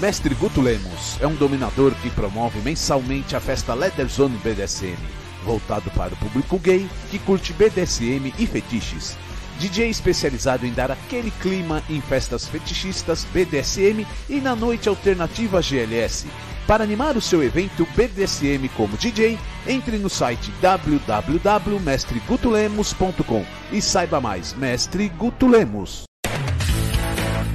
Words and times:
Mestre 0.00 0.34
Guto 0.36 0.60
Lemos 0.60 1.18
é 1.20 1.26
um 1.26 1.34
dominador 1.34 1.92
que 1.96 2.08
promove 2.10 2.60
mensalmente 2.60 3.34
a 3.34 3.40
festa 3.40 3.74
Leather 3.74 4.06
Zone 4.06 4.38
BDSM, 4.38 4.96
voltado 5.44 5.90
para 5.90 6.14
o 6.14 6.16
público 6.16 6.56
gay 6.56 6.88
que 7.10 7.18
curte 7.18 7.52
BDSM 7.52 8.32
e 8.38 8.46
fetiches. 8.46 9.16
DJ 9.58 9.90
especializado 9.90 10.64
em 10.64 10.72
dar 10.72 10.92
aquele 10.92 11.32
clima 11.32 11.82
em 11.90 12.00
festas 12.00 12.46
fetichistas 12.46 13.26
BDSM 13.34 14.06
e 14.28 14.40
na 14.40 14.54
noite 14.54 14.88
alternativa 14.88 15.60
GLS. 15.60 16.28
Para 16.64 16.84
animar 16.84 17.16
o 17.16 17.20
seu 17.20 17.42
evento 17.42 17.84
BDSM 17.96 18.68
como 18.76 18.96
DJ, 18.96 19.36
entre 19.66 19.98
no 19.98 20.08
site 20.08 20.52
www.mestregutulemos.com 20.60 23.44
e 23.72 23.82
saiba 23.82 24.20
mais, 24.20 24.54
Mestre 24.54 25.08
Guto 25.08 25.48
Lemos. 25.48 26.07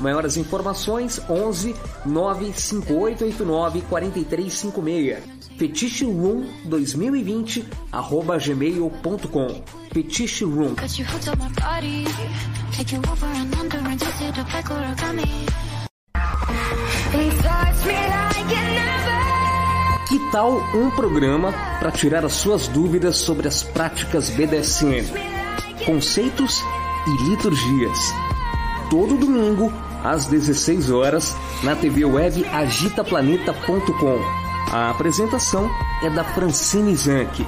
Maiores 0.00 0.36
informações 0.36 1.20
11 1.28 1.74
95889 2.04 3.82
4356. 3.82 5.42
Fetiche 5.58 6.04
Room 6.04 6.44
2020 6.64 7.64
arroba 7.92 8.38
gmail.com. 8.38 9.62
Fetiche 9.92 10.44
Room. 10.44 10.74
Que 20.08 20.30
tal 20.30 20.56
um 20.74 20.90
programa 20.90 21.52
para 21.78 21.90
tirar 21.90 22.24
as 22.24 22.32
suas 22.32 22.68
dúvidas 22.68 23.18
sobre 23.18 23.48
as 23.48 23.62
práticas 23.62 24.30
BDSM, 24.30 25.06
conceitos 25.86 26.62
e 27.06 27.30
liturgias? 27.30 28.31
Todo 28.92 29.16
domingo, 29.16 29.72
às 30.04 30.26
16 30.26 30.90
horas, 30.90 31.34
na 31.62 31.74
TV 31.74 32.04
web 32.04 32.44
agitaplaneta.com. 32.44 34.18
A 34.70 34.90
apresentação 34.90 35.66
é 36.02 36.10
da 36.10 36.22
Francine 36.22 36.94
Zanck. 36.94 37.42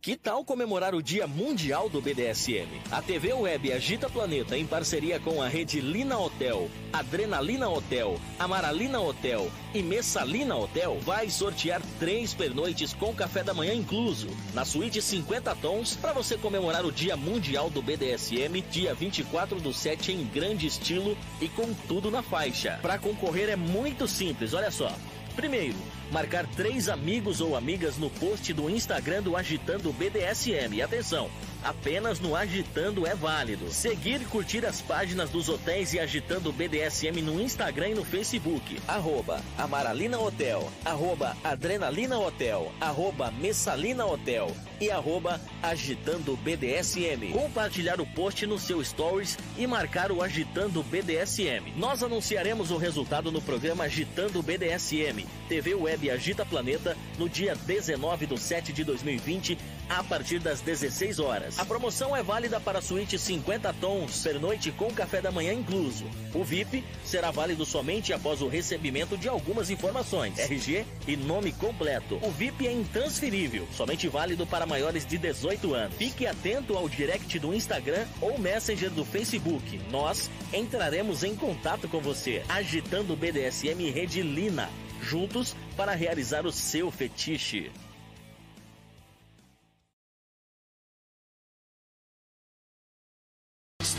Que 0.06 0.16
tal 0.16 0.46
comemorar 0.46 0.94
o 0.94 1.02
Dia 1.02 1.26
Mundial 1.26 1.90
do 1.90 2.00
BDSM? 2.00 2.68
A 2.92 3.02
TV 3.02 3.34
Web 3.34 3.74
Agita 3.74 4.08
Planeta, 4.08 4.56
em 4.56 4.64
parceria 4.64 5.20
com 5.20 5.42
a 5.42 5.48
rede 5.48 5.82
Lina 5.82 6.16
Hotel, 6.20 6.70
Adrenalina 6.94 7.68
Hotel, 7.68 8.22
Amaralina 8.38 9.02
Hotel 9.02 9.52
e 9.74 9.82
Messalina 9.82 10.56
Hotel, 10.56 11.00
vai 11.02 11.28
sortear 11.32 11.82
três 12.00 12.36
pernoites 12.36 12.94
com 12.94 13.16
café 13.16 13.44
da 13.44 13.52
manhã 13.52 13.74
incluso, 13.74 14.28
na 14.54 14.64
suíte 14.64 15.02
50 15.02 15.56
tons, 15.56 15.96
para 15.96 16.14
você 16.14 16.38
comemorar 16.38 16.86
o 16.86 16.92
Dia 16.92 17.18
Mundial 17.18 17.72
do 17.72 17.82
BDSM, 17.82 18.62
dia 18.70 18.94
24 18.94 19.60
do 19.60 19.74
7, 19.74 20.12
em 20.12 20.24
grande 20.26 20.68
estilo 20.68 21.18
e 21.42 21.50
com 21.50 21.74
tudo 21.88 22.12
na 22.12 22.22
faixa. 22.22 22.78
Para 22.80 23.00
concorrer 23.00 23.50
é 23.50 23.56
muito 23.56 24.08
simples, 24.08 24.54
olha 24.54 24.70
só. 24.70 24.96
Primeiro, 25.36 25.76
marcar 26.12 26.46
três 26.48 26.90
amigos 26.90 27.42
ou 27.42 27.56
amigas 27.56 27.98
no 27.98 28.10
post 28.10 28.54
do 28.54 28.70
Instagram 28.70 29.22
do 29.22 29.36
Agitando 29.36 29.92
BDSM. 29.94 30.82
Atenção! 30.82 31.30
Apenas 31.66 32.20
no 32.20 32.36
Agitando 32.36 33.08
é 33.08 33.16
válido. 33.16 33.72
Seguir 33.72 34.22
e 34.22 34.26
curtir 34.26 34.66
as 34.66 34.82
páginas 34.82 35.32
dos 35.32 35.50
hotéis 35.50 35.94
e 35.94 36.00
Agitando 36.00 36.54
BDSM 36.54 37.22
no 37.22 37.42
Instagram 37.42 37.90
e 37.90 37.96
no 37.96 38.06
Facebook. 38.06 38.80
Arroba 38.88 39.42
Amaralina 39.58 40.20
Hotel, 40.20 40.72
arroba 40.86 41.36
Adrenalina 41.44 42.18
Hotel, 42.20 42.72
arroba 42.80 43.32
Messalina 43.32 44.06
Hotel 44.06 44.56
e 44.80 44.92
arroba 44.92 45.42
Agitando 45.64 46.38
BDSM. 46.38 47.32
Compartilhar 47.32 48.00
o 48.00 48.06
post 48.06 48.46
no 48.46 48.60
seu 48.60 48.84
stories 48.84 49.38
e 49.58 49.66
marcar 49.66 50.12
o 50.12 50.22
Agitando 50.22 50.84
BDSM. 50.84 51.74
Nós 51.76 52.04
anunciaremos 52.04 52.72
o 52.72 52.78
resultado 52.78 53.32
no 53.32 53.42
programa 53.42 53.86
Agitando 53.86 54.44
BDSM, 54.44 55.26
TV 55.50 55.74
Web 55.74 56.12
Agita 56.12 56.46
Planeta, 56.46 56.96
no 57.18 57.28
dia 57.28 57.56
19 57.56 58.28
do 58.28 58.38
7 58.38 58.72
de 58.72 58.84
2020, 58.84 59.58
a 59.90 60.04
partir 60.04 60.40
das 60.40 60.62
16 60.62 61.20
horas. 61.20 61.60
A 61.60 61.66
promoção 61.66 62.16
é 62.16 62.24
válida 62.24 62.60
para 62.60 62.80
a 62.80 62.82
suíte 62.82 63.18
50 63.18 63.74
tons, 63.74 64.24
pernoite 64.24 64.72
com 64.72 64.92
café 64.92 65.22
da 65.22 65.32
manhã 65.32 65.54
incluso. 65.54 66.06
O 66.34 66.44
VIP 66.44 66.84
será 67.04 67.32
válido 67.32 67.66
somente 67.66 68.14
após 68.14 68.42
o 68.42 68.48
recebimento 68.48 69.18
de 69.18 69.28
algumas 69.28 69.70
informações, 69.70 70.38
RG 70.40 70.86
e 71.08 71.16
nome 71.16 71.52
completo. 71.54 72.20
O 72.22 72.32
VIP 72.32 72.68
é 72.68 72.72
intransferível, 72.72 73.68
somente 73.76 74.08
válido 74.08 74.46
para 74.46 74.66
maiores 74.66 75.06
de 75.06 75.18
18 75.18 75.74
anos. 75.74 75.96
Fique 75.96 76.26
atento 76.26 76.76
ao 76.76 76.90
direct 76.90 77.38
do 77.40 77.54
Instagram 77.54 78.06
ou 78.22 78.38
Messenger 78.38 78.90
do 78.90 79.06
Facebook. 79.06 79.80
Nós 79.90 80.30
entraremos 80.54 81.24
em 81.24 81.36
contato 81.36 81.88
com 81.88 82.00
você, 82.00 82.44
agitando 82.48 83.14
o 83.14 83.18
BDSM 83.18 83.90
Rede 83.92 84.22
Lina, 84.22 84.70
juntos 85.02 85.56
para 85.76 85.94
realizar 85.94 86.46
o 86.46 86.52
seu 86.52 86.90
fetiche. 86.92 87.72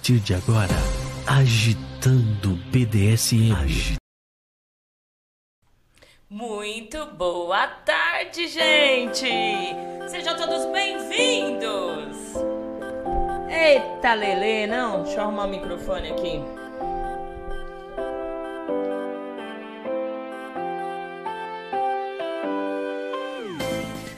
partir 0.00 0.18
de 0.20 0.32
agora, 0.32 0.74
agitando 1.26 2.56
BDSM. 2.72 3.98
Muito 6.30 7.04
boa 7.16 7.66
tarde, 7.66 8.48
gente! 8.48 9.28
Sejam 10.08 10.36
todos 10.38 10.64
bem-vindos! 10.72 12.16
Eita, 13.50 14.14
Lele, 14.14 14.66
não, 14.68 15.02
deixa 15.02 15.18
eu 15.18 15.24
arrumar 15.24 15.44
o 15.44 15.48
microfone 15.50 16.12
aqui. 16.12 16.40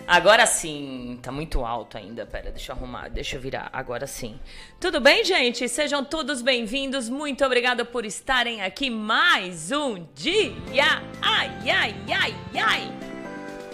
Agora 0.07 0.47
sim, 0.47 1.02
tá 1.23 1.33
muito 1.33 1.65
alto 1.65 1.97
ainda. 1.97 2.27
Pera, 2.27 2.51
deixa 2.51 2.73
eu 2.73 2.77
arrumar, 2.77 3.09
deixa 3.09 3.37
eu 3.37 3.41
virar. 3.41 3.71
Agora 3.73 4.07
sim. 4.07 4.39
Tudo 4.81 5.01
bem, 5.01 5.25
gente? 5.25 5.69
Sejam 5.69 6.05
todos 6.05 6.43
bem-vindos. 6.43 7.09
Muito 7.09 7.45
obrigada 7.45 7.85
por 7.85 8.05
estarem 8.05 8.61
aqui 8.61 8.91
mais 8.91 9.71
um 9.71 10.07
dia. 10.15 11.03
Ai, 11.23 11.51
ai, 11.71 11.95
ai, 12.13 12.35
ai. 12.61 12.93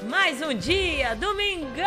Mais 0.09 0.43
um 0.43 0.55
dia, 0.55 1.17
domingão. 1.17 1.87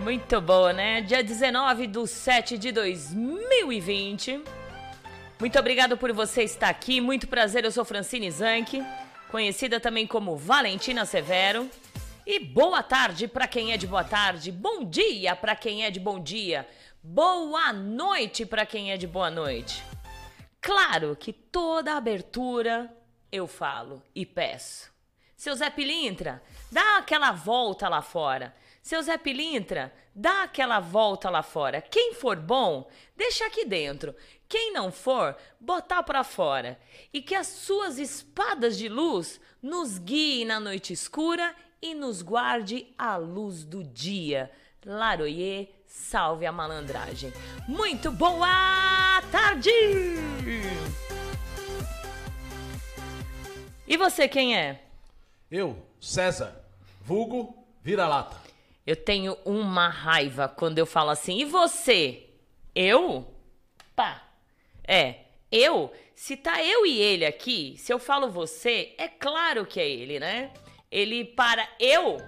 Muito 0.00 0.40
boa, 0.40 0.72
né? 0.72 1.00
Dia 1.00 1.22
19 1.22 1.86
do 1.86 2.06
7 2.06 2.58
de 2.58 2.72
2020. 2.72 4.42
Muito 5.38 5.58
obrigado 5.58 5.96
por 5.96 6.12
você 6.12 6.42
estar 6.42 6.68
aqui. 6.68 7.00
Muito 7.00 7.28
prazer, 7.28 7.64
eu 7.64 7.70
sou 7.70 7.84
Francine 7.84 8.30
Zanck 8.30 8.82
conhecida 9.32 9.80
também 9.80 10.06
como 10.06 10.36
Valentina 10.36 11.06
Severo. 11.06 11.68
E 12.24 12.38
boa 12.38 12.84
tarde 12.84 13.26
para 13.26 13.48
quem 13.48 13.72
é 13.72 13.76
de 13.76 13.84
boa 13.84 14.04
tarde, 14.04 14.52
bom 14.52 14.84
dia 14.84 15.34
para 15.34 15.56
quem 15.56 15.84
é 15.84 15.90
de 15.90 15.98
bom 15.98 16.20
dia, 16.20 16.68
boa 17.02 17.72
noite 17.72 18.46
para 18.46 18.64
quem 18.64 18.92
é 18.92 18.96
de 18.96 19.08
boa 19.08 19.28
noite. 19.28 19.82
Claro 20.60 21.16
que 21.16 21.32
toda 21.32 21.96
abertura 21.96 22.96
eu 23.32 23.48
falo 23.48 24.00
e 24.14 24.24
peço. 24.24 24.92
Seu 25.36 25.52
Zé 25.56 25.68
Pilintra, 25.68 26.40
dá 26.70 26.98
aquela 26.98 27.32
volta 27.32 27.88
lá 27.88 28.00
fora. 28.00 28.54
Seu 28.80 29.02
Zé 29.02 29.18
Pilintra, 29.18 29.92
dá 30.14 30.44
aquela 30.44 30.78
volta 30.78 31.28
lá 31.28 31.42
fora. 31.42 31.82
Quem 31.82 32.14
for 32.14 32.36
bom, 32.36 32.88
deixa 33.16 33.46
aqui 33.46 33.64
dentro. 33.64 34.14
Quem 34.48 34.72
não 34.72 34.92
for, 34.92 35.36
botar 35.58 36.04
para 36.04 36.22
fora. 36.22 36.78
E 37.12 37.20
que 37.20 37.34
as 37.34 37.48
suas 37.48 37.98
espadas 37.98 38.78
de 38.78 38.88
luz 38.88 39.40
nos 39.60 39.98
guiem 39.98 40.44
na 40.44 40.60
noite 40.60 40.92
escura 40.92 41.52
e 41.82 41.94
nos 41.94 42.22
guarde 42.22 42.86
à 42.96 43.16
luz 43.16 43.64
do 43.64 43.82
dia. 43.82 44.50
Laroyer, 44.86 45.68
salve 45.84 46.46
a 46.46 46.52
malandragem. 46.52 47.32
Muito 47.66 48.10
boa 48.12 49.20
tarde! 49.32 49.70
E 53.86 53.96
você 53.96 54.28
quem 54.28 54.56
é? 54.56 54.84
Eu, 55.50 55.76
César, 56.00 56.64
vulgo 57.02 57.66
vira-lata. 57.82 58.36
Eu 58.86 58.96
tenho 58.96 59.36
uma 59.44 59.88
raiva 59.88 60.48
quando 60.48 60.78
eu 60.78 60.86
falo 60.86 61.10
assim. 61.10 61.38
E 61.38 61.44
você? 61.44 62.28
Eu? 62.74 63.26
Pá, 63.94 64.22
é, 64.86 65.16
eu, 65.50 65.92
se 66.14 66.36
tá 66.36 66.62
eu 66.64 66.86
e 66.86 66.98
ele 66.98 67.26
aqui, 67.26 67.76
se 67.76 67.92
eu 67.92 67.98
falo 67.98 68.30
você, 68.30 68.94
é 68.96 69.06
claro 69.06 69.66
que 69.66 69.78
é 69.78 69.88
ele, 69.88 70.18
né? 70.18 70.50
Ele 70.92 71.24
para 71.24 71.66
eu, 71.80 72.18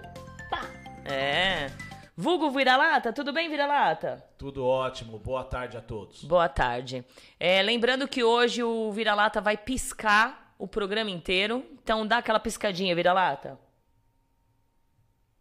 pá, 0.49 0.67
é. 1.05 1.69
Vulgo 2.17 2.49
Vira-Lata, 2.49 3.13
tudo 3.13 3.31
bem, 3.31 3.47
Vira-Lata? 3.47 4.25
Tudo 4.39 4.65
ótimo, 4.65 5.19
boa 5.19 5.43
tarde 5.43 5.77
a 5.77 5.81
todos. 5.81 6.23
Boa 6.23 6.49
tarde. 6.49 7.05
É, 7.39 7.61
lembrando 7.61 8.07
que 8.07 8.23
hoje 8.23 8.63
o 8.63 8.91
Vira-Lata 8.91 9.39
vai 9.39 9.55
piscar 9.55 10.55
o 10.57 10.67
programa 10.67 11.11
inteiro, 11.11 11.63
então 11.83 12.07
dá 12.07 12.17
aquela 12.17 12.39
piscadinha, 12.39 12.95
Vira-Lata. 12.95 13.59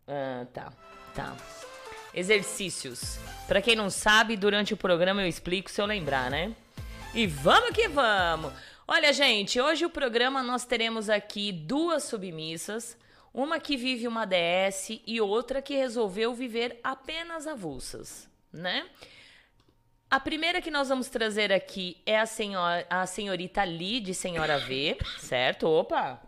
Ah, 0.07 0.47
tá, 0.53 0.71
tá. 1.15 1.35
Exercícios. 2.13 3.19
Para 3.49 3.63
quem 3.63 3.75
não 3.75 3.89
sabe, 3.89 4.37
durante 4.37 4.75
o 4.75 4.77
programa 4.77 5.23
eu 5.23 5.29
explico 5.29 5.71
se 5.71 5.81
eu 5.81 5.87
lembrar, 5.87 6.31
né? 6.31 6.55
E 7.15 7.27
vamos 7.27 7.71
que 7.71 7.89
vamos! 7.89 8.53
Olha, 8.87 9.15
gente, 9.15 9.59
hoje 9.59 9.87
o 9.87 9.91
programa 9.91 10.43
nós 10.43 10.67
teremos 10.67 11.09
aqui 11.09 11.51
duas 11.51 12.05
submissas, 12.05 12.99
uma 13.35 13.59
que 13.59 13.77
vive 13.77 14.07
uma 14.07 14.25
DS 14.25 15.01
e 15.05 15.21
outra 15.21 15.61
que 15.61 15.75
resolveu 15.75 16.33
viver 16.33 16.79
apenas 16.85 17.49
avulsas, 17.49 18.31
né? 18.53 18.89
A 20.09 20.21
primeira 20.21 20.63
que 20.63 20.71
nós 20.71 20.89
vamos 20.89 21.09
trazer 21.09 21.53
aqui 21.53 22.01
é 22.07 22.21
a, 22.21 22.27
senhora, 22.27 22.87
a 22.89 23.05
senhorita 23.05 23.65
Lee, 23.65 23.99
de 23.99 24.15
Senhora 24.15 24.59
V, 24.59 24.97
certo? 25.19 25.67
Opa! 25.67 26.23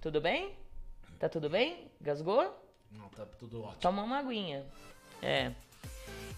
Tudo 0.00 0.20
bem? 0.20 0.54
Tá 1.18 1.28
tudo 1.28 1.50
bem? 1.50 1.90
Gasgou? 2.00 2.56
Não, 2.92 3.08
tá 3.08 3.26
tudo 3.26 3.62
ótimo. 3.62 3.80
Toma 3.80 4.04
uma 4.04 4.18
aguinha. 4.18 4.64
É. 5.20 5.50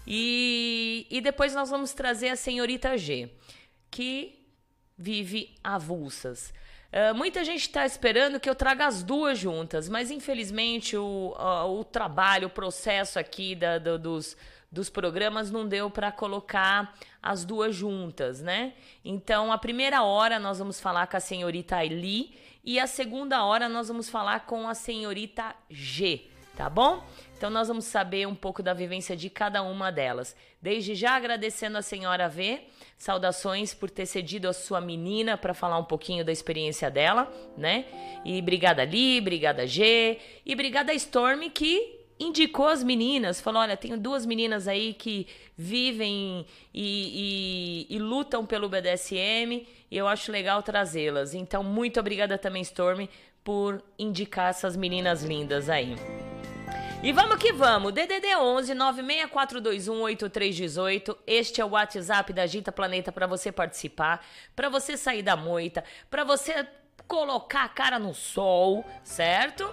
E, 0.07 1.05
e 1.11 1.21
depois 1.21 1.53
nós 1.53 1.69
vamos 1.69 1.93
trazer 1.93 2.29
a 2.29 2.35
senhorita 2.35 2.97
G 2.97 3.29
que 3.91 4.43
vive 4.97 5.55
avulsas. 5.63 6.51
Uh, 6.95 7.13
muita 7.13 7.43
gente 7.43 7.63
está 7.63 7.85
esperando 7.85 8.39
que 8.39 8.49
eu 8.49 8.55
traga 8.55 8.87
as 8.87 9.03
duas 9.03 9.37
juntas, 9.37 9.89
mas 9.89 10.09
infelizmente 10.09 10.95
o, 10.95 11.35
uh, 11.37 11.69
o 11.77 11.83
trabalho, 11.83 12.47
o 12.47 12.49
processo 12.49 13.19
aqui 13.19 13.53
da, 13.53 13.77
do, 13.77 13.99
dos, 13.99 14.37
dos 14.71 14.89
programas 14.89 15.51
não 15.51 15.67
deu 15.67 15.89
para 15.89 16.09
colocar 16.09 16.95
as 17.21 17.43
duas 17.43 17.75
juntas, 17.75 18.39
né? 18.39 18.75
Então, 19.03 19.51
a 19.51 19.57
primeira 19.57 20.03
hora 20.03 20.39
nós 20.39 20.57
vamos 20.57 20.79
falar 20.79 21.07
com 21.07 21.17
a 21.17 21.19
senhorita 21.19 21.83
Eli 21.83 22.33
e 22.63 22.79
a 22.79 22.87
segunda 22.87 23.43
hora 23.43 23.67
nós 23.67 23.89
vamos 23.89 24.09
falar 24.09 24.45
com 24.45 24.65
a 24.65 24.73
senhorita 24.73 25.53
G, 25.69 26.29
tá 26.55 26.69
bom? 26.69 27.05
Então 27.37 27.49
nós 27.49 27.67
vamos 27.67 27.83
saber 27.83 28.25
um 28.25 28.33
pouco 28.33 28.63
da 28.63 28.73
vivência 28.73 29.17
de 29.17 29.29
cada 29.29 29.61
uma 29.61 29.91
delas. 29.91 30.33
Desde 30.61 30.95
já 30.95 31.17
agradecendo 31.17 31.77
a 31.77 31.81
senhora 31.81 32.29
V, 32.29 32.65
saudações 32.97 33.73
por 33.73 33.89
ter 33.89 34.05
cedido 34.05 34.47
a 34.47 34.53
sua 34.53 34.79
menina 34.79 35.37
para 35.37 35.53
falar 35.53 35.77
um 35.77 35.83
pouquinho 35.83 36.23
da 36.23 36.31
experiência 36.31 36.89
dela, 36.89 37.31
né? 37.57 37.85
E 38.23 38.39
obrigada 38.39 38.81
Ali, 38.81 39.19
obrigada 39.19 39.67
G 39.67 40.17
e 40.45 40.53
obrigada 40.53 40.93
Storm 40.93 41.49
que 41.49 41.95
indicou 42.19 42.67
as 42.67 42.83
meninas, 42.83 43.41
falou: 43.41 43.61
olha, 43.61 43.75
tenho 43.77 43.97
duas 43.97 44.25
meninas 44.25 44.67
aí 44.67 44.93
que 44.93 45.27
vivem 45.57 46.45
e, 46.73 47.87
e, 47.89 47.95
e 47.95 47.99
lutam 47.99 48.45
pelo 48.45 48.69
BDSM 48.69 49.67
e 49.91 49.97
eu 49.97 50.07
acho 50.07 50.31
legal 50.31 50.63
trazê-las. 50.63 51.33
Então, 51.33 51.63
muito 51.63 51.99
obrigada 51.99 52.37
também, 52.37 52.61
Storm, 52.61 53.07
por 53.43 53.83
indicar 53.99 54.49
essas 54.49 54.75
meninas 54.75 55.23
lindas 55.23 55.69
aí. 55.69 55.95
E 57.05 57.13
vamos 57.13 57.37
que 57.37 57.53
vamos. 57.53 57.93
DDD 57.93 58.35
11 58.35 58.73
96421 58.73 60.01
8318. 60.01 61.15
Este 61.27 61.61
é 61.61 61.63
o 61.63 61.69
WhatsApp 61.69 62.33
da 62.33 62.47
Gita 62.47 62.71
Planeta 62.71 63.11
para 63.11 63.27
você 63.27 63.51
participar, 63.51 64.25
para 64.55 64.69
você 64.69 64.97
sair 64.97 65.21
da 65.21 65.35
moita, 65.35 65.83
para 66.09 66.23
você 66.23 66.67
colocar 67.07 67.65
a 67.65 67.69
cara 67.69 67.99
no 67.99 68.15
sol, 68.15 68.83
certo? 69.03 69.71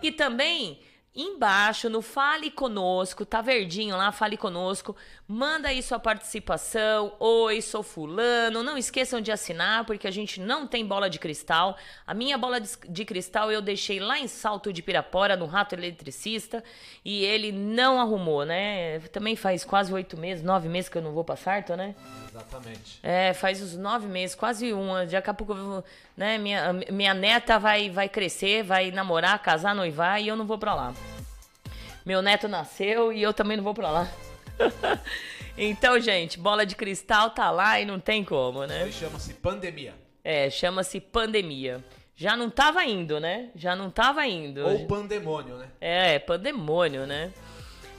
E 0.00 0.10
também 0.10 0.80
embaixo 1.14 1.90
no 1.90 2.00
Fale 2.00 2.50
Conosco, 2.50 3.24
tá 3.26 3.40
verdinho 3.40 3.96
lá, 3.96 4.12
Fale 4.12 4.36
Conosco. 4.36 4.94
Manda 5.26 5.68
aí 5.68 5.82
sua 5.82 5.98
participação. 5.98 7.12
Oi, 7.18 7.60
sou 7.60 7.82
Fulano. 7.82 8.62
Não 8.62 8.78
esqueçam 8.78 9.20
de 9.20 9.32
assinar, 9.32 9.84
porque 9.84 10.06
a 10.06 10.10
gente 10.10 10.40
não 10.40 10.66
tem 10.66 10.86
bola 10.86 11.10
de 11.10 11.18
cristal. 11.18 11.76
A 12.06 12.14
minha 12.14 12.38
bola 12.38 12.60
de 12.60 13.04
cristal 13.04 13.50
eu 13.50 13.60
deixei 13.60 13.98
lá 13.98 14.18
em 14.18 14.28
Salto 14.28 14.72
de 14.72 14.82
Pirapora, 14.82 15.36
no 15.36 15.46
Rato 15.46 15.74
Eletricista, 15.74 16.62
e 17.04 17.24
ele 17.24 17.50
não 17.52 18.00
arrumou, 18.00 18.44
né? 18.44 19.00
Também 19.12 19.34
faz 19.34 19.64
quase 19.64 19.92
oito 19.92 20.16
meses, 20.16 20.44
nove 20.44 20.68
meses 20.68 20.88
que 20.88 20.98
eu 20.98 21.02
não 21.02 21.12
vou 21.12 21.24
pra 21.24 21.36
Sarto, 21.36 21.76
né? 21.76 21.94
Exatamente. 22.40 22.98
É, 23.02 23.34
faz 23.34 23.62
uns 23.62 23.76
nove 23.76 24.06
meses, 24.06 24.34
quase 24.34 24.72
um. 24.72 25.06
Daqui 25.06 25.30
a 25.30 25.34
pouco, 25.34 25.84
né, 26.16 26.38
minha, 26.38 26.72
minha 26.90 27.14
neta 27.14 27.58
vai, 27.58 27.90
vai 27.90 28.08
crescer, 28.08 28.62
vai 28.62 28.90
namorar, 28.90 29.40
casar, 29.42 29.74
noivar, 29.74 30.20
e 30.20 30.28
eu 30.28 30.36
não 30.36 30.46
vou 30.46 30.58
pra 30.58 30.74
lá. 30.74 30.94
Meu 32.04 32.22
neto 32.22 32.48
nasceu 32.48 33.12
e 33.12 33.22
eu 33.22 33.32
também 33.32 33.56
não 33.56 33.64
vou 33.64 33.74
pra 33.74 33.90
lá. 33.90 34.08
então, 35.56 36.00
gente, 36.00 36.38
bola 36.38 36.64
de 36.64 36.74
cristal 36.74 37.30
tá 37.30 37.50
lá 37.50 37.80
e 37.80 37.84
não 37.84 38.00
tem 38.00 38.24
como, 38.24 38.64
né? 38.64 38.88
Isso 38.88 39.00
chama-se 39.00 39.34
pandemia. 39.34 39.94
É, 40.24 40.48
chama-se 40.50 41.00
pandemia. 41.00 41.84
Já 42.16 42.36
não 42.36 42.50
tava 42.50 42.84
indo, 42.84 43.18
né? 43.18 43.50
Já 43.54 43.74
não 43.74 43.90
tava 43.90 44.26
indo. 44.26 44.66
Ou 44.66 44.86
pandemônio, 44.86 45.56
né? 45.56 45.68
É, 45.80 46.18
pandemônio, 46.18 47.06
né? 47.06 47.32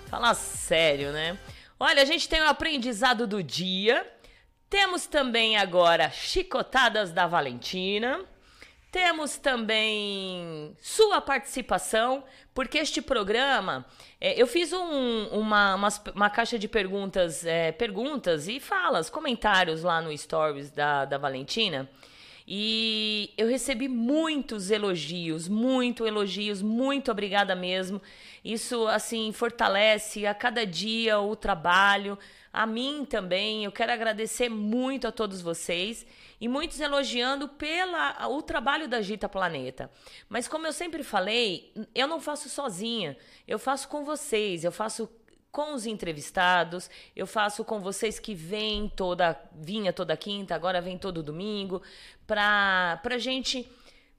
Fala 0.08 0.34
sério, 0.34 1.12
né? 1.12 1.38
Olha, 1.80 2.04
a 2.04 2.06
gente 2.06 2.30
tem 2.30 2.40
o 2.42 2.48
aprendizado 2.48 3.26
do 3.26 3.42
dia. 3.42 4.06
Temos 4.72 5.06
também 5.06 5.58
agora 5.58 6.10
Chicotadas 6.10 7.12
da 7.12 7.28
Valentina. 7.28 8.22
Temos 8.90 9.38
também 9.38 10.74
sua 10.80 11.20
participação, 11.20 12.24
porque 12.54 12.78
este 12.78 13.02
programa, 13.02 13.86
é, 14.20 14.42
eu 14.42 14.48
fiz 14.48 14.72
um, 14.72 15.26
uma, 15.34 15.76
uma, 15.76 15.90
uma, 16.16 16.30
caixa 16.30 16.58
de 16.58 16.70
perguntas, 16.70 17.46
é, 17.46 17.74
perguntas 17.74 18.48
e 18.48 18.62
falas, 18.62 19.10
comentários 19.10 19.84
lá 19.84 20.02
no 20.02 20.18
Stories 20.18 20.72
da, 20.72 21.04
da 21.04 21.18
Valentina. 21.18 21.90
E 22.48 23.34
eu 23.38 23.50
recebi 23.50 23.90
muitos 23.90 24.72
elogios, 24.72 25.50
muito 25.50 26.08
elogios, 26.08 26.62
muito 26.62 27.12
obrigada 27.12 27.56
mesmo. 27.56 28.02
Isso 28.44 28.88
assim 28.88 29.34
fortalece 29.34 30.26
a 30.26 30.34
cada 30.34 30.66
dia 30.66 31.20
o 31.20 31.36
trabalho, 31.36 32.18
a 32.54 32.66
mim 32.66 33.06
também. 33.06 33.64
Eu 33.64 33.72
quero 33.72 33.92
agradecer 33.92 34.50
muito 34.50 35.08
a 35.08 35.12
todos 35.12 35.42
vocês 35.42 36.06
e 36.40 36.48
muitos 36.48 36.80
elogiando 36.80 37.48
pela 37.48 38.28
o 38.28 38.42
trabalho 38.42 38.88
da 38.88 39.02
Gita 39.02 39.30
Planeta. 39.30 39.90
Mas 40.28 40.48
como 40.48 40.68
eu 40.68 40.74
sempre 40.74 41.04
falei, 41.04 41.74
eu 41.94 42.08
não 42.08 42.20
faço 42.20 42.50
sozinha. 42.50 43.18
Eu 43.48 43.60
faço 43.60 43.88
com 43.88 44.04
vocês, 44.04 44.64
eu 44.64 44.72
faço 44.72 45.10
com 45.52 45.74
os 45.74 45.86
entrevistados, 45.86 46.90
eu 47.16 47.28
faço 47.28 47.66
com 47.66 47.80
vocês 47.80 48.20
que 48.20 48.34
vêm 48.34 48.88
toda 48.88 49.38
vinha 49.54 49.92
toda 49.92 50.16
quinta, 50.16 50.56
agora 50.56 50.80
vem 50.80 50.98
todo 50.98 51.22
domingo, 51.22 51.82
para 52.26 53.00
pra 53.04 53.18
gente 53.18 53.70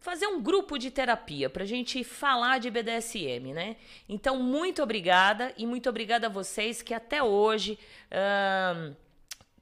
fazer 0.03 0.27
um 0.27 0.43
grupo 0.43 0.77
de 0.77 0.91
terapia 0.91 1.49
para 1.49 1.63
a 1.63 1.67
gente 1.67 2.03
falar 2.03 2.59
de 2.59 2.69
BDSM, 2.71 3.55
né? 3.55 3.77
Então, 4.09 4.37
muito 4.43 4.83
obrigada 4.83 5.55
e 5.57 5.65
muito 5.65 5.89
obrigada 5.89 6.27
a 6.27 6.31
vocês 6.31 6.83
que 6.83 6.93
até 6.93 7.23
hoje 7.23 7.79
uh, 8.11 8.95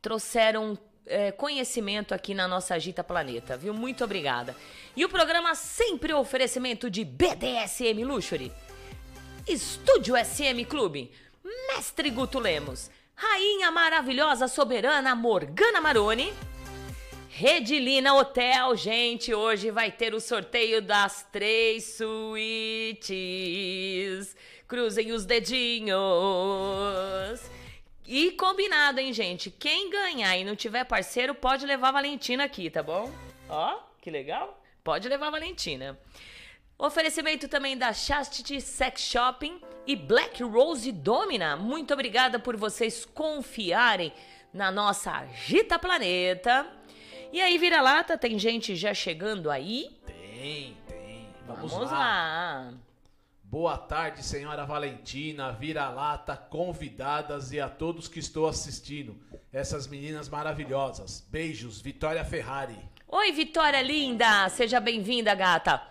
trouxeram 0.00 0.72
uh, 0.72 1.36
conhecimento 1.36 2.14
aqui 2.14 2.32
na 2.32 2.48
nossa 2.48 2.74
Agita 2.74 3.04
Planeta, 3.04 3.54
viu? 3.56 3.74
Muito 3.74 4.02
obrigada. 4.02 4.56
E 4.96 5.04
o 5.04 5.10
programa 5.10 5.54
sempre 5.54 6.14
oferecimento 6.14 6.90
de 6.90 7.04
BDSM 7.04 8.02
Luxury, 8.02 8.50
Estúdio 9.46 10.14
SM 10.16 10.64
Clube, 10.66 11.12
Mestre 11.68 12.08
Guto 12.08 12.38
Lemos, 12.38 12.90
Rainha 13.14 13.70
Maravilhosa 13.70 14.48
Soberana 14.48 15.14
Morgana 15.14 15.82
Maroni 15.82 16.32
Redilina 17.40 18.12
Hotel, 18.12 18.76
gente, 18.76 19.32
hoje 19.32 19.70
vai 19.70 19.90
ter 19.90 20.12
o 20.12 20.20
sorteio 20.20 20.82
das 20.82 21.26
três 21.32 21.96
suítes. 21.96 23.16
Cruzem 24.68 25.10
os 25.12 25.24
dedinhos. 25.24 25.96
E 28.06 28.32
combinado, 28.32 29.00
hein, 29.00 29.14
gente? 29.14 29.50
Quem 29.50 29.88
ganhar 29.88 30.36
e 30.36 30.44
não 30.44 30.54
tiver 30.54 30.84
parceiro, 30.84 31.34
pode 31.34 31.64
levar 31.64 31.88
a 31.88 31.92
Valentina 31.92 32.44
aqui, 32.44 32.68
tá 32.68 32.82
bom? 32.82 33.10
Ó, 33.48 33.78
que 34.02 34.10
legal. 34.10 34.62
Pode 34.84 35.08
levar 35.08 35.28
a 35.28 35.30
Valentina. 35.30 35.98
Oferecimento 36.78 37.48
também 37.48 37.74
da 37.74 37.94
Chastity 37.94 38.60
Sex 38.60 39.00
Shopping 39.00 39.58
e 39.86 39.96
Black 39.96 40.42
Rose 40.42 40.92
Domina. 40.92 41.56
Muito 41.56 41.94
obrigada 41.94 42.38
por 42.38 42.54
vocês 42.54 43.06
confiarem 43.06 44.12
na 44.52 44.70
nossa 44.70 45.10
Agita 45.10 45.78
Planeta. 45.78 46.79
E 47.32 47.40
aí, 47.40 47.58
vira-lata, 47.58 48.18
tem 48.18 48.38
gente 48.38 48.74
já 48.74 48.92
chegando 48.92 49.50
aí? 49.50 49.88
Tem, 50.04 50.76
tem. 50.88 51.28
Vamos, 51.46 51.70
Vamos 51.70 51.90
lá. 51.90 51.98
lá. 51.98 52.74
Boa 53.44 53.76
tarde, 53.76 54.22
senhora 54.22 54.64
Valentina, 54.64 55.50
vira-lata, 55.52 56.36
convidadas 56.36 57.52
e 57.52 57.60
a 57.60 57.68
todos 57.68 58.06
que 58.08 58.18
estou 58.20 58.48
assistindo. 58.48 59.16
Essas 59.52 59.86
meninas 59.88 60.28
maravilhosas. 60.28 61.26
Beijos, 61.30 61.80
Vitória 61.80 62.24
Ferrari. 62.24 62.78
Oi, 63.08 63.32
Vitória 63.32 63.82
linda! 63.82 64.48
Seja 64.48 64.78
bem-vinda, 64.78 65.34
gata. 65.34 65.82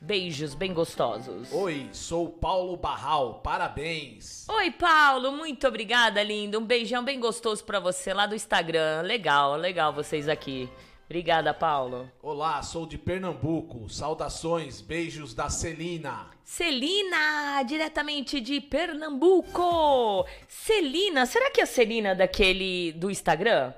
Beijos 0.00 0.54
bem 0.54 0.74
gostosos. 0.74 1.52
Oi, 1.52 1.88
sou 1.92 2.28
Paulo 2.28 2.76
Barral, 2.76 3.40
parabéns. 3.42 4.48
Oi, 4.48 4.70
Paulo, 4.72 5.30
muito 5.30 5.66
obrigada, 5.68 6.22
lindo. 6.22 6.58
Um 6.58 6.64
beijão 6.64 7.04
bem 7.04 7.20
gostoso 7.20 7.64
para 7.64 7.78
você 7.78 8.12
lá 8.12 8.26
do 8.26 8.34
Instagram. 8.34 9.02
Legal, 9.02 9.56
legal 9.56 9.92
vocês 9.92 10.28
aqui. 10.28 10.68
Obrigada, 11.12 11.52
Paulo. 11.52 12.10
Olá, 12.22 12.62
sou 12.62 12.86
de 12.86 12.96
Pernambuco. 12.96 13.88
Saudações, 13.88 14.80
beijos 14.80 15.34
da 15.34 15.50
Celina. 15.50 16.30
Celina, 16.42 17.62
diretamente 17.64 18.40
de 18.40 18.60
Pernambuco. 18.60 20.26
Celina, 20.48 21.26
será 21.26 21.50
que 21.50 21.60
é 21.60 21.64
a 21.64 21.66
Celina 21.66 22.14
daquele 22.14 22.92
do 22.92 23.10
Instagram? 23.10 23.74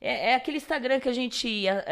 É, 0.00 0.30
é, 0.30 0.34
aquele 0.34 0.58
Instagram 0.58 1.00
que 1.00 1.08
a 1.08 1.12
gente 1.12 1.66
a, 1.68 1.84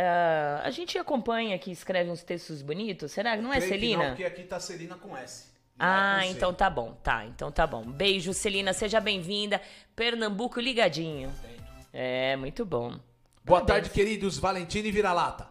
a, 0.62 0.66
a, 0.66 0.70
gente 0.70 0.98
acompanha, 0.98 1.58
que 1.58 1.70
escreve 1.70 2.10
uns 2.10 2.22
textos 2.22 2.60
bonitos. 2.60 3.12
Será 3.12 3.36
que 3.36 3.42
não 3.42 3.52
é 3.52 3.56
Creio 3.56 3.72
Celina? 3.72 4.02
não, 4.02 4.10
porque 4.10 4.24
aqui 4.24 4.42
tá 4.42 4.60
Celina 4.60 4.94
com 4.96 5.16
S. 5.16 5.54
Ah, 5.78 6.24
é 6.24 6.28
então 6.28 6.52
tá 6.52 6.68
bom. 6.70 6.92
Tá, 7.02 7.24
então 7.26 7.50
tá 7.50 7.66
bom. 7.66 7.82
Beijo, 7.84 8.32
Celina. 8.32 8.72
Seja 8.72 9.00
bem-vinda. 9.00 9.60
Pernambuco 9.96 10.60
ligadinho. 10.60 11.32
É, 11.92 12.36
muito 12.36 12.64
bom. 12.64 12.90
Boa 13.44 13.60
Parabéns. 13.60 13.66
tarde, 13.66 13.90
queridos 13.90 14.38
Valentino 14.38 14.86
e 14.86 14.92
Vira-Lata. 14.92 15.48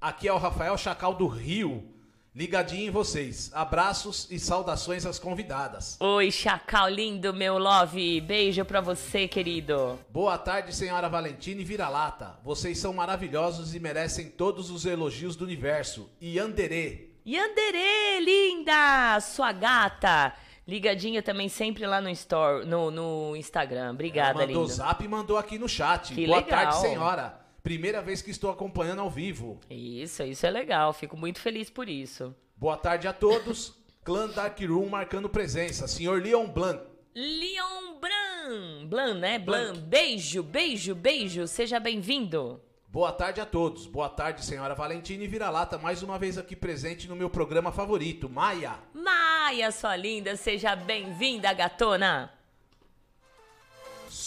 Aqui 0.00 0.28
é 0.28 0.32
o 0.32 0.38
Rafael 0.38 0.76
Chacal 0.76 1.14
do 1.14 1.26
Rio. 1.26 1.93
Ligadinho 2.34 2.88
em 2.88 2.90
vocês. 2.90 3.48
Abraços 3.54 4.26
e 4.28 4.40
saudações 4.40 5.06
às 5.06 5.20
convidadas. 5.20 5.96
Oi, 6.00 6.32
Chacal 6.32 6.88
lindo, 6.88 7.32
meu 7.32 7.58
love. 7.58 8.20
Beijo 8.22 8.64
pra 8.64 8.80
você, 8.80 9.28
querido. 9.28 10.00
Boa 10.10 10.36
tarde, 10.36 10.74
senhora 10.74 11.08
Valentina 11.08 11.60
e 11.60 11.64
Vira-Lata. 11.64 12.36
Vocês 12.42 12.78
são 12.78 12.92
maravilhosos 12.92 13.72
e 13.72 13.78
merecem 13.78 14.28
todos 14.30 14.68
os 14.68 14.84
elogios 14.84 15.36
do 15.36 15.44
universo. 15.44 16.10
E 16.20 16.36
Anderê. 16.36 17.10
Yandere, 17.24 18.20
linda! 18.24 19.20
Sua 19.20 19.52
gata. 19.52 20.34
Ligadinha 20.66 21.22
também 21.22 21.48
sempre 21.48 21.86
lá 21.86 22.00
no, 22.00 22.10
store, 22.10 22.66
no, 22.66 22.90
no 22.90 23.36
Instagram. 23.36 23.92
Obrigada, 23.92 24.30
Ela 24.40 24.46
mandou 24.48 24.62
lindo. 24.64 24.74
zap 24.74 25.04
e 25.04 25.08
mandou 25.08 25.38
aqui 25.38 25.56
no 25.56 25.68
chat. 25.68 26.12
Que 26.12 26.26
Boa 26.26 26.38
legal. 26.38 26.62
tarde, 26.64 26.80
senhora. 26.80 27.43
Primeira 27.64 28.02
vez 28.02 28.20
que 28.20 28.30
estou 28.30 28.50
acompanhando 28.50 29.00
ao 29.00 29.08
vivo. 29.08 29.58
Isso, 29.70 30.22
isso 30.22 30.44
é 30.44 30.50
legal. 30.50 30.92
Fico 30.92 31.16
muito 31.16 31.40
feliz 31.40 31.70
por 31.70 31.88
isso. 31.88 32.36
Boa 32.54 32.76
tarde 32.76 33.08
a 33.08 33.12
todos. 33.14 33.72
Clã 34.04 34.28
Dark 34.28 34.60
Room 34.60 34.90
marcando 34.90 35.30
presença. 35.30 35.88
Senhor 35.88 36.20
Leon 36.22 36.46
Blanc. 36.46 36.84
Leon 37.14 37.98
Blan. 37.98 38.86
Blan, 38.86 39.14
né? 39.14 39.38
Blan. 39.38 39.76
Beijo, 39.76 40.42
beijo, 40.42 40.94
beijo. 40.94 41.46
Seja 41.46 41.80
bem-vindo. 41.80 42.60
Boa 42.86 43.10
tarde 43.10 43.40
a 43.40 43.46
todos. 43.46 43.86
Boa 43.86 44.10
tarde, 44.10 44.44
senhora 44.44 44.74
Valentina 44.74 45.24
e 45.24 45.26
Vira-Lata, 45.26 45.78
mais 45.78 46.02
uma 46.02 46.18
vez 46.18 46.36
aqui 46.36 46.54
presente 46.54 47.08
no 47.08 47.16
meu 47.16 47.30
programa 47.30 47.72
favorito, 47.72 48.28
Maia. 48.28 48.74
Maia, 48.92 49.72
sua 49.72 49.96
linda. 49.96 50.36
Seja 50.36 50.76
bem-vinda, 50.76 51.50
gatona. 51.54 52.30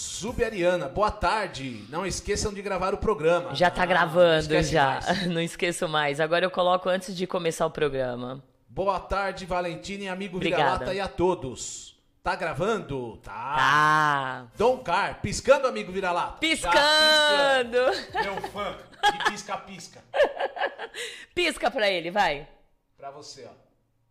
Subariana, 0.02 0.88
boa 0.88 1.10
tarde. 1.10 1.84
Não 1.90 2.06
esqueçam 2.06 2.54
de 2.54 2.62
gravar 2.62 2.94
o 2.94 3.00
programa. 3.00 3.56
Já 3.56 3.72
tá 3.72 3.82
Ah, 3.82 3.86
gravando, 3.88 4.54
não 4.54 4.62
já. 4.62 4.86
mais. 5.02 5.26
Não 5.26 5.42
esqueço 5.42 5.90
mais. 5.90 6.20
Agora 6.20 6.46
eu 6.46 6.52
coloco 6.52 6.88
antes 6.88 7.16
de 7.18 7.26
começar 7.26 7.66
o 7.66 7.72
programa. 7.72 8.44
Boa 8.70 9.00
tarde, 9.00 9.44
Valentina 9.48 10.04
e 10.04 10.08
amigo. 10.08 10.38
Vira-Lata 10.38 10.94
e 10.94 11.00
a 11.00 11.08
todos. 11.08 11.98
Tá 12.22 12.36
gravando? 12.36 13.18
Tá. 13.24 13.32
Tá. 13.56 14.48
Dom 14.56 14.78
Car, 14.84 15.20
piscando, 15.20 15.68
amigo 15.68 15.92
Vira-Lata. 15.92 16.38
Piscando. 16.38 16.72
Já 16.74 17.92
pisca. 17.92 18.22
Meu 18.22 18.42
fã, 18.52 18.78
de 19.12 19.32
pisca-pisca. 19.32 20.04
Pisca 21.34 21.72
pra 21.72 21.90
ele, 21.90 22.12
vai. 22.12 22.48
Pra 22.96 23.10
você, 23.10 23.48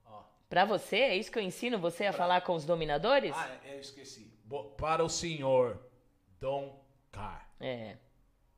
ó. 0.09 0.13
ó. 0.13 0.21
Pra 0.49 0.65
você? 0.65 0.97
É 0.97 1.17
isso 1.17 1.31
que 1.31 1.39
eu 1.39 1.43
ensino 1.45 1.79
você 1.79 2.07
a 2.07 2.13
falar 2.13 2.41
com 2.41 2.55
os 2.57 2.65
dominadores? 2.65 3.33
Ah, 3.37 3.49
é, 3.65 3.77
eu 3.77 3.81
esqueci. 3.81 4.26
Para 4.77 5.05
o 5.05 5.09
senhor 5.09 5.79
Dom 6.41 6.83
Car. 7.11 7.49
É. 7.61 7.97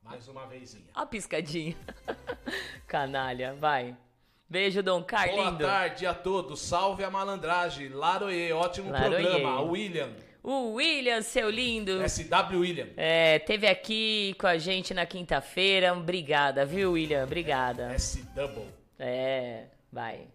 Mais 0.03 0.27
uma 0.27 0.45
vezinha. 0.45 0.89
A 0.93 1.05
piscadinha. 1.05 1.75
Canalha, 2.87 3.53
vai. 3.55 3.95
Beijo, 4.49 4.81
Dom 4.81 5.03
Carlindo. 5.03 5.57
Boa 5.57 5.57
tarde 5.57 6.05
a 6.05 6.13
todos. 6.13 6.59
Salve 6.61 7.03
a 7.03 7.09
malandragem. 7.11 7.89
Laroê, 7.89 8.51
ótimo 8.51 8.91
programa. 8.91 9.61
William. 9.61 10.09
O 10.41 10.73
William, 10.73 11.21
seu 11.21 11.49
lindo. 11.49 12.01
SW 12.09 12.59
William. 12.59 12.87
É, 12.97 13.39
teve 13.39 13.67
aqui 13.67 14.35
com 14.39 14.47
a 14.47 14.57
gente 14.57 14.93
na 14.93 15.05
quinta-feira. 15.05 15.93
Obrigada, 15.93 16.65
viu, 16.65 16.93
William? 16.93 17.23
Obrigada. 17.23 17.97
SW. 17.99 18.65
É, 18.97 19.65
vai. 19.91 20.27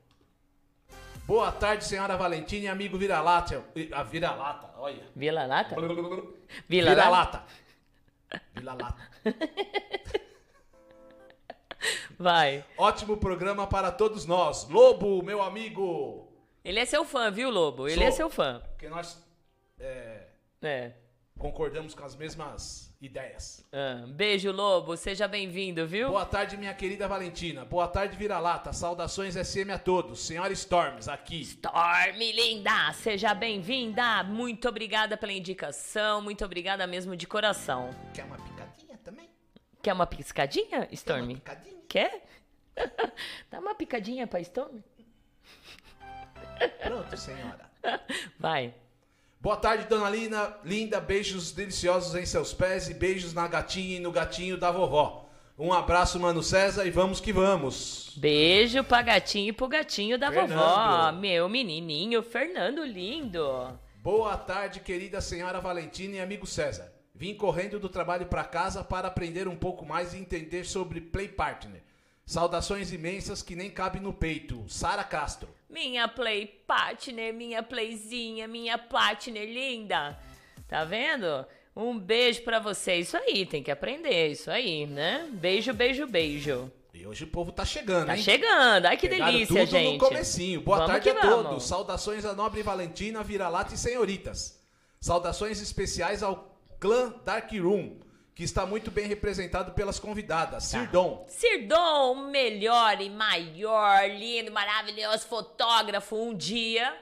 Boa 1.27 1.51
tarde, 1.51 1.85
senhora 1.85 2.17
Valentina 2.17 2.65
e 2.65 2.69
amigo 2.69 2.99
Vira-Lata. 2.99 3.65
A 3.93 4.03
Vira-Lata, 4.03 4.71
olha. 4.79 5.03
Vila 5.17 5.47
Lata? 5.47 5.75
Vila 6.69 6.91
Vira-Lata. 6.91 7.45
Vira-Lata. 8.55 8.97
Vai. 12.19 12.65
Ótimo 12.77 13.17
programa 13.17 13.67
para 13.67 13.91
todos 13.91 14.27
nós. 14.27 14.69
Lobo, 14.69 15.23
meu 15.23 15.43
amigo. 15.43 16.31
Ele 16.65 16.79
é 16.81 16.85
seu 16.85 17.05
fã, 17.05 17.31
viu, 17.31 17.51
Lobo? 17.51 17.89
Ele 17.89 17.97
Sou. 18.01 18.05
é 18.07 18.11
seu 18.11 18.31
fã. 18.31 18.63
Porque 18.71 18.89
nós 18.89 19.23
é, 19.79 20.27
É. 20.63 20.93
concordamos 21.39 21.95
com 21.95 22.05
as 22.05 22.15
mesmas 22.17 22.94
ideias. 23.07 23.65
Ah, 23.73 24.05
beijo, 24.07 24.51
Lobo. 24.51 24.97
Seja 24.97 25.29
bem-vindo, 25.29 25.87
viu? 25.87 26.09
Boa 26.09 26.25
tarde, 26.25 26.57
minha 26.57 26.73
querida 26.75 27.07
Valentina. 27.07 27.65
Boa 27.65 27.87
tarde, 27.87 28.17
Vira-Lata. 28.17 28.73
Saudações 28.73 29.35
SM 29.37 29.71
a 29.73 29.79
todos. 29.79 30.21
Senhora 30.27 30.53
Storms, 30.53 31.09
aqui. 31.09 31.41
Storm, 31.43 32.17
linda! 32.19 32.93
Seja 32.95 33.35
bem-vinda! 33.35 34.23
Muito 34.25 34.69
obrigada 34.69 35.17
pela 35.17 35.33
indicação, 35.33 36.21
muito 36.23 36.45
obrigada 36.45 36.87
mesmo 36.87 37.17
de 37.17 37.27
coração. 37.27 37.91
Quer 38.13 38.25
uma 38.25 38.37
picadinha 38.37 38.99
também? 39.05 39.29
Quer 39.83 39.93
uma 39.93 40.07
piscadinha, 40.07 40.87
Quer 40.87 40.95
Storm? 40.95 41.25
uma 41.25 41.35
picadinha? 41.35 41.75
Quer? 41.89 42.27
Dá 43.51 43.61
uma 43.61 43.75
picadinha 43.75 44.27
pra 44.27 44.41
Storm? 44.41 44.81
Pronto, 46.83 47.17
senhora. 47.17 47.71
Vai. 48.39 48.75
Boa 49.45 49.59
tarde, 49.59 49.85
dona 49.87 50.09
Lina. 50.09 50.57
Linda, 50.65 50.99
beijos 50.99 51.53
deliciosos 51.53 52.15
em 52.15 52.25
seus 52.25 52.55
pés 52.55 52.89
e 52.89 52.95
beijos 52.95 53.35
na 53.35 53.47
gatinha 53.47 53.99
e 53.99 54.01
no 54.01 54.11
gatinho 54.11 54.57
da 54.57 54.71
vovó. 54.71 55.29
Um 55.59 55.71
abraço, 55.71 56.19
mano 56.19 56.43
César, 56.43 56.87
e 56.87 56.91
vamos 56.91 57.21
que 57.21 57.31
vamos. 57.31 58.15
Beijo 58.17 58.83
pra 58.83 59.03
gatinho 59.03 59.51
e 59.51 59.53
pro 59.53 59.69
gatinho 59.69 60.19
da 60.19 60.33
Fernando. 60.33 60.59
vovó. 60.59 61.13
Meu 61.13 61.47
menininho, 61.47 62.23
Fernando 62.23 62.83
lindo. 62.87 63.79
Boa 63.97 64.35
tarde, 64.35 64.81
querida 64.81 65.21
senhora 65.21 65.61
Valentina 65.61 66.17
e 66.17 66.21
amigo 66.21 66.47
César. 66.47 66.91
Vim 67.15 67.35
correndo 67.35 67.79
do 67.79 67.91
trabalho 67.91 68.25
para 68.25 68.45
casa 68.45 68.83
para 68.83 69.09
aprender 69.09 69.47
um 69.47 69.57
pouco 69.57 69.85
mais 69.85 70.15
e 70.15 70.17
entender 70.17 70.65
sobre 70.65 71.03
Play 71.03 71.29
Partner. 71.29 71.83
Saudações 72.25 72.95
imensas 72.95 73.43
que 73.43 73.55
nem 73.55 73.71
cabe 73.71 74.01
no 74.01 74.15
peito. 74.15 74.65
Sara 74.69 75.05
Castro. 75.05 75.51
Minha 75.75 76.07
play 76.07 76.47
partner, 76.47 77.35
minha 77.35 77.61
playzinha, 77.61 78.47
minha 78.47 78.79
partner 78.79 79.45
linda. 79.45 80.17
Tá 80.69 80.85
vendo? 80.85 81.45
Um 81.75 81.99
beijo 81.99 82.43
pra 82.43 82.61
você. 82.61 82.95
Isso 82.95 83.17
aí, 83.17 83.45
tem 83.45 83.61
que 83.61 83.73
aprender. 83.73 84.29
Isso 84.29 84.53
aí, 84.53 84.87
né? 84.87 85.29
Beijo, 85.33 85.75
beijo, 85.75 86.07
beijo. 86.07 86.71
E 86.95 87.05
hoje 87.05 87.25
o 87.25 87.27
povo 87.27 87.51
tá 87.51 87.65
chegando, 87.65 88.07
Tá 88.07 88.17
hein? 88.17 88.23
chegando. 88.23 88.87
Ai, 88.87 88.97
que 88.97 89.09
Pegaram 89.09 89.33
delícia, 89.33 89.67
tudo 89.67 89.71
gente. 89.73 89.93
no 89.95 89.99
comecinho. 89.99 90.61
Boa 90.61 90.77
Vamos 90.79 90.93
tarde 90.93 91.11
a 91.11 91.15
vamos. 91.15 91.47
todos. 91.49 91.65
Saudações 91.67 92.25
a 92.25 92.33
nobre 92.35 92.63
Valentina, 92.63 93.25
Vira-Lata 93.25 93.75
e 93.75 93.77
senhoritas. 93.77 94.63
Saudações 95.01 95.61
especiais 95.61 96.23
ao 96.23 96.57
clã 96.79 97.13
Dark 97.25 97.51
Room, 97.53 97.97
que 98.35 98.43
está 98.43 98.67
muito 98.67 98.91
bem 98.91 99.07
representado 99.07 99.73
pelas 99.73 100.01
convidadas. 100.01 100.71
Tá. 100.71 100.81
Sirdon, 100.81 101.25
Sirdon, 101.29 102.13
o 102.13 102.31
melhor 102.31 103.01
e 103.01 103.09
maior, 103.09 104.09
lindo, 104.11 104.51
maravilhoso 104.51 105.27
fotógrafo. 105.27 106.17
Um 106.17 106.35
dia, 106.35 106.97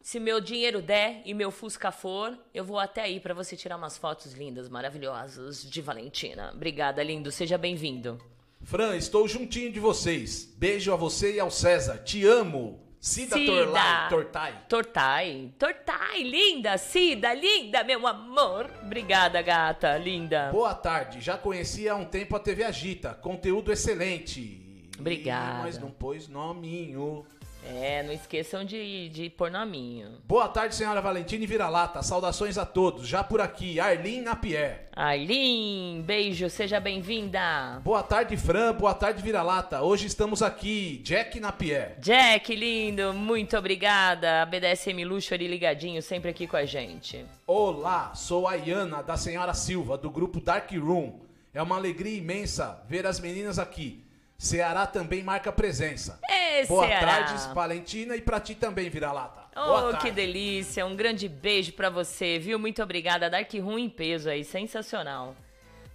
se 0.00 0.18
meu 0.18 0.40
dinheiro 0.40 0.82
der 0.82 1.22
e 1.24 1.32
meu 1.32 1.52
Fusca 1.52 1.92
for, 1.92 2.36
eu 2.52 2.64
vou 2.64 2.78
até 2.78 3.02
aí 3.02 3.20
pra 3.20 3.32
você 3.32 3.56
tirar 3.56 3.76
umas 3.76 3.96
fotos 3.96 4.32
lindas, 4.32 4.68
maravilhosas 4.68 5.62
de 5.62 5.80
Valentina. 5.80 6.50
Obrigada, 6.52 7.02
lindo. 7.02 7.30
Seja 7.30 7.56
bem-vindo. 7.56 8.20
Fran, 8.62 8.96
estou 8.96 9.28
juntinho 9.28 9.70
de 9.70 9.78
vocês. 9.78 10.52
Beijo 10.56 10.92
a 10.92 10.96
você 10.96 11.34
e 11.34 11.40
ao 11.40 11.50
César. 11.50 11.98
Te 11.98 12.26
amo. 12.26 12.83
Cida, 13.04 13.36
Cida. 13.36 13.52
Torlai, 13.52 14.08
Tortai. 14.08 14.54
Tortai, 14.66 15.52
Tortai, 15.58 16.22
linda, 16.22 16.78
Cida, 16.78 17.34
linda, 17.34 17.84
meu 17.84 18.06
amor. 18.06 18.70
Obrigada, 18.82 19.42
gata, 19.42 19.98
linda. 19.98 20.48
Boa 20.50 20.74
tarde. 20.74 21.20
Já 21.20 21.36
conhecia 21.36 21.92
há 21.92 21.96
um 21.96 22.06
tempo 22.06 22.34
a 22.34 22.40
TV 22.40 22.64
Agita. 22.64 23.12
Conteúdo 23.12 23.70
excelente. 23.70 24.88
Obrigada. 24.98 25.58
Ih, 25.58 25.62
Mas 25.64 25.78
não 25.78 25.90
pôs 25.90 26.28
nominho. 26.28 27.26
É, 27.66 28.02
não 28.02 28.12
esqueçam 28.12 28.64
de, 28.64 29.08
de 29.08 29.30
pôr 29.30 29.50
nominho. 29.50 30.18
Boa 30.26 30.48
tarde, 30.48 30.74
senhora 30.74 31.00
Valentina 31.00 31.46
Vira-Lata. 31.46 32.02
Saudações 32.02 32.58
a 32.58 32.66
todos. 32.66 33.08
Já 33.08 33.24
por 33.24 33.40
aqui, 33.40 33.80
Arlene 33.80 34.20
Napier. 34.20 34.88
Aileen, 34.94 36.02
beijo, 36.02 36.48
seja 36.50 36.78
bem-vinda. 36.78 37.80
Boa 37.82 38.02
tarde, 38.02 38.36
Fran. 38.36 38.74
Boa 38.74 38.92
tarde, 38.94 39.22
Vira-Lata. 39.22 39.82
Hoje 39.82 40.06
estamos 40.06 40.42
aqui, 40.42 41.00
Jack 41.02 41.40
Napier. 41.40 41.96
Jack, 42.00 42.54
lindo, 42.54 43.14
muito 43.14 43.56
obrigada. 43.56 44.42
A 44.42 44.46
BDSM 44.46 45.02
Luxury 45.04 45.48
ligadinho, 45.48 46.02
sempre 46.02 46.30
aqui 46.30 46.46
com 46.46 46.56
a 46.56 46.66
gente. 46.66 47.24
Olá, 47.46 48.14
sou 48.14 48.46
a 48.46 48.56
Iana, 48.56 49.02
da 49.02 49.16
Senhora 49.16 49.54
Silva, 49.54 49.96
do 49.96 50.10
grupo 50.10 50.40
Dark 50.40 50.70
Room. 50.72 51.20
É 51.54 51.62
uma 51.62 51.76
alegria 51.76 52.18
imensa 52.18 52.82
ver 52.88 53.06
as 53.06 53.18
meninas 53.18 53.58
aqui. 53.58 54.02
Ceará 54.38 54.86
também 54.86 55.22
marca 55.22 55.50
presença. 55.52 56.18
Ê, 56.28 56.66
Boa 56.66 56.86
Ceará. 56.86 57.24
tarde, 57.24 57.54
Valentina, 57.54 58.16
e 58.16 58.20
pra 58.20 58.40
ti 58.40 58.54
também, 58.54 58.90
Vira-Lata. 58.90 59.44
Oh, 59.56 59.96
que 59.98 60.10
delícia. 60.10 60.84
Um 60.84 60.96
grande 60.96 61.28
beijo 61.28 61.72
pra 61.72 61.88
você, 61.88 62.38
viu? 62.38 62.58
Muito 62.58 62.82
obrigada. 62.82 63.30
Dark 63.30 63.52
Room 63.54 63.78
em 63.78 63.88
peso 63.88 64.28
aí, 64.28 64.44
sensacional. 64.44 65.34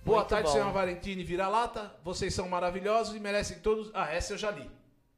Boa 0.04 0.20
Muito 0.20 0.30
tarde, 0.30 0.48
bom. 0.48 0.54
senhora 0.54 0.72
Valentina 0.72 1.22
e 1.22 1.26
Vira-Lata. 1.26 1.94
Vocês 2.04 2.34
são 2.34 2.48
maravilhosos 2.48 3.16
e 3.16 3.20
merecem 3.20 3.60
todos... 3.60 3.92
Ah, 3.94 4.12
essa 4.12 4.34
eu 4.34 4.38
já 4.38 4.50
li, 4.50 4.70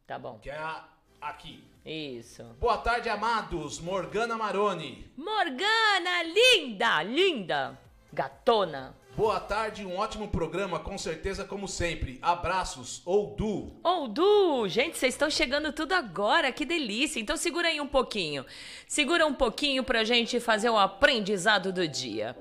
Tá 0.08 0.18
bom. 0.18 0.40
que 0.40 0.50
é 0.50 0.58
a... 0.58 0.84
aqui. 1.22 1.64
Isso. 1.86 2.44
Boa 2.60 2.78
tarde, 2.80 3.08
amados. 3.10 3.80
Morgana 3.80 4.36
Maroni. 4.38 5.12
Morgana, 5.16 6.24
linda, 6.24 7.04
linda. 7.04 7.80
Gatona. 8.12 8.96
Boa 9.15 9.41
tarde, 9.41 9.86
um 9.86 9.97
ótimo 9.97 10.30
programa, 10.30 10.80
com 10.80 10.97
certeza, 10.97 11.43
como 11.43 11.67
sempre. 11.67 12.17
Abraços, 12.21 13.02
ou 13.06 13.36
Du. 13.36 13.74
Ou 13.84 14.08
Du, 14.08 14.67
gente, 14.69 14.97
vocês 14.97 15.13
estão 15.13 15.30
chegando 15.30 15.74
tudo 15.74 15.91
agora, 15.91 16.52
que 16.52 16.63
delícia. 16.63 17.19
Então 17.19 17.36
segura 17.36 17.67
aí 17.67 17.82
um 17.82 17.88
pouquinho. 17.88 18.45
Segura 18.88 19.28
um 19.28 19.34
pouquinho 19.34 19.84
pra 19.84 20.06
gente 20.06 20.39
fazer 20.39 20.69
o 20.69 20.78
aprendizado 20.78 21.74
do 21.74 21.86
dia. 21.88 22.38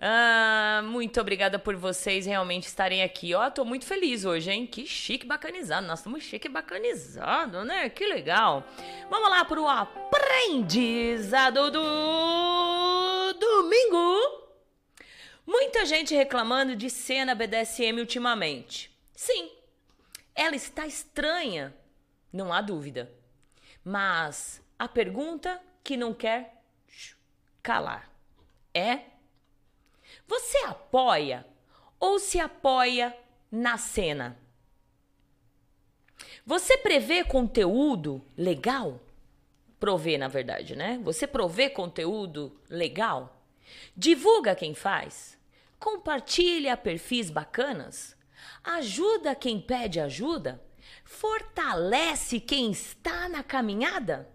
Ah, 0.00 0.80
muito 0.84 1.20
obrigada 1.20 1.58
por 1.58 1.76
vocês 1.76 2.24
realmente 2.24 2.64
estarem 2.64 3.02
aqui. 3.02 3.34
Ó, 3.34 3.50
tô 3.50 3.64
muito 3.64 3.84
feliz 3.84 4.24
hoje, 4.24 4.50
hein? 4.50 4.66
Que 4.66 4.86
chique 4.86 5.26
bacanizado. 5.26 5.86
Nós 5.86 5.98
estamos 5.98 6.24
chique 6.24 6.48
bacanizado, 6.48 7.62
né? 7.62 7.90
Que 7.90 8.06
legal. 8.06 8.64
Vamos 9.10 9.28
lá 9.28 9.44
pro 9.44 9.68
aprendizado 9.68 11.70
do 11.70 13.34
domingo. 13.38 14.45
Muita 15.46 15.86
gente 15.86 16.14
reclamando 16.14 16.74
de 16.74 16.90
cena 16.90 17.34
BDSM 17.34 18.00
ultimamente. 18.00 18.90
Sim, 19.14 19.52
ela 20.34 20.56
está 20.56 20.86
estranha, 20.86 21.74
não 22.32 22.52
há 22.52 22.60
dúvida. 22.60 23.12
Mas 23.84 24.60
a 24.76 24.88
pergunta 24.88 25.62
que 25.84 25.96
não 25.96 26.12
quer 26.12 26.62
calar 27.62 28.10
é: 28.74 29.02
você 30.26 30.58
apoia 30.64 31.46
ou 32.00 32.18
se 32.18 32.40
apoia 32.40 33.16
na 33.50 33.78
cena? 33.78 34.36
Você 36.44 36.76
prevê 36.78 37.22
conteúdo 37.22 38.24
legal? 38.36 39.00
Provê, 39.78 40.18
na 40.18 40.28
verdade, 40.28 40.74
né? 40.74 40.98
Você 41.04 41.26
provê 41.26 41.70
conteúdo 41.70 42.60
legal? 42.68 43.42
Divulga 43.96 44.54
quem 44.54 44.74
faz? 44.74 45.35
Compartilha 45.78 46.76
perfis 46.76 47.30
bacanas, 47.30 48.16
ajuda 48.62 49.34
quem 49.34 49.60
pede 49.60 50.00
ajuda, 50.00 50.62
fortalece 51.04 52.40
quem 52.40 52.70
está 52.70 53.28
na 53.28 53.42
caminhada. 53.42 54.28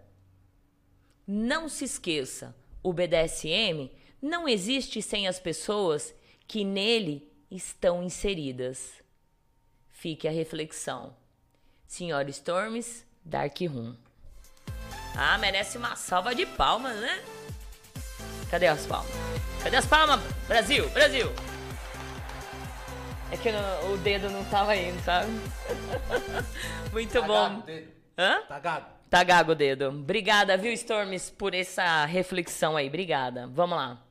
Não 1.26 1.68
se 1.68 1.84
esqueça, 1.84 2.54
o 2.82 2.92
BDSM 2.92 3.90
não 4.20 4.48
existe 4.48 5.02
sem 5.02 5.26
as 5.26 5.38
pessoas 5.38 6.14
que 6.46 6.64
nele 6.64 7.30
estão 7.50 8.02
inseridas. 8.02 9.02
Fique 9.90 10.26
a 10.26 10.30
reflexão. 10.30 11.16
Senhora 11.86 12.28
Storms, 12.30 13.06
Dark 13.24 13.58
Room. 13.60 13.94
Ah, 15.16 15.36
merece 15.38 15.76
uma 15.76 15.94
salva 15.94 16.34
de 16.34 16.46
palmas, 16.46 16.96
né? 16.96 17.22
Cadê 18.50 18.66
as 18.66 18.86
palmas? 18.86 19.51
Cadê 19.62 19.76
as 19.76 19.86
palmas? 19.86 20.20
Brasil, 20.48 20.88
Brasil! 20.90 21.32
É 23.30 23.36
que 23.36 23.50
no, 23.50 23.94
o 23.94 23.96
dedo 23.98 24.28
não 24.28 24.44
tava 24.44 24.76
indo, 24.76 25.00
sabe? 25.04 25.30
Muito 26.92 27.12
tá 27.12 27.22
bom. 27.22 27.48
Gago, 27.48 27.62
dedo. 27.62 27.92
Hã? 28.18 28.42
Tá 28.48 28.58
gago. 28.58 28.86
Tá 29.08 29.24
gago 29.24 29.52
o 29.52 29.54
dedo. 29.54 29.88
Obrigada, 29.88 30.56
viu, 30.56 30.72
Storms, 30.72 31.30
por 31.30 31.54
essa 31.54 32.04
reflexão 32.04 32.76
aí. 32.76 32.88
Obrigada. 32.88 33.46
Vamos 33.46 33.76
lá. 33.76 34.02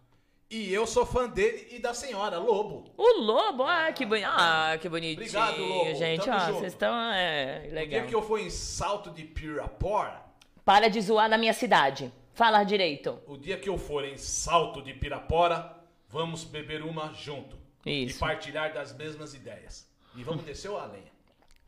E 0.49 0.73
eu 0.73 0.87
sou 0.87 1.05
fã 1.05 1.27
dele 1.27 1.67
e 1.71 1.79
da 1.79 1.93
senhora, 1.93 2.37
Lobo. 2.37 2.85
O 2.97 3.21
Lobo? 3.21 3.63
Ah, 3.63 3.91
que, 3.91 4.05
boni 4.05 4.23
ah, 4.23 4.77
que 4.81 4.87
bonitinho. 4.87 5.21
Obrigado, 5.21 5.61
Lobo. 5.61 5.95
Gente, 5.95 6.25
Tamo 6.25 6.37
ó, 6.37 6.51
vocês 6.53 6.73
estão. 6.73 6.95
É, 7.13 7.69
legal. 7.71 7.85
O 7.85 7.87
dia 7.87 8.05
que 8.05 8.15
eu 8.15 8.21
fui 8.21 8.43
em 8.43 8.49
Salto 8.49 9.11
de 9.11 9.23
Pirapora. 9.23 10.21
Para 10.63 10.89
de 10.89 11.01
zoar 11.01 11.29
na 11.29 11.37
minha 11.37 11.53
cidade. 11.53 12.11
Fala 12.33 12.63
direito. 12.63 13.19
O 13.27 13.37
dia 13.37 13.57
que 13.57 13.69
eu 13.69 13.77
for 13.77 14.05
em 14.05 14.17
Salto 14.17 14.81
de 14.81 14.93
Pirapora, 14.93 15.75
vamos 16.07 16.43
beber 16.43 16.81
uma 16.83 17.13
junto. 17.13 17.57
Isso. 17.85 18.15
E 18.15 18.19
partilhar 18.19 18.73
das 18.73 18.95
mesmas 18.95 19.33
ideias. 19.33 19.89
E 20.15 20.23
vamos 20.23 20.43
descer 20.43 20.71
a 20.71 20.85
lenha. 20.85 21.11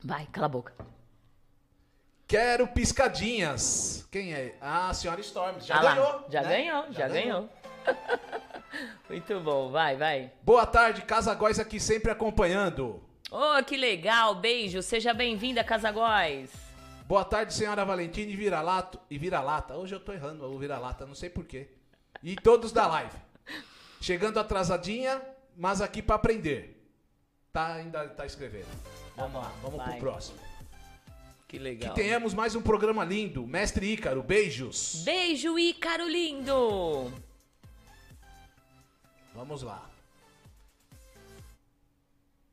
Vai, 0.04 0.28
cala 0.28 0.45
a 0.45 0.49
boca. 0.49 0.73
Quero 2.28 2.67
piscadinhas. 2.67 4.08
Quem 4.12 4.34
é? 4.34 4.56
Ah, 4.60 4.89
a 4.89 4.93
senhora 4.93 5.21
Storms. 5.21 5.65
Já 5.65 5.78
ah 5.78 5.82
ganhou. 5.82 6.26
Já 6.30 6.41
né? 6.41 6.49
ganhou, 6.49 6.86
já, 6.86 6.91
já 6.91 7.08
ganhou. 7.08 7.41
ganhou. 7.41 7.49
Muito 9.10 9.39
bom, 9.41 9.69
vai, 9.69 9.95
vai. 9.95 10.32
Boa 10.41 10.65
tarde, 10.65 11.02
Casa 11.04 11.36
Góis 11.36 11.60
aqui 11.60 11.80
sempre 11.80 12.12
acompanhando. 12.12 13.04
Oh, 13.30 13.63
que 13.63 13.78
legal, 13.78 14.36
beijo. 14.36 14.82
Seja 14.82 15.13
bem-vinda, 15.13 15.63
Casa 15.63 15.91
Góis. 15.91 16.62
Boa 17.13 17.23
tarde, 17.23 17.54
senhora 17.54 17.86
Valentina 17.86 18.32
e 18.32 18.36
vira-lata. 18.36 18.99
E 19.08 19.19
vira-lata. 19.19 19.76
Hoje 19.76 19.93
eu 19.93 19.99
tô 19.99 20.12
errando 20.12 20.45
o 20.45 20.58
vira-lata, 20.58 21.06
não 21.06 21.13
sei 21.13 21.30
porquê. 21.30 21.69
E 22.23 22.36
todos 22.36 22.71
da 22.71 22.88
live. 22.88 23.15
Chegando 24.02 24.39
atrasadinha, 24.39 25.21
mas 25.56 25.80
aqui 25.80 26.02
para 26.02 26.15
aprender. 26.15 26.91
Tá, 27.52 27.76
ainda 27.76 28.10
tá 28.10 28.26
escrevendo. 28.26 28.65
Vamos 29.15 29.43
lá, 29.43 29.54
vamos 29.62 29.78
Vai. 29.78 29.91
pro 29.91 29.99
próximo. 29.99 30.39
Que 31.47 31.60
legal. 31.60 31.93
Que 31.93 32.02
tenhamos 32.02 32.34
mais 32.34 32.56
um 32.56 32.63
programa 32.63 33.06
lindo. 33.06 33.45
Mestre 33.45 33.93
Ícaro, 33.93 34.23
beijos. 34.23 35.04
Beijo, 35.06 35.60
Ícaro 35.60 36.10
lindo. 36.10 37.13
Vamos 39.36 39.62
lá. 39.62 39.88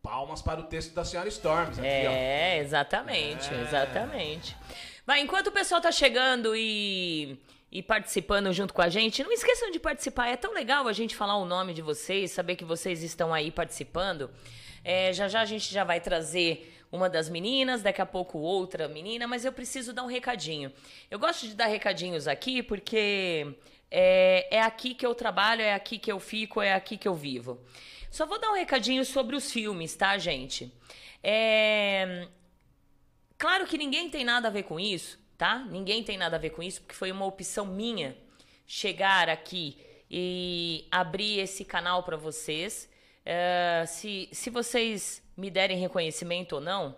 Palmas 0.02 0.40
para 0.40 0.60
o 0.60 0.64
texto 0.64 0.94
da 0.94 1.04
senhora 1.04 1.28
Storms. 1.28 1.78
Aqui, 1.78 1.86
é, 1.86 2.58
ó. 2.58 2.62
exatamente, 2.62 3.52
é. 3.52 3.62
exatamente. 3.62 4.56
Vai, 5.06 5.20
enquanto 5.20 5.48
o 5.48 5.52
pessoal 5.52 5.80
tá 5.80 5.92
chegando 5.92 6.54
e, 6.56 7.38
e 7.70 7.82
participando 7.82 8.52
junto 8.52 8.72
com 8.72 8.80
a 8.80 8.88
gente, 8.88 9.22
não 9.22 9.32
esqueçam 9.32 9.70
de 9.70 9.78
participar. 9.78 10.28
É 10.28 10.36
tão 10.36 10.54
legal 10.54 10.88
a 10.88 10.92
gente 10.92 11.14
falar 11.14 11.36
o 11.36 11.44
nome 11.44 11.74
de 11.74 11.82
vocês, 11.82 12.30
saber 12.30 12.56
que 12.56 12.64
vocês 12.64 13.02
estão 13.02 13.34
aí 13.34 13.50
participando. 13.50 14.30
É, 14.82 15.12
já 15.12 15.28
já 15.28 15.42
a 15.42 15.44
gente 15.44 15.72
já 15.72 15.84
vai 15.84 16.00
trazer 16.00 16.74
uma 16.90 17.08
das 17.08 17.28
meninas, 17.28 17.82
daqui 17.82 18.00
a 18.00 18.06
pouco 18.06 18.38
outra 18.38 18.88
menina, 18.88 19.26
mas 19.26 19.44
eu 19.44 19.52
preciso 19.52 19.92
dar 19.92 20.02
um 20.02 20.06
recadinho. 20.06 20.72
Eu 21.10 21.18
gosto 21.18 21.46
de 21.46 21.54
dar 21.54 21.66
recadinhos 21.66 22.26
aqui 22.26 22.62
porque 22.62 23.54
é, 23.90 24.56
é 24.56 24.62
aqui 24.62 24.94
que 24.94 25.04
eu 25.04 25.14
trabalho, 25.14 25.62
é 25.62 25.74
aqui 25.74 25.98
que 25.98 26.10
eu 26.10 26.18
fico, 26.18 26.60
é 26.60 26.72
aqui 26.72 26.96
que 26.96 27.06
eu 27.06 27.14
vivo. 27.14 27.60
Só 28.11 28.27
vou 28.27 28.40
dar 28.40 28.51
um 28.51 28.57
recadinho 28.57 29.05
sobre 29.05 29.37
os 29.37 29.53
filmes, 29.53 29.94
tá, 29.94 30.18
gente? 30.18 30.73
É... 31.23 32.27
Claro 33.38 33.66
que 33.66 33.79
ninguém 33.79 34.11
tem 34.11 34.25
nada 34.25 34.49
a 34.49 34.51
ver 34.51 34.64
com 34.64 34.81
isso, 34.81 35.18
tá? 35.38 35.61
Ninguém 35.70 36.03
tem 36.03 36.18
nada 36.18 36.37
a 36.37 36.38
ver 36.38 36.51
com 36.51 36.62
isso, 36.62 36.81
porque 36.81 36.94
foi 36.94 37.12
uma 37.12 37.25
opção 37.25 37.64
minha 37.64 38.16
chegar 38.66 39.29
aqui 39.29 39.79
e 40.11 40.87
abrir 40.90 41.38
esse 41.38 41.64
canal 41.64 42.03
para 42.03 42.16
vocês. 42.16 42.90
É... 43.25 43.85
se, 43.87 44.29
se 44.33 44.51
vocês 44.51 45.23
me 45.37 45.49
derem 45.49 45.79
reconhecimento 45.79 46.57
ou 46.57 46.61
não, 46.61 46.96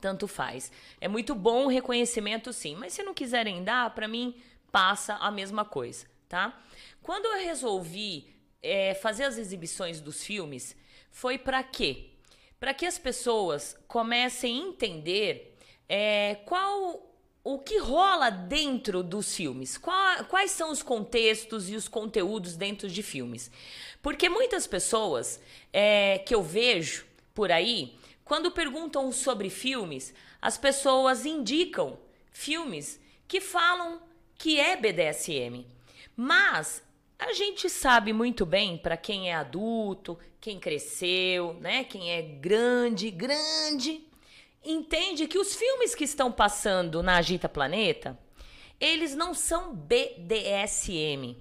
tanto 0.00 0.26
faz. 0.26 0.72
É 0.98 1.08
muito 1.08 1.34
bom 1.34 1.66
o 1.66 1.68
reconhecimento, 1.68 2.54
sim, 2.54 2.74
mas 2.74 2.94
se 2.94 3.02
não 3.02 3.12
quiserem 3.12 3.62
dar, 3.62 3.94
para 3.94 4.08
mim 4.08 4.34
passa 4.72 5.14
a 5.16 5.30
mesma 5.30 5.64
coisa, 5.64 6.06
tá? 6.26 6.58
Quando 7.02 7.26
eu 7.26 7.44
resolvi 7.44 8.37
é, 8.62 8.94
fazer 8.94 9.24
as 9.24 9.38
exibições 9.38 10.00
dos 10.00 10.24
filmes 10.24 10.76
foi 11.10 11.38
para 11.38 11.62
quê? 11.62 12.10
Para 12.58 12.74
que 12.74 12.86
as 12.86 12.98
pessoas 12.98 13.76
comecem 13.86 14.56
a 14.56 14.66
entender 14.68 15.56
é, 15.88 16.36
qual 16.44 17.08
o 17.44 17.58
que 17.58 17.78
rola 17.78 18.30
dentro 18.30 19.02
dos 19.02 19.34
filmes, 19.34 19.78
qual, 19.78 20.24
quais 20.24 20.50
são 20.50 20.70
os 20.70 20.82
contextos 20.82 21.70
e 21.70 21.76
os 21.76 21.88
conteúdos 21.88 22.56
dentro 22.56 22.90
de 22.90 23.02
filmes. 23.02 23.50
Porque 24.02 24.28
muitas 24.28 24.66
pessoas 24.66 25.40
é, 25.72 26.18
que 26.18 26.34
eu 26.34 26.42
vejo 26.42 27.06
por 27.34 27.50
aí, 27.50 27.96
quando 28.24 28.50
perguntam 28.50 29.10
sobre 29.12 29.48
filmes, 29.48 30.12
as 30.42 30.58
pessoas 30.58 31.24
indicam 31.24 31.98
filmes 32.30 33.00
que 33.26 33.40
falam 33.40 34.02
que 34.36 34.60
é 34.60 34.76
BDSM. 34.76 35.66
Mas 36.14 36.82
a 37.18 37.32
gente 37.32 37.68
sabe 37.68 38.12
muito 38.12 38.46
bem 38.46 38.78
para 38.78 38.96
quem 38.96 39.30
é 39.30 39.34
adulto, 39.34 40.16
quem 40.40 40.60
cresceu, 40.60 41.54
né, 41.54 41.82
quem 41.82 42.12
é 42.12 42.22
grande, 42.22 43.10
grande, 43.10 44.06
entende 44.64 45.26
que 45.26 45.38
os 45.38 45.54
filmes 45.54 45.94
que 45.94 46.04
estão 46.04 46.30
passando 46.30 47.02
na 47.02 47.16
Agita 47.16 47.48
Planeta, 47.48 48.16
eles 48.80 49.16
não 49.16 49.34
são 49.34 49.74
BDSM. 49.74 51.36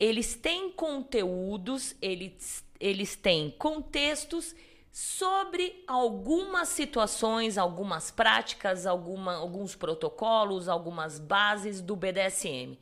Eles 0.00 0.34
têm 0.34 0.72
conteúdos, 0.72 1.94
eles, 2.02 2.64
eles 2.80 3.14
têm 3.14 3.50
contextos 3.52 4.54
sobre 4.90 5.84
algumas 5.86 6.68
situações, 6.70 7.56
algumas 7.56 8.10
práticas, 8.10 8.86
alguma, 8.86 9.34
alguns 9.34 9.76
protocolos, 9.76 10.68
algumas 10.68 11.20
bases 11.20 11.80
do 11.80 11.94
BDSM. 11.94 12.76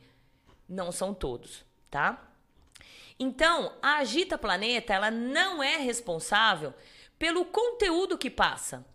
Não 0.67 0.91
são 0.91 1.13
todos, 1.13 1.63
tá? 1.91 2.28
Então, 3.19 3.73
a 3.81 3.97
Agita 3.97 4.37
Planeta, 4.37 4.93
ela 4.93 5.11
não 5.11 5.61
é 5.61 5.77
responsável 5.77 6.73
pelo 7.17 7.43
conteúdo 7.43 8.17
que 8.17 8.29
passa. 8.29 8.85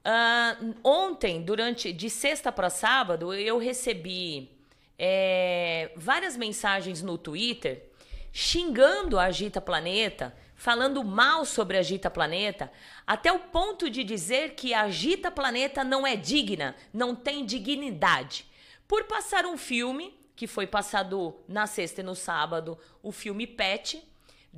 Uh, 0.00 0.74
ontem, 0.82 1.42
durante 1.42 1.92
de 1.92 2.10
sexta 2.10 2.50
para 2.50 2.68
sábado, 2.68 3.32
eu 3.32 3.58
recebi 3.58 4.50
é, 4.98 5.92
várias 5.94 6.36
mensagens 6.36 7.00
no 7.00 7.16
Twitter 7.16 7.90
xingando 8.32 9.18
a 9.18 9.24
Agita 9.24 9.60
Planeta, 9.60 10.34
falando 10.54 11.02
mal 11.02 11.44
sobre 11.44 11.76
a 11.76 11.80
Agita 11.80 12.10
Planeta, 12.10 12.70
até 13.06 13.32
o 13.32 13.38
ponto 13.38 13.88
de 13.88 14.04
dizer 14.04 14.54
que 14.54 14.74
a 14.74 14.82
Agita 14.82 15.30
Planeta 15.30 15.82
não 15.82 16.06
é 16.06 16.16
digna, 16.16 16.76
não 16.92 17.14
tem 17.14 17.44
dignidade. 17.44 18.46
Por 18.86 19.04
passar 19.04 19.46
um 19.46 19.56
filme 19.56 20.19
que 20.40 20.46
foi 20.46 20.66
passado 20.66 21.36
na 21.46 21.66
sexta 21.66 22.00
e 22.00 22.02
no 22.02 22.14
sábado, 22.14 22.78
o 23.02 23.12
filme 23.12 23.46
Pet, 23.46 24.02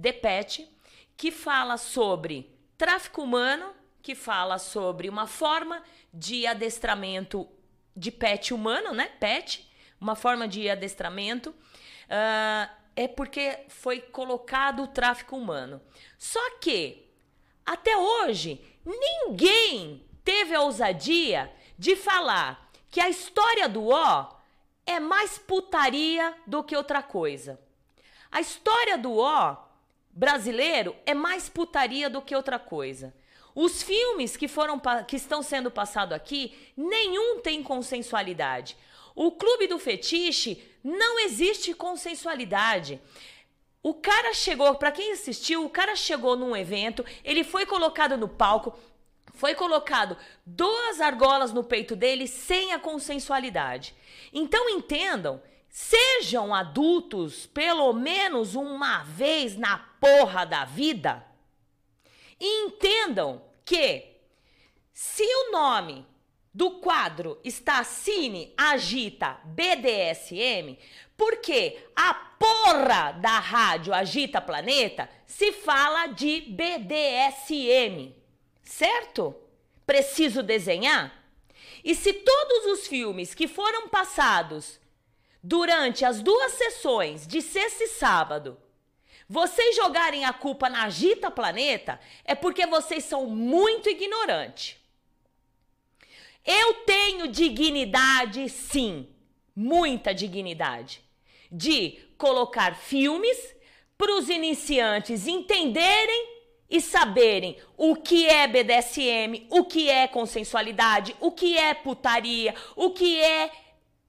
The 0.01 0.13
Pet, 0.13 0.71
que 1.17 1.33
fala 1.33 1.77
sobre 1.77 2.57
tráfico 2.79 3.21
humano, 3.21 3.75
que 4.01 4.15
fala 4.15 4.61
sobre 4.61 5.09
uma 5.09 5.27
forma 5.27 5.83
de 6.15 6.47
adestramento 6.47 7.49
de 7.97 8.13
pet 8.13 8.55
humano, 8.55 8.95
né? 8.95 9.11
Pet, 9.19 9.69
uma 10.01 10.15
forma 10.15 10.47
de 10.47 10.71
adestramento. 10.71 11.51
Uh, 11.51 12.71
é 12.95 13.09
porque 13.09 13.65
foi 13.67 14.01
colocado 14.01 14.85
o 14.85 14.87
tráfico 14.87 15.37
humano. 15.37 15.83
Só 16.17 16.61
que, 16.61 17.11
até 17.67 17.97
hoje, 17.97 18.65
ninguém 18.87 20.07
teve 20.23 20.55
a 20.55 20.61
ousadia 20.61 21.53
de 21.77 21.97
falar 21.97 22.71
que 22.89 23.01
a 23.01 23.09
história 23.09 23.69
do 23.69 23.89
Ó 23.89 24.42
é 24.87 24.99
mais 24.99 25.39
putaria 25.39 26.35
do 26.47 26.63
que 26.63 26.77
outra 26.77 27.03
coisa. 27.03 27.61
A 28.31 28.41
história 28.41 28.97
do 28.97 29.17
Ó 29.19 29.57
brasileiro 30.11 30.95
é 31.07 31.15
mais 31.15 31.49
putaria 31.49 32.11
do 32.11 32.23
que 32.23 32.37
outra 32.37 32.59
coisa. 32.59 33.15
Os 33.55 33.83
filmes 33.83 34.37
que 34.37 34.49
foram 34.49 34.81
que 35.07 35.17
estão 35.17 35.43
sendo 35.43 35.71
passados 35.71 36.15
aqui, 36.15 36.57
nenhum 36.77 37.41
tem 37.41 37.63
consensualidade. 37.63 38.77
O 39.15 39.33
Clube 39.33 39.67
do 39.67 39.79
Fetiche 39.79 40.63
não 40.83 41.19
existe 41.21 41.75
consensualidade. 41.75 43.01
O 43.83 43.95
cara 43.95 44.33
chegou, 44.33 44.75
para 44.77 44.93
quem 44.93 45.13
assistiu, 45.13 45.65
o 45.65 45.71
cara 45.71 45.97
chegou 45.97 46.37
num 46.37 46.57
evento, 46.57 47.05
ele 47.25 47.43
foi 47.43 47.67
colocado 47.67 48.17
no 48.17 48.29
palco, 48.29 48.79
foi 49.33 49.55
colocado 49.55 50.17
duas 50.45 51.01
argolas 51.01 51.53
no 51.53 51.65
peito 51.65 51.97
dele 51.97 52.27
sem 52.27 52.73
a 52.73 52.79
consensualidade. 52.79 53.95
Então 54.33 54.69
entendam, 54.69 55.43
sejam 55.69 56.55
adultos 56.55 57.47
pelo 57.47 57.93
menos 57.93 58.55
uma 58.55 59.03
vez 59.03 59.57
na 59.57 59.79
porra 60.01 60.45
da 60.45 60.65
vida. 60.65 61.25
E 62.39 62.67
entendam 62.67 63.43
que 63.65 64.13
se 64.93 65.25
o 65.25 65.53
nome 65.53 66.07
do 66.53 66.73
quadro 66.73 67.41
está 67.43 67.83
Cine 67.83 68.53
Agita 68.57 69.41
BDSM, 69.45 70.77
porque 71.17 71.89
a 71.97 72.13
porra 72.13 73.13
da 73.13 73.39
rádio 73.39 73.95
Agita 73.95 74.41
Planeta 74.41 75.09
se 75.25 75.53
fala 75.53 76.09
de 76.09 76.41
BDSM, 76.43 78.15
certo? 78.73 79.35
Preciso 79.87 80.43
desenhar? 80.43 81.13
E 81.85 81.95
se 81.95 82.13
todos 82.13 82.67
os 82.73 82.87
filmes 82.87 83.35
que 83.35 83.47
foram 83.47 83.89
passados 83.89 84.81
durante 85.43 86.05
as 86.05 86.23
duas 86.23 86.53
sessões 86.53 87.27
de 87.27 87.43
sexta 87.43 87.85
e 87.85 87.89
sábado 87.89 88.57
vocês 89.29 89.77
jogarem 89.77 90.25
a 90.25 90.33
culpa 90.33 90.69
na 90.69 90.85
Agita 90.85 91.31
Planeta 91.31 92.01
é 92.25 92.35
porque 92.35 92.67
vocês 92.67 93.05
são 93.05 93.27
muito 93.27 93.89
ignorantes. 93.89 94.77
Eu 96.45 96.75
tenho 96.85 97.29
dignidade, 97.29 98.49
sim, 98.49 99.09
muita 99.55 100.15
dignidade, 100.15 101.03
de 101.51 101.99
colocar 102.19 102.75
filmes 102.77 103.55
para 103.97 104.15
os 104.17 104.29
iniciantes 104.29 105.27
entenderem 105.27 106.32
e 106.73 106.81
saberem 106.81 107.59
o 107.77 107.95
que 107.95 108.27
é 108.27 108.49
BDSM, 108.49 109.47
o 109.51 109.63
que 109.67 109.91
é 109.91 110.09
consensualidade, 110.09 111.15
o 111.21 111.31
que 111.31 111.55
é 111.55 111.75
putaria, 111.75 112.55
o 112.75 112.93
que 112.93 113.21
é 113.23 113.53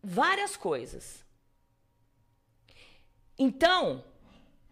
várias 0.01 0.55
coisas. 0.55 1.25
Então, 3.37 4.01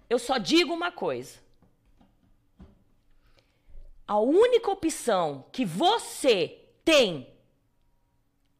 eu 0.09 0.17
só 0.17 0.37
digo 0.37 0.73
uma 0.73 0.89
coisa. 0.89 1.37
A 4.07 4.17
única 4.17 4.71
opção 4.71 5.43
que 5.51 5.65
você 5.65 6.59
tem 6.85 7.27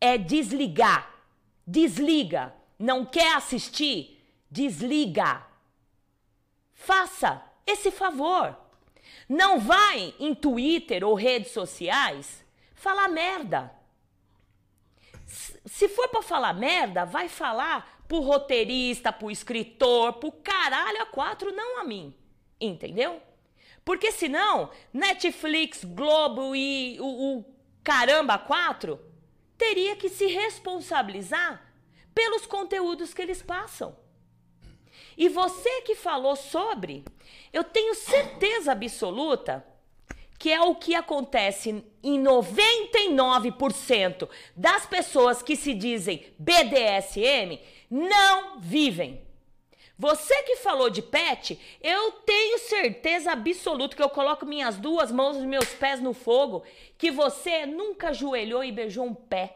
é 0.02 0.18
desligar. 0.18 1.10
Desliga. 1.66 2.54
Não 2.78 3.06
quer 3.06 3.34
assistir? 3.38 4.22
Desliga. 4.50 5.42
Faça 6.74 7.42
esse 7.66 7.92
favor. 7.92 8.71
Não 9.32 9.62
vai 9.62 10.14
em 10.20 10.36
Twitter 10.36 11.06
ou 11.06 11.14
redes 11.14 11.54
sociais 11.54 12.44
falar 12.76 13.08
merda. 13.08 13.74
Se 15.26 15.88
for 15.88 16.10
para 16.10 16.22
falar 16.22 16.52
merda, 16.54 17.06
vai 17.06 17.30
falar 17.30 18.04
pro 18.10 18.20
roteirista, 18.20 19.14
pro 19.14 19.32
escritor, 19.32 20.12
pro 20.16 20.34
caralho 20.34 21.04
a 21.04 21.06
quatro, 21.06 21.56
não 21.56 21.80
a 21.80 21.86
mim. 21.86 22.14
Entendeu? 22.60 23.22
Porque 23.86 24.12
senão, 24.12 24.70
Netflix, 24.92 25.86
Globo 25.86 26.54
e 26.54 27.00
o, 27.00 27.38
o 27.38 27.46
caramba 27.86 28.38
quatro 28.38 29.00
teria 29.58 29.96
que 29.96 30.10
se 30.10 30.26
responsabilizar 30.26 31.72
pelos 32.14 32.46
conteúdos 32.46 33.14
que 33.14 33.22
eles 33.22 33.42
passam. 33.42 33.96
E 35.22 35.30
você 35.30 35.82
que 35.82 35.94
falou 35.94 36.36
sobre, 36.36 37.06
eu 37.54 37.64
tenho 37.64 37.94
certeza 37.94 38.72
absoluta 38.72 39.64
que 40.40 40.52
é 40.52 40.60
o 40.60 40.74
que 40.74 40.96
acontece 40.96 41.86
em 42.02 42.24
99% 42.24 44.28
das 44.56 44.88
pessoas 44.88 45.44
que 45.44 45.56
se 45.56 45.76
dizem 45.76 46.26
BDSM, 46.40 47.60
não 47.88 48.60
vivem. 48.60 49.22
Você 49.96 50.42
que 50.42 50.56
falou 50.56 50.90
de 50.90 51.04
pet, 51.04 51.60
eu 51.80 52.14
tenho 52.26 52.58
certeza 52.58 53.32
absoluta 53.32 53.96
que 53.96 54.02
eu 54.02 54.10
coloco 54.10 54.44
minhas 54.44 54.78
duas 54.78 55.12
mãos 55.12 55.38
e 55.38 55.46
meus 55.46 55.72
pés 55.72 56.02
no 56.02 56.16
fogo, 56.16 56.64
que 56.98 57.12
você 57.12 57.68
nunca 57.68 58.10
ajoelhou 58.10 58.64
e 58.64 58.72
beijou 58.72 59.06
um 59.06 59.14
pé. 59.14 59.56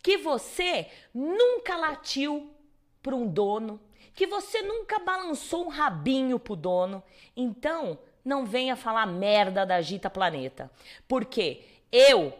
Que 0.00 0.16
você 0.16 0.86
nunca 1.12 1.76
latiu 1.76 2.54
para 3.02 3.16
um 3.16 3.26
dono, 3.26 3.80
que 4.14 4.26
você 4.26 4.62
nunca 4.62 4.98
balançou 4.98 5.66
um 5.66 5.68
rabinho 5.68 6.38
pro 6.38 6.56
dono. 6.56 7.02
Então, 7.36 7.98
não 8.24 8.44
venha 8.44 8.76
falar 8.76 9.06
merda 9.06 9.64
da 9.66 9.76
Agita 9.76 10.10
Planeta. 10.10 10.70
Porque 11.08 11.62
eu 11.90 12.32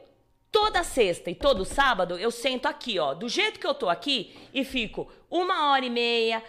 Toda 0.52 0.85
sexta 0.85 1.30
e 1.30 1.35
todo 1.35 1.64
sábado 1.64 2.18
eu 2.18 2.30
sento 2.30 2.66
aqui, 2.66 2.98
ó, 2.98 3.14
do 3.14 3.26
jeito 3.26 3.58
que 3.58 3.66
eu 3.66 3.72
tô 3.72 3.88
aqui 3.88 4.38
e 4.52 4.64
fico 4.64 5.11
uma 5.30 5.70
hora 5.70 5.87
e 5.87 5.88
meia, 5.88 6.44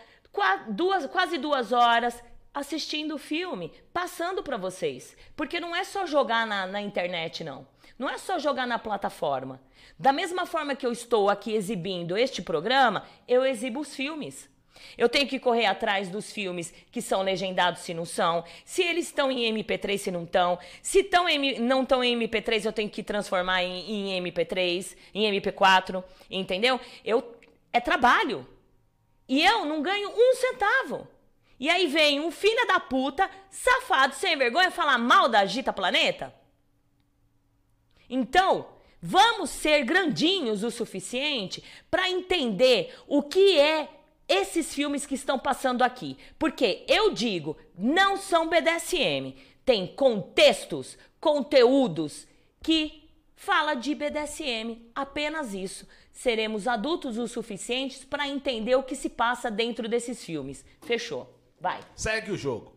duas, 0.68 1.06
quase 1.08 1.38
duas 1.38 1.72
horas 1.72 2.22
assistindo 2.54 3.16
o 3.16 3.18
filme, 3.18 3.72
passando 3.94 4.44
para 4.44 4.58
vocês. 4.58 5.16
Porque 5.38 5.58
não 5.58 5.74
é 5.74 5.86
só 5.86 6.06
jogar 6.06 6.46
na, 6.46 6.68
na 6.68 6.82
internet, 6.82 7.46
não. 7.46 7.66
Não 7.98 8.10
é 8.10 8.18
só 8.18 8.38
jogar 8.38 8.68
na 8.68 8.78
plataforma. 8.78 9.62
Da 9.98 10.12
mesma 10.12 10.46
forma 10.46 10.76
que 10.76 10.86
eu 10.86 10.92
estou 10.92 11.30
aqui 11.30 11.54
exibindo 11.54 12.18
este 12.18 12.42
programa, 12.42 13.06
eu 13.26 13.46
exibo 13.46 13.80
os 13.80 13.96
filmes. 13.96 14.50
Eu 14.98 15.10
tenho 15.10 15.28
que 15.28 15.40
correr 15.40 15.66
atrás 15.66 16.10
dos 16.10 16.32
filmes 16.32 16.74
que 16.92 17.02
são 17.02 17.22
legendados 17.22 17.82
se 17.82 17.94
não 17.94 18.06
são, 18.06 18.44
se 18.66 18.84
eles 18.84 19.08
estão 19.08 19.32
em 19.32 19.54
MP3 19.54 19.98
se 19.98 20.12
não 20.12 20.24
estão, 20.24 20.60
se 20.82 21.04
tão 21.04 21.28
em, 21.28 21.60
não 21.60 21.84
estão 21.84 22.04
em 22.04 22.18
MP3 22.20 22.66
eu 22.66 22.74
tenho 22.74 22.90
que 22.90 23.04
transformar 23.04 23.64
em, 23.64 24.12
em 24.12 24.24
MP3, 24.24 24.96
em 25.14 25.32
MP4, 25.32 26.04
entendeu? 26.30 26.80
Eu 27.04 27.38
é 27.72 27.80
trabalho. 27.80 28.48
E 29.28 29.42
eu 29.44 29.66
não 29.66 29.82
ganho 29.82 30.10
um 30.10 30.36
centavo. 30.36 31.08
E 31.60 31.70
aí 31.70 31.88
vem 31.88 32.20
um 32.20 32.30
filho 32.30 32.68
da 32.68 32.80
puta, 32.80 33.30
safado, 33.50 34.14
sem 34.14 34.38
vergonha, 34.38 34.70
falar 34.70 34.98
mal 34.98 35.30
da 35.30 35.40
Agita 35.40 35.72
Planeta? 35.72 36.34
Então, 38.10 38.68
vamos 39.02 39.50
ser 39.50 39.84
grandinhos 39.84 40.64
o 40.64 40.70
suficiente 40.70 41.64
para 41.90 42.10
entender 42.10 42.94
o 43.08 43.24
que 43.24 43.60
é 43.60 43.90
esses 44.28 44.74
filmes 44.74 45.06
que 45.06 45.16
estão 45.16 45.38
passando 45.38 45.84
aqui. 45.84 46.18
Porque 46.38 46.86
eu 46.88 47.14
digo, 47.14 47.58
não 47.78 48.18
são 48.18 48.50
BDSM. 48.50 49.36
Tem 49.66 49.88
contextos, 49.88 50.98
conteúdos 51.20 52.28
que 52.62 53.10
fala 53.36 53.74
de 53.74 53.94
BDSM, 53.94 54.90
apenas 54.96 55.54
isso. 55.54 55.88
Seremos 56.12 56.68
adultos 56.68 57.18
o 57.18 57.28
suficientes 57.28 58.06
para 58.06 58.28
entender 58.28 58.76
o 58.76 58.84
que 58.84 58.96
se 58.96 59.10
passa 59.10 59.50
dentro 59.50 59.90
desses 59.90 60.24
filmes. 60.24 60.64
Fechou. 60.82 61.30
Vai. 61.60 61.80
Segue 61.96 62.32
o 62.32 62.38
jogo. 62.38 62.74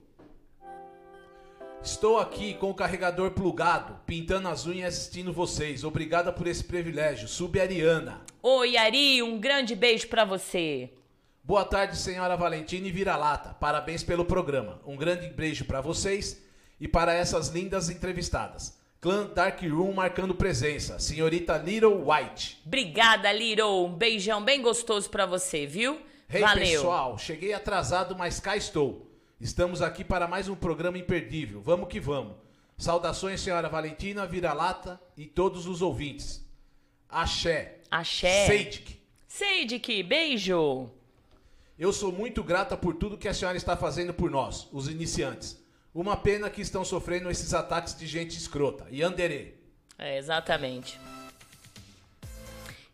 Estou 1.83 2.19
aqui 2.19 2.55
com 2.55 2.71
o 2.71 2.75
carregador 2.75 3.31
plugado, 3.31 4.01
pintando 4.05 4.49
as 4.49 4.67
unhas 4.67 4.95
e 4.95 4.99
assistindo 4.99 5.33
vocês. 5.33 5.85
Obrigada 5.85 6.33
por 6.33 6.49
esse 6.49 6.65
privilégio. 6.65 7.29
Sub 7.29 7.61
Ariana. 7.61 8.23
Oi, 8.43 8.77
Ari, 8.77 9.23
um 9.23 9.39
grande 9.39 9.77
beijo 9.77 10.09
para 10.09 10.25
você. 10.25 10.91
Boa 11.47 11.65
tarde, 11.65 11.97
senhora 11.97 12.37
Valentina 12.37 12.89
e 12.89 12.91
Vira-Lata. 12.91 13.55
Parabéns 13.61 14.03
pelo 14.03 14.25
programa. 14.25 14.81
Um 14.85 14.97
grande 14.97 15.29
beijo 15.29 15.65
para 15.65 15.81
vocês 15.81 16.43
e 16.81 16.89
para 16.89 17.15
essas 17.15 17.51
lindas 17.51 17.89
entrevistadas. 17.89 18.77
Clã 19.01 19.29
Dark 19.33 19.61
Room 19.63 19.93
marcando 19.93 20.35
presença. 20.35 20.99
Senhorita 20.99 21.57
Little 21.57 22.05
White. 22.05 22.61
Obrigada, 22.67 23.33
Little. 23.33 23.87
Um 23.87 23.95
beijão 23.95 24.43
bem 24.43 24.61
gostoso 24.61 25.09
pra 25.09 25.25
você, 25.25 25.69
viu? 25.69 26.01
Hey, 26.29 26.41
Valeu. 26.41 26.65
pessoal. 26.65 27.17
Cheguei 27.17 27.53
atrasado, 27.53 28.17
mas 28.17 28.41
cá 28.41 28.57
estou. 28.57 29.09
Estamos 29.41 29.81
aqui 29.81 30.03
para 30.03 30.27
mais 30.27 30.49
um 30.49 30.57
programa 30.57 30.99
imperdível. 30.99 31.63
Vamos 31.63 31.89
que 31.89 32.01
vamos. 32.01 32.35
Saudações, 32.77 33.41
senhora 33.41 33.69
Valentina, 33.69 34.27
Vira-Lata 34.27 35.01
e 35.17 35.27
todos 35.27 35.69
os 35.69 35.81
ouvintes. 35.81 36.45
Axé. 37.09 37.83
Axé. 37.89 38.47
Seidik. 38.49 39.01
Seidik, 39.29 40.03
beijo. 40.03 40.91
Eu 41.79 41.93
sou 41.93 42.11
muito 42.11 42.43
grata 42.43 42.75
por 42.75 42.95
tudo 42.95 43.19
que 43.19 43.29
a 43.29 43.35
senhora 43.35 43.57
está 43.57 43.77
fazendo 43.77 44.15
por 44.15 44.31
nós, 44.31 44.67
os 44.73 44.89
iniciantes. 44.89 45.63
Uma 45.95 46.17
pena 46.17 46.49
que 46.49 46.63
estão 46.63 46.83
sofrendo 46.83 47.31
esses 47.31 47.53
ataques 47.53 47.95
de 47.95 48.07
gente 48.07 48.37
escrota. 48.37 48.87
E 48.91 49.03
Anderê. 49.03 49.53
É, 49.99 50.17
exatamente. 50.17 50.99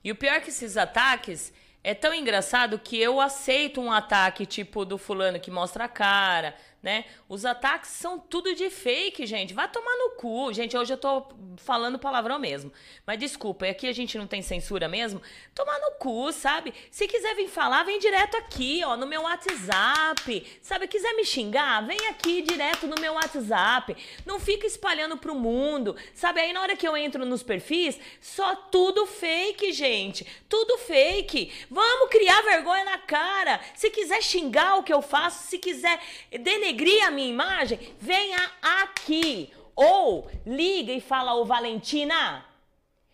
E 0.02 0.10
o 0.10 0.16
pior 0.16 0.40
que 0.40 0.48
esses 0.48 0.76
ataques 0.76 1.52
é 1.84 1.94
tão 1.94 2.12
engraçado 2.12 2.76
que 2.76 3.00
eu 3.00 3.20
aceito 3.20 3.80
um 3.80 3.92
ataque 3.92 4.44
tipo 4.44 4.84
do 4.84 4.98
fulano 4.98 5.38
que 5.38 5.50
mostra 5.50 5.84
a 5.84 5.88
cara, 5.88 6.56
né? 6.82 7.04
Os 7.28 7.44
ataques 7.44 7.90
são 7.90 8.18
tudo 8.18 8.54
de 8.54 8.68
fake, 8.68 9.24
gente. 9.24 9.54
Vai 9.54 9.70
tomar 9.70 9.96
no 9.96 10.10
cu. 10.16 10.52
Gente, 10.52 10.76
hoje 10.76 10.92
eu 10.92 10.98
tô 10.98 11.28
falando 11.58 11.98
palavrão 11.98 12.40
mesmo. 12.40 12.72
Mas 13.06 13.18
desculpa, 13.18 13.66
aqui 13.66 13.86
a 13.86 13.92
gente 13.92 14.18
não 14.18 14.26
tem 14.26 14.42
censura 14.42 14.88
mesmo. 14.88 15.22
Tomar 15.54 15.78
no 15.78 15.92
cu, 15.92 16.32
sabe? 16.32 16.74
Se 16.90 17.06
quiser 17.06 17.36
vir 17.36 17.48
falar, 17.48 17.84
vem 17.84 18.00
direto 18.00 18.36
aqui, 18.36 18.82
ó, 18.84 18.96
no 18.96 19.06
meu 19.06 19.22
WhatsApp. 19.22 20.58
Sabe, 20.60 20.88
quiser 20.88 21.14
me 21.14 21.24
xingar, 21.24 21.86
vem 21.86 22.08
aqui 22.08 22.42
direto 22.42 22.88
no 22.88 23.00
meu 23.00 23.12
WhatsApp. 23.14 23.96
Não 24.26 24.40
fica 24.40 24.66
espalhando 24.66 25.16
pro 25.16 25.36
mundo. 25.36 25.94
Sabe, 26.12 26.40
aí 26.40 26.52
na 26.52 26.62
hora 26.62 26.76
que 26.76 26.86
eu 26.86 26.96
entro 26.96 27.24
nos 27.24 27.44
perfis, 27.44 27.98
só 28.20 28.56
tudo 28.56 29.06
fake, 29.06 29.72
gente. 29.72 30.26
Tudo 30.48 30.78
fake. 30.78 31.52
Vamos 31.70 32.10
criar 32.10 32.42
vergonha 32.42 32.84
na 32.84 32.98
cara. 32.98 33.60
Se 33.76 33.88
quiser 33.88 34.20
xingar 34.20 34.78
o 34.78 34.82
que 34.82 34.92
eu 34.92 35.00
faço, 35.00 35.48
se 35.48 35.58
quiser 35.58 36.00
denegrir 36.40 36.71
denegrir 36.72 37.06
a 37.06 37.10
minha 37.10 37.28
imagem, 37.28 37.78
venha 37.98 38.50
aqui. 38.60 39.52
Ou 39.74 40.30
liga 40.44 40.92
e 40.92 41.00
fala, 41.00 41.34
ô 41.34 41.44
Valentina, 41.44 42.44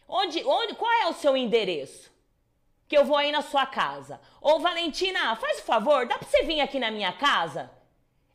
onde, 0.08 0.42
onde, 0.44 0.74
qual 0.74 0.90
é 0.90 1.06
o 1.06 1.12
seu 1.12 1.36
endereço? 1.36 2.10
Que 2.88 2.96
eu 2.96 3.04
vou 3.04 3.16
aí 3.16 3.30
na 3.30 3.42
sua 3.42 3.66
casa. 3.66 4.20
Ô 4.40 4.58
Valentina, 4.58 5.36
faz 5.36 5.58
o 5.58 5.64
favor, 5.64 6.06
dá 6.06 6.18
pra 6.18 6.26
você 6.26 6.42
vir 6.42 6.60
aqui 6.60 6.78
na 6.78 6.90
minha 6.90 7.12
casa? 7.12 7.70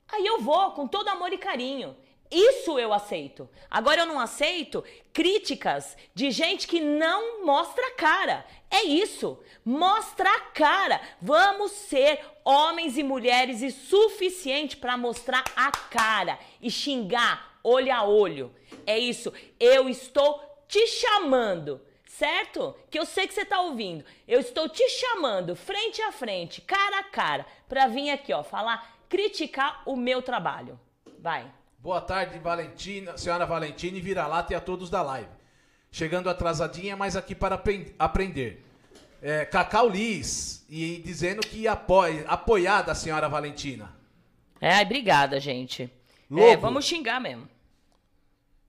Aí 0.08 0.26
eu 0.26 0.40
vou, 0.40 0.72
com 0.72 0.88
todo 0.88 1.08
amor 1.10 1.34
e 1.34 1.38
carinho. 1.38 1.96
Isso 2.34 2.80
eu 2.80 2.92
aceito. 2.92 3.48
Agora 3.70 4.02
eu 4.02 4.06
não 4.08 4.20
aceito 4.20 4.84
críticas 5.14 5.96
de 6.16 6.32
gente 6.32 6.68
que 6.68 6.80
não 6.80 7.46
mostra 7.46 7.86
a 7.88 7.92
cara. 7.92 8.46
É 8.72 8.84
isso. 8.84 9.40
Mostra 9.64 10.28
a 10.28 10.40
cara. 10.40 11.00
Vamos 11.22 11.72
ser 11.72 12.20
homens 12.44 12.98
e 12.98 13.04
mulheres 13.04 13.62
e 13.62 13.70
suficiente 13.70 14.76
para 14.76 14.98
mostrar 14.98 15.44
a 15.56 15.72
cara 15.72 16.40
e 16.60 16.72
xingar 16.72 17.60
olho 17.64 17.94
a 17.94 18.04
olho. 18.04 18.52
É 18.86 18.98
isso. 18.98 19.32
Eu 19.60 19.88
estou 19.88 20.42
te 20.68 20.88
chamando 20.88 21.80
certo? 22.14 22.76
Que 22.92 23.00
eu 23.00 23.06
sei 23.06 23.28
que 23.28 23.34
você 23.34 23.44
tá 23.44 23.60
ouvindo. 23.62 24.06
Eu 24.28 24.40
estou 24.40 24.70
te 24.70 24.88
chamando 24.88 25.56
frente 25.56 26.00
a 26.02 26.12
frente, 26.12 26.62
cara 26.62 27.00
a 27.00 27.04
cara, 27.04 27.46
para 27.68 27.88
vir 27.88 28.12
aqui, 28.12 28.32
ó, 28.32 28.44
falar, 28.44 28.98
criticar 29.10 29.82
o 29.86 29.96
meu 29.96 30.22
trabalho. 30.22 30.80
Vai. 31.20 31.52
Boa 31.84 32.00
tarde, 32.00 32.40
Valentina, 32.40 33.18
senhora 33.18 33.46
Valentina 33.46 33.98
e 33.98 34.00
vira-lata 34.00 34.54
e 34.54 34.56
a 34.56 34.62
todos 34.62 34.90
da 34.90 35.02
live. 35.02 35.28
Chegando 35.92 36.30
atrasadinha, 36.30 36.96
mas 36.96 37.18
aqui 37.18 37.36
para 37.36 37.62
aprender. 38.00 38.66
É, 39.22 39.44
Cacau 39.44 39.90
Liz, 39.90 40.66
e 40.70 41.02
dizendo 41.04 41.42
que 41.42 41.68
apoia, 41.68 42.24
apoiada 42.26 42.94
a 42.94 42.96
senhora 42.96 43.28
Valentina. 43.28 43.94
É, 44.62 44.82
obrigada, 44.82 45.42
gente. 45.42 45.92
É, 46.34 46.56
vamos 46.56 46.86
xingar 46.86 47.20
mesmo. 47.20 47.50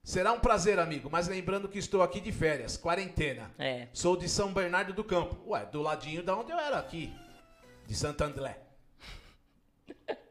Será 0.02 0.32
um 0.32 0.40
prazer, 0.40 0.80
amigo, 0.80 1.08
mas 1.08 1.28
lembrando 1.28 1.68
que 1.68 1.78
estou 1.78 2.02
aqui 2.02 2.20
de 2.20 2.32
férias, 2.32 2.76
quarentena. 2.76 3.48
É. 3.56 3.86
Sou 3.92 4.16
de 4.16 4.28
São 4.28 4.52
Bernardo 4.52 4.92
do 4.92 5.04
Campo. 5.04 5.36
Ué, 5.46 5.64
do 5.66 5.82
ladinho 5.82 6.20
da 6.20 6.36
onde 6.36 6.50
eu 6.50 6.58
era 6.58 6.80
aqui, 6.80 7.14
de 7.86 7.94
Santo 7.94 8.24
André. 8.24 8.58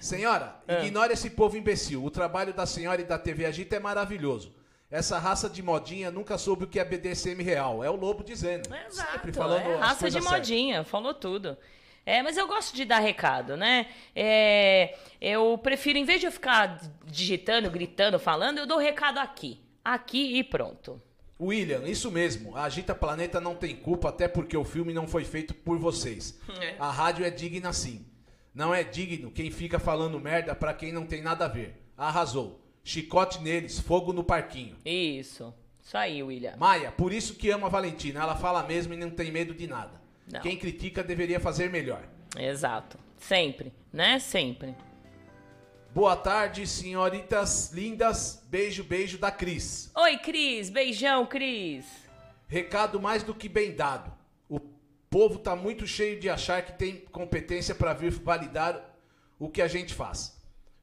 Senhora, 0.00 0.56
ah. 0.66 0.84
ignore 0.84 1.12
esse 1.12 1.30
povo 1.30 1.56
imbecil. 1.56 2.04
O 2.04 2.10
trabalho 2.10 2.52
da 2.52 2.66
senhora 2.66 3.00
e 3.00 3.04
da 3.04 3.18
TV 3.18 3.46
Agita 3.46 3.76
é 3.76 3.80
maravilhoso. 3.80 4.54
Essa 4.90 5.18
raça 5.18 5.50
de 5.50 5.62
modinha 5.62 6.10
nunca 6.10 6.38
soube 6.38 6.64
o 6.64 6.66
que 6.66 6.80
é 6.80 6.84
BDSM 6.84 7.42
real. 7.42 7.84
É 7.84 7.90
o 7.90 7.96
lobo 7.96 8.24
dizendo. 8.24 8.74
Exato, 8.86 9.12
Sempre 9.12 9.32
falando 9.32 9.66
é 9.66 9.76
raça 9.76 10.10
de 10.10 10.20
modinha, 10.20 10.76
certas. 10.76 10.90
falou 10.90 11.12
tudo. 11.12 11.58
É, 12.06 12.22
mas 12.22 12.38
eu 12.38 12.46
gosto 12.46 12.74
de 12.74 12.86
dar 12.86 13.00
recado, 13.00 13.54
né? 13.54 13.86
É, 14.16 14.96
eu 15.20 15.58
prefiro, 15.58 15.98
em 15.98 16.04
vez 16.04 16.20
de 16.20 16.26
eu 16.26 16.32
ficar 16.32 16.80
digitando, 17.04 17.70
gritando, 17.70 18.18
falando, 18.18 18.56
eu 18.56 18.66
dou 18.66 18.78
recado 18.78 19.18
aqui. 19.18 19.60
Aqui 19.84 20.38
e 20.38 20.42
pronto. 20.42 21.02
William, 21.38 21.82
isso 21.86 22.10
mesmo. 22.10 22.56
A 22.56 22.64
Agita 22.64 22.94
Planeta 22.94 23.40
não 23.40 23.54
tem 23.54 23.76
culpa, 23.76 24.08
até 24.08 24.26
porque 24.26 24.56
o 24.56 24.64
filme 24.64 24.94
não 24.94 25.06
foi 25.06 25.24
feito 25.24 25.52
por 25.52 25.78
vocês. 25.78 26.40
É. 26.60 26.76
A 26.78 26.90
rádio 26.90 27.26
é 27.26 27.30
digna 27.30 27.74
sim. 27.74 28.06
Não 28.58 28.74
é 28.74 28.82
digno 28.82 29.30
quem 29.30 29.52
fica 29.52 29.78
falando 29.78 30.18
merda 30.18 30.52
para 30.52 30.74
quem 30.74 30.90
não 30.90 31.06
tem 31.06 31.22
nada 31.22 31.44
a 31.44 31.48
ver. 31.48 31.80
Arrasou. 31.96 32.60
Chicote 32.82 33.40
neles, 33.40 33.78
fogo 33.78 34.12
no 34.12 34.24
parquinho. 34.24 34.74
Isso. 34.84 35.54
Isso 35.80 35.96
aí, 35.96 36.20
William. 36.24 36.56
Maia, 36.56 36.90
por 36.90 37.12
isso 37.12 37.36
que 37.36 37.50
ama 37.50 37.68
a 37.68 37.70
Valentina. 37.70 38.18
Ela 38.20 38.34
fala 38.34 38.64
mesmo 38.64 38.92
e 38.92 38.96
não 38.96 39.10
tem 39.10 39.30
medo 39.30 39.54
de 39.54 39.68
nada. 39.68 39.92
Não. 40.26 40.40
Quem 40.40 40.56
critica 40.56 41.04
deveria 41.04 41.38
fazer 41.38 41.70
melhor. 41.70 42.02
Exato. 42.36 42.98
Sempre, 43.16 43.72
né? 43.92 44.18
Sempre. 44.18 44.74
Boa 45.94 46.16
tarde, 46.16 46.66
senhoritas 46.66 47.70
lindas. 47.72 48.44
Beijo, 48.50 48.82
beijo 48.82 49.18
da 49.18 49.30
Cris. 49.30 49.88
Oi, 49.94 50.18
Cris. 50.18 50.68
Beijão, 50.68 51.26
Cris. 51.26 51.86
Recado 52.48 53.00
mais 53.00 53.22
do 53.22 53.32
que 53.32 53.48
bem 53.48 53.76
dado 53.76 54.17
povo 55.10 55.38
tá 55.38 55.56
muito 55.56 55.86
cheio 55.86 56.18
de 56.18 56.28
achar 56.28 56.62
que 56.62 56.72
tem 56.72 56.96
competência 57.12 57.74
para 57.74 57.92
vir 57.92 58.10
validar 58.10 58.82
o 59.38 59.48
que 59.48 59.62
a 59.62 59.68
gente 59.68 59.94
faz. 59.94 60.36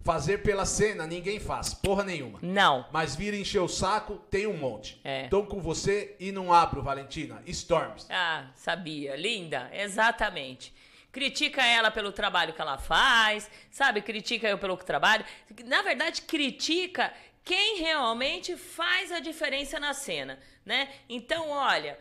Fazer 0.04 0.44
pela 0.44 0.66
cena 0.66 1.08
ninguém 1.08 1.40
faz, 1.40 1.74
porra 1.74 2.04
nenhuma. 2.04 2.38
Não. 2.42 2.86
Mas 2.92 3.16
vir 3.16 3.34
encher 3.34 3.60
o 3.60 3.68
saco 3.68 4.18
tem 4.30 4.46
um 4.46 4.56
monte. 4.56 5.02
É. 5.04 5.28
Tô 5.30 5.44
com 5.44 5.60
você 5.60 6.16
e 6.20 6.32
não 6.32 6.54
abro, 6.54 6.84
Valentina. 6.84 7.42
Storms. 7.48 8.06
Ah, 8.12 8.52
sabia. 8.54 9.16
Linda. 9.16 9.70
Exatamente. 9.74 10.72
Critica 11.12 11.66
ela 11.66 11.90
pelo 11.90 12.12
trabalho 12.12 12.54
que 12.54 12.62
ela 12.62 12.78
faz, 12.78 13.50
sabe? 13.72 14.02
Critica 14.02 14.48
eu 14.48 14.60
pelo 14.60 14.78
trabalho. 14.78 15.26
Na 15.66 15.82
verdade, 15.82 16.22
critica 16.22 17.12
quem 17.44 17.80
realmente 17.80 18.58
faz 18.58 19.12
a 19.12 19.20
diferença 19.20 19.80
na 19.80 19.94
cena, 19.94 20.38
né? 20.66 20.90
Então, 21.08 21.50
olha, 21.50 21.98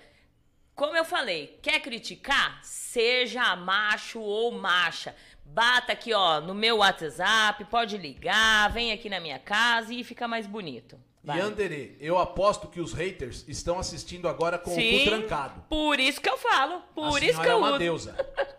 como 0.74 0.96
eu 0.96 1.04
falei, 1.04 1.58
quer 1.62 1.80
criticar? 1.80 2.58
Seja 2.62 3.54
macho 3.56 4.20
ou 4.20 4.52
macha. 4.52 5.14
Bata 5.44 5.92
aqui, 5.92 6.12
ó, 6.12 6.40
no 6.40 6.54
meu 6.54 6.78
WhatsApp, 6.78 7.64
pode 7.66 7.96
ligar, 7.96 8.70
vem 8.72 8.92
aqui 8.92 9.08
na 9.08 9.20
minha 9.20 9.38
casa 9.38 9.92
e 9.92 10.02
fica 10.02 10.26
mais 10.26 10.46
bonito. 10.46 10.98
Vai. 11.22 11.38
E 11.38 11.40
Anderê, 11.40 11.96
eu 12.00 12.18
aposto 12.18 12.68
que 12.68 12.80
os 12.80 12.92
haters 12.92 13.44
estão 13.48 13.78
assistindo 13.78 14.28
agora 14.28 14.58
com 14.58 14.70
Sim, 14.70 14.96
o 14.96 14.98
cu 14.98 15.10
trancado. 15.10 15.64
Por 15.68 15.98
isso 15.98 16.20
que 16.20 16.28
eu 16.28 16.37
falo, 16.37 16.82
por 16.94 17.16
a 17.16 17.24
isso 17.24 17.40
que 17.40 17.46
eu 17.46 17.52
é 17.52 17.54
uma 17.54 17.68
uso. 17.70 17.78
deusa. 17.78 18.16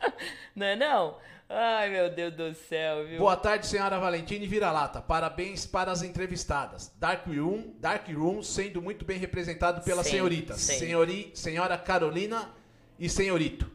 não 0.55 0.65
é 0.65 0.75
não? 0.75 1.17
Ai, 1.47 1.91
meu 1.91 2.09
Deus 2.09 2.33
do 2.33 2.53
céu, 2.55 3.05
viu? 3.05 3.19
Boa 3.19 3.37
tarde, 3.37 3.67
senhora 3.67 3.99
Valentina 3.99 4.43
e 4.43 4.47
Vira-Lata. 4.47 4.99
Parabéns 4.99 5.65
para 5.65 5.91
as 5.91 6.01
entrevistadas. 6.01 6.91
Dark 6.97 7.27
Room, 7.27 7.75
Dark 7.79 8.07
Room 8.09 8.41
sendo 8.41 8.81
muito 8.81 9.05
bem 9.05 9.19
representado 9.19 9.81
pela 9.83 10.03
senhorita. 10.03 10.55
Sim. 10.55 10.79
Senhori, 10.79 11.31
senhora 11.35 11.77
Carolina 11.77 12.49
e 12.97 13.07
senhorito. 13.07 13.69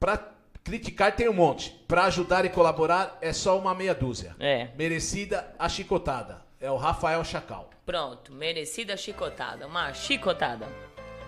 Para 0.00 0.32
criticar 0.64 1.14
tem 1.14 1.28
um 1.28 1.34
monte. 1.34 1.70
Para 1.86 2.04
ajudar 2.06 2.44
e 2.44 2.48
colaborar 2.48 3.16
é 3.20 3.32
só 3.32 3.56
uma 3.56 3.74
meia 3.74 3.94
dúzia. 3.94 4.34
É. 4.40 4.70
Merecida 4.76 5.54
a 5.56 5.68
chicotada. 5.68 6.42
É 6.60 6.70
o 6.70 6.76
Rafael 6.76 7.24
Chacal. 7.24 7.70
Pronto, 7.86 8.32
merecida 8.32 8.94
a 8.94 8.96
chicotada. 8.96 9.66
Uma 9.66 9.92
chicotada. 9.94 10.66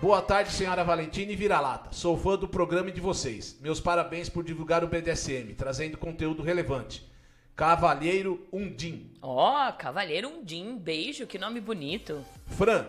Boa 0.03 0.21
tarde, 0.21 0.51
senhora 0.51 0.83
Valentina 0.83 1.31
e 1.31 1.35
Vira-Lata. 1.37 1.93
Sou 1.93 2.17
fã 2.17 2.37
do 2.37 2.45
programa 2.45 2.89
e 2.89 2.91
de 2.91 2.99
vocês. 2.99 3.57
Meus 3.61 3.79
parabéns 3.79 4.27
por 4.27 4.43
divulgar 4.43 4.83
o 4.83 4.87
BDSM, 4.89 5.53
trazendo 5.55 5.97
conteúdo 5.97 6.43
relevante. 6.43 7.09
Cavalheiro 7.55 8.45
Undim. 8.51 9.13
Ó, 9.21 9.69
oh, 9.69 9.73
Cavalheiro 9.77 10.27
Undim, 10.27 10.77
beijo, 10.77 11.25
que 11.25 11.39
nome 11.39 11.61
bonito. 11.61 12.21
Fran, 12.47 12.85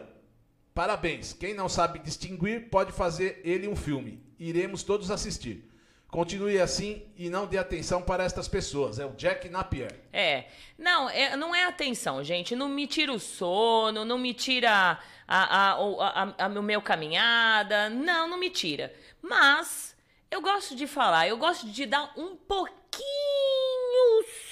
Parabéns. 0.74 1.32
Quem 1.32 1.54
não 1.54 1.68
sabe 1.68 2.00
distinguir 2.00 2.68
pode 2.68 2.90
fazer 2.90 3.40
ele 3.44 3.68
um 3.68 3.76
filme. 3.76 4.20
Iremos 4.36 4.82
todos 4.82 5.08
assistir. 5.08 5.70
Continue 6.08 6.60
assim 6.60 7.04
e 7.16 7.30
não 7.30 7.46
dê 7.46 7.58
atenção 7.58 8.02
para 8.02 8.24
estas 8.24 8.48
pessoas. 8.48 8.98
É 8.98 9.06
o 9.06 9.14
Jack 9.14 9.48
Napier. 9.48 10.00
É. 10.12 10.46
Não, 10.76 11.08
é, 11.08 11.36
não 11.36 11.54
é 11.54 11.64
atenção, 11.64 12.24
gente. 12.24 12.56
Não 12.56 12.68
me 12.68 12.88
tira 12.88 13.12
o 13.12 13.20
sono, 13.20 14.04
não 14.04 14.18
me 14.18 14.34
tira 14.34 14.98
a, 15.26 15.72
a, 15.72 16.44
a, 16.44 16.46
o 16.48 16.62
meu 16.62 16.80
caminhada. 16.82 17.88
Não, 17.90 18.28
não 18.28 18.38
me 18.38 18.50
tira. 18.50 18.94
Mas 19.22 19.96
eu 20.30 20.40
gosto 20.40 20.74
de 20.74 20.86
falar, 20.86 21.28
eu 21.28 21.36
gosto 21.36 21.66
de 21.68 21.86
dar 21.86 22.12
um 22.16 22.36
pouquinho 22.36 22.74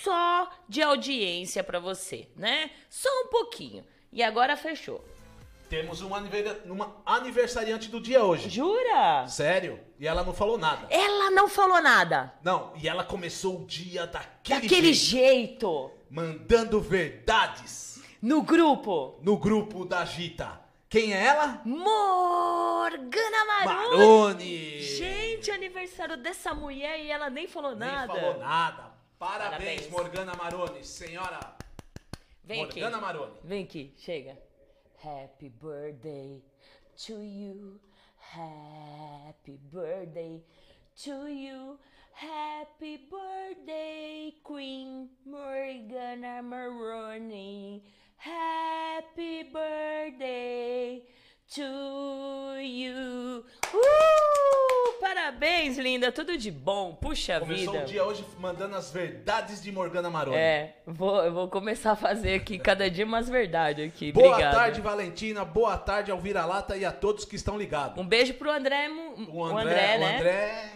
só 0.03 0.51
de 0.69 0.83
audiência 0.83 1.63
para 1.63 1.79
você, 1.79 2.29
né? 2.37 2.71
Só 2.89 3.09
um 3.25 3.29
pouquinho. 3.29 3.85
E 4.13 4.23
agora 4.23 4.57
fechou. 4.57 5.05
Temos 5.73 6.03
uma, 6.03 6.23
aniversariante 7.07 7.89
do 7.89 7.99
dia 7.99 8.23
hoje. 8.23 8.51
Jura? 8.51 9.27
Sério? 9.27 9.81
E 9.99 10.07
ela 10.07 10.23
não 10.23 10.35
falou 10.35 10.59
nada. 10.59 10.87
Ela 10.91 11.31
não 11.31 11.49
falou 11.49 11.81
nada. 11.81 12.35
Não, 12.43 12.75
e 12.77 12.87
ela 12.87 13.03
começou 13.03 13.63
o 13.63 13.65
dia 13.65 14.07
daquele, 14.07 14.61
Daquele 14.61 14.93
jeito. 14.93 15.91
Mandando 16.11 16.79
verdades. 16.79 18.03
No 18.21 18.43
grupo. 18.43 19.19
No 19.23 19.39
grupo 19.39 19.87
da 19.87 20.05
Gita. 20.05 20.61
Quem 20.93 21.15
é 21.15 21.25
ela? 21.25 21.63
Morgana 21.65 23.45
Maroni. 23.47 23.97
Maroni. 23.97 24.83
Gente, 24.83 25.51
aniversário 25.51 26.19
dessa 26.19 26.53
mulher 26.53 27.01
e 27.01 27.11
ela 27.11 27.31
nem 27.31 27.49
falou 27.49 27.75
nada. 27.75 28.13
Nem 28.13 28.21
falou 28.23 28.39
nada. 28.39 28.93
Parabéns, 29.19 29.51
Parabéns. 29.51 29.89
Morgana 29.89 30.35
Maroni. 30.35 30.85
Senhora 30.85 31.57
Vem 32.45 32.67
Morgana 32.67 32.89
aqui. 32.89 33.07
Maroni. 33.07 33.33
Vem 33.43 33.65
aqui, 33.65 33.95
chega. 33.97 34.39
Happy 35.03 35.49
birthday 35.49 36.45
to 37.07 37.23
you. 37.23 37.81
Happy 38.19 39.57
birthday 39.73 40.45
to 41.03 41.27
you. 41.27 41.79
Happy 42.13 42.99
birthday, 42.99 44.35
Queen 44.45 45.09
Morgana 45.25 46.43
Maroni. 46.43 47.83
Happy 48.25 49.45
birthday 49.53 51.03
to 51.55 52.61
you. 52.61 53.45
Uh! 53.75 55.01
Parabéns, 55.01 55.77
linda. 55.77 56.13
Tudo 56.13 56.39
de 56.39 56.51
bom. 56.51 56.95
Puxa 56.95 57.41
Começou 57.41 57.73
vida. 57.73 57.85
o 57.85 57.87
dia 57.89 58.05
hoje 58.05 58.25
mandando 58.39 58.77
as 58.77 58.93
verdades 58.93 59.61
de 59.61 59.73
Morgana 59.73 60.09
Maroni. 60.09 60.37
É, 60.37 60.77
vou, 60.87 61.17
eu 61.25 61.33
vou 61.33 61.49
começar 61.49 61.93
a 61.93 61.97
fazer 61.97 62.35
aqui 62.35 62.59
cada 62.61 62.89
dia 62.89 63.05
umas 63.05 63.29
verdades 63.29 63.89
aqui. 63.89 64.13
Boa 64.13 64.29
Obrigada. 64.29 64.57
tarde, 64.57 64.81
Valentina. 64.81 65.45
Boa 65.45 65.77
tarde 65.77 66.13
ao 66.13 66.19
Vira-Lata 66.19 66.77
e 66.77 66.85
a 66.85 66.93
todos 66.93 67.25
que 67.25 67.35
estão 67.35 67.59
ligados. 67.59 67.99
Um 67.99 68.07
beijo 68.07 68.35
pro 68.35 68.51
André, 68.53 68.89
O 68.89 69.39
o 69.39 69.45
André, 69.45 69.95
André, 69.95 69.97
o 69.97 70.01
né? 70.01 70.17
André 70.19 70.73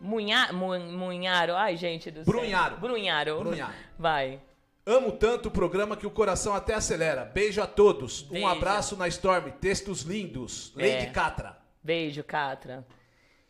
Munha, 0.00 0.52
Mu- 0.52 0.78
Munharo. 0.80 1.54
Ai, 1.54 1.76
gente 1.76 2.10
do 2.10 2.24
céu. 2.24 2.34
Brunharo. 2.34 2.76
Brunharo. 2.78 3.38
Brunharo. 3.38 3.72
Vai. 3.96 4.40
Amo 4.84 5.12
tanto 5.12 5.48
o 5.48 5.50
programa 5.50 5.96
que 5.96 6.06
o 6.06 6.10
coração 6.10 6.54
até 6.54 6.74
acelera. 6.74 7.24
Beijo 7.24 7.62
a 7.62 7.66
todos. 7.66 8.22
Beijo. 8.22 8.44
Um 8.44 8.48
abraço 8.48 8.96
na 8.96 9.06
Storm. 9.08 9.50
Textos 9.60 10.02
lindos. 10.02 10.72
É. 10.76 10.94
Lady 10.98 11.12
Catra. 11.12 11.56
Beijo, 11.82 12.24
Catra. 12.24 12.84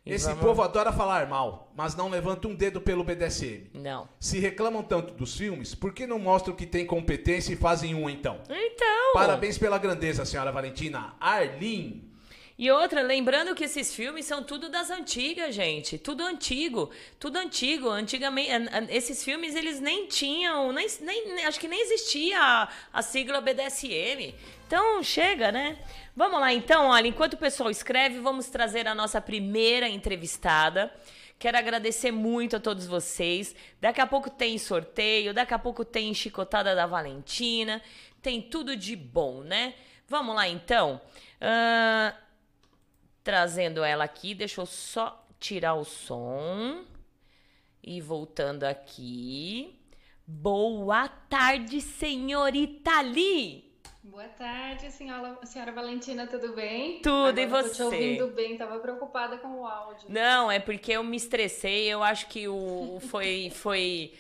E 0.05 0.13
Esse 0.13 0.27
vamos- 0.27 0.41
povo 0.45 0.63
adora 0.63 0.93
falar 0.93 1.29
mal, 1.29 1.73
mas 1.77 1.95
não 1.95 2.09
levanta 2.09 2.49
um 2.49 2.55
dedo 2.55 2.81
pelo 2.81 3.05
BDSM. 3.05 3.71
Não. 3.73 4.09
Se 4.19 4.39
reclamam 4.41 4.83
tanto 4.83 5.15
dos 5.15 5.37
filmes, 5.37 5.77
por 5.77 5.93
que 5.95 6.07
não 6.09 6.19
mostram 6.19 6.57
que 6.57 6.67
tem 6.67 6.85
competência 6.85 7.53
e 7.53 7.57
fazem 7.57 7.95
um 7.95 8.11
então? 8.11 8.41
Então. 8.51 9.13
Parabéns 9.15 9.57
pela 9.57 9.79
grandeza, 9.79 10.25
senhora 10.25 10.51
Valentina. 10.51 11.15
Arlene. 11.21 12.12
E 12.59 12.71
outra, 12.71 13.03
lembrando 13.03 13.55
que 13.55 13.65
esses 13.65 13.95
filmes 13.95 14.25
são 14.27 14.43
tudo 14.43 14.69
das 14.69 14.91
antigas, 14.91 15.55
gente. 15.55 15.99
Tudo 15.99 16.23
antigo. 16.23 16.91
Tudo 17.19 17.37
antigo. 17.39 17.89
Antigamente, 17.89 18.51
an- 18.51 18.69
an- 18.73 18.87
esses 18.91 19.25
filmes, 19.25 19.55
eles 19.57 19.81
nem 19.81 20.07
tinham, 20.07 20.71
nem, 20.73 20.87
nem- 21.01 21.45
acho 21.47 21.59
que 21.59 21.67
nem 21.67 21.81
existia 21.81 22.39
a, 22.39 22.69
a 22.93 23.03
sigla 23.03 23.41
BDSM. 23.41 24.35
Então, 24.67 25.03
chega, 25.03 25.51
né? 25.51 25.79
Vamos 26.15 26.39
lá, 26.41 26.53
então, 26.53 26.89
olha, 26.89 27.09
enquanto 27.09 27.35
o 27.35 27.39
pessoal 27.39 27.71
escreve, 27.71 28.21
vamos 28.21 28.47
trazer 28.49 28.87
a 28.87 28.95
nossa 28.95 29.21
primeira 29.21 29.89
entrevistada. 29.89 30.93
Quero 31.39 31.57
agradecer 31.59 32.13
muito 32.13 32.55
a 32.57 32.61
todos 32.61 32.87
vocês. 32.87 33.57
Daqui 33.81 34.01
a 34.01 34.07
pouco 34.07 34.31
tem 34.31 34.57
sorteio, 34.59 35.35
daqui 35.35 35.53
a 35.55 35.59
pouco 35.59 35.85
tem 35.85 36.13
chicotada 36.15 36.75
da 36.75 36.87
Valentina. 36.87 37.83
Tem 38.21 38.41
tudo 38.41 38.77
de 38.77 38.95
bom, 38.95 39.43
né? 39.43 39.75
Vamos 40.07 40.37
lá, 40.37 40.47
então. 40.47 41.01
Ahn, 41.41 42.13
trazendo 43.23 43.83
ela 43.85 44.05
aqui, 44.05 44.35
deixa 44.35 44.61
eu 44.61 44.67
só 44.67 45.27
tirar 45.39 45.75
o 45.75 45.85
som. 45.85 46.85
E 47.83 48.01
voltando 48.01 48.65
aqui. 48.65 49.79
Boa 50.25 51.09
tarde, 51.09 51.81
senhorita 51.81 53.01
Lee. 53.01 53.73
Boa 54.05 54.29
tarde, 54.29 54.91
senhora, 54.91 55.39
senhora 55.47 55.71
Valentina, 55.71 56.27
tudo 56.27 56.55
bem? 56.55 57.01
Tudo, 57.03 57.39
e 57.39 57.45
Agora 57.45 57.63
Tô 57.63 57.69
te 57.69 57.77
você? 57.77 57.83
ouvindo 57.85 58.27
bem, 58.29 58.57
tava 58.57 58.79
preocupada 58.81 59.39
com 59.39 59.61
o 59.61 59.67
áudio. 59.67 60.09
Não, 60.09 60.51
é 60.51 60.59
porque 60.59 60.93
eu 60.93 61.05
me 61.05 61.17
estressei, 61.17 61.87
eu 61.87 62.03
acho 62.03 62.27
que 62.29 62.49
o 62.49 62.99
foi 63.09 63.51
foi 63.51 64.13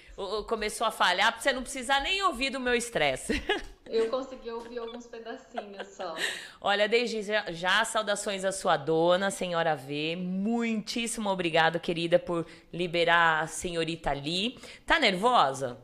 começou 0.46 0.86
a 0.86 0.90
falhar, 0.90 1.32
pra 1.32 1.40
você 1.40 1.52
não 1.52 1.62
precisar 1.62 2.00
nem 2.00 2.22
ouvir 2.22 2.50
do 2.50 2.60
meu 2.60 2.74
estresse. 2.74 3.42
Eu 3.86 4.08
consegui 4.08 4.50
ouvir 4.50 4.78
alguns 4.78 5.06
pedacinhos 5.06 5.86
só. 5.88 6.14
Olha, 6.60 6.88
desde 6.88 7.20
já, 7.20 7.44
já, 7.52 7.84
saudações 7.84 8.42
à 8.42 8.50
sua 8.50 8.78
dona, 8.78 9.30
senhora 9.30 9.76
V. 9.76 10.16
Muitíssimo 10.16 11.28
obrigado, 11.28 11.78
querida, 11.78 12.18
por 12.18 12.46
liberar 12.72 13.42
a 13.42 13.46
senhorita 13.46 14.10
ali. 14.10 14.58
Tá 14.86 14.98
nervosa? 14.98 15.76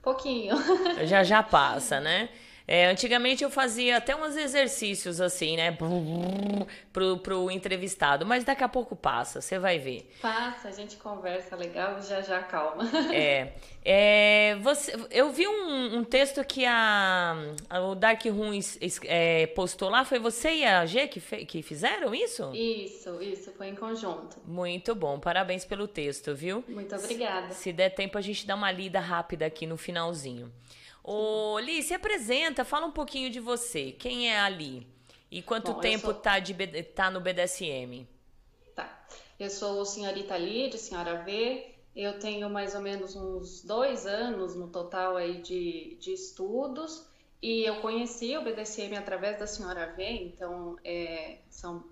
Pouquinho. 0.00 0.56
Já 1.04 1.24
já 1.24 1.42
passa, 1.42 1.98
né? 1.98 2.28
É, 2.70 2.84
antigamente 2.86 3.42
eu 3.42 3.48
fazia 3.48 3.96
até 3.96 4.14
uns 4.14 4.36
exercícios 4.36 5.22
assim, 5.22 5.56
né? 5.56 5.72
Pro, 6.92 7.16
pro 7.18 7.50
entrevistado, 7.50 8.26
mas 8.26 8.44
daqui 8.44 8.62
a 8.62 8.68
pouco 8.68 8.94
passa, 8.94 9.40
você 9.40 9.58
vai 9.58 9.78
ver. 9.78 10.10
Passa, 10.20 10.68
a 10.68 10.72
gente 10.72 10.96
conversa 10.96 11.56
legal 11.56 11.98
e 11.98 12.02
já 12.06 12.20
já 12.20 12.42
calma. 12.42 12.84
É, 13.10 13.52
é, 13.82 14.56
você, 14.60 14.92
eu 15.10 15.30
vi 15.32 15.48
um, 15.48 15.96
um 15.98 16.04
texto 16.04 16.44
que 16.44 16.66
a, 16.66 17.34
a- 17.70 17.80
o 17.80 17.94
Dark 17.94 18.22
Room 18.26 18.50
é, 19.06 19.46
postou 19.46 19.88
lá. 19.88 20.04
Foi 20.04 20.18
você 20.18 20.56
e 20.56 20.64
a 20.66 20.84
G 20.84 21.08
que, 21.08 21.20
fe- 21.20 21.46
que 21.46 21.62
fizeram 21.62 22.14
isso? 22.14 22.50
Isso, 22.54 23.22
isso, 23.22 23.50
foi 23.52 23.68
em 23.68 23.74
conjunto. 23.76 24.36
Muito 24.44 24.94
bom, 24.94 25.18
parabéns 25.18 25.64
pelo 25.64 25.88
texto, 25.88 26.34
viu? 26.34 26.62
Muito 26.68 26.94
obrigada. 26.94 27.50
Se 27.54 27.72
der 27.72 27.88
tempo, 27.94 28.18
a 28.18 28.20
gente 28.20 28.46
dá 28.46 28.54
uma 28.54 28.70
lida 28.70 29.00
rápida 29.00 29.46
aqui 29.46 29.66
no 29.66 29.78
finalzinho. 29.78 30.52
Ô, 31.10 31.58
Li, 31.58 31.82
se 31.82 31.94
apresenta, 31.94 32.66
fala 32.66 32.84
um 32.84 32.90
pouquinho 32.92 33.30
de 33.30 33.40
você. 33.40 33.92
Quem 33.92 34.30
é 34.30 34.38
a 34.38 34.46
Li? 34.46 34.86
E 35.30 35.40
quanto 35.40 35.72
Bom, 35.72 35.80
tempo 35.80 36.04
sou- 36.04 36.14
tá, 36.14 36.38
de, 36.38 36.52
tá 36.82 37.10
no 37.10 37.18
BDSM? 37.18 38.06
Tá. 38.74 39.06
Eu 39.40 39.48
sou 39.48 39.86
senhorita 39.86 40.36
Lid, 40.36 40.76
senhora 40.76 41.22
V. 41.24 41.74
Eu 41.96 42.18
tenho 42.18 42.50
mais 42.50 42.74
ou 42.74 42.82
menos 42.82 43.16
uns 43.16 43.62
dois 43.62 44.04
anos 44.04 44.54
no 44.54 44.68
total 44.68 45.16
aí 45.16 45.40
de, 45.40 45.96
de 45.98 46.12
estudos. 46.12 47.06
E 47.40 47.62
eu 47.62 47.80
conheci 47.80 48.36
o 48.36 48.42
BDSM 48.42 48.94
através 48.94 49.38
da 49.38 49.46
senhora 49.46 49.86
V, 49.96 50.04
então 50.04 50.76
é, 50.84 51.38
são 51.48 51.84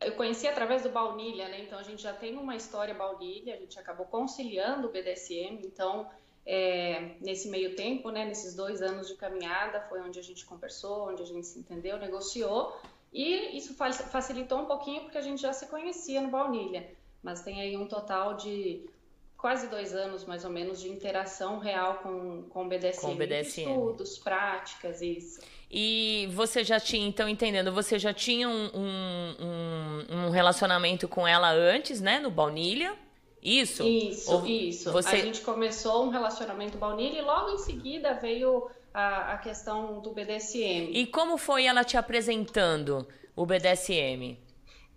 eu 0.00 0.12
conheci 0.12 0.48
através 0.48 0.82
do 0.82 0.88
baunilha, 0.88 1.46
né? 1.48 1.60
Então 1.60 1.78
a 1.78 1.82
gente 1.82 2.00
já 2.00 2.14
tem 2.14 2.38
uma 2.38 2.56
história 2.56 2.94
baunilha, 2.94 3.54
a 3.54 3.58
gente 3.58 3.78
acabou 3.78 4.06
conciliando 4.06 4.88
o 4.88 4.90
BDSM, 4.90 5.60
então 5.62 6.08
é, 6.46 7.12
nesse 7.20 7.48
meio 7.48 7.76
tempo, 7.76 8.10
né? 8.10 8.24
Nesses 8.24 8.54
dois 8.54 8.80
anos 8.82 9.08
de 9.08 9.14
caminhada, 9.14 9.80
foi 9.88 10.00
onde 10.00 10.18
a 10.18 10.22
gente 10.22 10.44
conversou, 10.44 11.08
onde 11.08 11.22
a 11.22 11.26
gente 11.26 11.46
se 11.46 11.58
entendeu, 11.58 11.98
negociou, 11.98 12.76
e 13.12 13.56
isso 13.56 13.74
fa- 13.74 13.92
facilitou 13.92 14.58
um 14.60 14.66
pouquinho 14.66 15.02
porque 15.02 15.18
a 15.18 15.22
gente 15.22 15.40
já 15.42 15.52
se 15.52 15.66
conhecia 15.66 16.20
no 16.20 16.28
baunilha, 16.28 16.88
mas 17.22 17.42
tem 17.42 17.60
aí 17.60 17.76
um 17.76 17.86
total 17.86 18.34
de 18.34 18.88
quase 19.36 19.68
dois 19.68 19.94
anos, 19.94 20.24
mais 20.26 20.44
ou 20.44 20.50
menos, 20.50 20.78
de 20.80 20.88
interação 20.90 21.58
real 21.58 21.94
com, 22.02 22.42
com 22.50 22.64
o 22.66 22.68
BDSM, 22.68 23.00
Com 23.00 23.12
o 23.12 23.16
BDSM. 23.16 23.62
estudos, 23.70 24.18
práticas, 24.18 25.00
isso. 25.00 25.40
E 25.70 26.28
você 26.32 26.62
já 26.62 26.78
tinha, 26.78 27.06
então, 27.08 27.26
entendendo, 27.28 27.72
você 27.72 27.98
já 27.98 28.12
tinha 28.12 28.48
um, 28.48 28.70
um, 28.74 29.36
um- 29.40 30.26
um 30.26 30.30
relacionamento 30.30 31.08
com 31.08 31.26
ela 31.26 31.50
antes, 31.50 32.00
né? 32.02 32.18
No 32.20 32.30
Baunilha? 32.30 32.94
Isso? 33.42 33.82
Isso, 33.82 34.32
Ou 34.32 34.46
isso. 34.46 34.92
Você... 34.92 35.16
A 35.16 35.18
gente 35.18 35.40
começou 35.40 36.04
um 36.04 36.10
relacionamento 36.10 36.76
baunilha 36.76 37.18
e 37.18 37.22
logo 37.22 37.50
em 37.50 37.58
seguida 37.58 38.14
veio 38.14 38.68
a, 38.92 39.32
a 39.32 39.38
questão 39.38 40.00
do 40.00 40.10
BDSM. 40.12 40.90
E 40.92 41.06
como 41.06 41.38
foi 41.38 41.64
ela 41.64 41.82
te 41.82 41.96
apresentando 41.96 43.06
o 43.34 43.46
BDSM? 43.46 44.38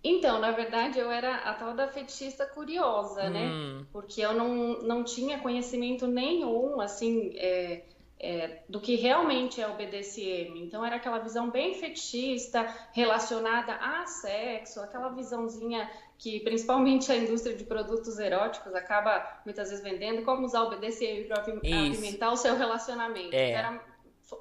Então, 0.02 0.38
na 0.38 0.50
verdade, 0.50 0.98
eu 0.98 1.10
era 1.10 1.36
a 1.36 1.54
tal 1.54 1.72
da 1.72 1.88
fetichista 1.88 2.44
curiosa, 2.44 3.22
Hum. 3.24 3.30
né? 3.30 3.86
Porque 3.90 4.20
eu 4.20 4.34
não, 4.34 4.82
não 4.82 5.02
tinha 5.02 5.38
conhecimento 5.38 6.06
nenhum, 6.06 6.78
assim, 6.78 7.32
é, 7.36 7.84
é, 8.20 8.62
do 8.68 8.80
que 8.80 8.96
realmente 8.96 9.60
é 9.60 9.66
o 9.66 9.74
BDSM. 9.74 10.62
Então 10.62 10.84
era 10.84 10.96
aquela 10.96 11.18
visão 11.18 11.50
bem 11.50 11.74
fetichista, 11.74 12.66
relacionada 12.92 13.74
a 13.74 14.06
sexo, 14.06 14.80
aquela 14.80 15.08
visãozinha 15.08 15.90
que 16.18 16.40
principalmente 16.40 17.10
a 17.10 17.16
indústria 17.16 17.56
de 17.56 17.64
produtos 17.64 18.18
eróticos 18.18 18.74
acaba 18.74 19.40
muitas 19.44 19.70
vezes 19.70 19.84
vendendo, 19.84 20.22
como 20.22 20.46
usar 20.46 20.62
o 20.62 20.70
BDSM 20.70 21.24
para 21.24 21.40
apimentar 21.40 22.32
o 22.32 22.36
seu 22.36 22.56
relacionamento. 22.56 23.34
É. 23.34 23.50
Era 23.50 23.84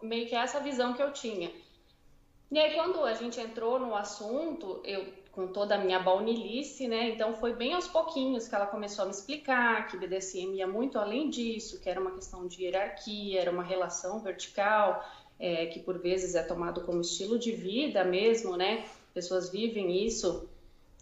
meio 0.01 0.27
que 0.27 0.35
essa 0.35 0.59
visão 0.59 0.93
que 0.93 1.01
eu 1.01 1.11
tinha. 1.11 1.51
E 2.51 2.59
aí 2.59 2.75
quando 2.75 3.03
a 3.03 3.13
gente 3.13 3.39
entrou 3.39 3.79
no 3.79 3.95
assunto, 3.95 4.79
eu 4.83 5.05
com 5.33 5.47
toda 5.47 5.73
a 5.73 5.77
minha 5.79 5.99
baunilhice, 5.99 6.87
né? 6.87 7.09
Então 7.09 7.33
foi 7.33 7.53
bem 7.53 7.73
aos 7.73 7.87
pouquinhos 7.87 8.47
que 8.47 8.53
ela 8.53 8.67
começou 8.67 9.01
a 9.01 9.05
me 9.07 9.11
explicar 9.11 9.87
que 9.87 9.97
BDSM 9.97 10.53
ia 10.53 10.67
muito 10.67 10.99
além 10.99 11.27
disso, 11.27 11.81
que 11.81 11.89
era 11.89 11.99
uma 11.99 12.11
questão 12.11 12.47
de 12.47 12.63
hierarquia, 12.63 13.41
era 13.41 13.49
uma 13.49 13.63
relação 13.63 14.19
vertical, 14.19 15.03
é, 15.39 15.65
que 15.65 15.79
por 15.79 15.97
vezes 15.97 16.35
é 16.35 16.43
tomado 16.43 16.81
como 16.81 17.01
estilo 17.01 17.39
de 17.39 17.51
vida 17.51 18.03
mesmo, 18.03 18.55
né? 18.55 18.85
Pessoas 19.11 19.49
vivem 19.49 20.05
isso 20.05 20.47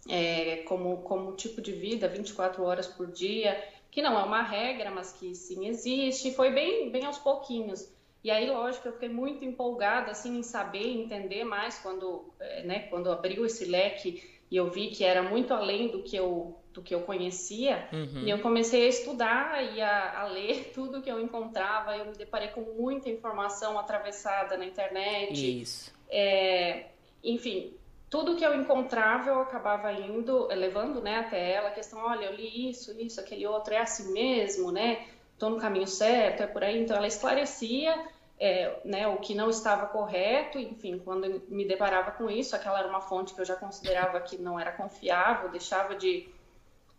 é, 0.08 0.56
como, 0.68 0.98
como 0.98 1.36
tipo 1.36 1.60
de 1.60 1.72
vida, 1.72 2.08
24 2.08 2.62
horas 2.62 2.86
por 2.86 3.10
dia, 3.10 3.62
que 3.90 4.02
não 4.02 4.18
é 4.18 4.22
uma 4.22 4.42
regra, 4.42 4.90
mas 4.90 5.12
que 5.12 5.34
sim 5.34 5.66
existe. 5.66 6.34
Foi 6.34 6.50
bem, 6.50 6.90
bem 6.90 7.04
aos 7.04 7.18
pouquinhos. 7.18 7.92
E 8.24 8.30
aí, 8.30 8.48
lógico, 8.48 8.88
eu 8.88 8.92
fiquei 8.92 9.08
muito 9.08 9.44
empolgada 9.44 10.10
assim 10.10 10.38
em 10.38 10.42
saber, 10.42 10.86
entender 10.86 11.44
mais 11.44 11.78
quando, 11.78 12.32
é, 12.38 12.62
né, 12.62 12.78
quando 12.88 13.10
abriu 13.10 13.44
esse 13.44 13.64
leque 13.64 14.22
e 14.50 14.56
eu 14.56 14.70
vi 14.70 14.88
que 14.88 15.02
era 15.02 15.22
muito 15.22 15.52
além 15.52 15.88
do 15.88 16.02
que 16.02 16.16
eu 16.16 16.56
do 16.72 16.80
que 16.80 16.94
eu 16.94 17.02
conhecia. 17.02 17.86
Uhum. 17.92 18.22
E 18.24 18.30
eu 18.30 18.38
comecei 18.38 18.86
a 18.86 18.88
estudar 18.88 19.74
e 19.74 19.80
a, 19.82 20.22
a, 20.22 20.24
ler 20.24 20.70
tudo 20.74 21.02
que 21.02 21.10
eu 21.10 21.20
encontrava. 21.20 21.94
Eu 21.96 22.06
me 22.06 22.12
deparei 22.12 22.48
com 22.48 22.62
muita 22.62 23.10
informação 23.10 23.78
atravessada 23.78 24.56
na 24.56 24.64
internet. 24.64 25.60
Isso. 25.60 25.92
É, 26.08 26.86
enfim, 27.22 27.74
tudo 28.12 28.36
que 28.36 28.44
eu 28.44 28.54
encontrava 28.54 29.30
eu 29.30 29.40
acabava 29.40 29.90
indo, 29.90 30.46
levando, 30.48 31.00
né, 31.00 31.20
até 31.20 31.52
ela 31.52 31.68
a 31.68 31.72
questão, 31.72 31.98
olha, 31.98 32.26
eu 32.26 32.34
li 32.34 32.68
isso, 32.68 32.92
isso, 33.00 33.18
aquele 33.18 33.46
outro, 33.46 33.72
é 33.72 33.78
assim 33.78 34.12
mesmo, 34.12 34.70
né? 34.70 35.06
Estou 35.32 35.48
no 35.48 35.56
caminho 35.56 35.86
certo, 35.86 36.42
é 36.42 36.46
por 36.46 36.62
aí. 36.62 36.82
Então 36.82 36.94
ela 36.94 37.06
esclarecia 37.06 38.06
é, 38.38 38.80
né, 38.84 39.08
o 39.08 39.16
que 39.16 39.34
não 39.34 39.48
estava 39.48 39.86
correto, 39.86 40.58
enfim, 40.58 40.98
quando 40.98 41.42
me 41.48 41.64
deparava 41.64 42.10
com 42.10 42.28
isso, 42.28 42.54
aquela 42.54 42.80
era 42.80 42.88
uma 42.88 43.00
fonte 43.00 43.32
que 43.32 43.40
eu 43.40 43.46
já 43.46 43.56
considerava 43.56 44.20
que 44.20 44.36
não 44.36 44.60
era 44.60 44.72
confiável, 44.72 45.50
deixava 45.50 45.94
de, 45.94 46.28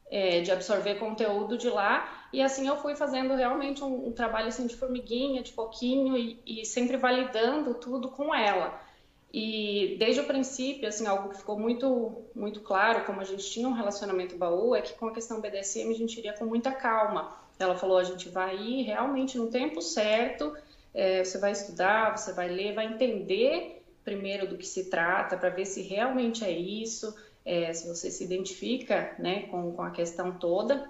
é, 0.10 0.42
de 0.42 0.52
absorver 0.52 0.96
conteúdo 0.96 1.60
de 1.60 1.70
lá, 1.70 2.28
e 2.34 2.42
assim 2.42 2.68
eu 2.68 2.78
fui 2.78 2.96
fazendo 2.96 3.36
realmente 3.36 3.84
um, 3.84 4.08
um 4.08 4.12
trabalho 4.12 4.48
assim 4.48 4.66
de 4.66 4.76
formiguinha, 4.76 5.44
de 5.44 5.54
pouquinho, 5.54 6.18
e, 6.18 6.42
e, 6.44 6.66
sempre 6.66 6.98
validando 6.98 7.76
tudo 7.76 8.10
com 8.10 8.34
ela. 8.34 8.82
E 9.34 9.96
desde 9.98 10.22
o 10.22 10.26
princípio, 10.26 10.88
assim, 10.88 11.08
algo 11.08 11.30
que 11.30 11.38
ficou 11.38 11.58
muito, 11.58 12.22
muito 12.36 12.62
claro, 12.62 13.04
como 13.04 13.20
a 13.20 13.24
gente 13.24 13.50
tinha 13.50 13.68
um 13.68 13.74
relacionamento 13.74 14.38
baú, 14.38 14.76
é 14.76 14.82
que 14.82 14.94
com 14.94 15.08
a 15.08 15.14
questão 15.14 15.42
BDSM 15.42 15.90
a 15.90 15.98
gente 15.98 16.20
iria 16.20 16.34
com 16.34 16.46
muita 16.46 16.72
calma. 16.72 17.36
Ela 17.58 17.76
falou, 17.76 17.98
a 17.98 18.04
gente 18.04 18.30
vai 18.30 18.56
ir 18.56 18.84
realmente 18.84 19.38
no 19.38 19.50
tempo 19.50 19.82
certo, 19.82 20.56
é, 20.94 21.24
você 21.24 21.40
vai 21.40 21.52
estudar, 21.52 22.16
você 22.16 22.32
vai 22.32 22.48
ler, 22.48 22.76
vai 22.76 22.86
entender 22.86 23.84
primeiro 24.04 24.48
do 24.48 24.58
que 24.58 24.68
se 24.68 24.90
trata, 24.90 25.36
para 25.36 25.50
ver 25.50 25.66
se 25.66 25.82
realmente 25.82 26.44
é 26.44 26.52
isso, 26.52 27.16
é, 27.44 27.74
se 27.74 27.88
você 27.88 28.12
se 28.12 28.24
identifica 28.24 29.16
né, 29.18 29.44
com, 29.44 29.72
com 29.72 29.82
a 29.82 29.90
questão 29.90 30.34
toda. 30.34 30.90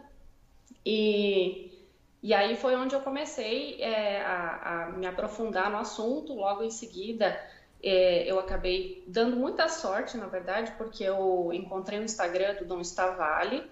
E, 0.85 1.71
e 2.21 2.33
aí 2.33 2.57
foi 2.57 2.75
onde 2.75 2.93
eu 2.93 3.01
comecei 3.01 3.81
é, 3.81 4.21
a, 4.21 4.87
a, 4.87 4.89
me 4.91 5.05
aprofundar 5.05 5.69
no 5.69 5.77
assunto. 5.77 6.33
Logo 6.33 6.63
em 6.63 6.71
seguida, 6.71 7.39
é, 7.83 8.25
eu 8.25 8.39
acabei 8.39 9.03
dando 9.05 9.35
muita 9.35 9.67
sorte, 9.67 10.15
na 10.15 10.27
verdade, 10.27 10.71
porque 10.77 11.03
eu 11.03 11.51
encontrei 11.53 11.99
o 11.99 12.03
Instagram 12.03 12.55
do 12.55 12.65
Dom 12.65 12.81
Stavale 12.81 13.63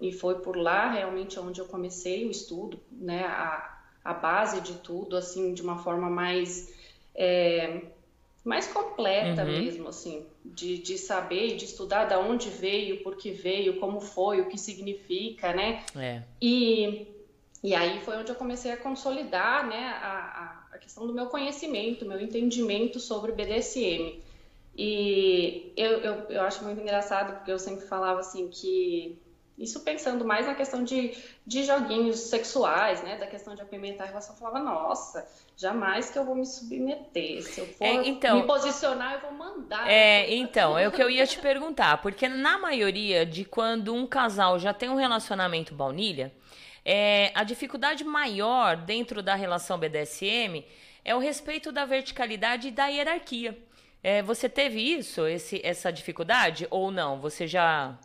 e 0.00 0.10
foi 0.10 0.36
por 0.36 0.56
lá 0.56 0.90
realmente 0.90 1.38
onde 1.38 1.60
eu 1.60 1.66
comecei 1.66 2.26
o 2.26 2.30
estudo, 2.30 2.80
né, 2.90 3.26
a, 3.26 3.78
a 4.02 4.14
base 4.14 4.62
de 4.62 4.74
tudo, 4.74 5.16
assim, 5.16 5.52
de 5.52 5.60
uma 5.60 5.76
forma 5.78 6.08
mais 6.08 6.74
é, 7.14 7.82
mais 8.42 8.66
completa 8.68 9.42
uhum. 9.42 9.60
mesmo, 9.60 9.88
assim, 9.88 10.24
de, 10.42 10.78
de 10.78 10.96
saber 10.96 11.48
e 11.48 11.56
de 11.56 11.66
estudar 11.66 12.06
da 12.06 12.18
onde 12.18 12.48
veio, 12.48 13.02
por 13.02 13.16
que 13.16 13.30
veio, 13.30 13.78
como 13.78 14.00
foi, 14.00 14.40
o 14.40 14.48
que 14.48 14.56
significa, 14.56 15.52
né? 15.52 15.84
É. 15.94 16.22
E, 16.40 17.06
e 17.62 17.74
aí 17.74 18.00
foi 18.00 18.16
onde 18.16 18.30
eu 18.30 18.36
comecei 18.36 18.70
a 18.70 18.76
consolidar, 18.78 19.66
né, 19.66 19.98
a, 20.00 20.08
a 20.08 20.57
questão 20.76 21.06
do 21.06 21.14
meu 21.14 21.26
conhecimento, 21.26 22.04
meu 22.04 22.20
entendimento 22.20 23.00
sobre 23.00 23.32
BDSM. 23.32 24.20
E 24.76 25.72
eu, 25.76 25.98
eu, 26.00 26.14
eu 26.28 26.42
acho 26.42 26.62
muito 26.62 26.80
engraçado, 26.80 27.36
porque 27.36 27.50
eu 27.50 27.58
sempre 27.58 27.86
falava 27.86 28.20
assim 28.20 28.48
que 28.48 29.18
isso 29.58 29.80
pensando 29.80 30.24
mais 30.24 30.46
na 30.46 30.54
questão 30.54 30.84
de, 30.84 31.16
de 31.44 31.64
joguinhos 31.64 32.20
sexuais, 32.20 33.02
né? 33.02 33.16
Da 33.16 33.26
questão 33.26 33.56
de 33.56 33.62
apimentar 33.62 34.04
a 34.04 34.06
relação. 34.06 34.34
Eu 34.34 34.38
falava, 34.38 34.60
nossa, 34.60 35.26
jamais 35.56 36.10
que 36.10 36.18
eu 36.18 36.24
vou 36.24 36.36
me 36.36 36.46
submeter. 36.46 37.42
Se 37.42 37.60
eu 37.60 37.66
for 37.66 37.84
é, 37.84 37.94
então, 38.06 38.40
me 38.40 38.46
posicionar, 38.46 39.14
eu 39.14 39.20
vou 39.20 39.32
mandar. 39.32 39.90
É, 39.90 40.32
então, 40.32 40.78
é 40.78 40.86
o 40.86 40.92
que 40.92 41.02
eu 41.02 41.10
ia 41.10 41.26
te 41.26 41.40
perguntar. 41.40 42.00
Porque 42.00 42.28
na 42.28 42.56
maioria 42.56 43.26
de 43.26 43.44
quando 43.44 43.92
um 43.92 44.06
casal 44.06 44.60
já 44.60 44.72
tem 44.72 44.88
um 44.88 44.94
relacionamento 44.94 45.74
baunilha, 45.74 46.32
é, 46.90 47.30
a 47.34 47.44
dificuldade 47.44 48.02
maior 48.02 48.76
dentro 48.76 49.22
da 49.22 49.34
relação 49.34 49.78
BDSM 49.78 50.64
é 51.04 51.14
o 51.14 51.18
respeito 51.18 51.70
da 51.70 51.84
verticalidade 51.84 52.68
e 52.68 52.70
da 52.70 52.86
hierarquia. 52.86 53.58
É, 54.02 54.22
você 54.22 54.48
teve 54.48 54.80
isso, 54.80 55.26
esse, 55.26 55.60
essa 55.62 55.92
dificuldade, 55.92 56.66
ou 56.70 56.90
não? 56.90 57.20
Você 57.20 57.46
já 57.46 57.98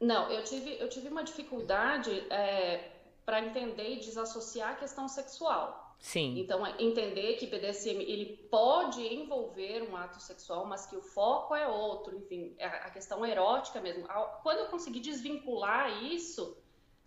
não, 0.00 0.30
eu 0.30 0.42
tive, 0.42 0.76
eu 0.78 0.88
tive 0.88 1.08
uma 1.08 1.22
dificuldade 1.22 2.10
é, 2.30 2.90
para 3.24 3.40
entender 3.40 3.94
e 3.94 4.00
desassociar 4.00 4.72
a 4.72 4.74
questão 4.74 5.08
sexual. 5.08 5.96
Sim. 5.98 6.38
Então, 6.38 6.66
é 6.66 6.74
entender 6.78 7.34
que 7.34 7.46
BDSM 7.46 8.02
ele 8.02 8.36
pode 8.50 9.00
envolver 9.02 9.88
um 9.90 9.96
ato 9.96 10.20
sexual, 10.20 10.66
mas 10.66 10.84
que 10.84 10.96
o 10.96 11.00
foco 11.00 11.54
é 11.54 11.66
outro, 11.66 12.16
enfim, 12.16 12.54
é 12.58 12.66
a 12.66 12.90
questão 12.90 13.24
erótica 13.24 13.80
mesmo. 13.80 14.06
Quando 14.42 14.58
eu 14.58 14.66
consegui 14.66 15.00
desvincular 15.00 16.02
isso, 16.04 16.56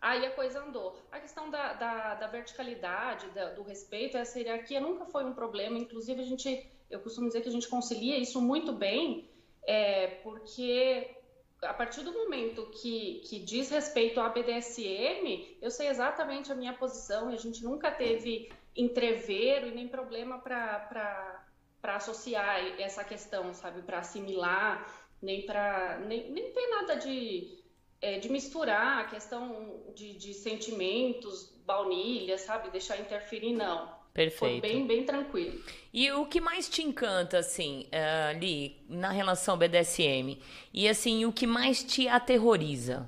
aí 0.01 0.25
a 0.25 0.31
coisa 0.31 0.63
andou. 0.63 0.95
A 1.11 1.19
questão 1.19 1.49
da, 1.49 1.73
da, 1.73 2.15
da 2.15 2.27
verticalidade, 2.27 3.27
da, 3.29 3.51
do 3.51 3.63
respeito, 3.63 4.17
essa 4.17 4.39
hierarquia 4.39 4.79
nunca 4.79 5.05
foi 5.05 5.25
um 5.25 5.33
problema. 5.33 5.77
Inclusive, 5.77 6.21
a 6.21 6.25
gente, 6.25 6.69
eu 6.89 6.99
costumo 6.99 7.27
dizer 7.27 7.41
que 7.41 7.49
a 7.49 7.51
gente 7.51 7.67
concilia 7.67 8.17
isso 8.17 8.41
muito 8.41 8.71
bem, 8.71 9.29
é, 9.65 10.07
porque 10.23 11.17
a 11.61 11.73
partir 11.73 12.03
do 12.03 12.13
momento 12.13 12.67
que, 12.67 13.21
que 13.25 13.39
diz 13.39 13.69
respeito 13.69 14.19
à 14.19 14.29
BDSM, 14.29 15.57
eu 15.61 15.71
sei 15.71 15.87
exatamente 15.87 16.51
a 16.51 16.55
minha 16.55 16.73
posição 16.73 17.31
e 17.31 17.35
a 17.35 17.37
gente 17.37 17.63
nunca 17.63 17.89
teve 17.89 18.51
entrevero 18.75 19.67
e 19.67 19.71
nem 19.71 19.87
problema 19.87 20.37
para 20.37 21.43
associar 21.83 22.59
essa 22.79 23.03
questão, 23.03 23.53
sabe? 23.53 23.81
Para 23.81 23.99
assimilar, 23.99 24.87
nem 25.21 25.45
para. 25.45 25.99
Nem, 26.05 26.31
nem 26.31 26.51
tem 26.51 26.69
nada 26.69 26.95
de, 26.95 27.56
é, 28.01 28.19
de 28.19 28.29
misturar 28.29 28.99
a 28.99 29.03
questão 29.05 29.81
de, 29.95 30.13
de 30.13 30.33
sentimentos, 30.33 31.53
baunilha, 31.65 32.37
sabe? 32.37 32.69
Deixar 32.69 32.99
interferir, 32.99 33.53
não. 33.53 33.95
Perfeito. 34.13 34.61
Foi 34.61 34.61
bem, 34.61 34.87
bem 34.87 35.03
tranquilo. 35.03 35.61
E 35.93 36.11
o 36.11 36.25
que 36.25 36.41
mais 36.41 36.67
te 36.67 36.81
encanta, 36.81 37.37
assim, 37.37 37.87
uh, 37.93 38.29
ali, 38.29 38.77
na 38.89 39.11
relação 39.11 39.55
BDSM? 39.55 40.39
E, 40.73 40.89
assim, 40.89 41.25
o 41.25 41.31
que 41.31 41.45
mais 41.45 41.83
te 41.83 42.07
aterroriza? 42.07 43.07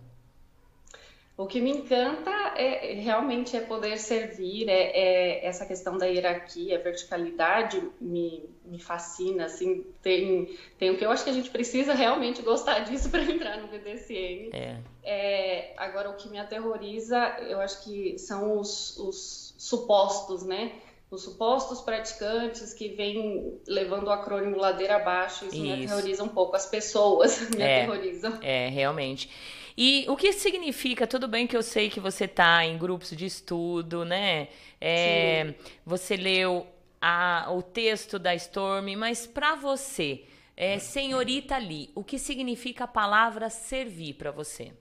O 1.36 1.48
que 1.48 1.62
me 1.62 1.72
encanta 1.72 2.30
é 2.58 2.96
realmente 2.96 3.56
é 3.56 3.62
poder 3.62 3.98
servir, 3.98 4.68
é, 4.68 4.92
é 4.92 5.46
essa 5.46 5.66
questão 5.66 5.98
da 5.98 6.06
hierarquia, 6.06 6.78
a 6.78 6.82
verticalidade 6.82 7.82
me, 8.00 8.50
me 8.70 8.80
fascina, 8.80 9.45
assim, 9.45 9.86
tem, 10.01 10.57
tem 10.78 10.91
o 10.91 10.97
que 10.97 11.05
eu 11.05 11.11
acho 11.11 11.24
que 11.24 11.30
a 11.30 11.34
gente 11.34 11.49
precisa 11.49 11.93
realmente 11.93 12.41
gostar 12.41 12.80
disso 12.86 13.09
para 13.09 13.24
entrar 13.24 13.57
no 13.57 13.67
BDSM. 13.67 14.49
É. 14.53 14.78
é. 15.03 15.74
Agora, 15.78 16.09
o 16.09 16.15
que 16.15 16.30
me 16.30 16.39
aterroriza, 16.39 17.17
eu 17.47 17.59
acho 17.59 17.84
que 17.84 18.17
são 18.17 18.59
os, 18.59 18.97
os 18.97 19.53
supostos, 19.57 20.43
né? 20.43 20.74
os 21.11 21.24
supostos 21.24 21.82
praticantes 21.82 22.72
que 22.74 22.89
vêm 22.89 23.59
levando 23.67 24.07
o 24.07 24.11
acrônimo 24.11 24.57
ladeira 24.57 24.97
abaixo, 24.97 25.45
isso, 25.45 25.55
isso. 25.55 25.63
me 25.63 25.74
aterroriza 25.74 26.24
um 26.24 26.28
pouco. 26.28 26.55
As 26.55 26.67
pessoas 26.67 27.49
me 27.55 27.61
é, 27.61 27.84
aterrorizam. 27.84 28.38
É, 28.41 28.70
realmente. 28.70 29.30
E 29.76 30.05
o 30.07 30.15
que 30.15 30.32
significa, 30.34 31.07
tudo 31.07 31.28
bem 31.28 31.47
que 31.47 31.57
eu 31.57 31.63
sei 31.63 31.89
que 31.89 31.99
você 31.99 32.26
está 32.26 32.63
em 32.65 32.78
grupos 32.78 33.09
de 33.11 33.26
estudo, 33.26 34.05
né? 34.05 34.49
É, 34.80 35.55
você 35.86 36.15
leu 36.15 36.67
a, 37.02 37.47
o 37.52 37.62
texto 37.62 38.20
da 38.20 38.36
Storm, 38.36 38.95
mas 38.97 39.26
para 39.26 39.56
você, 39.56 40.26
é, 40.56 40.78
senhorita 40.78 41.56
ali, 41.56 41.91
o 41.95 42.04
que 42.04 42.20
significa 42.20 42.84
a 42.84 42.88
palavra 42.88 43.50
servir 43.50 44.16
para 44.16 44.32
você? 44.32 44.74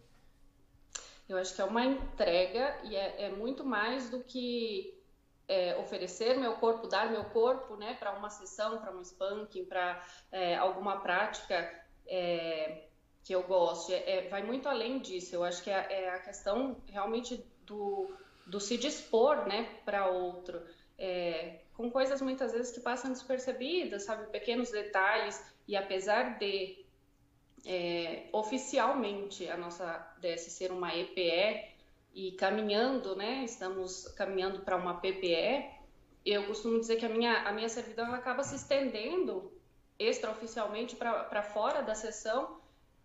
Eu 1.29 1.37
acho 1.37 1.55
que 1.55 1.61
é 1.61 1.65
uma 1.65 1.85
entrega 1.85 2.79
e 2.85 2.97
é, 2.97 3.27
é 3.27 3.31
muito 3.31 3.65
mais 3.65 4.09
do 4.09 4.21
que 4.25 4.99
é, 5.47 5.77
oferecer 5.77 6.39
meu 6.39 6.55
corpo, 6.55 6.89
dar 6.89 7.11
meu 7.11 7.25
corpo, 7.25 7.77
né, 7.77 7.95
para 7.95 8.13
uma 8.13 8.31
sessão, 8.31 8.79
para 8.79 8.95
um 8.95 9.01
spanking, 9.03 9.65
para 9.65 10.03
é, 10.33 10.57
alguma 10.57 11.01
prática 11.01 11.71
é, 12.07 12.85
que 13.23 13.35
eu 13.35 13.43
goste. 13.43 13.93
É, 13.93 14.27
é, 14.27 14.29
vai 14.29 14.43
muito 14.43 14.69
além 14.69 14.99
disso. 14.99 15.35
Eu 15.35 15.45
acho 15.45 15.63
que 15.63 15.71
é, 15.71 15.87
é, 15.91 16.11
a 16.11 16.19
questão 16.19 16.77
realmente 16.89 17.45
do, 17.65 18.11
do 18.47 18.59
se 18.59 18.77
dispor, 18.77 19.47
né, 19.47 19.69
para 19.85 20.09
outro, 20.09 20.61
com 21.79 21.89
coisas 21.93 22.21
muitas 22.21 22.51
vezes 22.51 22.73
que 22.73 22.81
passam 22.81 23.13
despercebidas, 23.13 24.03
sabe, 24.03 24.27
pequenos 24.33 24.69
detalhes. 24.71 25.41
E 25.69 25.77
apesar 25.77 26.37
de 26.37 26.85
oficialmente 28.33 29.49
a 29.49 29.57
nossa 29.57 30.15
DS 30.21 30.53
ser 30.53 30.73
uma 30.73 30.95
EPE 30.95 31.69
e 32.13 32.33
caminhando, 32.33 33.15
né, 33.15 33.45
estamos 33.45 34.09
caminhando 34.17 34.61
para 34.61 34.75
uma 34.75 34.95
PPE, 34.95 35.71
eu 36.27 36.47
costumo 36.47 36.81
dizer 36.81 36.97
que 36.97 37.07
a 37.07 37.09
minha, 37.09 37.43
a 37.43 37.53
minha 37.53 37.69
servidão 37.69 38.07
ela 38.07 38.17
acaba 38.17 38.43
se 38.43 38.57
estendendo 38.57 39.53
extraoficialmente 39.99 40.97
para 40.97 41.43
fora 41.43 41.81
da 41.81 41.95
sessão, 41.95 42.59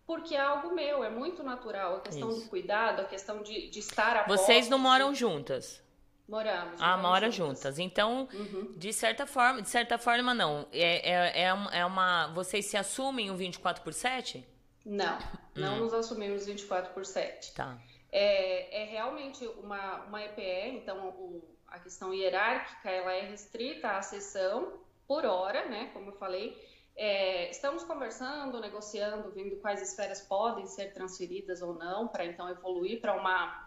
porque 0.04 0.34
é 0.34 0.40
algo 0.40 0.74
meu, 0.74 1.04
é 1.04 1.10
muito 1.10 1.44
natural. 1.44 1.96
A 1.96 2.00
questão 2.00 2.30
Isso. 2.30 2.42
do 2.42 2.48
cuidado, 2.48 3.02
a 3.02 3.04
questão 3.04 3.40
de, 3.40 3.70
de 3.70 3.78
estar 3.78 4.16
a 4.16 4.26
Vocês 4.26 4.68
não 4.68 4.78
moram 4.78 5.14
juntas? 5.14 5.80
Moramos. 6.28 6.80
Ah, 6.80 6.96
moram 6.96 7.30
juntas. 7.30 7.58
juntas. 7.58 7.78
Então, 7.78 8.28
uhum. 8.32 8.72
de 8.76 8.92
certa 8.92 9.26
forma, 9.26 9.60
de 9.60 9.68
certa 9.68 9.98
forma, 9.98 10.32
não. 10.32 10.66
É, 10.72 11.10
é, 11.10 11.42
é, 11.42 11.78
é 11.80 11.86
uma. 11.86 12.28
Vocês 12.28 12.66
se 12.66 12.76
assumem 12.76 13.30
o 13.30 13.36
24 13.36 13.82
por 13.82 13.92
7? 13.92 14.46
Não, 14.86 15.18
não 15.54 15.76
hum. 15.76 15.78
nos 15.80 15.94
assumimos 15.94 16.46
24 16.46 16.92
por 16.92 17.06
7. 17.06 17.54
Tá 17.54 17.78
é, 18.16 18.82
é 18.82 18.84
realmente 18.84 19.44
uma, 19.58 20.04
uma 20.04 20.24
EPE, 20.24 20.76
então 20.76 21.08
o, 21.08 21.42
a 21.66 21.80
questão 21.80 22.14
hierárquica 22.14 22.88
ela 22.88 23.12
é 23.12 23.22
restrita 23.22 23.90
à 23.90 24.02
sessão 24.02 24.78
por 25.04 25.26
hora, 25.26 25.68
né? 25.68 25.90
Como 25.92 26.10
eu 26.10 26.16
falei. 26.16 26.56
É, 26.96 27.50
estamos 27.50 27.82
conversando, 27.82 28.60
negociando, 28.60 29.32
vendo 29.32 29.56
quais 29.56 29.82
esferas 29.82 30.20
podem 30.20 30.64
ser 30.64 30.92
transferidas 30.92 31.60
ou 31.60 31.74
não, 31.74 32.06
para 32.06 32.24
então 32.24 32.48
evoluir 32.48 33.00
para 33.00 33.14
uma, 33.14 33.63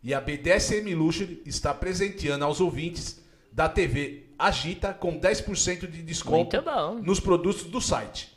E 0.05 0.15
a 0.15 0.21
BDSM 0.21 0.95
Luxury 0.95 1.43
está 1.45 1.75
presenteando 1.75 2.45
aos 2.45 2.61
ouvintes 2.61 3.21
da 3.51 3.69
TV 3.69 4.29
Agita 4.39 4.95
com 4.95 5.19
10% 5.19 5.91
de 5.91 6.05
desconto 6.05 6.57
nos 7.03 7.19
produtos 7.19 7.65
do 7.65 7.81
site. 7.81 8.31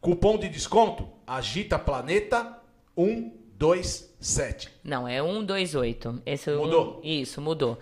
Cupom 0.00 0.38
de 0.38 0.48
desconto 0.48 1.06
Agita 1.26 1.78
Planeta 1.78 2.58
127. 2.96 4.70
Não, 4.82 5.06
é 5.06 5.22
128. 5.22 6.22
Esse 6.24 6.50
é 6.50 6.56
mudou? 6.56 6.98
Um, 6.98 7.00
isso, 7.04 7.42
mudou. 7.42 7.78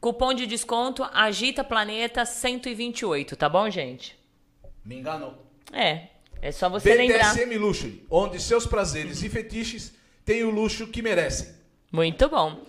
Cupom 0.00 0.34
de 0.34 0.44
desconto 0.44 1.04
Agita 1.04 1.62
Planeta 1.62 2.24
128, 2.24 3.36
tá 3.36 3.48
bom, 3.48 3.70
gente? 3.70 4.18
Me 4.84 4.96
enganou. 4.96 5.46
É, 5.72 6.08
é 6.42 6.50
só 6.50 6.68
você 6.68 6.90
BDSM 6.90 7.08
lembrar. 7.08 7.32
BDSM 7.32 7.56
Luxury, 7.56 8.04
onde 8.10 8.42
seus 8.42 8.66
prazeres 8.66 9.22
e 9.22 9.28
fetiches 9.28 9.94
têm 10.24 10.42
o 10.42 10.50
luxo 10.50 10.88
que 10.88 11.00
merecem. 11.00 11.50
Muito 11.90 12.28
bom. 12.28 12.60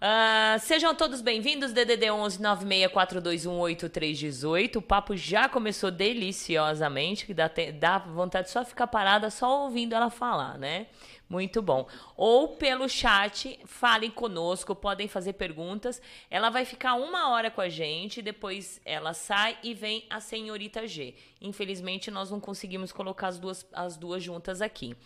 Uh, 0.00 0.58
sejam 0.58 0.94
todos 0.94 1.20
bem-vindos, 1.20 1.72
DDD 1.72 2.10
11 2.10 2.42
964218318. 2.42 4.76
O 4.76 4.82
papo 4.82 5.16
já 5.16 5.48
começou 5.48 5.92
deliciosamente, 5.92 7.24
que 7.24 7.32
dá, 7.32 7.48
te, 7.48 7.70
dá 7.70 7.98
vontade 7.98 8.48
de 8.48 8.52
só 8.52 8.64
ficar 8.64 8.88
parada 8.88 9.30
só 9.30 9.62
ouvindo 9.64 9.94
ela 9.94 10.10
falar, 10.10 10.58
né? 10.58 10.88
Muito 11.30 11.62
bom. 11.62 11.86
Ou 12.16 12.48
pelo 12.56 12.88
chat, 12.88 13.56
falem 13.64 14.10
conosco, 14.10 14.74
podem 14.74 15.06
fazer 15.06 15.34
perguntas. 15.34 16.02
Ela 16.28 16.50
vai 16.50 16.64
ficar 16.64 16.94
uma 16.94 17.30
hora 17.30 17.52
com 17.52 17.60
a 17.60 17.68
gente, 17.68 18.20
depois 18.20 18.80
ela 18.84 19.14
sai 19.14 19.56
e 19.62 19.72
vem 19.72 20.04
a 20.10 20.18
senhorita 20.18 20.88
G. 20.88 21.14
Infelizmente, 21.40 22.10
nós 22.10 22.32
não 22.32 22.40
conseguimos 22.40 22.90
colocar 22.90 23.28
as 23.28 23.38
duas, 23.38 23.64
as 23.72 23.96
duas 23.96 24.24
juntas 24.24 24.60
aqui. 24.60 24.96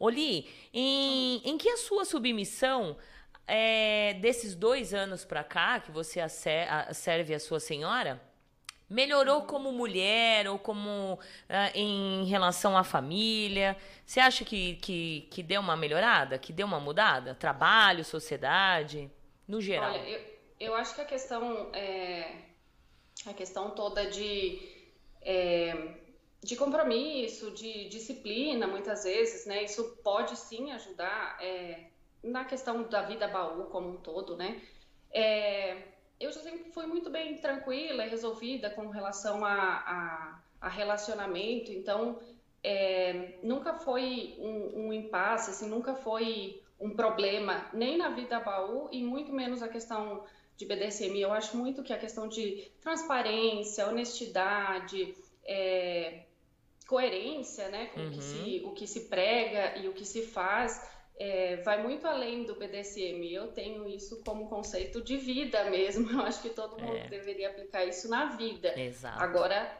Oli, 0.00 0.48
em, 0.72 1.42
em 1.44 1.58
que 1.58 1.68
a 1.68 1.76
sua 1.76 2.06
submissão 2.06 2.96
é, 3.46 4.14
desses 4.14 4.54
dois 4.54 4.94
anos 4.94 5.26
para 5.26 5.44
cá 5.44 5.78
que 5.78 5.90
você 5.90 6.20
serve 6.94 7.34
a 7.34 7.38
sua 7.38 7.60
senhora, 7.60 8.18
melhorou 8.88 9.42
como 9.42 9.72
mulher 9.72 10.48
ou 10.48 10.58
como 10.58 11.14
uh, 11.14 11.18
em 11.74 12.24
relação 12.24 12.76
à 12.76 12.84
família? 12.84 13.76
Você 14.04 14.20
acha 14.20 14.44
que, 14.44 14.76
que, 14.76 15.28
que 15.30 15.42
deu 15.42 15.60
uma 15.60 15.76
melhorada, 15.76 16.38
que 16.38 16.52
deu 16.52 16.66
uma 16.66 16.80
mudada? 16.80 17.34
Trabalho, 17.34 18.04
sociedade, 18.04 19.10
no 19.46 19.60
geral? 19.60 19.92
Olha, 19.92 20.08
eu, 20.08 20.20
eu 20.60 20.74
acho 20.74 20.94
que 20.94 21.00
a 21.00 21.04
questão 21.04 21.70
é, 21.74 22.42
a 23.26 23.34
questão 23.34 23.70
toda 23.70 24.08
de 24.10 24.60
é, 25.22 25.94
de 26.42 26.54
compromisso, 26.54 27.50
de 27.50 27.88
disciplina, 27.88 28.66
muitas 28.66 29.02
vezes, 29.04 29.46
né? 29.46 29.64
Isso 29.64 29.98
pode 30.04 30.36
sim 30.36 30.70
ajudar. 30.72 31.36
É, 31.42 31.86
na 32.22 32.44
questão 32.44 32.82
da 32.84 33.02
vida 33.02 33.28
baú 33.28 33.64
como 33.64 33.90
um 33.90 33.96
todo, 33.96 34.36
né? 34.36 34.60
É, 35.10 35.82
eu 36.18 36.32
sempre 36.32 36.70
fui 36.70 36.86
muito 36.86 37.10
bem 37.10 37.36
tranquila 37.38 38.04
e 38.04 38.08
resolvida 38.08 38.70
com 38.70 38.88
relação 38.88 39.44
a, 39.44 39.52
a, 39.52 40.40
a 40.60 40.68
relacionamento, 40.68 41.70
então 41.72 42.18
é, 42.62 43.38
nunca 43.42 43.74
foi 43.74 44.34
um, 44.38 44.86
um 44.86 44.92
impasse, 44.92 45.50
assim, 45.50 45.68
nunca 45.68 45.94
foi 45.94 46.60
um 46.80 46.90
problema, 46.90 47.66
nem 47.72 47.96
na 47.96 48.10
vida 48.10 48.40
baú 48.40 48.88
e 48.90 49.02
muito 49.02 49.32
menos 49.32 49.62
a 49.62 49.68
questão 49.68 50.24
de 50.56 50.64
BDSM. 50.64 51.16
Eu 51.18 51.32
acho 51.32 51.56
muito 51.56 51.82
que 51.82 51.92
a 51.92 51.98
questão 51.98 52.28
de 52.28 52.70
transparência, 52.80 53.86
honestidade, 53.86 55.14
é, 55.44 56.24
coerência, 56.86 57.68
né, 57.68 57.86
com 57.86 58.00
uhum. 58.00 58.08
o, 58.08 58.10
que 58.10 58.22
se, 58.22 58.62
o 58.64 58.70
que 58.72 58.86
se 58.86 59.00
prega 59.08 59.78
e 59.78 59.88
o 59.88 59.92
que 59.92 60.04
se 60.04 60.22
faz, 60.22 60.88
é, 61.18 61.56
vai 61.56 61.82
muito 61.82 62.06
além 62.06 62.44
do 62.44 62.54
BDSM. 62.54 63.24
Eu 63.32 63.48
tenho 63.48 63.88
isso 63.88 64.22
como 64.24 64.48
conceito 64.48 65.02
de 65.02 65.16
vida 65.16 65.70
mesmo. 65.70 66.10
Eu 66.12 66.20
acho 66.20 66.42
que 66.42 66.50
todo 66.50 66.80
mundo 66.80 66.96
é. 66.96 67.08
deveria 67.08 67.48
aplicar 67.48 67.84
isso 67.84 68.08
na 68.08 68.36
vida. 68.36 68.78
Exato. 68.78 69.22
Agora, 69.22 69.70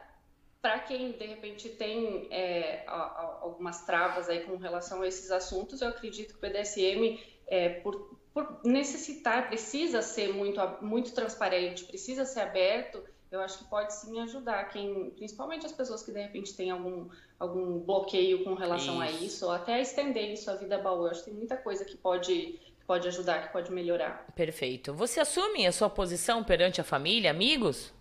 para 0.61 0.79
quem 0.79 1.11
de 1.11 1.25
repente 1.25 1.69
tem 1.69 2.27
é, 2.31 2.83
algumas 2.87 3.85
travas 3.85 4.27
aí 4.27 4.41
com 4.41 4.57
relação 4.57 5.01
a 5.01 5.07
esses 5.07 5.31
assuntos, 5.31 5.81
eu 5.81 5.89
acredito 5.89 6.37
que 6.37 6.45
o 6.45 6.49
BDSM, 6.49 7.19
é, 7.45 7.69
por, 7.69 8.19
por 8.33 8.59
necessitar, 8.63 9.47
precisa 9.47 10.01
ser 10.01 10.33
muito, 10.33 10.59
muito 10.81 11.13
transparente, 11.13 11.85
precisa 11.85 12.25
ser 12.25 12.41
aberto 12.41 13.03
eu 13.31 13.41
acho 13.41 13.59
que 13.59 13.65
pode 13.65 13.93
sim 13.93 14.19
ajudar 14.21 14.69
quem, 14.69 15.11
principalmente 15.11 15.65
as 15.65 15.71
pessoas 15.71 16.03
que 16.03 16.11
de 16.11 16.21
repente 16.21 16.55
têm 16.55 16.71
algum, 16.71 17.09
algum 17.37 17.79
bloqueio 17.79 18.43
com 18.43 18.53
relação 18.53 19.03
isso. 19.03 19.03
a 19.03 19.25
isso, 19.25 19.45
ou 19.45 19.51
até 19.51 19.81
estender 19.81 20.31
isso 20.31 20.49
à 20.49 20.55
vida 20.55 20.77
baú. 20.77 21.05
Eu 21.05 21.11
acho 21.11 21.23
que 21.23 21.31
tem 21.31 21.37
muita 21.37 21.57
coisa 21.57 21.83
que 21.83 21.97
pode, 21.97 22.33
que 22.33 22.85
pode 22.85 23.07
ajudar, 23.07 23.47
que 23.47 23.53
pode 23.53 23.71
melhorar. 23.71 24.25
Perfeito. 24.33 24.93
Você 24.93 25.19
assume 25.19 25.67
a 25.67 25.71
sua 25.71 25.89
posição 25.89 26.43
perante 26.43 26.79
a 26.79 26.83
família, 26.83 27.29
amigos? 27.29 27.93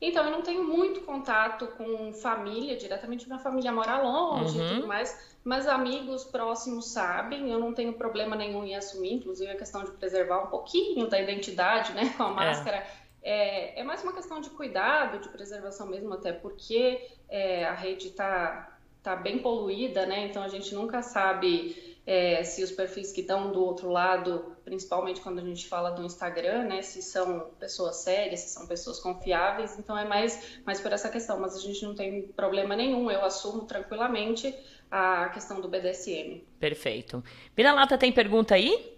Então, 0.00 0.24
eu 0.24 0.30
não 0.30 0.42
tenho 0.42 0.62
muito 0.62 1.00
contato 1.00 1.66
com 1.76 2.12
família, 2.12 2.76
diretamente 2.76 3.26
minha 3.26 3.38
família 3.40 3.72
mora 3.72 4.00
longe 4.00 4.56
uhum. 4.56 4.64
e 4.64 4.74
tudo 4.74 4.86
mais, 4.86 5.36
mas 5.42 5.66
amigos 5.66 6.24
próximos 6.24 6.86
sabem, 6.90 7.50
eu 7.50 7.58
não 7.58 7.74
tenho 7.74 7.92
problema 7.94 8.36
nenhum 8.36 8.64
em 8.64 8.76
assumir, 8.76 9.14
inclusive 9.14 9.50
a 9.50 9.56
questão 9.56 9.82
de 9.84 9.90
preservar 9.92 10.44
um 10.44 10.46
pouquinho 10.46 11.08
da 11.08 11.20
identidade, 11.20 11.92
né, 11.94 12.14
com 12.16 12.22
a 12.22 12.30
é. 12.30 12.34
máscara. 12.34 12.76
É. 12.76 13.07
É, 13.30 13.80
é 13.80 13.84
mais 13.84 14.02
uma 14.02 14.14
questão 14.14 14.40
de 14.40 14.48
cuidado, 14.48 15.18
de 15.18 15.28
preservação 15.28 15.86
mesmo, 15.86 16.14
até 16.14 16.32
porque 16.32 17.10
é, 17.28 17.66
a 17.66 17.74
rede 17.74 18.08
está 18.08 18.78
tá 19.02 19.14
bem 19.14 19.40
poluída, 19.40 20.06
né? 20.06 20.24
Então 20.24 20.42
a 20.42 20.48
gente 20.48 20.74
nunca 20.74 21.02
sabe 21.02 21.98
é, 22.06 22.42
se 22.42 22.64
os 22.64 22.72
perfis 22.72 23.12
que 23.12 23.20
estão 23.20 23.52
do 23.52 23.62
outro 23.62 23.90
lado, 23.90 24.56
principalmente 24.64 25.20
quando 25.20 25.40
a 25.40 25.44
gente 25.44 25.68
fala 25.68 25.90
do 25.90 26.02
Instagram, 26.06 26.64
né, 26.64 26.80
se 26.80 27.02
são 27.02 27.50
pessoas 27.60 27.96
sérias, 27.96 28.40
se 28.40 28.48
são 28.48 28.66
pessoas 28.66 28.98
confiáveis, 28.98 29.78
então 29.78 29.96
é 29.98 30.06
mais, 30.06 30.58
mais 30.64 30.80
por 30.80 30.90
essa 30.90 31.10
questão, 31.10 31.38
mas 31.38 31.54
a 31.54 31.60
gente 31.60 31.84
não 31.84 31.94
tem 31.94 32.22
problema 32.28 32.74
nenhum, 32.74 33.10
eu 33.10 33.22
assumo 33.22 33.66
tranquilamente 33.66 34.54
a 34.90 35.28
questão 35.28 35.60
do 35.60 35.68
BDSM. 35.68 36.46
Perfeito. 36.58 37.22
Vira-lata 37.54 37.98
tem 37.98 38.10
pergunta 38.10 38.54
aí? 38.54 38.97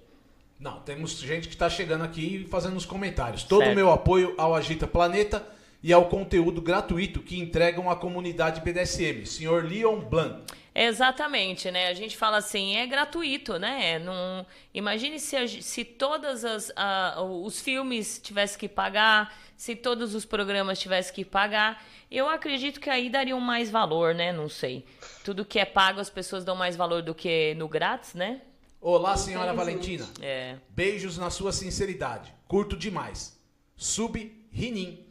Não, 0.61 0.79
temos 0.81 1.19
gente 1.19 1.49
que 1.49 1.55
está 1.55 1.71
chegando 1.71 2.05
aqui 2.05 2.47
fazendo 2.51 2.77
os 2.77 2.85
comentários. 2.85 3.43
Todo 3.43 3.65
o 3.71 3.75
meu 3.75 3.91
apoio 3.91 4.35
ao 4.37 4.55
Agita 4.55 4.87
Planeta 4.87 5.43
e 5.83 5.91
ao 5.91 6.07
conteúdo 6.11 6.61
gratuito 6.61 7.21
que 7.21 7.41
entregam 7.41 7.91
à 7.91 7.97
comunidade 7.97 8.61
BDSM. 8.61 9.25
Senhor 9.25 9.65
Leon 9.65 10.01
Blanc. 10.01 10.43
Exatamente, 10.75 11.71
né? 11.71 11.89
A 11.89 11.95
gente 11.95 12.15
fala 12.15 12.37
assim, 12.37 12.77
é 12.77 12.87
gratuito, 12.87 13.59
né? 13.59 13.99
Não, 14.01 14.45
imagine 14.75 15.19
se, 15.19 15.63
se 15.63 15.83
todas 15.83 16.45
as 16.45 16.69
uh, 16.69 17.43
os 17.43 17.59
filmes 17.59 18.21
tivessem 18.23 18.59
que 18.59 18.69
pagar, 18.69 19.35
se 19.57 19.75
todos 19.75 20.15
os 20.15 20.27
programas 20.27 20.79
tivessem 20.79 21.15
que 21.15 21.25
pagar. 21.25 21.83
Eu 22.11 22.29
acredito 22.29 22.79
que 22.79 22.91
aí 22.91 23.09
dariam 23.09 23.41
mais 23.41 23.71
valor, 23.71 24.15
né? 24.15 24.31
Não 24.31 24.49
sei. 24.49 24.85
Tudo 25.25 25.43
que 25.43 25.59
é 25.59 25.65
pago 25.65 26.01
as 26.01 26.11
pessoas 26.11 26.45
dão 26.45 26.55
mais 26.55 26.77
valor 26.77 27.01
do 27.01 27.15
que 27.15 27.55
no 27.55 27.67
grátis, 27.67 28.13
né? 28.13 28.43
Olá, 28.83 29.15
senhora 29.15 29.53
Valentina. 29.53 30.09
É. 30.23 30.57
Beijos 30.71 31.19
na 31.19 31.29
sua 31.29 31.53
sinceridade. 31.53 32.35
Curto 32.49 32.75
demais. 32.75 33.39
Sub 33.77 34.47
Rinin. 34.51 35.07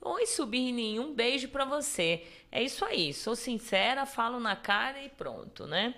Oi, 0.00 0.26
Subirnin, 0.26 0.98
um 0.98 1.14
beijo 1.14 1.46
para 1.48 1.64
você. 1.64 2.24
É 2.50 2.60
isso 2.60 2.84
aí, 2.84 3.14
sou 3.14 3.36
sincera, 3.36 4.04
falo 4.04 4.40
na 4.40 4.56
cara 4.56 5.00
e 5.04 5.08
pronto, 5.08 5.68
né? 5.68 5.94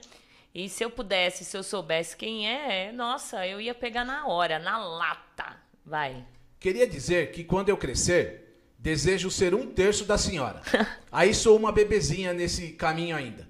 E 0.55 0.69
se 0.69 0.85
eu 0.85 0.91
pudesse, 0.91 1.47
se 1.47 1.57
eu 1.57 1.63
soubesse 1.63 2.15
quem 2.15 2.47
é, 2.47 2.93
nossa, 2.93 3.47
eu 3.47 3.59
ia 3.59 3.75
pegar 3.75 4.05
na 4.05 4.27
hora, 4.27 4.59
na 4.59 4.77
lata. 4.77 5.57
Vai. 5.83 6.27
Queria 6.61 6.87
dizer 6.87 7.33
que 7.33 7.43
quando 7.43 7.71
eu 7.71 7.79
crescer, 7.79 8.61
desejo 8.79 9.31
ser 9.31 9.55
um 9.55 9.67
terço 9.73 10.05
da 10.05 10.19
senhora. 10.19 10.61
aí 11.11 11.33
sou 11.33 11.57
uma 11.57 11.73
bebezinha 11.73 12.35
nesse 12.35 12.73
caminho 12.73 13.17
ainda. 13.17 13.49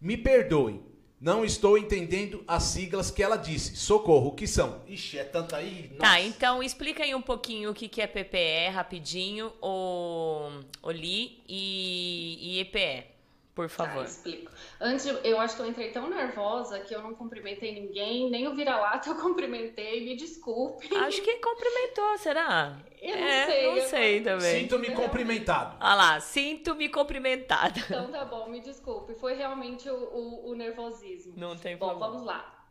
Me 0.00 0.16
perdoem, 0.16 0.82
não 1.22 1.44
estou 1.44 1.78
entendendo 1.78 2.42
as 2.48 2.64
siglas 2.64 3.08
que 3.08 3.22
ela 3.22 3.36
disse. 3.36 3.76
Socorro, 3.76 4.30
o 4.30 4.32
que 4.32 4.48
são? 4.48 4.82
Ixi, 4.88 5.20
é 5.20 5.24
tanta 5.24 5.56
aí. 5.56 5.92
Tá, 5.96 6.06
nossa. 6.06 6.12
Tá, 6.14 6.20
então 6.20 6.60
explica 6.60 7.04
aí 7.04 7.14
um 7.14 7.22
pouquinho 7.22 7.70
o 7.70 7.74
que, 7.74 7.88
que 7.88 8.02
é 8.02 8.08
PPE, 8.08 8.70
rapidinho, 8.74 9.52
o, 9.62 10.50
o 10.82 10.90
LI 10.90 11.40
e, 11.48 12.38
e 12.40 12.58
EPE 12.58 13.11
por 13.54 13.68
tá, 13.68 13.84
favor. 13.84 14.04
Tá, 14.04 14.10
explico. 14.10 14.50
Antes, 14.80 15.06
eu 15.06 15.38
acho 15.38 15.56
que 15.56 15.62
eu 15.62 15.66
entrei 15.66 15.90
tão 15.90 16.08
nervosa 16.08 16.80
que 16.80 16.94
eu 16.94 17.02
não 17.02 17.14
cumprimentei 17.14 17.72
ninguém, 17.72 18.30
nem 18.30 18.48
o 18.48 18.54
vira-lata 18.54 19.10
eu 19.10 19.14
cumprimentei, 19.16 20.04
me 20.04 20.16
desculpe. 20.16 20.94
Acho 20.96 21.22
que 21.22 21.36
cumprimentou, 21.36 22.18
será? 22.18 22.78
Eu 23.00 23.16
não 23.16 23.26
é, 23.26 23.46
sei. 23.46 23.66
Não 23.66 23.88
sei 23.88 24.20
também. 24.22 24.60
Sinto-me 24.60 24.90
cumprimentado. 24.94 25.76
Ah 25.80 25.94
lá, 25.94 26.20
sinto-me 26.20 26.88
cumprimentado. 26.88 27.80
Então 27.80 28.10
tá 28.10 28.24
bom, 28.24 28.48
me 28.48 28.60
desculpe. 28.60 29.14
Foi 29.14 29.34
realmente 29.34 29.88
o, 29.88 29.94
o, 29.94 30.50
o 30.50 30.54
nervosismo. 30.54 31.34
Não 31.36 31.56
tem 31.56 31.76
bom, 31.76 31.88
problema. 31.88 32.06
Bom, 32.06 32.12
vamos 32.12 32.26
lá. 32.26 32.61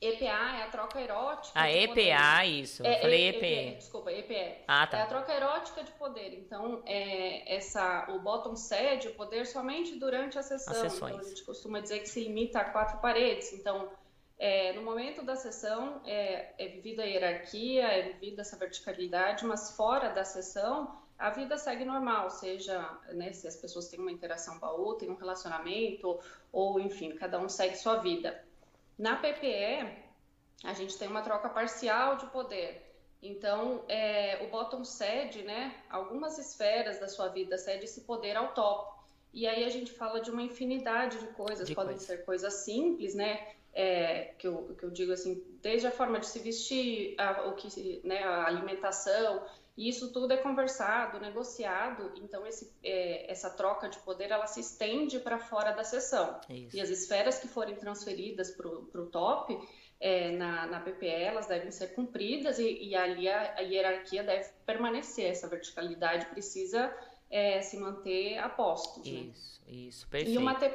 EPA 0.00 0.58
é 0.58 0.62
a 0.62 0.68
troca 0.68 1.00
erótica. 1.00 1.58
A 1.58 1.70
EPA, 1.70 1.88
poder. 1.88 2.44
isso. 2.46 2.86
É, 2.86 3.00
falei 3.00 3.28
EPE. 3.28 3.46
EPE. 3.46 3.76
Desculpa, 3.76 4.12
EPE. 4.12 4.64
Ah, 4.68 4.86
tá. 4.86 4.98
É 4.98 5.02
a 5.02 5.06
troca 5.06 5.32
erótica 5.32 5.82
de 5.82 5.92
poder. 5.92 6.34
Então, 6.34 6.82
é, 6.84 7.54
essa, 7.54 8.06
o 8.10 8.18
bottom 8.20 8.56
cede 8.56 9.08
o 9.08 9.14
poder 9.14 9.46
somente 9.46 9.98
durante 9.98 10.38
a 10.38 10.42
sessão. 10.42 10.84
As 10.84 10.94
então, 10.94 11.08
a 11.08 11.22
gente 11.22 11.44
costuma 11.44 11.80
dizer 11.80 12.00
que 12.00 12.08
se 12.08 12.22
limita 12.22 12.60
a 12.60 12.64
quatro 12.64 12.98
paredes. 12.98 13.52
Então, 13.52 13.90
é, 14.38 14.72
no 14.72 14.82
momento 14.82 15.24
da 15.24 15.36
sessão, 15.36 16.00
é, 16.04 16.52
é 16.58 16.68
vivida 16.68 17.02
a 17.02 17.06
hierarquia, 17.06 17.84
é 17.84 18.02
vivida 18.12 18.42
essa 18.42 18.56
verticalidade, 18.56 19.44
mas 19.46 19.76
fora 19.76 20.08
da 20.08 20.24
sessão, 20.24 20.98
a 21.16 21.30
vida 21.30 21.56
segue 21.56 21.84
normal, 21.84 22.28
seja 22.30 22.98
né, 23.12 23.32
se 23.32 23.46
as 23.46 23.56
pessoas 23.56 23.88
têm 23.88 24.00
uma 24.00 24.10
interação 24.10 24.58
com 24.58 24.66
a 24.66 24.72
outra, 24.72 25.06
têm 25.06 25.14
um 25.14 25.18
relacionamento, 25.18 26.18
ou 26.52 26.80
enfim, 26.80 27.14
cada 27.14 27.38
um 27.38 27.48
segue 27.48 27.76
sua 27.76 27.96
vida. 27.96 28.44
Na 28.98 29.16
PPE, 29.16 30.04
a 30.62 30.72
gente 30.72 30.96
tem 30.96 31.08
uma 31.08 31.22
troca 31.22 31.48
parcial 31.48 32.16
de 32.16 32.26
poder. 32.26 32.82
Então, 33.22 33.82
é, 33.88 34.44
o 34.44 34.50
bottom 34.50 34.84
cede, 34.84 35.42
né? 35.42 35.74
Algumas 35.88 36.38
esferas 36.38 37.00
da 37.00 37.08
sua 37.08 37.28
vida 37.28 37.56
cede 37.56 37.84
esse 37.84 38.02
poder 38.02 38.36
ao 38.36 38.52
top. 38.52 38.94
E 39.32 39.46
aí 39.48 39.64
a 39.64 39.70
gente 39.70 39.90
fala 39.92 40.20
de 40.20 40.30
uma 40.30 40.42
infinidade 40.42 41.18
de 41.18 41.26
coisas. 41.28 41.66
De 41.66 41.74
Podem 41.74 41.94
coisa. 41.94 42.06
ser 42.06 42.24
coisas 42.24 42.54
simples, 42.54 43.14
né? 43.14 43.48
É, 43.72 44.34
que, 44.38 44.46
eu, 44.46 44.76
que 44.78 44.84
eu 44.84 44.90
digo 44.90 45.10
assim, 45.10 45.42
desde 45.60 45.86
a 45.86 45.90
forma 45.90 46.20
de 46.20 46.26
se 46.26 46.38
vestir, 46.38 47.16
a, 47.18 47.48
o 47.48 47.54
que, 47.54 48.00
né, 48.04 48.22
a 48.22 48.46
alimentação, 48.46 49.44
e 49.76 49.88
isso 49.88 50.12
tudo 50.12 50.32
é 50.32 50.36
conversado, 50.36 51.18
negociado, 51.18 52.12
então 52.16 52.46
esse, 52.46 52.72
é, 52.82 53.30
essa 53.30 53.50
troca 53.50 53.88
de 53.88 53.98
poder 53.98 54.30
ela 54.30 54.46
se 54.46 54.60
estende 54.60 55.18
para 55.18 55.38
fora 55.38 55.72
da 55.72 55.82
sessão. 55.82 56.40
Isso. 56.48 56.76
E 56.76 56.80
as 56.80 56.90
esferas 56.90 57.38
que 57.38 57.48
forem 57.48 57.74
transferidas 57.74 58.52
para 58.52 58.68
o 58.68 59.06
top, 59.06 59.58
é, 59.98 60.30
na, 60.30 60.66
na 60.66 60.80
PPE, 60.80 61.06
elas 61.06 61.46
devem 61.46 61.72
ser 61.72 61.88
cumpridas 61.94 62.58
e, 62.58 62.84
e 62.84 62.94
ali 62.94 63.28
a, 63.28 63.54
a, 63.56 63.60
hierarquia 63.60 64.22
deve 64.22 64.48
permanecer, 64.64 65.30
essa 65.30 65.48
verticalidade 65.48 66.26
precisa 66.26 66.94
é, 67.28 67.60
se 67.60 67.76
manter 67.76 68.38
a 68.38 68.48
postos. 68.48 69.10
Né? 69.10 69.30
Isso, 69.32 69.62
né? 69.66 69.72
isso, 69.72 70.08
perfeito. 70.08 70.34
E 70.34 70.38
uma 70.38 70.54
te, 70.54 70.70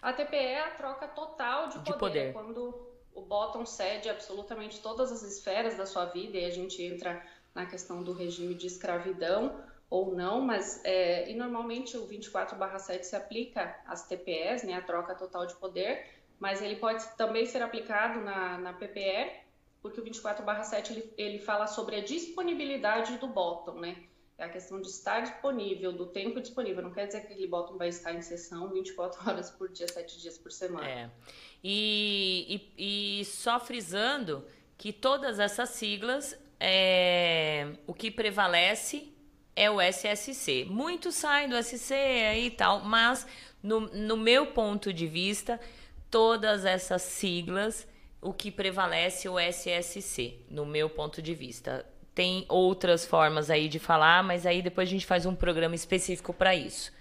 a 0.00 0.12
TPE 0.12 0.36
é 0.36 0.60
a 0.60 0.70
troca 0.70 1.08
total 1.08 1.70
de, 1.70 1.78
de 1.80 1.92
poder, 1.94 1.98
poder. 1.98 2.32
quando 2.32 2.94
o 3.14 3.22
bottom 3.22 3.64
cede 3.64 4.08
absolutamente 4.08 4.80
todas 4.80 5.10
as 5.10 5.22
esferas 5.22 5.76
da 5.76 5.86
sua 5.86 6.04
vida 6.06 6.36
e 6.36 6.44
a 6.44 6.50
gente 6.50 6.82
entra 6.82 7.24
na 7.54 7.66
questão 7.66 8.02
do 8.02 8.12
regime 8.12 8.54
de 8.54 8.66
escravidão 8.66 9.62
ou 9.88 10.14
não, 10.14 10.40
mas 10.40 10.80
é, 10.84 11.30
e 11.30 11.34
normalmente 11.34 11.96
o 11.96 12.06
24/7 12.06 13.04
se 13.04 13.14
aplica 13.14 13.78
às 13.86 14.06
TPS, 14.06 14.66
né, 14.66 14.74
a 14.74 14.82
troca 14.82 15.14
total 15.14 15.46
de 15.46 15.54
poder, 15.54 16.06
mas 16.38 16.60
ele 16.60 16.76
pode 16.76 17.06
também 17.16 17.46
ser 17.46 17.62
aplicado 17.62 18.20
na, 18.20 18.58
na 18.58 18.72
PPE, 18.72 19.44
porque 19.80 20.00
o 20.00 20.04
24/7 20.04 20.90
ele, 20.90 21.14
ele 21.16 21.38
fala 21.38 21.66
sobre 21.66 21.96
a 21.96 22.02
disponibilidade 22.02 23.18
do 23.18 23.28
bottom, 23.28 23.78
né? 23.80 23.96
É 24.36 24.44
a 24.44 24.48
questão 24.48 24.80
de 24.80 24.88
estar 24.88 25.20
disponível, 25.20 25.92
do 25.92 26.06
tempo 26.06 26.40
disponível. 26.40 26.82
Não 26.82 26.90
quer 26.90 27.06
dizer 27.06 27.20
que 27.20 27.32
aquele 27.32 27.46
bottom 27.46 27.76
vai 27.76 27.88
estar 27.88 28.12
em 28.12 28.20
sessão 28.20 28.68
24 28.72 29.20
horas 29.30 29.50
por 29.50 29.68
dia, 29.68 29.86
7 29.86 30.20
dias 30.20 30.36
por 30.36 30.50
semana. 30.50 30.88
É. 30.88 31.10
E, 31.62 32.68
e, 32.76 33.20
e 33.20 33.24
só 33.24 33.60
frisando 33.60 34.44
que 34.76 34.92
todas 34.92 35.38
essas 35.38 35.68
siglas 35.70 36.36
é, 36.60 37.68
o 37.86 37.94
que 37.94 38.10
prevalece 38.10 39.12
é 39.56 39.70
o 39.70 39.80
SSC. 39.80 40.66
Muitos 40.68 41.14
saem 41.14 41.48
do 41.48 41.62
SC 41.62 41.92
aí 41.92 42.46
e 42.46 42.50
tal, 42.50 42.80
mas 42.80 43.26
no, 43.62 43.80
no 43.80 44.16
meu 44.16 44.46
ponto 44.46 44.92
de 44.92 45.06
vista, 45.06 45.60
todas 46.10 46.64
essas 46.64 47.02
siglas, 47.02 47.86
o 48.20 48.32
que 48.32 48.50
prevalece 48.50 49.26
é 49.26 49.30
o 49.30 49.38
SSC, 49.38 50.38
no 50.50 50.66
meu 50.66 50.88
ponto 50.90 51.22
de 51.22 51.34
vista. 51.34 51.86
Tem 52.14 52.46
outras 52.48 53.04
formas 53.04 53.50
aí 53.50 53.68
de 53.68 53.78
falar, 53.78 54.22
mas 54.22 54.46
aí 54.46 54.62
depois 54.62 54.88
a 54.88 54.92
gente 54.92 55.06
faz 55.06 55.26
um 55.26 55.34
programa 55.34 55.74
específico 55.74 56.32
para 56.32 56.54
isso. 56.54 56.92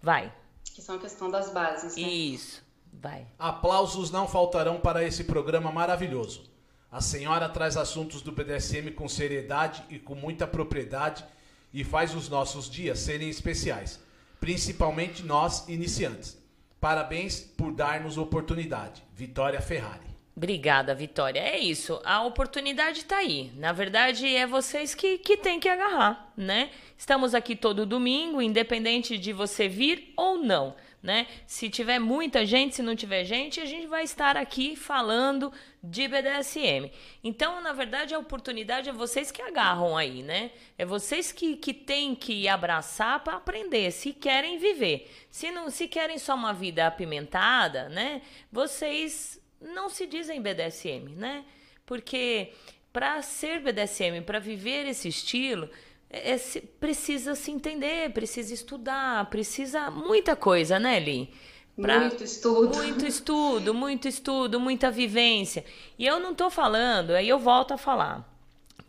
Vai. 0.00 0.32
Que 0.64 0.80
são 0.82 0.96
a 0.96 0.98
questão 0.98 1.30
das 1.30 1.52
bases. 1.52 1.96
Né? 1.96 2.02
Isso. 2.02 2.64
Vai. 2.92 3.26
Aplausos 3.38 4.10
não 4.10 4.26
faltarão 4.26 4.80
para 4.80 5.04
esse 5.04 5.24
programa 5.24 5.70
maravilhoso. 5.70 6.53
A 6.94 7.00
senhora 7.00 7.48
traz 7.48 7.76
assuntos 7.76 8.22
do 8.22 8.30
BDSM 8.30 8.92
com 8.92 9.08
seriedade 9.08 9.82
e 9.90 9.98
com 9.98 10.14
muita 10.14 10.46
propriedade 10.46 11.24
e 11.72 11.82
faz 11.82 12.14
os 12.14 12.28
nossos 12.28 12.70
dias 12.70 13.00
serem 13.00 13.28
especiais, 13.28 14.00
principalmente 14.38 15.24
nós 15.24 15.66
iniciantes. 15.68 16.40
Parabéns 16.80 17.40
por 17.40 17.72
dar-nos 17.72 18.16
oportunidade. 18.16 19.02
Vitória 19.12 19.60
Ferrari. 19.60 20.06
Obrigada, 20.36 20.94
Vitória. 20.94 21.40
É 21.40 21.58
isso. 21.58 22.00
A 22.04 22.22
oportunidade 22.22 23.00
está 23.00 23.16
aí. 23.16 23.50
Na 23.56 23.72
verdade, 23.72 24.28
é 24.32 24.46
vocês 24.46 24.94
que, 24.94 25.18
que 25.18 25.36
têm 25.36 25.58
que 25.58 25.68
agarrar, 25.68 26.32
né? 26.36 26.70
Estamos 26.96 27.34
aqui 27.34 27.56
todo 27.56 27.84
domingo, 27.84 28.40
independente 28.40 29.18
de 29.18 29.32
você 29.32 29.68
vir 29.68 30.12
ou 30.16 30.38
não. 30.38 30.76
Né? 31.04 31.26
Se 31.46 31.68
tiver 31.68 31.98
muita 31.98 32.46
gente, 32.46 32.76
se 32.76 32.82
não 32.82 32.96
tiver 32.96 33.24
gente, 33.24 33.60
a 33.60 33.66
gente 33.66 33.86
vai 33.86 34.04
estar 34.04 34.38
aqui 34.38 34.74
falando 34.74 35.52
de 35.82 36.08
BDSM. 36.08 36.90
Então, 37.22 37.60
na 37.60 37.74
verdade, 37.74 38.14
a 38.14 38.18
oportunidade 38.18 38.88
é 38.88 38.92
vocês 38.92 39.30
que 39.30 39.42
agarram 39.42 39.98
aí, 39.98 40.22
né? 40.22 40.50
É 40.78 40.86
vocês 40.86 41.30
que, 41.30 41.56
que 41.56 41.74
têm 41.74 42.14
que 42.14 42.48
abraçar 42.48 43.22
para 43.22 43.36
aprender, 43.36 43.90
se 43.90 44.14
querem 44.14 44.56
viver. 44.56 45.14
Se 45.30 45.50
não, 45.50 45.68
se 45.68 45.86
querem 45.88 46.16
só 46.16 46.34
uma 46.34 46.54
vida 46.54 46.86
apimentada, 46.86 47.90
né? 47.90 48.22
Vocês 48.50 49.38
não 49.60 49.90
se 49.90 50.06
dizem 50.06 50.40
BDSM, 50.40 51.10
né? 51.16 51.44
Porque 51.84 52.54
para 52.90 53.20
ser 53.20 53.60
BDSM, 53.60 54.22
para 54.24 54.38
viver 54.38 54.86
esse 54.86 55.08
estilo, 55.08 55.68
é, 56.14 56.30
é, 56.32 56.38
se, 56.38 56.60
precisa 56.60 57.34
se 57.34 57.50
entender, 57.50 58.12
precisa 58.12 58.54
estudar, 58.54 59.28
precisa 59.28 59.90
muita 59.90 60.36
coisa, 60.36 60.78
né, 60.78 61.00
Li? 61.00 61.34
Pra, 61.76 62.00
muito 62.00 62.22
estudo. 62.22 62.76
Muito 62.76 63.04
estudo, 63.04 63.74
muito 63.74 64.08
estudo, 64.08 64.60
muita 64.60 64.90
vivência. 64.92 65.64
E 65.98 66.06
eu 66.06 66.20
não 66.20 66.30
estou 66.30 66.48
falando, 66.48 67.10
aí 67.10 67.28
eu 67.28 67.38
volto 67.38 67.74
a 67.74 67.76
falar. 67.76 68.24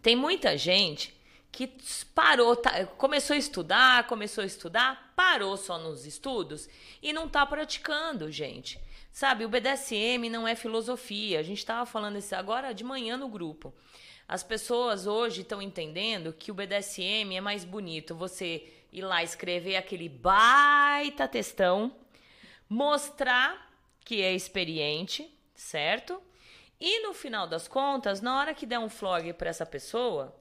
Tem 0.04 0.16
muita 0.16 0.56
gente 0.56 1.16
que 1.52 1.72
parou, 2.14 2.56
tá, 2.56 2.86
começou 2.86 3.34
a 3.34 3.38
estudar, 3.40 4.06
começou 4.06 4.44
a 4.44 4.48
estudar, 4.48 5.14
parou 5.16 5.58
só 5.58 5.80
nos 5.80 6.06
estudos 6.06 6.70
e 7.02 7.12
não 7.12 7.26
está 7.26 7.44
praticando, 7.44 8.32
gente. 8.32 8.80
Sabe, 9.12 9.46
o 9.46 9.50
BDSM 9.50 10.30
não 10.30 10.48
é 10.48 10.54
filosofia. 10.56 11.40
A 11.40 11.44
gente 11.44 11.60
estava 11.60 11.86
falando 11.86 12.18
isso 12.18 12.36
agora 12.36 12.74
de 12.74 12.84
manhã 12.84 13.18
no 13.18 13.30
grupo. 13.30 13.74
As 14.28 14.42
pessoas 14.42 15.06
hoje 15.06 15.42
estão 15.42 15.62
entendendo 15.62 16.34
que 16.34 16.52
o 16.52 16.54
BDSM 16.54 17.36
é 17.36 17.42
mais 17.42 17.64
bonito 17.64 18.16
você 18.16 18.68
ir 18.92 19.02
lá 19.02 19.24
escrever 19.24 19.76
aquele 19.76 20.10
baita 20.10 21.28
textão, 21.28 21.96
mostrar 22.68 23.72
que 24.00 24.22
é 24.22 24.34
experiente, 24.34 25.32
certo? 25.54 26.20
E 26.80 27.04
no 27.04 27.14
final 27.14 27.48
das 27.48 27.68
contas, 27.68 28.20
na 28.20 28.40
hora 28.40 28.54
que 28.54 28.66
der 28.66 28.80
um 28.80 28.90
flog 28.90 29.32
para 29.34 29.50
essa 29.50 29.66
pessoa, 29.66 30.36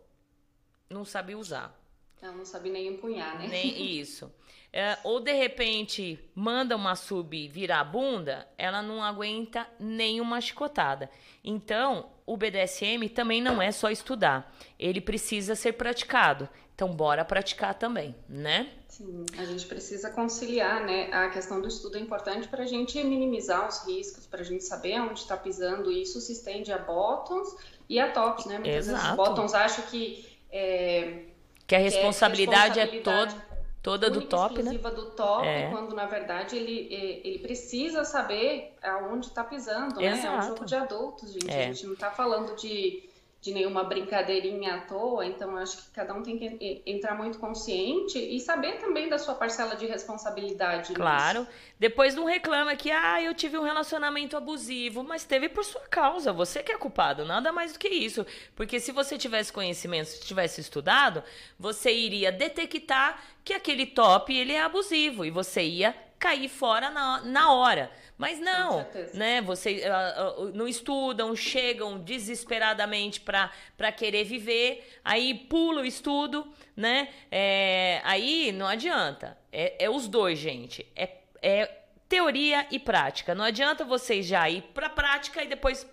não 0.89 1.05
sabe 1.05 1.35
usar. 1.35 1.79
Ela 2.23 2.33
não 2.33 2.45
sabe 2.45 2.71
nem 2.71 2.87
empunhar, 2.87 3.39
né? 3.39 3.47
Nem 3.49 3.83
isso. 4.01 4.33
É, 4.73 4.99
ou 5.05 5.21
de 5.21 5.33
repente 5.33 6.19
manda 6.35 6.75
uma 6.75 6.97
sub 6.97 7.49
virar 7.49 7.81
a 7.81 7.85
bunda, 7.85 8.49
ela 8.57 8.83
não 8.83 9.05
aguenta 9.05 9.69
nenhuma 9.79 10.41
chicotada. 10.41 11.11
Então, 11.45 12.11
o 12.27 12.37
BDSM 12.37 13.09
também 13.15 13.43
não 13.43 13.61
é 13.61 13.71
só 13.71 13.91
estudar, 13.91 14.55
ele 14.79 15.01
precisa 15.01 15.55
ser 15.55 15.73
praticado. 15.73 16.49
Então, 16.75 16.89
bora 16.89 17.25
praticar 17.25 17.75
também, 17.75 18.15
né? 18.29 18.69
Sim, 18.89 19.25
a 19.39 19.45
gente 19.45 19.65
precisa 19.67 20.11
conciliar, 20.11 20.85
né? 20.85 21.09
A 21.13 21.29
questão 21.29 21.61
do 21.61 21.69
estudo 21.69 21.97
é 21.97 22.01
importante 22.01 22.49
para 22.49 22.65
a 22.65 22.67
gente 22.67 23.03
minimizar 23.05 23.69
os 23.69 23.87
riscos, 23.87 24.27
para 24.27 24.41
a 24.41 24.45
gente 24.45 24.65
saber 24.65 25.01
onde 25.01 25.21
está 25.21 25.37
pisando. 25.37 25.91
E 25.93 26.03
isso 26.03 26.21
se 26.21 26.33
estende 26.33 26.73
a 26.73 26.79
bottoms 26.79 27.49
e 27.89 28.01
a 28.01 28.11
tops, 28.11 28.47
né? 28.47 28.59
Muitas 28.59 28.89
Exato. 28.89 29.03
vezes 29.03 29.17
bottoms 29.17 29.55
acham 29.55 29.85
que. 29.87 30.27
É, 30.51 31.23
que 31.67 31.75
a 31.75 31.79
responsabilidade, 31.79 32.75
que 32.75 32.81
é, 32.81 32.85
responsabilidade 32.85 32.99
é 32.99 33.01
toda 33.01 33.54
toda 33.85 34.09
do 34.09 34.23
top, 34.23 34.55
né? 34.55 34.73
exclusiva 34.73 34.91
do 34.91 35.11
top, 35.11 35.47
é. 35.47 35.71
quando 35.71 35.95
na 35.95 36.07
verdade 36.07 36.57
ele, 36.57 36.89
ele 37.23 37.39
precisa 37.39 38.03
saber 38.03 38.73
aonde 38.83 39.27
está 39.27 39.45
pisando, 39.45 40.01
Exato. 40.01 40.27
né? 40.27 40.35
É 40.35 40.39
um 40.39 40.43
jogo 40.43 40.65
de 40.65 40.75
adultos, 40.75 41.33
gente. 41.35 41.51
É. 41.51 41.65
A 41.65 41.73
gente 41.73 41.85
não 41.85 41.93
está 41.93 42.11
falando 42.11 42.57
de 42.57 43.03
de 43.45 43.53
nenhuma 43.53 43.85
brincadeirinha 43.85 44.77
à 44.77 44.81
toa, 44.81 45.27
então 45.27 45.55
acho 45.59 45.77
que 45.77 45.91
cada 45.91 46.15
um 46.15 46.23
tem 46.23 46.39
que 46.39 46.83
entrar 46.87 47.15
muito 47.15 47.39
consciente 47.39 48.19
e 48.19 48.41
saber 48.41 48.79
também 48.79 49.07
da 49.07 49.19
sua 49.19 49.35
parcela 49.35 49.77
de 49.77 49.85
responsabilidade. 49.85 50.95
Claro. 50.95 51.41
Nisso. 51.41 51.53
Depois 51.79 52.15
não 52.15 52.25
reclama 52.25 52.75
que, 52.75 52.91
ah, 52.91 53.21
eu 53.21 53.35
tive 53.35 53.59
um 53.59 53.63
relacionamento 53.63 54.35
abusivo, 54.35 55.05
mas 55.05 55.25
teve 55.25 55.51
por 55.51 55.63
sua 55.63 55.83
causa, 55.83 56.33
você 56.33 56.63
que 56.63 56.73
é 56.73 56.79
culpado, 56.79 57.27
nada 57.27 57.53
mais 57.53 57.75
do 57.75 57.79
que 57.79 57.89
isso. 57.89 58.25
Porque 58.57 58.81
se 58.81 58.93
você 58.93 59.19
tivesse 59.19 59.53
conhecimento, 59.53 60.07
se 60.07 60.25
tivesse 60.25 60.63
estudado, 60.63 61.23
você 61.59 61.93
iria 61.93 62.33
detectar 62.33 63.23
que 63.45 63.53
aquele 63.53 63.85
top 63.85 64.35
ele 64.35 64.55
é 64.55 64.63
abusivo 64.63 65.23
e 65.23 65.31
você 65.31 65.61
ia 65.63 65.95
cair 66.19 66.49
fora 66.49 66.89
na, 66.89 67.21
na 67.21 67.53
hora. 67.53 67.91
Mas 68.17 68.39
não, 68.39 68.87
né? 69.13 69.41
Vocês 69.43 69.83
uh, 69.83 70.43
uh, 70.43 70.53
não 70.55 70.69
estudam, 70.69 71.35
chegam 71.35 71.99
desesperadamente 71.99 73.21
para 73.21 73.93
querer 73.93 74.25
viver, 74.25 74.99
aí 75.05 75.35
pula 75.35 75.83
o 75.83 75.85
estudo, 75.85 76.47
né? 76.77 77.09
É, 77.31 78.01
aí 78.05 78.53
não 78.53 78.67
adianta. 78.67 79.37
É, 79.53 79.85
é 79.85 79.91
os 79.91 80.07
dois, 80.07 80.39
gente. 80.39 80.87
É, 80.95 81.09
é 81.43 81.85
teoria 82.09 82.67
e 82.71 82.79
prática. 82.79 83.35
Não 83.35 83.45
adianta 83.45 83.85
vocês 83.85 84.25
já 84.25 84.49
ir 84.49 84.63
para 84.73 84.89
prática 84.89 85.43
e 85.43 85.49
depois 85.49 85.85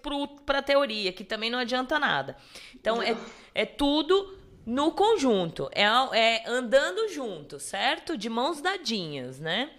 para 0.45 0.61
teoria, 0.61 1.11
que 1.11 1.23
também 1.23 1.49
não 1.49 1.57
adianta 1.57 1.97
nada. 1.97 2.37
Então 2.75 3.01
é, 3.01 3.17
é 3.55 3.65
tudo 3.65 4.37
no 4.63 4.91
conjunto, 4.91 5.69
é, 5.73 5.83
é 5.83 6.43
andando 6.47 7.09
junto, 7.09 7.59
certo? 7.59 8.15
De 8.15 8.29
mãos 8.29 8.61
dadinhas, 8.61 9.39
né? 9.39 9.71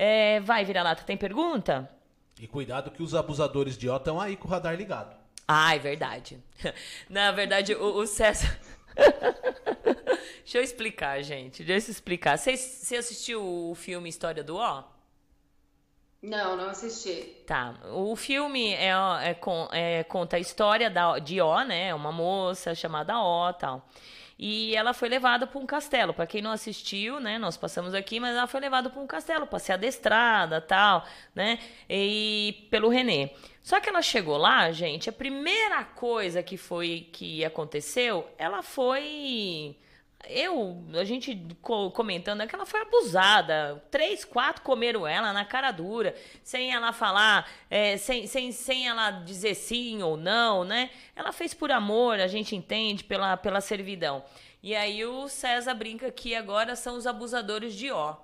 É, 0.00 0.38
vai, 0.38 0.64
vira-lata, 0.64 1.02
tem 1.02 1.16
pergunta? 1.16 1.90
E 2.40 2.46
cuidado 2.46 2.92
que 2.92 3.02
os 3.02 3.16
abusadores 3.16 3.76
de 3.76 3.88
ó 3.88 3.96
estão 3.96 4.20
aí 4.20 4.36
com 4.36 4.46
o 4.46 4.50
radar 4.50 4.76
ligado. 4.76 5.16
Ah, 5.46 5.74
é 5.74 5.78
verdade. 5.80 6.38
Na 7.10 7.32
verdade, 7.32 7.74
o, 7.74 7.96
o 7.96 8.06
César. 8.06 8.56
Deixa 10.44 10.58
eu 10.58 10.62
explicar, 10.62 11.20
gente. 11.24 11.64
Deixa 11.64 11.88
eu 11.88 11.90
explicar. 11.90 12.38
Você, 12.38 12.56
você 12.56 12.94
assistiu 12.94 13.42
o 13.44 13.74
filme 13.74 14.08
História 14.08 14.44
do 14.44 14.54
Ó? 14.54 14.84
Não, 16.22 16.56
não 16.56 16.70
assisti. 16.70 17.42
Tá. 17.44 17.74
O 17.92 18.14
filme 18.14 18.74
é, 18.74 18.92
é, 18.92 19.36
é, 19.72 20.04
conta 20.04 20.36
a 20.36 20.40
história 20.40 20.88
da, 20.88 21.18
de 21.18 21.40
Ó, 21.40 21.64
né? 21.64 21.92
Uma 21.92 22.12
moça 22.12 22.72
chamada 22.72 23.20
Ó 23.20 23.52
tal. 23.52 23.84
E 24.38 24.76
ela 24.76 24.94
foi 24.94 25.08
levada 25.08 25.46
para 25.46 25.58
um 25.58 25.66
castelo. 25.66 26.14
Para 26.14 26.26
quem 26.26 26.40
não 26.40 26.52
assistiu, 26.52 27.18
né? 27.18 27.38
Nós 27.38 27.56
passamos 27.56 27.92
aqui, 27.92 28.20
mas 28.20 28.36
ela 28.36 28.46
foi 28.46 28.60
levada 28.60 28.88
para 28.88 29.00
um 29.00 29.06
castelo 29.06 29.46
para 29.46 29.58
ser 29.58 29.72
adestrada, 29.72 30.60
tal, 30.60 31.04
né? 31.34 31.58
E 31.90 32.68
pelo 32.70 32.88
René. 32.88 33.30
Só 33.62 33.80
que 33.80 33.88
ela 33.88 34.00
chegou 34.00 34.36
lá, 34.36 34.70
gente, 34.70 35.10
a 35.10 35.12
primeira 35.12 35.82
coisa 35.84 36.42
que 36.42 36.56
foi 36.56 37.08
que 37.12 37.44
aconteceu, 37.44 38.26
ela 38.38 38.62
foi 38.62 39.76
eu, 40.28 40.84
a 40.94 41.04
gente 41.04 41.40
comentando 41.92 42.46
que 42.46 42.54
ela 42.54 42.66
foi 42.66 42.80
abusada. 42.80 43.82
Três, 43.90 44.24
quatro 44.24 44.62
comeram 44.62 45.06
ela 45.06 45.32
na 45.32 45.44
cara 45.44 45.70
dura, 45.70 46.14
sem 46.42 46.72
ela 46.72 46.92
falar, 46.92 47.50
é, 47.70 47.96
sem, 47.96 48.26
sem, 48.26 48.52
sem 48.52 48.88
ela 48.88 49.10
dizer 49.10 49.54
sim 49.54 50.02
ou 50.02 50.16
não, 50.16 50.64
né? 50.64 50.90
Ela 51.16 51.32
fez 51.32 51.54
por 51.54 51.72
amor, 51.72 52.20
a 52.20 52.26
gente 52.26 52.54
entende, 52.54 53.04
pela, 53.04 53.36
pela 53.36 53.60
servidão. 53.60 54.24
E 54.62 54.74
aí 54.74 55.04
o 55.04 55.28
César 55.28 55.74
brinca 55.74 56.10
que 56.10 56.34
agora 56.34 56.74
são 56.74 56.96
os 56.96 57.06
abusadores 57.06 57.74
de 57.74 57.90
ó. 57.90 58.16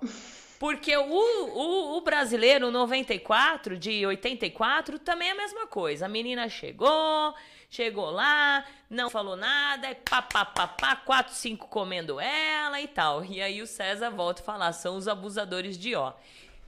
Porque 0.59 0.95
o, 0.95 1.03
o, 1.03 1.97
o, 1.97 2.01
brasileiro 2.01 2.71
94, 2.71 3.77
de 3.77 4.05
84, 4.05 4.99
também 4.99 5.29
é 5.29 5.31
a 5.31 5.35
mesma 5.35 5.67
coisa. 5.67 6.05
A 6.05 6.09
menina 6.09 6.47
chegou, 6.47 7.35
chegou 7.69 8.09
lá, 8.09 8.65
não 8.89 9.09
falou 9.09 9.35
nada, 9.35 9.87
é 9.87 9.95
pá, 9.95 10.21
pá, 10.21 10.45
pá, 10.45 10.67
pá, 10.67 10.95
quatro, 10.95 11.33
cinco 11.33 11.67
comendo 11.67 12.19
ela 12.19 12.79
e 12.81 12.87
tal. 12.87 13.23
E 13.25 13.41
aí 13.41 13.61
o 13.61 13.67
César 13.67 14.09
volta 14.09 14.41
a 14.41 14.45
falar, 14.45 14.73
são 14.73 14.97
os 14.97 15.07
abusadores 15.07 15.77
de 15.77 15.95
ó, 15.95 16.13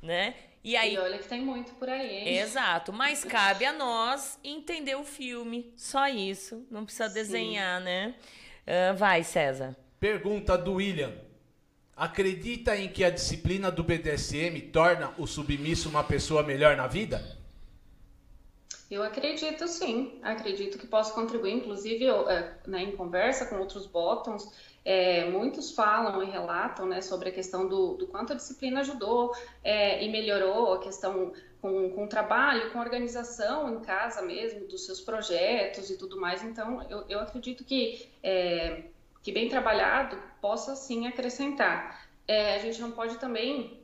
né? 0.01 0.35
E 0.63 0.75
aí, 0.75 0.95
e 0.95 0.97
olha 0.97 1.17
que 1.17 1.27
tem 1.27 1.41
muito 1.41 1.73
por 1.75 1.87
aí, 1.87 2.17
hein? 2.17 2.37
Exato, 2.39 2.91
mas 2.91 3.23
cabe 3.23 3.65
a 3.65 3.71
nós 3.71 4.37
entender 4.43 4.95
o 4.95 5.03
filme, 5.03 5.71
só 5.77 6.07
isso, 6.07 6.65
não 6.69 6.83
precisa 6.83 7.07
Sim. 7.07 7.13
desenhar, 7.13 7.79
né? 7.79 8.15
Uh, 8.67 8.95
vai, 8.97 9.23
César. 9.23 9.75
Pergunta 9.99 10.57
do 10.57 10.73
William. 10.73 11.13
Acredita 11.95 12.77
em 12.77 12.89
que 12.89 13.03
a 13.03 13.09
disciplina 13.09 13.71
do 13.71 13.83
BDSM 13.83 14.59
torna 14.71 15.11
o 15.17 15.25
submisso 15.25 15.89
uma 15.89 16.03
pessoa 16.03 16.43
melhor 16.43 16.75
na 16.75 16.85
vida? 16.85 17.36
Eu 18.89 19.03
acredito 19.03 19.67
sim, 19.67 20.17
acredito 20.23 20.77
que 20.77 20.87
posso 20.87 21.13
contribuir, 21.13 21.53
inclusive 21.53 22.05
eu, 22.05 22.29
é, 22.29 22.57
né, 22.65 22.83
em 22.83 22.95
conversa 22.95 23.45
com 23.45 23.57
outros 23.57 23.85
bottoms, 23.85 24.49
é, 24.85 25.29
muitos 25.29 25.71
falam 25.71 26.23
e 26.23 26.27
relatam 26.27 26.85
né, 26.85 27.01
sobre 27.01 27.27
a 27.27 27.31
questão 27.33 27.67
do, 27.67 27.95
do 27.95 28.07
quanto 28.07 28.31
a 28.31 28.35
disciplina 28.37 28.79
ajudou 28.79 29.35
é, 29.61 30.01
e 30.01 30.09
melhorou 30.09 30.75
a 30.75 30.79
questão 30.79 31.33
com, 31.61 31.89
com 31.89 32.07
trabalho, 32.07 32.71
com 32.71 32.79
organização 32.79 33.73
em 33.73 33.81
casa 33.81 34.21
mesmo, 34.21 34.65
dos 34.65 34.85
seus 34.85 35.01
projetos 35.01 35.89
e 35.89 35.97
tudo 35.97 36.17
mais. 36.17 36.41
Então, 36.41 36.81
eu, 36.89 37.03
eu 37.09 37.19
acredito 37.19 37.65
que, 37.65 38.09
é, 38.23 38.83
que 39.21 39.33
bem 39.33 39.49
trabalhado 39.49 40.17
possa 40.39 40.77
sim 40.77 41.05
acrescentar. 41.05 42.07
É, 42.25 42.55
a 42.55 42.59
gente 42.59 42.79
não 42.79 42.91
pode 42.91 43.17
também 43.17 43.81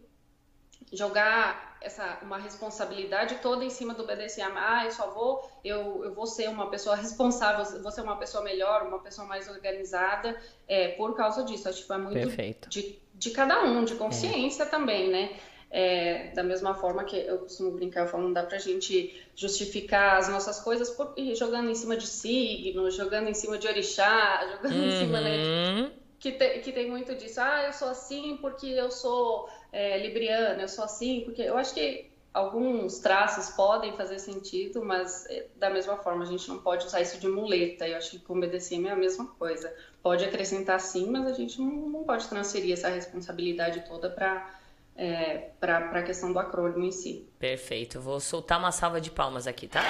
jogar 0.93 1.72
essa 1.83 2.19
uma 2.21 2.37
responsabilidade 2.37 3.35
toda 3.41 3.63
em 3.63 3.69
cima 3.69 3.93
do 3.93 4.05
BDSM. 4.05 4.53
Ah, 4.55 4.85
eu 4.85 4.91
só 4.91 5.11
vou, 5.11 5.47
eu, 5.63 6.03
eu 6.05 6.13
vou 6.13 6.25
ser 6.25 6.49
uma 6.49 6.69
pessoa 6.69 6.95
responsável, 6.95 7.81
vou 7.81 7.91
ser 7.91 8.01
uma 8.01 8.15
pessoa 8.15 8.43
melhor, 8.43 8.87
uma 8.87 8.99
pessoa 8.99 9.27
mais 9.27 9.47
organizada, 9.47 10.35
é, 10.67 10.89
por 10.89 11.15
causa 11.15 11.43
disso. 11.43 11.67
Acho 11.69 11.85
que 11.85 11.93
é 11.93 11.97
muito 11.97 12.13
Perfeito. 12.13 12.69
De, 12.69 12.99
de 13.13 13.31
cada 13.31 13.63
um, 13.63 13.83
de 13.83 13.95
consciência 13.95 14.63
é. 14.63 14.65
também, 14.65 15.09
né? 15.09 15.37
É, 15.75 16.27
da 16.35 16.43
mesma 16.43 16.75
forma 16.75 17.03
que 17.03 17.17
eu 17.17 17.39
costumo 17.39 17.71
brincar, 17.71 18.07
falando, 18.07 18.27
não 18.27 18.33
dá 18.33 18.43
pra 18.43 18.59
gente 18.59 19.19
justificar 19.35 20.17
as 20.17 20.29
nossas 20.29 20.59
coisas 20.59 20.91
por, 20.91 21.15
jogando 21.35 21.67
em 21.67 21.73
cima 21.73 21.97
de 21.97 22.05
signo, 22.05 22.91
jogando 22.91 23.27
em 23.27 23.33
cima 23.33 23.57
de 23.57 23.67
orixá, 23.67 24.47
jogando 24.51 24.75
uhum. 24.75 24.87
em 24.87 24.99
cima, 24.99 25.19
né? 25.19 25.37
Uhum. 25.37 25.91
Que, 26.19 26.31
te, 26.31 26.59
que 26.59 26.71
tem 26.71 26.89
muito 26.89 27.15
disso. 27.15 27.41
Ah, 27.41 27.63
eu 27.65 27.73
sou 27.73 27.89
assim 27.89 28.37
porque 28.39 28.67
eu 28.67 28.91
sou 28.91 29.49
é, 29.73 29.97
libriana, 29.97 30.61
eu 30.61 30.69
sou 30.69 30.85
assim 30.85 31.21
porque... 31.25 31.41
Eu 31.41 31.57
acho 31.57 31.73
que 31.73 32.09
alguns 32.33 32.99
traços 32.99 33.53
podem 33.55 33.93
fazer 33.93 34.19
sentido, 34.19 34.83
mas 34.83 35.25
é, 35.29 35.47
da 35.57 35.69
mesma 35.69 35.97
forma 35.97 36.23
a 36.23 36.27
gente 36.27 36.47
não 36.47 36.59
pode 36.59 36.85
usar 36.85 37.01
isso 37.01 37.19
de 37.19 37.27
muleta. 37.27 37.87
Eu 37.87 37.97
acho 37.97 38.11
que 38.11 38.19
com 38.19 38.37
o 38.37 38.39
BDSM 38.39 38.87
é 38.87 38.91
a 38.91 38.95
mesma 38.95 39.27
coisa. 39.27 39.73
Pode 40.01 40.23
acrescentar 40.23 40.79
sim, 40.79 41.09
mas 41.09 41.27
a 41.27 41.33
gente 41.33 41.59
não, 41.59 41.89
não 41.89 42.03
pode 42.03 42.27
transferir 42.27 42.73
essa 42.73 42.89
responsabilidade 42.89 43.83
toda 43.87 44.09
para 44.09 44.61
é, 44.95 45.49
para 45.59 45.77
a 45.77 46.03
questão 46.03 46.31
do 46.31 46.39
acrônimo 46.39 46.85
em 46.85 46.91
si. 46.91 47.27
Perfeito. 47.39 47.99
Vou 47.99 48.19
soltar 48.19 48.59
uma 48.59 48.71
salva 48.71 49.01
de 49.01 49.09
palmas 49.09 49.47
aqui, 49.47 49.67
tá? 49.67 49.81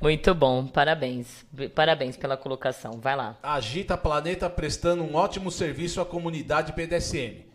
Muito 0.00 0.34
bom, 0.34 0.66
parabéns. 0.66 1.44
Parabéns 1.74 2.16
pela 2.16 2.36
colocação. 2.36 2.92
Vai 3.00 3.16
lá. 3.16 3.36
Agita 3.42 3.96
Planeta 3.96 4.48
prestando 4.48 5.02
um 5.02 5.14
ótimo 5.14 5.50
serviço 5.50 6.00
à 6.00 6.06
comunidade 6.06 6.72
BDSM. 6.72 7.53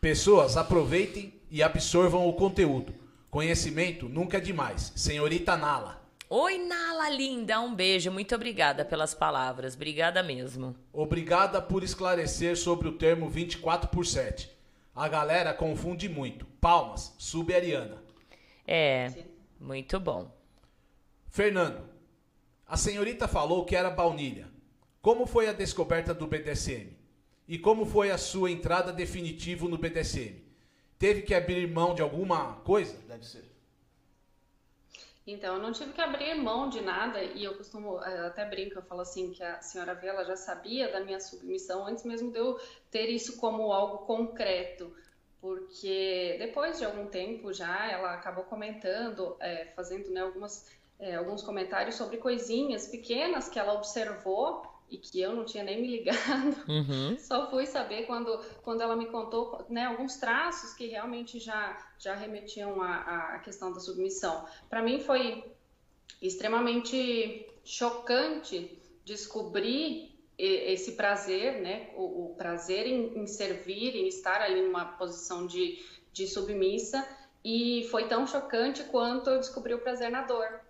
Pessoas, 0.00 0.56
aproveitem 0.56 1.34
e 1.50 1.62
absorvam 1.62 2.26
o 2.26 2.32
conteúdo. 2.32 2.94
Conhecimento 3.30 4.08
nunca 4.08 4.38
é 4.38 4.40
demais. 4.40 4.92
Senhorita 4.96 5.58
Nala. 5.58 6.00
Oi, 6.30 6.56
Nala 6.56 7.10
linda. 7.10 7.60
Um 7.60 7.74
beijo. 7.74 8.10
Muito 8.10 8.34
obrigada 8.34 8.82
pelas 8.82 9.12
palavras. 9.12 9.74
Obrigada 9.74 10.22
mesmo. 10.22 10.74
Obrigada 10.90 11.60
por 11.60 11.82
esclarecer 11.82 12.56
sobre 12.56 12.88
o 12.88 12.92
termo 12.92 13.28
24 13.28 13.90
por 13.90 14.06
7. 14.06 14.50
A 14.94 15.06
galera 15.06 15.52
confunde 15.52 16.08
muito. 16.08 16.46
Palmas, 16.60 17.14
subariana. 17.18 18.02
É, 18.66 19.12
muito 19.60 20.00
bom. 20.00 20.34
Fernando, 21.28 21.82
a 22.66 22.76
senhorita 22.76 23.28
falou 23.28 23.66
que 23.66 23.76
era 23.76 23.90
baunilha. 23.90 24.48
Como 25.02 25.26
foi 25.26 25.46
a 25.46 25.52
descoberta 25.52 26.14
do 26.14 26.26
BDSM? 26.26 26.99
E 27.50 27.58
como 27.58 27.84
foi 27.84 28.12
a 28.12 28.16
sua 28.16 28.48
entrada 28.48 28.92
definitiva 28.92 29.66
no 29.66 29.76
BDSM? 29.76 30.40
Teve 30.96 31.22
que 31.22 31.34
abrir 31.34 31.66
mão 31.66 31.96
de 31.96 32.00
alguma 32.00 32.54
coisa? 32.60 32.96
Deve 33.08 33.26
ser. 33.26 33.42
Então, 35.26 35.56
eu 35.56 35.60
não 35.60 35.72
tive 35.72 35.92
que 35.92 36.00
abrir 36.00 36.36
mão 36.36 36.68
de 36.68 36.80
nada 36.80 37.20
e 37.20 37.42
eu 37.42 37.56
costumo, 37.56 38.00
eh, 38.04 38.28
até 38.28 38.44
brinco, 38.44 38.78
eu 38.78 38.82
falo 38.82 39.00
assim, 39.00 39.32
que 39.32 39.42
a 39.42 39.60
senhora 39.60 39.96
Vela 39.96 40.24
já 40.24 40.36
sabia 40.36 40.92
da 40.92 41.00
minha 41.00 41.18
submissão 41.18 41.84
antes 41.84 42.04
mesmo 42.04 42.30
de 42.30 42.38
eu 42.38 42.56
ter 42.88 43.08
isso 43.08 43.36
como 43.36 43.72
algo 43.72 44.06
concreto, 44.06 44.94
porque 45.40 46.36
depois 46.38 46.78
de 46.78 46.84
algum 46.84 47.06
tempo 47.06 47.52
já 47.52 47.90
ela 47.90 48.14
acabou 48.14 48.44
comentando, 48.44 49.36
é, 49.40 49.64
fazendo 49.74 50.08
né, 50.10 50.20
algumas, 50.20 50.70
é, 51.00 51.16
alguns 51.16 51.42
comentários 51.42 51.96
sobre 51.96 52.16
coisinhas 52.18 52.86
pequenas 52.86 53.48
que 53.48 53.58
ela 53.58 53.72
observou 53.72 54.69
e 54.90 54.98
que 54.98 55.20
eu 55.20 55.34
não 55.34 55.44
tinha 55.44 55.62
nem 55.62 55.80
me 55.80 55.88
ligado. 55.88 56.20
Uhum. 56.70 57.16
Só 57.18 57.50
fui 57.50 57.66
saber 57.66 58.06
quando, 58.06 58.38
quando 58.62 58.80
ela 58.80 58.94
me 58.94 59.06
contou 59.06 59.64
né, 59.68 59.86
alguns 59.86 60.16
traços 60.16 60.72
que 60.72 60.86
realmente 60.86 61.38
já, 61.38 61.76
já 61.98 62.14
remetiam 62.14 62.80
à, 62.80 63.34
à 63.34 63.38
questão 63.40 63.72
da 63.72 63.80
submissão. 63.80 64.46
Para 64.68 64.82
mim 64.82 65.00
foi 65.00 65.44
extremamente 66.22 67.46
chocante 67.64 68.78
descobrir 69.04 70.10
esse 70.38 70.92
prazer, 70.92 71.60
né, 71.60 71.90
o, 71.94 72.30
o 72.30 72.34
prazer 72.34 72.86
em, 72.86 73.18
em, 73.18 73.26
servir, 73.26 73.94
em 73.94 74.08
estar 74.08 74.40
ali 74.40 74.62
numa 74.62 74.86
posição 74.86 75.46
de, 75.46 75.84
de 76.12 76.26
submissa, 76.26 77.06
e 77.44 77.86
foi 77.90 78.08
tão 78.08 78.26
chocante 78.26 78.84
quanto 78.84 79.28
eu 79.28 79.38
descobri 79.38 79.74
o 79.74 79.80
prazer 79.80 80.10
na 80.10 80.22
dor. 80.22 80.60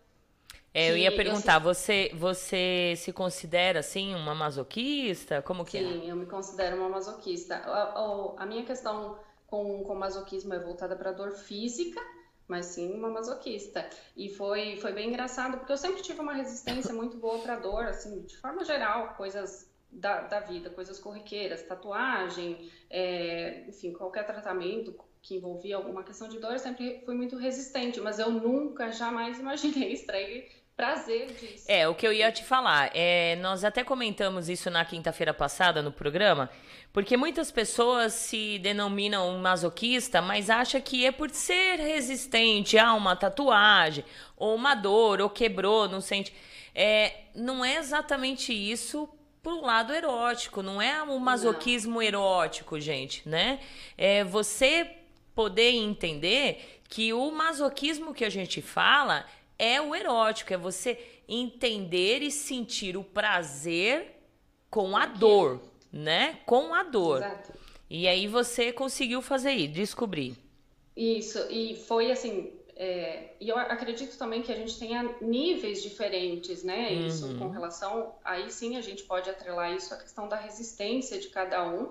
É, 0.72 0.90
eu 0.90 0.96
ia 0.96 1.14
perguntar, 1.14 1.54
eu 1.54 1.60
você, 1.60 2.12
você 2.14 2.94
se 2.96 3.12
considera, 3.12 3.80
assim, 3.80 4.14
uma 4.14 4.34
masoquista? 4.34 5.42
Como 5.42 5.64
que 5.64 5.78
Sim, 5.78 5.84
é? 5.84 5.92
Sim, 5.92 6.10
eu 6.10 6.16
me 6.16 6.26
considero 6.26 6.76
uma 6.76 6.88
masoquista. 6.88 7.56
A, 7.56 7.82
a, 7.82 8.34
a, 8.42 8.46
minha 8.46 8.64
questão 8.64 9.18
com, 9.48 9.82
com 9.82 9.94
masoquismo 9.96 10.54
é 10.54 10.60
voltada 10.60 10.94
para 10.94 11.10
dor 11.10 11.32
física, 11.32 12.00
mas 12.46 12.66
sim 12.66 12.92
uma 12.94 13.08
masoquista. 13.08 13.88
E 14.16 14.28
foi, 14.28 14.76
foi 14.76 14.92
bem 14.92 15.08
engraçado, 15.08 15.58
porque 15.58 15.72
eu 15.72 15.76
sempre 15.76 16.02
tive 16.02 16.20
uma 16.20 16.34
resistência 16.34 16.94
muito 16.94 17.16
boa 17.16 17.40
para 17.40 17.56
dor, 17.56 17.86
assim, 17.86 18.22
de 18.22 18.36
forma 18.36 18.64
geral, 18.64 19.14
coisas 19.14 19.68
da, 19.90 20.20
da 20.22 20.38
vida, 20.38 20.70
coisas 20.70 21.00
corriqueiras, 21.00 21.64
tatuagem, 21.64 22.70
é, 22.88 23.64
enfim, 23.68 23.92
qualquer 23.92 24.24
tratamento 24.24 24.94
que 25.22 25.36
envolvia 25.36 25.76
alguma 25.76 26.02
questão 26.02 26.28
de 26.28 26.38
dor, 26.38 26.52
eu 26.52 26.58
sempre 26.58 27.02
fui 27.04 27.14
muito 27.14 27.36
resistente, 27.36 28.00
mas 28.00 28.18
eu 28.18 28.30
nunca, 28.30 28.90
jamais 28.90 29.38
imaginei 29.38 29.92
extrair 29.92 30.59
prazer 30.80 31.26
disso. 31.32 31.64
É, 31.68 31.86
o 31.86 31.94
que 31.94 32.06
eu 32.06 32.12
ia 32.12 32.32
te 32.32 32.42
falar, 32.42 32.90
é, 32.94 33.36
nós 33.36 33.64
até 33.64 33.84
comentamos 33.84 34.48
isso 34.48 34.70
na 34.70 34.84
quinta-feira 34.84 35.34
passada 35.34 35.82
no 35.82 35.92
programa, 35.92 36.50
porque 36.92 37.16
muitas 37.16 37.50
pessoas 37.50 38.14
se 38.14 38.58
denominam 38.58 39.38
masoquista, 39.38 40.22
mas 40.22 40.48
acha 40.48 40.80
que 40.80 41.04
é 41.04 41.12
por 41.12 41.30
ser 41.30 41.76
resistente 41.76 42.78
a 42.78 42.94
uma 42.94 43.14
tatuagem, 43.14 44.04
ou 44.36 44.54
uma 44.54 44.74
dor, 44.74 45.20
ou 45.20 45.28
quebrou, 45.28 45.88
não 45.88 46.00
sente. 46.00 46.34
É, 46.74 47.24
não 47.34 47.64
é 47.64 47.76
exatamente 47.76 48.52
isso 48.52 49.08
pro 49.42 49.60
lado 49.60 49.92
erótico, 49.92 50.62
não 50.62 50.80
é 50.80 51.02
um 51.02 51.18
masoquismo 51.18 51.94
não. 51.94 52.02
erótico, 52.02 52.78
gente, 52.80 53.28
né? 53.28 53.60
É 53.96 54.24
você 54.24 54.90
poder 55.34 55.70
entender 55.70 56.80
que 56.88 57.12
o 57.12 57.30
masoquismo 57.30 58.12
que 58.12 58.24
a 58.24 58.30
gente 58.30 58.60
fala 58.60 59.24
é 59.60 59.80
o 59.80 59.94
erótico, 59.94 60.54
é 60.54 60.56
você 60.56 60.98
entender 61.28 62.22
e 62.22 62.30
sentir 62.30 62.96
o 62.96 63.04
prazer 63.04 64.16
com 64.70 64.96
a 64.96 65.04
dor, 65.04 65.60
né? 65.92 66.40
Com 66.46 66.74
a 66.74 66.82
dor. 66.82 67.18
Exato. 67.18 67.52
E 67.90 68.08
aí 68.08 68.26
você 68.26 68.72
conseguiu 68.72 69.20
fazer 69.20 69.52
isso, 69.52 69.74
descobrir. 69.74 70.36
Isso, 70.96 71.38
e 71.50 71.76
foi 71.76 72.10
assim, 72.10 72.52
é, 72.74 73.34
e 73.38 73.50
eu 73.50 73.58
acredito 73.58 74.16
também 74.16 74.40
que 74.40 74.50
a 74.50 74.56
gente 74.56 74.78
tenha 74.78 75.02
níveis 75.20 75.82
diferentes, 75.82 76.64
né? 76.64 76.92
Isso 76.94 77.26
uhum. 77.26 77.38
com 77.38 77.48
relação. 77.50 78.14
Aí 78.24 78.50
sim 78.50 78.78
a 78.78 78.80
gente 78.80 79.02
pode 79.02 79.28
atrelar 79.28 79.74
isso 79.74 79.92
à 79.92 79.98
questão 79.98 80.26
da 80.26 80.36
resistência 80.36 81.18
de 81.20 81.28
cada 81.28 81.68
um. 81.68 81.90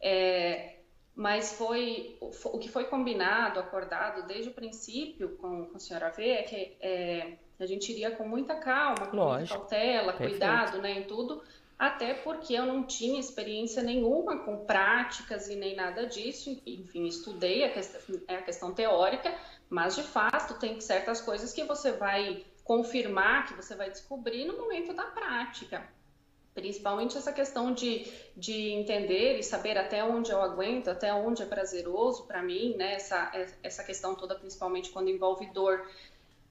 É, 0.00 0.76
mas 1.20 1.52
foi 1.52 2.16
o 2.18 2.58
que 2.58 2.70
foi 2.70 2.84
combinado, 2.84 3.60
acordado 3.60 4.26
desde 4.26 4.48
o 4.48 4.54
princípio 4.54 5.36
com, 5.36 5.66
com 5.66 5.76
a 5.76 5.78
senhora 5.78 6.08
V 6.08 6.26
é 6.26 6.42
que 6.44 6.76
é, 6.80 7.36
a 7.58 7.66
gente 7.66 7.92
iria 7.92 8.10
com 8.12 8.26
muita 8.26 8.54
calma, 8.54 9.06
com 9.06 9.18
Lógico. 9.18 9.36
muita 9.36 9.54
cautela, 9.54 10.12
Perfeito. 10.14 10.30
cuidado 10.30 10.80
né, 10.80 10.92
em 10.92 11.02
tudo, 11.02 11.42
até 11.78 12.14
porque 12.14 12.54
eu 12.54 12.64
não 12.64 12.84
tinha 12.84 13.20
experiência 13.20 13.82
nenhuma 13.82 14.38
com 14.38 14.64
práticas 14.64 15.50
e 15.50 15.56
nem 15.56 15.76
nada 15.76 16.06
disso, 16.06 16.58
enfim, 16.66 17.04
estudei 17.04 17.64
a 17.64 17.70
questão, 17.70 18.00
é 18.26 18.36
a 18.36 18.42
questão 18.42 18.72
teórica, 18.72 19.36
mas 19.68 19.96
de 19.96 20.02
fato 20.02 20.58
tem 20.58 20.80
certas 20.80 21.20
coisas 21.20 21.52
que 21.52 21.64
você 21.64 21.92
vai 21.92 22.46
confirmar, 22.64 23.46
que 23.46 23.52
você 23.52 23.74
vai 23.74 23.90
descobrir 23.90 24.46
no 24.46 24.56
momento 24.56 24.94
da 24.94 25.04
prática. 25.04 25.86
Principalmente 26.54 27.16
essa 27.16 27.32
questão 27.32 27.72
de, 27.72 28.10
de 28.36 28.70
entender 28.70 29.38
e 29.38 29.42
saber 29.42 29.78
até 29.78 30.02
onde 30.04 30.30
eu 30.30 30.42
aguento, 30.42 30.88
até 30.88 31.12
onde 31.12 31.42
é 31.42 31.46
prazeroso 31.46 32.24
para 32.26 32.42
mim, 32.42 32.74
né? 32.76 32.94
Essa, 32.94 33.30
essa 33.62 33.84
questão 33.84 34.14
toda, 34.14 34.34
principalmente 34.34 34.90
quando 34.90 35.08
envolve 35.08 35.46
dor. 35.52 35.88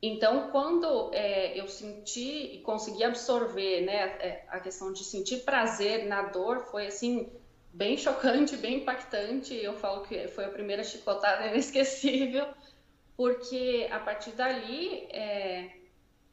Então, 0.01 0.49
quando 0.51 1.13
é, 1.13 1.59
eu 1.59 1.67
senti 1.67 2.55
e 2.55 2.61
consegui 2.61 3.03
absorver 3.03 3.81
né, 3.81 3.97
é, 4.21 4.45
a 4.47 4.59
questão 4.61 4.93
de 4.93 5.03
sentir 5.03 5.43
prazer 5.43 6.05
na 6.05 6.21
dor, 6.21 6.67
foi 6.71 6.87
assim, 6.87 7.29
bem 7.73 7.97
chocante, 7.97 8.55
bem 8.55 8.77
impactante. 8.77 9.53
Eu 9.53 9.73
falo 9.73 10.03
que 10.03 10.27
foi 10.29 10.45
a 10.45 10.49
primeira 10.49 10.85
chicotada 10.85 11.47
inesquecível, 11.51 12.47
porque 13.17 13.87
a 13.91 13.99
partir 13.99 14.31
dali 14.31 15.07
é, 15.11 15.78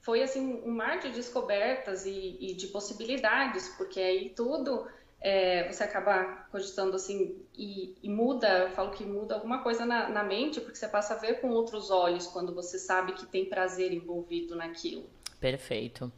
foi 0.07 0.23
assim 0.23 0.63
um 0.65 0.71
mar 0.71 1.01
de 1.01 1.11
descobertas 1.11 2.07
e, 2.07 2.39
e 2.41 2.55
de 2.55 2.69
possibilidades, 2.69 3.69
porque 3.77 3.99
aí 3.99 4.31
tudo 4.31 4.87
é, 5.21 5.67
você 5.67 5.83
acaba 5.83 6.47
cogitando 6.53 6.95
assim 6.95 7.35
e, 7.59 7.97
e, 8.01 8.09
muda, 8.09 8.47
eu 8.47 8.71
falo 8.71 8.93
que 8.93 9.05
muda 9.05 9.35
alguma 9.35 9.65
coisa 9.65 9.85
na, 9.85 10.09
na, 10.09 10.23
mente, 10.23 10.61
porque 10.61 10.77
você 10.77 10.87
passa 10.87 11.15
a 11.15 11.17
ver 11.17 11.41
com 11.41 11.49
outros 11.51 11.91
olhos 11.91 12.29
quando 12.29 12.55
você 12.55 12.79
sabe 12.79 13.15
que 13.15 13.27
tem 13.27 13.47
prazer 13.47 13.93
envolvido 13.93 14.55
naquilo. 14.55 15.11
Perfeito. 15.41 16.11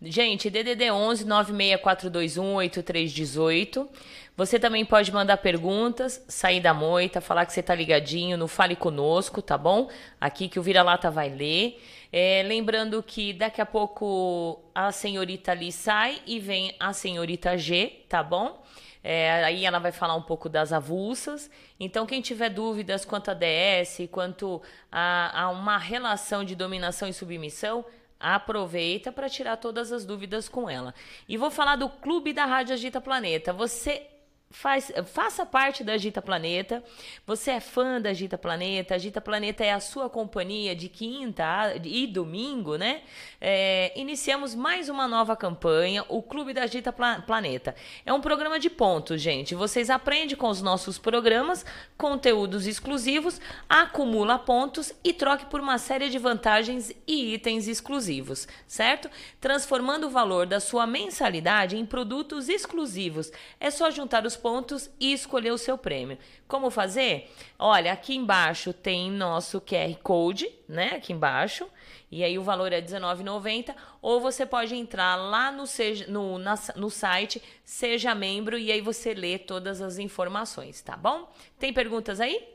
Gente, 0.00 0.48
DDD 0.48 0.90
11 0.90 1.26
96421 1.26 2.54
8318. 2.54 3.88
Você 4.34 4.58
também 4.58 4.84
pode 4.84 5.12
mandar 5.12 5.36
perguntas, 5.36 6.24
sair 6.26 6.60
da 6.60 6.72
moita, 6.72 7.20
falar 7.20 7.44
que 7.44 7.52
você 7.52 7.62
tá 7.62 7.74
ligadinho 7.74 8.38
no 8.38 8.48
Fale 8.48 8.76
Conosco, 8.76 9.42
tá 9.42 9.58
bom? 9.58 9.90
Aqui 10.18 10.48
que 10.48 10.58
o 10.58 10.62
Vira-Lata 10.62 11.10
vai 11.10 11.28
ler. 11.28 11.78
É, 12.12 12.42
lembrando 12.44 13.02
que 13.02 13.32
daqui 13.32 13.60
a 13.60 13.66
pouco 13.66 14.60
a 14.74 14.92
senhorita 14.92 15.52
ali 15.52 15.72
sai 15.72 16.22
e 16.26 16.38
vem 16.38 16.74
a 16.78 16.92
senhorita 16.92 17.56
G, 17.58 18.04
tá 18.08 18.22
bom? 18.22 18.62
É, 19.02 19.44
aí 19.44 19.64
ela 19.64 19.78
vai 19.78 19.92
falar 19.92 20.16
um 20.16 20.22
pouco 20.22 20.48
das 20.48 20.72
avulsas. 20.72 21.48
Então, 21.78 22.06
quem 22.06 22.20
tiver 22.20 22.48
dúvidas 22.48 23.04
quanto 23.04 23.30
a 23.30 23.34
DS, 23.34 24.08
quanto 24.10 24.60
a, 24.90 25.42
a 25.42 25.50
uma 25.50 25.78
relação 25.78 26.42
de 26.42 26.56
dominação 26.56 27.08
e 27.08 27.12
submissão, 27.12 27.84
aproveita 28.18 29.12
para 29.12 29.28
tirar 29.28 29.58
todas 29.58 29.92
as 29.92 30.04
dúvidas 30.04 30.48
com 30.48 30.68
ela. 30.68 30.94
E 31.28 31.36
vou 31.36 31.50
falar 31.50 31.76
do 31.76 31.88
Clube 31.88 32.32
da 32.32 32.44
Rádio 32.44 32.74
Agita 32.74 33.00
Planeta. 33.00 33.52
Você 33.52 34.06
Faz, 34.48 34.92
faça 35.06 35.44
parte 35.44 35.82
da 35.82 35.94
Agita 35.94 36.22
Planeta. 36.22 36.82
Você 37.26 37.50
é 37.50 37.60
fã 37.60 38.00
da 38.00 38.10
Agita 38.10 38.38
Planeta. 38.38 38.94
Agita 38.94 39.20
Planeta 39.20 39.64
é 39.64 39.72
a 39.72 39.80
sua 39.80 40.08
companhia 40.08 40.74
de 40.74 40.88
quinta 40.88 41.74
e 41.84 42.06
domingo, 42.06 42.76
né? 42.76 43.02
É, 43.40 43.92
iniciamos 43.96 44.54
mais 44.54 44.88
uma 44.88 45.08
nova 45.08 45.36
campanha, 45.36 46.04
o 46.08 46.22
Clube 46.22 46.54
da 46.54 46.62
Agita 46.62 46.92
Planeta. 46.92 47.74
É 48.06 48.12
um 48.12 48.20
programa 48.20 48.58
de 48.58 48.70
pontos, 48.70 49.20
gente. 49.20 49.54
Vocês 49.54 49.90
aprendem 49.90 50.36
com 50.36 50.48
os 50.48 50.62
nossos 50.62 50.96
programas, 50.96 51.66
conteúdos 51.98 52.68
exclusivos, 52.68 53.40
acumula 53.68 54.38
pontos 54.38 54.92
e 55.02 55.12
troque 55.12 55.46
por 55.46 55.60
uma 55.60 55.76
série 55.76 56.08
de 56.08 56.18
vantagens 56.18 56.92
e 57.04 57.34
itens 57.34 57.66
exclusivos, 57.66 58.46
certo? 58.66 59.10
Transformando 59.40 60.06
o 60.06 60.10
valor 60.10 60.46
da 60.46 60.60
sua 60.60 60.86
mensalidade 60.86 61.76
em 61.76 61.84
produtos 61.84 62.48
exclusivos. 62.48 63.32
É 63.58 63.72
só 63.72 63.90
juntar 63.90 64.24
os 64.24 64.35
pontos 64.36 64.90
e 65.00 65.12
escolher 65.12 65.50
o 65.50 65.58
seu 65.58 65.78
prêmio. 65.78 66.18
Como 66.46 66.70
fazer? 66.70 67.32
Olha, 67.58 67.92
aqui 67.92 68.14
embaixo 68.14 68.72
tem 68.72 69.10
nosso 69.10 69.60
QR 69.60 69.94
Code, 70.02 70.48
né? 70.68 70.94
Aqui 70.96 71.12
embaixo. 71.12 71.66
E 72.10 72.22
aí 72.22 72.38
o 72.38 72.42
valor 72.42 72.72
é 72.72 72.76
R$19,90. 72.76 73.74
Ou 74.00 74.20
você 74.20 74.46
pode 74.46 74.74
entrar 74.74 75.16
lá 75.16 75.50
no, 75.50 75.66
seja, 75.66 76.06
no, 76.06 76.38
na, 76.38 76.54
no 76.76 76.90
site 76.90 77.42
Seja 77.64 78.14
Membro 78.14 78.56
e 78.58 78.70
aí 78.70 78.80
você 78.80 79.12
lê 79.12 79.38
todas 79.38 79.82
as 79.82 79.98
informações, 79.98 80.80
tá 80.80 80.96
bom? 80.96 81.32
Tem 81.58 81.72
perguntas 81.72 82.20
aí? 82.20 82.48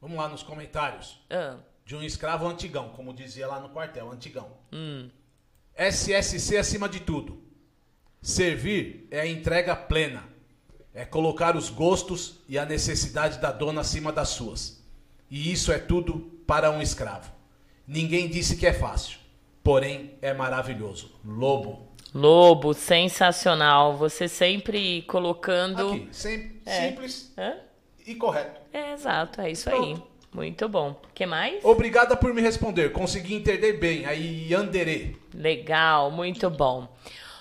Vamos 0.00 0.16
lá 0.16 0.28
nos 0.28 0.42
comentários. 0.42 1.20
Ah. 1.30 1.56
De 1.84 1.96
um 1.96 2.02
escravo 2.02 2.46
antigão, 2.46 2.90
como 2.90 3.12
dizia 3.12 3.46
lá 3.46 3.58
no 3.58 3.70
quartel, 3.70 4.10
antigão. 4.10 4.50
Hum. 4.72 5.10
SSC 5.74 6.56
acima 6.56 6.88
de 6.88 7.00
tudo. 7.00 7.42
Servir 8.22 9.08
é 9.10 9.20
a 9.20 9.26
entrega 9.26 9.74
plena 9.74 10.29
é 10.94 11.04
colocar 11.04 11.56
os 11.56 11.70
gostos 11.70 12.36
e 12.48 12.58
a 12.58 12.64
necessidade 12.64 13.38
da 13.38 13.52
dona 13.52 13.80
acima 13.82 14.12
das 14.12 14.30
suas. 14.30 14.82
E 15.30 15.52
isso 15.52 15.70
é 15.72 15.78
tudo 15.78 16.30
para 16.46 16.70
um 16.70 16.82
escravo. 16.82 17.30
Ninguém 17.86 18.28
disse 18.28 18.56
que 18.56 18.66
é 18.66 18.72
fácil, 18.72 19.18
porém 19.62 20.12
é 20.20 20.32
maravilhoso. 20.34 21.12
Lobo. 21.24 21.88
Lobo, 22.12 22.74
sensacional. 22.74 23.96
Você 23.96 24.26
sempre 24.28 25.02
colocando. 25.02 25.90
Aqui, 25.92 26.08
sem, 26.10 26.60
é. 26.66 26.88
simples 26.88 27.32
Hã? 27.38 27.54
e 28.06 28.14
correto. 28.16 28.60
É, 28.72 28.92
exato, 28.92 29.40
é 29.40 29.50
isso 29.50 29.70
Pronto. 29.70 30.02
aí. 30.02 30.10
Muito 30.32 30.68
bom. 30.68 30.94
que 31.12 31.26
mais? 31.26 31.64
Obrigada 31.64 32.16
por 32.16 32.32
me 32.32 32.40
responder. 32.40 32.92
Consegui 32.92 33.34
entender 33.34 33.74
bem. 33.74 34.06
Aí, 34.06 34.52
Anderê. 34.54 35.16
Legal, 35.34 36.10
muito 36.10 36.48
bom. 36.48 36.86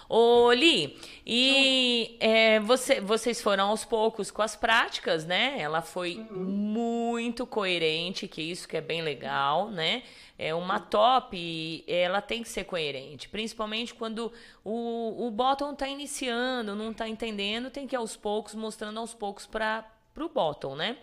Ô, 0.07 0.51
Li, 0.51 0.97
e 1.31 2.17
é, 2.19 2.59
você, 2.59 2.99
vocês 2.99 3.39
foram 3.39 3.69
aos 3.69 3.85
poucos 3.85 4.31
com 4.31 4.41
as 4.41 4.55
práticas, 4.55 5.27
né? 5.27 5.59
Ela 5.59 5.79
foi 5.79 6.15
uhum. 6.15 6.43
muito 6.43 7.45
coerente, 7.45 8.27
que 8.27 8.41
isso 8.41 8.67
que 8.67 8.75
é 8.75 8.81
bem 8.81 9.03
legal, 9.03 9.69
né? 9.69 10.01
É 10.39 10.55
uma 10.55 10.79
top, 10.79 11.83
ela 11.87 12.19
tem 12.19 12.41
que 12.41 12.49
ser 12.49 12.63
coerente, 12.63 13.29
principalmente 13.29 13.93
quando 13.93 14.33
o, 14.65 15.27
o 15.27 15.29
bottom 15.29 15.75
tá 15.75 15.87
iniciando, 15.87 16.73
não 16.73 16.91
tá 16.91 17.07
entendendo, 17.07 17.69
tem 17.69 17.85
que 17.85 17.95
ir 17.95 17.97
aos 17.97 18.15
poucos, 18.15 18.55
mostrando 18.55 18.99
aos 18.99 19.13
poucos 19.13 19.45
para 19.45 19.85
para 20.11 20.25
o 20.25 20.29
bottom, 20.29 20.75
né? 20.75 20.97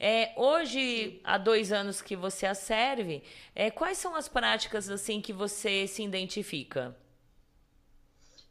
É, 0.00 0.32
hoje, 0.36 1.20
há 1.22 1.36
dois 1.36 1.70
anos 1.70 2.00
que 2.00 2.16
você 2.16 2.46
a 2.46 2.54
serve, 2.54 3.22
é, 3.54 3.70
quais 3.70 3.98
são 3.98 4.16
as 4.16 4.26
práticas 4.26 4.88
assim 4.88 5.20
que 5.20 5.34
você 5.34 5.86
se 5.86 6.02
identifica? 6.02 6.96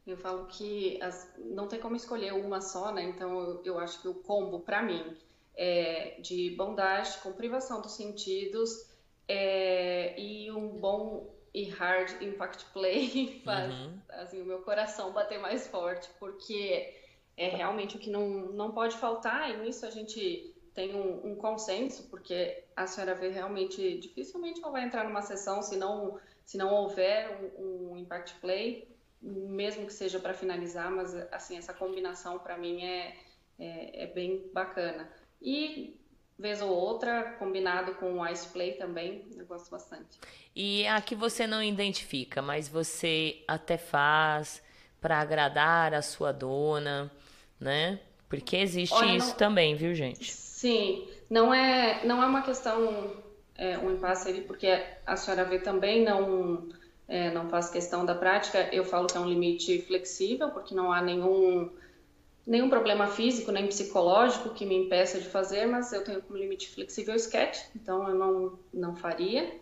Eu 0.06 0.16
falo 0.16 0.46
que 0.46 1.02
as, 1.02 1.34
não 1.36 1.66
tem 1.66 1.80
como 1.80 1.96
escolher 1.96 2.32
uma 2.32 2.60
só, 2.60 2.92
né? 2.92 3.02
Então 3.02 3.40
eu, 3.40 3.62
eu 3.64 3.78
acho 3.78 4.00
que 4.00 4.08
o 4.08 4.14
combo 4.14 4.60
para 4.60 4.82
mim 4.82 5.16
é 5.56 6.20
de 6.20 6.50
bondade 6.50 7.18
com 7.18 7.32
privação 7.32 7.80
dos 7.80 7.92
sentidos 7.92 8.88
é, 9.26 10.18
e 10.20 10.50
um 10.52 10.68
bom 10.68 11.34
e 11.52 11.64
hard 11.70 12.22
impact 12.22 12.66
play 12.66 13.40
faz 13.44 13.72
uhum. 13.72 13.98
assim, 14.10 14.42
o 14.42 14.44
meu 14.44 14.60
coração 14.60 15.12
bater 15.12 15.40
mais 15.40 15.66
forte, 15.66 16.08
porque 16.18 16.94
é 17.36 17.48
realmente 17.48 17.96
o 17.96 17.98
que 17.98 18.10
não, 18.10 18.28
não 18.52 18.72
pode 18.72 18.96
faltar, 18.96 19.50
e 19.50 19.56
nisso 19.56 19.86
a 19.86 19.90
gente 19.90 20.54
tem 20.74 20.94
um, 20.94 21.32
um 21.32 21.34
consenso, 21.34 22.08
porque 22.10 22.62
a 22.76 22.86
senhora 22.86 23.14
vê 23.14 23.30
realmente, 23.30 23.98
dificilmente 23.98 24.60
ela 24.62 24.70
vai 24.70 24.84
entrar 24.84 25.04
numa 25.04 25.22
sessão 25.22 25.62
se 25.62 25.76
não, 25.76 26.20
se 26.44 26.58
não 26.58 26.72
houver 26.74 27.50
um, 27.58 27.92
um 27.92 27.96
impact 27.96 28.34
play, 28.40 28.86
mesmo 29.26 29.86
que 29.86 29.92
seja 29.92 30.20
para 30.20 30.32
finalizar, 30.32 30.90
mas 30.90 31.14
assim 31.32 31.56
essa 31.56 31.74
combinação 31.74 32.38
para 32.38 32.56
mim 32.56 32.82
é, 32.84 33.16
é, 33.58 34.04
é, 34.04 34.06
bem 34.06 34.48
bacana. 34.52 35.08
E 35.42 35.98
vez 36.38 36.62
ou 36.62 36.70
outra, 36.70 37.34
combinado 37.38 37.94
com 37.94 38.18
o 38.18 38.28
Ice 38.28 38.48
Play 38.48 38.74
também, 38.74 39.28
eu 39.36 39.46
gosto 39.46 39.70
bastante. 39.70 40.18
E 40.54 40.86
a 40.86 41.00
que 41.00 41.14
você 41.14 41.46
não 41.46 41.62
identifica, 41.62 42.40
mas 42.40 42.68
você 42.68 43.42
até 43.48 43.76
faz 43.76 44.62
para 45.00 45.18
agradar 45.18 45.92
a 45.94 46.02
sua 46.02 46.32
dona, 46.32 47.10
né? 47.58 48.00
Porque 48.28 48.56
existe 48.56 48.94
Olha, 48.94 49.16
isso 49.16 49.30
não... 49.30 49.36
também, 49.36 49.74
viu, 49.74 49.94
gente? 49.94 50.32
Sim, 50.32 51.08
não 51.28 51.52
é, 51.52 52.04
não 52.04 52.22
é 52.22 52.26
uma 52.26 52.42
questão, 52.42 53.22
é, 53.56 53.78
um 53.78 53.92
impasse 53.92 54.28
ali, 54.28 54.42
porque 54.42 54.82
a 55.04 55.16
senhora 55.16 55.44
vê 55.44 55.58
também 55.58 56.04
não 56.04 56.68
é, 57.08 57.30
não 57.30 57.48
faz 57.48 57.70
questão 57.70 58.04
da 58.04 58.14
prática, 58.14 58.68
eu 58.72 58.84
falo 58.84 59.06
que 59.06 59.16
é 59.16 59.20
um 59.20 59.28
limite 59.28 59.80
flexível, 59.82 60.50
porque 60.50 60.74
não 60.74 60.92
há 60.92 61.00
nenhum, 61.00 61.70
nenhum 62.46 62.68
problema 62.68 63.06
físico 63.06 63.52
nem 63.52 63.66
psicológico 63.66 64.50
que 64.50 64.66
me 64.66 64.76
impeça 64.76 65.20
de 65.20 65.28
fazer, 65.28 65.66
mas 65.66 65.92
eu 65.92 66.02
tenho 66.02 66.20
como 66.22 66.38
limite 66.38 66.68
flexível 66.70 67.14
o 67.14 67.16
sketch, 67.16 67.60
então 67.74 68.08
eu 68.08 68.14
não, 68.14 68.58
não 68.72 68.96
faria. 68.96 69.54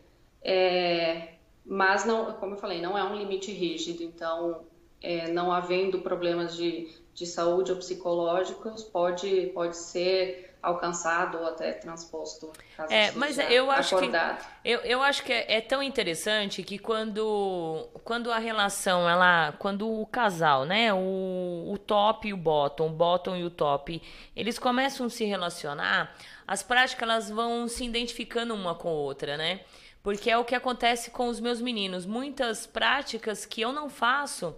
É, 0.42 1.34
mas, 1.64 2.04
não, 2.04 2.32
como 2.34 2.54
eu 2.54 2.58
falei, 2.58 2.80
não 2.80 2.96
é 2.96 3.02
um 3.02 3.16
limite 3.16 3.50
rígido, 3.50 4.02
então, 4.02 4.62
é, 5.02 5.30
não 5.30 5.50
havendo 5.50 6.00
problemas 6.00 6.56
de, 6.56 6.94
de 7.14 7.26
saúde 7.26 7.72
ou 7.72 7.78
psicológicos, 7.78 8.84
pode, 8.84 9.50
pode 9.54 9.76
ser 9.76 10.53
alcançado 10.64 11.38
ou 11.38 11.46
até 11.46 11.72
transposto. 11.72 12.50
é, 12.88 13.12
mas 13.12 13.38
eu 13.38 13.70
acho 13.70 13.96
acordado. 13.96 14.44
que 14.62 14.68
eu, 14.68 14.80
eu 14.80 15.02
acho 15.02 15.22
que 15.22 15.32
é, 15.32 15.56
é, 15.58 15.60
tão 15.60 15.82
interessante 15.82 16.62
que 16.62 16.78
quando 16.78 17.86
quando 18.02 18.32
a 18.32 18.38
relação 18.38 19.08
ela 19.08 19.52
quando 19.58 19.88
o 19.88 20.06
casal, 20.06 20.64
né, 20.64 20.92
o, 20.92 21.70
o 21.72 21.78
top 21.78 22.28
e 22.28 22.32
o 22.32 22.36
bottom, 22.36 22.86
o 22.86 22.90
bottom 22.90 23.36
e 23.36 23.44
o 23.44 23.50
top, 23.50 24.02
eles 24.34 24.58
começam 24.58 25.06
a 25.06 25.10
se 25.10 25.24
relacionar, 25.24 26.16
as 26.46 26.62
práticas 26.62 27.02
elas 27.02 27.30
vão 27.30 27.68
se 27.68 27.84
identificando 27.84 28.54
uma 28.54 28.74
com 28.74 28.88
a 28.88 28.92
outra, 28.92 29.36
né? 29.36 29.60
Porque 30.02 30.30
é 30.30 30.36
o 30.36 30.44
que 30.44 30.54
acontece 30.54 31.10
com 31.10 31.28
os 31.28 31.40
meus 31.40 31.60
meninos, 31.60 32.06
muitas 32.06 32.66
práticas 32.66 33.44
que 33.46 33.60
eu 33.60 33.72
não 33.72 33.88
faço 33.88 34.56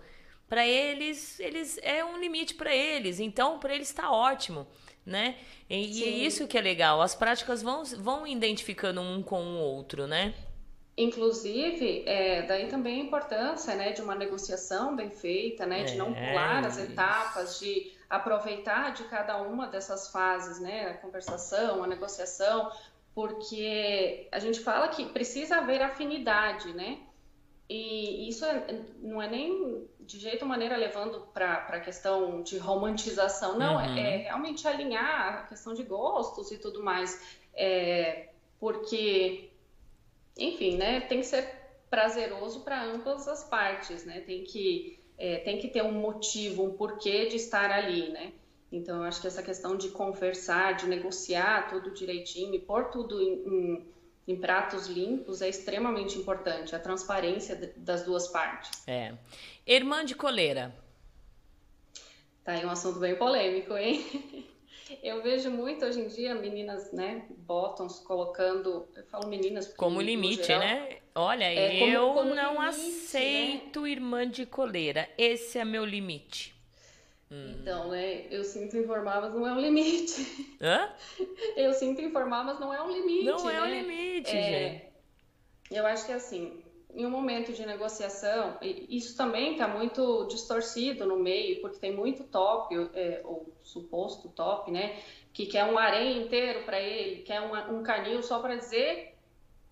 para 0.48 0.66
eles, 0.66 1.40
eles 1.40 1.78
é 1.82 2.04
um 2.04 2.18
limite 2.18 2.54
para 2.54 2.74
eles. 2.74 3.18
Então, 3.18 3.58
para 3.58 3.74
eles 3.74 3.88
está 3.88 4.10
ótimo 4.10 4.66
né? 5.06 5.36
E, 5.70 6.00
e, 6.00 6.04
é 6.04 6.08
isso 6.08 6.48
que 6.48 6.58
é 6.58 6.60
legal, 6.60 7.00
as 7.00 7.14
práticas 7.14 7.62
vão, 7.62 7.84
vão 7.84 8.26
identificando 8.26 9.00
um 9.00 9.22
com 9.22 9.42
o 9.42 9.58
outro, 9.58 10.06
né? 10.06 10.34
Inclusive, 10.98 12.04
é, 12.06 12.42
daí 12.42 12.68
também 12.68 13.02
a 13.02 13.04
importância 13.04 13.74
né, 13.74 13.92
de 13.92 14.00
uma 14.00 14.14
negociação 14.14 14.96
bem 14.96 15.10
feita, 15.10 15.66
né, 15.66 15.84
de 15.84 15.94
não 15.94 16.14
é, 16.16 16.30
pular 16.30 16.64
as 16.64 16.78
etapas, 16.78 17.58
de 17.60 17.92
aproveitar 18.08 18.94
de 18.94 19.04
cada 19.04 19.42
uma 19.42 19.66
dessas 19.66 20.08
fases, 20.08 20.58
né, 20.58 20.88
a 20.88 20.94
conversação, 20.94 21.84
a 21.84 21.86
negociação, 21.86 22.72
porque 23.14 24.26
a 24.32 24.38
gente 24.38 24.60
fala 24.60 24.88
que 24.88 25.04
precisa 25.06 25.56
haver 25.56 25.82
afinidade, 25.82 26.72
né? 26.72 26.98
E 27.68 28.28
isso 28.28 28.44
é, 28.44 28.80
não 29.02 29.20
é 29.20 29.28
nem 29.28 29.88
de 30.00 30.20
jeito 30.20 30.42
ou 30.42 30.48
maneira 30.48 30.76
levando 30.76 31.20
para 31.34 31.66
a 31.68 31.80
questão 31.80 32.42
de 32.42 32.58
romantização, 32.58 33.58
não, 33.58 33.74
uhum. 33.74 33.96
é, 33.96 34.14
é, 34.14 34.16
realmente 34.18 34.66
alinhar 34.68 35.38
a 35.38 35.42
questão 35.42 35.74
de 35.74 35.82
gostos 35.82 36.52
e 36.52 36.58
tudo 36.58 36.82
mais, 36.82 37.40
é, 37.52 38.28
porque, 38.60 39.50
enfim, 40.38 40.76
né, 40.76 41.00
tem 41.00 41.20
que 41.20 41.26
ser 41.26 41.52
prazeroso 41.90 42.60
para 42.60 42.84
ambas 42.84 43.26
as 43.26 43.42
partes, 43.42 44.04
né, 44.04 44.20
tem 44.20 44.44
que, 44.44 45.00
é, 45.18 45.38
tem 45.38 45.58
que 45.58 45.66
ter 45.66 45.82
um 45.82 45.92
motivo, 45.92 46.62
um 46.62 46.72
porquê 46.72 47.26
de 47.26 47.34
estar 47.34 47.72
ali, 47.72 48.10
né, 48.10 48.32
então 48.70 48.98
eu 48.98 49.02
acho 49.02 49.20
que 49.20 49.26
essa 49.26 49.42
questão 49.42 49.76
de 49.76 49.88
conversar, 49.88 50.76
de 50.76 50.86
negociar 50.86 51.68
tudo 51.68 51.90
direitinho 51.90 52.54
e 52.54 52.60
pôr 52.60 52.90
tudo 52.90 53.20
em, 53.20 53.32
em 53.44 53.86
em 54.26 54.36
pratos 54.36 54.86
limpos 54.86 55.40
é 55.40 55.48
extremamente 55.48 56.18
importante, 56.18 56.74
a 56.74 56.78
transparência 56.78 57.72
das 57.76 58.04
duas 58.04 58.28
partes. 58.28 58.82
É. 58.86 59.14
Irmã 59.66 60.04
de 60.04 60.14
coleira. 60.14 60.74
Tá 62.44 62.52
aí 62.52 62.64
um 62.64 62.70
assunto 62.70 62.98
bem 62.98 63.16
polêmico, 63.16 63.76
hein? 63.76 64.04
Eu 65.02 65.20
vejo 65.20 65.50
muito 65.50 65.84
hoje 65.84 66.00
em 66.00 66.06
dia 66.06 66.32
meninas, 66.34 66.92
né, 66.92 67.24
bottoms 67.38 67.98
colocando, 67.98 68.86
eu 68.94 69.04
falo 69.06 69.26
meninas 69.26 69.66
como 69.74 70.00
limite, 70.00 70.44
geral, 70.44 70.60
né? 70.60 70.98
Olha, 71.12 71.44
é, 71.44 71.92
eu 71.92 72.02
como, 72.02 72.14
como 72.14 72.34
não 72.36 72.60
limite, 72.60 72.62
né? 72.62 72.68
aceito 72.68 73.80
né? 73.80 73.90
irmã 73.90 74.28
de 74.28 74.46
coleira. 74.46 75.08
Esse 75.18 75.58
é 75.58 75.64
meu 75.64 75.84
limite. 75.84 76.55
Então, 77.30 77.88
né, 77.88 78.26
eu 78.30 78.44
sinto 78.44 78.76
informar, 78.76 79.20
mas 79.20 79.34
não 79.34 79.46
é 79.46 79.52
um 79.52 79.60
limite. 79.60 80.56
Hã? 80.62 80.90
Eu 81.56 81.72
sinto 81.72 82.00
informar, 82.00 82.44
mas 82.44 82.60
não 82.60 82.72
é 82.72 82.80
um 82.80 82.90
limite. 82.90 83.24
Não 83.24 83.44
né? 83.44 83.54
é 83.56 83.62
um 83.62 83.66
limite, 83.66 84.30
é, 84.30 84.42
gente. 84.42 84.84
Eu 85.72 85.84
acho 85.86 86.06
que 86.06 86.12
assim, 86.12 86.62
em 86.94 87.04
um 87.04 87.10
momento 87.10 87.52
de 87.52 87.66
negociação, 87.66 88.56
isso 88.62 89.16
também 89.16 89.52
está 89.52 89.66
muito 89.66 90.26
distorcido 90.28 91.04
no 91.04 91.18
meio, 91.18 91.60
porque 91.60 91.80
tem 91.80 91.92
muito 91.92 92.22
top, 92.24 92.74
é, 92.94 93.20
ou 93.24 93.52
suposto 93.62 94.28
top, 94.28 94.70
né? 94.70 94.96
Que 95.32 95.46
quer 95.46 95.64
um 95.64 95.76
harém 95.76 96.22
inteiro 96.22 96.64
para 96.64 96.80
ele, 96.80 97.22
quer 97.22 97.40
um, 97.40 97.76
um 97.76 97.82
canil 97.82 98.22
só 98.22 98.38
para 98.38 98.54
dizer 98.54 99.16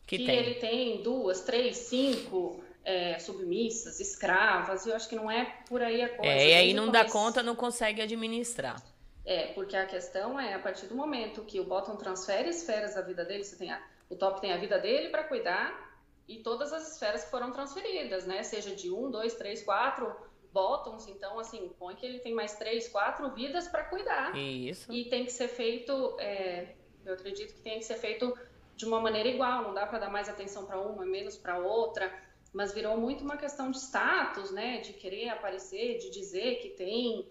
que, 0.05 0.19
que 0.19 0.27
tem. 0.27 0.37
ele 0.37 0.55
tem 0.57 1.03
duas, 1.03 1.43
três, 1.43 1.77
cinco 1.77 2.64
é, 2.85 3.19
submissas, 3.19 3.99
escravas. 4.01 4.87
Eu 4.87 4.95
acho 4.95 5.09
que 5.09 5.17
não 5.17 5.31
é 5.31 5.45
por 5.69 5.83
aí 5.83 6.03
a 6.03 6.09
coisa. 6.09 6.33
É, 6.33 6.51
e 6.51 6.55
aí 6.55 6.75
não 6.75 6.91
dá 6.91 7.05
conta, 7.05 7.43
não 7.43 7.57
consegue 7.57 8.03
administrar. 8.03 8.81
É, 9.25 9.47
porque 9.49 9.75
a 9.75 9.87
questão 9.87 10.39
é, 10.39 10.53
a 10.53 10.59
partir 10.59 10.87
do 10.87 10.95
momento 10.95 11.43
que 11.43 11.59
o 11.59 11.65
bottom 11.65 11.97
transfere 11.97 12.51
esferas 12.51 12.95
da 12.95 13.01
vida 13.01 13.25
dele, 13.25 13.43
você 13.43 13.57
tem 13.57 13.71
a, 13.71 13.83
o 14.11 14.17
top 14.17 14.41
tem 14.41 14.53
a 14.53 14.59
vida 14.59 14.79
dele 14.79 15.09
para 15.09 15.25
cuidar, 15.25 15.95
e 16.29 16.39
todas 16.39 16.73
as 16.73 16.93
esferas 16.93 17.25
que 17.25 17.31
foram 17.31 17.51
transferidas, 17.51 18.27
né? 18.27 18.43
Seja 18.43 18.75
de 18.75 18.91
um, 18.91 19.11
dois, 19.11 19.35
três, 19.35 19.63
quatro 19.63 20.15
bottoms, 20.53 21.09
então 21.09 21.39
assim, 21.39 21.71
põe 21.79 21.97
que 21.97 22.07
ele 22.07 22.21
tem 22.21 22.33
mais 22.33 22.55
três, 22.55 22.89
quatro 22.89 23.31
vidas 23.31 23.67
para 23.67 23.85
cuidar. 23.85 24.37
Isso. 24.37 24.93
E 24.93 25.07
tem 25.07 25.25
que 25.25 25.33
ser 25.33 25.49
feito, 25.49 26.17
é, 26.21 26.75
eu 27.05 27.15
acredito 27.15 27.55
que 27.55 27.61
tem 27.61 27.79
que 27.79 27.85
ser 27.85 27.97
feito 27.97 28.33
de 28.77 28.85
uma 28.85 29.01
maneira 29.01 29.29
igual, 29.29 29.63
não 29.63 29.75
dá 29.75 29.87
para 29.87 29.99
dar 29.99 30.11
mais 30.11 30.29
atenção 30.29 30.65
para 30.65 30.81
uma, 30.81 31.05
menos 31.05 31.37
para 31.37 31.59
outra, 31.59 32.13
mas 32.55 32.73
virou 32.73 32.97
muito 32.97 33.23
uma 33.23 33.37
questão 33.37 33.71
de 33.71 33.79
status, 33.79 34.51
né? 34.51 34.81
De 34.81 34.95
querer 34.95 35.29
aparecer, 35.29 35.99
de 35.99 36.11
dizer 36.11 36.61
que 36.63 36.71
tem, 36.71 37.29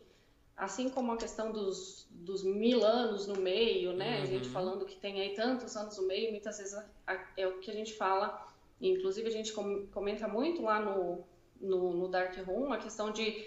assim 0.56 0.90
como 0.90 1.12
a 1.12 1.18
questão 1.18 1.52
dos, 1.52 2.08
dos 2.12 2.44
mil 2.44 2.86
anos 2.86 3.26
no 3.26 3.40
meio, 3.40 3.94
né? 3.94 4.18
Uhum. 4.18 4.24
A 4.24 4.26
gente 4.26 4.48
uhum. 4.48 4.54
falando 4.54 4.86
que 4.86 4.98
tem 4.98 5.22
aí 5.22 5.34
tantos 5.34 5.76
anos 5.76 5.98
no 5.98 6.06
meio, 6.06 6.30
muitas 6.30 6.60
vezes 6.60 6.78
é 7.36 7.48
o 7.48 7.60
que 7.60 7.72
a 7.72 7.74
gente 7.74 7.94
fala 7.94 8.54
Inclusive, 8.90 9.28
a 9.28 9.32
gente 9.32 9.54
comenta 9.54 10.28
muito 10.28 10.62
lá 10.62 10.80
no, 10.80 11.24
no, 11.60 11.94
no 11.94 12.08
Dark 12.10 12.36
Room 12.45 12.74
a 12.74 12.78
questão 12.78 13.12
de 13.12 13.45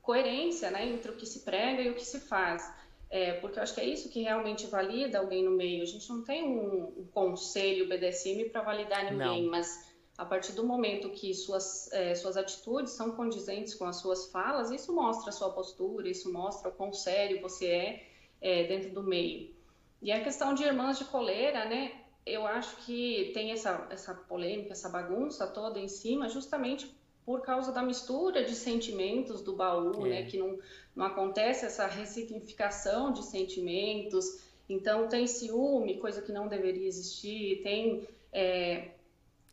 coerência 0.00 0.70
né, 0.70 0.86
entre 0.86 1.10
o 1.10 1.16
que 1.16 1.26
se 1.26 1.40
prega 1.40 1.82
e 1.82 1.90
o 1.90 1.94
que 1.94 2.04
se 2.04 2.20
faz. 2.20 2.72
É, 3.10 3.34
porque 3.34 3.58
eu 3.58 3.62
acho 3.62 3.74
que 3.74 3.80
é 3.80 3.84
isso 3.84 4.08
que 4.08 4.22
realmente 4.22 4.66
valida 4.66 5.18
alguém 5.18 5.44
no 5.44 5.50
meio. 5.50 5.82
A 5.82 5.86
gente 5.86 6.08
não 6.08 6.22
tem 6.22 6.44
um, 6.44 7.00
um 7.00 7.06
conselho 7.12 7.88
BDSM 7.88 8.48
para 8.50 8.62
validar 8.62 9.10
ninguém, 9.10 9.42
não. 9.42 9.50
mas 9.50 9.92
a 10.16 10.24
partir 10.24 10.52
do 10.52 10.64
momento 10.64 11.10
que 11.10 11.34
suas, 11.34 11.92
é, 11.92 12.14
suas 12.14 12.36
atitudes 12.36 12.92
são 12.92 13.12
condizentes 13.12 13.74
com 13.74 13.84
as 13.84 13.96
suas 13.96 14.30
falas, 14.30 14.70
isso 14.70 14.94
mostra 14.94 15.30
a 15.30 15.32
sua 15.32 15.50
postura, 15.50 16.08
isso 16.08 16.32
mostra 16.32 16.70
o 16.70 16.72
quão 16.72 16.92
sério 16.92 17.40
você 17.40 17.66
é, 17.66 18.06
é 18.40 18.64
dentro 18.64 18.90
do 18.90 19.02
meio. 19.02 19.54
E 20.00 20.10
a 20.12 20.22
questão 20.22 20.54
de 20.54 20.62
irmãs 20.62 20.98
de 20.98 21.04
coleira, 21.04 21.64
né? 21.66 21.92
eu 22.26 22.44
acho 22.44 22.76
que 22.84 23.30
tem 23.32 23.52
essa, 23.52 23.86
essa 23.88 24.12
polêmica, 24.12 24.72
essa 24.72 24.88
bagunça 24.88 25.46
toda 25.46 25.78
em 25.78 25.86
cima, 25.86 26.28
justamente 26.28 26.92
por 27.24 27.40
causa 27.40 27.72
da 27.72 27.82
mistura 27.82 28.44
de 28.44 28.54
sentimentos 28.54 29.40
do 29.40 29.54
baú, 29.54 30.06
é. 30.06 30.10
né? 30.10 30.22
Que 30.24 30.36
não, 30.36 30.58
não 30.94 31.06
acontece 31.06 31.64
essa 31.64 31.86
ressignificação 31.86 33.12
de 33.12 33.24
sentimentos. 33.24 34.40
Então, 34.68 35.08
tem 35.08 35.26
ciúme, 35.28 35.98
coisa 35.98 36.20
que 36.20 36.32
não 36.32 36.48
deveria 36.48 36.86
existir, 36.86 37.62
tem. 37.62 38.06
É, 38.32 38.90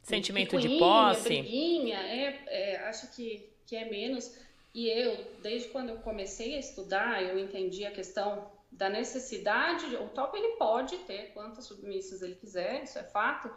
Sentimento 0.04 0.60
de 0.60 0.78
posse. 0.78 1.24
Briguinha, 1.24 1.98
é, 1.98 2.44
é, 2.48 2.78
acho 2.88 3.10
que, 3.16 3.50
que 3.66 3.76
é 3.76 3.90
menos. 3.90 4.38
E 4.74 4.90
eu, 4.90 5.26
desde 5.42 5.70
quando 5.70 5.90
eu 5.90 5.98
comecei 5.98 6.56
a 6.56 6.60
estudar, 6.60 7.24
eu 7.24 7.40
entendi 7.40 7.86
a 7.86 7.92
questão 7.92 8.52
da 8.72 8.90
necessidade, 8.90 9.96
o 9.96 10.10
top 10.10 10.38
ele 10.38 10.56
pode 10.58 10.98
ter 11.00 11.32
quantas 11.34 11.66
submissas 11.66 12.22
ele 12.22 12.36
quiser, 12.36 12.84
isso 12.84 12.98
é 12.98 13.04
fato, 13.04 13.52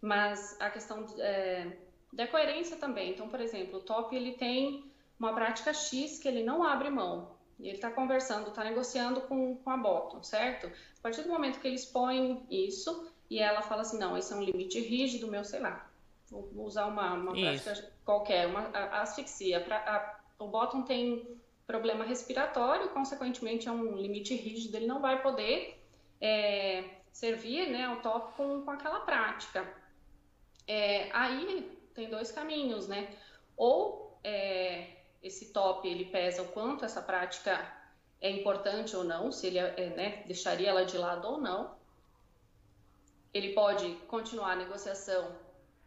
mas 0.00 0.56
a 0.60 0.68
questão 0.70 1.06
é, 1.18 1.68
da 2.12 2.26
coerência 2.26 2.76
também. 2.76 3.12
Então, 3.12 3.28
por 3.28 3.40
exemplo, 3.40 3.78
o 3.78 3.82
top 3.82 4.14
ele 4.14 4.32
tem 4.32 4.84
uma 5.18 5.32
prática 5.32 5.72
X 5.72 6.18
que 6.18 6.28
ele 6.28 6.42
não 6.42 6.64
abre 6.64 6.90
mão. 6.90 7.36
Ele 7.58 7.70
está 7.70 7.90
conversando, 7.90 8.48
está 8.48 8.62
negociando 8.64 9.22
com, 9.22 9.56
com 9.56 9.70
a 9.70 9.76
bottom, 9.76 10.22
certo? 10.22 10.66
A 10.66 11.02
partir 11.02 11.22
do 11.22 11.28
momento 11.28 11.58
que 11.58 11.66
ele 11.66 11.76
expõe 11.76 12.44
isso 12.50 13.08
e 13.30 13.38
ela 13.38 13.62
fala 13.62 13.82
assim, 13.82 13.98
não, 13.98 14.16
esse 14.16 14.32
é 14.32 14.36
um 14.36 14.42
limite 14.42 14.78
rígido 14.80 15.28
meu, 15.28 15.44
sei 15.44 15.60
lá, 15.60 15.85
vou 16.30 16.66
usar 16.66 16.86
uma, 16.86 17.14
uma 17.14 17.32
prática 17.32 17.92
qualquer, 18.04 18.46
uma 18.46 18.68
a, 18.72 18.98
a 18.98 19.02
asfixia. 19.02 19.60
Pra, 19.60 19.76
a, 19.76 20.44
o 20.44 20.48
bottom 20.48 20.82
tem 20.82 21.40
problema 21.66 22.04
respiratório, 22.04 22.90
consequentemente 22.90 23.68
é 23.68 23.72
um 23.72 23.96
limite 23.96 24.34
rígido, 24.34 24.76
ele 24.76 24.86
não 24.86 25.00
vai 25.00 25.20
poder 25.22 25.82
é, 26.20 26.84
servir 27.12 27.68
né, 27.68 27.84
ao 27.84 27.96
top 27.96 28.36
com, 28.36 28.62
com 28.62 28.70
aquela 28.70 29.00
prática. 29.00 29.66
É, 30.66 31.08
aí 31.12 31.76
tem 31.94 32.08
dois 32.08 32.30
caminhos, 32.30 32.86
né? 32.86 33.08
Ou 33.56 34.18
é, 34.22 34.96
esse 35.22 35.52
top 35.52 35.88
ele 35.88 36.06
pesa 36.06 36.42
o 36.42 36.48
quanto 36.48 36.84
essa 36.84 37.00
prática 37.00 37.72
é 38.20 38.30
importante 38.30 38.96
ou 38.96 39.04
não, 39.04 39.30
se 39.30 39.46
ele 39.46 39.58
é, 39.58 39.90
né, 39.96 40.22
deixaria 40.26 40.70
ela 40.70 40.84
de 40.84 40.96
lado 40.96 41.26
ou 41.26 41.38
não. 41.38 41.76
Ele 43.32 43.52
pode 43.52 43.94
continuar 44.08 44.52
a 44.52 44.56
negociação 44.56 45.36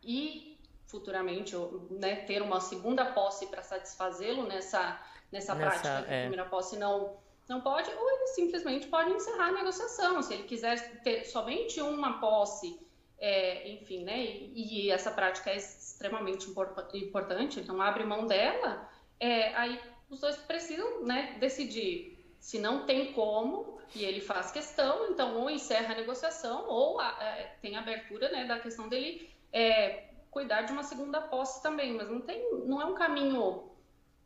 e 0.03 0.57
futuramente 0.85 1.55
né, 1.91 2.15
ter 2.17 2.41
uma 2.41 2.59
segunda 2.59 3.05
posse 3.05 3.47
para 3.47 3.61
satisfazê-lo 3.61 4.47
nessa 4.47 4.99
nessa, 5.31 5.53
nessa 5.53 5.55
prática 5.55 6.05
é. 6.13 6.21
primeira 6.21 6.45
posse 6.45 6.77
não, 6.77 7.17
não 7.47 7.61
pode, 7.61 7.89
ou 7.91 8.11
ele 8.11 8.27
simplesmente 8.27 8.87
pode 8.87 9.11
encerrar 9.11 9.47
a 9.47 9.51
negociação. 9.51 10.21
Se 10.21 10.33
ele 10.33 10.43
quiser 10.43 11.01
ter 11.01 11.23
somente 11.25 11.81
uma 11.81 12.19
posse, 12.19 12.79
é, 13.19 13.69
enfim, 13.69 14.03
né, 14.03 14.17
e, 14.19 14.87
e, 14.87 14.91
essa 14.91 15.11
prática 15.11 15.49
é 15.49 15.57
extremamente 15.57 16.47
importante, 16.93 17.59
então 17.59 17.81
abre 17.81 18.03
mão 18.03 18.25
dela, 18.25 18.89
é, 19.19 19.53
aí 19.55 19.79
os 20.09 20.19
dois 20.19 20.37
precisam 20.37 21.03
né, 21.03 21.37
decidir 21.39 22.17
se 22.39 22.57
não 22.57 22.85
tem 22.85 23.11
como 23.13 23.79
e 23.93 24.05
ele 24.05 24.21
faz 24.21 24.51
questão, 24.51 25.09
então 25.11 25.37
ou 25.37 25.49
encerra 25.49 25.93
a 25.93 25.97
negociação 25.97 26.67
ou 26.67 26.99
a, 26.99 27.17
é, 27.21 27.55
tem 27.61 27.75
abertura 27.75 28.31
né, 28.31 28.45
da 28.45 28.59
questão 28.59 28.87
dele 28.87 29.29
é, 29.51 30.05
cuidar 30.29 30.61
de 30.63 30.71
uma 30.71 30.83
segunda 30.83 31.21
posse 31.21 31.61
também, 31.61 31.93
mas 31.93 32.09
não 32.09 32.21
tem, 32.21 32.41
não 32.65 32.81
é 32.81 32.85
um 32.85 32.93
caminho 32.93 33.69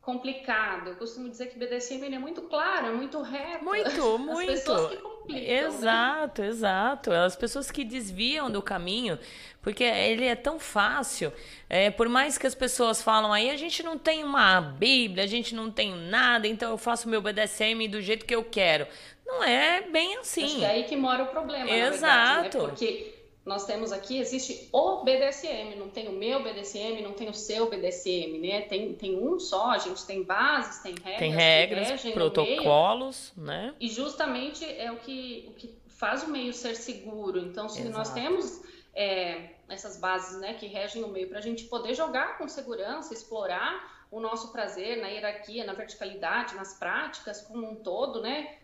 complicado. 0.03 0.89
Eu 0.89 0.95
costumo 0.97 1.29
dizer 1.29 1.47
que 1.47 1.57
BDSM 1.57 2.13
é 2.13 2.19
muito 2.19 2.41
claro, 2.43 2.87
é 2.87 2.91
muito 2.91 3.21
reto. 3.21 3.63
Muito, 3.63 4.19
muito. 4.19 4.51
As 4.51 4.59
pessoas 4.59 4.89
que 4.89 4.97
complicam. 4.97 5.41
Né? 5.41 5.59
Exato, 5.59 6.41
né? 6.41 6.47
exato. 6.49 7.11
As 7.11 7.35
pessoas 7.35 7.71
que 7.71 7.85
desviam 7.85 8.51
do 8.51 8.61
caminho, 8.61 9.17
porque 9.61 9.83
ele 9.83 10.25
é 10.25 10.35
tão 10.35 10.59
fácil. 10.59 11.31
É, 11.69 11.89
por 11.89 12.09
mais 12.09 12.37
que 12.37 12.45
as 12.45 12.53
pessoas 12.53 13.01
falam 13.01 13.31
aí, 13.31 13.49
a 13.49 13.55
gente 13.55 13.81
não 13.81 13.97
tem 13.97 14.25
uma 14.25 14.59
Bíblia, 14.59 15.23
a 15.23 15.27
gente 15.27 15.55
não 15.55 15.71
tem 15.71 15.95
nada, 15.95 16.47
então 16.47 16.71
eu 16.71 16.77
faço 16.77 17.07
meu 17.07 17.21
BDSM 17.21 17.87
do 17.87 18.01
jeito 18.01 18.25
que 18.25 18.35
eu 18.35 18.43
quero. 18.43 18.85
Não 19.25 19.41
é 19.41 19.81
bem 19.81 20.17
assim. 20.17 20.43
Acho 20.43 20.55
que 20.57 20.65
é 20.65 20.69
aí 20.69 20.83
que 20.83 20.97
mora 20.97 21.23
o 21.23 21.27
problema. 21.27 21.69
Exato. 21.71 22.41
Verdade, 22.41 22.57
né? 22.57 22.67
Porque 22.67 23.22
nós 23.45 23.65
temos 23.65 23.91
aqui, 23.91 24.19
existe 24.19 24.69
o 24.71 25.03
BDSM, 25.03 25.75
não 25.77 25.89
tem 25.89 26.07
o 26.07 26.13
meu 26.13 26.41
BDSM, 26.41 27.01
não 27.01 27.11
tem 27.11 27.27
o 27.27 27.33
seu 27.33 27.69
BDSM, 27.69 28.39
né? 28.39 28.61
Tem, 28.61 28.93
tem 28.93 29.17
um 29.17 29.37
só, 29.37 29.71
a 29.71 29.77
gente 29.77 30.05
tem 30.05 30.23
bases, 30.23 30.81
tem 30.81 30.95
regras. 30.95 31.19
Tem 31.19 31.31
regras, 31.31 32.01
protocolos, 32.13 33.33
né? 33.35 33.75
E 33.81 33.89
justamente 33.89 34.63
é 34.63 34.89
o 34.91 34.97
que, 34.97 35.45
o 35.49 35.53
que 35.55 35.75
faz 35.89 36.23
o 36.23 36.29
meio 36.29 36.53
ser 36.53 36.75
seguro. 36.75 37.37
Então, 37.37 37.67
se 37.67 37.81
Exato. 37.81 37.97
nós 37.97 38.13
temos 38.13 38.61
é, 38.95 39.49
essas 39.67 39.97
bases 39.97 40.39
né, 40.39 40.53
que 40.53 40.67
regem 40.67 41.03
o 41.03 41.09
meio 41.09 41.27
para 41.27 41.39
a 41.39 41.41
gente 41.41 41.65
poder 41.65 41.93
jogar 41.93 42.37
com 42.37 42.47
segurança, 42.47 43.13
explorar 43.13 44.05
o 44.09 44.21
nosso 44.21 44.53
prazer 44.53 45.01
na 45.01 45.09
hierarquia, 45.09 45.65
na 45.65 45.73
verticalidade, 45.73 46.55
nas 46.55 46.75
práticas 46.75 47.41
como 47.41 47.69
um 47.69 47.75
todo, 47.75 48.21
né? 48.21 48.57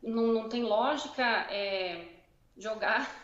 Não, 0.00 0.28
não 0.28 0.48
tem 0.48 0.62
lógica 0.62 1.24
é, 1.50 2.04
jogar 2.56 3.19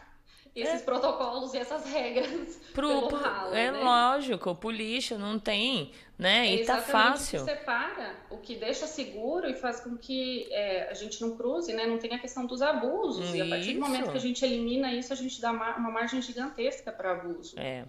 esses 0.57 0.81
é. 0.81 0.85
protocolos 0.85 1.55
e 1.55 1.59
essas 1.59 1.85
regras 1.85 2.59
pro, 2.75 3.09
ralo, 3.09 3.55
é 3.55 3.71
né? 3.71 3.79
lógico 3.79 4.55
pro 4.55 4.71
lixo 4.71 5.19
não 5.19 5.39
tem 5.39 5.93
né? 6.19 6.49
É 6.49 6.55
e 6.55 6.65
tá 6.65 6.81
fácil. 6.81 7.43
O 7.43 7.45
que 7.45 7.51
separa, 7.51 8.15
o 8.31 8.37
que 8.39 8.57
deixa 8.57 8.87
seguro 8.87 9.49
e 9.49 9.55
faz 9.55 9.81
com 9.81 9.97
que 9.97 10.49
é, 10.51 10.89
a 10.91 10.95
gente 10.95 11.21
não 11.21 11.37
cruze, 11.37 11.73
né? 11.75 11.87
Não 11.87 11.99
tenha 11.99 12.17
a 12.17 12.19
questão 12.19 12.47
dos 12.47 12.63
abusos. 12.63 13.27
Isso. 13.27 13.37
E 13.37 13.43
a 13.43 13.47
partir 13.47 13.75
do 13.75 13.81
momento 13.81 14.11
que 14.11 14.17
a 14.17 14.21
gente 14.21 14.43
elimina 14.45 14.93
isso, 14.95 15.13
a 15.13 15.17
gente 15.17 15.41
dá 15.41 15.51
uma 15.53 15.91
margem 15.91 16.23
gigantesca 16.23 16.91
para 16.91 17.13
abuso. 17.13 17.59
É. 17.59 17.85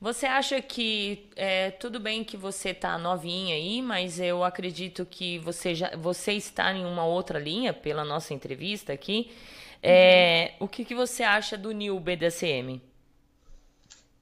Você 0.00 0.26
acha 0.26 0.60
que 0.60 1.28
é, 1.36 1.70
tudo 1.70 2.00
bem 2.00 2.24
que 2.24 2.36
você 2.36 2.74
tá 2.74 2.98
novinha 2.98 3.54
aí, 3.54 3.80
mas 3.80 4.18
eu 4.18 4.42
acredito 4.42 5.06
que 5.06 5.38
você 5.38 5.74
já 5.74 5.96
você 5.96 6.32
está 6.32 6.72
em 6.72 6.84
uma 6.84 7.04
outra 7.04 7.38
linha 7.38 7.72
pela 7.72 8.04
nossa 8.04 8.34
entrevista 8.34 8.92
aqui. 8.92 9.30
É. 9.82 10.54
O 10.60 10.68
que, 10.68 10.84
que 10.84 10.94
você 10.94 11.22
acha 11.22 11.56
do 11.56 11.72
New 11.72 11.98
BDSM? 12.00 12.80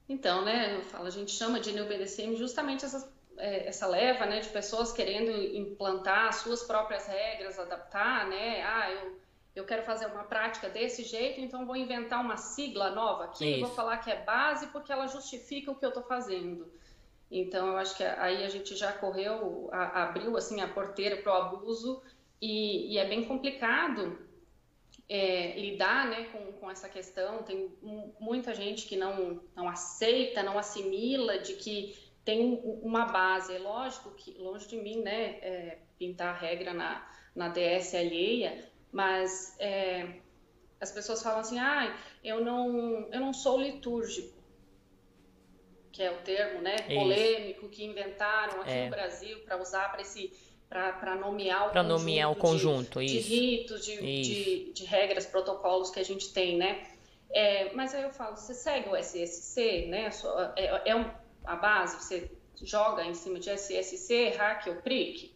Então, 0.09 0.45
né, 0.45 0.75
eu 0.77 0.83
falo, 0.83 1.05
a 1.05 1.09
gente 1.09 1.31
chama 1.31 1.59
de 1.59 1.73
New 1.73 1.85
BDSM 1.85 2.35
justamente 2.35 2.85
essas 2.85 3.11
é, 3.37 3.67
essa 3.67 3.87
leva 3.87 4.25
né, 4.25 4.39
de 4.39 4.49
pessoas 4.49 4.91
querendo 4.91 5.31
implantar 5.55 6.33
suas 6.33 6.63
próprias 6.63 7.07
regras, 7.07 7.59
adaptar, 7.59 8.27
né? 8.27 8.63
Ah, 8.63 8.91
eu, 8.91 9.19
eu 9.55 9.63
quero 9.63 9.83
fazer 9.83 10.07
uma 10.07 10.23
prática 10.23 10.67
desse 10.69 11.03
jeito, 11.03 11.39
então 11.39 11.65
vou 11.65 11.75
inventar 11.75 12.19
uma 12.19 12.37
sigla 12.37 12.89
nova 12.89 13.25
aqui, 13.25 13.57
e 13.57 13.61
vou 13.61 13.69
falar 13.69 13.97
que 13.97 14.09
é 14.09 14.23
base 14.23 14.67
porque 14.67 14.91
ela 14.91 15.07
justifica 15.07 15.71
o 15.71 15.75
que 15.75 15.85
eu 15.85 15.89
estou 15.89 16.03
fazendo. 16.03 16.67
Então, 17.29 17.67
eu 17.67 17.77
acho 17.77 17.95
que 17.95 18.03
aí 18.03 18.43
a 18.43 18.49
gente 18.49 18.75
já 18.75 18.91
correu, 18.93 19.69
a, 19.71 20.03
abriu 20.03 20.35
assim 20.37 20.61
a 20.61 20.67
porteira 20.67 21.17
para 21.17 21.31
o 21.31 21.35
abuso 21.35 22.01
e, 22.41 22.93
e, 22.93 22.97
é 22.97 23.05
bem 23.05 23.25
complicado 23.25 24.17
é, 25.09 25.57
lidar 25.57 26.07
né, 26.09 26.25
com, 26.31 26.51
com 26.53 26.69
essa 26.69 26.89
questão. 26.89 27.43
Tem 27.43 27.71
muita 28.19 28.53
gente 28.53 28.85
que 28.85 28.95
não, 28.95 29.41
não 29.55 29.67
aceita, 29.67 30.43
não 30.43 30.57
assimila 30.57 31.39
de 31.39 31.53
que 31.53 31.95
tem 32.25 32.61
uma 32.81 33.05
base. 33.05 33.55
É 33.55 33.59
lógico 33.59 34.11
que, 34.11 34.33
longe 34.37 34.67
de 34.67 34.77
mim, 34.77 35.01
né, 35.01 35.39
é, 35.41 35.77
pintar 35.97 36.37
regra 36.37 36.73
na, 36.73 37.09
na 37.33 37.47
DS 37.47 37.93
alheia, 37.95 38.69
mas 38.91 39.55
é, 39.59 40.19
as 40.79 40.91
pessoas 40.91 41.23
falam 41.23 41.39
assim, 41.39 41.59
ah, 41.59 41.95
eu 42.23 42.43
não, 42.43 43.07
eu 43.11 43.19
não 43.19 43.33
sou 43.33 43.59
litúrgico, 43.61 44.37
que 45.91 46.03
é 46.03 46.11
o 46.11 46.21
termo, 46.21 46.61
né, 46.61 46.75
polêmico 46.81 47.69
que 47.69 47.83
inventaram 47.85 48.61
aqui 48.61 48.71
é. 48.71 48.83
no 48.85 48.91
Brasil 48.91 49.39
para 49.39 49.57
usar 49.59 49.89
para 49.89 50.01
esse 50.01 50.31
para 50.69 51.15
nomear 51.15 51.67
o 51.67 51.71
pra 51.71 51.81
conjunto, 51.81 51.99
nomear 51.99 52.31
o 52.31 52.35
conjunto 52.35 52.99
de, 52.99 53.05
de 53.07 53.19
ritos, 53.19 53.85
de, 53.85 53.97
de, 53.97 54.73
de, 54.73 54.85
regras, 54.85 55.25
protocolos 55.25 55.89
que 55.89 55.99
a 55.99 56.03
gente 56.03 56.33
tem, 56.33 56.57
né? 56.57 56.85
É, 57.29 57.73
mas 57.73 57.93
aí 57.93 58.03
eu 58.03 58.11
falo, 58.11 58.35
você 58.35 58.53
segue 58.53 58.89
o 58.89 58.95
SSC, 58.95 59.87
né? 59.87 60.09
É, 60.55 60.91
é 60.91 60.95
um, 60.95 61.09
a 61.45 61.55
base, 61.55 62.03
você 62.03 62.31
joga 62.61 63.03
em 63.05 63.13
cima 63.13 63.39
de 63.39 63.49
SSC, 63.49 64.29
hack 64.37 64.67
ou 64.67 64.75
PRIC, 64.75 65.31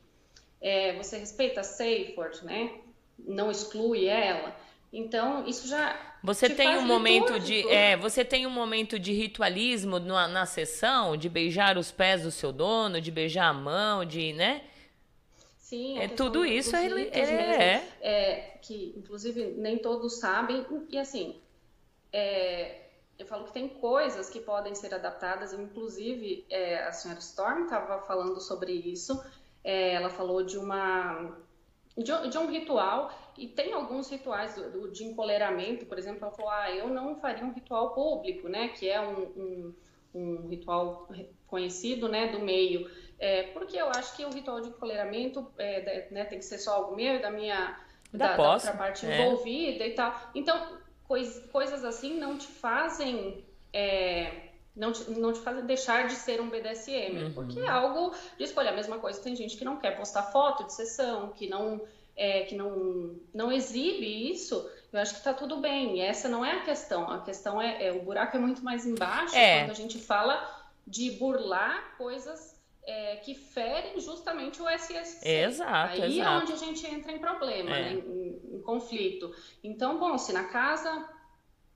é, 0.61 0.93
você 0.93 1.17
respeita 1.17 1.61
a 1.61 1.63
SafeWord, 1.63 2.45
né? 2.45 2.71
Não 3.17 3.49
exclui 3.49 4.07
ela. 4.07 4.55
Então, 4.93 5.47
isso 5.47 5.67
já. 5.67 5.97
Você 6.23 6.49
tem 6.49 6.77
um 6.77 6.85
momento 6.85 7.39
de. 7.39 7.67
É, 7.69 7.95
você 7.95 8.25
tem 8.25 8.45
um 8.45 8.49
momento 8.49 8.99
de 8.99 9.13
ritualismo 9.13 9.99
na, 9.99 10.27
na 10.27 10.45
sessão, 10.45 11.15
de 11.15 11.29
beijar 11.29 11.77
os 11.77 11.91
pés 11.91 12.23
do 12.23 12.31
seu 12.31 12.51
dono, 12.51 12.99
de 12.99 13.09
beijar 13.09 13.47
a 13.47 13.53
mão, 13.53 14.03
de. 14.03 14.33
né? 14.33 14.61
Sim, 15.72 15.99
é 15.99 16.10
tudo 16.10 16.45
isso 16.45 16.76
é, 16.76 16.85
é, 16.85 17.18
é, 17.18 17.84
é, 18.02 18.57
que 18.61 18.93
inclusive 18.98 19.53
nem 19.56 19.77
todos 19.77 20.19
sabem. 20.19 20.65
E 20.89 20.98
assim 20.98 21.39
é, 22.11 22.88
eu 23.18 23.26
falo 23.26 23.45
que 23.45 23.53
tem 23.53 23.69
coisas 23.69 24.30
que 24.30 24.41
podem 24.41 24.76
ser 24.76 24.93
adaptadas, 24.93 25.53
inclusive 25.53 26.45
é, 26.49 26.84
a 26.84 26.91
senhora 26.91 27.22
Storm 27.22 27.64
estava 27.64 28.02
falando 28.02 28.41
sobre 28.41 28.73
isso. 28.73 29.23
É, 29.64 29.93
ela 29.93 30.10
falou 30.10 30.43
de 30.43 30.57
uma 30.57 31.38
de, 31.98 32.30
de, 32.30 32.38
um 32.38 32.52
ritual. 32.52 33.10
E 33.38 33.48
tem 33.48 33.72
alguns 33.72 34.11
rituais 34.11 34.56
do, 34.56 34.72
do, 34.72 34.91
de 34.91 35.06
encoleramento, 35.06 35.85
por 35.85 35.98
exemplo, 35.98 36.26
ela 36.26 36.31
falou, 36.34 36.52
ah, 36.52 36.69
eu 36.69 36.89
não 36.89 37.15
faria 37.15 37.45
um 37.45 37.53
ritual 37.53 37.93
público, 37.93 38.49
né, 38.49 38.68
que 38.68 38.89
é 38.89 38.99
um, 38.99 39.22
um, 39.38 39.76
um 40.14 40.48
ritual 40.49 41.07
conhecido, 41.48 42.10
né, 42.10 42.27
do 42.27 42.41
meio, 42.41 42.89
é, 43.22 43.43
porque 43.53 43.77
eu 43.77 43.88
acho 43.89 44.15
que 44.18 44.26
o 44.26 44.34
ritual 44.34 44.60
de 44.60 44.69
encoleramento 44.69 45.48
é, 45.60 46.07
né, 46.10 46.26
tem 46.26 46.39
que 46.39 46.45
ser 46.45 46.57
só 46.57 46.73
algo 46.73 46.95
meu 46.95 47.18
e 47.18 47.22
da 47.22 47.30
minha 47.30 47.80
da, 48.11 48.30
da, 48.30 48.35
da 48.35 48.53
outra 48.53 48.73
parte 48.73 49.06
é. 49.06 49.22
envolvida 49.22 49.85
e 49.85 49.93
tal. 49.93 50.19
Então 50.34 50.80
cois, 51.07 51.39
coisas 51.52 51.85
assim 51.85 52.18
não 52.18 52.35
te 52.35 52.48
fazem 52.48 53.45
é, 53.72 54.49
não 54.76 54.91
te, 54.91 55.07
não 55.11 55.31
te 55.31 55.39
fazem 55.39 55.64
deixar 55.65 56.07
de 56.07 56.15
ser 56.15 56.41
um 56.41 56.49
BDSM, 56.49 57.26
uhum. 57.26 57.34
porque 57.34 57.60
é 57.60 57.69
algo 57.69 58.11
de 58.38 58.43
escolha. 58.43 58.72
A 58.72 58.76
mesma 58.76 58.98
coisa, 58.98 59.22
tem 59.22 59.35
gente 59.35 59.56
que 59.56 59.64
não 59.64 59.77
quer 59.77 59.95
postar 59.98 60.23
foto 60.23 60.64
de 60.64 60.73
sessão, 60.73 61.30
que 61.30 61.48
não, 61.48 61.80
é, 62.15 62.41
que 62.45 62.56
não, 62.56 63.15
não 63.31 63.52
exibe 63.52 64.31
isso. 64.31 64.68
Eu 64.91 64.99
acho 64.99 65.14
que 65.14 65.19
está 65.19 65.34
tudo 65.34 65.57
bem. 65.57 65.98
E 65.98 66.02
essa 66.02 66.27
não 66.27 66.43
é 66.43 66.53
a 66.53 66.61
questão. 66.64 67.10
A 67.11 67.22
questão 67.22 67.61
é, 67.61 67.88
é 67.88 67.91
o 67.91 68.02
buraco 68.02 68.35
é 68.35 68.39
muito 68.39 68.64
mais 68.64 68.85
embaixo 68.85 69.35
é. 69.35 69.60
quando 69.60 69.72
a 69.72 69.76
gente 69.76 69.99
fala 69.99 70.60
de 70.88 71.11
burlar 71.11 71.95
coisas 71.98 72.51
é, 72.85 73.17
que 73.17 73.35
ferem 73.35 73.99
justamente 73.99 74.61
o 74.61 74.69
SSC. 74.69 75.27
Exato, 75.27 76.01
Aí 76.01 76.19
exato. 76.19 76.29
é 76.29 76.43
onde 76.43 76.53
a 76.53 76.55
gente 76.55 76.85
entra 76.87 77.11
em 77.11 77.19
problema, 77.19 77.69
é. 77.69 77.81
né, 77.81 77.93
em, 77.93 78.55
em, 78.55 78.61
conflito. 78.61 79.33
Então, 79.63 79.99
bom, 79.99 80.17
se 80.17 80.33
na 80.33 80.45
casa 80.45 81.07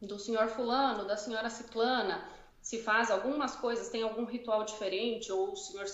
do 0.02 0.18
senhor 0.19 0.48
fulano, 0.48 1.06
da 1.06 1.18
senhora 1.18 1.49
ciclana, 1.49 2.27
se 2.61 2.82
faz 2.82 3.11
algumas 3.11 3.56
coisas, 3.56 3.90
tem 3.90 4.03
algum 4.03 4.26
ritual 4.26 4.64
diferente, 4.64 5.32
ou 5.32 5.52
o 5.52 5.56
senhor 5.56 5.86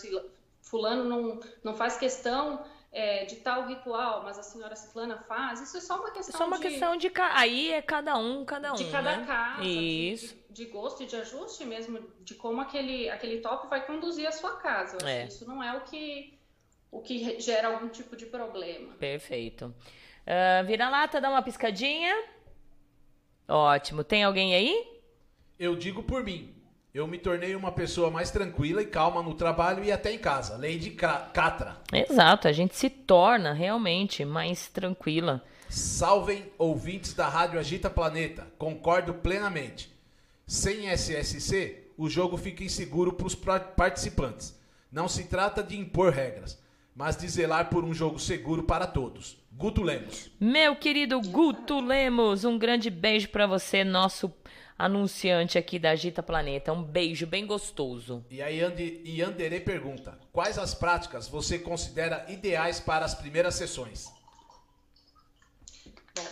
fulano 0.62 1.04
não, 1.04 1.40
não 1.64 1.74
faz 1.76 1.98
questão 1.98 2.64
é, 2.92 3.26
de 3.26 3.38
tal 3.38 3.68
ritual, 3.68 4.24
mas 4.24 4.38
a 4.38 4.44
senhora 4.44 4.76
Ciclana 4.76 5.18
faz, 5.18 5.62
isso 5.62 5.78
é 5.78 5.82
só 5.82 5.98
uma 5.98 6.12
questão 6.12 6.36
é 6.36 6.38
só 6.38 6.46
uma 6.46 6.58
de... 6.58 6.64
questão 6.64 6.98
de... 6.98 7.12
Aí 7.34 7.72
é 7.72 7.82
cada 7.82 8.18
um, 8.18 8.44
cada 8.44 8.74
um, 8.74 8.76
De 8.76 8.92
cada 8.92 9.18
né? 9.18 9.26
casa, 9.26 9.64
isso. 9.64 10.36
De, 10.36 10.41
de, 10.52 10.66
gosto 10.66 11.04
e 11.04 11.06
de 11.06 11.16
ajuste 11.16 11.66
mesmo, 11.66 12.00
de 12.22 12.36
como 12.36 12.62
aquele, 12.62 13.10
aquele 13.10 13.40
top 13.40 13.68
vai 13.68 13.86
conduzir 13.86 14.28
a 14.28 14.32
sua 14.32 14.58
casa. 14.58 14.98
Eu 15.02 15.08
é. 15.08 15.26
isso 15.26 15.48
não 15.48 15.64
é 15.64 15.76
o 15.78 15.82
que, 15.82 16.38
o 16.92 17.02
que 17.02 17.40
gera 17.40 17.70
algum 17.70 17.90
tipo 17.90 18.16
de 18.16 18.26
problema. 18.26 18.94
Perfeito. 18.96 19.74
Uh, 20.22 20.66
Vira-lata, 20.66 21.22
dá 21.22 21.30
uma 21.30 21.42
piscadinha. 21.42 22.16
Ótimo. 23.48 24.04
Tem 24.04 24.24
alguém 24.24 24.54
aí? 24.54 24.88
Eu 25.58 25.76
digo 25.76 26.04
por 26.04 26.24
mim. 26.24 26.56
Eu 26.94 27.08
me 27.08 27.18
tornei 27.18 27.56
uma 27.56 27.72
pessoa 27.72 28.12
mais 28.12 28.32
tranquila 28.32 28.82
e 28.82 28.86
calma 28.86 29.24
no 29.24 29.34
trabalho 29.34 29.82
e 29.84 29.92
até 29.92 30.12
em 30.12 30.20
casa. 30.20 30.58
Lei 30.58 30.78
de 30.78 30.92
Catra. 30.92 31.78
Exato, 31.94 32.50
a 32.50 32.52
gente 32.52 32.76
se 32.76 32.90
torna 32.90 33.54
realmente 33.54 34.26
mais 34.26 34.68
tranquila. 34.68 35.42
Salvem 35.70 36.52
ouvintes 36.58 37.14
da 37.14 37.30
Rádio 37.30 37.58
Agita 37.58 37.90
Planeta. 37.90 38.46
Concordo 38.58 39.14
plenamente. 39.14 39.91
Sem 40.52 40.90
SSC, 40.90 41.94
o 41.98 42.10
jogo 42.10 42.36
fica 42.36 42.62
inseguro 42.62 43.14
para 43.14 43.26
os 43.26 43.34
participantes. 43.34 44.54
Não 44.92 45.08
se 45.08 45.24
trata 45.24 45.64
de 45.64 45.80
impor 45.80 46.12
regras, 46.12 46.62
mas 46.94 47.16
de 47.16 47.26
zelar 47.30 47.70
por 47.70 47.86
um 47.86 47.94
jogo 47.94 48.20
seguro 48.20 48.64
para 48.64 48.86
todos. 48.86 49.38
Guto 49.50 49.82
Lemos. 49.82 50.30
Meu 50.42 50.76
querido 50.76 51.22
Guto 51.22 51.80
Lemos, 51.80 52.44
um 52.44 52.58
grande 52.58 52.90
beijo 52.90 53.30
para 53.30 53.48
você, 53.48 53.86
nosso 53.86 54.30
anunciante 54.78 55.58
aqui 55.58 55.80
da 55.80 55.92
Agita 55.92 56.22
Planeta. 56.22 56.74
Um 56.74 56.84
beijo 56.84 57.26
bem 57.26 57.48
gostoso. 57.48 58.26
E 58.30 58.42
aí 58.42 58.60
Yandere 59.06 59.62
pergunta: 59.62 60.20
quais 60.34 60.58
as 60.58 60.76
práticas 60.76 61.30
você 61.30 61.60
considera 61.60 62.26
ideais 62.28 62.78
para 62.78 63.06
as 63.06 63.16
primeiras 63.16 63.56
sessões? 63.56 64.12
Bom, 66.14 66.28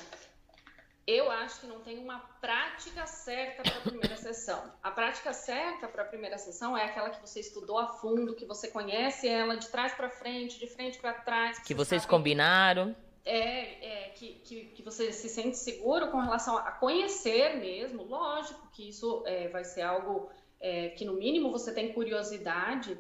eu 1.09 1.31
acho 1.31 1.61
que 1.61 1.67
não 1.67 1.79
tem 1.79 1.97
uma 1.97 2.19
prática 2.39 3.05
certa 3.07 3.63
para 3.63 3.77
a 3.79 3.81
primeira 3.81 4.15
sessão. 4.15 4.61
A 4.83 4.91
prática 4.91 5.33
certa 5.33 5.87
para 5.87 6.03
a 6.03 6.05
primeira 6.05 6.37
sessão 6.37 6.77
é 6.77 6.85
aquela 6.85 7.09
que 7.09 7.19
você 7.19 7.39
estudou 7.39 7.79
a 7.79 7.87
fundo, 7.87 8.35
que 8.35 8.45
você 8.45 8.67
conhece 8.67 9.27
ela 9.27 9.57
de 9.57 9.67
trás 9.69 9.93
para 9.93 10.09
frente, 10.09 10.59
de 10.59 10.67
frente 10.67 10.99
para 10.99 11.13
trás. 11.13 11.57
Que, 11.59 11.67
que 11.67 11.73
vocês 11.73 12.03
sabe... 12.03 12.11
combinaram 12.11 12.95
é, 13.25 14.05
é 14.05 14.09
que, 14.09 14.35
que, 14.43 14.65
que, 14.65 14.83
você 14.83 15.11
se 15.11 15.29
sente 15.29 15.57
seguro 15.57 16.09
com 16.09 16.19
relação 16.19 16.57
a 16.57 16.71
conhecer 16.71 17.57
mesmo, 17.57 18.03
lógico 18.03 18.67
que 18.71 18.89
isso 18.89 19.23
é, 19.25 19.47
vai 19.49 19.63
ser 19.63 19.81
algo 19.81 20.29
é, 20.59 20.89
que 20.89 21.05
no 21.05 21.13
mínimo 21.13 21.51
você 21.51 21.73
tem 21.73 21.93
curiosidade, 21.93 22.97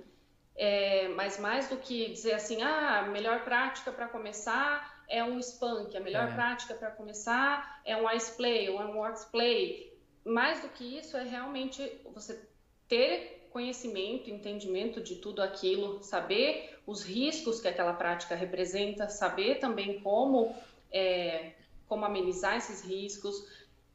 é, 0.55 1.07
mas 1.09 1.39
mais 1.39 1.69
do 1.69 1.77
que 1.77 2.09
dizer 2.09 2.33
assim, 2.33 2.61
ah, 2.61 2.99
a 2.99 3.01
melhor 3.07 3.43
prática 3.43 3.91
para 3.91 4.07
começar 4.07 4.98
é 5.09 5.23
um 5.23 5.39
spank, 5.39 5.95
a 5.97 5.99
melhor 5.99 6.29
é. 6.29 6.33
prática 6.33 6.75
para 6.75 6.91
começar 6.91 7.81
é 7.83 7.97
um 7.97 8.09
ice 8.11 8.35
play 8.37 8.69
ou 8.69 8.79
um 8.79 8.97
works 8.97 9.25
play. 9.25 9.97
Mais 10.23 10.61
do 10.61 10.69
que 10.69 10.97
isso 10.97 11.17
é 11.17 11.23
realmente 11.23 11.99
você 12.13 12.47
ter 12.87 13.47
conhecimento, 13.49 14.29
entendimento 14.29 15.01
de 15.01 15.15
tudo 15.15 15.41
aquilo, 15.41 16.03
saber 16.03 16.77
os 16.85 17.03
riscos 17.03 17.59
que 17.59 17.67
aquela 17.67 17.93
prática 17.93 18.35
representa, 18.35 19.09
saber 19.09 19.59
também 19.59 19.99
como, 20.01 20.55
é, 20.91 21.53
como 21.87 22.05
amenizar 22.05 22.57
esses 22.57 22.81
riscos, 22.81 23.43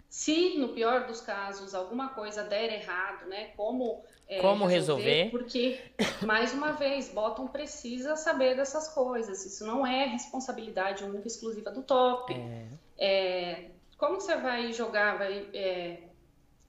Se 0.09 0.57
no 0.59 0.69
pior 0.69 1.09
dos 1.09 1.21
casos 1.21 1.75
alguma 1.75 2.11
coisa 2.11 2.45
der 2.45 2.73
errado, 2.73 3.27
né? 3.27 3.49
Como 3.57 4.05
é, 4.37 4.41
como 4.41 4.67
resolver, 4.67 5.03
resolver? 5.05 5.31
Porque 5.31 5.81
mais 6.23 6.53
uma 6.53 6.73
vez, 6.73 7.09
Bottom 7.09 7.47
precisa 7.47 8.17
saber 8.17 8.57
dessas 8.57 8.89
coisas. 8.89 9.45
Isso 9.45 9.67
não 9.67 9.87
é 9.87 10.05
responsabilidade 10.07 11.05
única 11.05 11.27
exclusiva 11.29 11.71
do 11.71 11.83
top. 11.83 12.35
É. 12.35 12.67
É, 12.97 13.65
como 13.99 14.21
você 14.21 14.37
vai 14.37 14.73
jogar, 14.73 15.19
vai, 15.19 15.47
é, 15.53 15.99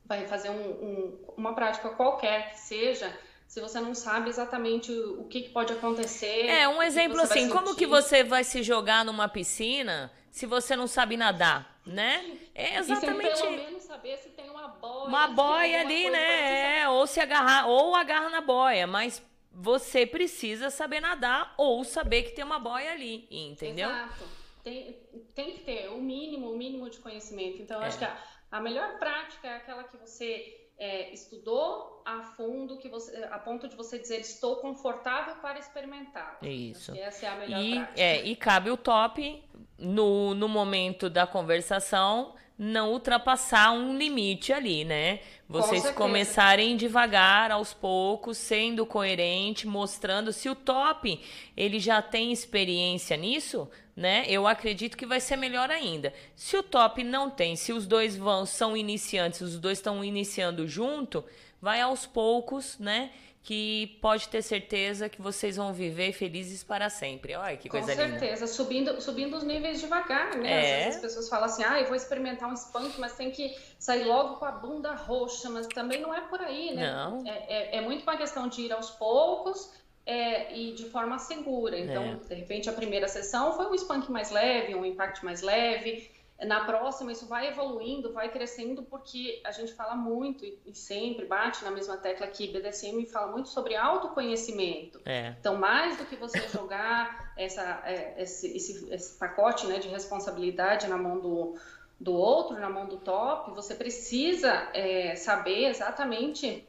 vai 0.06 0.26
fazer 0.28 0.50
um, 0.50 0.70
um, 0.70 1.18
uma 1.38 1.54
prática 1.54 1.90
qualquer 1.90 2.52
que 2.52 2.60
seja? 2.60 3.14
se 3.48 3.62
você 3.62 3.80
não 3.80 3.94
sabe 3.94 4.30
exatamente 4.30 4.92
o 4.92 5.24
que, 5.26 5.42
que 5.42 5.50
pode 5.50 5.72
acontecer. 5.72 6.48
É, 6.48 6.68
um 6.68 6.82
exemplo 6.82 7.22
assim, 7.22 7.48
como 7.48 7.76
que 7.76 7.86
você 7.86 8.24
vai 8.24 8.44
se 8.44 8.64
jogar 8.64 9.06
numa 9.06 9.30
piscina 9.30 10.12
se 10.36 10.46
você 10.46 10.76
não 10.76 10.86
sabe 10.86 11.16
nadar, 11.16 11.80
né? 11.86 12.38
É 12.54 12.76
exatamente. 12.76 13.40
E 13.40 13.42
pelo 13.42 13.52
menos 13.56 13.84
saber 13.84 14.18
se 14.18 14.32
tem 14.32 14.50
uma 14.50 14.68
boia. 14.68 15.08
Uma 15.08 15.28
boia 15.30 15.80
ali, 15.80 16.10
né? 16.10 16.82
É, 16.82 16.90
ou 16.90 17.08
se 17.08 17.22
agarrar, 17.22 17.68
ou 17.70 17.96
agarra 17.96 18.28
na 18.28 18.42
boia, 18.42 18.86
mas 18.86 19.24
você 19.50 20.06
precisa 20.06 20.70
saber 20.70 21.00
nadar 21.00 21.54
ou 21.58 21.86
saber 21.86 22.24
que 22.24 22.32
tem 22.32 22.44
uma 22.44 22.60
boia 22.60 22.92
ali, 22.92 23.26
entendeu? 23.32 23.90
Exato. 23.90 24.26
Tem, 24.62 25.00
tem 25.34 25.54
que 25.54 25.60
ter 25.64 25.88
o 25.88 26.02
mínimo, 26.02 26.52
o 26.52 26.58
mínimo 26.58 26.90
de 26.90 26.98
conhecimento. 26.98 27.62
Então, 27.62 27.78
eu 27.78 27.84
é. 27.84 27.88
acho 27.88 27.98
que 27.98 28.04
a, 28.04 28.22
a 28.52 28.60
melhor 28.60 29.00
prática 29.00 29.48
é 29.48 29.56
aquela 29.56 29.86
que 29.86 29.96
você 29.96 30.65
é, 30.78 31.14
estudou 31.14 32.02
a 32.06 32.22
fundo 32.22 32.78
que 32.78 32.90
você, 32.90 33.16
a 33.32 33.40
ponto 33.40 33.68
de 33.68 33.76
você 33.76 33.98
dizer 33.98 34.20
estou 34.20 34.58
confortável 34.58 35.36
para 35.36 35.58
experimentar. 35.58 36.38
Isso. 36.42 36.92
essa 36.96 37.26
é 37.26 37.30
a 37.30 37.36
melhor 37.36 37.62
e, 37.62 37.76
prática. 37.76 38.02
É, 38.02 38.24
e 38.24 38.36
cabe 38.36 38.70
o 38.70 38.78
top 38.78 39.44
no, 39.78 40.34
no 40.34 40.48
momento 40.48 41.10
da 41.10 41.26
conversação 41.26 42.36
não 42.58 42.94
ultrapassar 42.94 43.72
um 43.72 43.98
limite 43.98 44.54
ali, 44.54 44.86
né? 44.86 45.20
Vocês 45.48 45.92
começarem 45.92 46.78
devagar, 46.78 47.52
aos 47.52 47.74
poucos, 47.74 48.38
sendo 48.38 48.86
coerente, 48.86 49.68
mostrando 49.68 50.32
se 50.32 50.50
o 50.50 50.56
top 50.56 51.20
ele 51.56 51.80
já 51.80 52.02
tem 52.02 52.32
experiência 52.32 53.18
nisso, 53.18 53.70
né? 53.96 54.26
Eu 54.28 54.46
acredito 54.46 54.98
que 54.98 55.06
vai 55.06 55.22
ser 55.22 55.38
melhor 55.38 55.72
ainda. 55.72 56.14
Se 56.36 56.58
o 56.58 56.64
top 56.64 57.04
não 57.04 57.30
tem, 57.30 57.56
se 57.56 57.72
os 57.72 57.88
dois 57.88 58.18
vão 58.18 58.46
são 58.46 58.76
iniciantes, 58.76 59.42
os 59.42 59.58
dois 59.58 59.78
estão 59.78 60.04
iniciando 60.04 60.68
junto, 60.68 61.24
vai 61.62 61.80
aos 61.80 62.06
poucos, 62.06 62.78
né? 62.78 63.12
Que 63.42 63.98
pode 64.02 64.28
ter 64.28 64.42
certeza 64.42 65.08
que 65.08 65.22
vocês 65.22 65.56
vão 65.56 65.72
viver 65.72 66.12
felizes 66.14 66.64
para 66.64 66.90
sempre. 66.90 67.36
Olha 67.36 67.56
que 67.56 67.70
coisa 67.70 67.94
linda. 67.94 68.04
Com 68.04 68.20
certeza, 68.20 68.48
subindo, 68.48 69.00
subindo 69.00 69.38
os 69.38 69.44
níveis 69.44 69.80
devagar, 69.80 70.36
né? 70.36 70.52
É. 70.52 70.58
Às 70.60 70.78
vezes 70.78 70.96
as 70.96 71.02
pessoas 71.02 71.30
falam 71.30 71.46
assim, 71.46 71.64
ah, 71.64 71.80
eu 71.80 71.86
vou 71.86 71.96
experimentar 71.96 72.50
um 72.50 72.56
spunk, 72.56 73.00
mas 73.00 73.14
tem 73.16 73.30
que 73.30 73.56
sair 73.78 74.04
logo 74.04 74.38
com 74.38 74.46
a 74.46 74.52
bunda 74.52 74.96
roxa, 74.96 75.48
mas 75.50 75.68
também 75.68 76.02
não 76.02 76.14
é 76.14 76.22
por 76.22 76.42
aí, 76.42 76.74
né? 76.74 76.92
Não. 76.92 77.24
É, 77.26 77.76
é, 77.76 77.78
é 77.78 77.82
muito 77.82 78.02
uma 78.02 78.18
questão 78.18 78.48
de 78.48 78.62
ir 78.62 78.74
aos 78.74 78.90
poucos, 78.90 79.72
é, 80.06 80.56
e 80.56 80.74
de 80.74 80.90
forma 80.90 81.18
segura. 81.18 81.78
Então, 81.78 82.04
é. 82.04 82.16
de 82.16 82.36
repente, 82.36 82.70
a 82.70 82.74
primeira 82.74 83.08
sessão 83.08 83.54
foi 83.54 83.66
um 83.68 83.74
spunk 83.74 84.12
mais 84.12 84.30
leve, 84.30 84.76
um 84.76 84.86
impact 84.86 85.26
mais 85.26 85.42
leve. 85.42 86.10
Na 86.44 86.66
próxima, 86.66 87.14
isso 87.14 87.26
vai 87.28 87.48
evoluindo, 87.48 88.12
vai 88.12 88.30
crescendo, 88.30 88.84
porque 88.84 89.42
a 89.46 89.52
gente 89.52 89.74
fala 89.74 89.96
muito 89.96 90.44
e, 90.44 90.76
sempre 90.76 91.26
bate 91.26 91.64
na 91.64 91.72
mesma 91.72 91.96
tecla 91.96 92.28
que 92.28 92.48
BDSM 92.48 93.06
fala 93.06 93.32
muito 93.32 93.48
sobre 93.48 93.74
autoconhecimento. 93.74 95.00
É. 95.06 95.34
Então, 95.40 95.56
mais 95.56 95.98
do 95.98 96.06
que 96.06 96.18
você 96.18 96.46
jogar 96.50 97.34
essa, 97.38 97.82
é, 97.86 98.22
esse, 98.22 98.56
esse, 98.56 98.94
esse, 98.94 99.18
pacote 99.18 99.66
né, 99.66 99.80
de 99.80 99.88
responsabilidade 99.88 100.88
na 100.88 100.98
mão 100.98 101.20
do, 101.22 101.56
do 101.98 102.14
outro, 102.14 102.60
na 102.60 102.70
mão 102.70 102.86
do 102.86 102.98
top, 102.98 103.52
você 103.52 103.74
precisa 103.74 104.70
é, 104.74 105.16
saber 105.16 105.70
exatamente 105.70 106.68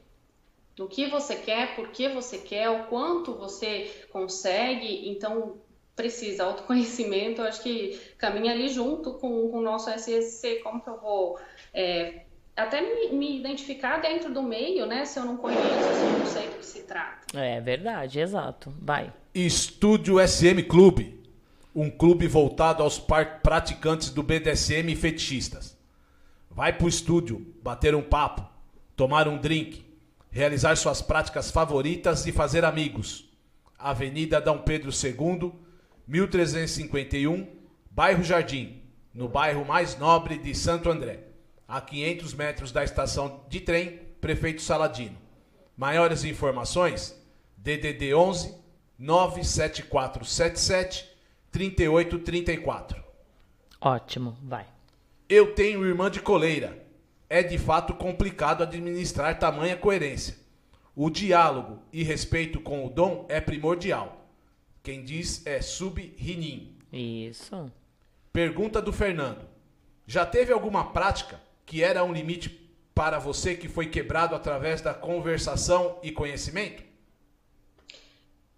do 0.77 0.87
que 0.87 1.09
você 1.09 1.35
quer, 1.35 1.75
por 1.75 1.89
que 1.89 2.09
você 2.11 2.37
quer, 2.37 2.69
o 2.69 2.85
quanto 2.85 3.33
você 3.35 3.91
consegue. 4.13 5.09
Então, 5.09 5.57
precisa 5.97 6.45
autoconhecimento, 6.45 7.41
acho 7.41 7.63
que 7.63 7.99
caminha 8.19 8.53
ali 8.53 8.69
junto 8.69 9.15
com, 9.15 9.49
com 9.49 9.59
o 9.59 9.63
nosso 9.63 9.89
SSC, 9.91 10.57
como 10.63 10.83
que 10.83 10.91
eu 10.91 11.01
vou 11.01 11.39
é, 11.73 12.21
até 12.55 12.83
me, 12.83 13.17
me, 13.17 13.39
identificar 13.39 14.01
dentro 14.03 14.33
do 14.33 14.43
meio, 14.43 14.85
né? 14.85 15.07
Se 15.07 15.19
eu 15.19 15.25
não 15.25 15.39
conheço, 15.39 15.63
se 15.63 16.05
eu 16.05 16.19
não 16.19 16.27
sei 16.27 16.49
do 16.49 16.59
que 16.59 16.67
se 16.67 16.83
trata. 16.83 17.39
É 17.39 17.59
verdade, 17.61 18.21
exato. 18.21 18.73
Vai. 18.81 19.11
Estúdio 19.35 20.17
SM 20.27 20.63
Clube, 20.69 21.19
um 21.75 21.91
clube 21.91 22.27
voltado 22.27 22.83
aos 22.83 22.99
praticantes 22.99 24.11
do 24.11 24.23
BDSM 24.23 24.93
e 24.93 24.97
fetichistas. 24.97 25.77
Vai 26.51 26.73
pro 26.73 26.89
estúdio, 26.89 27.55
bater 27.63 27.95
um 27.95 28.03
papo, 28.03 28.47
tomar 28.97 29.29
um 29.29 29.37
drink, 29.37 29.86
realizar 30.37 30.77
suas 30.77 31.01
práticas 31.01 31.51
favoritas 31.51 32.27
e 32.27 32.31
fazer 32.31 32.63
amigos. 32.63 33.27
Avenida 33.79 34.39
Dom 34.39 34.59
Pedro 34.59 34.91
II, 34.91 35.51
1351, 36.07 37.49
Bairro 37.91 38.23
Jardim, 38.23 38.83
no 39.15 39.31
bairro 39.31 39.65
mais 39.65 39.97
nobre 39.97 40.37
de 40.37 40.55
Santo 40.55 40.91
André, 40.91 41.21
a 41.67 41.81
500 41.81 42.35
metros 42.35 42.71
da 42.71 42.85
estação 42.85 43.47
de 43.49 43.61
trem 43.61 43.99
Prefeito 44.21 44.61
Saladino. 44.61 45.17
Maiores 45.75 46.23
informações: 46.23 47.19
DDD 47.57 48.13
11 48.13 48.55
97477 48.99 51.09
3834. 51.51 53.03
Ótimo, 53.81 54.37
vai. 54.43 54.67
Eu 55.31 55.55
tenho 55.55 55.87
irmã 55.87 56.11
de 56.11 56.21
coleira 56.21 56.86
é 57.29 57.43
de 57.43 57.59
fato 57.59 57.95
complicado 57.95 58.63
administrar 58.63 59.39
tamanha 59.39 59.77
coerência. 59.77 60.37
O 60.95 61.11
diálogo 61.11 61.83
e 61.93 62.03
respeito 62.03 62.61
com 62.61 62.87
o 62.87 62.91
dom 62.91 63.27
é 63.29 63.41
primordial. 63.41 64.27
Quem 64.83 65.05
diz 65.05 65.45
é 65.47 65.61
Sub-Rinin. 65.61 66.79
Isso. 66.93 67.71
Pergunta 68.33 68.81
do 68.81 68.93
Fernando. 68.93 69.47
Já 70.07 70.25
teve 70.25 70.53
alguma 70.53 70.93
prática 70.93 71.41
que 71.67 71.83
era 71.83 72.05
um 72.05 72.13
limite 72.13 72.49
para 72.95 73.19
você 73.19 73.55
que 73.55 73.69
foi 73.69 73.89
quebrado 73.91 74.35
através 74.35 74.81
da 74.81 74.95
conversação 74.95 75.99
e 76.03 76.11
conhecimento? 76.11 76.83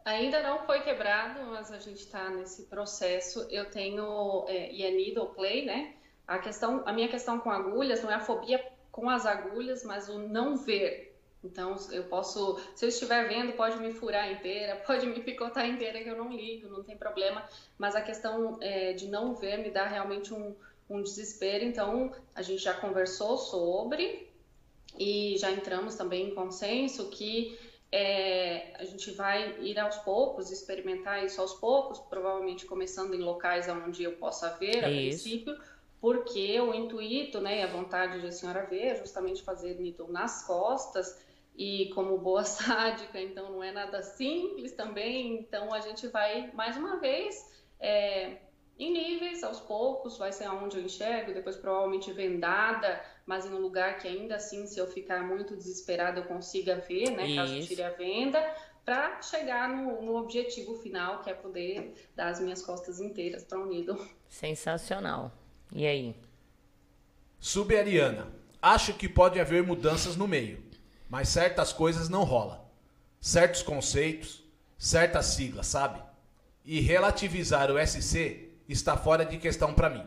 Ainda 0.04 0.42
não 0.42 0.64
foi 0.64 0.80
quebrado, 0.80 1.40
mas 1.46 1.72
a 1.72 1.78
gente 1.78 1.98
está 1.98 2.30
nesse 2.30 2.62
processo. 2.64 3.46
Eu 3.50 3.70
tenho 3.70 4.44
é, 4.48 4.72
e 4.72 4.82
é 4.82 5.26
play, 5.34 5.64
né? 5.66 5.94
A 6.28 6.38
questão, 6.38 6.82
a 6.84 6.92
minha 6.92 7.08
questão 7.08 7.40
com 7.40 7.50
agulhas 7.50 8.02
não 8.02 8.10
é 8.10 8.14
a 8.14 8.20
fobia 8.20 8.62
com 8.92 9.08
as 9.08 9.24
agulhas, 9.24 9.82
mas 9.82 10.10
o 10.10 10.18
não 10.18 10.58
ver. 10.58 11.16
Então, 11.42 11.74
eu 11.90 12.04
posso, 12.04 12.60
se 12.74 12.84
eu 12.84 12.90
estiver 12.90 13.26
vendo, 13.26 13.54
pode 13.54 13.78
me 13.78 13.92
furar 13.94 14.30
inteira, 14.30 14.76
pode 14.86 15.06
me 15.06 15.20
picotar 15.20 15.66
inteira, 15.66 16.02
que 16.02 16.08
eu 16.10 16.16
não 16.16 16.30
ligo, 16.30 16.68
não 16.68 16.82
tem 16.82 16.98
problema. 16.98 17.42
Mas 17.78 17.96
a 17.96 18.02
questão 18.02 18.58
é, 18.60 18.92
de 18.92 19.08
não 19.08 19.34
ver 19.34 19.56
me 19.56 19.70
dá 19.70 19.86
realmente 19.86 20.34
um, 20.34 20.54
um 20.90 21.02
desespero. 21.02 21.64
Então, 21.64 22.12
a 22.34 22.42
gente 22.42 22.62
já 22.62 22.74
conversou 22.74 23.38
sobre 23.38 24.28
e 24.98 25.34
já 25.38 25.50
entramos 25.50 25.94
também 25.94 26.28
em 26.28 26.34
consenso 26.34 27.08
que 27.08 27.58
é, 27.90 28.74
a 28.78 28.84
gente 28.84 29.12
vai 29.12 29.58
ir 29.60 29.78
aos 29.78 29.96
poucos, 29.98 30.50
experimentar 30.50 31.24
isso 31.24 31.40
aos 31.40 31.54
poucos, 31.54 31.98
provavelmente 32.00 32.66
começando 32.66 33.14
em 33.14 33.20
locais 33.20 33.66
onde 33.68 34.02
eu 34.02 34.12
possa 34.16 34.50
ver 34.58 34.84
a 34.84 34.88
princípio 34.88 35.56
porque 36.00 36.60
o 36.60 36.74
intuito, 36.74 37.40
né, 37.40 37.64
a 37.64 37.66
vontade 37.66 38.20
de 38.20 38.26
a 38.26 38.32
senhora 38.32 38.64
ver 38.66 38.86
é 38.86 38.96
justamente 38.96 39.42
fazer 39.42 39.74
needle 39.80 40.10
nas 40.10 40.46
costas 40.46 41.18
e 41.56 41.90
como 41.94 42.18
boa 42.18 42.44
sádica, 42.46 43.20
então 43.20 43.50
não 43.50 43.62
é 43.62 43.72
nada 43.72 44.02
simples 44.02 44.72
também, 44.72 45.34
então 45.34 45.74
a 45.74 45.80
gente 45.80 46.06
vai 46.08 46.52
mais 46.52 46.76
uma 46.76 46.96
vez 47.00 47.50
é, 47.80 48.38
em 48.78 48.92
níveis, 48.92 49.42
aos 49.42 49.58
poucos, 49.58 50.16
vai 50.16 50.30
ser 50.30 50.44
aonde 50.44 50.78
eu 50.78 50.84
enxergo, 50.84 51.34
depois 51.34 51.56
provavelmente 51.56 52.12
vendada, 52.12 53.02
mas 53.26 53.44
em 53.44 53.50
um 53.50 53.58
lugar 53.58 53.98
que 53.98 54.06
ainda 54.06 54.36
assim, 54.36 54.66
se 54.66 54.78
eu 54.78 54.86
ficar 54.86 55.26
muito 55.26 55.56
desesperada, 55.56 56.20
eu 56.20 56.24
consiga 56.24 56.76
ver, 56.76 57.10
né, 57.10 57.34
caso 57.34 57.54
eu 57.54 57.66
tire 57.66 57.82
a 57.82 57.90
venda, 57.90 58.40
para 58.84 59.20
chegar 59.20 59.68
no, 59.68 60.00
no, 60.00 60.16
objetivo 60.16 60.74
final, 60.76 61.20
que 61.20 61.28
é 61.28 61.34
poder 61.34 62.08
dar 62.16 62.28
as 62.28 62.40
minhas 62.40 62.62
costas 62.62 63.00
inteiras 63.00 63.44
para 63.44 63.58
o 63.58 63.66
nido. 63.66 63.98
Sensacional. 64.28 65.30
E 65.72 65.86
aí? 65.86 66.16
Subariana. 67.38 68.26
Acho 68.60 68.94
que 68.94 69.08
pode 69.08 69.38
haver 69.38 69.62
mudanças 69.62 70.16
no 70.16 70.26
meio, 70.26 70.62
mas 71.08 71.28
certas 71.28 71.72
coisas 71.72 72.08
não 72.08 72.24
rolam. 72.24 72.60
Certos 73.20 73.62
conceitos, 73.62 74.42
certas 74.76 75.26
siglas, 75.26 75.66
sabe? 75.66 76.02
E 76.64 76.80
relativizar 76.80 77.70
o 77.70 77.78
SC 77.86 78.50
está 78.68 78.96
fora 78.96 79.24
de 79.24 79.38
questão 79.38 79.72
para 79.72 79.90
mim. 79.90 80.06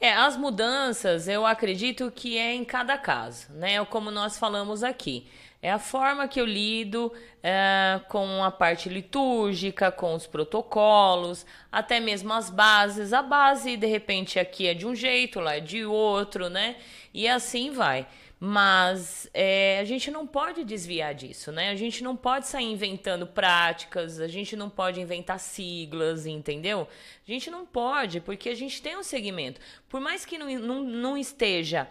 É, 0.00 0.12
as 0.12 0.36
mudanças 0.36 1.26
eu 1.26 1.44
acredito 1.44 2.10
que 2.10 2.38
é 2.38 2.54
em 2.54 2.64
cada 2.64 2.96
caso, 2.96 3.52
né? 3.52 3.84
Como 3.86 4.10
nós 4.10 4.38
falamos 4.38 4.84
aqui. 4.84 5.26
É 5.60 5.70
a 5.72 5.78
forma 5.78 6.28
que 6.28 6.40
eu 6.40 6.44
lido 6.44 7.12
é, 7.42 8.00
com 8.08 8.44
a 8.44 8.50
parte 8.50 8.88
litúrgica, 8.88 9.90
com 9.90 10.14
os 10.14 10.24
protocolos, 10.24 11.44
até 11.70 11.98
mesmo 11.98 12.32
as 12.32 12.48
bases. 12.48 13.12
A 13.12 13.22
base, 13.22 13.76
de 13.76 13.86
repente, 13.86 14.38
aqui 14.38 14.68
é 14.68 14.74
de 14.74 14.86
um 14.86 14.94
jeito, 14.94 15.40
lá 15.40 15.56
é 15.56 15.60
de 15.60 15.84
outro, 15.84 16.48
né? 16.48 16.76
E 17.12 17.26
assim 17.26 17.72
vai. 17.72 18.06
Mas 18.40 19.28
é, 19.34 19.80
a 19.80 19.84
gente 19.84 20.12
não 20.12 20.24
pode 20.24 20.62
desviar 20.62 21.12
disso, 21.12 21.50
né? 21.50 21.70
A 21.70 21.74
gente 21.74 22.04
não 22.04 22.14
pode 22.14 22.46
sair 22.46 22.70
inventando 22.70 23.26
práticas, 23.26 24.20
a 24.20 24.28
gente 24.28 24.54
não 24.54 24.70
pode 24.70 25.00
inventar 25.00 25.40
siglas, 25.40 26.24
entendeu? 26.24 26.86
A 27.26 27.30
gente 27.30 27.50
não 27.50 27.66
pode, 27.66 28.20
porque 28.20 28.48
a 28.48 28.54
gente 28.54 28.80
tem 28.80 28.96
um 28.96 29.02
segmento. 29.02 29.60
Por 29.88 30.00
mais 30.00 30.24
que 30.24 30.38
não, 30.38 30.48
não, 30.60 30.84
não 30.84 31.18
esteja 31.18 31.88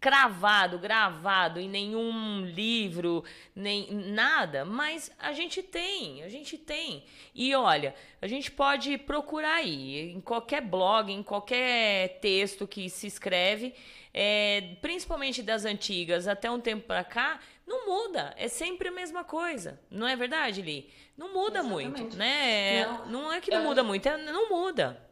cravado, 0.00 0.78
gravado 0.78 1.58
em 1.58 1.68
nenhum 1.68 2.44
livro, 2.44 3.24
nem 3.54 3.90
nada, 3.90 4.64
mas 4.64 5.10
a 5.18 5.32
gente 5.32 5.62
tem, 5.62 6.22
a 6.22 6.28
gente 6.28 6.56
tem. 6.56 7.04
E 7.34 7.54
olha, 7.54 7.94
a 8.22 8.26
gente 8.26 8.50
pode 8.50 8.96
procurar 8.98 9.56
aí, 9.56 10.12
em 10.12 10.20
qualquer 10.20 10.62
blog, 10.62 11.12
em 11.12 11.22
qualquer 11.22 12.20
texto 12.20 12.66
que 12.66 12.88
se 12.88 13.06
escreve, 13.06 13.74
é, 14.14 14.76
principalmente 14.80 15.42
das 15.42 15.64
antigas 15.64 16.28
até 16.28 16.50
um 16.50 16.60
tempo 16.60 16.86
para 16.86 17.02
cá, 17.02 17.40
não 17.66 17.86
muda, 17.86 18.32
é 18.36 18.48
sempre 18.48 18.88
a 18.88 18.92
mesma 18.92 19.24
coisa, 19.24 19.80
não 19.90 20.06
é 20.06 20.16
verdade, 20.16 20.62
Li? 20.62 20.90
Não 21.16 21.34
muda 21.34 21.58
Exatamente. 21.58 22.00
muito, 22.00 22.16
né? 22.16 22.86
Não, 22.86 23.06
não 23.06 23.32
é 23.32 23.40
que 23.40 23.50
não 23.50 23.64
muda 23.64 23.82
muito, 23.82 24.08
é, 24.08 24.16
não 24.16 24.48
muda. 24.48 25.07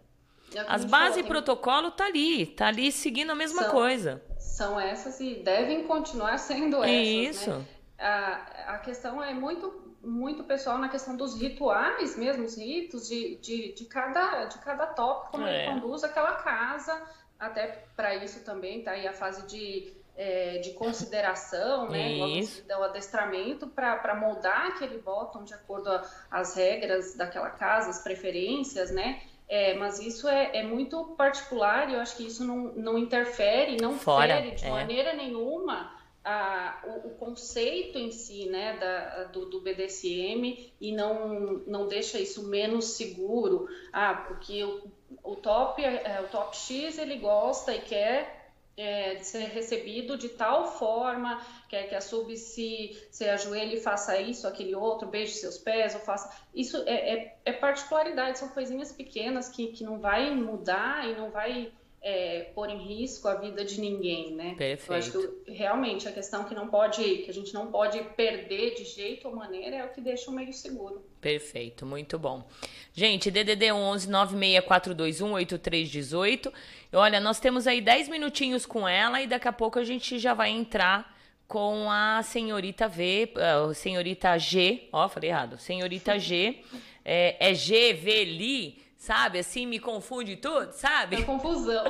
É 0.56 0.64
As 0.66 0.84
bases 0.84 1.18
e 1.18 1.22
protocolo 1.22 1.90
tá 1.90 2.06
ali, 2.06 2.46
tá 2.46 2.68
ali 2.68 2.90
seguindo 2.90 3.30
a 3.30 3.34
mesma 3.34 3.62
São... 3.62 3.70
coisa 3.70 4.22
são 4.56 4.80
essas 4.80 5.20
e 5.20 5.34
devem 5.34 5.84
continuar 5.84 6.38
sendo 6.38 6.82
essas. 6.82 6.86
Né? 6.86 7.02
Isso. 7.02 7.50
Né? 7.50 7.66
A, 7.98 8.74
a 8.74 8.78
questão 8.78 9.22
é 9.22 9.34
muito 9.34 9.84
muito 10.02 10.44
pessoal 10.44 10.78
na 10.78 10.88
questão 10.88 11.16
dos 11.16 11.40
rituais 11.40 12.16
mesmo, 12.16 12.44
os 12.44 12.56
ritos 12.56 13.08
de, 13.08 13.36
de, 13.38 13.72
de, 13.72 13.84
cada, 13.86 14.44
de 14.44 14.56
cada 14.58 14.86
tópico, 14.86 15.32
como 15.32 15.44
é. 15.44 15.64
ele 15.64 15.72
conduz 15.72 16.04
aquela 16.04 16.36
casa, 16.36 17.02
até 17.36 17.84
para 17.96 18.14
isso 18.14 18.44
também 18.44 18.84
tá 18.84 18.92
aí 18.92 19.08
a 19.08 19.12
fase 19.12 19.44
de, 19.48 19.92
é, 20.16 20.58
de 20.58 20.74
consideração, 20.74 21.90
né? 21.90 22.12
Isso. 22.38 22.62
O 22.68 22.84
adestramento 22.84 23.66
para 23.66 24.14
moldar 24.14 24.68
aquele 24.68 24.98
bottom 24.98 25.42
de 25.42 25.54
acordo 25.54 25.90
às 26.30 26.54
regras 26.54 27.16
daquela 27.16 27.50
casa, 27.50 27.90
as 27.90 28.04
preferências, 28.04 28.92
né? 28.92 29.20
É, 29.48 29.74
mas 29.74 30.00
isso 30.00 30.28
é, 30.28 30.56
é, 30.56 30.62
muito 30.64 31.04
particular 31.16 31.88
e 31.88 31.94
eu 31.94 32.00
acho 32.00 32.16
que 32.16 32.26
isso 32.26 32.44
não, 32.44 32.72
não 32.74 32.98
interfere, 32.98 33.76
não 33.80 33.96
Fora, 33.96 34.42
fere 34.42 34.56
de 34.56 34.64
é. 34.64 34.70
maneira 34.70 35.12
nenhuma 35.14 35.94
a, 36.26 36.80
o, 36.84 37.06
o, 37.06 37.10
conceito 37.10 37.96
em 37.96 38.10
si 38.10 38.48
né, 38.48 38.76
da, 38.78 39.24
do, 39.24 39.46
do, 39.46 39.60
BDSM 39.60 40.72
e 40.80 40.90
não, 40.90 41.62
não 41.64 41.86
deixa 41.86 42.18
isso 42.18 42.48
menos 42.48 42.96
seguro. 42.96 43.68
Ah, 43.92 44.14
porque 44.26 44.64
o, 44.64 44.90
o, 45.22 45.36
top, 45.36 45.84
é, 45.84 46.20
o 46.20 46.28
top 46.28 46.56
X 46.56 46.98
ele 46.98 47.18
gosta 47.18 47.72
e 47.72 47.80
quer 47.80 48.45
é, 48.76 49.18
ser 49.22 49.46
recebido 49.46 50.16
de 50.18 50.28
tal 50.28 50.76
forma, 50.78 51.40
quer 51.68 51.88
que 51.88 51.94
a 51.94 52.00
sub 52.00 52.36
se, 52.36 52.96
se 53.10 53.28
ajoelhe 53.28 53.76
e 53.76 53.80
faça 53.80 54.20
isso, 54.20 54.46
aquele 54.46 54.74
outro, 54.74 55.08
beije 55.08 55.32
seus 55.32 55.56
pés, 55.56 55.94
ou 55.94 56.00
faça. 56.00 56.30
Isso 56.54 56.76
é, 56.86 57.14
é, 57.14 57.36
é 57.44 57.52
particularidade, 57.52 58.38
são 58.38 58.48
coisinhas 58.48 58.92
pequenas 58.92 59.48
que, 59.48 59.68
que 59.68 59.82
não 59.82 59.98
vai 59.98 60.30
mudar 60.34 61.08
e 61.08 61.14
não 61.14 61.30
vai 61.30 61.72
é, 62.08 62.52
pôr 62.54 62.70
em 62.70 62.78
risco 62.78 63.26
a 63.26 63.34
vida 63.34 63.64
de 63.64 63.80
ninguém, 63.80 64.32
né? 64.32 64.54
Perfeito. 64.56 64.92
Eu 64.92 64.96
acho 64.96 65.44
que 65.44 65.52
realmente 65.52 66.06
a 66.06 66.12
questão 66.12 66.44
que 66.44 66.54
não 66.54 66.68
pode, 66.68 67.02
que 67.02 67.28
a 67.28 67.34
gente 67.34 67.52
não 67.52 67.66
pode 67.66 68.00
perder 68.16 68.76
de 68.76 68.84
jeito 68.84 69.26
ou 69.26 69.34
maneira 69.34 69.74
é 69.74 69.84
o 69.84 69.88
que 69.88 70.00
deixa 70.00 70.30
o 70.30 70.32
meio 70.32 70.52
seguro. 70.52 71.04
Perfeito, 71.20 71.84
muito 71.84 72.16
bom. 72.16 72.46
Gente, 72.92 73.28
DDD 73.28 73.72
11 73.72 74.08
96421 74.08 75.32
8318. 75.32 76.52
Olha, 76.92 77.18
nós 77.18 77.40
temos 77.40 77.66
aí 77.66 77.80
10 77.80 78.08
minutinhos 78.08 78.64
com 78.64 78.86
ela 78.86 79.20
e 79.20 79.26
daqui 79.26 79.48
a 79.48 79.52
pouco 79.52 79.80
a 79.80 79.84
gente 79.84 80.16
já 80.20 80.32
vai 80.32 80.50
entrar 80.50 81.12
com 81.48 81.90
a 81.90 82.22
senhorita 82.22 82.86
V, 82.86 83.32
uh, 83.34 83.74
senhorita 83.74 84.38
G, 84.38 84.88
ó, 84.92 85.08
falei 85.08 85.30
errado, 85.30 85.58
senhorita 85.58 86.20
G, 86.20 86.60
é, 87.04 87.50
é 87.50 87.52
G, 87.52 87.94
V, 87.94 88.24
Li, 88.24 88.85
sabe? 89.06 89.38
Assim, 89.38 89.66
me 89.66 89.78
confunde 89.78 90.34
tudo, 90.34 90.72
sabe? 90.72 91.16
É 91.16 91.22
confusão. 91.22 91.84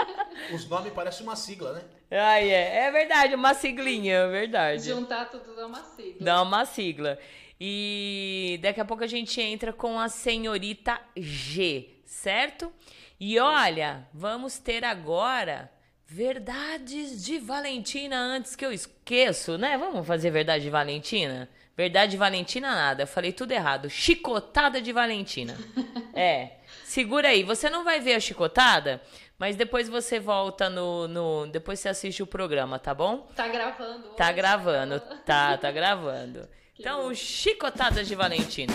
Os 0.54 0.66
nomes 0.66 0.90
parecem 0.94 1.22
uma 1.22 1.36
sigla, 1.36 1.74
né? 1.74 1.82
Ah, 2.10 2.40
é, 2.40 2.86
é 2.86 2.90
verdade, 2.90 3.34
uma 3.34 3.52
siglinha, 3.52 4.14
é 4.14 4.28
verdade. 4.28 4.82
Juntar 4.82 5.26
tudo 5.26 5.54
dá 5.54 5.66
uma 5.66 5.84
sigla. 5.84 6.16
Dá 6.18 6.42
uma 6.42 6.64
sigla. 6.64 7.18
E 7.60 8.58
daqui 8.62 8.80
a 8.80 8.86
pouco 8.86 9.04
a 9.04 9.06
gente 9.06 9.38
entra 9.40 9.70
com 9.70 10.00
a 10.00 10.08
senhorita 10.08 10.98
G, 11.14 11.90
certo? 12.06 12.72
E 13.20 13.38
olha, 13.38 14.08
vamos 14.12 14.58
ter 14.58 14.82
agora 14.82 15.70
verdades 16.06 17.22
de 17.22 17.38
Valentina 17.38 18.16
antes 18.16 18.56
que 18.56 18.64
eu 18.64 18.72
esqueço, 18.72 19.58
né? 19.58 19.76
Vamos 19.76 20.06
fazer 20.06 20.30
verdade 20.30 20.64
de 20.64 20.70
Valentina? 20.70 21.48
Verdade 21.76 22.12
de 22.12 22.18
Valentina 22.18 22.74
nada, 22.74 23.02
eu 23.02 23.06
falei 23.06 23.32
tudo 23.32 23.52
errado. 23.52 23.90
Chicotada 23.90 24.80
de 24.80 24.90
Valentina. 24.90 25.54
É. 26.14 26.61
Segura 26.92 27.28
aí, 27.28 27.42
você 27.42 27.70
não 27.70 27.84
vai 27.84 28.00
ver 28.00 28.12
a 28.12 28.20
chicotada, 28.20 29.00
mas 29.38 29.56
depois 29.56 29.88
você 29.88 30.20
volta 30.20 30.68
no, 30.68 31.08
no 31.08 31.46
depois 31.46 31.80
você 31.80 31.88
assiste 31.88 32.22
o 32.22 32.26
programa, 32.26 32.78
tá 32.78 32.92
bom? 32.92 33.30
Tá 33.34 33.48
gravando. 33.48 34.08
Tá 34.10 34.30
gravando, 34.30 35.00
tá, 35.24 35.56
tá 35.56 35.70
gravando. 35.72 36.46
Então, 36.78 37.14
chicotadas 37.14 38.06
de 38.06 38.14
Valentina. 38.14 38.74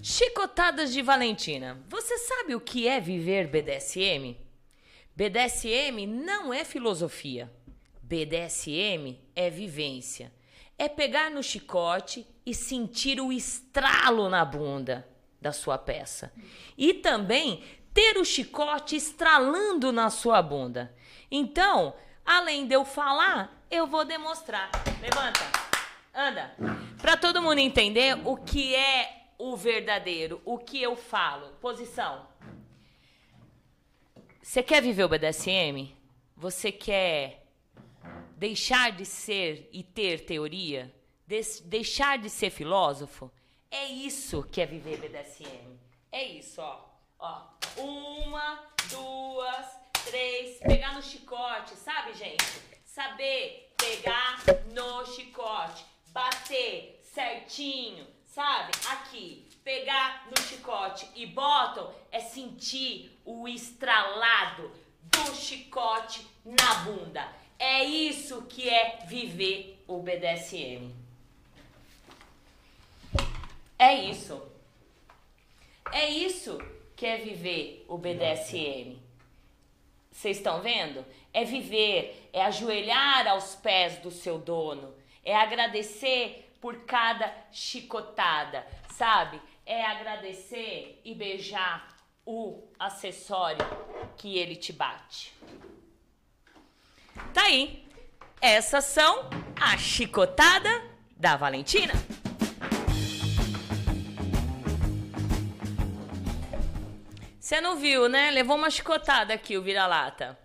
Chicotadas 0.00 0.92
de 0.92 1.02
Valentina. 1.02 1.82
Você 1.88 2.18
sabe 2.18 2.54
o 2.54 2.60
que 2.60 2.86
é 2.86 3.00
viver 3.00 3.48
BDSM? 3.48 4.36
BDSM 5.16 6.06
não 6.06 6.54
é 6.54 6.64
filosofia. 6.64 7.50
BDSM 8.00 9.18
é 9.34 9.50
vivência. 9.50 10.30
É 10.82 10.88
pegar 10.88 11.30
no 11.30 11.44
chicote 11.44 12.26
e 12.44 12.52
sentir 12.52 13.20
o 13.20 13.32
estralo 13.32 14.28
na 14.28 14.44
bunda 14.44 15.08
da 15.40 15.52
sua 15.52 15.78
peça. 15.78 16.32
E 16.76 16.92
também 16.92 17.62
ter 17.94 18.18
o 18.18 18.24
chicote 18.24 18.96
estralando 18.96 19.92
na 19.92 20.10
sua 20.10 20.42
bunda. 20.42 20.92
Então, 21.30 21.94
além 22.26 22.66
de 22.66 22.74
eu 22.74 22.84
falar, 22.84 23.64
eu 23.70 23.86
vou 23.86 24.04
demonstrar. 24.04 24.72
Levanta. 25.00 25.38
Anda. 26.12 26.52
Para 27.00 27.16
todo 27.16 27.40
mundo 27.40 27.60
entender 27.60 28.18
o 28.24 28.36
que 28.36 28.74
é 28.74 29.28
o 29.38 29.56
verdadeiro, 29.56 30.42
o 30.44 30.58
que 30.58 30.82
eu 30.82 30.96
falo. 30.96 31.50
Posição. 31.60 32.26
Você 34.42 34.64
quer 34.64 34.82
viver 34.82 35.04
o 35.04 35.08
BDSM? 35.08 35.94
Você 36.36 36.72
quer 36.72 37.41
deixar 38.42 38.90
de 38.90 39.06
ser 39.06 39.68
e 39.72 39.84
ter 39.84 40.24
teoria? 40.24 40.92
deixar 41.64 42.18
de 42.18 42.28
ser 42.28 42.50
filósofo? 42.50 43.30
É 43.70 43.86
isso 43.86 44.42
que 44.42 44.60
é 44.60 44.66
viver 44.66 44.98
BDSM. 44.98 45.78
É 46.10 46.24
isso, 46.24 46.60
ó. 46.60 46.80
Ó, 47.20 47.42
uma, 47.78 48.58
duas, 48.90 49.66
três. 50.04 50.58
Pegar 50.58 50.92
no 50.94 51.02
chicote, 51.02 51.76
sabe, 51.76 52.14
gente? 52.14 52.44
Saber 52.84 53.72
pegar 53.78 54.42
no 54.72 55.06
chicote, 55.06 55.86
bater 56.08 57.00
certinho, 57.14 58.04
sabe? 58.26 58.72
Aqui, 58.90 59.48
pegar 59.62 60.26
no 60.28 60.42
chicote 60.42 61.08
e 61.14 61.26
bottom 61.26 61.94
é 62.10 62.18
sentir 62.18 63.16
o 63.24 63.46
estralado 63.46 64.72
do 65.02 65.34
chicote 65.36 66.26
na 66.44 66.74
bunda. 66.84 67.42
É 67.64 67.84
isso 67.84 68.42
que 68.42 68.68
é 68.68 68.98
viver 69.06 69.84
o 69.86 70.00
BDSM. 70.00 70.92
É 73.78 73.94
isso. 73.94 74.42
É 75.92 76.10
isso 76.10 76.58
que 76.96 77.06
é 77.06 77.18
viver 77.18 77.86
o 77.88 77.96
BDSM. 77.96 79.00
Vocês 80.10 80.38
estão 80.38 80.60
vendo? 80.60 81.06
É 81.32 81.44
viver, 81.44 82.28
é 82.32 82.42
ajoelhar 82.42 83.28
aos 83.28 83.54
pés 83.54 83.96
do 83.98 84.10
seu 84.10 84.38
dono, 84.38 84.92
é 85.24 85.36
agradecer 85.36 86.52
por 86.60 86.84
cada 86.84 87.32
chicotada, 87.52 88.66
sabe? 88.90 89.40
É 89.64 89.84
agradecer 89.84 91.00
e 91.04 91.14
beijar 91.14 91.96
o 92.26 92.60
acessório 92.76 93.64
que 94.16 94.36
ele 94.36 94.56
te 94.56 94.72
bate. 94.72 95.32
Tá 97.32 97.42
aí. 97.42 97.86
Essas 98.40 98.84
são 98.84 99.30
a 99.60 99.76
chicotada 99.78 100.68
da 101.16 101.36
Valentina. 101.36 101.94
Você 107.38 107.60
não 107.60 107.76
viu, 107.76 108.08
né? 108.08 108.30
Levou 108.30 108.56
uma 108.56 108.70
chicotada 108.70 109.34
aqui 109.34 109.56
o 109.56 109.62
vira-lata. 109.62 110.38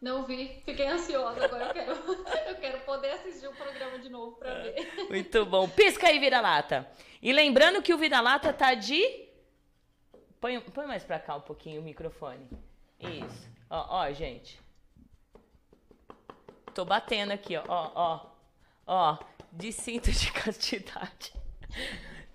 Não 0.00 0.24
vi, 0.24 0.60
fiquei 0.64 0.86
ansiosa. 0.86 1.44
Agora 1.44 1.66
eu 1.66 1.72
quero, 1.72 1.92
eu 2.48 2.54
quero 2.56 2.80
poder 2.80 3.12
assistir 3.12 3.48
o 3.48 3.52
programa 3.52 3.98
de 3.98 4.08
novo 4.08 4.36
para 4.36 4.54
ver. 4.62 4.92
Muito 5.08 5.46
bom. 5.46 5.68
Pisca 5.68 6.08
aí, 6.08 6.18
vira-lata. 6.18 6.86
E 7.22 7.32
lembrando 7.32 7.82
que 7.82 7.94
o 7.94 7.98
vira-lata 7.98 8.52
tá 8.52 8.74
de. 8.74 9.02
Põe, 10.40 10.60
põe 10.60 10.86
mais 10.86 11.02
pra 11.02 11.18
cá 11.18 11.36
um 11.36 11.40
pouquinho 11.40 11.80
o 11.80 11.84
microfone. 11.84 12.46
Isso. 13.00 13.50
Ó, 13.70 14.00
ó, 14.02 14.12
gente. 14.12 14.60
Tô 16.76 16.84
batendo 16.84 17.32
aqui, 17.32 17.56
ó. 17.56 17.62
Ó, 17.66 17.90
ó. 17.94 18.26
Ó, 18.86 19.18
de 19.50 19.72
cinto 19.72 20.12
de 20.12 20.30
castidade. 20.30 21.32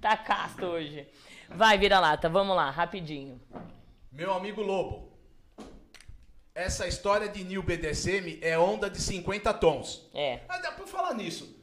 Tá 0.01 0.17
casto 0.17 0.65
hoje. 0.65 1.07
Vai, 1.47 1.77
vira-lata, 1.77 2.27
vamos 2.27 2.55
lá, 2.55 2.71
rapidinho. 2.71 3.39
Meu 4.11 4.33
amigo 4.33 4.63
Lobo, 4.63 5.13
essa 6.55 6.87
história 6.87 7.29
de 7.29 7.43
New 7.43 7.61
BDSM 7.61 8.39
é 8.41 8.57
onda 8.57 8.89
de 8.89 8.99
50 8.99 9.53
tons. 9.53 10.09
É. 10.11 10.39
Ah, 10.49 10.57
dá 10.57 10.71
pra 10.71 10.87
falar 10.87 11.13
nisso. 11.13 11.61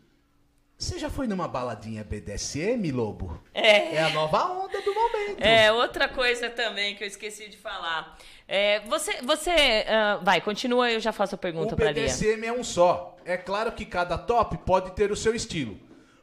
Você 0.79 1.01
já 1.01 1.11
foi 1.11 1.27
numa 1.27 1.49
baladinha 1.49 2.05
BDSM, 2.05 2.93
Lobo? 2.93 3.43
É. 3.53 3.97
É 3.97 4.05
a 4.05 4.11
nova 4.11 4.53
onda 4.53 4.81
do 4.81 4.95
momento. 4.95 5.41
É, 5.43 5.73
outra 5.73 6.09
coisa 6.09 6.49
também 6.49 6.95
que 6.95 7.03
eu 7.03 7.09
esqueci 7.09 7.49
de 7.49 7.57
falar. 7.57 8.17
É, 8.51 8.81
você, 8.87 9.21
você 9.21 9.85
ah, 9.87 10.21
vai, 10.23 10.41
continua, 10.41 10.91
eu 10.91 10.99
já 10.99 11.13
faço 11.13 11.35
a 11.35 11.39
pergunta 11.39 11.75
O 11.75 11.77
pra 11.77 11.93
Lia. 11.93 12.05
BDSM 12.05 12.47
é 12.47 12.53
um 12.53 12.65
só. 12.65 13.17
É 13.25 13.37
claro 13.37 13.73
que 13.73 13.85
cada 13.85 14.17
top 14.17 14.57
pode 14.59 14.93
ter 14.93 15.13
o 15.13 15.17
seu 15.17 15.35
estilo. 15.35 15.79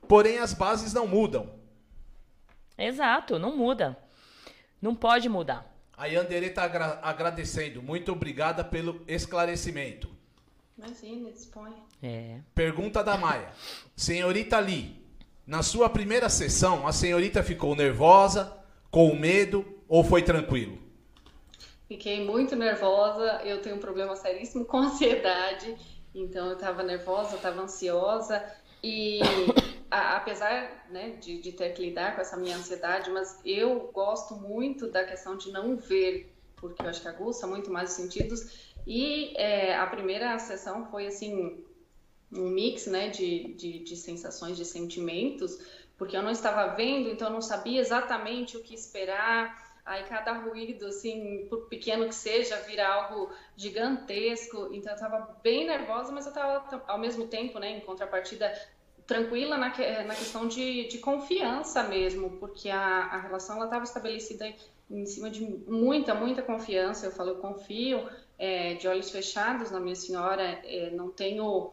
Porém, 0.07 0.39
as 0.39 0.51
bases 0.53 0.91
não 0.91 1.07
mudam. 1.07 1.51
Exato, 2.77 3.37
não 3.37 3.55
muda. 3.55 3.95
Não 4.81 4.95
pode 4.95 5.29
mudar. 5.29 5.71
A 5.95 6.07
Yandere 6.07 6.49
tá 6.49 6.63
agra- 6.63 6.99
agradecendo. 7.01 7.81
Muito 7.81 8.11
obrigada 8.11 8.63
pelo 8.63 9.01
esclarecimento. 9.07 10.09
Imagina, 10.77 11.31
dispõe. 11.31 11.73
É. 12.03 12.39
Pergunta 12.53 13.03
da 13.03 13.17
Maia. 13.17 13.49
Senhorita 13.95 14.59
Lee, 14.59 15.01
na 15.47 15.63
sua 15.63 15.89
primeira 15.89 16.27
sessão, 16.27 16.85
a 16.85 16.91
senhorita 16.91 17.41
ficou 17.43 17.75
nervosa, 17.75 18.57
com 18.91 19.15
medo 19.15 19.65
ou 19.87 20.03
foi 20.03 20.21
tranquilo? 20.21 20.84
Fiquei 21.87 22.25
muito 22.25 22.55
nervosa, 22.55 23.41
eu 23.43 23.61
tenho 23.61 23.75
um 23.75 23.79
problema 23.79 24.15
seríssimo 24.15 24.65
com 24.65 24.77
ansiedade, 24.89 25.77
então 26.13 26.47
eu 26.47 26.53
estava 26.53 26.81
nervosa, 26.83 27.35
estava 27.35 27.61
ansiosa 27.61 28.43
e 28.83 29.19
a- 29.91 30.17
apesar 30.17 30.87
né, 30.89 31.11
de, 31.11 31.39
de 31.41 31.51
ter 31.51 31.73
que 31.73 31.81
lidar 31.81 32.15
com 32.15 32.21
essa 32.21 32.37
minha 32.37 32.57
ansiedade, 32.57 33.09
mas 33.11 33.39
eu 33.45 33.91
gosto 33.93 34.35
muito 34.35 34.89
da 34.89 35.03
questão 35.03 35.37
de 35.37 35.51
não 35.51 35.77
ver, 35.77 36.35
porque 36.55 36.81
eu 36.83 36.89
acho 36.89 37.01
que 37.01 37.07
aguça 37.07 37.45
muito 37.45 37.71
mais 37.71 37.91
os 37.91 37.95
sentidos 37.95 38.73
e 38.87 39.35
é, 39.37 39.75
a 39.75 39.85
primeira 39.87 40.37
sessão 40.39 40.85
foi 40.89 41.07
assim 41.07 41.63
um 42.31 42.49
mix 42.49 42.87
né, 42.87 43.09
de, 43.09 43.53
de, 43.55 43.79
de 43.83 43.95
sensações, 43.95 44.57
de 44.57 44.65
sentimentos, 44.65 45.57
porque 45.97 46.17
eu 46.17 46.23
não 46.23 46.31
estava 46.31 46.75
vendo, 46.75 47.09
então 47.09 47.27
eu 47.27 47.33
não 47.33 47.41
sabia 47.41 47.79
exatamente 47.79 48.57
o 48.57 48.63
que 48.63 48.73
esperar. 48.73 49.64
Aí 49.85 50.03
cada 50.05 50.33
ruído, 50.33 50.87
assim, 50.87 51.45
por 51.49 51.67
pequeno 51.69 52.07
que 52.07 52.15
seja, 52.15 52.57
vira 52.61 52.87
algo 52.87 53.31
gigantesco. 53.55 54.69
Então 54.73 54.91
eu 54.91 54.95
estava 54.95 55.37
bem 55.43 55.65
nervosa, 55.67 56.11
mas 56.11 56.25
eu 56.25 56.31
estava 56.31 56.83
ao 56.87 56.97
mesmo 56.97 57.27
tempo, 57.27 57.59
né, 57.59 57.69
em 57.69 57.81
contrapartida, 57.81 58.51
tranquila 59.05 59.57
na, 59.57 59.69
que- 59.71 60.03
na 60.03 60.15
questão 60.15 60.47
de, 60.47 60.87
de 60.87 60.97
confiança 60.97 61.83
mesmo, 61.83 62.31
porque 62.39 62.69
a, 62.69 62.79
a 63.05 63.19
relação 63.21 63.57
ela 63.57 63.65
estava 63.65 63.83
estabelecida 63.83 64.51
em 64.89 65.05
cima 65.05 65.29
de 65.29 65.41
muita, 65.67 66.13
muita 66.15 66.41
confiança. 66.41 67.05
Eu 67.05 67.11
falo, 67.11 67.31
eu 67.31 67.35
confio 67.37 68.09
é, 68.37 68.73
de 68.75 68.87
olhos 68.87 69.11
fechados 69.11 69.69
na 69.71 69.79
minha 69.79 69.95
senhora, 69.95 70.43
é, 70.63 70.89
não 70.91 71.11
tenho 71.11 71.71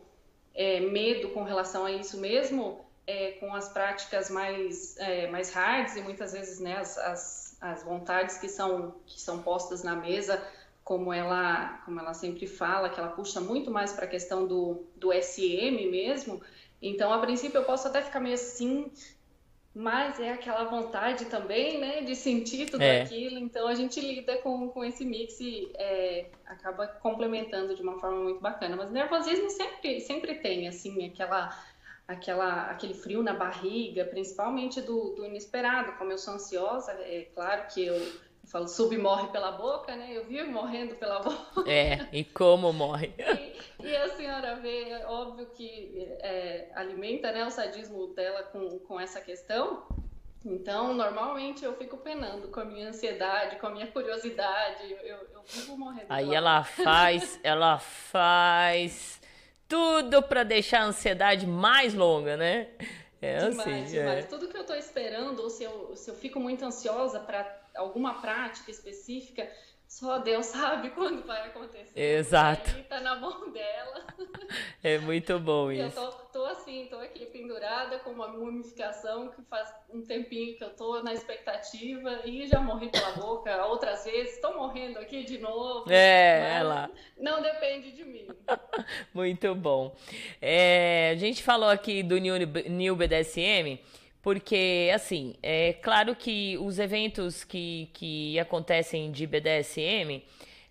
é, 0.54 0.80
medo 0.80 1.30
com 1.30 1.42
relação 1.42 1.84
a 1.86 1.92
isso 1.92 2.18
mesmo, 2.20 2.84
é, 3.06 3.32
com 3.32 3.54
as 3.54 3.68
práticas 3.72 4.30
mais, 4.30 4.96
é, 4.98 5.28
mais 5.28 5.52
hards 5.52 5.96
e 5.96 6.02
muitas 6.02 6.32
vezes 6.32 6.60
né, 6.60 6.76
as, 6.78 6.98
as, 6.98 7.41
as 7.62 7.84
vontades 7.84 8.38
que 8.38 8.48
são, 8.48 8.96
que 9.06 9.20
são 9.20 9.40
postas 9.40 9.84
na 9.84 9.94
mesa, 9.94 10.44
como 10.82 11.12
ela, 11.12 11.80
como 11.84 12.00
ela 12.00 12.12
sempre 12.12 12.48
fala, 12.48 12.90
que 12.90 12.98
ela 12.98 13.10
puxa 13.10 13.40
muito 13.40 13.70
mais 13.70 13.92
para 13.92 14.04
a 14.04 14.08
questão 14.08 14.46
do, 14.48 14.84
do 14.96 15.12
SM 15.12 15.88
mesmo. 15.88 16.42
Então, 16.82 17.12
a 17.12 17.20
princípio, 17.20 17.58
eu 17.58 17.64
posso 17.64 17.86
até 17.86 18.02
ficar 18.02 18.18
meio 18.18 18.34
assim, 18.34 18.90
mas 19.72 20.18
é 20.18 20.32
aquela 20.32 20.64
vontade 20.64 21.26
também, 21.26 21.78
né, 21.78 22.02
de 22.02 22.16
sentir 22.16 22.68
tudo 22.68 22.82
É. 22.82 23.02
aquilo. 23.02 23.38
Então, 23.38 23.68
a 23.68 23.74
gente 23.76 24.00
lida 24.00 24.38
com, 24.38 24.68
com 24.68 24.84
esse 24.84 25.04
mix 25.04 25.38
e 25.40 25.70
é, 25.74 26.26
acaba 26.44 26.88
complementando 26.88 27.76
de 27.76 27.82
uma 27.82 28.00
forma 28.00 28.24
muito 28.24 28.40
bacana. 28.40 28.74
Mas 28.74 28.90
nervosismo 28.90 29.48
sempre, 29.50 30.00
sempre 30.00 30.34
tem, 30.34 30.66
assim, 30.66 31.06
aquela, 31.06 31.56
aquela, 32.12 32.70
aquele 32.70 32.94
frio 32.94 33.22
na 33.22 33.34
barriga, 33.34 34.04
principalmente 34.04 34.80
do, 34.80 35.14
do 35.14 35.24
inesperado. 35.24 35.92
Como 35.98 36.10
eu 36.10 36.18
sou 36.18 36.34
ansiosa, 36.34 36.92
é 36.92 37.28
claro 37.34 37.66
que 37.72 37.84
eu, 37.84 38.00
falo 38.46 38.68
sub 38.68 38.96
morre 38.98 39.28
pela 39.28 39.52
boca, 39.52 39.94
né? 39.96 40.08
Eu 40.10 40.24
vivo 40.24 40.50
morrendo 40.50 40.94
pela 40.96 41.20
boca. 41.24 41.70
É, 41.70 42.06
e 42.12 42.24
como 42.24 42.72
morre. 42.72 43.12
E, 43.18 43.86
e 43.86 43.96
a 43.96 44.08
senhora 44.10 44.56
vê, 44.56 44.90
é 44.90 45.06
óbvio 45.06 45.46
que 45.46 46.06
é, 46.20 46.70
alimenta 46.74 47.32
né, 47.32 47.44
o 47.44 47.50
sadismo 47.50 48.08
dela 48.08 48.42
com, 48.44 48.78
com 48.80 49.00
essa 49.00 49.20
questão. 49.20 49.86
Então, 50.44 50.92
normalmente 50.92 51.64
eu 51.64 51.72
fico 51.76 51.96
penando 51.98 52.48
com 52.48 52.60
a 52.60 52.64
minha 52.64 52.88
ansiedade, 52.88 53.56
com 53.56 53.68
a 53.68 53.70
minha 53.70 53.86
curiosidade. 53.86 54.90
Eu, 54.90 55.18
eu, 55.18 55.42
vivo 55.46 55.78
morrendo. 55.78 56.06
Aí 56.08 56.34
ela 56.34 56.64
faz, 56.64 57.38
ela 57.44 57.78
faz 57.78 59.21
tudo 59.72 60.22
pra 60.22 60.42
deixar 60.42 60.80
a 60.82 60.84
ansiedade 60.84 61.46
mais 61.46 61.94
longa, 61.94 62.36
né? 62.36 62.68
É 63.22 63.48
Demais, 63.48 63.84
assim, 63.84 63.84
demais. 63.96 64.24
é. 64.24 64.28
Tudo 64.28 64.48
que 64.48 64.56
eu 64.58 64.64
tô 64.64 64.74
esperando, 64.74 65.40
ou 65.40 65.48
se 65.48 65.64
eu, 65.64 65.96
se 65.96 66.10
eu 66.10 66.14
fico 66.14 66.38
muito 66.38 66.62
ansiosa 66.62 67.18
para 67.20 67.62
alguma 67.74 68.20
prática 68.20 68.70
específica, 68.70 69.50
só 69.92 70.18
Deus 70.18 70.46
sabe 70.46 70.88
quando 70.96 71.22
vai 71.26 71.48
acontecer. 71.48 71.92
Exato. 72.00 72.70
Aí 72.74 72.82
tá 72.84 73.00
na 73.00 73.14
mão 73.16 73.52
dela. 73.52 74.06
É 74.84 74.98
muito 74.98 75.38
bom 75.38 75.70
E 75.70 75.78
eu 75.78 75.86
isso. 75.86 75.96
tô, 75.96 76.10
tô 76.40 76.44
assim, 76.44 76.86
tô 76.90 76.98
aqui 76.98 77.24
pendurada 77.26 78.00
com 78.00 78.10
uma 78.10 78.28
mumificação 78.28 79.28
que 79.30 79.40
faz 79.42 79.72
um 79.88 80.02
tempinho 80.02 80.56
que 80.58 80.64
eu 80.64 80.70
tô 80.70 81.02
na 81.02 81.12
expectativa 81.12 82.20
e 82.24 82.46
já 82.48 82.60
morri 82.60 82.90
pela 82.90 83.12
boca 83.12 83.64
outras 83.66 84.04
vezes, 84.04 84.40
tô 84.40 84.52
morrendo 84.54 84.98
aqui 84.98 85.24
de 85.24 85.38
novo. 85.38 85.90
É, 85.90 86.56
ela. 86.58 86.90
Não 87.16 87.40
depende 87.40 87.92
de 87.92 88.04
mim. 88.04 88.26
Muito 89.14 89.54
bom. 89.54 89.94
É, 90.40 91.10
a 91.12 91.16
gente 91.16 91.42
falou 91.42 91.68
aqui 91.68 92.02
do 92.02 92.18
New, 92.18 92.34
New 92.68 92.96
BDSM, 92.96 93.78
porque, 94.22 94.90
assim, 94.94 95.34
é 95.42 95.72
claro 95.72 96.14
que 96.14 96.56
os 96.58 96.78
eventos 96.78 97.42
que, 97.42 97.90
que 97.92 98.38
acontecem 98.38 99.10
de 99.10 99.26
BDSM, 99.26 100.22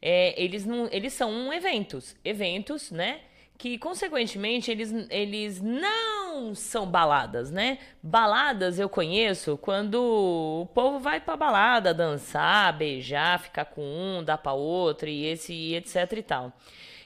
é, 0.01 0.41
eles, 0.41 0.65
não, 0.65 0.87
eles 0.89 1.11
são 1.11 1.51
eventos. 1.51 2.15
Eventos, 2.23 2.91
né? 2.91 3.19
Que, 3.57 3.77
consequentemente, 3.77 4.71
eles, 4.71 4.91
eles 5.09 5.61
não 5.61 6.55
são 6.55 6.87
baladas, 6.87 7.51
né? 7.51 7.77
Baladas 8.01 8.79
eu 8.79 8.87
conheço 8.87 9.57
quando 9.57 9.95
o 10.61 10.65
povo 10.73 10.97
vai 10.97 11.19
pra 11.19 11.35
balada 11.35 11.93
dançar, 11.93 12.75
beijar, 12.77 13.37
ficar 13.37 13.65
com 13.65 13.83
um, 13.83 14.23
dar 14.23 14.37
pra 14.37 14.53
outro 14.53 15.09
e 15.09 15.25
esse 15.25 15.75
etc 15.75 16.11
e 16.13 16.23
tal. 16.23 16.53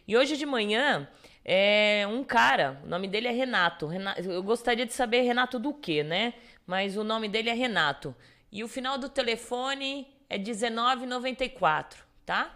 E 0.07 0.15
hoje 0.15 0.37
de 0.37 0.45
manhã, 0.45 1.07
é 1.47 2.07
um 2.09 2.23
cara, 2.23 2.81
o 2.83 2.87
nome 2.87 3.07
dele 3.07 3.27
é 3.27 3.31
Renato. 3.31 3.85
Renato 3.85 4.19
eu 4.21 4.41
gostaria 4.41 4.83
de 4.83 4.93
saber 4.93 5.21
Renato 5.21 5.59
do 5.59 5.71
que, 5.71 6.01
né? 6.01 6.33
Mas 6.65 6.97
o 6.97 7.03
nome 7.03 7.29
dele 7.29 7.51
é 7.51 7.53
Renato. 7.53 8.15
E 8.51 8.63
o 8.63 8.67
final 8.67 8.97
do 8.97 9.07
telefone 9.07 10.07
é 10.27 10.39
1994, 10.39 12.03
tá? 12.25 12.55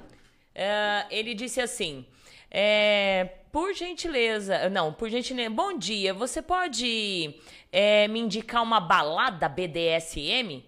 É, 0.56 1.06
ele 1.12 1.36
disse 1.36 1.62
assim: 1.62 2.04
é, 2.50 3.30
por 3.52 3.76
gentileza, 3.76 4.68
não, 4.70 4.92
por 4.92 5.08
gentileza, 5.08 5.52
bom 5.52 5.78
dia, 5.78 6.12
você 6.12 6.42
pode 6.42 7.40
é, 7.72 8.08
me 8.08 8.20
indicar 8.20 8.64
uma 8.64 8.80
balada 8.80 9.48
BDSM? 9.48 10.66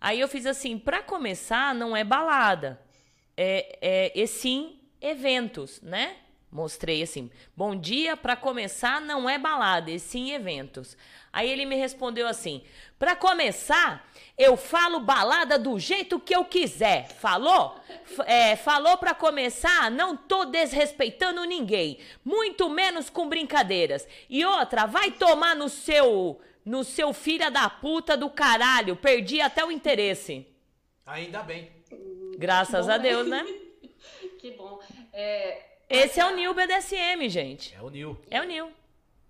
Aí 0.00 0.20
eu 0.20 0.28
fiz 0.28 0.46
assim: 0.46 0.78
pra 0.78 1.02
começar, 1.02 1.74
não 1.74 1.94
é 1.94 2.02
balada, 2.02 2.80
é, 3.36 3.78
é, 3.82 4.12
e 4.18 4.26
sim 4.26 4.80
eventos, 5.02 5.82
né? 5.82 6.16
Mostrei 6.50 7.02
assim: 7.02 7.30
bom 7.56 7.74
dia, 7.76 8.16
pra 8.16 8.36
começar, 8.36 9.00
não 9.00 9.28
é 9.28 9.38
balada, 9.38 9.90
e 9.90 9.98
sim 9.98 10.32
eventos. 10.32 10.96
Aí 11.32 11.50
ele 11.50 11.66
me 11.66 11.76
respondeu 11.76 12.26
assim: 12.26 12.62
pra 12.98 13.14
começar, 13.16 14.08
eu 14.38 14.56
falo 14.56 15.00
balada 15.00 15.58
do 15.58 15.78
jeito 15.78 16.18
que 16.20 16.34
eu 16.34 16.44
quiser. 16.44 17.08
Falou? 17.08 17.78
F- 18.04 18.22
é, 18.26 18.56
falou 18.56 18.96
pra 18.96 19.12
começar, 19.12 19.90
não 19.90 20.16
tô 20.16 20.44
desrespeitando 20.46 21.44
ninguém, 21.44 21.98
muito 22.24 22.70
menos 22.70 23.10
com 23.10 23.28
brincadeiras. 23.28 24.06
E 24.30 24.44
outra, 24.44 24.86
vai 24.86 25.10
tomar 25.10 25.54
no 25.56 25.68
seu, 25.68 26.40
no 26.64 26.84
seu 26.84 27.12
filha 27.12 27.50
da 27.50 27.68
puta 27.68 28.16
do 28.16 28.30
caralho, 28.30 28.96
perdi 28.96 29.40
até 29.40 29.62
o 29.64 29.70
interesse. 29.70 30.46
Ainda 31.04 31.42
bem. 31.42 31.70
Graças 32.38 32.86
Bom, 32.86 32.92
a 32.92 32.98
Deus, 32.98 33.26
né? 33.26 33.44
que 34.38 34.52
bom. 34.52 34.80
É, 35.12 35.75
Esse 35.88 36.20
é 36.20 36.26
o 36.26 36.34
New 36.34 36.52
BDSM, 36.52 37.28
gente. 37.28 37.74
É 37.74 37.80
o 37.80 37.88
Nil. 37.88 38.18
É 38.30 38.40
o 38.40 38.44
New. 38.44 38.72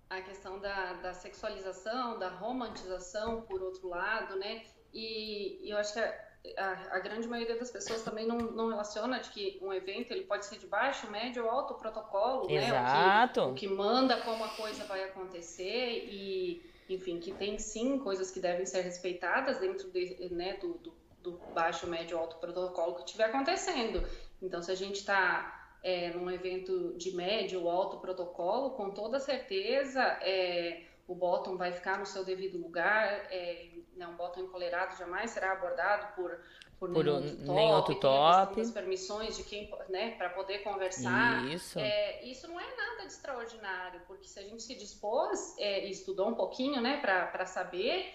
a 0.09 0.21
questão 0.21 0.59
da, 0.59 0.93
da 0.93 1.13
sexualização, 1.13 2.17
da 2.17 2.29
romantização, 2.29 3.41
por 3.41 3.61
outro 3.61 3.89
lado, 3.89 4.35
né? 4.37 4.63
E, 4.93 5.59
e 5.67 5.69
eu 5.69 5.77
acho 5.77 5.93
que 5.93 5.99
a, 5.99 6.13
a, 6.57 6.95
a 6.95 6.99
grande 6.99 7.27
maioria 7.27 7.57
das 7.59 7.69
pessoas 7.69 8.01
também 8.01 8.25
não, 8.25 8.37
não 8.37 8.69
relaciona 8.69 9.19
de 9.19 9.29
que 9.29 9.59
um 9.61 9.71
evento 9.73 10.11
ele 10.11 10.23
pode 10.23 10.45
ser 10.45 10.57
de 10.57 10.65
baixo, 10.65 11.11
médio 11.11 11.43
ou 11.43 11.51
alto 11.51 11.73
protocolo, 11.75 12.49
Exato. 12.49 13.41
né? 13.41 13.47
O 13.47 13.53
que, 13.53 13.65
o 13.65 13.69
que 13.69 13.75
manda 13.75 14.17
como 14.21 14.43
a 14.43 14.49
coisa 14.49 14.83
vai 14.85 15.03
acontecer 15.03 16.07
e, 16.09 16.63
enfim, 16.89 17.19
que 17.19 17.33
tem 17.33 17.59
sim 17.59 17.99
coisas 17.99 18.31
que 18.31 18.39
devem 18.39 18.65
ser 18.65 18.81
respeitadas 18.81 19.59
dentro 19.59 19.91
de, 19.91 20.29
né, 20.31 20.53
do, 20.53 20.73
do, 20.75 20.93
do 21.21 21.31
baixo, 21.53 21.85
médio 21.85 22.17
ou 22.17 22.23
alto 22.23 22.37
protocolo 22.37 22.95
que 22.95 23.03
estiver 23.03 23.25
acontecendo. 23.25 24.01
Então, 24.41 24.61
se 24.61 24.71
a 24.71 24.75
gente 24.75 24.95
está 24.95 25.56
é, 25.83 26.09
num 26.11 26.29
evento 26.31 26.93
de 26.97 27.15
médio 27.15 27.61
ou 27.63 27.69
alto 27.69 27.97
protocolo, 27.97 28.71
com 28.71 28.89
toda 28.91 29.19
certeza 29.19 30.01
é, 30.21 30.83
o 31.07 31.15
bottom 31.15 31.55
vai 31.55 31.71
ficar 31.71 31.97
no 31.99 32.05
seu 32.05 32.25
devido 32.25 32.57
lugar, 32.57 33.07
é, 33.31 33.67
né, 33.95 34.05
um 34.07 34.15
bottom 34.15 34.41
encolerado 34.41 34.97
jamais 34.97 35.31
será 35.31 35.53
abordado 35.53 36.13
por, 36.15 36.39
por, 36.79 36.91
Por 36.91 37.03
nenhum 37.05 37.15
um- 37.15 37.15
outro 37.17 37.35
top, 37.45 37.55
nem 37.55 37.71
outro 37.73 37.95
top. 37.95 38.55
das 38.57 38.71
permissões 38.71 39.37
de 39.37 39.43
quem, 39.43 39.73
né, 39.89 40.11
para 40.17 40.29
poder 40.31 40.59
conversar. 40.59 41.45
Isso. 41.45 41.79
É, 41.79 42.23
isso 42.25 42.47
não 42.47 42.59
é 42.59 42.75
nada 42.75 43.01
de 43.03 43.07
extraordinário, 43.13 44.01
porque 44.05 44.27
se 44.27 44.37
a 44.39 44.43
gente 44.43 44.61
se 44.61 44.75
dispôs 44.75 45.55
é, 45.57 45.87
e 45.87 45.91
estudou 45.91 46.27
um 46.27 46.35
pouquinho, 46.35 46.81
né, 46.81 46.97
para 47.01 47.45
saber 47.45 48.05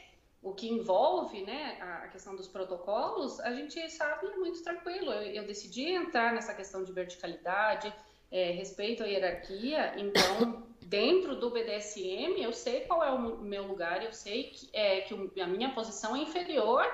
o 0.42 0.52
que 0.52 0.68
envolve, 0.68 1.42
né, 1.42 1.78
a, 1.80 2.08
questão 2.08 2.34
dos 2.34 2.48
protocolos, 2.48 3.38
a 3.40 3.52
gente 3.54 3.88
sabe 3.90 4.26
muito 4.36 4.62
tranquilo. 4.62 5.12
Eu, 5.12 5.22
eu 5.42 5.46
decidi 5.46 5.90
entrar 5.90 6.32
nessa 6.34 6.52
questão 6.52 6.82
de 6.82 6.92
verticalidade, 6.92 7.92
é, 8.30 8.50
respeito 8.50 9.02
à 9.02 9.06
hierarquia, 9.06 9.94
então 9.98 10.66
dentro 10.80 11.36
do 11.36 11.50
BDSM 11.50 12.42
eu 12.42 12.52
sei 12.52 12.80
qual 12.80 13.04
é 13.04 13.10
o 13.10 13.38
meu 13.38 13.62
lugar, 13.66 14.04
eu 14.04 14.12
sei 14.12 14.44
que, 14.44 14.68
é, 14.72 15.02
que 15.02 15.40
a 15.40 15.46
minha 15.46 15.70
posição 15.74 16.16
é 16.16 16.20
inferior 16.20 16.84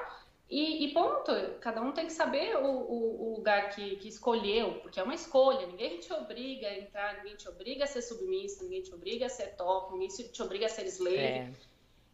e, 0.50 0.84
e 0.84 0.92
ponto. 0.92 1.32
Cada 1.60 1.80
um 1.80 1.92
tem 1.92 2.06
que 2.06 2.12
saber 2.12 2.56
o, 2.56 2.66
o- 2.66 3.22
o 3.32 3.36
lugar 3.36 3.70
que, 3.74 3.96
que 3.96 4.08
escolheu, 4.08 4.74
porque 4.80 5.00
é 5.00 5.02
uma 5.02 5.14
escolha. 5.14 5.66
Ninguém 5.66 5.98
te 6.00 6.12
obriga 6.12 6.68
a 6.68 6.78
entrar, 6.78 7.16
ninguém 7.18 7.36
te 7.36 7.48
obriga 7.48 7.84
a 7.84 7.86
ser 7.86 8.02
submissa, 8.02 8.62
ninguém 8.64 8.82
te 8.82 8.94
obriga 8.94 9.26
a 9.26 9.28
ser 9.28 9.56
top, 9.56 9.92
ninguém 9.92 10.08
te 10.08 10.42
obriga 10.42 10.66
a 10.66 10.68
ser 10.68 10.86
slave. 10.86 11.16
É. 11.16 11.50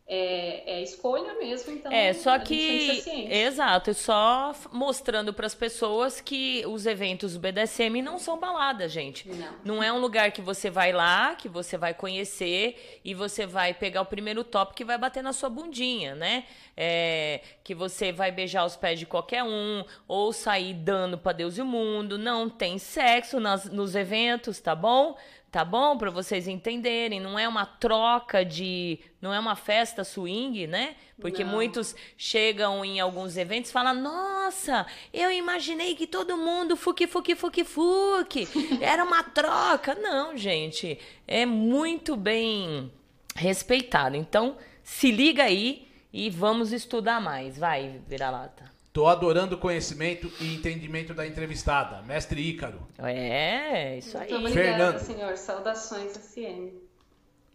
É, 0.07 0.81
é 0.81 0.83
escolha 0.83 1.33
mesmo, 1.39 1.73
então. 1.73 1.91
É, 1.91 2.13
só 2.13 2.39
que. 2.39 2.95
ser 2.95 3.03
ciente. 3.03 3.33
Exato, 3.33 3.91
e 3.91 3.95
só 3.95 4.55
mostrando 4.71 5.33
para 5.33 5.47
as 5.47 5.55
pessoas 5.55 6.21
que 6.21 6.63
os 6.67 6.85
eventos 6.85 7.33
do 7.33 7.41
BDSM 7.41 8.03
não 8.03 8.19
são 8.19 8.39
balada, 8.39 8.87
gente. 8.87 9.27
Não. 9.27 9.55
Não 9.65 9.83
é 9.83 9.91
um 9.91 9.99
lugar 9.99 10.31
que 10.31 10.43
você 10.43 10.69
vai 10.69 10.93
lá, 10.93 11.35
que 11.35 11.49
você 11.49 11.79
vai 11.79 11.95
conhecer 11.95 13.01
e 13.03 13.15
você 13.15 13.47
vai 13.47 13.73
pegar 13.73 14.03
o 14.03 14.07
primeiro 14.07 14.45
top 14.45 14.75
que 14.75 14.85
vai 14.85 14.99
bater 14.99 15.23
na 15.23 15.33
sua 15.33 15.49
bundinha, 15.49 16.15
né? 16.15 16.45
É, 16.77 17.41
que 17.63 17.75
você 17.75 18.13
vai 18.13 18.31
beijar 18.31 18.67
os 18.67 18.77
pés 18.77 18.99
de 18.99 19.07
qualquer 19.07 19.43
um 19.43 19.85
ou 20.07 20.35
sair 20.35 20.75
dando 20.75 21.17
pra 21.17 21.33
Deus 21.33 21.57
e 21.57 21.63
o 21.63 21.67
mundo. 21.67 22.19
Não 22.19 22.51
tem 22.51 22.77
sexo 22.77 23.41
nas, 23.41 23.65
nos 23.71 23.95
eventos, 23.95 24.61
tá 24.61 24.75
bom? 24.75 25.17
Tá 25.55 25.65
bom? 25.65 25.97
Pra 25.97 26.11
vocês 26.11 26.49
entenderem. 26.49 27.21
Não 27.21 27.39
é 27.39 27.47
uma 27.47 27.65
troca 27.65 28.45
de. 28.45 28.99
Não 29.21 29.33
é 29.33 29.39
uma 29.39 29.55
festa 29.55 30.03
swing, 30.03 30.67
né? 30.67 30.97
Porque 31.21 31.45
Não. 31.45 31.53
muitos 31.53 31.95
chegam 32.19 32.85
em 32.85 32.99
alguns 32.99 33.37
eventos 33.37 33.71
e 33.71 33.73
falam: 33.73 33.95
Nossa, 33.95 34.85
eu 35.13 35.31
imaginei 35.31 35.95
que 35.95 36.09
todo 36.09 36.37
mundo 36.37 36.77
fuque, 36.77 37.07
fuque, 37.07 37.37
fuque, 37.37 37.63
fuque. 37.63 38.49
Era 38.83 39.05
uma 39.05 39.23
troca. 39.23 39.95
Não, 39.95 40.37
gente. 40.37 40.99
É 41.25 41.47
muito 41.47 42.17
bem 42.17 42.91
respeitado. 43.37 44.17
Então, 44.17 44.57
se 44.83 45.13
liga 45.13 45.45
aí 45.45 45.87
e 46.13 46.31
vamos 46.31 46.73
estudar 46.73 47.21
mais. 47.21 47.57
Vai, 47.57 48.01
vira-lata. 48.09 48.74
Tô 48.95 49.09
adorando 49.09 49.57
o 49.57 49.59
conhecimento 49.59 50.31
e 50.41 50.55
entendimento 50.55 51.13
da 51.13 51.27
entrevistada, 51.27 52.01
mestre 52.03 52.41
Ícaro. 52.41 52.81
É, 52.97 53.99
isso 53.99 54.17
aí. 54.17 54.31
Muito 54.31 54.47
obrigada, 54.47 54.77
Fernando. 54.77 54.99
senhor. 55.01 55.37
Saudações, 55.37 56.13
SM. 56.13 56.71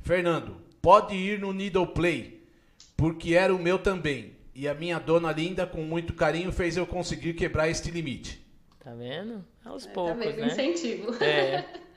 Fernando, 0.01 0.57
pode 0.81 1.15
ir 1.15 1.39
no 1.39 1.53
Needle 1.53 1.87
Play, 1.87 2.43
porque 2.97 3.35
era 3.35 3.55
o 3.55 3.57
meu 3.57 3.79
também. 3.79 4.35
E 4.53 4.67
a 4.67 4.73
minha 4.73 4.99
dona 4.99 5.31
linda, 5.31 5.65
com 5.65 5.81
muito 5.81 6.13
carinho, 6.13 6.51
fez 6.51 6.75
eu 6.75 6.85
conseguir 6.85 7.33
quebrar 7.35 7.69
este 7.69 7.89
limite. 7.89 8.45
Tá 8.77 8.93
vendo? 8.93 9.45
Aos 9.63 9.85
Tá 9.85 9.93
poucos, 9.93 10.17
vendo? 10.25 10.41
né? 10.41 10.47
Incentivo. 10.47 11.23
É. 11.23 11.63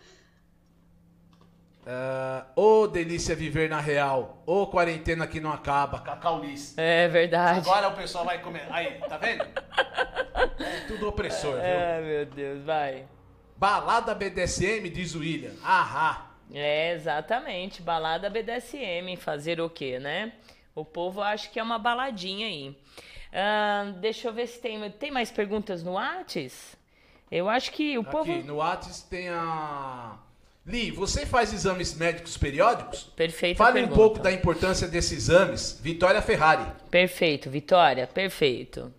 Ah, 1.86 2.46
Ô 2.54 2.86
delícia 2.86 3.34
viver 3.34 3.68
na 3.68 3.80
real. 3.80 4.42
Ô 4.46 4.66
quarentena 4.66 5.26
que 5.26 5.40
não 5.40 5.52
acaba. 5.52 6.00
Cacaulice. 6.00 6.74
É 6.76 7.09
verdade. 7.09 7.60
Agora 7.60 7.88
o 7.88 7.94
pessoal 7.96 8.24
vai 8.24 8.40
comer. 8.40 8.66
Aí, 8.70 9.00
tá 9.09 9.16
vendo? 9.18 9.44
É 9.44 10.80
tudo 10.86 11.09
opressor, 11.09 11.54
viu? 11.54 11.62
Ai, 11.62 12.02
meu 12.02 12.26
Deus, 12.26 12.64
vai. 12.64 13.06
Balada 13.56 14.14
BDSM, 14.14 14.88
diz 14.90 15.14
o 15.14 15.20
William. 15.20 15.52
Ahá. 15.62 16.30
É, 16.52 16.92
exatamente. 16.92 17.82
Balada 17.82 18.30
BDSM. 18.30 19.16
Fazer 19.16 19.60
o 19.60 19.68
quê, 19.68 19.98
né? 19.98 20.32
O 20.74 20.84
povo 20.84 21.20
acha 21.20 21.48
que 21.48 21.59
é 21.59 21.62
uma 21.62 21.78
baladinha 21.78 22.46
aí. 22.46 22.76
Ah, 23.32 23.92
deixa 24.00 24.28
eu 24.28 24.32
ver 24.32 24.46
se 24.46 24.60
tem, 24.60 24.90
tem 24.90 25.10
mais 25.10 25.30
perguntas 25.30 25.82
no 25.82 25.94
Whats. 25.94 26.76
Eu 27.30 27.48
acho 27.48 27.72
que 27.72 27.96
o 27.98 28.04
povo. 28.04 28.30
Aqui 28.30 28.42
no 28.42 28.56
Whats 28.56 29.02
tem 29.02 29.28
a. 29.28 30.16
Li, 30.64 30.93
você 30.93 31.26
faz 31.26 31.52
exames 31.52 31.94
médicos 31.94 32.36
periódicos? 32.36 33.05
Perfeita 33.16 33.59
Fale 33.59 33.80
um 33.80 33.89
pergunta. 33.89 33.97
pouco 34.01 34.18
da 34.20 34.30
importância 34.30 34.86
desses 34.86 35.28
exames. 35.28 35.78
Vitória 35.82 36.22
Ferrari. 36.22 36.70
Perfeito, 36.89 37.51
Vitória, 37.51 38.06
perfeito. 38.06 38.93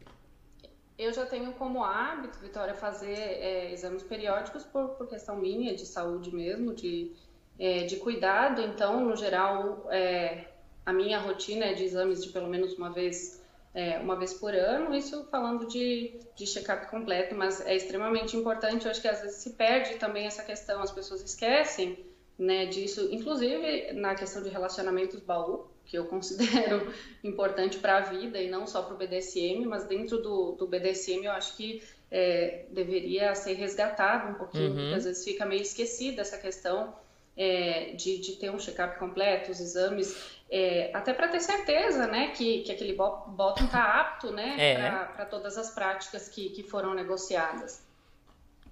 Eu 0.98 1.14
já 1.14 1.26
tenho 1.26 1.54
como 1.54 1.84
hábito, 1.84 2.38
Vitória, 2.40 2.74
fazer 2.74 3.18
é, 3.18 3.72
exames 3.72 4.04
periódicos 4.04 4.64
por, 4.64 4.90
por 4.90 5.08
questão 5.08 5.38
minha, 5.38 5.74
de 5.74 5.86
saúde 5.86 6.36
mesmo, 6.36 6.74
de, 6.74 7.12
é, 7.58 7.86
de 7.86 7.96
cuidado. 7.96 8.62
Então, 8.62 9.00
no 9.00 9.16
geral, 9.16 9.88
é, 9.90 10.46
a 10.86 10.92
minha 10.92 11.18
rotina 11.18 11.66
é 11.66 11.74
de 11.74 11.84
exames 11.84 12.24
de 12.24 12.30
pelo 12.30 12.48
menos 12.48 12.74
uma 12.78 12.92
vez, 12.92 13.42
é, 13.74 13.98
uma 14.00 14.16
vez 14.16 14.34
por 14.34 14.54
ano. 14.54 14.96
Isso 14.96 15.28
falando 15.32 15.68
de, 15.68 16.20
de 16.36 16.46
check-up 16.46 16.88
completo, 16.88 17.36
mas 17.36 17.60
é 17.66 17.76
extremamente 17.76 18.38
importante. 18.38 18.86
Eu 18.86 18.92
acho 18.92 19.02
que 19.02 19.08
às 19.08 19.22
vezes 19.22 19.38
se 19.38 19.52
perde 19.52 19.96
também 19.96 20.26
essa 20.26 20.44
questão, 20.44 20.82
as 20.82 20.92
pessoas 20.92 21.22
esquecem 21.24 22.06
né, 22.38 22.66
disso, 22.66 23.10
inclusive 23.12 23.94
na 23.94 24.16
questão 24.16 24.42
de 24.42 24.50
relacionamentos 24.50 25.20
baú, 25.20 25.68
que 25.86 25.98
eu 25.98 26.06
considero 26.08 26.92
importante 27.24 27.78
para 27.78 27.98
a 27.98 28.02
vida 28.02 28.40
e 28.40 28.50
não 28.50 28.66
só 28.66 28.82
para 28.82 28.96
o 28.96 28.98
BDSM, 28.98 29.66
mas 29.66 29.86
dentro 29.86 30.22
do, 30.22 30.54
do 30.54 30.68
BDSM 30.68 31.26
eu 31.26 31.32
acho 31.32 31.56
que 31.56 31.84
é, 32.10 32.66
deveria 32.70 33.34
ser 33.36 33.54
resgatado 33.54 34.32
um 34.32 34.36
pouquinho, 34.36 34.70
Uhum. 34.70 34.76
porque 34.76 34.96
às 34.96 35.04
vezes 35.06 35.24
fica 35.24 35.46
meio 35.46 35.62
esquecida 35.62 36.22
essa 36.22 36.38
questão 36.38 36.94
é, 37.38 37.94
de, 37.96 38.20
de 38.20 38.34
ter 38.34 38.50
um 38.52 38.60
check-up 38.60 38.98
completo, 39.00 39.52
os 39.52 39.60
exames, 39.60 40.34
é, 40.50 40.92
até 40.94 41.14
para 41.14 41.28
ter 41.28 41.40
certeza 41.40 42.06
né, 42.08 42.28
que, 42.36 42.62
que 42.62 42.72
aquele 42.72 42.94
bo- 42.94 43.24
bottom 43.28 43.66
está 43.66 44.00
apto 44.00 44.32
né, 44.32 44.56
É. 44.58 44.76
para 45.16 45.26
todas 45.26 45.58
as 45.58 45.72
práticas 45.72 46.30
que, 46.30 46.50
que 46.50 46.64
foram 46.64 46.94
negociadas. 46.94 47.82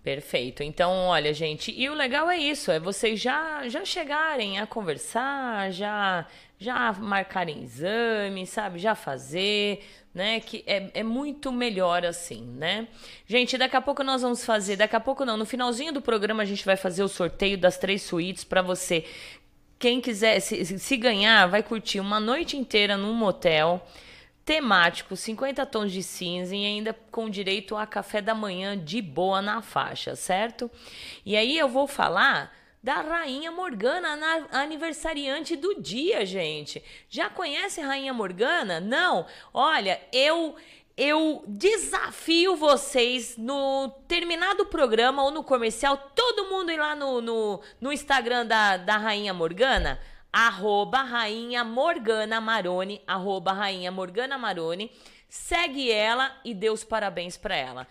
Perfeito. 0.03 0.63
Então, 0.63 0.91
olha, 1.07 1.31
gente, 1.31 1.71
e 1.71 1.87
o 1.87 1.93
legal 1.93 2.27
é 2.29 2.35
isso, 2.37 2.71
é 2.71 2.79
vocês 2.79 3.19
já 3.19 3.67
já 3.67 3.85
chegarem 3.85 4.59
a 4.59 4.65
conversar, 4.65 5.71
já 5.71 6.25
já 6.57 6.91
marcarem 6.93 7.61
exame, 7.63 8.47
sabe? 8.47 8.79
Já 8.79 8.95
fazer, 8.95 9.83
né? 10.13 10.39
Que 10.39 10.63
é, 10.67 10.91
é 10.93 11.03
muito 11.03 11.51
melhor 11.51 12.05
assim, 12.05 12.45
né? 12.57 12.87
Gente, 13.25 13.57
daqui 13.57 13.75
a 13.75 13.81
pouco 13.81 14.03
nós 14.03 14.21
vamos 14.21 14.45
fazer, 14.45 14.75
daqui 14.75 14.95
a 14.95 14.99
pouco 14.99 15.25
não, 15.25 15.37
no 15.37 15.45
finalzinho 15.45 15.93
do 15.93 16.01
programa 16.01 16.43
a 16.43 16.45
gente 16.45 16.65
vai 16.65 16.75
fazer 16.75 17.03
o 17.03 17.07
sorteio 17.07 17.57
das 17.57 17.77
três 17.77 18.01
suítes 18.01 18.43
para 18.43 18.61
você. 18.61 19.05
Quem 19.79 19.99
quiser, 19.99 20.39
se, 20.39 20.77
se 20.77 20.97
ganhar, 20.97 21.47
vai 21.47 21.63
curtir 21.63 21.99
uma 21.99 22.19
noite 22.19 22.55
inteira 22.55 22.97
num 22.97 23.13
motel 23.13 23.85
temático, 24.45 25.15
50 25.15 25.65
tons 25.65 25.91
de 25.91 26.03
cinza 26.03 26.55
e 26.55 26.65
ainda 26.65 26.95
com 27.11 27.29
direito 27.29 27.75
a 27.75 27.85
café 27.85 28.21
da 28.21 28.35
manhã 28.35 28.77
de 28.77 29.01
boa 29.01 29.41
na 29.41 29.61
faixa, 29.61 30.15
certo? 30.15 30.69
E 31.25 31.35
aí 31.37 31.57
eu 31.57 31.69
vou 31.69 31.87
falar 31.87 32.51
da 32.83 33.01
Rainha 33.01 33.51
Morgana, 33.51 34.15
na- 34.15 34.47
aniversariante 34.51 35.55
do 35.55 35.79
dia, 35.81 36.25
gente. 36.25 36.83
Já 37.09 37.29
conhece 37.29 37.79
Rainha 37.81 38.13
Morgana? 38.13 38.79
Não? 38.79 39.25
Olha, 39.53 40.01
eu 40.11 40.55
eu 40.97 41.43
desafio 41.47 42.55
vocês 42.55 43.35
no 43.37 43.89
terminado 44.07 44.65
programa 44.65 45.23
ou 45.23 45.31
no 45.31 45.43
comercial, 45.43 45.97
todo 46.13 46.49
mundo 46.49 46.71
ir 46.71 46.77
lá 46.77 46.95
no, 46.95 47.21
no, 47.21 47.61
no 47.79 47.93
Instagram 47.93 48.45
da, 48.45 48.77
da 48.77 48.97
Rainha 48.97 49.33
Morgana, 49.33 49.99
arroba 50.31 51.01
Rainha 51.01 51.63
Morgana 51.63 52.41
Maroni, 52.41 53.01
arroba 53.07 53.53
Rainha 53.53 53.91
Morgana 53.91 54.37
Maroni, 54.37 54.91
Segue 55.33 55.89
ela 55.89 56.29
e 56.43 56.53
dê 56.53 56.69
os 56.69 56.83
parabéns 56.83 57.37
para 57.37 57.55
ela. 57.55 57.87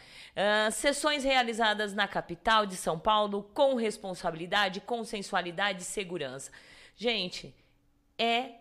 Sessões 0.72 1.24
realizadas 1.24 1.92
na 1.92 2.08
capital 2.08 2.66
de 2.66 2.76
São 2.76 2.98
Paulo 2.98 3.50
com 3.54 3.74
responsabilidade, 3.74 4.80
consensualidade 4.80 5.82
e 5.82 5.84
segurança. 5.84 6.50
Gente, 6.96 7.54
é 8.18 8.60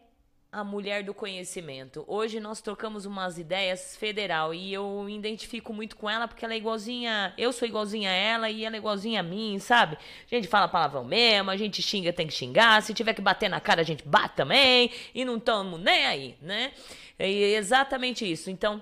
a 0.51 0.63
mulher 0.63 1.03
do 1.03 1.13
conhecimento. 1.13 2.03
Hoje 2.07 2.39
nós 2.39 2.59
trocamos 2.59 3.05
umas 3.05 3.37
ideias 3.37 3.95
federal 3.95 4.51
e 4.51 4.73
eu 4.73 5.07
identifico 5.07 5.71
muito 5.71 5.95
com 5.95 6.09
ela 6.09 6.27
porque 6.27 6.43
ela 6.43 6.55
é 6.55 6.57
igualzinha, 6.57 7.33
eu 7.37 7.53
sou 7.53 7.67
igualzinha 7.67 8.09
a 8.09 8.13
ela 8.13 8.49
e 8.49 8.65
ela 8.65 8.75
é 8.75 8.79
igualzinha 8.79 9.19
a 9.19 9.23
mim, 9.23 9.59
sabe? 9.59 9.95
A 9.95 10.35
gente 10.35 10.47
fala 10.47 10.67
palavrão 10.67 11.03
mesmo, 11.03 11.51
a 11.51 11.55
gente 11.55 11.83
xinga, 11.83 12.11
tem 12.11 12.25
que 12.25 12.33
xingar, 12.33 12.81
se 12.81 12.95
tiver 12.95 13.13
que 13.13 13.21
bater 13.21 13.47
na 13.47 13.59
cara, 13.59 13.81
a 13.81 13.85
gente 13.85 14.03
bate 14.03 14.35
também 14.35 14.91
e 15.13 15.23
não 15.23 15.39
tamo 15.39 15.77
nem 15.77 16.05
aí, 16.07 16.35
né? 16.41 16.73
É 17.19 17.29
exatamente 17.29 18.29
isso. 18.29 18.49
Então, 18.49 18.81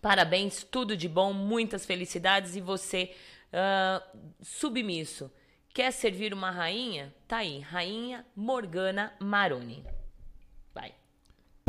parabéns, 0.00 0.64
tudo 0.64 0.96
de 0.96 1.08
bom, 1.08 1.32
muitas 1.32 1.86
felicidades 1.86 2.56
e 2.56 2.60
você 2.60 3.14
uh, 3.52 4.18
submisso. 4.42 5.30
Quer 5.72 5.92
servir 5.92 6.34
uma 6.34 6.50
rainha? 6.50 7.14
Tá 7.28 7.38
aí, 7.38 7.60
Rainha 7.60 8.26
Morgana 8.34 9.12
Maroni. 9.20 9.84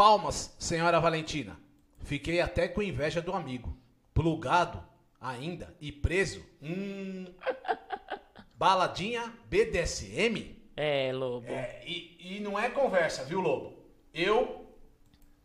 Palmas, 0.02 0.56
senhora 0.58 1.00
Valentina. 1.00 1.60
Fiquei 2.00 2.42
até 2.42 2.68
com 2.68 2.82
inveja 2.82 3.22
do 3.22 3.34
amigo. 3.34 3.78
Plugado 4.16 4.84
ainda 5.20 5.76
e 5.80 5.92
preso. 5.92 6.44
Hum. 6.60 7.28
Baladinha 8.58 9.32
BDSM? 9.48 10.60
É, 10.76 11.12
Lobo. 11.14 11.46
É, 11.48 11.84
e, 11.86 12.38
e 12.38 12.40
não 12.40 12.58
é 12.58 12.68
conversa, 12.70 13.24
viu, 13.24 13.42
Lobo? 13.42 13.78
Eu 14.12 14.71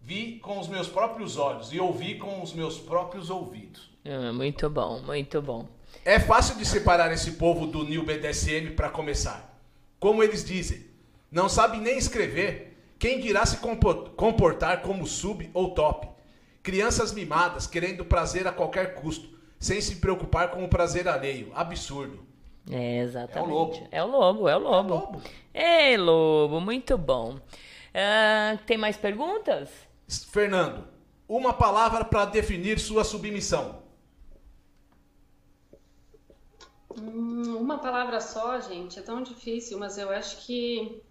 vi 0.07 0.39
com 0.39 0.61
os 0.61 0.69
meus 0.69 0.87
próprios 0.87 1.37
olhos 1.37 1.73
e 1.73 1.81
ouvi 1.81 2.15
com 2.15 2.41
os 2.41 2.53
meus 2.53 2.79
próprios 2.79 3.29
ouvidos. 3.29 3.91
Ah, 4.05 4.33
muito 4.33 4.71
bom, 4.71 5.03
muito 5.03 5.43
bom. 5.43 5.67
É 6.05 6.21
fácil 6.21 6.57
de 6.57 6.65
separar 6.65 7.13
esse 7.13 7.33
povo 7.33 7.67
do 7.67 7.83
New 7.83 8.05
BDSM 8.05 8.77
para 8.77 8.89
começar. 8.89 9.61
Como 9.99 10.23
eles 10.23 10.45
dizem, 10.45 10.87
não 11.29 11.49
sabem 11.49 11.81
nem 11.81 11.99
escrever 11.99 12.79
quem 13.01 13.19
dirá 13.19 13.45
se 13.45 13.57
comportar 13.57 14.83
como 14.83 15.05
sub 15.09 15.51
ou 15.53 15.75
top? 15.75 16.09
Crianças 16.63 17.13
mimadas, 17.13 17.67
querendo 17.67 18.05
prazer 18.05 18.47
a 18.47 18.53
qualquer 18.53 18.95
custo, 18.95 19.29
sem 19.59 19.81
se 19.81 19.97
preocupar 19.97 20.53
com 20.53 20.65
o 20.65 20.69
prazer 20.69 21.09
alheio. 21.09 21.51
Absurdo. 21.53 22.25
É, 22.71 22.99
exatamente. 22.99 23.39
É 23.39 23.43
o 23.43 23.55
lobo. 23.55 23.89
É 23.91 24.05
o 24.05 24.07
lobo, 24.07 24.49
é 24.49 24.57
o 24.57 24.61
lobo. 24.61 24.95
É 24.95 24.97
lobo. 24.97 25.23
Ei, 25.53 25.97
lobo, 25.97 26.61
muito 26.61 26.97
bom. 26.97 27.35
Uh, 27.97 28.59
tem 28.67 28.79
mais 28.79 28.97
perguntas? 28.97 29.86
Fernando, 30.09 30.87
uma 31.29 31.53
palavra 31.53 32.05
para 32.05 32.25
definir 32.27 32.79
sua 32.79 33.05
submissão. 33.05 33.83
Hum, 36.97 37.57
uma 37.59 37.79
palavra 37.79 38.21
só, 38.21 38.61
gente, 38.61 38.99
é 38.99 39.03
tão 39.03 39.23
difícil, 39.23 39.79
mas 39.79 39.99
eu 39.99 40.11
acho 40.11 40.47
que 40.47 41.03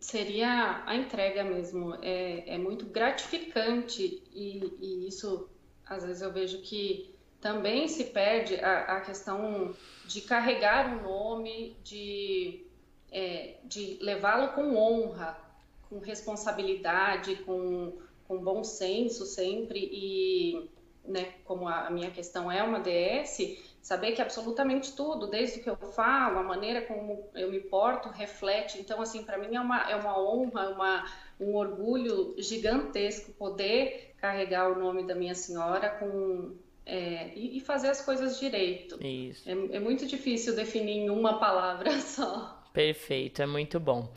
seria 0.00 0.82
a 0.86 0.94
entrega 0.94 1.44
mesmo. 1.44 1.96
É, 2.02 2.54
é 2.54 2.58
muito 2.58 2.86
gratificante 2.86 4.22
e, 4.32 4.72
e, 4.80 5.08
isso, 5.08 5.48
às 5.84 6.04
vezes, 6.04 6.22
eu 6.22 6.32
vejo 6.32 6.62
que 6.62 7.14
também 7.40 7.88
se 7.88 8.04
perde 8.04 8.56
a, 8.56 8.96
a 8.96 9.00
questão 9.00 9.74
de 10.06 10.20
carregar 10.22 10.94
o 10.94 10.98
um 10.98 11.02
nome, 11.02 11.76
de, 11.84 12.64
é, 13.10 13.56
de 13.64 13.98
levá-lo 14.00 14.52
com 14.54 14.76
honra, 14.76 15.45
com 15.88 15.98
responsabilidade, 15.98 17.36
com, 17.36 17.98
com 18.26 18.38
bom 18.38 18.64
senso 18.64 19.24
sempre 19.24 19.78
e, 19.92 20.68
né, 21.04 21.34
como 21.44 21.68
a, 21.68 21.86
a 21.86 21.90
minha 21.90 22.10
questão 22.10 22.50
é 22.50 22.62
uma 22.62 22.80
DS, 22.80 23.38
saber 23.80 24.12
que 24.12 24.20
absolutamente 24.20 24.96
tudo, 24.96 25.28
desde 25.28 25.60
o 25.60 25.62
que 25.62 25.70
eu 25.70 25.76
falo, 25.76 26.38
a 26.38 26.42
maneira 26.42 26.82
como 26.82 27.30
eu 27.34 27.50
me 27.50 27.60
porto, 27.60 28.08
reflete. 28.08 28.80
Então, 28.80 29.00
assim, 29.00 29.22
para 29.22 29.38
mim 29.38 29.54
é 29.54 29.60
uma, 29.60 29.90
é 29.90 29.94
uma 29.94 30.20
honra, 30.20 30.70
uma, 30.70 31.04
um 31.38 31.54
orgulho 31.54 32.34
gigantesco 32.36 33.32
poder 33.34 34.14
carregar 34.16 34.72
o 34.72 34.78
nome 34.78 35.06
da 35.06 35.14
minha 35.14 35.34
senhora 35.34 35.88
com 35.88 36.56
é, 36.84 37.32
e, 37.34 37.56
e, 37.56 37.60
fazer 37.60 37.88
as 37.88 38.00
coisas 38.00 38.38
direito. 38.38 38.96
Isso. 39.04 39.48
É, 39.48 39.52
é, 39.52 39.80
muito 39.80 40.06
difícil 40.06 40.54
definir 40.54 40.98
em 40.98 41.10
uma 41.10 41.38
palavra 41.38 41.98
só. 42.00 42.62
Perfeito, 42.72 43.42
é 43.42 43.46
muito 43.46 43.80
bom. 43.80 44.12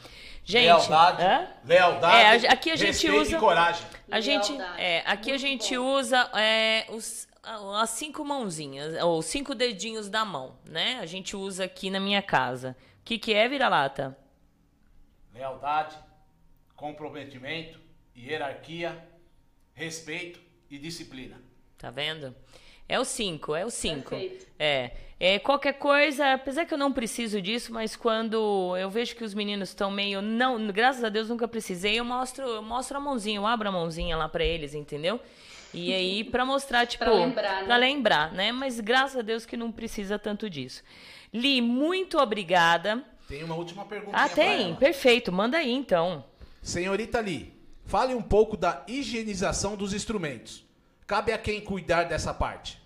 Gente, 0.49 0.65
lealdade, 0.65 1.21
hã? 1.21 1.47
lealdade, 1.63 2.45
é, 2.47 2.51
aqui 2.51 2.71
a 2.71 2.75
gente 2.75 3.07
usa 3.07 3.37
e 3.37 3.39
coragem. 3.39 3.85
A 4.09 4.19
gente, 4.19 4.51
é, 4.79 5.03
aqui 5.05 5.29
muito 5.29 5.35
a 5.35 5.37
gente 5.37 5.77
bom. 5.77 5.99
usa 5.99 6.31
é, 6.33 6.87
os 6.89 7.27
as 7.81 7.91
cinco 7.91 8.25
mãozinhas, 8.25 9.01
ou 9.03 9.21
cinco 9.21 9.53
dedinhos 9.53 10.09
da 10.09 10.25
mão, 10.25 10.57
né? 10.65 10.97
A 10.99 11.05
gente 11.05 11.35
usa 11.35 11.65
aqui 11.65 11.91
na 11.91 11.99
minha 11.99 12.21
casa. 12.21 12.75
O 12.99 13.03
que, 13.05 13.19
que 13.19 13.31
é 13.31 13.47
vira-lata? 13.47 14.17
Lealdade, 15.33 15.95
comprometimento, 16.75 17.79
hierarquia, 18.17 19.07
respeito 19.75 20.39
e 20.67 20.79
disciplina. 20.79 21.39
Tá 21.77 21.91
vendo? 21.91 22.35
É 22.89 22.99
o 22.99 23.05
cinco, 23.05 23.55
é 23.55 23.63
o 23.63 23.69
cinco. 23.69 24.15
É. 24.57 24.91
é. 25.19 25.37
Qualquer 25.37 25.73
coisa, 25.73 26.33
apesar 26.33 26.65
que 26.65 26.73
eu 26.73 26.77
não 26.77 26.91
preciso 26.91 27.39
disso, 27.39 27.71
mas 27.71 27.95
quando 27.95 28.75
eu 28.75 28.89
vejo 28.89 29.15
que 29.15 29.23
os 29.23 29.35
meninos 29.35 29.69
estão 29.69 29.91
meio. 29.91 30.23
não 30.23 30.67
Graças 30.69 31.03
a 31.03 31.09
Deus 31.09 31.29
nunca 31.29 31.47
precisei, 31.47 31.99
eu 31.99 32.03
mostro, 32.03 32.47
eu 32.47 32.63
mostro 32.63 32.97
a 32.97 32.99
mãozinha, 32.99 33.37
eu 33.37 33.45
abro 33.45 33.69
a 33.69 33.71
mãozinha 33.71 34.17
lá 34.17 34.27
para 34.27 34.43
eles, 34.43 34.73
entendeu? 34.73 35.19
E 35.71 35.93
aí, 35.93 36.23
para 36.31 36.43
mostrar, 36.43 36.87
tipo. 36.87 37.05
pra 37.05 37.13
lembrar, 37.13 37.61
né? 37.61 37.65
Pra 37.67 37.77
lembrar, 37.77 38.33
né? 38.33 38.51
Mas 38.51 38.79
graças 38.79 39.17
a 39.17 39.21
Deus 39.21 39.45
que 39.45 39.55
não 39.55 39.71
precisa 39.71 40.17
tanto 40.17 40.49
disso. 40.49 40.81
Li, 41.31 41.61
muito 41.61 42.17
obrigada. 42.17 43.03
Tem 43.27 43.43
uma 43.43 43.53
última 43.53 43.85
pergunta. 43.85 44.17
Ah, 44.17 44.27
tem? 44.27 44.73
Perfeito. 44.77 45.31
Manda 45.31 45.59
aí, 45.59 45.71
então. 45.71 46.25
Senhorita 46.63 47.21
Li, 47.21 47.53
fale 47.85 48.15
um 48.15 48.21
pouco 48.23 48.57
da 48.57 48.83
higienização 48.87 49.75
dos 49.75 49.93
instrumentos. 49.93 50.67
Cabe 51.05 51.31
a 51.31 51.37
quem 51.37 51.61
cuidar 51.61 52.05
dessa 52.05 52.33
parte? 52.33 52.78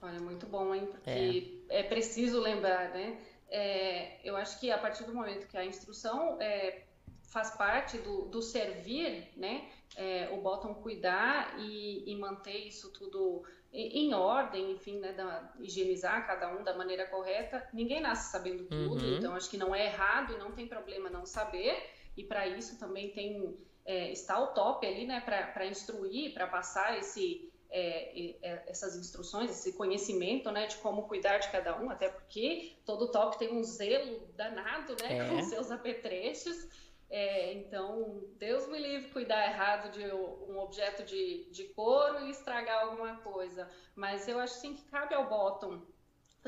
Olha, 0.00 0.20
muito 0.20 0.46
bom, 0.46 0.74
hein? 0.74 0.86
Porque 0.86 1.62
é, 1.68 1.80
é 1.80 1.82
preciso 1.82 2.40
lembrar, 2.40 2.90
né? 2.90 3.18
É, 3.50 4.18
eu 4.22 4.36
acho 4.36 4.60
que 4.60 4.70
a 4.70 4.78
partir 4.78 5.04
do 5.04 5.14
momento 5.14 5.48
que 5.48 5.56
a 5.56 5.64
instrução 5.64 6.40
é, 6.40 6.84
faz 7.28 7.50
parte 7.56 7.98
do, 7.98 8.26
do 8.26 8.42
servir, 8.42 9.28
né? 9.36 9.68
É, 9.96 10.28
o 10.32 10.40
bottom 10.40 10.74
cuidar 10.74 11.58
e, 11.58 12.10
e, 12.10 12.16
manter 12.16 12.66
isso 12.66 12.92
tudo 12.92 13.42
em, 13.72 14.14
ordem, 14.14 14.72
enfim, 14.72 14.98
né? 14.98 15.12
Da, 15.12 15.52
higienizar 15.58 16.26
cada 16.26 16.54
um 16.56 16.62
da 16.62 16.76
maneira 16.76 17.06
correta. 17.06 17.66
Ninguém 17.72 18.00
nasce 18.00 18.30
sabendo 18.30 18.64
tudo, 18.64 19.04
uhum. 19.04 19.16
então 19.16 19.34
acho 19.34 19.50
que 19.50 19.56
não 19.56 19.74
é 19.74 19.86
errado 19.86 20.34
e 20.34 20.38
não 20.38 20.52
tem 20.52 20.68
problema 20.68 21.10
não 21.10 21.26
saber. 21.26 21.76
E 22.16 22.22
para 22.22 22.46
isso 22.46 22.78
também 22.78 23.10
tem 23.10 23.56
é, 23.84 24.12
está 24.12 24.38
o 24.38 24.48
top 24.48 24.86
ali, 24.86 25.06
né? 25.06 25.20
Para 25.20 25.66
instruir, 25.66 26.34
para 26.34 26.46
passar 26.46 26.98
esse 26.98 27.50
é, 27.70 28.36
é, 28.42 28.64
essas 28.66 28.96
instruções, 28.96 29.50
esse 29.50 29.72
conhecimento, 29.74 30.50
né, 30.50 30.66
de 30.66 30.76
como 30.76 31.06
cuidar 31.06 31.38
de 31.38 31.50
cada 31.50 31.80
um, 31.80 31.90
até 31.90 32.08
porque 32.08 32.76
todo 32.84 33.08
top 33.08 33.38
tem 33.38 33.52
um 33.52 33.62
zelo 33.62 34.26
danado, 34.34 34.96
né, 35.02 35.18
é. 35.18 35.28
com 35.28 35.42
seus 35.42 35.70
apetrechos. 35.70 36.66
É, 37.10 37.54
então, 37.54 38.22
Deus 38.38 38.66
me 38.68 38.78
livre 38.78 39.10
cuidar 39.10 39.46
errado 39.46 39.90
de 39.92 40.04
um 40.12 40.58
objeto 40.58 41.02
de, 41.04 41.48
de 41.50 41.64
couro 41.64 42.26
e 42.26 42.30
estragar 42.30 42.84
alguma 42.84 43.16
coisa. 43.16 43.68
Mas 43.94 44.28
eu 44.28 44.38
acho 44.38 44.54
sim 44.54 44.74
que 44.74 44.82
cabe 44.84 45.14
ao 45.14 45.28
bottom. 45.28 45.80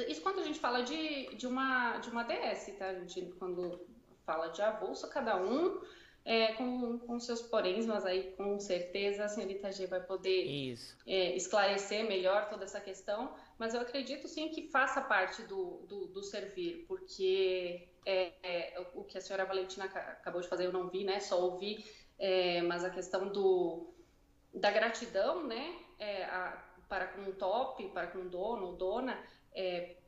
Isso 0.07 0.21
quando 0.21 0.41
a 0.41 0.45
gente 0.45 0.61
fala 0.61 0.83
de, 0.83 1.35
de, 1.35 1.47
uma, 1.47 1.99
de 1.99 2.11
uma 2.11 2.25
DS, 2.25 2.75
tá? 2.79 2.93
Gente, 3.07 3.33
quando 3.39 3.87
fala 4.25 4.49
de 4.49 4.63
avulso, 4.63 5.09
cada 5.09 5.37
um 5.37 5.81
é, 6.25 6.53
com, 6.53 6.99
com 6.99 7.19
seus 7.19 7.41
poréns, 7.41 7.87
mas 7.87 8.05
aí 8.05 8.33
com 8.37 8.59
certeza 8.61 9.25
a 9.25 9.29
senhorita 9.29 9.73
G 9.73 9.87
vai 9.87 10.01
poder 10.01 10.77
é, 11.07 11.35
esclarecer 11.35 12.07
melhor 12.07 12.49
toda 12.49 12.65
essa 12.65 12.81
questão. 12.81 13.35
Mas 13.59 13.75
eu 13.75 13.81
acredito 13.81 14.29
sim 14.29 14.49
que 14.51 14.69
faça 14.69 15.01
parte 15.01 15.43
do, 15.43 15.79
do, 15.89 16.07
do 16.07 16.23
servir, 16.23 16.85
porque 16.87 17.89
é, 18.05 18.33
é, 18.43 18.87
o 18.95 19.05
que 19.05 19.19
a 19.19 19.21
senhora 19.21 19.45
Valentina 19.45 19.87
acabou 19.87 20.41
de 20.41 20.49
fazer 20.49 20.67
eu 20.67 20.73
não 20.73 20.89
vi, 20.89 21.05
né? 21.05 21.21
Só 21.21 21.41
ouvi, 21.41 21.85
é, 22.19 22.61
mas 22.63 22.85
a 22.85 22.91
questão 22.91 23.29
do, 23.29 23.93
da 24.55 24.71
gratidão, 24.71 25.47
né? 25.47 25.75
É, 25.99 26.25
a, 26.25 26.67
para 26.89 27.07
com 27.07 27.23
o 27.23 27.33
top, 27.33 27.89
para 27.91 28.09
com 28.09 28.19
o 28.19 28.29
dono 28.29 28.67
ou 28.67 28.73
dona, 28.75 29.17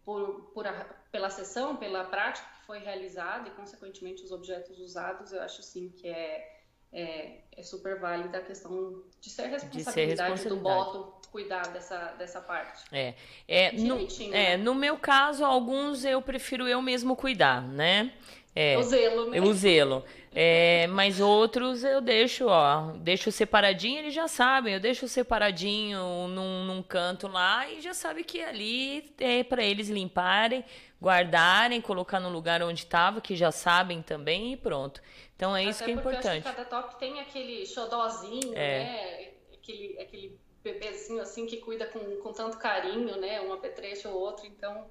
por, 0.05 0.51
por 0.53 0.67
a, 0.67 0.85
pela 1.13 1.31
sessão, 1.31 1.77
pela 1.77 2.05
prática 2.05 2.52
que 2.63 2.67
foi 2.67 2.79
realizada 2.79 3.49
e, 3.49 3.51
consequentemente, 3.53 4.23
os 4.23 4.31
objetos 4.31 4.79
usados, 4.79 5.33
eu 5.33 5.43
acho 5.43 5.63
sim 5.63 5.91
que 5.91 6.09
é, 6.09 6.61
é, 6.93 7.39
é 7.57 7.63
super 7.63 7.99
válida 7.99 8.39
a 8.39 8.43
questão 8.43 9.03
de 9.21 9.29
ser 9.29 9.47
responsabilidade, 9.49 9.77
de 9.77 9.93
ser 9.93 10.07
responsabilidade. 10.07 10.49
do 10.49 10.63
voto 10.63 11.23
cuidar 11.31 11.67
dessa, 11.69 12.13
dessa 12.13 12.41
parte. 12.41 12.85
É, 12.93 13.15
é, 13.49 13.73
no, 13.73 13.99
é 13.99 14.29
né? 14.29 14.57
no 14.57 14.75
meu 14.75 14.97
caso, 14.99 15.45
alguns 15.45 16.05
eu 16.05 16.21
prefiro 16.21 16.69
eu 16.69 16.81
mesmo 16.81 17.17
cuidar, 17.17 17.67
né? 17.67 18.13
É, 18.55 18.77
o 18.77 18.83
zelo, 18.83 19.31
né? 19.31 19.41
O 19.41 19.53
zelo. 19.55 20.05
É, 20.35 20.87
mas 20.87 21.21
outros 21.21 21.85
eu 21.85 22.01
deixo, 22.01 22.47
ó, 22.47 22.93
deixo 22.93 23.31
separadinho, 23.31 23.99
eles 23.99 24.15
já 24.15 24.27
sabem, 24.27 24.73
eu 24.73 24.81
deixo 24.81 25.07
separadinho 25.07 26.27
num, 26.29 26.65
num 26.65 26.83
canto 26.83 27.29
lá 27.29 27.71
e 27.71 27.83
já 27.83 27.93
sabe 27.93 28.25
que 28.25 28.41
ali 28.41 29.15
é 29.21 29.45
para 29.45 29.63
eles 29.63 29.91
limparem, 29.91 30.65
guardarem, 31.01 31.83
colocar 31.83 32.19
no 32.19 32.31
lugar 32.31 32.63
onde 32.63 32.81
estava, 32.81 33.21
que 33.21 33.37
já 33.37 33.53
sabem 33.53 34.01
também 34.01 34.55
e 34.55 34.57
pronto. 34.57 35.03
Então 35.37 35.55
é 35.55 35.65
isso 35.65 35.85
que 35.85 35.91
é 35.91 35.95
importante. 35.95 36.45
cada 36.45 36.65
top 36.65 36.99
tem 36.99 37.21
aquele 37.21 37.67
xodózinho, 37.67 38.55
é. 38.55 38.85
né? 38.85 39.29
Aquele, 39.53 40.01
aquele 40.01 40.39
bebezinho 40.65 41.21
assim 41.21 41.45
que 41.45 41.59
cuida 41.59 41.85
com, 41.87 41.99
com 42.23 42.33
tanto 42.33 42.57
carinho, 42.57 43.19
né? 43.21 43.39
Um 43.43 43.53
apetrecho 43.53 44.09
ou 44.09 44.19
outro, 44.19 44.47
então 44.47 44.87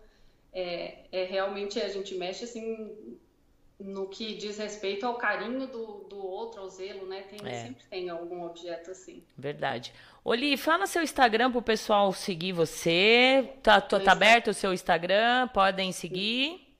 é, 0.54 1.06
é 1.12 1.24
realmente 1.24 1.80
a 1.82 1.88
gente 1.88 2.14
mexe 2.14 2.44
assim 2.44 3.18
no 3.84 4.08
que 4.08 4.36
diz 4.36 4.58
respeito 4.58 5.06
ao 5.06 5.16
carinho 5.18 5.68
do, 5.68 6.06
do 6.10 6.18
outro, 6.18 6.62
ao 6.62 6.70
zelo, 6.70 7.08
né? 7.08 7.24
Tem, 7.24 7.40
é. 7.46 7.64
Sempre 7.64 7.84
tem 7.86 8.10
algum 8.10 8.44
objeto 8.44 8.92
assim. 8.92 9.24
Verdade. 9.38 9.94
Oli, 10.24 10.56
fala 10.56 10.86
seu 10.86 11.02
Instagram 11.02 11.52
pro 11.52 11.62
pessoal 11.62 12.12
seguir 12.14 12.54
você. 12.54 13.54
Tá, 13.64 13.82
tá, 13.82 14.00
tá 14.00 14.12
aberto 14.12 14.50
o 14.50 14.54
seu 14.54 14.74
Instagram? 14.74 15.48
Podem 15.50 15.92
seguir. 15.92 16.72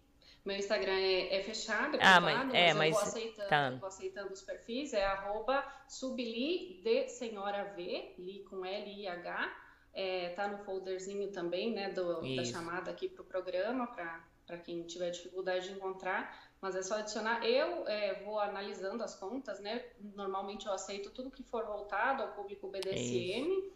Meu 0.44 0.58
Instagram 0.58 0.94
é, 0.94 1.36
é 1.36 1.44
fechado, 1.44 1.98
é 1.98 2.00
ah, 2.02 2.20
mas, 2.20 2.38
mas, 2.46 2.54
é, 2.54 2.74
mas 2.74 2.96
eu 2.96 3.00
vou 3.00 3.10
aceitando, 3.10 3.48
tá. 3.48 3.70
vou 3.80 3.88
aceitando 3.88 4.34
os 4.34 4.42
perfis, 4.42 4.92
é 4.92 5.06
arroba 5.06 5.64
subli 5.88 6.82
de 6.84 7.10
senhora 7.10 7.64
V, 7.76 8.16
li 8.18 8.44
com 8.50 8.66
L-I-H. 8.66 9.58
É, 9.94 10.30
tá 10.30 10.48
no 10.48 10.58
folderzinho 10.64 11.32
também, 11.32 11.74
né, 11.74 11.90
do, 11.90 12.22
da 12.36 12.46
chamada 12.46 12.90
aqui 12.90 13.10
pro 13.10 13.26
programa, 13.26 13.86
para 13.88 14.58
quem 14.58 14.84
tiver 14.84 15.10
dificuldade 15.12 15.68
de 15.68 15.74
encontrar 15.76 16.51
mas 16.62 16.76
é 16.76 16.84
só 16.84 16.96
adicionar. 16.96 17.44
Eu 17.46 17.88
é, 17.88 18.22
vou 18.24 18.40
analisando 18.40 19.04
as 19.04 19.16
contas, 19.16 19.60
né? 19.60 19.84
Normalmente 20.16 20.68
eu 20.68 20.74
aceito 20.74 21.10
tudo 21.10 21.32
que 21.32 21.44
for 21.44 21.66
voltado 21.66 22.22
ao 22.22 22.34
público 22.34 22.70
BDSM. 22.70 23.72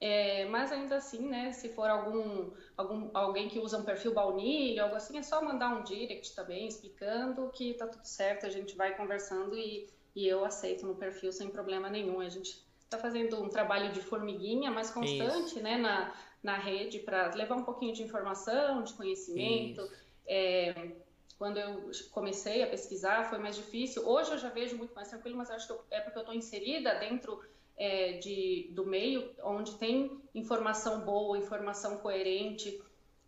É, 0.00 0.44
mas 0.44 0.70
ainda 0.70 0.96
assim, 0.96 1.26
né, 1.26 1.50
se 1.50 1.70
for 1.70 1.90
algum, 1.90 2.52
algum 2.76 3.10
alguém 3.12 3.48
que 3.48 3.58
usa 3.58 3.78
um 3.78 3.82
perfil 3.82 4.14
baunilha, 4.14 4.84
algo 4.84 4.94
assim, 4.94 5.18
é 5.18 5.22
só 5.24 5.42
mandar 5.42 5.70
um 5.70 5.82
direct 5.82 6.36
também 6.36 6.68
explicando 6.68 7.50
que 7.50 7.74
tá 7.74 7.88
tudo 7.88 8.04
certo, 8.04 8.46
a 8.46 8.48
gente 8.48 8.76
vai 8.76 8.96
conversando 8.96 9.58
e, 9.58 9.90
e 10.14 10.28
eu 10.28 10.44
aceito 10.44 10.86
no 10.86 10.94
perfil 10.94 11.32
sem 11.32 11.48
problema 11.48 11.90
nenhum. 11.90 12.20
A 12.20 12.28
gente 12.28 12.64
está 12.80 12.96
fazendo 12.96 13.42
um 13.42 13.48
trabalho 13.48 13.92
de 13.92 14.00
formiguinha 14.00 14.70
mais 14.70 14.88
constante, 14.88 15.54
Isso. 15.54 15.62
né, 15.62 15.76
na, 15.76 16.14
na 16.44 16.56
rede 16.56 17.00
para 17.00 17.34
levar 17.34 17.56
um 17.56 17.64
pouquinho 17.64 17.92
de 17.92 18.04
informação, 18.04 18.84
de 18.84 18.92
conhecimento. 18.94 19.82
É, 20.24 20.92
quando 21.38 21.58
eu 21.58 21.90
comecei 22.10 22.62
a 22.62 22.66
pesquisar 22.66 23.30
foi 23.30 23.38
mais 23.38 23.54
difícil. 23.54 24.06
Hoje 24.06 24.32
eu 24.32 24.38
já 24.38 24.48
vejo 24.48 24.76
muito 24.76 24.92
mais 24.92 25.08
tranquilo, 25.08 25.36
mas 25.36 25.50
acho 25.50 25.66
que 25.66 25.72
eu, 25.72 25.84
é 25.90 26.00
porque 26.00 26.18
eu 26.18 26.22
estou 26.22 26.34
inserida 26.34 26.94
dentro 26.96 27.40
é, 27.76 28.14
de, 28.14 28.68
do 28.72 28.84
meio 28.84 29.30
onde 29.44 29.76
tem 29.76 30.20
informação 30.34 31.00
boa, 31.00 31.38
informação 31.38 31.98
coerente. 31.98 32.82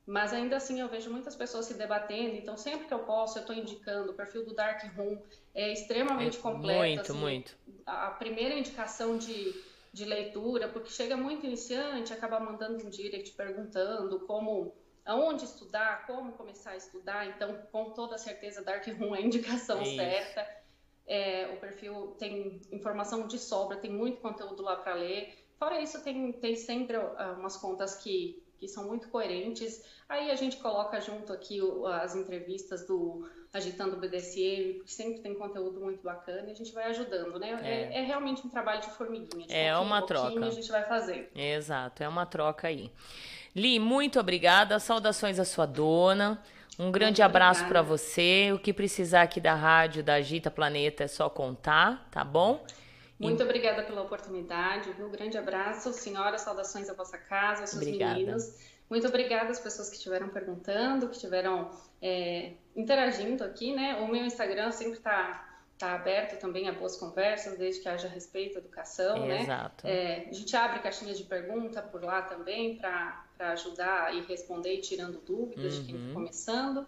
Mas 0.04 0.32
ainda 0.32 0.56
assim 0.56 0.80
eu 0.80 0.88
vejo 0.88 1.08
muitas 1.08 1.36
pessoas 1.36 1.66
se 1.66 1.74
debatendo, 1.74 2.34
então 2.34 2.56
sempre 2.56 2.88
que 2.88 2.92
eu 2.92 2.98
posso 3.00 3.38
eu 3.38 3.42
estou 3.42 3.54
indicando. 3.54 4.10
O 4.10 4.14
perfil 4.14 4.44
do 4.44 4.52
Dark 4.52 4.82
Room 4.96 5.22
é 5.54 5.72
extremamente 5.72 6.36
é, 6.36 6.40
completo. 6.40 6.80
Muito, 6.80 7.00
assim, 7.00 7.12
muito. 7.12 7.56
A 7.86 8.10
primeira 8.10 8.58
indicação 8.58 9.16
de, 9.16 9.54
de 9.92 10.04
leitura, 10.04 10.66
porque 10.66 10.90
chega 10.90 11.16
muito 11.16 11.46
iniciante, 11.46 12.12
acaba 12.12 12.40
mandando 12.40 12.84
um 12.84 12.90
direct 12.90 13.30
perguntando 13.36 14.18
como 14.20 14.74
aonde 15.10 15.44
estudar, 15.44 16.06
como 16.06 16.32
começar 16.32 16.70
a 16.70 16.76
estudar. 16.76 17.26
Então, 17.26 17.60
com 17.72 17.90
toda 17.90 18.16
certeza, 18.16 18.62
Dark 18.62 18.86
Room 18.86 19.16
é 19.16 19.18
a 19.18 19.22
indicação 19.22 19.82
Isso. 19.82 19.96
certa. 19.96 20.60
É, 21.06 21.48
o 21.52 21.56
perfil 21.58 22.14
tem 22.16 22.60
informação 22.70 23.26
de 23.26 23.36
sobra, 23.36 23.76
tem 23.76 23.90
muito 23.90 24.20
conteúdo 24.20 24.62
lá 24.62 24.76
para 24.76 24.94
ler. 24.94 25.34
Fora 25.58 25.80
isso, 25.80 26.02
tem, 26.04 26.32
tem 26.32 26.54
sempre 26.54 26.96
uh, 26.96 27.34
umas 27.36 27.56
contas 27.56 27.96
que, 27.96 28.40
que 28.60 28.68
são 28.68 28.86
muito 28.86 29.08
coerentes. 29.08 29.84
Aí 30.08 30.30
a 30.30 30.36
gente 30.36 30.58
coloca 30.58 31.00
junto 31.00 31.32
aqui 31.32 31.60
o, 31.60 31.84
as 31.86 32.14
entrevistas 32.14 32.86
do 32.86 33.28
Agitando 33.52 33.96
o 33.96 33.98
BDSM, 33.98 34.74
porque 34.74 34.92
sempre 34.92 35.20
tem 35.20 35.34
conteúdo 35.34 35.80
muito 35.80 36.04
bacana 36.04 36.48
e 36.48 36.52
a 36.52 36.54
gente 36.54 36.72
vai 36.72 36.84
ajudando, 36.84 37.36
né? 37.40 37.60
É, 37.64 37.96
é, 37.96 37.98
é 37.98 38.02
realmente 38.02 38.46
um 38.46 38.48
trabalho 38.48 38.80
de 38.80 38.90
formiguinha. 38.90 39.48
De 39.48 39.52
é 39.52 39.76
uma 39.76 40.02
troca. 40.02 40.46
A 40.46 40.50
gente 40.50 40.70
vai 40.70 40.84
fazer. 40.84 41.32
Exato, 41.34 42.04
é 42.04 42.08
uma 42.08 42.24
troca 42.24 42.68
aí. 42.68 42.92
Li, 43.54 43.78
muito 43.78 44.20
obrigada. 44.20 44.78
Saudações 44.78 45.38
à 45.38 45.44
sua 45.44 45.66
dona. 45.66 46.42
Um 46.78 46.90
grande 46.90 47.20
muito 47.20 47.22
abraço 47.22 47.66
para 47.66 47.82
você. 47.82 48.52
O 48.54 48.58
que 48.58 48.72
precisar 48.72 49.22
aqui 49.22 49.40
da 49.40 49.54
rádio 49.54 50.02
da 50.02 50.14
Agita 50.14 50.50
Planeta 50.50 51.04
é 51.04 51.08
só 51.08 51.28
contar, 51.28 52.08
tá 52.10 52.24
bom? 52.24 52.64
Muito 53.18 53.42
e... 53.42 53.44
obrigada 53.44 53.82
pela 53.82 54.02
oportunidade. 54.02 54.90
Um 54.98 55.10
grande 55.10 55.36
abraço, 55.36 55.92
senhora. 55.92 56.38
Saudações 56.38 56.88
à 56.88 56.94
vossa 56.94 57.18
casa, 57.18 57.62
aos 57.62 57.70
seus 57.70 57.82
obrigada. 57.82 58.14
meninos. 58.14 58.54
Muito 58.88 59.06
obrigada 59.06 59.50
às 59.50 59.60
pessoas 59.60 59.90
que 59.90 59.96
estiveram 59.96 60.28
perguntando, 60.30 61.06
que 61.08 61.14
estiveram 61.14 61.70
é, 62.00 62.54
interagindo 62.74 63.44
aqui, 63.44 63.74
né? 63.74 63.96
O 63.96 64.08
meu 64.08 64.24
Instagram 64.24 64.72
sempre 64.72 64.94
está 64.94 65.49
está 65.80 65.94
aberto 65.94 66.38
também 66.38 66.68
a 66.68 66.72
boas 66.72 66.94
conversas, 66.98 67.56
desde 67.56 67.80
que 67.80 67.88
haja 67.88 68.06
respeito 68.06 68.58
à 68.58 68.60
educação, 68.60 69.26
né? 69.26 69.40
Exato. 69.40 69.86
É, 69.86 70.26
a 70.28 70.32
gente 70.32 70.54
abre 70.54 70.78
caixinhas 70.80 71.16
de 71.16 71.24
pergunta 71.24 71.80
por 71.80 72.04
lá 72.04 72.20
também 72.20 72.76
para 72.76 73.24
ajudar 73.38 74.14
e 74.14 74.20
responder 74.26 74.74
e 74.74 74.80
tirando 74.82 75.18
dúvidas 75.24 75.76
uhum. 75.76 75.80
de 75.80 75.86
quem 75.86 75.96
está 75.96 76.08
uhum. 76.08 76.14
começando. 76.14 76.86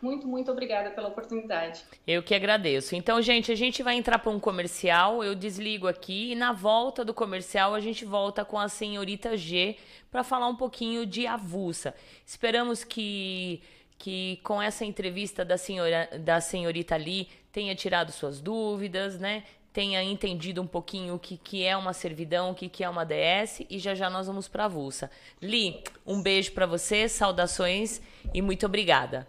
Muito, 0.00 0.26
muito 0.26 0.50
obrigada 0.50 0.90
pela 0.90 1.06
oportunidade. 1.06 1.84
Eu 2.04 2.24
que 2.24 2.34
agradeço. 2.34 2.96
Então, 2.96 3.22
gente, 3.22 3.52
a 3.52 3.54
gente 3.54 3.84
vai 3.84 3.94
entrar 3.94 4.18
para 4.18 4.32
um 4.32 4.40
comercial. 4.40 5.22
Eu 5.22 5.36
desligo 5.36 5.86
aqui 5.86 6.32
e 6.32 6.34
na 6.34 6.52
volta 6.52 7.04
do 7.04 7.14
comercial 7.14 7.72
a 7.72 7.78
gente 7.78 8.04
volta 8.04 8.44
com 8.44 8.58
a 8.58 8.68
senhorita 8.68 9.36
G 9.36 9.76
para 10.10 10.24
falar 10.24 10.48
um 10.48 10.56
pouquinho 10.56 11.06
de 11.06 11.24
avulsa. 11.28 11.94
Esperamos 12.26 12.82
que 12.82 13.62
que 14.02 14.40
com 14.42 14.60
essa 14.60 14.84
entrevista 14.84 15.44
da 15.44 15.56
senhora 15.56 16.08
da 16.18 16.40
senhorita 16.40 16.96
Lee 16.96 17.28
tenha 17.52 17.72
tirado 17.72 18.10
suas 18.10 18.40
dúvidas, 18.40 19.16
né? 19.16 19.44
Tenha 19.72 20.02
entendido 20.02 20.60
um 20.60 20.66
pouquinho 20.66 21.14
o 21.14 21.18
que, 21.20 21.36
que 21.36 21.64
é 21.64 21.76
uma 21.76 21.92
servidão, 21.92 22.50
o 22.50 22.54
que, 22.54 22.68
que 22.68 22.82
é 22.82 22.88
uma 22.88 23.04
DS 23.04 23.64
e 23.70 23.78
já 23.78 23.94
já 23.94 24.10
nós 24.10 24.26
vamos 24.26 24.48
para 24.48 24.64
a 24.64 24.68
Vulsa. 24.68 25.08
Li, 25.40 25.84
um 26.04 26.20
beijo 26.20 26.50
para 26.50 26.66
você, 26.66 27.08
saudações 27.08 28.02
e 28.34 28.42
muito 28.42 28.66
obrigada. 28.66 29.24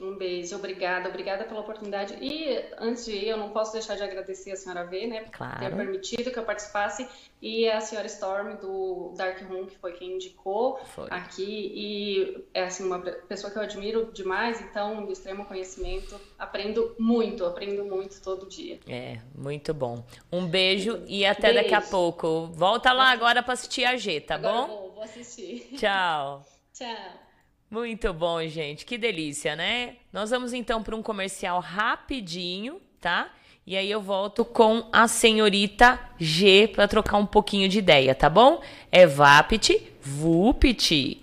Um 0.00 0.16
beijo, 0.16 0.56
obrigada, 0.56 1.08
obrigada 1.08 1.44
pela 1.44 1.60
oportunidade. 1.60 2.16
E 2.20 2.64
antes 2.78 3.04
de 3.04 3.12
ir, 3.12 3.28
eu 3.28 3.36
não 3.36 3.50
posso 3.50 3.72
deixar 3.72 3.96
de 3.96 4.02
agradecer 4.02 4.52
a 4.52 4.56
senhora 4.56 4.84
V, 4.84 5.06
né, 5.06 5.20
por 5.22 5.32
claro. 5.32 5.58
ter 5.58 5.74
permitido 5.74 6.30
que 6.30 6.38
eu 6.38 6.44
participasse, 6.44 7.08
e 7.40 7.68
a 7.68 7.80
senhora 7.80 8.06
Storm 8.06 8.56
do 8.56 9.12
Dark 9.16 9.40
Room, 9.48 9.66
que 9.66 9.76
foi 9.78 9.92
quem 9.92 10.14
indicou 10.14 10.78
foi. 10.94 11.06
aqui, 11.10 11.72
e 11.74 12.44
é 12.52 12.64
assim, 12.64 12.84
uma 12.84 12.98
pessoa 13.00 13.52
que 13.52 13.58
eu 13.58 13.62
admiro 13.62 14.10
demais, 14.12 14.60
então, 14.60 15.06
de 15.06 15.12
extremo 15.12 15.44
conhecimento, 15.44 16.20
aprendo 16.38 16.94
muito, 16.98 17.44
aprendo 17.44 17.84
muito 17.84 18.20
todo 18.22 18.48
dia. 18.48 18.80
É, 18.88 19.18
muito 19.34 19.72
bom. 19.72 20.04
Um 20.32 20.46
beijo 20.46 21.02
e 21.06 21.24
até 21.24 21.52
beijo. 21.52 21.62
daqui 21.62 21.74
a 21.74 21.80
pouco. 21.82 22.46
Volta 22.52 22.92
lá 22.92 23.10
agora 23.10 23.42
para 23.42 23.54
assistir 23.54 23.84
a 23.84 23.96
G, 23.96 24.20
tá 24.20 24.34
agora 24.34 24.52
bom? 24.52 24.66
Vou, 24.66 24.92
vou 24.92 25.02
assistir. 25.02 25.68
Tchau. 25.76 26.44
Tchau. 26.74 27.27
Muito 27.70 28.12
bom, 28.14 28.46
gente. 28.46 28.86
Que 28.86 28.96
delícia, 28.96 29.54
né? 29.54 29.96
Nós 30.12 30.30
vamos 30.30 30.54
então 30.54 30.82
para 30.82 30.96
um 30.96 31.02
comercial 31.02 31.60
rapidinho, 31.60 32.80
tá? 33.00 33.30
E 33.66 33.76
aí 33.76 33.90
eu 33.90 34.00
volto 34.00 34.46
com 34.46 34.88
a 34.90 35.06
senhorita 35.06 36.00
G 36.18 36.68
para 36.68 36.88
trocar 36.88 37.18
um 37.18 37.26
pouquinho 37.26 37.68
de 37.68 37.78
ideia, 37.78 38.14
tá 38.14 38.30
bom? 38.30 38.62
É 38.90 39.06
Vapit, 39.06 39.92
Vupit. 40.00 41.22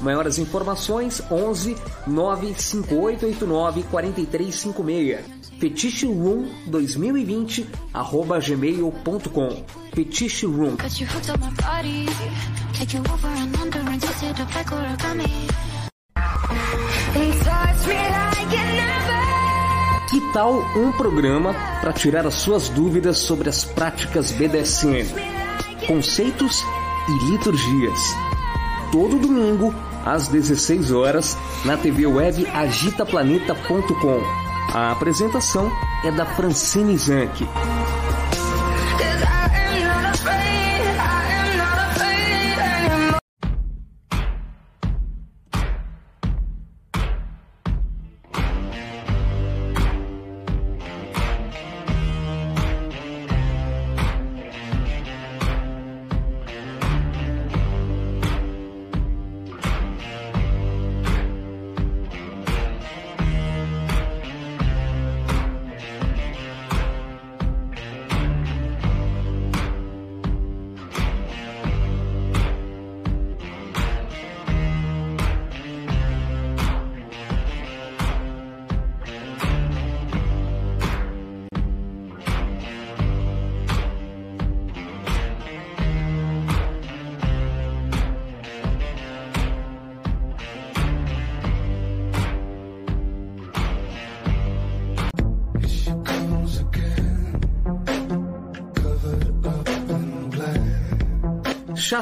Maiores 0.00 0.38
informações 0.38 1.22
11 1.30 1.76
95889 2.06 3.82
4356. 3.84 5.46
Fetiche 5.58 6.06
Room 6.06 6.48
2020 6.66 7.66
arroba 7.94 8.38
gmail.com 8.38 9.64
Fetiche 9.94 10.46
Room. 10.46 10.76
Que 20.10 20.32
tal 20.32 20.54
um 20.76 20.92
programa 20.92 21.54
para 21.80 21.92
tirar 21.92 22.26
as 22.26 22.34
suas 22.34 22.68
dúvidas 22.68 23.18
sobre 23.18 23.48
as 23.48 23.64
práticas 23.64 24.30
BDSM, 24.30 25.08
conceitos 25.86 26.62
e 27.08 27.30
liturgias? 27.32 28.35
Todo 28.90 29.18
domingo, 29.18 29.74
às 30.04 30.28
16 30.28 30.92
horas, 30.92 31.36
na 31.64 31.76
TV 31.76 32.06
web 32.06 32.46
agitaplaneta.com. 32.46 34.20
A 34.74 34.92
apresentação 34.92 35.70
é 36.04 36.10
da 36.10 36.26
Francine 36.26 36.96
Zanck. 36.96 37.46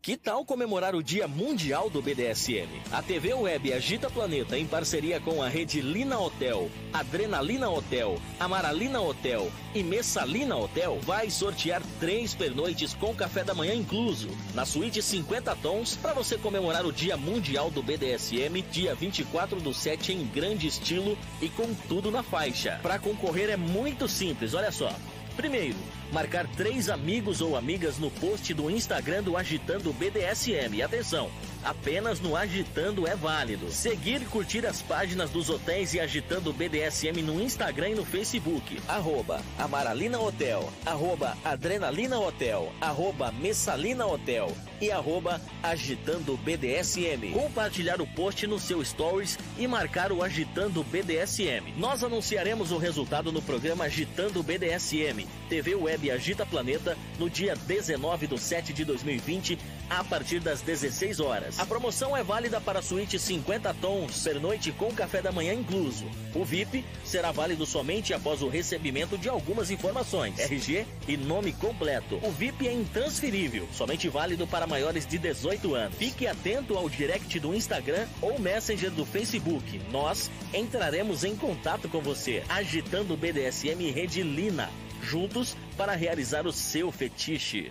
Que 0.09 0.17
tal 0.17 0.43
comemorar 0.43 0.95
o 0.95 1.03
Dia 1.03 1.29
Mundial 1.29 1.91
do 1.91 2.01
BDSM? 2.01 2.81
A 2.91 3.03
TV 3.03 3.35
Web 3.35 3.75
Agita 3.75 4.09
Planeta, 4.09 4.59
em 4.59 4.67
parceria 4.67 5.21
com 5.21 5.43
a 5.43 5.49
rede 5.51 5.83
Lina 5.83 6.19
Hotel, 6.19 6.71
Adrenalina 6.95 7.69
Hotel, 7.69 8.19
Amaralina 8.41 9.03
Hotel 9.03 9.53
e 9.75 9.83
Messalina 9.83 10.57
Hotel, 10.57 10.99
vai 11.03 11.29
sortear 11.29 11.83
três 12.01 12.35
pernoites 12.35 12.95
com 12.95 13.15
café 13.15 13.45
da 13.45 13.53
manhã 13.53 13.75
incluso, 13.75 14.31
na 14.55 14.65
suíte 14.65 15.03
50 15.03 15.55
tons, 15.57 15.95
para 15.95 16.15
você 16.15 16.39
comemorar 16.39 16.87
o 16.87 16.93
Dia 16.93 17.19
Mundial 17.19 17.71
do 17.71 17.83
BDSM, 17.83 18.63
dia 18.73 18.95
24 18.95 19.61
do 19.61 19.75
7, 19.75 20.15
em 20.15 20.25
grande 20.25 20.67
estilo 20.67 21.19
e 21.43 21.51
com 21.51 21.75
tudo 21.87 22.11
na 22.11 22.23
faixa. 22.23 22.81
Para 22.83 22.99
concorrer 22.99 23.51
é 23.51 23.59
muito 23.59 24.09
simples, 24.09 24.55
olha 24.55 24.73
só. 24.73 24.91
Primeiro, 25.37 25.77
marcar 26.13 26.47
três 26.57 26.89
amigos 26.89 27.41
ou 27.41 27.57
amigas 27.57 27.99
no 27.99 28.11
post 28.11 28.53
do 28.55 28.71
Instagram 28.71 29.23
do 29.23 29.37
Agitando 29.37 29.93
BDSM. 29.93 30.83
Atenção, 30.83 31.31
apenas 31.63 32.21
no 32.21 32.37
Agitando 32.37 33.07
é 33.07 33.15
válido. 33.15 33.71
Seguir 33.71 34.23
e 34.23 34.25
curtir 34.25 34.67
as 34.67 34.81
páginas 34.81 35.31
dos 35.31 35.51
hotéis 35.51 35.95
e 35.95 36.01
Agitando 36.01 36.53
BDSM 36.53 37.23
no 37.23 37.41
Instagram 37.43 37.91
e 37.91 37.95
no 37.95 38.05
Facebook. 38.05 38.81
Arroba 38.89 39.43
Amaralina 39.59 40.19
Hotel, 40.19 40.69
arroba 40.87 41.37
Adrenalina 41.45 42.19
Hotel, 42.19 42.73
arroba 42.81 43.31
Messalina 43.33 44.07
Hotel 44.07 44.51
e 44.81 44.91
arroba 44.91 45.41
Agitando 45.63 46.37
BDSM. 46.39 47.33
Compartilhar 47.33 48.01
o 48.01 48.07
post 48.07 48.47
no 48.47 48.59
seu 48.59 48.85
stories 48.85 49.39
e 49.59 49.67
marcar 49.67 50.13
o 50.13 50.23
Agitando 50.23 50.83
BDSM. 50.85 51.75
Nós 51.77 52.03
anunciaremos 52.03 52.71
o 52.71 52.79
resultado 52.79 53.33
no 53.33 53.43
programa 53.43 53.85
Agitando 53.85 54.43
BDSM, 54.43 55.27
TV 55.49 55.75
Web 55.75 55.98
Web 55.99 56.13
Agita 56.13 56.47
Planeta 56.47 56.97
no 57.19 57.29
dia 57.29 57.57
19 57.57 58.29
do 58.29 58.39
7 58.39 58.73
de 58.73 58.85
2020, 58.85 59.59
a 59.91 60.05
partir 60.05 60.39
das 60.39 60.63
16 60.63 61.19
horas. 61.19 61.59
A 61.59 61.67
promoção 61.67 62.17
é 62.17 62.23
válida 62.23 62.61
para 62.61 62.79
a 62.79 62.83
suíte 62.83 63.19
50 63.19 63.75
tons, 63.75 64.23
pernoite 64.23 64.71
com 64.71 64.93
café 64.93 65.21
da 65.21 65.33
manhã 65.33 65.53
incluso. 65.53 66.05
O 66.35 66.45
VIP 66.45 66.85
será 67.05 67.33
válido 67.33 67.67
somente 67.67 68.15
após 68.15 68.43
o 68.43 68.49
recebimento 68.49 69.19
de 69.19 69.29
algumas 69.29 69.73
informações, 69.73 70.39
RG 70.39 70.87
e 71.09 71.17
nome 71.17 71.53
completo. 71.53 72.21
O 72.23 72.31
VIP 72.31 72.69
é 72.69 72.73
intransferível, 72.73 73.69
somente 73.73 74.09
válido 74.09 74.47
para 74.47 74.67
maiores 74.67 75.05
de 75.05 75.19
18 75.19 75.75
anos. 75.75 75.97
Fique 75.97 76.29
atento 76.29 76.77
ao 76.77 76.89
direct 76.89 77.41
do 77.41 77.55
Instagram 77.55 78.07
ou 78.23 78.39
Messenger 78.39 78.91
do 78.93 79.05
Facebook. 79.05 79.81
Nós 79.91 80.31
entraremos 80.55 81.25
em 81.25 81.35
contato 81.35 81.89
com 81.89 82.01
você, 82.01 82.45
agitando 82.49 83.15
o 83.15 83.17
BDSM 83.17 83.91
Rede 83.91 84.23
Lina, 84.23 84.71
juntos 85.03 85.57
para 85.79 85.95
realizar 85.95 86.45
o 86.45 86.53
seu 86.53 86.91
fetiche. 86.91 87.71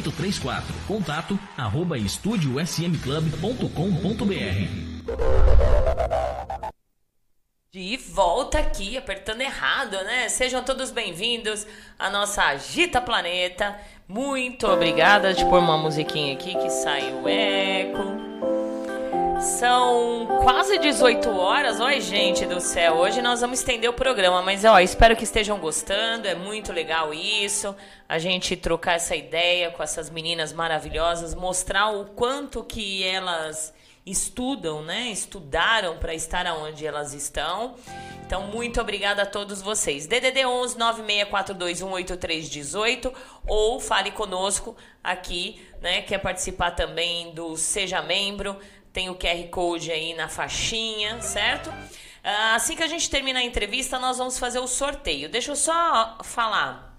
3834. 0.01 0.73
Contato 0.87 1.39
arroba 1.57 1.97
estúdiosmclub.com.br. 1.97 4.91
De 7.73 7.95
volta 7.95 8.59
aqui, 8.59 8.97
apertando 8.97 9.39
errado, 9.41 9.93
né? 10.03 10.27
Sejam 10.27 10.61
todos 10.61 10.91
bem-vindos 10.91 11.65
à 11.97 12.09
nossa 12.09 12.43
Agita 12.43 12.99
Planeta. 12.99 13.79
Muito 14.07 14.67
obrigada 14.67 15.33
de 15.33 15.45
pôr 15.45 15.59
uma 15.59 15.77
musiquinha 15.77 16.33
aqui 16.33 16.53
que 16.53 16.69
sai 16.69 17.13
o 17.13 17.29
eco. 17.29 18.30
São 19.41 20.27
quase 20.43 20.77
18 20.77 21.27
horas. 21.31 21.79
Oi, 21.79 21.99
gente 21.99 22.45
do 22.45 22.61
céu. 22.61 22.97
Hoje 22.97 23.23
nós 23.23 23.41
vamos 23.41 23.57
estender 23.57 23.89
o 23.89 23.93
programa, 23.93 24.43
mas 24.43 24.63
ó, 24.63 24.79
espero 24.79 25.15
que 25.15 25.23
estejam 25.23 25.57
gostando. 25.57 26.27
É 26.27 26.35
muito 26.35 26.71
legal 26.71 27.11
isso. 27.11 27.75
A 28.07 28.19
gente 28.19 28.55
trocar 28.55 28.97
essa 28.97 29.15
ideia 29.15 29.71
com 29.71 29.81
essas 29.81 30.11
meninas 30.11 30.53
maravilhosas, 30.53 31.33
mostrar 31.33 31.89
o 31.89 32.05
quanto 32.05 32.63
que 32.63 33.03
elas 33.03 33.73
estudam, 34.05 34.83
né? 34.83 35.09
Estudaram 35.09 35.97
para 35.97 36.13
estar 36.13 36.45
onde 36.45 36.85
elas 36.85 37.15
estão. 37.15 37.73
Então, 38.23 38.43
muito 38.43 38.79
obrigada 38.79 39.23
a 39.23 39.25
todos 39.25 39.59
vocês. 39.59 40.05
DDD 40.05 40.45
11 40.45 40.77
964218318 40.77 43.11
ou 43.47 43.79
fale 43.79 44.11
conosco 44.11 44.77
aqui, 45.03 45.67
né? 45.81 46.03
Quer 46.03 46.19
participar 46.19 46.69
também 46.71 47.33
do 47.33 47.57
Seja 47.57 48.03
Membro? 48.03 48.55
Tem 48.93 49.09
o 49.09 49.15
QR 49.15 49.47
Code 49.49 49.91
aí 49.91 50.13
na 50.13 50.27
faixinha, 50.27 51.21
certo? 51.21 51.71
Ah, 52.23 52.55
assim 52.55 52.75
que 52.75 52.83
a 52.83 52.87
gente 52.87 53.09
terminar 53.09 53.39
a 53.39 53.43
entrevista, 53.43 53.97
nós 53.97 54.17
vamos 54.17 54.37
fazer 54.37 54.59
o 54.59 54.67
sorteio. 54.67 55.29
Deixa 55.29 55.51
eu 55.51 55.55
só 55.55 56.17
falar. 56.23 56.91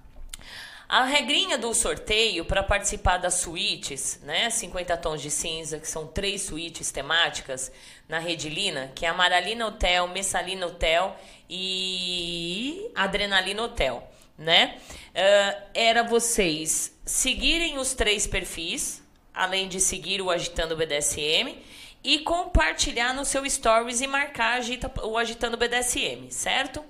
A 0.88 1.04
regrinha 1.04 1.56
do 1.56 1.72
sorteio 1.72 2.44
para 2.44 2.62
participar 2.62 3.16
das 3.16 3.34
suítes, 3.34 4.20
né? 4.24 4.50
50 4.50 4.96
tons 4.98 5.22
de 5.22 5.30
cinza, 5.30 5.78
que 5.78 5.88
são 5.88 6.06
três 6.06 6.42
suítes 6.42 6.90
temáticas 6.90 7.72
na 8.08 8.18
Redilina, 8.18 8.92
que 8.94 9.06
é 9.06 9.08
Amaralina 9.08 9.66
Hotel, 9.66 10.08
Messalina 10.08 10.66
Hotel 10.66 11.16
e 11.48 12.90
Adrenalina 12.94 13.62
Hotel, 13.62 14.06
né? 14.36 14.76
Uh, 15.12 15.62
era 15.72 16.02
vocês 16.02 16.94
seguirem 17.06 17.78
os 17.78 17.94
três 17.94 18.26
perfis, 18.26 19.02
além 19.32 19.68
de 19.68 19.80
seguir 19.80 20.20
o 20.20 20.30
Agitando 20.30 20.76
BDSM 20.76 21.56
e 22.04 22.18
compartilhar 22.20 23.14
no 23.14 23.24
seu 23.24 23.48
stories 23.48 24.00
e 24.00 24.06
marcar 24.06 24.58
agita, 24.58 24.90
o 25.04 25.16
Agitando 25.16 25.56
BDSM, 25.56 26.30
certo? 26.30 26.80
O 26.80 26.84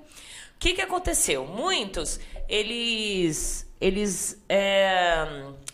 que, 0.59 0.75
que 0.75 0.81
aconteceu? 0.81 1.45
Muitos, 1.47 2.19
eles, 2.49 3.71
eles 3.81 4.43
é, 4.49 5.27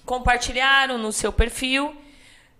compartilharam 0.04 0.98
no 0.98 1.12
seu 1.12 1.32
perfil, 1.32 1.96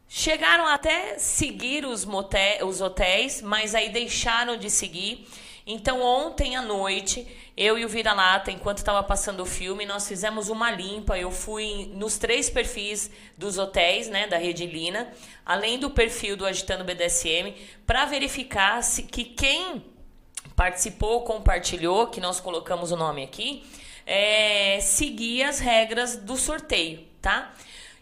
chegaram 0.08 0.66
até 0.66 1.18
seguir 1.18 1.84
os, 1.84 2.04
motel, 2.04 2.66
os 2.66 2.80
hotéis, 2.80 3.42
mas 3.42 3.74
aí 3.74 3.88
deixaram 3.90 4.56
de 4.56 4.70
seguir. 4.70 5.26
Então, 5.70 6.00
ontem 6.00 6.56
à 6.56 6.62
noite, 6.62 7.28
eu 7.54 7.78
e 7.78 7.84
o 7.84 7.88
Vira-Lata, 7.90 8.50
enquanto 8.50 8.78
estava 8.78 9.02
passando 9.02 9.42
o 9.42 9.46
filme, 9.46 9.84
nós 9.84 10.08
fizemos 10.08 10.48
uma 10.48 10.70
limpa. 10.70 11.18
Eu 11.18 11.30
fui 11.30 11.90
nos 11.92 12.16
três 12.16 12.48
perfis 12.48 13.10
dos 13.36 13.58
hotéis, 13.58 14.08
né, 14.08 14.26
da 14.26 14.38
Rede 14.38 14.64
Lina, 14.64 15.12
além 15.44 15.78
do 15.78 15.90
perfil 15.90 16.38
do 16.38 16.46
Agitando 16.46 16.84
BDSM, 16.84 17.54
para 17.86 18.06
verificar 18.06 18.82
se 18.82 19.02
que 19.02 19.24
quem 19.24 19.84
participou, 20.56 21.20
compartilhou, 21.20 22.06
que 22.06 22.18
nós 22.18 22.40
colocamos 22.40 22.90
o 22.90 22.96
nome 22.96 23.22
aqui, 23.22 23.62
é, 24.06 24.80
seguia 24.80 25.50
as 25.50 25.58
regras 25.58 26.16
do 26.16 26.38
sorteio, 26.38 27.04
tá? 27.20 27.52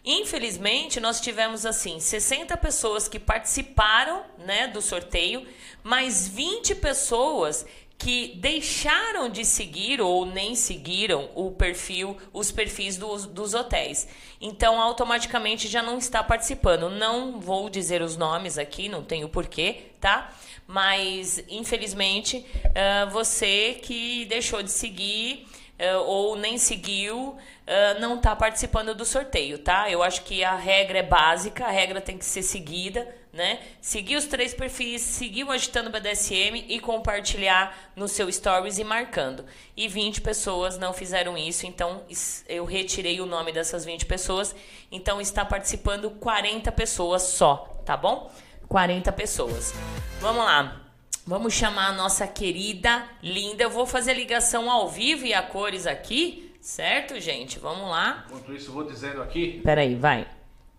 Infelizmente, 0.09 1.01
nós 1.01 1.19
tivemos 1.19 1.65
assim 1.65 1.99
60 1.99 2.55
pessoas 2.55 3.09
que 3.09 3.19
participaram, 3.19 4.23
né, 4.37 4.65
do 4.65 4.81
sorteio, 4.81 5.45
mais 5.83 6.29
20 6.29 6.75
pessoas 6.75 7.65
que 7.97 8.33
deixaram 8.37 9.27
de 9.29 9.43
seguir 9.43 9.99
ou 9.99 10.25
nem 10.25 10.55
seguiram 10.55 11.29
o 11.35 11.51
perfil, 11.51 12.15
os 12.31 12.53
perfis 12.53 12.95
dos, 12.95 13.25
dos 13.25 13.53
hotéis. 13.53 14.07
Então, 14.39 14.79
automaticamente 14.79 15.67
já 15.67 15.83
não 15.83 15.97
está 15.97 16.23
participando. 16.23 16.89
Não 16.89 17.37
vou 17.41 17.69
dizer 17.69 18.01
os 18.01 18.15
nomes 18.15 18.57
aqui, 18.57 18.87
não 18.87 19.03
tenho 19.03 19.27
porquê, 19.27 19.87
tá? 19.99 20.33
Mas, 20.65 21.43
infelizmente, 21.49 22.45
uh, 22.65 23.09
você 23.09 23.77
que 23.83 24.23
deixou 24.23 24.63
de 24.63 24.71
seguir 24.71 25.45
uh, 25.79 25.99
ou 26.03 26.35
nem 26.35 26.57
seguiu, 26.57 27.29
uh, 27.29 27.99
não 27.99 28.15
está 28.15 28.35
participando 28.35 28.93
do 28.93 29.05
sorteio, 29.05 29.59
tá? 29.59 29.89
Eu 29.89 30.03
acho 30.03 30.23
que 30.23 30.43
a 30.43 30.55
regra 30.55 30.99
é 30.99 31.03
básica, 31.03 31.65
a 31.65 31.69
regra 31.69 32.01
tem 32.01 32.17
que 32.17 32.25
ser 32.25 32.43
seguida, 32.43 33.07
né? 33.31 33.59
Seguir 33.79 34.15
os 34.15 34.25
três 34.25 34.53
perfis, 34.53 35.01
seguir 35.01 35.43
o 35.43 35.51
Agitando 35.51 35.89
BDSM 35.89 36.65
e 36.67 36.79
compartilhar 36.79 37.91
no 37.95 38.07
seu 38.07 38.31
stories 38.31 38.79
e 38.79 38.83
marcando. 38.83 39.45
E 39.75 39.87
20 39.87 40.21
pessoas 40.21 40.77
não 40.77 40.91
fizeram 40.91 41.37
isso, 41.37 41.65
então 41.65 42.03
eu 42.47 42.65
retirei 42.65 43.21
o 43.21 43.25
nome 43.25 43.51
dessas 43.51 43.85
20 43.85 44.05
pessoas. 44.05 44.55
Então 44.91 45.21
está 45.21 45.45
participando 45.45 46.09
40 46.11 46.71
pessoas 46.71 47.21
só, 47.21 47.81
tá 47.85 47.95
bom? 47.95 48.31
40 48.67 49.11
pessoas. 49.13 49.73
Vamos 50.19 50.43
lá. 50.43 50.86
Vamos 51.27 51.53
chamar 51.53 51.89
a 51.89 51.91
nossa 51.91 52.25
querida, 52.25 53.03
linda. 53.21 53.61
Eu 53.61 53.69
vou 53.69 53.85
fazer 53.85 54.13
ligação 54.13 54.71
ao 54.71 54.87
vivo 54.87 55.25
e 55.25 55.33
a 55.33 55.41
cores 55.41 55.85
aqui, 55.85 56.55
certo, 56.61 57.19
gente? 57.19 57.59
Vamos 57.59 57.89
lá. 57.89 58.23
Enquanto 58.29 58.53
isso, 58.53 58.71
vou 58.71 58.85
dizendo 58.85 59.21
aqui. 59.21 59.59
Peraí, 59.61 59.93
vai. 59.93 60.25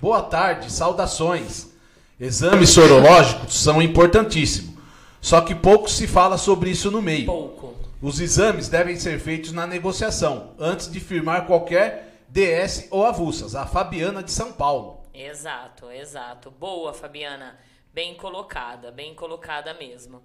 Boa 0.01 0.23
tarde, 0.23 0.73
saudações. 0.73 1.69
Exames 2.19 2.71
sorológicos 2.71 3.61
são 3.61 3.83
importantíssimos. 3.83 4.75
Só 5.21 5.43
que 5.43 5.55
pouco 5.55 5.91
se 5.91 6.07
fala 6.07 6.39
sobre 6.39 6.71
isso 6.71 6.91
no 6.91 7.03
meio. 7.03 7.27
Pouco. 7.27 7.75
Os 8.01 8.19
exames 8.19 8.71
devem 8.71 8.97
ser 8.97 9.21
feitos 9.21 9.53
na 9.53 9.67
negociação, 9.67 10.55
antes 10.59 10.91
de 10.91 10.99
firmar 10.99 11.47
qualquer 11.47 12.23
DS 12.27 12.89
ou 12.91 13.05
avulsas. 13.05 13.55
A 13.55 13.67
Fabiana 13.67 14.23
de 14.23 14.31
São 14.31 14.51
Paulo. 14.51 15.03
Exato, 15.13 15.91
exato. 15.91 16.51
Boa, 16.51 16.95
Fabiana. 16.95 17.59
Bem 17.93 18.15
colocada, 18.15 18.91
bem 18.91 19.15
colocada 19.15 19.75
mesmo. 19.75 20.23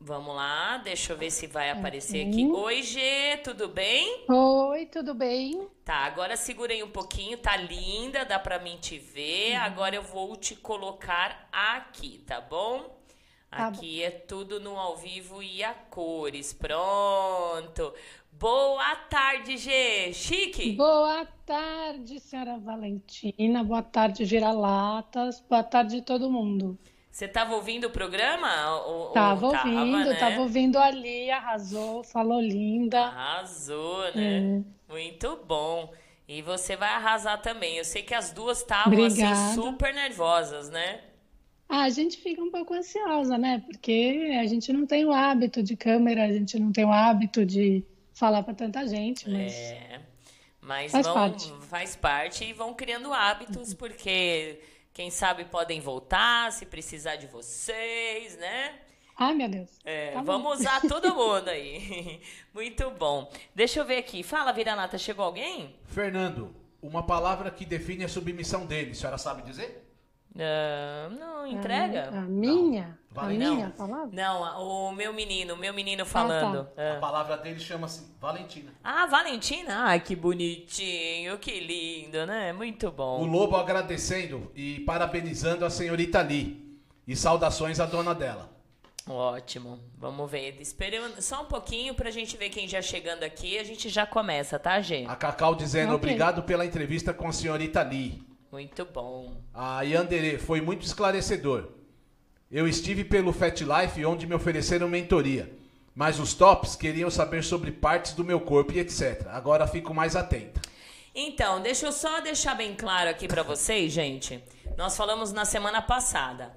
Vamos 0.00 0.34
lá, 0.36 0.76
deixa 0.78 1.12
eu 1.12 1.16
ver 1.18 1.30
se 1.30 1.46
vai 1.46 1.70
aparecer 1.70 2.26
aqui. 2.28 2.44
Oi, 2.52 2.82
G, 2.82 3.38
tudo 3.42 3.68
bem? 3.68 4.26
Oi, 4.28 4.86
tudo 4.86 5.14
bem? 5.14 5.68
Tá, 5.84 5.96
agora 6.04 6.36
segurei 6.36 6.82
um 6.82 6.90
pouquinho, 6.90 7.38
tá 7.38 7.56
linda, 7.56 8.24
dá 8.24 8.38
pra 8.38 8.58
mim 8.58 8.76
te 8.78 8.98
ver. 8.98 9.58
Uhum. 9.58 9.62
Agora 9.62 9.94
eu 9.96 10.02
vou 10.02 10.36
te 10.36 10.54
colocar 10.56 11.48
aqui, 11.52 12.18
tá 12.26 12.40
bom? 12.40 12.98
Tá 13.50 13.68
aqui 13.68 14.00
bom. 14.00 14.06
é 14.06 14.10
tudo 14.10 14.60
no 14.60 14.76
ao 14.78 14.96
vivo 14.96 15.42
e 15.42 15.62
a 15.64 15.72
cores. 15.74 16.52
Pronto. 16.52 17.94
Boa 18.32 18.96
tarde, 19.08 19.56
G. 19.56 20.12
Chique? 20.12 20.72
Boa 20.72 21.24
tarde, 21.46 22.20
senhora 22.20 22.58
Valentina. 22.58 23.62
Boa 23.64 23.82
tarde, 23.82 24.24
Giralatas. 24.24 25.40
Boa 25.48 25.62
tarde, 25.62 26.02
todo 26.02 26.30
mundo. 26.30 26.78
Você 27.14 27.26
estava 27.26 27.54
ouvindo 27.54 27.84
o 27.84 27.90
programa? 27.90 28.76
Ou, 28.86 29.10
tava 29.10 29.46
ouvindo, 29.46 29.98
tava, 29.98 30.04
né? 30.04 30.14
tava 30.16 30.40
ouvindo 30.40 30.76
ali, 30.80 31.30
arrasou, 31.30 32.02
falou 32.02 32.40
linda. 32.40 33.02
Arrasou, 33.02 34.12
né? 34.16 34.64
É. 34.88 34.92
Muito 34.92 35.38
bom. 35.46 35.92
E 36.26 36.42
você 36.42 36.74
vai 36.74 36.88
arrasar 36.88 37.40
também. 37.40 37.76
Eu 37.76 37.84
sei 37.84 38.02
que 38.02 38.14
as 38.14 38.32
duas 38.32 38.58
estavam 38.58 39.04
assim 39.04 39.54
super 39.54 39.94
nervosas, 39.94 40.68
né? 40.70 41.02
Ah, 41.68 41.82
a 41.82 41.88
gente 41.88 42.16
fica 42.16 42.42
um 42.42 42.50
pouco 42.50 42.74
ansiosa, 42.74 43.38
né? 43.38 43.62
Porque 43.64 44.36
a 44.40 44.46
gente 44.48 44.72
não 44.72 44.84
tem 44.84 45.04
o 45.04 45.12
hábito 45.12 45.62
de 45.62 45.76
câmera, 45.76 46.24
a 46.24 46.32
gente 46.32 46.58
não 46.58 46.72
tem 46.72 46.84
o 46.84 46.90
hábito 46.90 47.46
de 47.46 47.84
falar 48.12 48.42
para 48.42 48.54
tanta 48.54 48.88
gente, 48.88 49.30
mas 49.30 49.54
É. 49.54 50.00
Mas 50.60 50.90
faz 50.90 51.06
vão, 51.06 51.14
parte. 51.14 51.52
faz 51.68 51.94
parte 51.94 52.44
e 52.44 52.52
vão 52.52 52.74
criando 52.74 53.12
hábitos 53.12 53.72
porque 53.72 54.58
quem 54.94 55.10
sabe 55.10 55.44
podem 55.44 55.80
voltar 55.80 56.52
se 56.52 56.64
precisar 56.64 57.16
de 57.16 57.26
vocês, 57.26 58.38
né? 58.38 58.78
Ai, 59.16 59.34
meu 59.34 59.48
Deus. 59.48 59.70
É, 59.84 60.12
tá 60.12 60.22
vamos 60.22 60.60
usar 60.60 60.80
todo 60.82 61.14
mundo 61.14 61.48
aí. 61.48 62.20
Muito 62.54 62.88
bom. 62.92 63.30
Deixa 63.54 63.80
eu 63.80 63.84
ver 63.84 63.98
aqui. 63.98 64.22
Fala, 64.22 64.52
Viranata, 64.52 64.96
chegou 64.96 65.24
alguém? 65.24 65.74
Fernando, 65.86 66.54
uma 66.80 67.02
palavra 67.04 67.50
que 67.50 67.64
define 67.64 68.04
a 68.04 68.08
submissão 68.08 68.66
dele. 68.66 68.92
A 68.92 68.94
senhora 68.94 69.18
sabe 69.18 69.42
dizer? 69.42 69.83
Uh, 70.34 71.14
não, 71.16 71.46
entrega. 71.46 72.10
A, 72.12 72.18
a 72.18 72.22
minha? 72.22 72.98
Não. 73.14 73.22
A 73.22 73.26
minha 73.26 73.70
palavra? 73.70 74.08
Não, 74.12 74.88
o 74.88 74.92
meu 74.92 75.12
menino, 75.12 75.54
o 75.54 75.56
meu 75.56 75.72
menino 75.72 76.04
falando. 76.04 76.68
Ah, 76.72 76.74
tá. 76.74 76.96
A 76.96 77.00
palavra 77.00 77.36
dele 77.36 77.60
chama-se 77.60 78.12
Valentina. 78.20 78.72
Ah, 78.82 79.06
Valentina? 79.06 79.84
Ai, 79.84 80.00
que 80.00 80.16
bonitinho, 80.16 81.38
que 81.38 81.60
lindo, 81.60 82.26
né? 82.26 82.52
Muito 82.52 82.90
bom. 82.90 83.20
O 83.20 83.26
Lobo 83.26 83.56
agradecendo 83.56 84.50
e 84.56 84.80
parabenizando 84.80 85.64
a 85.64 85.70
senhorita 85.70 86.20
Lee. 86.20 86.64
E 87.06 87.14
saudações 87.14 87.78
à 87.78 87.86
dona 87.86 88.14
dela. 88.14 88.50
Ótimo. 89.06 89.78
Vamos 89.98 90.28
ver. 90.30 90.56
Esperando 90.60 91.20
só 91.20 91.42
um 91.42 91.46
pouquinho 91.46 91.94
pra 91.94 92.10
gente 92.10 92.36
ver 92.36 92.48
quem 92.48 92.66
já 92.66 92.80
chegando 92.80 93.22
aqui. 93.22 93.58
A 93.58 93.64
gente 93.64 93.88
já 93.88 94.06
começa, 94.06 94.58
tá, 94.58 94.80
gente? 94.80 95.08
A 95.08 95.14
Cacau 95.14 95.54
dizendo 95.54 95.94
okay. 95.94 95.96
obrigado 95.96 96.42
pela 96.42 96.64
entrevista 96.64 97.12
com 97.12 97.28
a 97.28 97.32
senhorita 97.32 97.82
Lee. 97.82 98.33
Muito 98.54 98.84
bom. 98.84 99.42
A 99.52 99.82
Yandere 99.82 100.38
foi 100.38 100.60
muito 100.60 100.86
esclarecedor. 100.86 101.70
Eu 102.48 102.68
estive 102.68 103.02
pelo 103.02 103.32
Fat 103.32 103.60
Life 103.62 104.06
onde 104.06 104.28
me 104.28 104.34
ofereceram 104.36 104.88
mentoria, 104.88 105.52
mas 105.92 106.20
os 106.20 106.34
tops 106.34 106.76
queriam 106.76 107.10
saber 107.10 107.42
sobre 107.42 107.72
partes 107.72 108.12
do 108.12 108.22
meu 108.22 108.40
corpo 108.40 108.72
e 108.72 108.78
etc. 108.78 109.26
Agora 109.30 109.66
fico 109.66 109.92
mais 109.92 110.14
atenta. 110.14 110.62
Então, 111.12 111.60
deixa 111.60 111.86
eu 111.86 111.90
só 111.90 112.20
deixar 112.20 112.54
bem 112.54 112.76
claro 112.76 113.10
aqui 113.10 113.26
para 113.26 113.42
vocês, 113.42 113.92
gente. 113.92 114.40
Nós 114.76 114.96
falamos 114.96 115.32
na 115.32 115.44
semana 115.44 115.82
passada. 115.82 116.56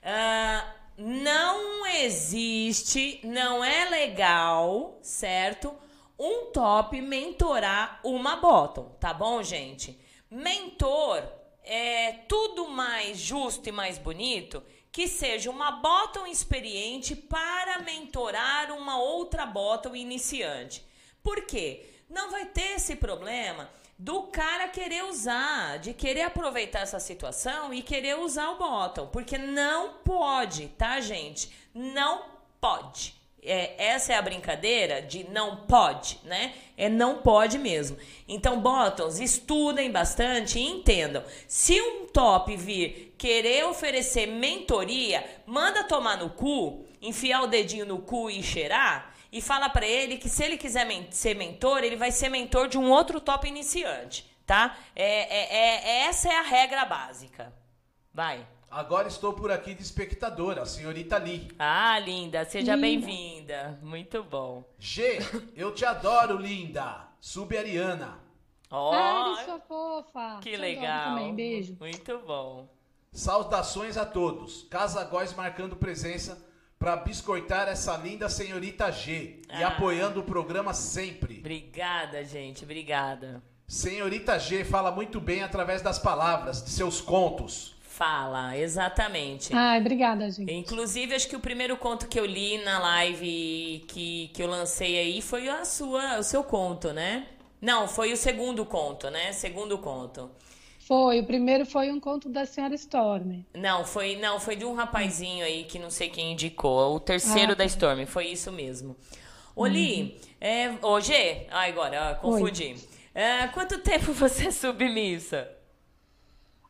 Uh, 0.00 0.66
não 0.96 1.86
existe, 1.86 3.20
não 3.22 3.62
é 3.62 3.90
legal, 3.90 4.98
certo? 5.02 5.74
Um 6.18 6.46
top 6.52 7.02
mentorar 7.02 8.00
uma 8.02 8.36
bottom, 8.36 8.96
tá 8.98 9.12
bom, 9.12 9.42
gente? 9.42 10.02
Mentor 10.34 11.22
é 11.62 12.10
tudo 12.26 12.66
mais 12.66 13.18
justo 13.18 13.68
e 13.68 13.72
mais 13.72 13.98
bonito 13.98 14.64
que 14.90 15.06
seja 15.06 15.48
uma 15.48 15.70
bottom 15.70 16.26
experiente 16.26 17.14
para 17.14 17.78
mentorar 17.82 18.72
uma 18.72 18.98
outra 18.98 19.46
bottom 19.46 19.94
iniciante. 19.94 20.84
Por 21.22 21.42
quê? 21.46 21.86
Não 22.10 22.32
vai 22.32 22.46
ter 22.46 22.72
esse 22.72 22.96
problema 22.96 23.70
do 23.96 24.24
cara 24.24 24.66
querer 24.66 25.04
usar, 25.04 25.78
de 25.78 25.94
querer 25.94 26.22
aproveitar 26.22 26.80
essa 26.80 26.98
situação 26.98 27.72
e 27.72 27.80
querer 27.80 28.18
usar 28.18 28.50
o 28.50 28.58
bottom, 28.58 29.06
porque 29.06 29.38
não 29.38 29.98
pode, 29.98 30.66
tá, 30.70 31.00
gente? 31.00 31.48
Não 31.72 32.24
pode 32.60 33.23
é, 33.44 33.74
essa 33.78 34.12
é 34.12 34.16
a 34.16 34.22
brincadeira 34.22 35.02
de 35.02 35.28
não 35.30 35.56
pode, 35.66 36.18
né? 36.24 36.54
É 36.76 36.88
não 36.88 37.18
pode 37.18 37.58
mesmo. 37.58 37.96
Então, 38.26 38.60
bottoms, 38.60 39.20
estudem 39.20 39.90
bastante 39.90 40.58
e 40.58 40.62
entendam. 40.62 41.22
Se 41.46 41.80
um 41.80 42.06
top 42.06 42.56
vir 42.56 43.14
querer 43.18 43.66
oferecer 43.66 44.26
mentoria, 44.26 45.24
manda 45.46 45.84
tomar 45.84 46.16
no 46.16 46.30
cu, 46.30 46.86
enfiar 47.00 47.42
o 47.42 47.46
dedinho 47.46 47.86
no 47.86 47.98
cu 47.98 48.30
e 48.30 48.42
cheirar 48.42 49.14
e 49.30 49.40
fala 49.40 49.68
para 49.68 49.86
ele 49.86 50.16
que 50.16 50.28
se 50.28 50.44
ele 50.44 50.56
quiser 50.56 50.86
men 50.86 51.08
ser 51.10 51.34
mentor, 51.34 51.82
ele 51.82 51.96
vai 51.96 52.10
ser 52.10 52.28
mentor 52.28 52.68
de 52.68 52.78
um 52.78 52.90
outro 52.90 53.20
top 53.20 53.48
iniciante, 53.48 54.24
tá? 54.46 54.76
É, 54.94 55.04
é, 55.04 55.84
é 55.84 56.06
essa 56.06 56.28
é 56.28 56.38
a 56.38 56.42
regra 56.42 56.84
básica. 56.84 57.52
Vai. 58.12 58.46
Agora 58.74 59.06
estou 59.06 59.32
por 59.32 59.52
aqui 59.52 59.72
de 59.72 59.84
espectadora, 59.84 60.62
a 60.62 60.66
senhorita 60.66 61.16
Lee. 61.16 61.46
Ah, 61.60 61.96
linda, 62.00 62.44
seja 62.44 62.76
bem-vinda. 62.76 63.78
Muito 63.80 64.24
bom. 64.24 64.64
G, 64.80 65.20
eu 65.54 65.72
te 65.72 65.84
adoro, 65.84 66.36
linda. 66.36 67.06
Sub-Ariana. 67.20 68.18
Oh, 68.68 68.90
Ai, 68.92 69.44
sua 69.44 69.60
fofa. 69.60 70.40
Que 70.42 70.50
te 70.50 70.56
legal. 70.56 71.10
Também, 71.10 71.32
beijo. 71.32 71.76
Muito 71.78 72.18
bom. 72.26 72.68
Saudações 73.12 73.96
a 73.96 74.04
todos. 74.04 74.64
Casa 74.64 75.04
Góis 75.04 75.32
marcando 75.34 75.76
presença 75.76 76.44
para 76.76 76.96
biscoitar 76.96 77.68
essa 77.68 77.96
linda 77.96 78.28
senhorita 78.28 78.90
G 78.90 79.40
ah. 79.50 79.60
e 79.60 79.62
apoiando 79.62 80.18
o 80.18 80.24
programa 80.24 80.74
sempre. 80.74 81.38
Obrigada, 81.38 82.24
gente. 82.24 82.64
Obrigada. 82.64 83.40
Senhorita 83.68 84.36
G 84.36 84.64
fala 84.64 84.90
muito 84.90 85.20
bem 85.20 85.44
através 85.44 85.80
das 85.80 85.96
palavras, 85.96 86.60
de 86.60 86.70
seus 86.70 87.00
contos. 87.00 87.73
Fala, 87.96 88.58
exatamente. 88.58 89.54
Ah, 89.54 89.76
obrigada, 89.78 90.28
gente. 90.28 90.52
Inclusive, 90.52 91.14
acho 91.14 91.28
que 91.28 91.36
o 91.36 91.40
primeiro 91.40 91.76
conto 91.76 92.08
que 92.08 92.18
eu 92.18 92.26
li 92.26 92.58
na 92.58 92.80
live 92.80 93.84
que, 93.86 94.32
que 94.34 94.42
eu 94.42 94.48
lancei 94.48 94.98
aí 94.98 95.22
foi 95.22 95.48
a 95.48 95.64
sua, 95.64 96.18
o 96.18 96.22
seu 96.24 96.42
conto, 96.42 96.92
né? 96.92 97.24
Não, 97.60 97.86
foi 97.86 98.12
o 98.12 98.16
segundo 98.16 98.66
conto, 98.66 99.08
né? 99.10 99.30
Segundo 99.30 99.78
conto. 99.78 100.28
Foi, 100.80 101.20
o 101.20 101.24
primeiro 101.24 101.64
foi 101.64 101.92
um 101.92 102.00
conto 102.00 102.28
da 102.28 102.44
senhora 102.44 102.74
Storm. 102.74 103.44
Não, 103.54 103.84
foi, 103.84 104.16
não, 104.16 104.40
foi 104.40 104.56
de 104.56 104.64
um 104.64 104.74
rapazinho 104.74 105.44
aí 105.44 105.62
que 105.62 105.78
não 105.78 105.88
sei 105.88 106.08
quem 106.08 106.32
indicou. 106.32 106.96
O 106.96 106.98
terceiro 106.98 107.52
ah, 107.52 107.54
da. 107.54 107.64
Storm, 107.64 108.06
foi 108.06 108.26
isso 108.26 108.50
mesmo. 108.50 108.96
Oli, 109.54 110.02
uhum. 110.02 110.14
é, 110.40 110.74
ô 110.82 111.00
G, 111.00 111.46
ah, 111.48 111.62
agora, 111.62 112.16
confundi. 112.16 112.74
É, 113.14 113.46
quanto 113.46 113.78
tempo 113.78 114.10
você 114.12 114.48
é 114.48 114.50
submissa? 114.50 115.48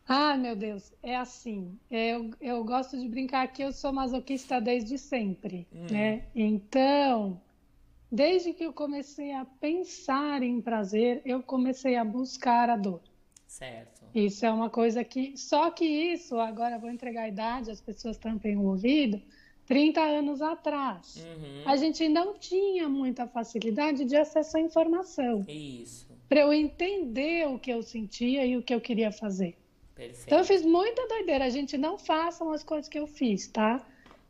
Ah, 0.06 0.36
meu 0.36 0.54
Deus, 0.54 0.92
é 1.02 1.16
assim. 1.16 1.78
Eu, 1.90 2.30
eu 2.40 2.62
gosto 2.64 2.98
de 2.98 3.08
brincar 3.08 3.46
que 3.48 3.62
eu 3.62 3.72
sou 3.72 3.92
masoquista 3.92 4.60
desde 4.60 4.98
sempre, 4.98 5.66
hum. 5.72 5.86
né? 5.90 6.24
Então, 6.34 7.40
desde 8.12 8.52
que 8.52 8.64
eu 8.64 8.72
comecei 8.72 9.32
a 9.32 9.44
pensar 9.44 10.42
em 10.42 10.60
prazer, 10.60 11.22
eu 11.24 11.42
comecei 11.42 11.96
a 11.96 12.04
buscar 12.04 12.68
a 12.68 12.76
dor. 12.76 13.00
Certo. 13.46 14.04
Isso 14.14 14.44
é 14.44 14.50
uma 14.50 14.68
coisa 14.68 15.02
que. 15.02 15.36
Só 15.36 15.70
que 15.70 15.84
isso, 15.84 16.38
agora 16.38 16.78
vou 16.78 16.90
entregar 16.90 17.22
a 17.22 17.28
idade, 17.28 17.70
as 17.70 17.80
pessoas 17.80 18.18
tampem 18.18 18.56
o 18.56 18.64
ouvido. 18.64 19.20
30 19.66 20.00
anos 20.00 20.42
atrás, 20.42 21.24
uhum. 21.24 21.62
a 21.64 21.74
gente 21.76 22.06
não 22.06 22.34
tinha 22.34 22.86
muita 22.86 23.26
facilidade 23.26 24.04
de 24.04 24.14
acesso 24.14 24.58
à 24.58 24.60
informação. 24.60 25.42
Isso. 25.48 26.06
Para 26.28 26.40
eu 26.40 26.52
entender 26.52 27.48
o 27.48 27.58
que 27.58 27.70
eu 27.70 27.82
sentia 27.82 28.44
e 28.44 28.58
o 28.58 28.62
que 28.62 28.74
eu 28.74 28.80
queria 28.80 29.10
fazer. 29.10 29.56
Perfeito. 29.94 30.26
Então 30.26 30.38
eu 30.38 30.44
fiz 30.44 30.62
muita 30.62 31.06
doideira. 31.06 31.44
A 31.44 31.50
gente 31.50 31.78
não 31.78 31.98
façam 31.98 32.50
as 32.52 32.62
coisas 32.62 32.88
que 32.88 32.98
eu 32.98 33.06
fiz, 33.06 33.46
tá? 33.48 33.84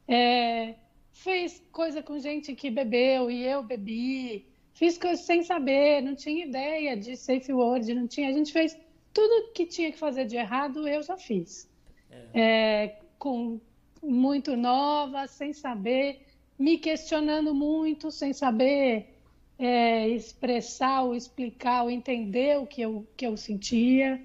É, 0.07 0.75
fiz 1.13 1.63
coisa 1.73 2.03
com 2.03 2.19
gente 2.19 2.55
que 2.55 2.71
bebeu 2.71 3.31
e 3.31 3.45
eu 3.45 3.63
bebi. 3.63 4.47
Fiz 4.75 4.99
coisas 4.99 5.25
sem 5.25 5.43
saber, 5.43 6.03
não 6.03 6.17
tinha 6.17 6.45
ideia 6.45 6.97
de 6.97 7.17
safe 7.17 7.53
word, 7.53 7.95
não 7.95 8.07
tinha. 8.07 8.29
A 8.29 8.33
gente 8.33 8.53
fez 8.53 8.77
tudo 9.13 9.53
que 9.53 9.65
tinha 9.65 9.93
que 9.93 9.99
fazer 9.99 10.27
de 10.27 10.37
errado, 10.37 10.87
eu 10.87 11.03
já 11.03 11.17
fiz. 11.17 11.71
É. 12.11 12.41
É, 12.41 12.99
com 13.19 13.61
muito 14.03 14.57
nova, 14.57 15.27
sem 15.27 15.53
saber, 15.53 16.27
me 16.59 16.77
questionando 16.77 17.55
muito, 17.55 18.11
sem 18.11 18.33
saber 18.33 19.15
é, 19.59 20.09
expressar 20.09 21.03
ou 21.03 21.15
explicar 21.15 21.85
ou 21.85 21.91
entender 21.91 22.59
o 22.59 22.67
que 22.67 22.83
eu, 22.83 23.07
que 23.17 23.27
eu 23.27 23.37
sentia. 23.37 24.21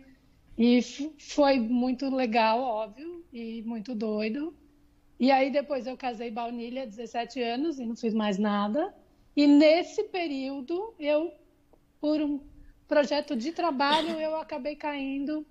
E 0.60 0.82
foi 1.18 1.58
muito 1.58 2.14
legal, 2.14 2.60
óbvio, 2.60 3.24
e 3.32 3.62
muito 3.62 3.96
doido. 3.96 4.54
E 5.18 5.32
aí 5.32 5.50
depois 5.50 5.88
eu 5.88 5.96
casei 5.96 6.30
baunilha, 6.30 6.86
17 6.86 7.42
anos, 7.42 7.80
e 7.80 7.86
não 7.86 7.96
fiz 7.96 8.14
mais 8.14 8.38
nada. 8.38 8.94
E 9.34 9.48
nesse 9.48 10.04
período, 10.04 10.94
eu, 11.00 11.32
por 12.02 12.22
um 12.22 12.42
projeto 12.90 13.38
de 13.38 13.54
trabalho, 13.54 14.20
eu 14.20 14.36
acabei 14.36 14.76
caindo 14.76 15.46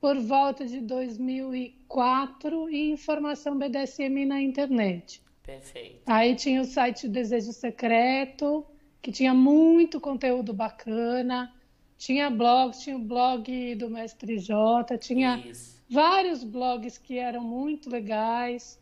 por 0.00 0.18
volta 0.18 0.64
de 0.64 0.80
2004 0.80 2.70
em 2.70 2.92
informação 2.92 3.58
BDSM 3.58 4.24
na 4.24 4.40
internet. 4.40 5.22
Perfeito. 5.42 6.00
Aí 6.06 6.34
tinha 6.34 6.62
o 6.62 6.64
site 6.64 7.08
Desejo 7.08 7.52
Secreto, 7.52 8.64
que 9.02 9.12
tinha 9.12 9.34
muito 9.34 10.00
conteúdo 10.00 10.54
bacana. 10.54 11.54
Tinha 11.96 12.28
blog, 12.28 12.76
tinha 12.76 12.96
o 12.96 12.98
blog 12.98 13.74
do 13.76 13.88
Mestre 13.88 14.38
J, 14.38 14.98
tinha 14.98 15.38
Isso. 15.38 15.82
vários 15.88 16.44
blogs 16.44 16.98
que 16.98 17.18
eram 17.18 17.42
muito 17.42 17.88
legais, 17.88 18.78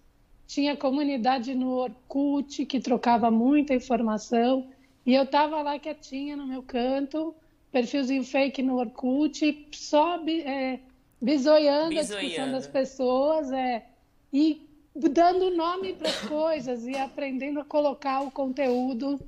tinha 0.46 0.76
comunidade 0.76 1.54
no 1.54 1.70
Orkut 1.70 2.66
que 2.66 2.80
trocava 2.80 3.30
muita 3.30 3.74
informação, 3.74 4.68
e 5.04 5.14
eu 5.14 5.24
estava 5.24 5.62
lá 5.62 5.78
quietinha 5.78 6.36
no 6.36 6.46
meu 6.46 6.62
canto, 6.62 7.34
perfilzinho 7.70 8.24
fake 8.24 8.62
no 8.62 8.78
Orkut, 8.78 9.68
só 9.72 10.22
é, 10.26 10.80
bisoiando, 11.20 11.98
a 11.98 12.02
discussão 12.02 12.50
das 12.52 12.66
pessoas, 12.66 13.50
é, 13.52 13.86
e 14.32 14.66
dando 14.94 15.50
nome 15.50 15.94
para 15.94 16.08
as 16.08 16.20
coisas 16.28 16.86
e 16.86 16.96
aprendendo 16.96 17.60
a 17.60 17.64
colocar 17.64 18.20
o 18.20 18.30
conteúdo, 18.30 19.18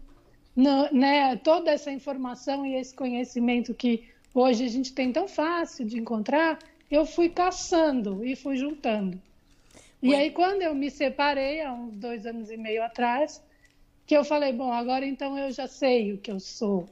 no, 0.55 0.93
né, 0.93 1.36
toda 1.36 1.70
essa 1.70 1.90
informação 1.90 2.64
e 2.64 2.76
esse 2.76 2.94
conhecimento 2.94 3.74
que 3.74 4.09
hoje 4.32 4.64
a 4.64 4.68
gente 4.68 4.93
tem 4.93 5.12
tão 5.12 5.26
fácil 5.26 5.85
de 5.85 5.98
encontrar, 5.98 6.59
eu 6.90 7.05
fui 7.05 7.28
caçando 7.28 8.24
e 8.24 8.36
fui 8.36 8.56
juntando. 8.56 9.20
E 10.02 10.14
aí, 10.14 10.31
quando 10.31 10.60
eu 10.60 10.74
me 10.74 10.90
separei, 10.90 11.62
há 11.62 11.72
uns 11.72 11.97
dois 11.97 12.26
anos 12.26 12.51
e 12.51 12.59
meio 12.59 12.82
atrás, 12.82 13.43
que 14.06 14.14
eu 14.14 14.22
falei, 14.22 14.52
bom, 14.52 14.70
agora 14.70 15.06
então 15.06 15.39
eu 15.39 15.51
já 15.51 15.66
sei 15.66 16.12
o 16.12 16.18
que 16.18 16.31
eu 16.31 16.39
sou 16.39 16.86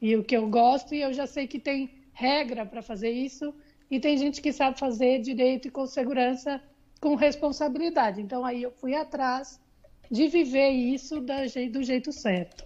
e 0.00 0.16
o 0.16 0.22
que 0.22 0.36
eu 0.36 0.48
gosto, 0.48 0.94
e 0.94 1.00
eu 1.00 1.12
já 1.12 1.26
sei 1.26 1.48
que 1.48 1.58
tem 1.58 1.90
regra 2.12 2.64
para 2.64 2.80
fazer 2.80 3.10
isso, 3.10 3.52
e 3.90 3.98
tem 3.98 4.16
gente 4.16 4.40
que 4.40 4.52
sabe 4.52 4.78
fazer 4.78 5.20
direito 5.20 5.66
e 5.66 5.70
com 5.70 5.84
segurança, 5.86 6.62
com 7.00 7.16
responsabilidade. 7.16 8.20
Então, 8.20 8.44
aí 8.44 8.62
eu 8.62 8.70
fui 8.70 8.94
atrás 8.94 9.60
de 10.10 10.28
viver 10.28 10.70
isso 10.70 11.20
do 11.20 11.82
jeito 11.82 12.12
certo. 12.12 12.64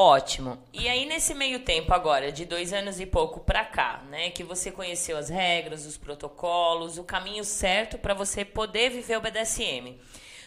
Ótimo. 0.00 0.56
E 0.72 0.88
aí, 0.88 1.06
nesse 1.06 1.34
meio 1.34 1.64
tempo 1.64 1.92
agora, 1.92 2.30
de 2.30 2.44
dois 2.44 2.72
anos 2.72 3.00
e 3.00 3.04
pouco 3.04 3.40
para 3.40 3.64
cá, 3.64 4.00
né, 4.08 4.30
que 4.30 4.44
você 4.44 4.70
conheceu 4.70 5.18
as 5.18 5.28
regras, 5.28 5.84
os 5.86 5.96
protocolos, 5.96 6.98
o 6.98 7.02
caminho 7.02 7.42
certo 7.42 7.98
para 7.98 8.14
você 8.14 8.44
poder 8.44 8.90
viver 8.90 9.18
o 9.18 9.20
BDSM. 9.20 9.98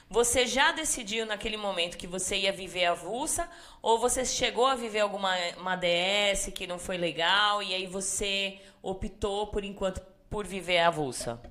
Você 0.10 0.48
já 0.48 0.72
decidiu 0.72 1.26
naquele 1.26 1.58
momento 1.58 1.98
que 1.98 2.08
você 2.08 2.38
ia 2.38 2.54
viver 2.54 2.86
avulsa 2.86 3.50
ou 3.82 4.00
você 4.00 4.24
chegou 4.24 4.68
a 4.68 4.76
viver 4.76 5.02
alguma 5.02 5.36
uma 5.58 5.76
DS 5.76 6.50
que 6.56 6.66
não 6.66 6.80
foi 6.80 6.96
legal 6.96 7.62
e 7.62 7.74
aí 7.74 7.88
você 7.88 8.58
optou 8.82 9.48
por 9.48 9.66
enquanto 9.66 10.02
por 10.30 10.48
viver 10.48 10.80
avulsa? 10.80 11.42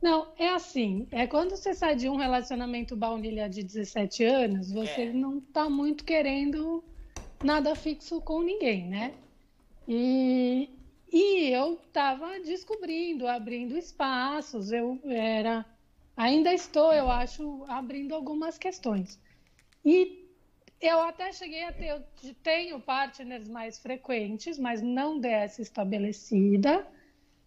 Não, 0.00 0.28
é 0.38 0.50
assim. 0.50 1.08
É 1.10 1.26
quando 1.26 1.56
você 1.56 1.74
sai 1.74 1.96
de 1.96 2.08
um 2.08 2.14
relacionamento 2.14 2.94
baunilha 2.94 3.48
de 3.48 3.64
17 3.64 4.22
anos, 4.22 4.70
você 4.70 5.02
é. 5.02 5.12
não 5.12 5.38
está 5.38 5.68
muito 5.68 6.04
querendo 6.04 6.84
nada 7.42 7.74
fixo 7.74 8.20
com 8.20 8.42
ninguém, 8.42 8.86
né? 8.88 9.14
E, 9.88 10.70
e 11.12 11.50
eu 11.50 11.74
estava 11.74 12.40
descobrindo, 12.40 13.26
abrindo 13.26 13.76
espaços, 13.76 14.72
eu 14.72 14.98
era, 15.04 15.64
ainda 16.16 16.52
estou, 16.52 16.92
eu 16.92 17.10
acho, 17.10 17.64
abrindo 17.68 18.14
algumas 18.14 18.56
questões. 18.58 19.20
E 19.84 20.24
eu 20.80 21.00
até 21.00 21.32
cheguei 21.32 21.64
a 21.64 21.72
ter, 21.72 21.88
eu 21.88 22.02
tenho 22.42 22.80
partners 22.80 23.48
mais 23.48 23.78
frequentes, 23.78 24.58
mas 24.58 24.82
não 24.82 25.18
dessa 25.18 25.62
estabelecida. 25.62 26.86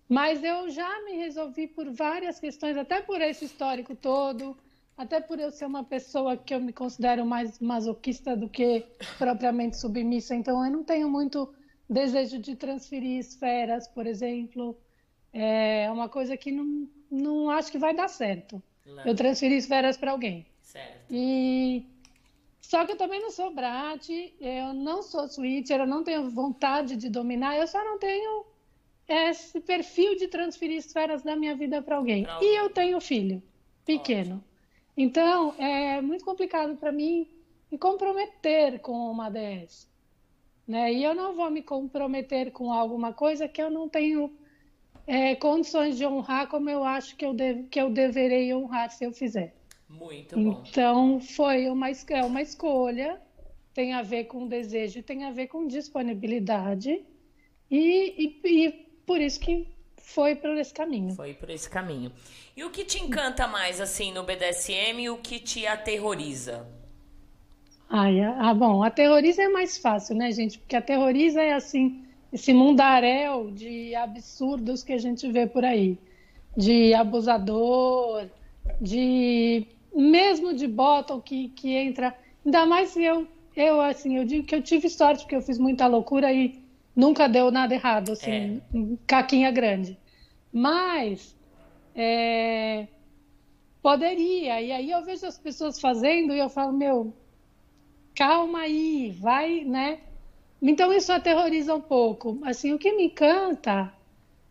Mas 0.10 0.44
eu 0.44 0.70
já 0.70 1.04
me 1.04 1.14
resolvi 1.18 1.68
por 1.68 1.92
várias 1.92 2.40
questões, 2.40 2.78
até 2.78 3.02
por 3.02 3.22
esse 3.22 3.46
histórico 3.46 3.96
todo, 3.96 4.58
até 4.98 5.22
por 5.22 5.40
eu 5.40 5.52
ser 5.52 5.66
uma 5.66 5.84
pessoa 5.84 6.36
que 6.36 6.54
eu 6.54 6.60
me 6.60 6.74
considero 6.74 7.26
mais 7.26 7.60
masoquista 7.60 8.36
do 8.36 8.50
que 8.50 8.84
propriamente 9.18 9.78
submissa, 9.78 10.34
então 10.34 10.66
eu 10.66 10.72
não 10.72 10.84
tenho 10.84 11.08
muito 11.10 11.54
desejo 11.88 12.40
de 12.40 12.56
transferir 12.56 13.20
esferas, 13.20 13.88
por 13.88 14.08
exemplo. 14.08 14.76
É 15.32 15.90
uma 15.92 16.10
coisa 16.10 16.36
que 16.36 16.52
não, 16.52 16.90
não 17.12 17.50
acho 17.50 17.72
que 17.72 17.78
vai 17.78 17.96
dar 17.96 18.08
certo. 18.08 18.62
Não. 18.86 19.06
Eu 19.06 19.16
transferir 19.16 19.58
esferas 19.58 19.98
para 19.98 20.12
alguém. 20.12 20.48
Certo. 20.62 21.06
E 21.12 21.86
só 22.60 22.86
que 22.86 22.94
eu 22.94 22.98
também 22.98 23.22
não 23.22 23.30
sou 23.30 23.54
brat, 23.54 24.10
eu 24.42 24.74
não 24.74 25.04
sou 25.04 25.28
switcher, 25.28 25.80
eu 25.80 25.88
não 25.88 26.04
tenho 26.04 26.30
vontade 26.30 26.96
de 26.96 27.08
dominar, 27.08 27.56
eu 27.58 27.68
só 27.68 27.84
não 27.84 28.00
tenho 28.00 28.46
esse 29.08 29.62
perfil 29.62 30.18
de 30.18 30.28
transferir 30.28 30.78
esferas 30.78 31.22
da 31.22 31.36
minha 31.36 31.56
vida 31.56 31.82
para 31.82 31.96
alguém. 31.96 32.26
alguém. 32.26 32.50
E 32.50 32.58
eu 32.58 32.70
tenho 32.70 33.00
filho 33.00 33.44
pequeno. 33.86 34.44
Então, 34.98 35.54
é 35.60 36.02
muito 36.02 36.26
complicado 36.26 36.76
para 36.76 36.92
mim 36.92 37.30
me 37.72 37.78
comprometer 37.78 38.80
com 38.80 39.12
uma 39.12 39.30
DS. 39.30 39.88
Né? 40.68 40.92
E 40.92 41.04
eu 41.04 41.14
não 41.14 41.36
vou 41.36 41.52
me 41.52 41.62
comprometer 41.62 42.52
com 42.52 42.74
alguma 42.74 43.14
coisa 43.14 43.48
que 43.48 43.62
eu 43.62 43.70
não 43.70 43.88
tenho 43.88 44.34
é, 45.06 45.36
condições 45.36 45.98
de 45.98 46.06
honrar 46.06 46.48
como 46.48 46.70
eu 46.70 46.84
acho 46.84 47.16
que 47.16 47.24
eu, 47.24 47.36
que 47.70 47.80
eu 47.80 47.92
deverei 47.92 48.54
honrar 48.54 48.90
se 48.90 49.06
eu 49.06 49.14
fizer. 49.14 49.56
Muito 49.88 50.36
bom. 50.36 50.64
Então, 50.68 51.22
foi 51.22 51.70
uma, 51.70 51.90
é 51.90 52.24
uma 52.24 52.42
escolha, 52.42 53.22
tem 53.74 53.94
a 53.94 54.02
ver 54.02 54.26
com 54.26 54.48
desejo, 54.48 55.04
tem 55.04 55.24
a 55.24 55.32
ver 55.32 55.48
com 55.48 55.68
disponibilidade, 55.68 57.06
e, 57.70 58.42
e, 58.44 58.66
e 58.66 58.72
por 59.06 59.22
isso 59.22 59.40
que 59.40 59.68
foi 60.08 60.36
por 60.36 60.58
esse 60.58 60.74
caminho. 60.74 61.14
Foi 61.14 61.34
por 61.34 61.50
esse 61.50 61.70
caminho. 61.70 62.12
E 62.56 62.64
o 62.64 62.70
que 62.70 62.86
te 62.86 62.98
encanta 62.98 63.46
mais, 63.46 63.82
assim, 63.82 64.12
no 64.14 64.24
BDSM 64.24 65.02
e 65.02 65.10
o 65.10 65.18
que 65.18 65.38
te 65.38 65.68
aterroriza? 65.68 66.66
Ai, 67.90 68.22
ah, 68.22 68.54
bom, 68.54 68.84
aterroriza 68.84 69.44
é 69.44 69.50
mais 69.50 69.78
fácil, 69.78 70.16
né, 70.16 70.32
gente? 70.32 70.60
Porque 70.60 70.78
aterroriza 70.78 71.42
é, 71.42 71.54
assim, 71.54 72.06
esse 72.32 72.54
mundaréu 72.54 73.52
de 73.52 73.94
absurdos 73.96 74.82
que 74.82 74.94
a 74.94 74.98
gente 74.98 75.30
vê 75.30 75.46
por 75.46 75.66
aí. 75.66 75.98
De 76.56 76.94
abusador, 76.94 78.28
de... 78.80 79.68
Mesmo 79.94 80.54
de 80.54 80.68
bottom 80.68 81.20
que, 81.20 81.50
que 81.50 81.76
entra... 81.76 82.16
Ainda 82.46 82.66
mais 82.66 82.96
eu, 82.96 83.28
eu, 83.56 83.82
assim, 83.82 84.18
eu 84.18 84.24
digo 84.24 84.48
que 84.48 84.56
eu 84.56 84.62
tive 84.62 84.90
sorte, 84.90 85.24
porque 85.24 85.36
eu 85.36 85.42
fiz 85.42 85.60
muita 85.60 85.86
loucura 85.86 86.32
e 86.32 86.66
nunca 86.98 87.30
deu 87.30 87.52
nada 87.52 87.76
errado, 87.76 88.14
assim, 88.14 88.60
é. 88.74 88.98
caquinha 89.06 89.52
grande. 89.52 89.96
Mas 90.52 91.38
é, 91.94 92.88
poderia, 93.84 94.60
e 94.60 94.72
aí 94.72 94.90
eu 94.90 95.06
vejo 95.06 95.28
as 95.28 95.38
pessoas 95.38 95.80
fazendo 95.80 96.34
e 96.34 96.40
eu 96.40 96.50
falo, 96.50 96.74
meu, 96.74 97.14
calma 98.16 98.62
aí, 98.62 99.16
vai, 99.20 99.64
né? 99.64 100.00
Então 100.60 100.92
isso 100.92 101.14
aterroriza 101.14 101.76
um 101.76 101.82
pouco. 101.82 102.40
Assim, 102.44 102.74
o 102.74 102.80
que 102.80 102.92
me 102.92 103.06
encanta 103.06 103.94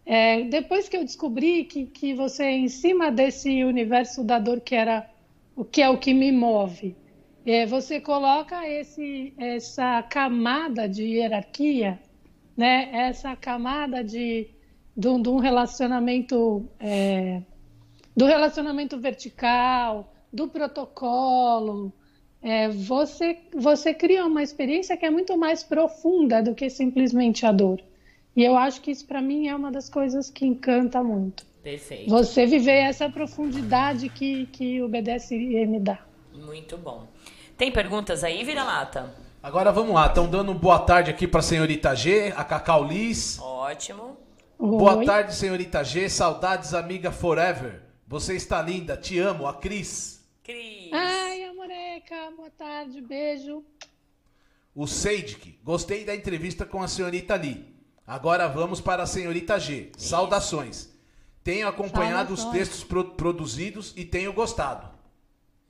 é, 0.04 0.44
depois 0.44 0.88
que 0.88 0.96
eu 0.96 1.02
descobri 1.02 1.64
que, 1.64 1.86
que 1.86 2.14
você, 2.14 2.44
em 2.44 2.68
cima 2.68 3.10
desse 3.10 3.64
universo 3.64 4.22
da 4.22 4.38
dor 4.38 4.60
que 4.60 4.76
era 4.76 5.10
o 5.56 5.64
que 5.64 5.82
é 5.82 5.88
o 5.90 5.98
que 5.98 6.14
me 6.14 6.30
move, 6.30 6.94
é, 7.44 7.66
você 7.66 8.00
coloca 8.00 8.68
esse, 8.68 9.34
essa 9.36 10.00
camada 10.04 10.88
de 10.88 11.02
hierarquia 11.02 11.98
né, 12.56 12.88
essa 12.92 13.36
camada 13.36 14.02
de, 14.02 14.48
de, 14.96 15.22
de 15.22 15.28
um 15.28 15.38
relacionamento 15.38 16.68
é, 16.80 17.42
do 18.16 18.24
relacionamento 18.24 18.98
vertical, 18.98 20.12
do 20.32 20.48
protocolo, 20.48 21.92
é, 22.42 22.68
você, 22.68 23.38
você 23.54 23.92
cria 23.92 24.24
uma 24.24 24.42
experiência 24.42 24.96
que 24.96 25.04
é 25.04 25.10
muito 25.10 25.36
mais 25.36 25.62
profunda 25.62 26.42
do 26.42 26.54
que 26.54 26.70
simplesmente 26.70 27.44
a 27.44 27.52
dor. 27.52 27.82
E 28.34 28.44
eu 28.44 28.56
acho 28.56 28.80
que 28.80 28.90
isso, 28.90 29.06
para 29.06 29.20
mim, 29.20 29.48
é 29.48 29.54
uma 29.54 29.70
das 29.70 29.88
coisas 29.88 30.30
que 30.30 30.46
encanta 30.46 31.02
muito. 31.02 31.44
Perfeito. 31.62 32.08
Você 32.08 32.46
viver 32.46 32.76
essa 32.76 33.08
profundidade 33.08 34.08
que, 34.08 34.46
que 34.46 34.80
o 34.82 34.88
BDSM 34.88 35.80
dá. 35.80 35.98
Muito 36.32 36.76
bom. 36.76 37.08
Tem 37.56 37.72
perguntas 37.72 38.22
aí, 38.22 38.44
Vira-Lata? 38.44 39.25
Agora 39.46 39.70
vamos 39.70 39.94
lá, 39.94 40.08
estão 40.08 40.28
dando 40.28 40.52
boa 40.52 40.80
tarde 40.80 41.08
aqui 41.08 41.24
para 41.24 41.38
a 41.38 41.42
senhorita 41.42 41.94
G, 41.94 42.34
a 42.36 42.42
Cacau 42.42 42.82
Liz. 42.82 43.38
Ótimo. 43.38 44.18
Boa 44.58 45.04
tarde, 45.06 45.36
senhorita 45.36 45.84
G. 45.84 46.08
Saudades, 46.08 46.74
amiga 46.74 47.12
Forever. 47.12 47.80
Você 48.08 48.34
está 48.34 48.60
linda, 48.60 48.96
te 48.96 49.20
amo, 49.20 49.46
a 49.46 49.54
Cris. 49.54 50.28
Cris. 50.42 50.92
Ai, 50.92 51.44
amoreca, 51.44 52.32
boa 52.36 52.50
tarde, 52.50 53.00
beijo. 53.00 53.62
O 54.74 54.84
Seidik, 54.84 55.60
gostei 55.62 56.04
da 56.04 56.16
entrevista 56.16 56.66
com 56.66 56.82
a 56.82 56.88
senhorita 56.88 57.36
Lee. 57.36 57.72
Agora 58.04 58.48
vamos 58.48 58.80
para 58.80 59.04
a 59.04 59.06
senhorita 59.06 59.60
G. 59.60 59.92
Saudações. 59.96 60.92
Tenho 61.44 61.68
acompanhado 61.68 62.36
Saudações. 62.36 62.46
os 62.46 62.52
textos 62.52 62.82
pro 62.82 63.12
produzidos 63.12 63.92
e 63.94 64.04
tenho 64.04 64.32
gostado. 64.32 64.90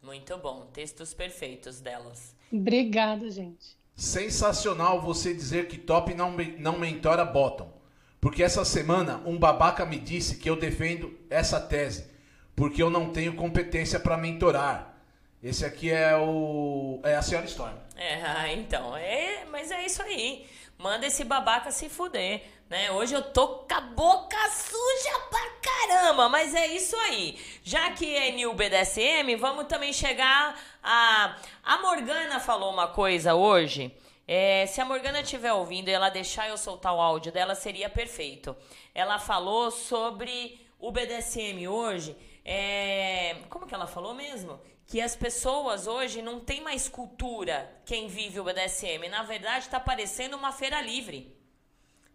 Muito 0.03 0.35
bom, 0.39 0.65
textos 0.73 1.13
perfeitos 1.13 1.79
delas. 1.79 2.36
Obrigada, 2.53 3.31
gente. 3.31 3.77
Sensacional 3.95 5.01
você 5.01 5.33
dizer 5.33 5.69
que 5.69 5.79
top 5.79 6.15
não, 6.15 6.37
não 6.59 6.79
mentora 6.79 7.25
bottom. 7.25 7.73
Porque 8.21 8.43
essa 8.43 8.65
semana 8.65 9.23
um 9.25 9.39
babaca 9.39 9.87
me 9.87 9.99
disse 9.99 10.37
que 10.37 10.51
eu 10.51 10.57
defendo 10.57 11.17
essa 11.31 11.61
tese. 11.61 12.07
Porque 12.55 12.83
eu 12.83 12.91
não 12.91 13.11
tenho 13.11 13.35
competência 13.35 14.01
para 14.01 14.17
mentorar. 14.17 14.95
Esse 15.43 15.65
aqui 15.65 15.91
é 15.91 16.17
o. 16.17 17.01
É 17.05 17.15
a 17.15 17.23
senhora 17.23 17.47
Storm. 17.47 17.75
É, 17.97 18.53
então. 18.55 18.97
É, 18.97 19.45
mas 19.51 19.71
é 19.71 19.85
isso 19.85 20.03
aí. 20.03 20.47
Manda 20.79 21.07
esse 21.07 21.25
babaca 21.25 21.71
se 21.71 21.89
fuder, 21.89 22.43
né? 22.69 22.91
Hoje 22.91 23.15
eu 23.15 23.23
tô 23.23 23.49
com 23.49 23.75
a 23.75 23.81
boca 23.81 24.37
suja 24.51 25.19
pra 25.31 25.51
caramba, 25.63 26.29
mas 26.29 26.55
é 26.55 26.67
isso 26.67 26.97
aí. 26.97 27.39
Já 27.63 27.93
que 27.93 28.15
é 28.15 28.31
New 28.33 28.53
BDSM, 28.55 29.37
vamos 29.39 29.67
também 29.67 29.93
chegar 29.93 30.59
a... 30.83 31.37
A 31.65 31.79
Morgana 31.79 32.39
falou 32.41 32.73
uma 32.73 32.89
coisa 32.89 33.35
hoje... 33.35 33.95
É, 34.29 34.67
se 34.67 34.81
a 34.81 34.85
Morgana 34.85 35.21
estiver 35.21 35.53
ouvindo 35.53 35.89
e 35.89 35.93
ela 35.93 36.09
deixar 36.09 36.49
eu 36.49 36.59
soltar 36.59 36.93
o 36.93 37.01
áudio 37.01 37.31
dela, 37.31 37.55
seria 37.55 37.89
perfeito. 37.89 38.57
Ela 38.93 39.21
falou 39.21 39.71
sobre 39.71 40.61
o 40.81 40.91
BDSM 40.91 41.69
hoje. 41.69 42.17
É, 42.45 43.37
como 43.49 43.69
que 43.69 43.75
ela 43.75 43.87
falou 43.87 44.15
mesmo? 44.15 44.61
Que 44.87 45.01
as 45.01 45.17
pessoas 45.17 45.87
hoje 45.87 46.23
não 46.23 46.39
tem 46.39 46.61
mais 46.61 46.89
cultura 46.89 47.69
quem 47.85 48.07
vive 48.09 48.39
o 48.39 48.45
BDSM. 48.45 49.09
Na 49.11 49.23
verdade, 49.23 49.65
está 49.67 49.81
parecendo 49.81 50.37
uma 50.37 50.53
feira 50.53 50.81
livre. 50.81 51.37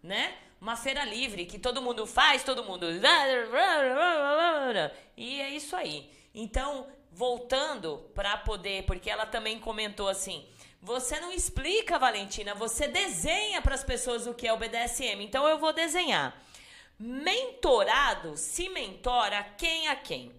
Né? 0.02 0.34
Uma 0.60 0.76
feira 0.76 1.04
livre 1.04 1.44
que 1.44 1.58
todo 1.58 1.82
mundo 1.82 2.06
faz, 2.06 2.42
todo 2.42 2.64
mundo. 2.64 2.86
E 5.16 5.40
é 5.40 5.50
isso 5.50 5.76
aí. 5.76 6.10
Então, 6.34 6.86
voltando 7.10 7.98
para 8.14 8.36
poder, 8.38 8.84
porque 8.84 9.10
ela 9.10 9.26
também 9.26 9.58
comentou 9.58 10.08
assim: 10.08 10.46
você 10.80 11.20
não 11.20 11.30
explica, 11.30 11.98
Valentina, 11.98 12.54
você 12.54 12.88
desenha 12.88 13.60
para 13.62 13.74
as 13.74 13.84
pessoas 13.84 14.26
o 14.26 14.34
que 14.34 14.48
é 14.48 14.52
o 14.52 14.56
BDSM. 14.56 15.22
Então 15.22 15.46
eu 15.46 15.58
vou 15.58 15.72
desenhar. 15.72 16.36
Mentorado 16.98 18.36
se 18.36 18.68
mentora 18.68 19.42
quem 19.56 19.88
a 19.88 19.96
quem? 19.96 20.32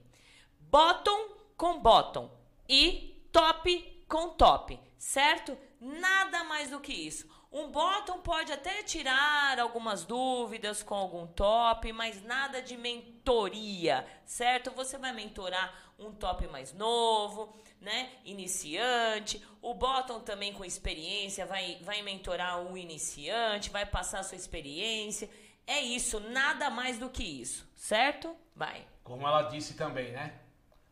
Bottom 0.59 1.32
com 1.63 1.79
bottom 1.79 2.29
e 2.67 3.25
top 3.31 4.05
com 4.09 4.31
top, 4.31 4.77
certo? 4.97 5.57
Nada 5.79 6.43
mais 6.43 6.69
do 6.69 6.81
que 6.81 6.91
isso. 6.91 7.25
Um 7.49 7.71
bottom 7.71 8.19
pode 8.19 8.51
até 8.51 8.83
tirar 8.83 9.57
algumas 9.57 10.03
dúvidas 10.03 10.83
com 10.83 10.93
algum 10.93 11.25
top, 11.25 11.93
mas 11.93 12.21
nada 12.21 12.61
de 12.61 12.75
mentoria, 12.75 14.05
certo? 14.25 14.71
Você 14.71 14.97
vai 14.97 15.13
mentorar 15.13 15.93
um 15.97 16.11
top 16.11 16.47
mais 16.47 16.73
novo, 16.73 17.55
né? 17.79 18.11
Iniciante. 18.25 19.41
O 19.61 19.73
bottom 19.73 20.19
também 20.19 20.51
com 20.51 20.65
experiência 20.65 21.45
vai, 21.45 21.77
vai 21.81 22.01
mentorar 22.01 22.59
um 22.59 22.75
iniciante, 22.75 23.69
vai 23.69 23.85
passar 23.85 24.19
a 24.19 24.23
sua 24.23 24.35
experiência. 24.35 25.29
É 25.65 25.79
isso, 25.79 26.19
nada 26.19 26.69
mais 26.69 26.97
do 26.97 27.09
que 27.09 27.23
isso, 27.23 27.65
certo? 27.73 28.35
Vai. 28.53 28.85
Como 29.01 29.25
ela 29.25 29.43
disse 29.43 29.75
também, 29.75 30.11
né? 30.11 30.42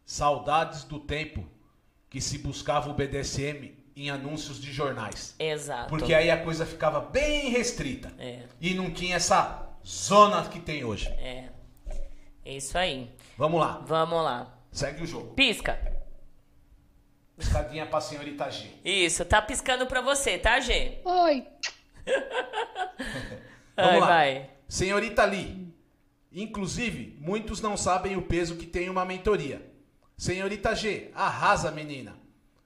Saudades 0.06 0.84
do 0.84 1.00
tempo 1.00 1.46
que 2.10 2.20
se 2.20 2.38
buscava 2.38 2.90
o 2.90 2.94
BDSM 2.94 3.78
em 3.96 4.10
anúncios 4.10 4.60
de 4.60 4.72
jornais. 4.72 5.36
Exato. 5.40 5.90
Porque 5.90 6.14
aí 6.14 6.30
a 6.30 6.44
coisa 6.44 6.66
ficava 6.66 7.00
bem 7.00 7.50
restrita. 7.50 8.12
É. 8.18 8.44
E 8.60 8.74
não 8.74 8.92
tinha 8.92 9.16
essa 9.16 9.70
zona 9.86 10.44
que 10.50 10.60
tem 10.60 10.84
hoje. 10.84 11.08
É. 11.08 11.50
É 12.44 12.56
isso 12.56 12.78
aí. 12.78 13.10
Vamos 13.38 13.60
lá. 13.60 13.82
Vamos 13.86 14.24
lá. 14.24 14.58
Segue 14.72 15.04
o 15.04 15.08
jogo. 15.08 15.34
Pisca. 15.36 15.80
Piscadinha 17.38 17.86
pra 17.86 18.02
senhorita 18.02 18.50
G. 18.50 18.70
Isso, 18.84 19.26
tá 19.26 19.42
piscando 19.42 19.88
pra 19.88 20.02
você, 20.02 20.38
tá, 20.38 20.60
G? 20.60 21.00
Oi. 21.04 21.48
Vamos 23.76 23.94
Ai, 23.94 24.00
lá. 24.00 24.08
Vai. 24.08 24.50
Senhorita 24.68 25.26
Lee. 25.26 25.74
Inclusive, 26.32 27.18
muitos 27.20 27.62
não 27.62 27.76
sabem 27.76 28.16
o 28.16 28.22
peso 28.22 28.56
que 28.56 28.66
tem 28.66 28.90
uma 28.90 29.04
mentoria. 29.04 29.71
Senhorita 30.22 30.76
G, 30.76 31.10
arrasa, 31.16 31.72
menina. 31.72 32.16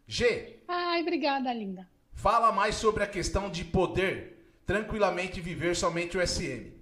G. 0.06 0.57
Ai, 0.68 0.99
obrigada, 1.02 1.53
linda. 1.53 1.88
Fala 2.11 2.52
mais 2.52 2.76
sobre 2.76 3.02
a 3.02 3.07
questão 3.07 3.49
de 3.49 3.64
poder 3.64 4.60
tranquilamente 4.65 5.40
viver 5.40 5.73
somente 5.73 6.18
o 6.18 6.27
SM. 6.27 6.73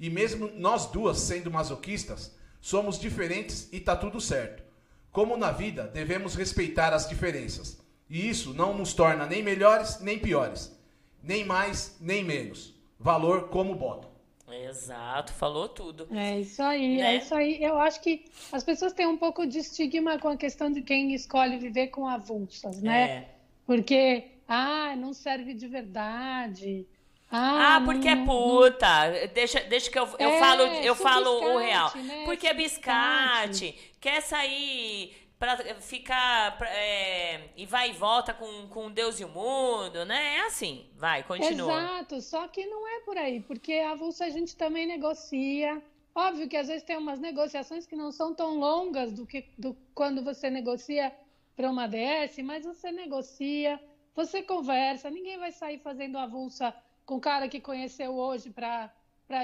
E 0.00 0.08
mesmo 0.08 0.50
nós 0.54 0.86
duas 0.86 1.18
sendo 1.18 1.50
masoquistas, 1.50 2.34
somos 2.62 2.98
diferentes 2.98 3.68
e 3.70 3.78
tá 3.78 3.94
tudo 3.94 4.22
certo. 4.22 4.62
Como 5.10 5.36
na 5.36 5.52
vida, 5.52 5.86
devemos 5.86 6.34
respeitar 6.34 6.94
as 6.94 7.06
diferenças. 7.06 7.78
E 8.08 8.26
isso 8.26 8.54
não 8.54 8.72
nos 8.72 8.94
torna 8.94 9.26
nem 9.26 9.42
melhores 9.42 10.00
nem 10.00 10.18
piores, 10.18 10.74
nem 11.22 11.44
mais 11.44 11.98
nem 12.00 12.24
menos. 12.24 12.74
Valor 12.98 13.50
como 13.50 13.74
bottom. 13.74 14.10
Exato, 14.52 15.32
falou 15.32 15.68
tudo. 15.68 16.08
É 16.14 16.40
isso 16.40 16.62
aí, 16.62 17.00
é 17.00 17.02
né? 17.02 17.14
é 17.14 17.16
isso 17.18 17.34
aí. 17.34 17.62
Eu 17.62 17.78
acho 17.78 18.00
que 18.00 18.24
as 18.50 18.62
pessoas 18.62 18.92
têm 18.92 19.06
um 19.06 19.16
pouco 19.16 19.46
de 19.46 19.58
estigma 19.58 20.18
com 20.18 20.28
a 20.28 20.36
questão 20.36 20.70
de 20.70 20.82
quem 20.82 21.14
escolhe 21.14 21.56
viver 21.58 21.88
com 21.88 22.06
avulsas, 22.06 22.80
né? 22.82 23.02
É. 23.02 23.28
Porque, 23.66 24.24
ah, 24.48 24.94
não 24.96 25.12
serve 25.12 25.54
de 25.54 25.66
verdade. 25.66 26.86
Ah, 27.30 27.76
ah 27.76 27.80
porque 27.80 28.08
é 28.08 28.14
não, 28.14 28.22
é 28.22 28.26
puta. 28.26 29.08
Não... 29.08 29.28
Deixa, 29.32 29.60
deixa 29.60 29.90
que 29.90 29.98
eu, 29.98 30.06
eu 30.18 30.30
é, 30.30 30.38
falo, 30.38 30.62
eu 30.62 30.94
falo 30.94 31.40
biscate, 31.40 31.54
o 31.54 31.58
real. 31.58 31.96
Né? 31.96 32.24
Porque 32.26 32.46
é 32.46 32.52
biscate. 32.52 33.74
Quer 33.98 34.20
sair 34.20 35.16
para 35.42 35.56
ficar 35.80 36.56
é, 36.68 37.48
e 37.56 37.66
vai 37.66 37.90
e 37.90 37.92
volta 37.94 38.32
com, 38.32 38.68
com 38.68 38.88
Deus 38.88 39.18
e 39.18 39.24
o 39.24 39.28
mundo, 39.28 40.04
né? 40.04 40.36
É 40.36 40.46
assim. 40.46 40.86
Vai, 40.96 41.24
continua. 41.24 41.72
Exato, 41.72 42.20
só 42.20 42.46
que 42.46 42.64
não 42.64 42.86
é 42.86 43.00
por 43.00 43.18
aí, 43.18 43.40
porque 43.40 43.72
a 43.72 43.90
avulso 43.90 44.22
a 44.22 44.30
gente 44.30 44.54
também 44.54 44.86
negocia. 44.86 45.82
Óbvio 46.14 46.48
que 46.48 46.56
às 46.56 46.68
vezes 46.68 46.84
tem 46.84 46.96
umas 46.96 47.18
negociações 47.18 47.88
que 47.88 47.96
não 47.96 48.12
são 48.12 48.32
tão 48.32 48.56
longas 48.56 49.12
do 49.12 49.26
que 49.26 49.44
do, 49.58 49.76
quando 49.96 50.22
você 50.22 50.48
negocia 50.48 51.12
para 51.56 51.68
uma 51.68 51.88
DS, 51.88 52.38
mas 52.44 52.64
você 52.64 52.92
negocia, 52.92 53.82
você 54.14 54.42
conversa, 54.42 55.10
ninguém 55.10 55.38
vai 55.38 55.50
sair 55.50 55.80
fazendo 55.80 56.18
avulsa 56.18 56.72
com 57.04 57.16
o 57.16 57.20
cara 57.20 57.48
que 57.48 57.60
conheceu 57.60 58.14
hoje 58.14 58.48
para 58.48 58.92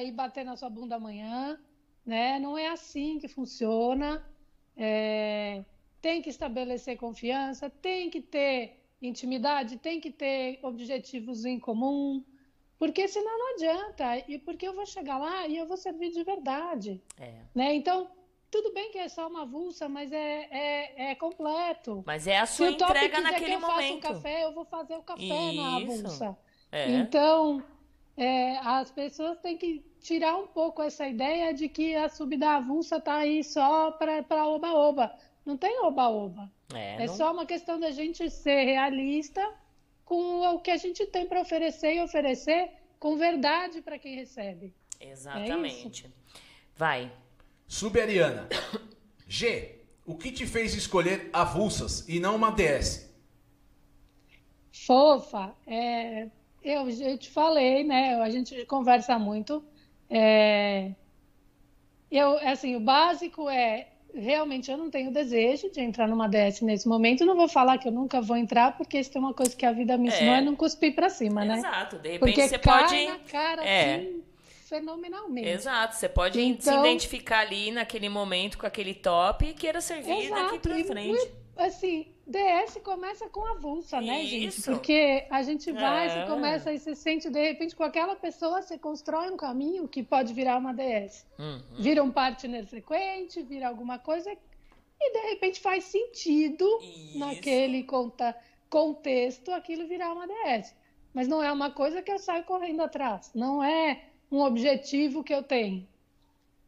ir 0.04 0.12
bater 0.12 0.44
na 0.44 0.56
sua 0.56 0.70
bunda 0.70 0.94
amanhã, 0.94 1.58
né? 2.06 2.38
Não 2.38 2.56
é 2.56 2.68
assim 2.68 3.18
que 3.18 3.26
funciona. 3.26 4.24
É, 4.76 5.64
tem 6.00 6.22
que 6.22 6.30
estabelecer 6.30 6.96
confiança, 6.96 7.68
tem 7.68 8.10
que 8.10 8.20
ter 8.20 8.78
intimidade, 9.00 9.78
tem 9.78 10.00
que 10.00 10.10
ter 10.10 10.58
objetivos 10.62 11.44
em 11.44 11.58
comum, 11.58 12.24
porque 12.78 13.08
senão 13.08 13.38
não 13.38 13.54
adianta. 13.54 14.24
E 14.28 14.38
porque 14.38 14.66
eu 14.66 14.74
vou 14.74 14.86
chegar 14.86 15.18
lá 15.18 15.46
e 15.46 15.56
eu 15.56 15.66
vou 15.66 15.76
servir 15.76 16.10
de 16.10 16.22
verdade. 16.22 17.02
É. 17.18 17.34
Né? 17.54 17.74
Então, 17.74 18.08
tudo 18.50 18.72
bem 18.72 18.90
que 18.90 18.98
é 18.98 19.08
só 19.08 19.28
uma 19.28 19.42
avulsa, 19.42 19.88
mas 19.88 20.12
é, 20.12 20.48
é, 20.50 21.10
é 21.10 21.14
completo. 21.14 22.02
Mas 22.06 22.26
é 22.26 22.38
a 22.38 22.46
sua 22.46 22.70
entrega 22.70 23.20
naquele 23.20 23.46
que 23.46 23.52
eu 23.52 23.60
momento. 23.60 23.76
Faço 23.76 23.94
um 23.94 24.00
café, 24.00 24.44
eu 24.44 24.54
vou 24.54 24.64
fazer 24.64 24.96
o 24.96 25.02
café 25.02 25.22
Isso. 25.22 25.56
na 25.56 25.76
avulsa. 25.76 26.38
É. 26.70 26.90
Então, 26.90 27.62
é, 28.16 28.58
as 28.58 28.90
pessoas 28.90 29.38
têm 29.40 29.56
que 29.56 29.84
tirar 30.00 30.36
um 30.36 30.46
pouco 30.46 30.82
essa 30.82 31.06
ideia 31.06 31.52
de 31.52 31.68
que 31.68 31.94
a 31.94 32.08
subida 32.08 32.50
avulsa 32.50 32.96
está 32.96 33.16
aí 33.16 33.42
só 33.42 33.90
para 33.90 34.46
oba-oba. 34.46 35.14
Não 35.48 35.56
tem 35.56 35.80
oba-oba. 35.80 36.52
É, 36.74 37.04
é 37.04 37.06
não... 37.06 37.16
só 37.16 37.32
uma 37.32 37.46
questão 37.46 37.80
da 37.80 37.90
gente 37.90 38.28
ser 38.28 38.64
realista 38.64 39.40
com 40.04 40.42
o 40.42 40.60
que 40.60 40.70
a 40.70 40.76
gente 40.76 41.06
tem 41.06 41.26
para 41.26 41.40
oferecer 41.40 41.94
e 41.94 42.02
oferecer 42.02 42.70
com 42.98 43.16
verdade 43.16 43.80
para 43.80 43.98
quem 43.98 44.14
recebe. 44.14 44.74
Exatamente. 45.00 46.04
É 46.04 46.10
Vai. 46.76 47.10
Suberiana. 47.66 48.46
G. 49.26 49.80
O 50.04 50.18
que 50.18 50.30
te 50.30 50.46
fez 50.46 50.74
escolher 50.74 51.30
avulsas 51.32 52.06
e 52.06 52.20
não 52.20 52.36
uma 52.36 52.50
DS? 52.50 53.10
Fofa, 54.70 55.54
é, 55.66 56.28
eu, 56.62 56.90
eu 56.90 57.16
te 57.16 57.30
falei, 57.30 57.84
né? 57.84 58.20
A 58.20 58.28
gente 58.28 58.66
conversa 58.66 59.18
muito. 59.18 59.64
É, 60.10 60.92
eu, 62.10 62.36
assim, 62.46 62.76
o 62.76 62.80
básico 62.80 63.48
é 63.48 63.88
realmente 64.14 64.70
eu 64.70 64.76
não 64.76 64.90
tenho 64.90 65.12
desejo 65.12 65.70
de 65.70 65.80
entrar 65.80 66.08
numa 66.08 66.28
DS 66.28 66.60
nesse 66.60 66.88
momento. 66.88 67.24
Não 67.24 67.36
vou 67.36 67.48
falar 67.48 67.78
que 67.78 67.88
eu 67.88 67.92
nunca 67.92 68.20
vou 68.20 68.36
entrar, 68.36 68.76
porque 68.76 68.98
isso 68.98 69.10
é 69.14 69.20
uma 69.20 69.34
coisa 69.34 69.54
que 69.54 69.66
a 69.66 69.72
vida 69.72 69.96
me 69.96 70.08
ensinou 70.08 70.34
é, 70.34 70.38
é 70.38 70.40
não 70.40 70.56
cuspir 70.56 70.94
para 70.94 71.08
cima, 71.08 71.44
né? 71.44 71.58
Exato. 71.58 71.98
De 71.98 72.10
repente 72.10 72.34
porque 72.34 72.48
você 72.48 72.58
cai 72.58 72.82
pode. 72.82 73.06
Na 73.06 73.18
cara, 73.18 73.64
é. 73.64 73.94
assim, 73.96 74.22
fenomenalmente. 74.66 75.48
Exato. 75.48 75.96
Você 75.96 76.08
pode 76.08 76.40
então, 76.40 76.82
se 76.82 76.88
identificar 76.88 77.40
ali 77.40 77.70
naquele 77.70 78.08
momento 78.08 78.58
com 78.58 78.66
aquele 78.66 78.94
top 78.94 79.46
e 79.46 79.54
queira 79.54 79.80
servir 79.80 80.26
exato, 80.26 80.42
daqui 80.42 80.58
para 80.58 80.84
frente. 80.84 81.30
E, 81.56 81.62
assim, 81.62 82.06
DS 82.28 82.78
começa 82.84 83.26
com 83.30 83.42
avulsa, 83.46 84.02
né, 84.02 84.22
gente? 84.26 84.60
Porque 84.60 85.26
a 85.30 85.42
gente 85.42 85.72
vai, 85.72 86.06
é. 86.06 86.10
você 86.10 86.30
começa 86.30 86.70
e 86.70 86.78
se 86.78 86.94
sente, 86.94 87.30
de 87.30 87.40
repente, 87.40 87.74
com 87.74 87.82
aquela 87.82 88.14
pessoa, 88.14 88.60
você 88.60 88.76
constrói 88.76 89.30
um 89.30 89.36
caminho 89.36 89.88
que 89.88 90.02
pode 90.02 90.34
virar 90.34 90.58
uma 90.58 90.74
DS. 90.74 91.26
Uhum. 91.38 91.62
Vira 91.78 92.02
um 92.02 92.10
partner 92.10 92.66
frequente, 92.66 93.42
vira 93.42 93.66
alguma 93.66 93.98
coisa 93.98 94.30
e, 95.00 95.12
de 95.12 95.30
repente, 95.30 95.58
faz 95.58 95.84
sentido 95.84 96.66
Isso. 96.82 97.18
naquele 97.18 97.82
conta, 97.84 98.36
contexto 98.68 99.50
aquilo 99.50 99.88
virar 99.88 100.12
uma 100.12 100.26
DS. 100.26 100.76
Mas 101.14 101.26
não 101.26 101.42
é 101.42 101.50
uma 101.50 101.70
coisa 101.70 102.02
que 102.02 102.12
eu 102.12 102.18
saio 102.18 102.44
correndo 102.44 102.82
atrás. 102.82 103.30
Não 103.34 103.64
é 103.64 104.02
um 104.30 104.42
objetivo 104.42 105.24
que 105.24 105.32
eu 105.32 105.42
tenho. 105.42 105.88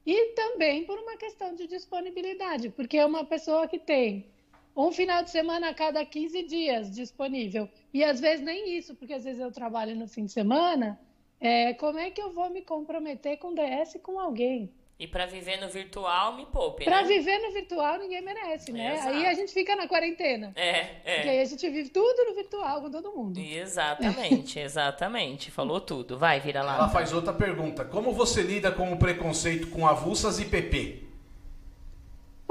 E 0.06 0.32
também 0.32 0.84
por 0.84 0.98
uma 0.98 1.18
questão 1.18 1.54
de 1.54 1.66
disponibilidade, 1.66 2.70
porque 2.70 2.96
é 2.96 3.04
uma 3.04 3.26
pessoa 3.26 3.68
que 3.68 3.78
tem 3.78 4.29
um 4.76 4.90
final 4.92 5.22
de 5.22 5.30
semana 5.30 5.68
a 5.70 5.74
cada 5.74 6.04
15 6.04 6.42
dias 6.44 6.90
disponível. 6.90 7.68
E 7.92 8.02
às 8.04 8.20
vezes 8.20 8.44
nem 8.44 8.76
isso, 8.78 8.94
porque 8.94 9.12
às 9.14 9.24
vezes 9.24 9.40
eu 9.40 9.50
trabalho 9.52 9.94
no 9.96 10.06
fim 10.08 10.24
de 10.24 10.32
semana 10.32 10.98
É, 11.40 11.72
como 11.74 11.98
é 11.98 12.10
que 12.10 12.20
eu 12.20 12.30
vou 12.34 12.50
me 12.50 12.60
comprometer 12.62 13.38
com 13.38 13.54
DS 13.54 13.98
com 14.02 14.20
alguém? 14.20 14.70
E 14.98 15.06
para 15.06 15.24
viver 15.24 15.58
no 15.58 15.66
virtual, 15.70 16.36
me 16.36 16.44
poupe, 16.44 16.84
Para 16.84 17.00
né? 17.00 17.08
viver 17.08 17.38
no 17.38 17.50
virtual, 17.52 17.98
ninguém 17.98 18.20
merece, 18.20 18.70
né? 18.70 18.96
Exato. 18.96 19.08
Aí 19.08 19.26
a 19.26 19.32
gente 19.32 19.50
fica 19.50 19.74
na 19.74 19.88
quarentena. 19.88 20.52
É, 20.54 20.68
é. 21.02 21.14
Porque 21.14 21.28
aí 21.30 21.40
a 21.40 21.44
gente 21.46 21.70
vive 21.70 21.88
tudo 21.88 22.26
no 22.28 22.34
virtual 22.34 22.82
com 22.82 22.90
todo 22.90 23.10
mundo. 23.10 23.40
Exatamente, 23.40 24.58
exatamente. 24.60 25.50
Falou 25.50 25.80
tudo. 25.80 26.18
Vai, 26.18 26.38
vira 26.40 26.62
lá. 26.62 26.74
Ela 26.76 26.88
faz 26.90 27.14
outra 27.14 27.32
pergunta. 27.32 27.82
Como 27.86 28.12
você 28.12 28.42
lida 28.42 28.70
com 28.70 28.92
o 28.92 28.98
preconceito 28.98 29.68
com 29.68 29.86
avulsas 29.86 30.38
e 30.38 30.44
PP? 30.44 31.08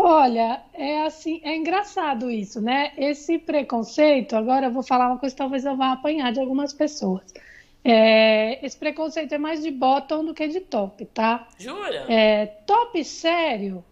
Olha, 0.01 0.61
é 0.73 1.01
assim, 1.01 1.41
é 1.43 1.53
engraçado 1.57 2.31
isso, 2.31 2.61
né? 2.61 2.93
Esse 2.97 3.38
preconceito, 3.38 4.34
agora 4.34 4.67
eu 4.67 4.71
vou 4.71 4.81
falar 4.81 5.07
uma 5.07 5.17
coisa 5.17 5.35
que 5.35 5.38
talvez 5.39 5.65
eu 5.65 5.76
vá 5.76 5.91
apanhar 5.91 6.31
de 6.31 6.39
algumas 6.39 6.71
pessoas. 6.71 7.21
É, 7.84 8.65
esse 8.65 8.77
preconceito 8.77 9.34
é 9.34 9.38
mais 9.38 9.61
de 9.61 9.69
bottom 9.71 10.23
do 10.23 10.34
que 10.34 10.47
de 10.47 10.61
top, 10.61 11.05
tá? 11.07 11.49
Jura? 11.57 12.05
É, 12.07 12.45
top 12.65 13.03
sério, 13.03 13.84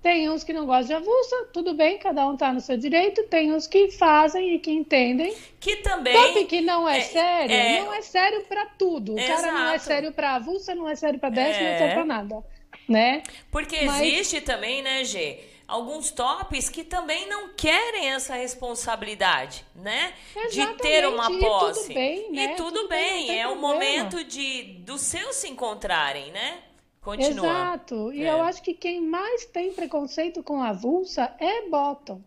tem 0.00 0.30
uns 0.30 0.44
que 0.44 0.52
não 0.52 0.64
gostam 0.66 0.86
de 0.86 0.92
avulsa, 1.02 1.48
tudo 1.52 1.74
bem, 1.74 1.98
cada 1.98 2.24
um 2.28 2.36
tá 2.36 2.52
no 2.52 2.60
seu 2.60 2.76
direito. 2.76 3.24
Tem 3.24 3.52
uns 3.52 3.66
que 3.66 3.90
fazem 3.90 4.54
e 4.54 4.58
que 4.60 4.70
entendem. 4.70 5.34
Que 5.58 5.76
também. 5.78 6.12
Top 6.14 6.44
que 6.44 6.60
não 6.60 6.88
é, 6.88 6.98
é- 6.98 7.02
sério, 7.02 7.54
é- 7.56 7.80
não 7.80 7.92
é 7.92 8.02
sério 8.02 8.44
pra 8.48 8.66
tudo. 8.66 9.14
O 9.14 9.26
cara 9.26 9.50
não 9.50 9.68
é 9.70 9.78
sério 9.78 10.12
pra 10.12 10.36
avulsa, 10.36 10.76
não 10.76 10.88
é 10.88 10.94
sério 10.94 11.18
pra 11.18 11.28
10, 11.28 11.56
não 11.58 11.66
é 11.66 11.74
É. 11.74 11.78
sério 11.78 11.94
pra 11.94 12.04
nada, 12.04 12.44
né? 12.88 13.22
Porque 13.50 13.82
Mas- 13.84 14.00
existe 14.02 14.40
também, 14.40 14.82
né, 14.82 15.04
Gê? 15.04 15.40
Alguns 15.66 16.10
tops 16.10 16.70
que 16.70 16.82
também 16.82 17.28
não 17.28 17.50
querem 17.54 18.10
essa 18.10 18.34
responsabilidade, 18.34 19.64
né? 19.74 20.14
De 20.50 20.66
ter 20.78 21.06
uma 21.06 21.24
Exatamente, 21.30 21.44
e 21.44 21.46
tudo 21.46 21.58
posse. 21.58 21.92
bem, 21.94 22.32
né? 22.32 22.44
E 22.44 22.48
tudo, 22.56 22.72
Tudo 22.78 22.88
bem, 22.88 23.26
bem, 23.26 23.38
é 23.40 23.46
o 23.46 23.50
problema. 23.50 23.74
momento 23.74 24.24
de 24.24 24.62
dos 24.80 25.02
seus 25.02 25.36
se 25.36 25.48
encontrarem, 25.48 26.30
né? 26.32 26.58
Continua. 27.02 27.46
Exato. 27.46 28.12
E 28.14 28.24
É. 28.24 28.30
eu 28.32 28.42
acho 28.42 28.62
que 28.62 28.72
quem 28.74 29.00
mais 29.02 29.44
tem 29.46 29.72
preconceito 29.72 30.42
com 30.42 30.62
avulsa 30.62 31.34
é 31.38 31.68
bottom. 31.68 32.22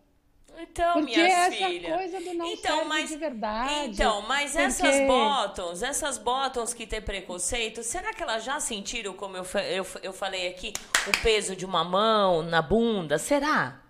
Então, 0.62 0.92
Porque 0.94 1.16
minha 1.16 1.26
essa 1.26 1.50
filha. 1.56 1.96
coisa 1.96 2.20
do 2.20 2.34
não 2.34 2.46
então, 2.46 2.84
mas, 2.84 3.08
de 3.10 3.16
verdade. 3.16 3.90
Então, 3.90 4.22
mas 4.22 4.52
porque- 4.52 4.62
essas 4.66 5.00
bottoms, 5.06 5.82
essas 5.82 6.18
bottoms 6.18 6.72
que 6.74 6.86
têm 6.86 7.02
preconceito, 7.02 7.82
será 7.82 8.12
que 8.14 8.22
elas 8.22 8.44
já 8.44 8.60
sentiram, 8.60 9.12
como 9.14 9.36
eu, 9.36 9.44
eu, 9.70 9.86
eu 10.02 10.12
falei 10.12 10.48
aqui, 10.48 10.72
o 11.08 11.22
peso 11.22 11.56
de 11.56 11.64
uma 11.66 11.82
mão 11.84 12.42
na 12.42 12.62
bunda? 12.62 13.18
Será? 13.18 13.80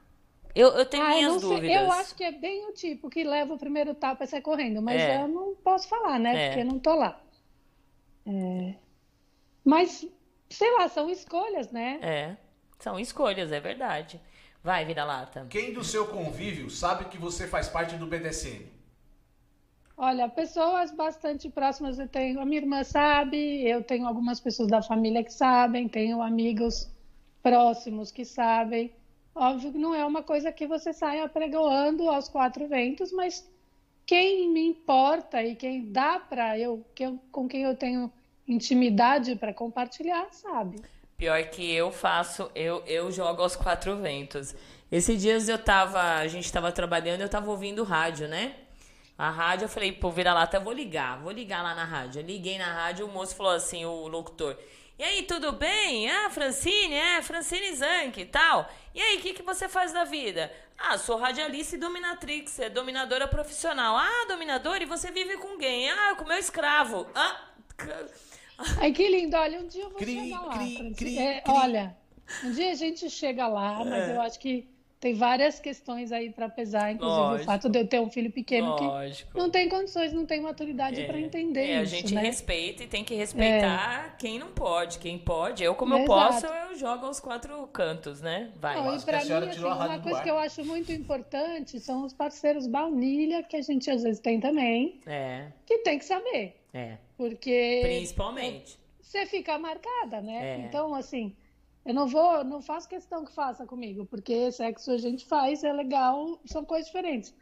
Eu, 0.54 0.68
eu 0.72 0.84
tenho 0.86 1.02
Ah, 1.04 1.10
eu 1.12 1.16
minhas 1.16 1.32
sei. 1.40 1.50
dúvidas. 1.50 1.76
Eu 1.82 1.92
acho 1.92 2.14
que 2.14 2.24
é 2.24 2.32
bem 2.32 2.66
o 2.68 2.72
tipo 2.72 3.08
que 3.08 3.24
leva 3.24 3.54
o 3.54 3.58
primeiro 3.58 3.94
tapa 3.94 4.24
e 4.24 4.26
sai 4.26 4.40
correndo, 4.40 4.82
mas 4.82 5.00
É. 5.00 5.22
eu 5.22 5.28
não 5.28 5.54
posso 5.56 5.88
falar, 5.88 6.18
né? 6.18 6.34
É. 6.34 6.46
Porque 6.48 6.60
eu 6.60 6.66
não 6.66 6.78
tô 6.78 6.94
lá. 6.94 7.18
É. 8.26 8.74
Mas, 9.64 10.06
sei 10.50 10.70
lá, 10.72 10.88
são 10.88 11.08
escolhas, 11.08 11.70
né? 11.70 11.98
É, 12.02 12.36
são 12.78 12.98
escolhas, 12.98 13.50
é 13.52 13.60
verdade. 13.60 14.20
Vai, 14.62 14.84
vira-lata. 14.84 15.47
Quem 15.51 15.72
do 15.72 15.82
seu 15.82 16.06
convívio 16.06 16.70
sabe 16.70 17.06
que 17.06 17.18
você 17.18 17.48
faz 17.48 17.68
parte 17.68 17.97
do 17.97 18.06
BDSM? 18.06 18.64
Olha, 19.97 20.28
pessoas 20.28 20.90
bastante 20.93 21.51
próximas 21.51 21.98
eu 21.98 22.09
tenho. 22.09 22.40
A 22.40 22.44
minha 22.44 22.60
irmã 22.60 22.84
sabe, 22.84 23.36
eu 23.68 23.82
tenho 23.82 24.06
algumas 24.06 24.39
pessoas 24.39 24.68
da 24.68 24.80
família 24.80 25.24
que 25.24 25.32
sabem, 25.32 25.89
tenho 25.89 26.22
amigos 26.22 26.89
próximos 27.43 28.12
que 28.12 28.24
sabem. 28.24 28.93
Óbvio 29.34 29.72
que 29.72 29.78
não 29.78 29.94
é 29.94 30.05
uma 30.05 30.22
coisa 30.22 30.52
que 30.52 30.66
você 30.66 30.93
saia 30.93 31.28
pregoando 31.28 32.09
aos 32.09 32.28
quatro 32.28 32.68
ventos, 32.68 33.12
mas 33.12 33.48
quem 34.06 34.48
me 34.51 34.60
importa 34.60 35.43
e 35.43 35.56
quem 35.56 35.90
dá 35.90 36.20
para 36.20 36.59
eu, 36.59 36.84
que 36.94 37.05
eu, 37.05 37.18
com 37.32 37.48
quem 37.48 37.62
eu 37.62 37.76
tenho 37.76 38.12
intimidade 38.47 39.34
para 39.36 39.52
compartilhar, 39.52 40.28
sabe. 40.32 40.80
Pior 41.22 41.40
que 41.44 41.72
eu 41.72 41.92
faço, 41.92 42.50
eu, 42.52 42.82
eu 42.84 43.08
jogo 43.12 43.42
aos 43.42 43.54
quatro 43.54 43.96
ventos. 43.96 44.56
Esses 44.90 45.22
dias 45.22 45.48
eu 45.48 45.56
tava, 45.56 46.16
a 46.16 46.26
gente 46.26 46.52
tava 46.52 46.72
trabalhando, 46.72 47.20
eu 47.20 47.28
tava 47.28 47.48
ouvindo 47.48 47.84
rádio, 47.84 48.26
né? 48.26 48.56
A 49.16 49.30
rádio, 49.30 49.66
eu 49.66 49.68
falei, 49.68 49.92
pô, 49.92 50.10
vira 50.10 50.34
lata, 50.34 50.58
vou 50.58 50.72
ligar, 50.72 51.20
vou 51.20 51.30
ligar 51.30 51.62
lá 51.62 51.76
na 51.76 51.84
rádio. 51.84 52.20
Eu 52.20 52.26
liguei 52.26 52.58
na 52.58 52.74
rádio, 52.74 53.06
o 53.06 53.08
moço 53.08 53.36
falou 53.36 53.52
assim, 53.52 53.84
o 53.84 54.08
locutor. 54.08 54.58
E 54.98 55.04
aí, 55.04 55.22
tudo 55.22 55.52
bem? 55.52 56.10
Ah, 56.10 56.28
Francine, 56.28 56.96
é, 56.96 57.22
Francine 57.22 57.72
Zanck 57.72 58.20
e 58.20 58.26
tal. 58.26 58.68
E 58.92 59.00
aí, 59.00 59.18
o 59.18 59.20
que, 59.20 59.32
que 59.32 59.42
você 59.44 59.68
faz 59.68 59.92
da 59.92 60.02
vida? 60.02 60.52
Ah, 60.76 60.98
sou 60.98 61.16
radialista 61.16 61.76
e 61.76 61.78
dominatrix, 61.78 62.58
é 62.58 62.68
dominadora 62.68 63.28
profissional. 63.28 63.96
Ah, 63.96 64.24
dominadora, 64.26 64.82
e 64.82 64.86
você 64.86 65.12
vive 65.12 65.36
com 65.36 65.56
quem? 65.56 65.88
Ah, 65.88 66.16
com 66.16 66.24
meu 66.24 66.36
escravo. 66.36 67.06
Ah, 67.14 67.42
Ai, 68.78 68.92
que 68.92 69.08
lindo. 69.08 69.36
Olha, 69.36 69.60
um 69.60 69.66
dia 69.66 69.82
eu 69.84 69.90
vou 69.90 69.98
Cri, 69.98 70.20
chegar 70.20 70.40
lá. 70.42 70.58
cri, 70.58 70.94
cri, 70.96 71.18
É, 71.18 71.40
cri. 71.40 71.52
Olha, 71.52 71.96
um 72.44 72.50
dia 72.52 72.70
a 72.70 72.74
gente 72.74 73.08
chega 73.10 73.46
lá, 73.48 73.84
mas 73.84 74.08
É. 74.08 74.16
eu 74.16 74.20
acho 74.20 74.38
que 74.38 74.68
tem 75.00 75.14
várias 75.14 75.58
questões 75.58 76.12
aí 76.12 76.30
para 76.30 76.48
pesar, 76.48 76.92
inclusive 76.92 77.20
Lógico. 77.20 77.42
o 77.42 77.44
fato 77.44 77.68
de 77.68 77.76
eu 77.76 77.88
ter 77.88 78.00
um 78.00 78.08
filho 78.08 78.30
pequeno 78.30 78.68
Lógico. 78.80 79.32
que 79.32 79.36
não 79.36 79.50
tem 79.50 79.68
condições, 79.68 80.12
não 80.12 80.24
tem 80.24 80.40
maturidade 80.40 81.00
É, 81.00 81.04
para 81.04 81.18
entender 81.18 81.70
é, 81.70 81.78
a 81.78 81.82
isso, 81.82 81.96
gente 81.96 82.14
né? 82.14 82.20
respeita 82.20 82.84
e 82.84 82.86
tem 82.86 83.02
que 83.02 83.12
respeitar 83.16 84.16
quem 84.16 84.38
não 84.38 84.52
pode. 84.52 85.00
Quem 85.00 85.18
pode, 85.18 85.64
eu 85.64 85.74
como 85.74 85.94
eu 85.94 86.04
Exato. 86.04 86.32
posso, 86.32 86.46
eu 86.46 86.76
jogo 86.78 87.06
aos 87.06 87.18
quatro 87.18 87.66
cantos, 87.72 88.20
né? 88.20 88.52
Vai. 88.60 88.76
Não, 88.76 88.94
e 88.94 88.96
a 88.96 89.00
para 89.00 89.24
mim, 89.24 89.32
assim, 89.48 89.64
a 89.64 89.74
uma 89.74 89.98
coisa 89.98 90.22
que 90.22 90.30
eu 90.30 90.38
acho 90.38 90.64
muito 90.64 90.92
importante 90.92 91.80
são 91.80 92.04
os 92.04 92.12
parceiros 92.12 92.68
baunilha, 92.68 93.42
que 93.42 93.56
a 93.56 93.60
gente 93.62 93.90
às 93.90 94.04
vezes 94.04 94.20
tem 94.20 94.38
também, 94.38 95.00
É, 95.04 95.48
que 95.66 95.78
tem 95.78 95.98
que 95.98 96.04
saber, 96.04 96.61
é. 96.72 96.98
porque 97.16 97.80
Principalmente. 97.82 98.78
você 99.00 99.26
fica 99.26 99.58
marcada, 99.58 100.20
né? 100.20 100.56
É. 100.56 100.58
Então, 100.60 100.94
assim, 100.94 101.36
eu 101.84 101.92
não 101.94 102.06
vou, 102.06 102.44
não 102.44 102.62
faço 102.62 102.88
questão 102.88 103.24
que 103.24 103.32
faça 103.32 103.66
comigo, 103.66 104.06
porque 104.06 104.52
sexo 104.52 104.92
a 104.92 104.98
gente 104.98 105.24
faz, 105.24 105.64
é 105.64 105.72
legal, 105.72 106.40
são 106.44 106.64
coisas 106.64 106.86
diferentes. 106.86 107.34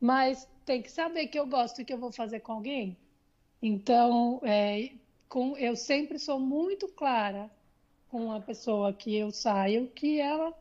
Mas 0.00 0.48
tem 0.64 0.82
que 0.82 0.90
saber 0.90 1.28
que 1.28 1.38
eu 1.38 1.46
gosto 1.46 1.80
e 1.80 1.84
que 1.84 1.92
eu 1.92 1.98
vou 1.98 2.12
fazer 2.12 2.40
com 2.40 2.52
alguém. 2.52 2.96
Então, 3.62 4.40
é, 4.44 4.90
com, 5.28 5.56
eu 5.56 5.76
sempre 5.76 6.18
sou 6.18 6.38
muito 6.38 6.88
clara 6.88 7.50
com 8.08 8.32
a 8.32 8.40
pessoa 8.40 8.92
que 8.92 9.16
eu 9.16 9.30
saio, 9.30 9.88
que 9.88 10.20
ela 10.20 10.54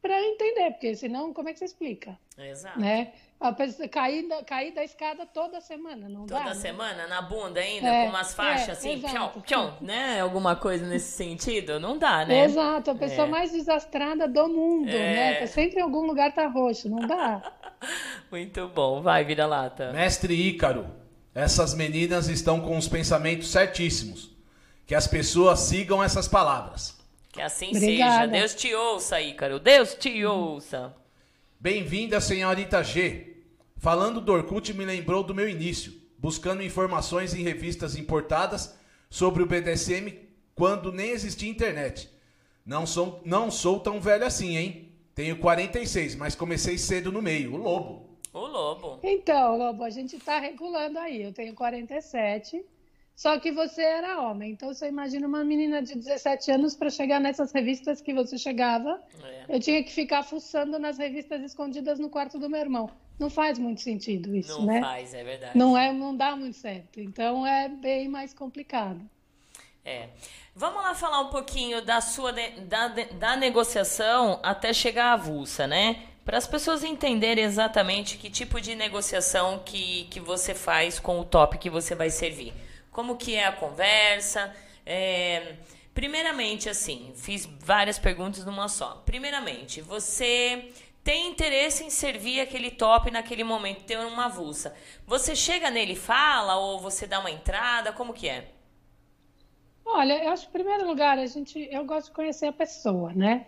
para 0.00 0.20
entender, 0.20 0.72
porque 0.72 0.94
senão 0.96 1.32
como 1.32 1.48
é 1.48 1.52
que 1.52 1.60
você 1.60 1.66
explica, 1.66 2.18
Exato. 2.36 2.80
né? 2.80 3.12
A 3.42 3.52
pessoa 3.52 3.88
cair 3.88 4.28
da, 4.28 4.42
cair 4.44 4.72
da 4.72 4.84
escada 4.84 5.26
toda 5.26 5.60
semana, 5.60 6.08
não 6.08 6.26
dá? 6.26 6.38
Toda 6.38 6.50
né? 6.50 6.60
semana, 6.60 7.06
na 7.08 7.20
bunda 7.20 7.58
ainda, 7.58 7.88
É, 7.88 8.04
com 8.04 8.10
umas 8.10 8.32
faixas 8.32 8.68
é, 8.68 8.72
assim, 8.72 8.92
exato. 8.92 9.12
pião, 9.12 9.30
pião, 9.42 9.76
né? 9.80 10.20
Alguma 10.20 10.54
coisa 10.54 10.86
nesse 10.86 11.10
sentido? 11.10 11.80
Não 11.80 11.98
dá, 11.98 12.24
né? 12.24 12.44
Exato, 12.44 12.92
a 12.92 12.94
pessoa 12.94 13.26
É. 13.26 13.30
mais 13.30 13.50
desastrada 13.50 14.28
do 14.28 14.48
mundo, 14.48 14.88
É. 14.90 14.92
né? 15.16 15.34
Tá 15.40 15.46
sempre 15.48 15.80
em 15.80 15.82
algum 15.82 16.06
lugar 16.06 16.32
tá 16.32 16.46
roxo, 16.46 16.88
não 16.88 17.04
dá. 17.06 17.42
Muito 18.30 18.68
bom. 18.68 19.02
Vai, 19.02 19.24
vira 19.24 19.44
lata. 19.44 19.92
Mestre 19.92 20.34
Ícaro, 20.34 20.86
essas 21.34 21.74
meninas 21.74 22.28
estão 22.28 22.60
com 22.60 22.76
os 22.78 22.86
pensamentos 22.86 23.50
certíssimos. 23.50 24.30
Que 24.86 24.94
as 24.94 25.06
pessoas 25.08 25.58
sigam 25.60 26.02
essas 26.02 26.28
palavras. 26.28 26.96
Que 27.32 27.40
assim 27.40 27.70
Obrigada. 27.70 28.14
seja. 28.14 28.26
Deus 28.28 28.54
te 28.54 28.74
ouça, 28.74 29.20
Ícaro. 29.20 29.58
Deus 29.58 29.94
te 29.94 30.24
ouça. 30.24 30.94
Bem-vinda, 31.58 32.20
senhorita 32.20 32.82
G. 32.84 33.31
Falando 33.82 34.20
do 34.20 34.32
Orkut 34.32 34.72
me 34.74 34.84
lembrou 34.84 35.24
do 35.24 35.34
meu 35.34 35.48
início, 35.48 35.92
buscando 36.16 36.62
informações 36.62 37.34
em 37.34 37.42
revistas 37.42 37.96
importadas 37.96 38.78
sobre 39.10 39.42
o 39.42 39.46
BDSM 39.46 40.20
quando 40.54 40.92
nem 40.92 41.10
existia 41.10 41.50
internet. 41.50 42.08
Não 42.64 42.86
sou, 42.86 43.20
não 43.24 43.50
sou 43.50 43.80
tão 43.80 44.00
velho 44.00 44.24
assim, 44.24 44.56
hein? 44.56 44.92
Tenho 45.16 45.36
46, 45.36 46.14
mas 46.14 46.36
comecei 46.36 46.78
cedo 46.78 47.10
no 47.10 47.20
meio, 47.20 47.54
o 47.54 47.56
lobo. 47.56 48.08
O 48.32 48.46
lobo. 48.46 49.00
Então, 49.02 49.58
Lobo, 49.58 49.82
a 49.82 49.90
gente 49.90 50.16
tá 50.20 50.38
regulando 50.38 51.00
aí. 51.00 51.20
Eu 51.20 51.32
tenho 51.32 51.52
47, 51.52 52.64
só 53.22 53.38
que 53.38 53.52
você 53.52 53.82
era 53.82 54.20
homem. 54.20 54.50
Então 54.50 54.74
você 54.74 54.88
imagina 54.88 55.28
uma 55.28 55.44
menina 55.44 55.80
de 55.80 55.94
17 55.94 56.50
anos 56.50 56.74
para 56.74 56.90
chegar 56.90 57.20
nessas 57.20 57.52
revistas 57.52 58.00
que 58.00 58.12
você 58.12 58.36
chegava. 58.36 59.00
É. 59.22 59.44
Eu 59.48 59.60
tinha 59.60 59.80
que 59.84 59.92
ficar 59.92 60.24
fuçando 60.24 60.76
nas 60.76 60.98
revistas 60.98 61.40
escondidas 61.40 62.00
no 62.00 62.10
quarto 62.10 62.36
do 62.36 62.50
meu 62.50 62.58
irmão. 62.58 62.90
Não 63.20 63.30
faz 63.30 63.60
muito 63.60 63.80
sentido 63.80 64.34
isso, 64.34 64.58
Não 64.58 64.66
né? 64.66 64.80
faz, 64.80 65.14
é 65.14 65.22
verdade. 65.22 65.56
Não 65.56 65.78
é, 65.78 65.92
não 65.92 66.16
dá 66.16 66.34
muito 66.34 66.56
certo. 66.56 66.98
Então 66.98 67.46
é 67.46 67.68
bem 67.68 68.08
mais 68.08 68.34
complicado. 68.34 69.00
É. 69.84 70.08
Vamos 70.56 70.82
lá 70.82 70.92
falar 70.92 71.20
um 71.20 71.30
pouquinho 71.30 71.80
da 71.80 72.00
sua 72.00 72.32
da, 72.32 72.88
da 72.88 73.36
negociação 73.36 74.40
até 74.42 74.72
chegar 74.72 75.10
à 75.10 75.12
avulsa, 75.12 75.68
né? 75.68 76.08
Para 76.24 76.38
as 76.38 76.48
pessoas 76.48 76.82
entenderem 76.82 77.44
exatamente 77.44 78.18
que 78.18 78.28
tipo 78.28 78.60
de 78.60 78.74
negociação 78.74 79.62
que, 79.64 80.08
que 80.10 80.18
você 80.18 80.56
faz 80.56 80.98
com 80.98 81.20
o 81.20 81.24
top 81.24 81.56
que 81.58 81.70
você 81.70 81.94
vai 81.94 82.10
servir. 82.10 82.52
Como 82.92 83.16
que 83.16 83.34
é 83.34 83.46
a 83.46 83.52
conversa. 83.52 84.54
é, 84.86 85.56
Primeiramente, 85.94 86.68
assim, 86.70 87.12
fiz 87.14 87.46
várias 87.46 87.98
perguntas 87.98 88.44
numa 88.46 88.68
só. 88.68 89.02
Primeiramente, 89.04 89.82
você 89.82 90.72
tem 91.04 91.28
interesse 91.30 91.84
em 91.84 91.90
servir 91.90 92.40
aquele 92.40 92.70
top 92.70 93.10
naquele 93.10 93.44
momento, 93.44 93.84
ter 93.84 93.98
uma 93.98 94.26
avulsa. 94.26 94.74
Você 95.06 95.36
chega 95.36 95.70
nele 95.70 95.92
e 95.92 95.96
fala, 95.96 96.56
ou 96.56 96.80
você 96.80 97.06
dá 97.06 97.20
uma 97.20 97.30
entrada, 97.30 97.92
como 97.92 98.14
que 98.14 98.28
é? 98.28 98.48
Olha, 99.84 100.24
eu 100.24 100.30
acho 100.30 100.44
que, 100.44 100.48
em 100.48 100.62
primeiro 100.62 100.86
lugar, 100.86 101.18
a 101.18 101.26
gente, 101.26 101.68
eu 101.70 101.84
gosto 101.84 102.06
de 102.08 102.14
conhecer 102.14 102.46
a 102.46 102.52
pessoa, 102.52 103.12
né? 103.12 103.46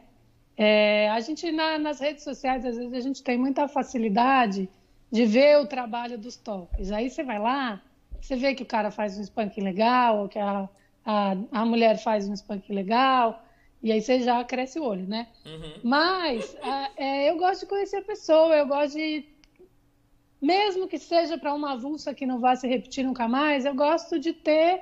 É, 0.56 1.08
a 1.10 1.20
gente, 1.20 1.50
na, 1.50 1.78
nas 1.78 2.00
redes 2.00 2.24
sociais, 2.24 2.64
às 2.66 2.76
vezes, 2.76 2.92
a 2.92 3.00
gente 3.00 3.22
tem 3.22 3.38
muita 3.38 3.68
facilidade 3.68 4.68
de 5.10 5.24
ver 5.24 5.58
o 5.58 5.66
trabalho 5.66 6.18
dos 6.18 6.36
tops. 6.36 6.90
Aí 6.92 7.08
você 7.08 7.22
vai 7.22 7.38
lá, 7.38 7.80
você 8.24 8.36
vê 8.36 8.54
que 8.54 8.62
o 8.62 8.66
cara 8.66 8.90
faz 8.90 9.18
um 9.18 9.22
spank 9.22 9.60
legal, 9.60 10.20
ou 10.20 10.28
que 10.28 10.38
a, 10.38 10.66
a, 11.04 11.36
a 11.52 11.64
mulher 11.66 11.98
faz 11.98 12.26
um 12.26 12.34
spank 12.34 12.72
legal, 12.72 13.44
e 13.82 13.92
aí 13.92 14.00
você 14.00 14.20
já 14.20 14.42
cresce 14.42 14.80
o 14.80 14.84
olho, 14.84 15.06
né? 15.06 15.28
Uhum. 15.44 15.72
Mas 15.82 16.56
a, 16.62 16.90
é, 16.96 17.30
eu 17.30 17.36
gosto 17.36 17.60
de 17.60 17.66
conhecer 17.66 17.98
a 17.98 18.02
pessoa, 18.02 18.56
eu 18.56 18.66
gosto 18.66 18.96
de. 18.96 19.26
Mesmo 20.40 20.88
que 20.88 20.98
seja 20.98 21.36
para 21.36 21.52
uma 21.52 21.72
avulsa 21.72 22.14
que 22.14 22.24
não 22.24 22.40
vá 22.40 22.56
se 22.56 22.66
repetir 22.66 23.04
nunca 23.04 23.28
mais, 23.28 23.66
eu 23.66 23.74
gosto 23.74 24.18
de 24.18 24.32
ter 24.32 24.80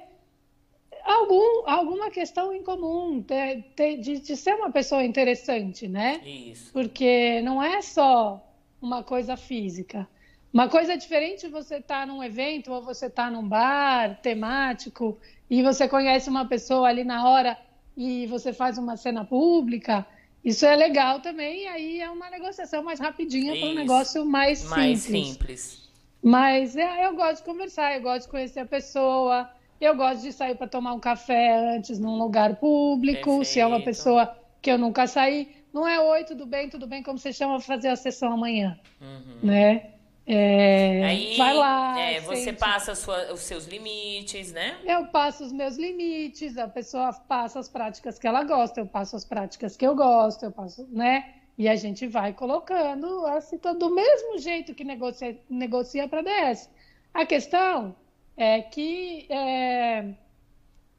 algum, 1.05 1.69
alguma 1.69 2.11
questão 2.11 2.53
em 2.53 2.63
comum, 2.63 3.21
ter, 3.23 3.65
ter, 3.75 3.97
de, 3.97 4.21
de, 4.21 4.37
ser 4.37 4.55
uma 4.55 4.71
pessoa 4.71 5.03
interessante, 5.03 5.89
né? 5.89 6.21
Isso. 6.25 6.73
Porque 6.73 7.43
não 7.43 7.61
é 7.61 7.83
só 7.83 8.41
uma 8.81 9.03
coisa 9.03 9.37
física. 9.37 10.09
Uma 10.53 10.69
coisa 10.69 10.97
diferente 10.97 11.49
você 11.49 11.77
estar 11.77 12.01
tá 12.01 12.07
num 12.07 12.23
evento 12.23 12.73
ou 12.73 12.83
você 12.83 13.07
estar 13.07 13.25
tá 13.25 13.31
num 13.31 13.49
bar 13.49 14.21
temático 14.21 15.19
e 15.49 15.63
você 15.63 15.89
conhece 15.89 16.29
uma 16.29 16.47
pessoa 16.47 16.89
ali 16.89 17.05
na 17.05 17.27
hora 17.27 17.57
e 17.97 18.27
você 18.27 18.53
faz 18.53 18.77
uma 18.77 18.97
cena 18.97 19.25
pública. 19.25 20.07
Isso 20.45 20.67
é 20.67 20.75
legal 20.75 21.21
também, 21.21 21.63
e 21.63 21.67
aí 21.69 22.01
é 22.01 22.11
uma 22.11 22.29
negociação 22.29 22.83
mais 22.83 22.99
rapidinha 22.99 23.57
para 23.57 23.69
um 23.69 23.75
negócio 23.75 24.27
mais, 24.27 24.65
mais 24.65 25.01
simples. 25.01 25.29
simples. 25.29 25.93
Mas 26.23 26.77
é, 26.77 27.07
eu 27.07 27.15
gosto 27.15 27.39
de 27.39 27.45
conversar, 27.45 27.95
eu 27.95 28.03
gosto 28.03 28.23
de 28.25 28.29
conhecer 28.29 28.61
a 28.61 28.67
pessoa, 28.67 29.49
eu 29.81 29.97
gosto 29.97 30.23
de 30.23 30.33
sair 30.33 30.57
para 30.57 30.67
tomar 30.67 30.93
um 30.95 31.01
café 31.01 31.77
antes 31.77 31.99
num 31.99 32.19
lugar 32.19 32.57
público, 32.57 33.25
Perfeito. 33.25 33.45
se 33.45 33.61
é 33.61 33.67
uma 33.67 33.81
pessoa 33.81 34.37
que 34.61 34.71
eu 34.71 34.79
nunca 34.79 35.07
saí. 35.07 35.49
Não 35.73 35.87
é 35.89 35.99
oi, 36.01 36.25
tudo 36.25 36.45
bem, 36.45 36.69
tudo 36.69 36.87
bem, 36.87 37.03
como 37.03 37.19
você 37.19 37.33
chama, 37.33 37.59
fazer 37.61 37.89
a 37.89 37.97
sessão 37.97 38.33
amanhã, 38.33 38.79
uhum. 39.01 39.39
né? 39.43 39.93
É, 40.27 41.05
Aí, 41.05 41.37
vai 41.37 41.55
lá. 41.55 41.99
É, 41.99 42.21
você 42.21 42.45
sente... 42.45 42.59
passa 42.59 42.95
sua, 42.95 43.33
os 43.33 43.41
seus 43.41 43.67
limites, 43.67 44.53
né? 44.53 44.79
Eu 44.85 45.07
passo 45.07 45.45
os 45.45 45.53
meus 45.53 45.77
limites, 45.77 46.57
a 46.57 46.69
pessoa 46.69 47.13
passa 47.13 47.59
as 47.59 47.69
práticas 47.69 48.19
que 48.19 48.27
ela 48.27 48.45
gosta, 48.45 48.81
eu 48.81 48.87
passo 48.87 49.17
as 49.17 49.25
práticas 49.25 49.77
que 49.77 49.87
eu 49.87 49.97
gosto, 49.97 50.45
eu 50.45 50.53
passo, 50.53 50.87
né? 50.91 51.35
E 51.59 51.69
a 51.69 51.77
gente 51.77 52.07
vai 52.07 52.33
colocando 52.33 53.27
assim, 53.27 53.59
do 53.79 53.95
mesmo 53.95 54.39
jeito 54.39 54.75
que 54.75 54.85
negocia, 54.85 55.39
negocia 55.51 56.09
para 56.09 56.23
DS. 56.23 56.71
A 57.13 57.27
questão 57.27 57.95
é 58.37 58.63
que 58.63 59.27
é, 59.29 60.15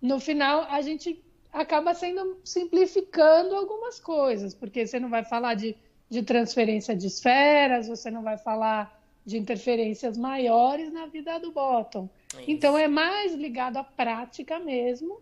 no 0.02 0.20
final 0.20 0.68
a 0.70 0.82
gente 0.82 1.24
acaba 1.52 1.94
sendo 1.94 2.40
simplificando 2.44 3.56
algumas 3.56 4.00
coisas, 4.00 4.54
porque 4.54 4.86
você 4.86 5.00
não 5.00 5.10
vai 5.10 5.24
falar 5.24 5.54
de, 5.56 5.76
de 6.10 6.22
transferência 6.24 6.96
de 6.96 7.08
esferas, 7.08 7.88
você 7.88 8.12
não 8.12 8.22
vai 8.22 8.38
falar 8.38 9.03
de 9.26 9.38
interferências 9.38 10.18
maiores 10.18 10.92
na 10.92 11.06
vida 11.06 11.40
do 11.40 11.52
bottom. 11.52 12.10
É 12.38 12.44
então 12.48 12.78
é 12.78 12.88
mais 12.88 13.34
ligado 13.34 13.78
à 13.78 13.84
prática 13.84 14.60
mesmo. 14.60 15.22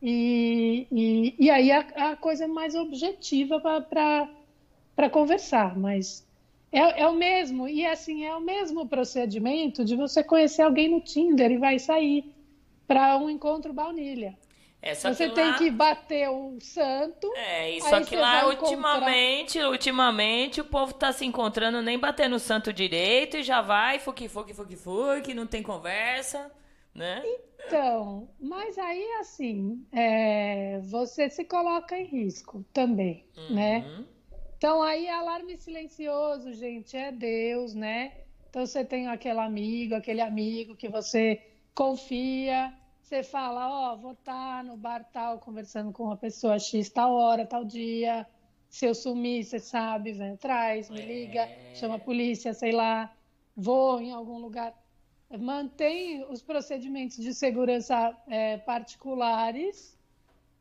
E, 0.00 0.86
e, 0.90 1.34
e 1.38 1.50
aí 1.50 1.70
a, 1.70 1.80
a, 2.10 2.16
coisa 2.16 2.44
é 2.44 2.48
mais 2.48 2.74
objetiva 2.74 3.60
para 3.60 5.10
conversar, 5.10 5.78
mas 5.78 6.26
é, 6.72 7.02
é, 7.02 7.06
o 7.06 7.14
mesmo, 7.14 7.68
e 7.68 7.86
assim, 7.86 8.24
é 8.24 8.34
o 8.34 8.40
mesmo 8.40 8.88
procedimento 8.88 9.84
de 9.84 9.94
você 9.94 10.24
conhecer 10.24 10.62
alguém 10.62 10.88
no 10.88 11.00
Tinder 11.00 11.52
e 11.52 11.56
vai 11.56 11.78
sair 11.78 12.34
para 12.86 13.16
um 13.16 13.30
encontro 13.30 13.72
baunilha. 13.72 14.36
É, 14.82 14.96
você 14.96 15.28
que 15.28 15.34
tem 15.34 15.46
lá... 15.46 15.58
que 15.58 15.70
bater 15.70 16.28
o 16.28 16.58
santo. 16.60 17.32
É, 17.36 17.70
isso 17.70 17.94
aqui 17.94 18.16
lá 18.16 18.48
ultimamente, 18.48 19.58
encontrar... 19.58 19.70
ultimamente 19.70 20.60
o 20.60 20.64
povo 20.64 20.92
tá 20.92 21.12
se 21.12 21.24
encontrando 21.24 21.80
nem 21.80 21.96
batendo 21.96 22.34
o 22.34 22.40
santo 22.40 22.72
direito 22.72 23.36
e 23.36 23.44
já 23.44 23.62
vai, 23.62 24.00
fuque, 24.00 24.28
fuque, 24.28 24.52
fuque, 24.52 24.74
fuque, 24.74 25.34
não 25.34 25.46
tem 25.46 25.62
conversa, 25.62 26.50
né? 26.92 27.22
Então, 27.64 28.28
mas 28.40 28.76
aí 28.76 29.12
assim, 29.20 29.86
é, 29.92 30.80
você 30.80 31.30
se 31.30 31.44
coloca 31.44 31.96
em 31.96 32.04
risco 32.04 32.64
também, 32.72 33.24
uhum. 33.36 33.54
né? 33.54 34.04
Então 34.58 34.82
aí 34.82 35.08
alarme 35.08 35.56
silencioso, 35.58 36.52
gente, 36.54 36.96
é 36.96 37.12
Deus, 37.12 37.72
né? 37.72 38.14
Então 38.50 38.66
você 38.66 38.84
tem 38.84 39.06
aquele 39.06 39.38
amigo, 39.38 39.94
aquele 39.94 40.20
amigo 40.20 40.74
que 40.74 40.88
você 40.88 41.40
confia, 41.72 42.74
você 43.12 43.22
fala, 43.22 43.68
ó, 43.68 43.92
oh, 43.92 43.98
vou 43.98 44.12
estar 44.12 44.32
tá 44.32 44.62
no 44.62 44.74
bar 44.74 45.04
tal 45.12 45.38
conversando 45.38 45.92
com 45.92 46.04
uma 46.04 46.16
pessoa 46.16 46.58
X 46.58 46.88
tal 46.88 47.12
hora, 47.12 47.44
tal 47.44 47.62
dia. 47.62 48.26
Se 48.70 48.86
eu 48.86 48.94
sumir, 48.94 49.44
você 49.44 49.58
sabe, 49.58 50.12
vem 50.12 50.30
atrás, 50.30 50.88
me 50.88 51.02
liga, 51.02 51.40
é... 51.42 51.74
chama 51.74 51.96
a 51.96 51.98
polícia, 51.98 52.54
sei 52.54 52.72
lá, 52.72 53.14
vou 53.54 54.00
em 54.00 54.12
algum 54.12 54.38
lugar. 54.38 54.74
Mantém 55.38 56.24
os 56.30 56.40
procedimentos 56.40 57.18
de 57.18 57.34
segurança 57.34 58.16
é, 58.28 58.56
particulares 58.56 59.94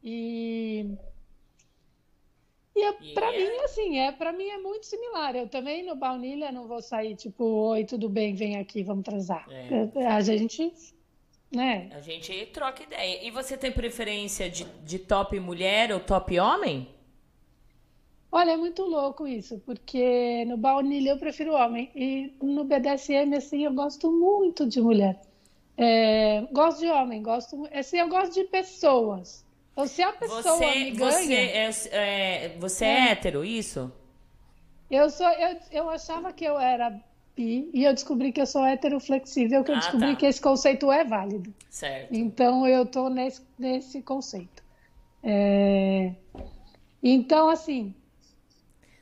e 0.03 0.93
e 2.75 2.83
é, 2.83 3.13
para 3.13 3.29
yeah. 3.29 3.53
mim, 3.53 3.59
assim, 3.63 3.99
é 3.99 4.11
para 4.11 4.33
mim 4.33 4.47
é 4.47 4.57
muito 4.57 4.85
similar. 4.85 5.37
Eu 5.37 5.47
também 5.47 5.85
no 5.85 5.95
baunilha 5.95 6.51
não 6.51 6.67
vou 6.67 6.81
sair 6.81 7.15
tipo, 7.15 7.45
oi, 7.45 7.85
tudo 7.85 8.09
bem, 8.09 8.35
vem 8.35 8.57
aqui, 8.57 8.83
vamos 8.83 9.03
transar. 9.03 9.45
É. 9.49 10.05
A 10.07 10.19
gente, 10.19 10.73
né? 11.51 11.89
A 11.93 11.99
gente 11.99 12.45
troca 12.47 12.83
ideia. 12.83 13.25
E 13.25 13.29
você 13.29 13.57
tem 13.57 13.71
preferência 13.71 14.49
de, 14.49 14.63
de 14.83 14.97
top 14.99 15.39
mulher 15.39 15.91
ou 15.91 15.99
top 15.99 16.39
homem? 16.39 16.87
Olha, 18.31 18.51
é 18.51 18.57
muito 18.57 18.83
louco 18.83 19.27
isso, 19.27 19.61
porque 19.65 20.45
no 20.45 20.55
baunilha 20.55 21.09
eu 21.09 21.17
prefiro 21.17 21.53
homem 21.53 21.91
e 21.93 22.33
no 22.41 22.63
BDSM 22.63 23.35
assim 23.35 23.65
eu 23.65 23.73
gosto 23.73 24.09
muito 24.09 24.65
de 24.65 24.79
mulher. 24.79 25.19
É, 25.77 26.47
gosto 26.51 26.79
de 26.79 26.87
homem, 26.87 27.21
gosto, 27.21 27.67
assim, 27.73 27.97
eu 27.97 28.07
gosto 28.07 28.33
de 28.33 28.43
pessoas. 28.45 29.45
Ou 29.75 29.87
se 29.87 30.01
a 30.01 30.13
pessoa 30.13 30.41
você, 30.41 30.65
me 30.75 30.91
ganha... 30.91 31.11
Você 31.73 31.89
é, 31.89 32.45
é 32.45 32.57
você 32.57 32.85
é. 32.85 32.87
é 32.87 33.11
hétero, 33.11 33.43
isso? 33.43 33.91
Eu, 34.89 35.09
sou, 35.09 35.27
eu, 35.27 35.57
eu 35.71 35.89
achava 35.89 36.31
que 36.31 36.45
eu 36.45 36.59
era 36.59 37.01
bi 37.35 37.69
e 37.73 37.83
eu 37.83 37.93
descobri 37.93 38.31
que 38.31 38.41
eu 38.41 38.45
sou 38.45 38.65
hétero 38.65 38.99
flexível, 38.99 39.63
que 39.63 39.71
eu 39.71 39.75
ah, 39.75 39.79
descobri 39.79 40.11
tá. 40.11 40.15
que 40.15 40.25
esse 40.25 40.41
conceito 40.41 40.91
é 40.91 41.03
válido. 41.03 41.53
Certo. 41.69 42.13
Então 42.13 42.67
eu 42.67 42.85
tô 42.85 43.09
nesse, 43.09 43.41
nesse 43.57 44.01
conceito. 44.01 44.63
É... 45.23 46.13
Então, 47.03 47.49
assim, 47.49 47.93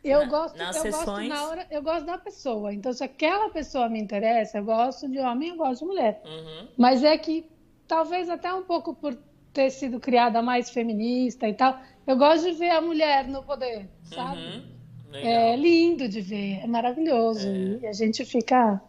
eu, 0.03 0.19
na, 0.19 0.25
gosto, 0.25 0.57
eu 0.57 0.73
sessões... 0.73 1.05
gosto 1.05 1.27
na 1.27 1.47
hora, 1.47 1.67
eu 1.69 1.81
gosto 1.81 2.05
da 2.05 2.17
pessoa. 2.17 2.73
Então, 2.73 2.93
se 2.93 3.03
aquela 3.03 3.49
pessoa 3.49 3.89
me 3.89 3.99
interessa, 3.99 4.57
eu 4.57 4.65
gosto 4.65 5.07
de 5.09 5.19
homem, 5.19 5.49
eu 5.49 5.57
gosto 5.57 5.81
de 5.81 5.85
mulher. 5.85 6.21
Uhum. 6.25 6.67
Mas 6.77 7.03
é 7.03 7.17
que 7.17 7.45
talvez 7.87 8.29
até 8.29 8.53
um 8.53 8.63
pouco 8.63 8.93
por 8.93 9.17
ter 9.51 9.69
sido 9.71 9.99
criada 9.99 10.41
mais 10.41 10.69
feminista 10.69 11.47
e 11.47 11.53
tal, 11.53 11.79
eu 12.05 12.15
gosto 12.15 12.45
de 12.45 12.53
ver 12.53 12.69
a 12.69 12.81
mulher 12.81 13.27
no 13.27 13.43
poder, 13.43 13.89
sabe? 14.03 14.39
Uhum. 14.39 14.78
É 15.13 15.55
lindo 15.55 16.07
de 16.07 16.21
ver, 16.21 16.59
é 16.63 16.67
maravilhoso. 16.67 17.47
É. 17.47 17.79
E 17.81 17.87
a 17.87 17.93
gente 17.93 18.23
fica. 18.25 18.81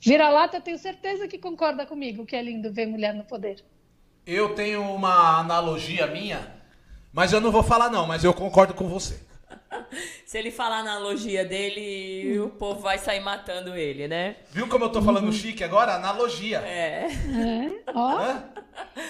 Vira-lata, 0.00 0.60
tenho 0.60 0.78
certeza 0.78 1.28
que 1.28 1.38
concorda 1.38 1.86
comigo 1.86 2.26
que 2.26 2.34
é 2.34 2.42
lindo 2.42 2.72
ver 2.72 2.86
mulher 2.86 3.14
no 3.14 3.24
poder. 3.24 3.64
Eu 4.26 4.54
tenho 4.54 4.82
uma 4.82 5.38
analogia 5.38 6.06
minha, 6.06 6.52
mas 7.12 7.32
eu 7.32 7.40
não 7.40 7.52
vou 7.52 7.62
falar 7.62 7.90
não, 7.90 8.06
mas 8.06 8.24
eu 8.24 8.34
concordo 8.34 8.74
com 8.74 8.88
você. 8.88 9.20
Se 10.26 10.38
ele 10.38 10.50
falar 10.50 10.76
a 10.76 10.80
analogia 10.80 11.44
dele, 11.44 12.38
o 12.40 12.50
povo 12.50 12.80
vai 12.80 12.98
sair 12.98 13.20
matando 13.20 13.74
ele, 13.74 14.08
né? 14.08 14.36
Viu 14.50 14.68
como 14.68 14.84
eu 14.84 14.90
tô 14.90 15.02
falando 15.02 15.26
uhum. 15.26 15.32
chique 15.32 15.62
agora? 15.62 15.94
Analogia. 15.94 16.60
É. 16.60 17.06
é. 17.06 17.82
Ó. 17.94 18.36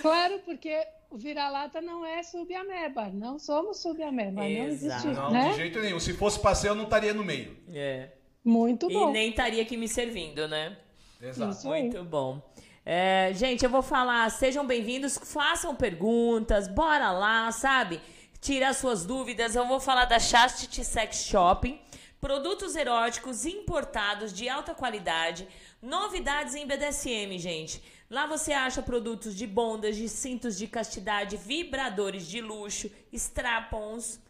Claro, 0.01 0.41
porque 0.45 0.77
o 1.11 1.17
vira-lata 1.17 1.81
não 1.81 2.05
é 2.05 2.23
subameba. 2.23 3.09
Não 3.09 3.39
somos 3.39 3.79
subameba. 3.79 4.43
Não 4.43 4.45
existe. 4.45 5.07
Não, 5.09 5.31
né? 5.31 5.51
de 5.51 5.57
jeito 5.57 5.81
nenhum. 5.81 6.01
Se 6.01 6.15
fosse 6.15 6.41
passeio, 6.41 6.73
eu 6.73 6.75
não 6.75 6.85
estaria 6.85 7.15
no 7.15 7.23
meio. 7.23 7.57
É. 7.73 8.09
Muito 8.45 8.89
bom. 8.89 9.11
E 9.11 9.13
nem 9.13 9.31
estaria 9.31 9.63
aqui 9.63 9.77
me 9.77 9.87
servindo, 9.87 10.49
né? 10.49 10.77
Exato. 11.21 11.69
Muito 11.69 12.03
bom. 12.03 12.43
É, 12.85 13.31
gente, 13.35 13.65
eu 13.65 13.71
vou 13.71 13.83
falar, 13.83 14.29
sejam 14.31 14.67
bem-vindos, 14.67 15.17
façam 15.17 15.77
perguntas, 15.77 16.67
bora 16.67 17.13
lá, 17.13 17.53
sabe? 17.53 18.01
Tirar 18.43 18.75
suas 18.75 19.07
dúvidas, 19.07 19.55
eu 19.55 19.65
vou 19.69 19.79
falar 19.79 20.05
da 20.05 20.19
Chastity 20.19 20.85
Sex 20.85 21.25
Shopping. 21.27 21.81
Produtos 22.21 22.75
eróticos 22.75 23.47
importados 23.47 24.33
de 24.33 24.49
alta 24.49 24.75
qualidade. 24.75 25.47
Novidades 25.81 26.57
em 26.57 26.67
BDSM, 26.67 27.39
gente. 27.39 27.81
Lá 28.11 28.27
você 28.27 28.53
acha 28.53 28.83
produtos 28.83 29.37
de 29.37 29.47
bondas, 29.47 29.97
de 29.97 30.09
cintos 30.09 30.59
de 30.59 30.67
castidade, 30.67 31.37
vibradores 31.37 32.27
de 32.27 32.41
luxo, 32.41 32.91
strapons, 33.13 34.21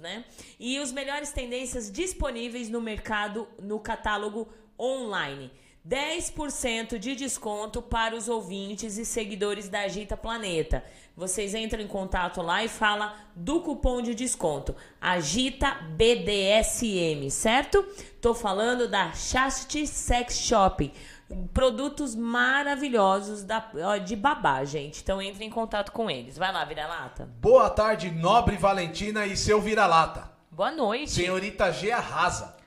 né? 0.00 0.24
E 0.58 0.80
os 0.80 0.90
melhores 0.90 1.30
tendências 1.30 1.92
disponíveis 1.92 2.70
no 2.70 2.80
mercado, 2.80 3.46
no 3.60 3.78
catálogo 3.78 4.48
online. 4.78 5.50
10% 5.88 6.98
de 6.98 7.14
desconto 7.14 7.80
para 7.80 8.14
os 8.14 8.28
ouvintes 8.28 8.98
e 8.98 9.06
seguidores 9.06 9.70
da 9.70 9.80
Agita 9.80 10.18
Planeta. 10.18 10.84
Vocês 11.16 11.54
entram 11.54 11.80
em 11.82 11.86
contato 11.86 12.42
lá 12.42 12.62
e 12.62 12.68
fala 12.68 13.16
do 13.34 13.62
cupom 13.62 14.02
de 14.02 14.14
desconto 14.14 14.76
Agita 15.00 15.78
BDSM, 15.96 17.30
certo? 17.30 17.82
Tô 18.20 18.34
falando 18.34 18.86
da 18.86 19.12
Chastity 19.12 19.86
Sex 19.86 20.38
Shop. 20.38 20.92
Produtos 21.54 22.14
maravilhosos 22.14 23.42
da, 23.42 23.70
de 24.04 24.14
babá, 24.14 24.64
gente. 24.64 25.00
Então 25.02 25.22
entre 25.22 25.44
em 25.44 25.50
contato 25.50 25.90
com 25.92 26.10
eles. 26.10 26.36
Vai 26.36 26.52
lá, 26.52 26.64
vira-lata. 26.64 27.28
Boa 27.40 27.70
tarde, 27.70 28.10
nobre 28.10 28.56
Valentina 28.56 29.26
e 29.26 29.36
seu 29.36 29.60
vira-lata. 29.60 30.30
Boa 30.50 30.70
noite. 30.70 31.10
Senhorita 31.10 31.72
G 31.72 31.90
arrasa. 31.92 32.57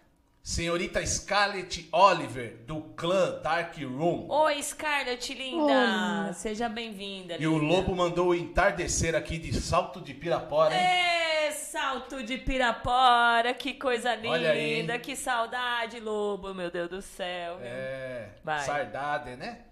Senhorita 0.43 1.05
Scarlett 1.05 1.87
Oliver, 1.91 2.57
do 2.65 2.81
clã 2.95 3.39
Dark 3.43 3.77
Room. 3.77 4.27
Oi, 4.27 4.63
Scarlett, 4.63 5.31
linda! 5.35 6.33
Seja 6.33 6.67
bem-vinda. 6.67 7.37
E 7.39 7.45
o 7.45 7.57
Lobo 7.57 7.95
mandou 7.95 8.29
o 8.29 8.35
entardecer 8.35 9.13
aqui 9.13 9.37
de 9.37 9.53
Salto 9.53 10.01
de 10.01 10.15
Pirapora, 10.15 10.73
hein? 10.73 10.81
É, 10.81 11.51
Salto 11.51 12.23
de 12.23 12.39
Pirapora, 12.39 13.53
que 13.53 13.75
coisa 13.75 14.15
linda, 14.15 14.97
que 14.97 15.15
saudade, 15.15 15.99
Lobo, 15.99 16.55
meu 16.55 16.71
Deus 16.71 16.89
do 16.89 17.03
céu. 17.03 17.59
É, 17.61 18.29
Vai. 18.43 18.65
saudade, 18.65 19.35
né? 19.35 19.65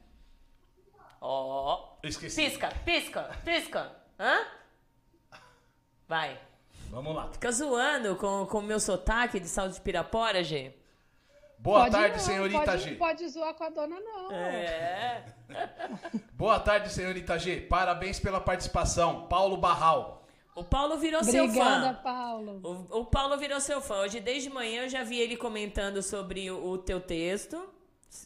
Ó, 1.19 1.98
oh. 2.03 2.07
esqueci. 2.07 2.43
Pisca, 2.43 2.69
pisca, 2.85 3.30
pisca. 3.43 3.91
Hã? 4.19 4.45
Vai. 6.07 6.39
Vamos 6.90 7.16
lá. 7.16 7.30
Fica 7.32 7.51
zoando 7.51 8.16
com 8.16 8.45
o 8.45 8.61
meu 8.61 8.80
sotaque 8.80 9.40
de 9.40 9.48
Salto 9.48 9.74
de 9.74 9.82
Pirapora, 9.82 10.43
G. 10.43 10.74
Boa 11.59 11.82
pode 11.82 11.92
tarde, 11.92 12.18
não, 12.18 12.24
senhorita 12.24 12.66
pode, 12.66 12.84
G. 12.84 12.95
Pode 12.95 13.27
zoar 13.27 13.53
com 13.53 13.64
a 13.66 13.69
dona, 13.69 14.00
não. 14.00 14.32
É. 14.32 15.26
Boa 16.34 16.58
tarde, 16.59 16.90
senhorita 16.92 17.38
G. 17.38 17.59
Parabéns 17.61 18.18
pela 18.19 18.40
participação. 18.40 19.27
Paulo 19.27 19.58
Barral. 19.58 20.26
O 20.56 20.64
Paulo 20.64 20.98
virou 20.98 21.22
Obrigada, 21.22 21.48
seu 21.48 21.61
fã. 21.61 21.69
Obrigada, 21.69 21.98
Paulo. 22.01 22.61
O, 22.64 23.00
o, 23.00 23.06
Paulo 23.06 23.38
virou 23.38 23.59
seu 23.59 23.82
fã. 23.82 24.01
Hoje, 24.01 24.19
desde 24.22 24.50
manhã, 24.50 24.84
eu 24.84 24.90
já 24.90 25.03
vi 25.03 25.19
ele 25.19 25.35
comentando 25.35 26.01
sobre 26.01 26.50
o, 26.50 26.66
o 26.66 26.77
teu 26.77 27.01
texto. 27.01 27.61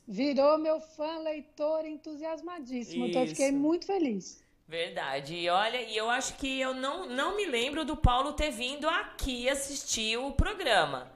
Virou 0.08 0.58
meu 0.58 0.80
fã, 0.80 1.17
leitor, 1.19 1.85
entusiasmadíssimo. 1.85 3.08
Então, 3.08 3.24
eu 3.24 3.27
fiquei 3.27 3.51
muito 3.51 3.85
feliz. 3.88 4.42
Verdade. 4.67 5.35
E 5.35 5.50
olha, 5.50 5.82
e 5.82 5.95
eu 5.95 6.09
acho 6.09 6.35
que 6.35 6.59
eu 6.59 6.74
não, 6.74 7.08
não 7.08 7.35
me 7.35 7.45
lembro 7.45 7.83
do 7.83 7.95
Paulo 7.95 8.33
ter 8.33 8.51
vindo 8.51 8.88
aqui 8.90 9.50
assistir 9.50 10.17
o 10.17 10.32
programa. 10.32 11.11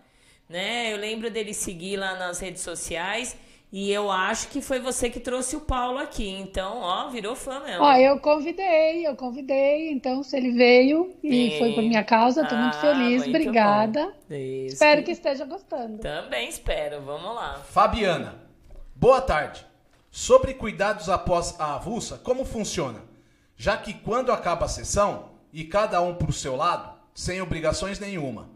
Né? 0.49 0.93
Eu 0.93 0.97
lembro 0.97 1.29
dele 1.29 1.53
seguir 1.53 1.97
lá 1.97 2.15
nas 2.15 2.39
redes 2.39 2.61
sociais. 2.61 3.37
E 3.71 3.91
eu 3.91 4.09
acho 4.09 4.47
que 4.47 4.61
foi 4.61 4.79
você 4.79 5.09
que 5.09 5.19
trouxe 5.19 5.55
o 5.55 5.59
Paulo 5.59 5.97
aqui. 5.97 6.29
Então, 6.29 6.79
ó, 6.79 7.09
virou 7.09 7.35
fã 7.35 7.59
mesmo. 7.59 7.83
Ó, 7.83 7.93
eu 7.97 8.17
convidei, 8.19 9.05
eu 9.05 9.13
convidei. 9.15 9.91
Então, 9.91 10.23
se 10.23 10.37
ele 10.37 10.51
veio 10.51 11.13
e 11.21 11.51
Sim. 11.51 11.59
foi 11.59 11.73
por 11.73 11.83
minha 11.83 12.03
causa, 12.03 12.45
tô 12.45 12.55
ah, 12.55 12.61
muito 12.61 12.77
feliz. 12.77 13.23
Muito 13.23 13.29
Obrigada. 13.29 14.13
Espero 14.29 15.03
que 15.03 15.11
esteja 15.11 15.43
gostando. 15.43 15.97
Também 15.97 16.47
espero. 16.47 17.01
Vamos 17.01 17.35
lá. 17.35 17.59
Fabiana, 17.69 18.35
boa 18.95 19.19
tarde. 19.19 19.65
Sobre 20.09 20.53
cuidados 20.53 21.09
após 21.09 21.59
a 21.59 21.75
avulsa, 21.75 22.17
como 22.19 22.45
funciona? 22.45 23.01
Já 23.57 23.75
que 23.75 23.93
quando 23.93 24.31
acaba 24.31 24.65
a 24.65 24.69
sessão 24.69 25.31
e 25.51 25.65
cada 25.65 25.99
um 26.01 26.15
para 26.15 26.29
o 26.29 26.33
seu 26.33 26.55
lado, 26.55 26.95
sem 27.13 27.41
obrigações 27.41 27.99
nenhuma, 27.99 28.49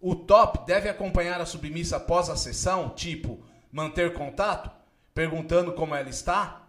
o 0.00 0.14
top 0.14 0.64
deve 0.64 0.88
acompanhar 0.88 1.40
a 1.40 1.46
submissa 1.46 1.96
após 1.96 2.30
a 2.30 2.36
sessão, 2.36 2.90
tipo 2.90 3.44
manter 3.72 4.14
contato, 4.14 4.70
perguntando 5.12 5.72
como 5.72 5.94
ela 5.94 6.08
está? 6.08 6.62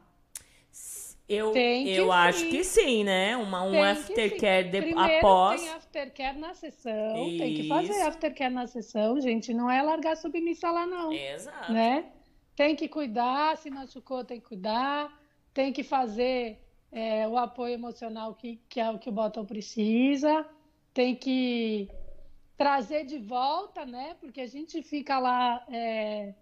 Eu, 1.28 1.56
eu 1.56 2.12
acho 2.12 2.50
que 2.50 2.64
sim, 2.64 3.04
né? 3.04 3.36
Uma, 3.36 3.64
um 3.64 3.84
aftercare 3.84 4.70
de, 4.70 4.94
após. 4.94 5.62
Tem 5.62 5.70
aftercare 5.72 6.38
na 6.38 6.54
sessão. 6.54 7.28
Isso. 7.28 7.38
Tem 7.40 7.56
que 7.56 7.68
fazer 7.68 8.02
aftercare 8.04 8.54
na 8.54 8.68
sessão, 8.68 9.20
gente. 9.20 9.52
Não 9.52 9.70
é 9.70 9.82
largar 9.82 10.16
submissa 10.18 10.70
lá, 10.70 10.86
não. 10.86 11.12
Exato. 11.12 11.72
Né? 11.74 12.06
Tem 12.56 12.76
que 12.76 12.88
cuidar, 12.88 13.58
se 13.58 13.72
machucou, 13.72 14.24
tem 14.24 14.40
que 14.40 14.48
cuidar. 14.48 15.12
Tem 15.52 15.74
que 15.74 15.84
fazer 15.84 16.65
é, 16.96 17.28
o 17.28 17.38
apoio 17.38 17.74
emocional 17.74 18.34
que, 18.34 18.58
que 18.70 18.80
é 18.80 18.90
o 18.90 18.98
que 18.98 19.10
o 19.10 19.12
botão 19.12 19.46
precisa, 19.46 20.48
tem 20.94 21.14
que 21.14 21.90
trazer 22.58 23.04
de 23.04 23.20
volta, 23.20 23.86
né? 23.86 24.16
Porque 24.22 24.40
a 24.40 24.48
gente 24.48 24.82
fica 24.82 25.20
lá 25.20 25.62
é, 25.70 26.34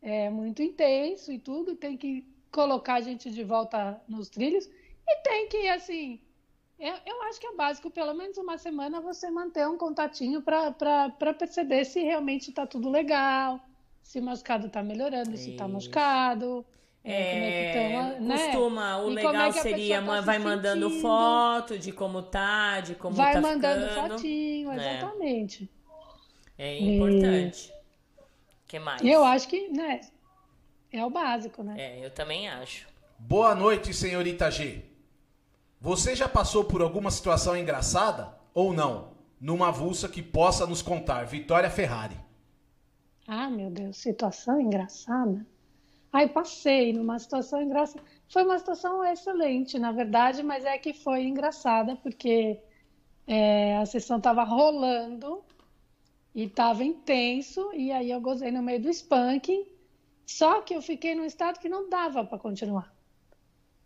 é, 0.00 0.30
muito 0.30 0.62
intenso 0.62 1.32
e 1.32 1.40
tudo, 1.40 1.74
tem 1.74 1.96
que 1.96 2.24
colocar 2.52 2.94
a 2.94 3.00
gente 3.00 3.32
de 3.32 3.42
volta 3.42 4.00
nos 4.06 4.28
trilhos. 4.28 4.70
E 5.08 5.22
tem 5.24 5.48
que, 5.48 5.68
assim, 5.68 6.20
eu, 6.78 6.94
eu 7.04 7.22
acho 7.22 7.40
que 7.40 7.48
é 7.48 7.56
básico, 7.56 7.90
pelo 7.90 8.14
menos 8.14 8.38
uma 8.38 8.56
semana, 8.58 9.00
você 9.00 9.28
manter 9.28 9.66
um 9.66 9.76
contatinho 9.76 10.40
para 10.40 11.34
perceber 11.36 11.84
se 11.84 12.00
realmente 12.00 12.50
está 12.50 12.64
tudo 12.64 12.88
legal, 12.88 13.60
se 14.04 14.20
o 14.20 14.22
machucado 14.22 14.68
está 14.68 14.84
melhorando, 14.84 15.36
se 15.36 15.50
está 15.50 15.66
machucado. 15.66 16.64
É, 17.08 17.12
é, 17.12 17.76
é 17.76 18.20
né? 18.20 18.36
costuma, 18.36 18.98
o 18.98 19.12
e 19.12 19.14
legal 19.14 19.34
é 19.36 19.52
seria, 19.52 20.02
tá 20.02 20.20
vai 20.22 20.40
mandando 20.40 20.90
foto 21.00 21.78
de 21.78 21.92
como 21.92 22.20
tá, 22.20 22.80
de 22.80 22.96
como 22.96 23.14
vai 23.14 23.34
tá 23.34 23.40
mandando 23.40 23.88
ficando. 23.88 24.14
fotinho, 24.14 24.70
né? 24.70 24.98
exatamente. 24.98 25.70
É, 26.58 26.78
importante. 26.80 27.72
O 28.64 28.66
que 28.66 28.80
mais? 28.80 29.04
Eu 29.04 29.24
acho 29.24 29.46
que, 29.46 29.68
né, 29.68 30.00
é 30.92 31.04
o 31.04 31.08
básico, 31.08 31.62
né? 31.62 31.76
É, 31.78 32.04
eu 32.04 32.10
também 32.10 32.48
acho. 32.48 32.88
Boa 33.16 33.54
noite, 33.54 33.94
senhorita 33.94 34.50
G. 34.50 34.82
Você 35.80 36.16
já 36.16 36.28
passou 36.28 36.64
por 36.64 36.82
alguma 36.82 37.12
situação 37.12 37.56
engraçada 37.56 38.34
ou 38.52 38.72
não? 38.72 39.14
Numa 39.40 39.68
avulsa 39.68 40.08
que 40.08 40.22
possa 40.22 40.66
nos 40.66 40.82
contar. 40.82 41.24
Vitória 41.24 41.70
Ferrari. 41.70 42.16
Ah, 43.28 43.48
meu 43.48 43.70
Deus, 43.70 43.96
situação 43.96 44.60
engraçada? 44.60 45.46
Aí 46.16 46.26
passei 46.28 46.94
numa 46.94 47.18
situação 47.18 47.60
engraçada. 47.60 48.02
Foi 48.26 48.42
uma 48.42 48.58
situação 48.58 49.04
excelente, 49.04 49.78
na 49.78 49.92
verdade, 49.92 50.42
mas 50.42 50.64
é 50.64 50.78
que 50.78 50.94
foi 50.94 51.24
engraçada 51.24 51.94
porque 51.96 52.58
é, 53.26 53.76
a 53.76 53.84
sessão 53.84 54.16
estava 54.16 54.42
rolando 54.42 55.44
e 56.34 56.44
estava 56.44 56.82
intenso, 56.82 57.70
e 57.74 57.92
aí 57.92 58.10
eu 58.10 58.18
gozei 58.18 58.50
no 58.50 58.62
meio 58.62 58.80
do 58.80 58.88
spanking, 58.88 59.66
só 60.24 60.62
que 60.62 60.74
eu 60.74 60.80
fiquei 60.80 61.14
num 61.14 61.26
estado 61.26 61.60
que 61.60 61.68
não 61.68 61.86
dava 61.86 62.24
para 62.24 62.38
continuar. 62.38 62.90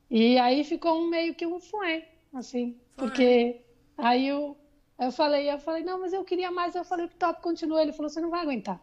E 0.08 0.38
aí 0.38 0.62
ficou 0.62 1.00
um 1.00 1.08
meio 1.08 1.34
que 1.34 1.44
um 1.44 1.58
fué, 1.58 2.12
assim, 2.32 2.78
porque 2.96 3.60
aí 3.98 4.28
eu, 4.28 4.56
eu 5.00 5.10
falei, 5.10 5.50
eu 5.50 5.58
falei, 5.58 5.82
não, 5.82 5.98
mas 5.98 6.12
eu 6.12 6.22
queria 6.22 6.52
mais, 6.52 6.76
eu 6.76 6.84
falei, 6.84 7.08
top, 7.08 7.42
continua. 7.42 7.82
Ele 7.82 7.92
falou, 7.92 8.08
você 8.08 8.20
não 8.20 8.30
vai 8.30 8.42
aguentar. 8.42 8.80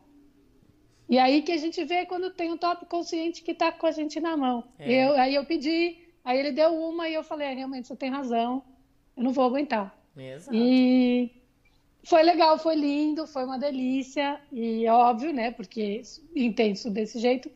E 1.10 1.18
aí 1.18 1.42
que 1.42 1.52
a 1.52 1.58
gente 1.58 1.84
vê 1.86 2.06
quando 2.06 2.30
tem 2.30 2.52
um 2.52 2.58
top 2.58 2.86
consciente 2.86 3.42
que 3.42 3.52
está 3.52 3.72
com 3.72 3.88
a 3.88 3.92
gente 3.92 4.20
na 4.20 4.36
mão. 4.36 4.64
É. 4.78 4.92
Eu, 4.92 5.14
aí 5.14 5.36
eu 5.36 5.46
pedi, 5.46 5.98
aí 6.24 6.38
ele 6.38 6.52
deu 6.52 6.76
uma 6.76 7.08
e 7.08 7.14
eu 7.14 7.24
falei, 7.24 7.48
é, 7.48 7.54
realmente, 7.54 7.88
você 7.88 7.96
tem 7.96 8.10
razão, 8.10 8.64
eu 9.16 9.24
não 9.24 9.32
vou 9.32 9.46
aguentar. 9.46 9.98
Exato. 10.18 10.56
E 10.56 11.32
foi 12.04 12.24
legal, 12.24 12.58
foi 12.58 12.76
lindo, 12.76 13.26
foi 13.28 13.46
uma 13.46 13.58
delícia, 13.58 14.40
e 14.52 14.86
é 14.86 14.92
óbvio, 14.92 15.32
né, 15.32 15.52
porque 15.52 16.02
intenso 16.36 16.90
desse 16.90 17.20
jeito, 17.20 17.50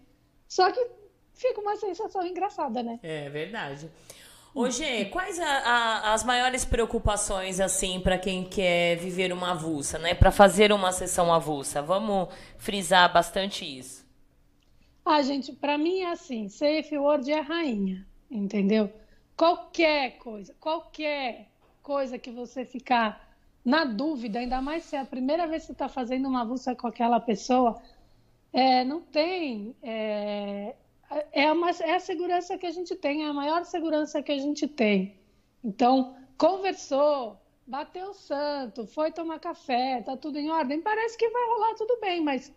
só 0.47 0.71
que 0.71 0.85
fica 1.33 1.59
uma 1.59 1.75
sensação 1.75 2.25
engraçada, 2.25 2.83
né? 2.83 2.99
É 3.01 3.29
verdade. 3.29 3.89
Ô, 4.53 4.63
quais 5.11 5.39
a, 5.39 5.45
a, 5.45 6.13
as 6.13 6.23
maiores 6.25 6.65
preocupações, 6.65 7.59
assim, 7.61 8.01
para 8.01 8.17
quem 8.17 8.43
quer 8.43 8.97
viver 8.97 9.31
uma 9.31 9.51
avulsa, 9.51 9.97
né? 9.97 10.13
Para 10.13 10.31
fazer 10.31 10.73
uma 10.73 10.91
sessão 10.91 11.33
avulsa? 11.33 11.81
Vamos 11.81 12.27
frisar 12.57 13.11
bastante 13.13 13.63
isso. 13.63 14.05
Ah, 15.05 15.21
gente, 15.21 15.53
para 15.53 15.77
mim 15.77 16.01
é 16.01 16.11
assim, 16.11 16.49
safe 16.49 16.97
word 16.97 17.31
é 17.31 17.39
rainha, 17.39 18.05
entendeu? 18.29 18.91
Qualquer 19.37 20.17
coisa, 20.17 20.53
qualquer 20.59 21.47
coisa 21.81 22.19
que 22.19 22.29
você 22.29 22.65
ficar 22.65 23.29
na 23.63 23.85
dúvida, 23.85 24.39
ainda 24.39 24.61
mais 24.61 24.83
se 24.83 24.95
é 24.95 24.99
a 24.99 25.05
primeira 25.05 25.47
vez 25.47 25.63
que 25.63 25.67
você 25.67 25.71
está 25.71 25.89
fazendo 25.89 26.27
uma 26.27 26.41
avulsa 26.41 26.75
com 26.75 26.87
aquela 26.87 27.19
pessoa, 27.19 27.81
é, 28.53 28.83
não 28.83 29.01
tem 29.01 29.75
é, 29.81 30.75
é, 31.31 31.51
uma, 31.51 31.71
é 31.71 31.95
a 31.95 31.99
segurança 31.99 32.57
que 32.57 32.65
a 32.65 32.71
gente 32.71 32.95
tem, 32.95 33.23
é 33.23 33.27
a 33.27 33.33
maior 33.33 33.65
segurança 33.65 34.21
que 34.21 34.31
a 34.31 34.37
gente 34.37 34.67
tem. 34.67 35.19
Então, 35.63 36.15
conversou, 36.37 37.39
bateu 37.67 38.09
o 38.09 38.13
santo, 38.13 38.85
foi 38.85 39.11
tomar 39.11 39.39
café, 39.39 40.01
tá 40.01 40.15
tudo 40.17 40.37
em 40.37 40.49
ordem, 40.49 40.81
parece 40.81 41.17
que 41.17 41.29
vai 41.29 41.45
rolar 41.47 41.75
tudo 41.75 41.99
bem, 41.99 42.21
mas 42.21 42.53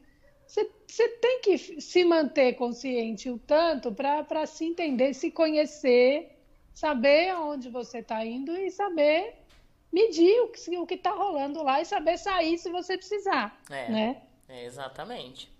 você 0.47 1.09
tem 1.21 1.41
que 1.41 1.59
se 1.81 2.05
manter 2.05 2.55
consciente 2.55 3.31
o 3.31 3.39
tanto 3.39 3.93
para 3.93 4.47
se 4.47 4.65
entender, 4.65 5.15
se 5.15 5.31
conhecer, 5.31 6.39
saber 6.75 7.31
aonde 7.31 7.69
você 7.69 7.99
está 7.99 8.25
indo 8.25 8.57
e 8.57 8.71
saber 8.71 9.35
medir 9.93 10.41
o 10.41 10.87
que 10.87 10.95
está 10.95 11.11
rolando 11.13 11.63
lá 11.63 11.81
e 11.81 11.85
saber 11.85 12.19
sair 12.19 12.59
se 12.59 12.69
você 12.69 12.97
precisar, 12.97 13.61
é, 13.71 13.91
né? 13.91 14.23
É, 14.49 14.65
exatamente. 14.65 15.54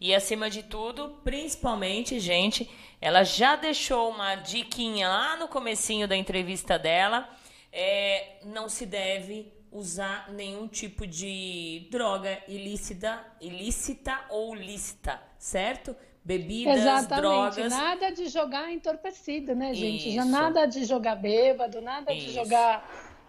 E 0.00 0.14
acima 0.14 0.50
de 0.50 0.62
tudo, 0.62 1.20
principalmente, 1.24 2.20
gente, 2.20 2.70
ela 3.00 3.24
já 3.24 3.56
deixou 3.56 4.10
uma 4.10 4.34
diquinha 4.36 5.08
lá 5.08 5.36
no 5.36 5.48
comecinho 5.48 6.06
da 6.06 6.16
entrevista 6.16 6.78
dela. 6.78 7.28
É, 7.72 8.38
não 8.44 8.68
se 8.68 8.86
deve 8.86 9.52
usar 9.70 10.32
nenhum 10.32 10.66
tipo 10.66 11.06
de 11.06 11.86
droga 11.90 12.38
ilícita, 12.48 13.24
ilícita 13.40 14.18
ou 14.30 14.54
lícita, 14.54 15.20
certo? 15.38 15.94
Bebidas, 16.24 16.78
Exatamente. 16.78 17.20
drogas. 17.20 17.72
Nada 17.72 18.10
de 18.10 18.28
jogar 18.28 18.72
entorpecido, 18.72 19.54
né, 19.54 19.72
gente? 19.74 20.08
Isso. 20.08 20.16
Já 20.16 20.24
nada 20.24 20.66
de 20.66 20.84
jogar 20.84 21.14
bêbado, 21.14 21.80
nada 21.80 22.12
isso. 22.12 22.26
de 22.26 22.32
jogar. 22.32 22.88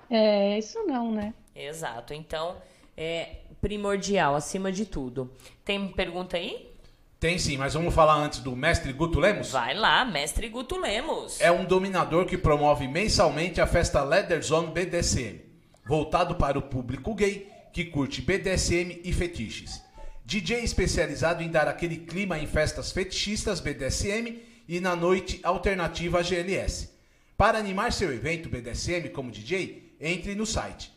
É, 0.10 0.58
isso 0.58 0.84
não, 0.86 1.12
né? 1.12 1.34
Exato. 1.54 2.14
Então, 2.14 2.58
é 2.96 3.42
primordial, 3.68 4.34
acima 4.34 4.72
de 4.72 4.86
tudo. 4.86 5.30
Tem 5.66 5.90
pergunta 5.90 6.38
aí? 6.38 6.72
Tem 7.20 7.38
sim, 7.38 7.58
mas 7.58 7.74
vamos 7.74 7.94
falar 7.94 8.16
antes 8.16 8.40
do 8.40 8.56
mestre 8.56 8.94
Guto 8.94 9.20
Lemos? 9.20 9.52
Vai 9.52 9.74
lá, 9.74 10.06
mestre 10.06 10.48
Guto 10.48 10.80
Lemos. 10.80 11.42
É 11.42 11.52
um 11.52 11.66
dominador 11.66 12.26
que 12.26 12.38
promove 12.38 12.88
mensalmente 12.88 13.60
a 13.60 13.68
festa 13.68 14.02
Leather 14.02 14.42
Zone 14.42 14.72
BDSM, 14.72 15.42
voltado 15.86 16.36
para 16.36 16.58
o 16.58 16.62
público 16.62 17.14
gay 17.14 17.52
que 17.74 17.84
curte 17.84 18.22
BDSM 18.22 19.02
e 19.04 19.12
fetiches. 19.12 19.84
DJ 20.24 20.64
especializado 20.64 21.44
em 21.44 21.50
dar 21.50 21.68
aquele 21.68 21.98
clima 21.98 22.40
em 22.40 22.48
festas 22.48 22.94
fetichistas 22.94 23.60
BDSM 23.60 24.40
e 24.66 24.80
na 24.80 24.96
noite 24.96 25.42
alternativa 25.44 26.24
GLS. 26.24 26.94
Para 27.36 27.58
animar 27.58 27.92
seu 27.92 28.14
evento 28.14 28.48
BDSM 28.48 29.10
como 29.10 29.30
DJ, 29.30 29.94
entre 30.00 30.36
no 30.36 30.46
site. 30.46 30.90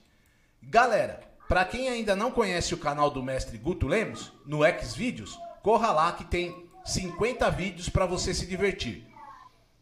Galera, 0.63 1.30
para 1.51 1.65
quem 1.65 1.89
ainda 1.89 2.15
não 2.15 2.31
conhece 2.31 2.73
o 2.73 2.79
canal 2.79 3.11
do 3.11 3.25
mestre 3.25 3.59
Guto 3.59 3.89
Lemos, 3.89 4.33
no 4.47 4.61
Xvideos, 4.65 5.37
corra 5.65 5.91
lá 5.91 6.13
que 6.13 6.25
tem 6.25 6.71
50 6.85 7.51
vídeos 7.51 7.89
para 7.89 8.07
você 8.07 8.33
se 8.33 8.47
divertir. 8.47 9.05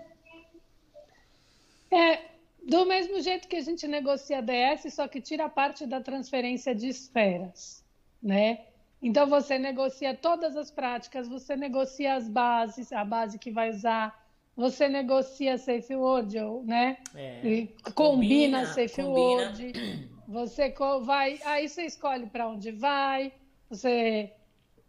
É, 1.89 2.26
do 2.67 2.85
mesmo 2.85 3.21
jeito 3.21 3.47
que 3.47 3.55
a 3.55 3.61
gente 3.61 3.87
negocia 3.87 4.41
DS, 4.41 4.93
só 4.93 5.07
que 5.07 5.21
tira 5.21 5.45
a 5.45 5.49
parte 5.49 5.85
da 5.85 6.01
transferência 6.01 6.75
de 6.75 6.89
esferas, 6.89 7.83
né? 8.21 8.65
Então 9.01 9.25
você 9.27 9.57
negocia 9.57 10.13
todas 10.13 10.57
as 10.57 10.69
práticas, 10.69 11.29
você 11.29 11.55
negocia 11.55 12.15
as 12.15 12.27
bases, 12.27 12.91
a 12.91 13.05
base 13.05 13.39
que 13.39 13.51
vai 13.51 13.69
usar, 13.69 14.27
você 14.55 14.89
negocia 14.89 15.57
safe 15.57 15.95
word, 15.95 16.35
né? 16.65 16.97
É. 17.15 17.67
Combina, 17.93 17.93
combina 17.93 18.65
safe 18.65 19.01
combina. 19.01 19.43
word. 19.43 20.17
Você 20.27 20.73
vai, 21.05 21.39
aí 21.45 21.69
você 21.69 21.85
escolhe 21.85 22.25
para 22.25 22.49
onde 22.49 22.69
vai, 22.69 23.31
você, 23.69 24.33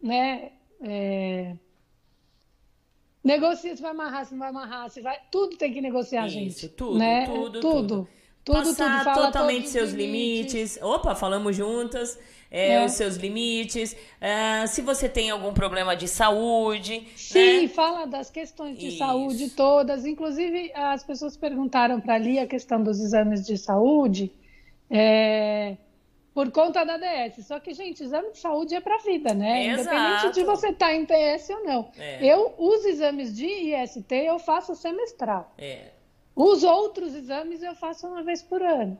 né? 0.02 0.50
É, 0.82 1.54
negocia 3.28 3.76
se 3.76 3.82
vai 3.82 3.90
amarrar, 3.90 4.24
se 4.24 4.32
não 4.32 4.38
vai 4.40 4.48
amarrar, 4.48 4.90
se 4.90 5.00
vai, 5.00 5.18
tudo 5.30 5.56
tem 5.56 5.72
que 5.72 5.80
negociar, 5.80 6.26
Isso, 6.26 6.34
gente. 6.34 6.68
Tudo, 6.70 6.98
né? 6.98 7.26
tudo, 7.26 7.60
tudo. 7.60 7.60
tudo. 7.60 8.08
Tudo, 8.44 8.74
Passar 8.74 9.04
tudo, 9.04 9.26
totalmente 9.26 9.68
seus 9.68 9.92
limites. 9.92 10.54
limites. 10.54 10.82
Opa, 10.82 11.14
falamos 11.14 11.54
juntas. 11.54 12.18
É, 12.50 12.76
é. 12.76 12.84
Os 12.86 12.92
seus 12.92 13.16
limites. 13.16 13.92
Uh, 13.92 14.66
se 14.66 14.80
você 14.80 15.06
tem 15.06 15.28
algum 15.28 15.52
problema 15.52 15.94
de 15.94 16.08
saúde. 16.08 17.06
Sim, 17.14 17.62
né? 17.62 17.68
fala 17.68 18.06
das 18.06 18.30
questões 18.30 18.78
de 18.78 18.88
Isso. 18.88 18.98
saúde 18.98 19.50
todas. 19.50 20.06
Inclusive, 20.06 20.72
as 20.74 21.04
pessoas 21.04 21.36
perguntaram 21.36 22.00
para 22.00 22.14
ali 22.14 22.38
a 22.38 22.46
questão 22.46 22.82
dos 22.82 22.98
exames 23.00 23.44
de 23.44 23.58
saúde 23.58 24.32
é, 24.90 25.76
por 26.38 26.52
conta 26.52 26.84
da 26.84 26.96
DS. 26.96 27.44
Só 27.44 27.58
que, 27.58 27.74
gente, 27.74 28.04
exame 28.04 28.30
de 28.30 28.38
saúde 28.38 28.72
é 28.72 28.80
para 28.80 28.98
vida, 28.98 29.34
né? 29.34 29.66
Exato. 29.66 29.80
Independente 29.80 30.34
de 30.34 30.44
você 30.44 30.68
estar 30.68 30.86
tá 30.86 30.94
em 30.94 31.04
PS 31.04 31.50
ou 31.50 31.64
não. 31.64 31.90
É. 31.98 32.24
Eu, 32.24 32.54
os 32.56 32.84
exames 32.84 33.34
de 33.34 33.44
IST, 33.44 34.14
eu 34.14 34.38
faço 34.38 34.76
semestral. 34.76 35.52
É. 35.58 35.86
Os 36.36 36.62
outros 36.62 37.16
exames 37.16 37.60
eu 37.60 37.74
faço 37.74 38.06
uma 38.06 38.22
vez 38.22 38.40
por 38.40 38.62
ano. 38.62 38.96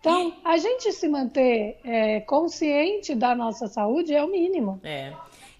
Então, 0.00 0.34
a 0.44 0.56
gente 0.56 0.90
se 0.90 1.06
manter 1.06 1.78
é, 1.84 2.18
consciente 2.22 3.14
da 3.14 3.36
nossa 3.36 3.68
saúde 3.68 4.12
é 4.12 4.24
o 4.24 4.26
mínimo. 4.26 4.80
É. 4.82 5.12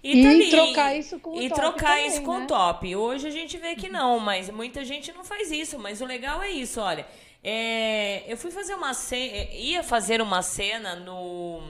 E, 0.03 0.21
e 0.21 0.49
trocar 0.49 0.97
isso 0.97 1.17
com 1.17 1.29
o 1.29 1.41
e 1.41 1.47
top. 1.47 1.61
E 1.61 1.63
trocar 1.63 1.95
também, 1.95 2.07
isso 2.07 2.21
com 2.23 2.39
né? 2.39 2.43
o 2.43 2.47
top. 2.47 2.93
Hoje 2.93 3.25
a 3.25 3.31
gente 3.31 3.57
vê 3.57 3.73
que 3.73 3.87
não, 3.87 4.19
mas 4.19 4.49
muita 4.49 4.83
gente 4.83 5.13
não 5.13 5.23
faz 5.23 5.49
isso. 5.49 5.79
Mas 5.79 6.01
o 6.01 6.05
legal 6.05 6.43
é 6.43 6.51
isso, 6.51 6.81
olha. 6.81 7.07
É, 7.47 8.23
eu 8.27 8.35
fui 8.37 8.49
fazer 8.49 8.73
uma 8.73 8.95
cena, 8.95 9.37
é, 9.37 9.55
ia 9.55 9.83
fazer 9.83 10.19
uma 10.19 10.41
cena 10.41 10.95
no, 10.95 11.61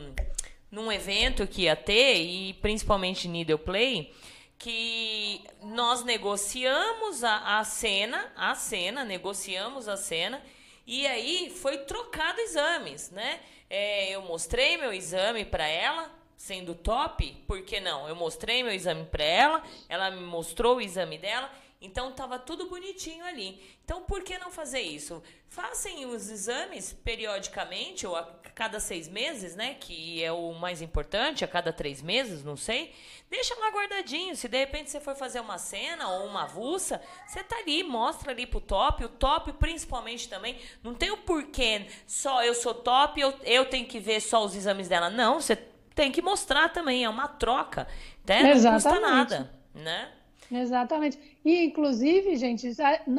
num 0.71 0.89
evento 0.89 1.45
que 1.45 1.63
ia 1.63 1.75
ter, 1.75 2.15
e 2.15 2.53
principalmente 2.61 3.27
Needle 3.27 3.57
Play, 3.57 4.15
que 4.57 5.43
nós 5.61 6.01
negociamos 6.05 7.25
a, 7.25 7.59
a 7.59 7.63
cena, 7.65 8.31
a 8.37 8.55
cena, 8.55 9.03
negociamos 9.03 9.89
a 9.89 9.97
cena, 9.97 10.41
e 10.87 11.05
aí 11.05 11.49
foi 11.49 11.79
trocado 11.79 12.39
exames, 12.39 13.11
né? 13.11 13.41
É, 13.69 14.11
eu 14.11 14.21
mostrei 14.21 14.77
meu 14.77 14.93
exame 14.93 15.43
para 15.43 15.67
ela, 15.67 16.09
sendo 16.37 16.73
top, 16.73 17.33
por 17.45 17.63
que 17.63 17.81
não? 17.81 18.07
Eu 18.07 18.15
mostrei 18.15 18.63
meu 18.63 18.71
exame 18.71 19.03
para 19.03 19.25
ela, 19.25 19.61
ela 19.89 20.09
me 20.09 20.21
mostrou 20.21 20.77
o 20.77 20.81
exame 20.81 21.17
dela, 21.17 21.51
então 21.81 22.09
estava 22.09 22.39
tudo 22.39 22.67
bonitinho 22.67 23.23
ali. 23.25 23.61
Então 23.83 24.01
por 24.01 24.23
que 24.23 24.37
não 24.37 24.49
fazer 24.49 24.81
isso? 24.81 25.21
Façam 25.49 26.09
os 26.09 26.29
exames 26.29 26.93
periodicamente, 27.03 28.07
ou 28.07 28.15
a 28.15 28.23
cada 28.55 28.79
seis 28.79 29.07
meses, 29.07 29.55
né? 29.55 29.75
Que 29.75 30.23
é 30.23 30.31
o 30.31 30.53
mais 30.53 30.81
importante, 30.81 31.43
a 31.43 31.47
cada 31.47 31.73
três 31.73 32.01
meses, 32.01 32.43
não 32.43 32.55
sei. 32.55 32.93
Deixa 33.29 33.53
lá 33.55 33.69
guardadinho. 33.69 34.35
Se 34.35 34.47
de 34.47 34.57
repente 34.57 34.89
você 34.89 34.99
for 34.99 35.15
fazer 35.15 35.41
uma 35.41 35.57
cena 35.57 36.07
ou 36.09 36.25
uma 36.25 36.43
avulsa, 36.43 37.01
você 37.27 37.43
tá 37.43 37.57
ali, 37.57 37.83
mostra 37.83 38.31
ali 38.31 38.47
pro 38.47 38.61
top. 38.61 39.03
O 39.03 39.09
top, 39.09 39.51
principalmente 39.53 40.29
também, 40.29 40.57
não 40.81 40.93
tem 40.93 41.11
o 41.11 41.17
porquê 41.17 41.87
só 42.07 42.43
eu 42.43 42.53
sou 42.53 42.73
top, 42.73 43.19
eu, 43.19 43.33
eu 43.43 43.65
tenho 43.65 43.85
que 43.85 43.99
ver 43.99 44.21
só 44.21 44.43
os 44.43 44.55
exames 44.55 44.87
dela. 44.87 45.09
Não, 45.09 45.41
você 45.41 45.55
tem 45.93 46.11
que 46.11 46.21
mostrar 46.21 46.69
também, 46.69 47.03
é 47.03 47.09
uma 47.09 47.27
troca. 47.27 47.87
Né? 48.25 48.43
Não 48.43 48.49
Exatamente. 48.51 48.83
custa 48.83 48.99
nada, 48.99 49.53
né? 49.73 50.11
Exatamente. 50.51 51.34
E, 51.45 51.63
inclusive, 51.63 52.35
gente, 52.37 52.67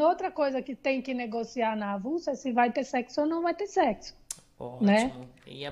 outra 0.01 0.33
coisa 0.33 0.61
que 0.61 0.75
tem 0.75 1.01
que 1.01 1.15
negociar 1.15 1.77
na 1.77 1.93
avulsa 1.93 2.33
é 2.33 2.35
se 2.35 2.51
vai 2.51 2.73
ter 2.73 2.83
sexo 2.83 3.21
ou 3.21 3.27
não 3.27 3.41
vai 3.41 3.55
ter 3.55 3.69
sexo. 3.69 4.17
Ótimo. 4.59 4.85
Né? 4.85 5.13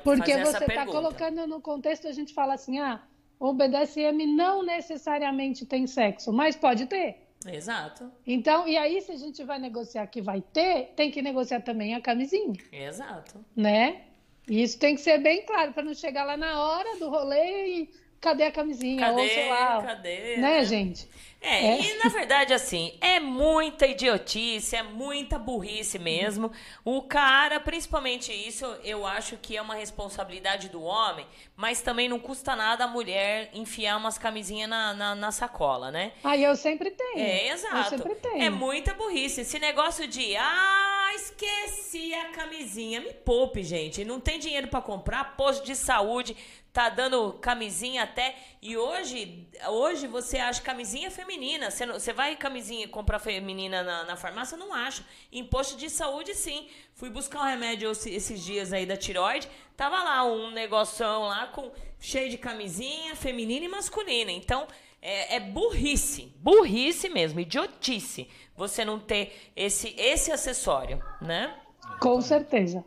Porque 0.05 0.39
você 0.39 0.65
está 0.65 0.87
colocando 0.87 1.49
no 1.49 1.61
contexto, 1.61 2.07
a 2.07 2.13
gente 2.13 2.33
fala 2.33 2.55
assim, 2.55 2.79
ah, 2.79 3.03
o 3.41 3.53
BDSM 3.53 4.25
não 4.37 4.63
necessariamente 4.63 5.67
tem 5.67 5.87
sexo, 5.89 6.33
mas 6.33 6.55
pode 6.55 6.87
ter. 6.87 7.27
Exato. 7.45 8.11
Então, 8.27 8.69
e 8.69 8.79
aí, 8.79 9.01
se 9.01 9.11
a 9.11 9.17
gente 9.17 9.43
vai 9.43 9.59
negociar 9.59 10.07
que 10.07 10.23
vai 10.23 10.41
ter, 10.41 10.93
tem 10.95 11.11
que 11.11 11.21
negociar 11.21 11.61
também 11.61 11.95
a 11.95 12.01
camisinha. 12.01 12.55
Exato. 12.73 13.45
Né? 13.57 14.03
E 14.49 14.63
isso 14.63 14.79
tem 14.79 14.95
que 14.95 15.01
ser 15.01 15.19
bem 15.19 15.45
claro, 15.45 15.73
para 15.73 15.83
não 15.83 15.93
chegar 15.93 16.25
lá 16.25 16.37
na 16.37 16.63
hora 16.63 16.99
do 16.99 17.11
rolê 17.11 17.67
e 17.67 17.91
cadê 18.21 18.45
a 18.45 18.53
camisinha? 18.53 19.01
Cadê? 19.01 19.23
Ou 19.23 19.29
sei 19.29 19.49
lá. 19.49 19.83
Cadê? 19.83 20.37
Né, 20.37 20.65
gente? 20.65 21.09
É, 21.45 21.67
é, 21.67 21.81
e 21.81 21.99
na 22.03 22.09
verdade, 22.09 22.55
assim, 22.55 22.95
é 23.03 23.21
muita 23.21 23.87
idiotice, 23.87 24.75
é 24.75 24.83
muita 24.83 25.39
burrice 25.39 25.99
mesmo. 25.99 26.51
O 26.83 27.03
cara, 27.03 27.61
principalmente 27.61 28.33
isso, 28.33 28.65
eu 28.83 29.07
acho 29.07 29.37
que 29.37 29.55
é 29.55 29.61
uma 29.61 29.75
responsabilidade 29.75 30.71
do 30.71 30.83
homem, 30.83 31.27
mas 31.55 31.83
também 31.83 32.09
não 32.09 32.19
custa 32.19 32.57
nada 32.57 32.85
a 32.85 32.89
mulher 32.89 33.51
enfiar 33.53 33.99
umas 33.99 34.17
camisinhas 34.17 34.71
na, 34.71 34.95
na, 34.95 35.15
na 35.15 35.31
sacola, 35.31 35.91
né? 35.91 36.13
Ah, 36.25 36.37
eu 36.37 36.57
sempre 36.57 36.91
tenho. 36.91 37.19
É, 37.19 37.49
exato. 37.49 37.77
Eu 37.95 37.99
sempre 37.99 38.15
tenho. 38.15 38.43
É 38.43 38.49
muita 38.49 38.95
burrice. 38.95 39.43
Esse 39.43 39.59
negócio 39.59 40.09
de, 40.09 40.35
ah, 40.37 41.11
esqueci 41.15 42.15
a 42.15 42.31
camisinha. 42.31 43.01
Me 43.01 43.13
poupe, 43.13 43.63
gente. 43.63 44.03
Não 44.03 44.19
tem 44.19 44.39
dinheiro 44.39 44.69
para 44.69 44.81
comprar, 44.81 45.37
posto 45.37 45.65
de 45.67 45.77
saúde 45.77 46.35
tá 46.75 46.89
dando 46.89 47.35
camisinha 47.35 48.03
até. 48.03 48.35
E 48.61 48.77
hoje, 48.77 49.47
hoje 49.69 50.09
você 50.09 50.39
acha 50.39 50.61
camisinha 50.61 51.09
feminina. 51.09 51.71
Você, 51.71 51.87
não, 51.87 51.95
você 51.95 52.13
vai 52.13 52.35
camisinha 52.35 52.89
comprar 52.89 53.21
feminina 53.21 53.85
na, 53.85 54.03
na 54.03 54.17
farmácia? 54.17 54.59
Não 54.59 54.75
acha. 54.75 55.05
Imposto 55.33 55.77
de 55.77 55.89
saúde, 55.89 56.35
sim. 56.35 56.67
Fui 56.95 57.09
buscar 57.09 57.43
um 57.43 57.45
remédio 57.45 57.89
esses 57.93 58.45
dias 58.45 58.73
aí 58.73 58.85
da 58.85 58.97
tiroide. 58.97 59.49
Tava 59.77 60.03
lá 60.03 60.25
um 60.25 60.51
negoção 60.51 61.29
lá 61.29 61.47
com 61.47 61.71
cheio 62.01 62.29
de 62.29 62.37
camisinha 62.37 63.15
feminina 63.15 63.67
e 63.67 63.69
masculina. 63.69 64.33
Então, 64.33 64.67
é, 65.01 65.37
é 65.37 65.41
burrice. 65.41 66.35
Burrice 66.41 67.09
mesmo, 67.09 67.39
idiotice. 67.39 68.29
Você 68.57 68.85
não 68.85 68.99
ter 68.99 69.53
esse, 69.55 69.95
esse 69.97 70.33
acessório, 70.33 71.01
né? 71.21 71.55
Com 72.01 72.21
certeza. 72.21 72.85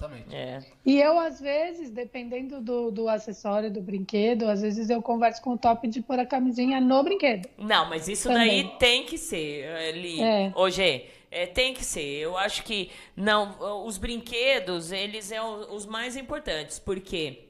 Exatamente. 0.00 0.34
É. 0.34 0.62
E 0.84 0.98
eu, 0.98 1.18
às 1.18 1.40
vezes, 1.40 1.90
dependendo 1.90 2.60
do, 2.60 2.90
do 2.90 3.08
acessório, 3.08 3.70
do 3.70 3.80
brinquedo, 3.82 4.48
às 4.48 4.62
vezes 4.62 4.88
eu 4.88 5.02
converso 5.02 5.42
com 5.42 5.52
o 5.52 5.58
top 5.58 5.86
de 5.86 6.00
pôr 6.00 6.18
a 6.18 6.26
camisinha 6.26 6.80
no 6.80 7.02
brinquedo. 7.02 7.48
Não, 7.58 7.88
mas 7.88 8.08
isso 8.08 8.28
Também. 8.28 8.64
daí 8.64 8.78
tem 8.78 9.04
que 9.04 9.18
ser, 9.18 9.68
ali. 9.88 10.20
É. 10.20 10.52
Hoje, 10.54 11.04
é, 11.30 11.46
tem 11.46 11.74
que 11.74 11.84
ser. 11.84 12.00
Eu 12.00 12.36
acho 12.36 12.64
que 12.64 12.90
não, 13.14 13.84
os 13.86 13.98
brinquedos, 13.98 14.90
eles 14.90 15.26
são 15.26 15.74
os 15.74 15.84
mais 15.84 16.16
importantes, 16.16 16.78
porque 16.78 17.44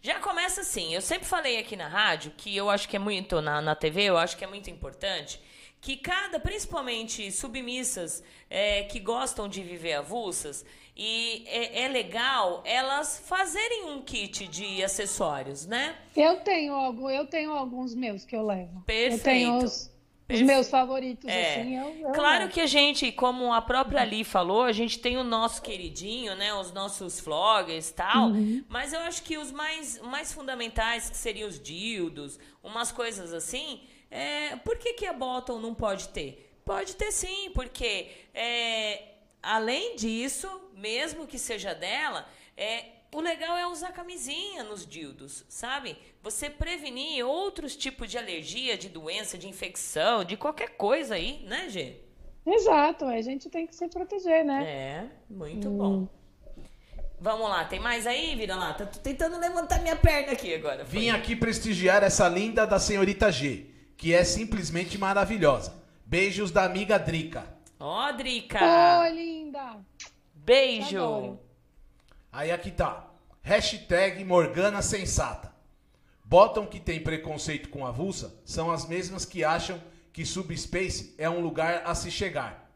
já 0.00 0.18
começa 0.18 0.62
assim. 0.62 0.94
Eu 0.94 1.02
sempre 1.02 1.26
falei 1.26 1.58
aqui 1.58 1.76
na 1.76 1.88
rádio 1.88 2.32
que 2.36 2.56
eu 2.56 2.70
acho 2.70 2.88
que 2.88 2.96
é 2.96 3.00
muito 3.00 3.40
na, 3.40 3.60
na 3.60 3.74
TV, 3.74 4.04
eu 4.04 4.16
acho 4.16 4.36
que 4.36 4.44
é 4.44 4.48
muito 4.48 4.70
importante 4.70 5.40
que 5.80 5.96
cada, 5.96 6.40
principalmente 6.40 7.30
submissas 7.30 8.22
é, 8.50 8.82
que 8.84 8.98
gostam 8.98 9.48
de 9.48 9.62
viver 9.62 9.92
avulsas, 9.92 10.64
e 10.96 11.44
é, 11.46 11.82
é, 11.82 11.88
legal 11.88 12.62
elas 12.64 13.22
fazerem 13.26 13.90
um 13.90 14.00
kit 14.00 14.48
de 14.48 14.82
acessórios, 14.82 15.66
né? 15.66 15.94
Eu 16.16 16.40
tenho 16.40 16.72
algum, 16.72 17.10
eu 17.10 17.26
tenho 17.26 17.52
alguns 17.52 17.94
meus 17.94 18.24
que 18.24 18.34
eu 18.34 18.46
levo. 18.46 18.80
Perfeito. 18.86 19.18
Eu 19.18 19.22
tenho 19.22 19.56
os, 19.58 19.92
os 20.32 20.40
meus 20.40 20.70
favoritos, 20.70 21.28
é. 21.28 21.60
assim, 21.60 21.76
eu, 21.76 22.08
eu 22.08 22.12
Claro 22.12 22.44
levo. 22.44 22.52
que 22.54 22.62
a 22.62 22.66
gente, 22.66 23.12
como 23.12 23.52
a 23.52 23.60
própria 23.60 24.00
Ali 24.00 24.24
falou, 24.24 24.62
a 24.62 24.72
gente 24.72 24.98
tem 24.98 25.18
o 25.18 25.24
nosso 25.24 25.60
queridinho, 25.60 26.34
né? 26.34 26.54
Os 26.54 26.72
nossos 26.72 27.20
vloggers 27.20 27.90
e 27.90 27.94
tal. 27.94 28.28
Uhum. 28.28 28.64
Mas 28.66 28.94
eu 28.94 29.00
acho 29.00 29.22
que 29.22 29.36
os 29.36 29.52
mais, 29.52 30.00
mais 30.00 30.32
fundamentais, 30.32 31.10
que 31.10 31.16
seriam 31.16 31.46
os 31.46 31.60
dildos, 31.60 32.38
umas 32.62 32.90
coisas 32.90 33.34
assim, 33.34 33.82
é, 34.10 34.56
por 34.56 34.78
que, 34.78 34.94
que 34.94 35.04
a 35.04 35.12
Bottom 35.12 35.58
não 35.58 35.74
pode 35.74 36.08
ter? 36.08 36.54
Pode 36.64 36.96
ter 36.96 37.12
sim, 37.12 37.50
porque 37.54 38.08
é, 38.34 39.02
além 39.42 39.94
disso, 39.94 40.48
mesmo 40.76 41.26
que 41.26 41.38
seja 41.38 41.74
dela, 41.74 42.28
é, 42.56 42.84
o 43.12 43.20
legal 43.20 43.56
é 43.56 43.66
usar 43.66 43.92
camisinha 43.92 44.62
nos 44.62 44.86
dildos, 44.86 45.44
sabe? 45.48 45.96
Você 46.22 46.50
prevenir 46.50 47.26
outros 47.26 47.74
tipos 47.74 48.10
de 48.10 48.18
alergia, 48.18 48.76
de 48.76 48.88
doença, 48.88 49.38
de 49.38 49.48
infecção, 49.48 50.22
de 50.22 50.36
qualquer 50.36 50.76
coisa 50.76 51.14
aí, 51.14 51.42
né, 51.48 51.68
Gê? 51.68 51.96
Exato, 52.46 53.06
a 53.06 53.20
gente 53.22 53.48
tem 53.48 53.66
que 53.66 53.74
se 53.74 53.88
proteger, 53.88 54.44
né? 54.44 54.64
É, 54.64 55.04
muito 55.28 55.68
hum. 55.68 55.76
bom. 55.76 56.08
Vamos 57.18 57.48
lá, 57.48 57.64
tem 57.64 57.80
mais 57.80 58.06
aí, 58.06 58.36
vira 58.36 58.54
lá? 58.54 58.74
Tô 58.74 58.84
tentando 59.00 59.40
levantar 59.40 59.80
minha 59.80 59.96
perna 59.96 60.32
aqui 60.32 60.54
agora. 60.54 60.84
Vim 60.84 61.08
aqui 61.08 61.34
prestigiar 61.34 62.04
essa 62.04 62.28
linda 62.28 62.66
da 62.66 62.78
senhorita 62.78 63.32
G 63.32 63.74
que 63.96 64.12
é 64.12 64.22
simplesmente 64.22 64.98
maravilhosa. 64.98 65.74
Beijos 66.04 66.50
da 66.50 66.64
amiga 66.64 66.98
Drica. 66.98 67.46
Ó, 67.80 68.08
oh, 68.08 68.12
Drica! 68.12 68.58
Ô, 68.58 69.00
oh, 69.00 69.14
linda! 69.14 69.76
Beijo! 70.46 71.40
Aí 72.30 72.52
aqui 72.52 72.70
tá. 72.70 73.10
Hashtag 73.42 74.24
Morgana 74.24 74.80
Sensata. 74.80 75.52
Botam 76.24 76.64
que 76.64 76.78
tem 76.78 77.02
preconceito 77.02 77.68
com 77.68 77.84
a 77.84 77.88
avulsa 77.88 78.40
são 78.44 78.70
as 78.70 78.86
mesmas 78.86 79.24
que 79.24 79.42
acham 79.42 79.82
que 80.12 80.24
Subspace 80.24 81.16
é 81.18 81.28
um 81.28 81.40
lugar 81.40 81.82
a 81.84 81.96
se 81.96 82.12
chegar. 82.12 82.70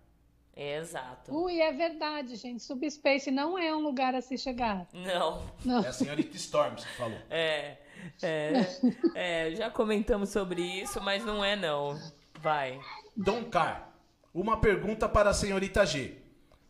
Exato. 0.56 1.32
Ui, 1.32 1.60
é 1.60 1.72
verdade, 1.72 2.34
gente. 2.34 2.60
Subspace 2.60 3.30
não 3.30 3.56
é 3.56 3.72
um 3.74 3.80
lugar 3.80 4.16
a 4.16 4.20
se 4.20 4.36
chegar. 4.36 4.88
Não. 4.92 5.40
não. 5.64 5.84
É 5.84 5.88
a 5.88 5.92
senhorita 5.92 6.36
Storms 6.36 6.84
que 6.84 6.96
falou. 6.96 7.18
É. 7.30 7.76
É, 8.20 8.66
é, 9.14 9.54
já 9.54 9.70
comentamos 9.70 10.30
sobre 10.30 10.60
isso, 10.60 11.00
mas 11.00 11.24
não 11.24 11.44
é 11.44 11.54
não. 11.54 11.96
Vai. 12.40 12.80
Dom 13.16 13.44
Car, 13.44 13.92
uma 14.34 14.60
pergunta 14.60 15.08
para 15.08 15.30
a 15.30 15.34
senhorita 15.34 15.86
G. 15.86 16.19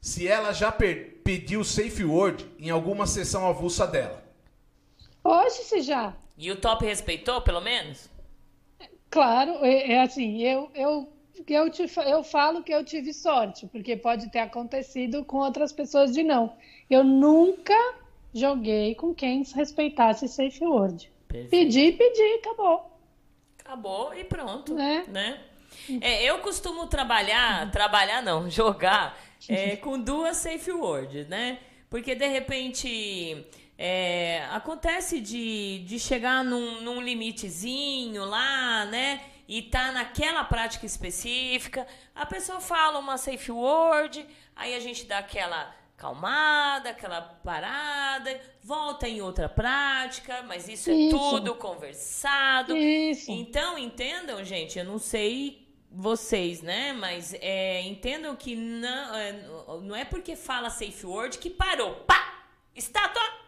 Se 0.01 0.27
ela 0.27 0.53
já 0.53 0.73
pediu 0.73 1.63
safe 1.63 2.05
word 2.05 2.47
em 2.59 2.71
alguma 2.71 3.07
sessão 3.07 3.47
avulsa 3.47 3.87
dela? 3.87 4.25
Hoje 5.23 5.63
se 5.65 5.83
já. 5.83 6.15
E 6.39 6.51
o 6.51 6.57
top 6.57 6.87
respeitou, 6.87 7.43
pelo 7.43 7.61
menos? 7.61 8.09
Claro, 9.11 9.63
é, 9.63 9.93
é 9.93 10.01
assim, 10.01 10.41
eu, 10.43 10.71
eu, 10.75 11.13
eu, 11.47 11.71
te, 11.71 11.85
eu 12.07 12.25
falo 12.25 12.63
que 12.63 12.73
eu 12.73 12.83
tive 12.83 13.13
sorte, 13.13 13.67
porque 13.67 13.95
pode 13.95 14.31
ter 14.31 14.39
acontecido 14.39 15.23
com 15.25 15.39
outras 15.39 15.71
pessoas 15.71 16.13
de 16.13 16.23
não. 16.23 16.57
Eu 16.89 17.05
nunca 17.05 17.77
joguei 18.33 18.95
com 18.95 19.15
quem 19.15 19.43
respeitasse 19.55 20.29
safe 20.29 20.65
word. 20.65 21.13
Perfeito. 21.29 21.51
Pedi, 21.51 21.93
pedi, 21.93 22.39
acabou. 22.39 22.91
Acabou 23.59 24.15
e 24.15 24.25
pronto, 24.25 24.75
né? 24.75 25.05
né? 25.09 25.41
É, 26.01 26.25
eu 26.25 26.39
costumo 26.39 26.87
trabalhar, 26.87 27.71
trabalhar 27.71 28.23
não, 28.23 28.49
jogar 28.49 29.17
é, 29.49 29.77
com 29.77 29.99
duas 29.99 30.37
safe 30.37 30.71
words, 30.71 31.27
né? 31.29 31.59
Porque 31.89 32.15
de 32.15 32.27
repente 32.27 33.45
é, 33.79 34.45
acontece 34.51 35.21
de, 35.21 35.85
de 35.87 35.99
chegar 35.99 36.45
num, 36.45 36.81
num 36.83 37.01
limitezinho 37.01 38.25
lá, 38.25 38.85
né? 38.85 39.21
E 39.49 39.63
tá 39.63 39.91
naquela 39.91 40.45
prática 40.45 40.87
específica, 40.87 41.87
a 42.15 42.25
pessoa 42.25 42.61
fala 42.61 43.01
uma 43.01 43.19
safe 43.19 43.51
word, 43.51 44.25
aí 44.55 44.75
a 44.77 44.81
gente 44.81 45.07
dá 45.07 45.19
aquela 45.19 45.75
calmada, 45.97 46.91
aquela 46.91 47.21
parada, 47.21 48.41
volta 48.63 49.09
em 49.09 49.21
outra 49.21 49.49
prática, 49.49 50.43
mas 50.43 50.69
isso, 50.69 50.91
é 50.91 50.95
isso. 50.95 51.17
é 51.17 51.19
tudo 51.19 51.55
conversado. 51.57 52.77
Isso. 52.77 53.31
Então, 53.31 53.77
entendam, 53.77 54.43
gente, 54.45 54.79
eu 54.79 54.85
não 54.85 54.99
sei 54.99 55.60
vocês, 55.91 56.63
né? 56.63 56.93
Mas 56.93 57.35
é, 57.41 57.83
entendam 57.83 58.37
que 58.37 58.55
não 58.55 59.15
é, 59.17 59.33
não 59.83 59.97
é 59.97 60.05
porque 60.05 60.37
fala 60.37 60.71
safe 60.71 61.05
word 61.05 61.39
que 61.39 61.51
parou. 61.51 61.95
Pá! 62.07 62.45
Estátua! 62.75 63.41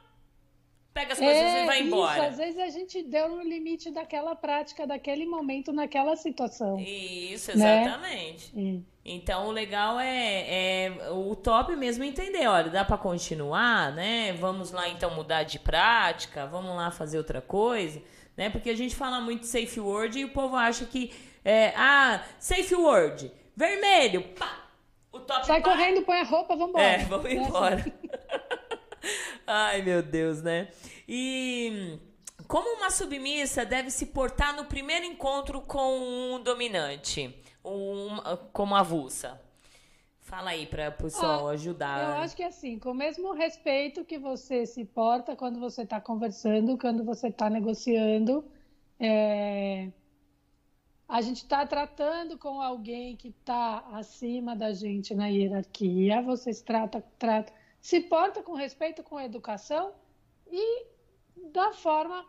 Pega 0.92 1.14
as 1.14 1.18
coisas 1.18 1.42
é, 1.42 1.62
e 1.62 1.66
vai 1.66 1.80
embora. 1.80 2.18
Isso, 2.18 2.28
às 2.28 2.36
vezes 2.36 2.58
a 2.58 2.68
gente 2.68 3.02
deu 3.02 3.30
no 3.30 3.42
limite 3.42 3.90
daquela 3.90 4.36
prática, 4.36 4.86
daquele 4.86 5.24
momento, 5.24 5.72
naquela 5.72 6.14
situação. 6.16 6.78
Isso, 6.78 7.56
né? 7.56 7.82
exatamente. 7.82 8.54
Né? 8.54 8.82
Então, 9.02 9.48
o 9.48 9.50
legal 9.50 9.98
é, 9.98 10.84
é, 10.84 11.10
o 11.10 11.34
top 11.34 11.74
mesmo 11.76 12.04
entender, 12.04 12.46
olha, 12.46 12.68
dá 12.68 12.84
para 12.84 12.98
continuar, 12.98 13.92
né? 13.92 14.34
Vamos 14.34 14.70
lá 14.70 14.86
então 14.88 15.14
mudar 15.14 15.44
de 15.44 15.58
prática, 15.58 16.46
vamos 16.46 16.76
lá 16.76 16.90
fazer 16.90 17.16
outra 17.16 17.40
coisa, 17.40 18.02
né? 18.36 18.50
Porque 18.50 18.68
a 18.68 18.76
gente 18.76 18.94
fala 18.94 19.18
muito 19.18 19.46
safe 19.46 19.80
word 19.80 20.20
e 20.20 20.24
o 20.26 20.28
povo 20.28 20.56
acha 20.56 20.84
que 20.84 21.10
é, 21.44 21.72
ah, 21.76 22.24
safe 22.38 22.74
word, 22.74 23.32
vermelho, 23.56 24.22
pá, 24.34 24.68
o 25.12 25.20
top 25.20 25.46
Sai 25.46 25.60
pá. 25.60 25.70
correndo, 25.70 26.02
põe 26.02 26.20
a 26.20 26.24
roupa, 26.24 26.56
vambora. 26.56 26.84
É, 26.84 26.98
vamos 27.04 27.30
embora. 27.30 27.84
Ai, 29.46 29.82
meu 29.82 30.02
Deus, 30.02 30.42
né? 30.42 30.68
E 31.08 31.98
como 32.46 32.76
uma 32.76 32.90
submissa 32.90 33.64
deve 33.64 33.90
se 33.90 34.06
portar 34.06 34.54
no 34.54 34.66
primeiro 34.66 35.04
encontro 35.04 35.60
com 35.60 36.34
um 36.34 36.42
dominante? 36.42 37.42
um, 37.64 38.18
como 38.52 38.74
avulsa? 38.74 39.40
Fala 40.20 40.50
aí 40.50 40.66
para 40.66 40.88
o 40.88 40.92
pessoal 40.92 41.48
ah, 41.48 41.52
ajudar. 41.52 42.16
Eu 42.16 42.22
acho 42.22 42.34
que 42.34 42.42
assim, 42.42 42.78
com 42.78 42.92
o 42.92 42.94
mesmo 42.94 43.32
respeito 43.34 44.04
que 44.04 44.18
você 44.18 44.64
se 44.64 44.84
porta 44.84 45.36
quando 45.36 45.60
você 45.60 45.82
está 45.82 46.00
conversando, 46.00 46.78
quando 46.78 47.04
você 47.04 47.28
está 47.28 47.50
negociando, 47.50 48.44
é... 48.98 49.90
a 51.12 51.20
gente 51.20 51.42
está 51.42 51.66
tratando 51.66 52.38
com 52.38 52.58
alguém 52.58 53.14
que 53.14 53.28
está 53.28 53.84
acima 53.92 54.56
da 54.56 54.72
gente 54.72 55.14
na 55.14 55.26
hierarquia, 55.26 56.22
você 56.22 56.54
se 56.54 56.64
trata, 56.64 57.04
trata, 57.18 57.52
se 57.82 58.00
porta 58.00 58.42
com 58.42 58.54
respeito, 58.54 59.02
com 59.02 59.20
educação 59.20 59.92
e 60.50 60.86
da 61.52 61.70
forma 61.74 62.24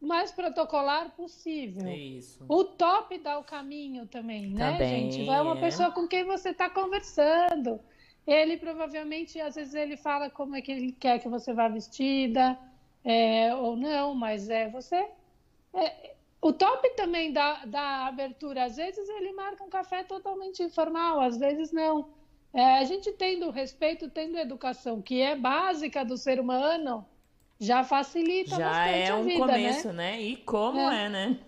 mais 0.00 0.32
protocolar 0.32 1.10
possível. 1.10 1.86
Isso. 1.86 2.42
O 2.48 2.64
top 2.64 3.18
dá 3.18 3.38
o 3.38 3.44
caminho 3.44 4.06
também, 4.06 4.48
né, 4.48 4.72
também, 4.72 5.12
gente? 5.12 5.26
Vai 5.26 5.42
uma 5.42 5.58
é. 5.58 5.60
pessoa 5.60 5.90
com 5.90 6.08
quem 6.08 6.24
você 6.24 6.48
está 6.48 6.70
conversando. 6.70 7.78
Ele 8.26 8.56
provavelmente, 8.56 9.38
às 9.38 9.54
vezes, 9.54 9.74
ele 9.74 9.98
fala 9.98 10.30
como 10.30 10.56
é 10.56 10.62
que 10.62 10.72
ele 10.72 10.92
quer 10.92 11.18
que 11.18 11.28
você 11.28 11.52
vá 11.52 11.68
vestida, 11.68 12.58
é, 13.04 13.54
ou 13.54 13.76
não, 13.76 14.14
mas 14.14 14.48
é 14.48 14.66
você. 14.70 15.10
É, 15.74 16.13
o 16.44 16.52
top 16.52 16.86
também 16.90 17.32
dá, 17.32 17.62
dá 17.64 18.06
abertura. 18.06 18.64
Às 18.64 18.76
vezes 18.76 19.08
ele 19.08 19.32
marca 19.32 19.64
um 19.64 19.70
café 19.70 20.04
totalmente 20.04 20.62
informal, 20.62 21.18
às 21.22 21.38
vezes 21.38 21.72
não. 21.72 22.10
É, 22.52 22.80
a 22.80 22.84
gente 22.84 23.10
tendo 23.12 23.50
respeito, 23.50 24.10
tendo 24.10 24.36
educação, 24.36 25.00
que 25.00 25.22
é 25.22 25.34
básica 25.34 26.04
do 26.04 26.18
ser 26.18 26.38
humano, 26.38 27.02
já 27.58 27.82
facilita 27.82 28.56
já 28.56 28.68
bastante 28.68 29.10
é 29.10 29.14
um 29.14 29.20
a 29.20 29.22
vida, 29.22 29.38
começo, 29.38 29.88
né? 29.88 29.94
né? 29.94 30.20
E 30.20 30.36
como 30.36 30.78
é, 30.78 31.06
é 31.06 31.08
né? 31.08 31.38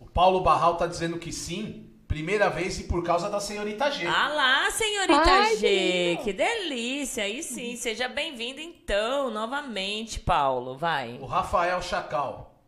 O 0.00 0.06
Paulo 0.06 0.40
Barral 0.40 0.76
tá 0.76 0.88
dizendo 0.88 1.20
que 1.20 1.32
sim, 1.32 1.87
Primeira 2.08 2.48
vez 2.48 2.80
e 2.80 2.84
por 2.84 3.04
causa 3.04 3.28
da 3.28 3.38
senhorita 3.38 3.90
G. 3.90 4.06
Ah 4.06 4.28
lá, 4.28 4.70
senhorita 4.70 5.30
Ai, 5.30 5.56
G. 5.56 5.60
Que, 5.60 6.24
que 6.24 6.32
delícia. 6.32 7.22
Aí 7.22 7.42
sim, 7.42 7.76
seja 7.76 8.08
bem-vindo 8.08 8.62
então, 8.62 9.30
novamente, 9.30 10.18
Paulo. 10.18 10.76
Vai. 10.78 11.18
O 11.20 11.26
Rafael 11.26 11.82
Chacal. 11.82 12.58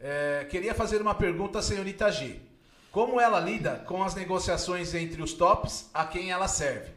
É, 0.00 0.46
queria 0.50 0.74
fazer 0.74 1.02
uma 1.02 1.14
pergunta 1.14 1.58
à 1.58 1.62
senhorita 1.62 2.10
G. 2.10 2.40
Como 2.90 3.20
ela 3.20 3.38
lida 3.38 3.84
com 3.86 4.02
as 4.02 4.14
negociações 4.14 4.94
entre 4.94 5.20
os 5.20 5.34
tops 5.34 5.90
a 5.92 6.06
quem 6.06 6.30
ela 6.30 6.48
serve? 6.48 6.92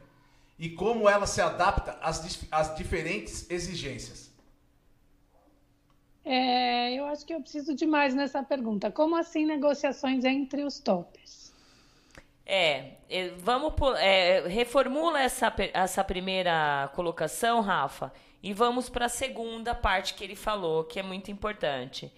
E 0.57 0.69
como 0.69 1.09
ela 1.09 1.27
se 1.27 1.41
adapta 1.41 1.97
às, 2.01 2.39
às 2.49 2.73
diferentes 2.75 3.49
exigências? 3.49 4.26
É, 6.29 6.93
eu 6.93 7.05
acho 7.05 7.25
que 7.25 7.33
eu 7.33 7.39
preciso 7.39 7.73
de 7.73 7.85
mais 7.85 8.13
nessa 8.13 8.43
pergunta. 8.43 8.91
Como 8.91 9.15
assim 9.15 9.45
negociações 9.45 10.25
entre 10.25 10.65
os 10.65 10.77
tops? 10.77 11.53
É, 12.45 12.95
é 13.09 13.29
vamos 13.37 13.73
é, 13.97 14.45
reformula 14.45 15.21
essa, 15.21 15.53
essa 15.73 16.03
primeira 16.03 16.91
colocação, 16.93 17.61
Rafa, 17.61 18.11
e 18.43 18.53
vamos 18.53 18.89
para 18.89 19.05
a 19.05 19.09
segunda 19.09 19.73
parte 19.73 20.15
que 20.15 20.23
ele 20.23 20.35
falou, 20.35 20.83
que 20.83 20.99
é 20.99 21.03
muito 21.03 21.31
importante. 21.31 22.11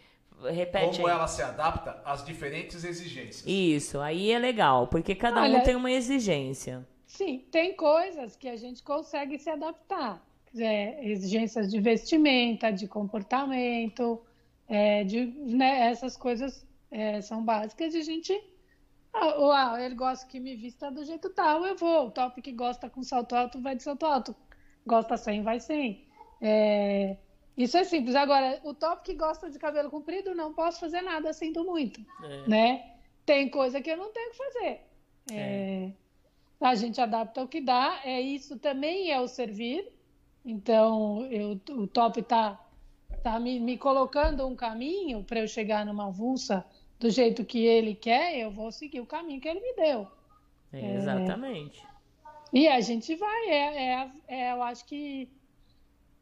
Repete 0.43 0.97
Como 0.97 1.07
aí. 1.07 1.13
ela 1.13 1.27
se 1.27 1.43
adapta 1.43 2.01
às 2.03 2.25
diferentes 2.25 2.83
exigências. 2.83 3.43
Isso, 3.45 3.99
aí 3.99 4.31
é 4.31 4.39
legal, 4.39 4.87
porque 4.87 5.13
cada 5.13 5.41
Olha, 5.41 5.59
um 5.59 5.63
tem 5.63 5.75
uma 5.75 5.91
exigência. 5.91 6.83
Sim, 7.05 7.45
tem 7.51 7.75
coisas 7.75 8.35
que 8.35 8.49
a 8.49 8.55
gente 8.55 8.81
consegue 8.81 9.37
se 9.37 9.51
adaptar 9.51 10.19
é, 10.57 11.05
exigências 11.05 11.69
de 11.69 11.79
vestimenta, 11.79 12.71
de 12.71 12.87
comportamento, 12.87 14.21
é, 14.67 15.03
de, 15.03 15.25
né, 15.25 15.89
essas 15.89 16.15
coisas 16.15 16.65
é, 16.91 17.21
são 17.21 17.43
básicas 17.43 17.91
de 17.91 17.99
a 17.99 18.03
gente. 18.03 18.33
Ah, 19.13 19.73
ah, 19.73 19.81
ele 19.81 19.95
gosta 19.95 20.27
que 20.27 20.39
me 20.39 20.55
vista 20.55 20.91
do 20.91 21.03
jeito 21.03 21.29
tal, 21.31 21.65
eu 21.65 21.75
vou. 21.75 22.07
O 22.07 22.11
top 22.11 22.41
que 22.41 22.51
gosta 22.51 22.89
com 22.89 23.03
salto 23.03 23.35
alto 23.35 23.59
vai 23.61 23.75
de 23.75 23.83
salto 23.83 24.05
alto. 24.05 24.35
Gosta 24.85 25.17
sem, 25.17 25.41
vai 25.41 25.59
sem. 25.59 26.07
É, 26.41 27.17
isso 27.57 27.77
é 27.77 27.83
simples. 27.83 28.15
Agora, 28.15 28.59
o 28.63 28.73
top 28.73 29.03
que 29.03 29.13
gosta 29.13 29.49
de 29.49 29.59
cabelo 29.59 29.89
comprido, 29.89 30.33
não 30.35 30.53
posso 30.53 30.79
fazer 30.79 31.01
nada, 31.01 31.33
sinto 31.33 31.63
muito. 31.63 31.99
É. 32.23 32.47
Né? 32.47 32.93
Tem 33.25 33.49
coisa 33.49 33.81
que 33.81 33.89
eu 33.89 33.97
não 33.97 34.11
tenho 34.11 34.31
que 34.31 34.37
fazer. 34.37 34.81
É. 35.31 35.35
é. 35.35 35.93
A 36.61 36.75
gente 36.75 37.01
adapta 37.01 37.41
o 37.43 37.47
que 37.47 37.61
dá. 37.61 37.99
É 38.03 38.21
isso 38.21 38.57
também 38.59 39.11
é 39.11 39.19
o 39.19 39.27
servir. 39.27 39.91
Então, 40.49 41.27
eu, 41.27 41.61
o 41.77 41.85
top 41.85 42.21
está 42.21 42.59
tá 43.21 43.39
me, 43.39 43.59
me 43.59 43.77
colocando 43.77 44.47
um 44.47 44.55
caminho 44.55 45.23
para 45.23 45.41
eu 45.41 45.47
chegar 45.47 45.85
numa 45.85 46.07
avulsa 46.07 46.65
do 46.99 47.07
jeito 47.07 47.45
que 47.45 47.67
ele 47.67 47.93
quer, 47.93 48.35
eu 48.35 48.49
vou 48.49 48.71
seguir 48.71 48.99
o 48.99 49.05
caminho 49.05 49.39
que 49.39 49.47
ele 49.47 49.59
me 49.59 49.75
deu. 49.75 50.07
É, 50.73 50.95
exatamente. 50.95 51.85
E 52.51 52.67
a 52.67 52.81
gente 52.81 53.15
vai, 53.15 53.47
é, 53.47 53.83
é, 53.83 54.11
é, 54.27 54.51
eu 54.53 54.63
acho 54.63 54.83
que 54.85 55.29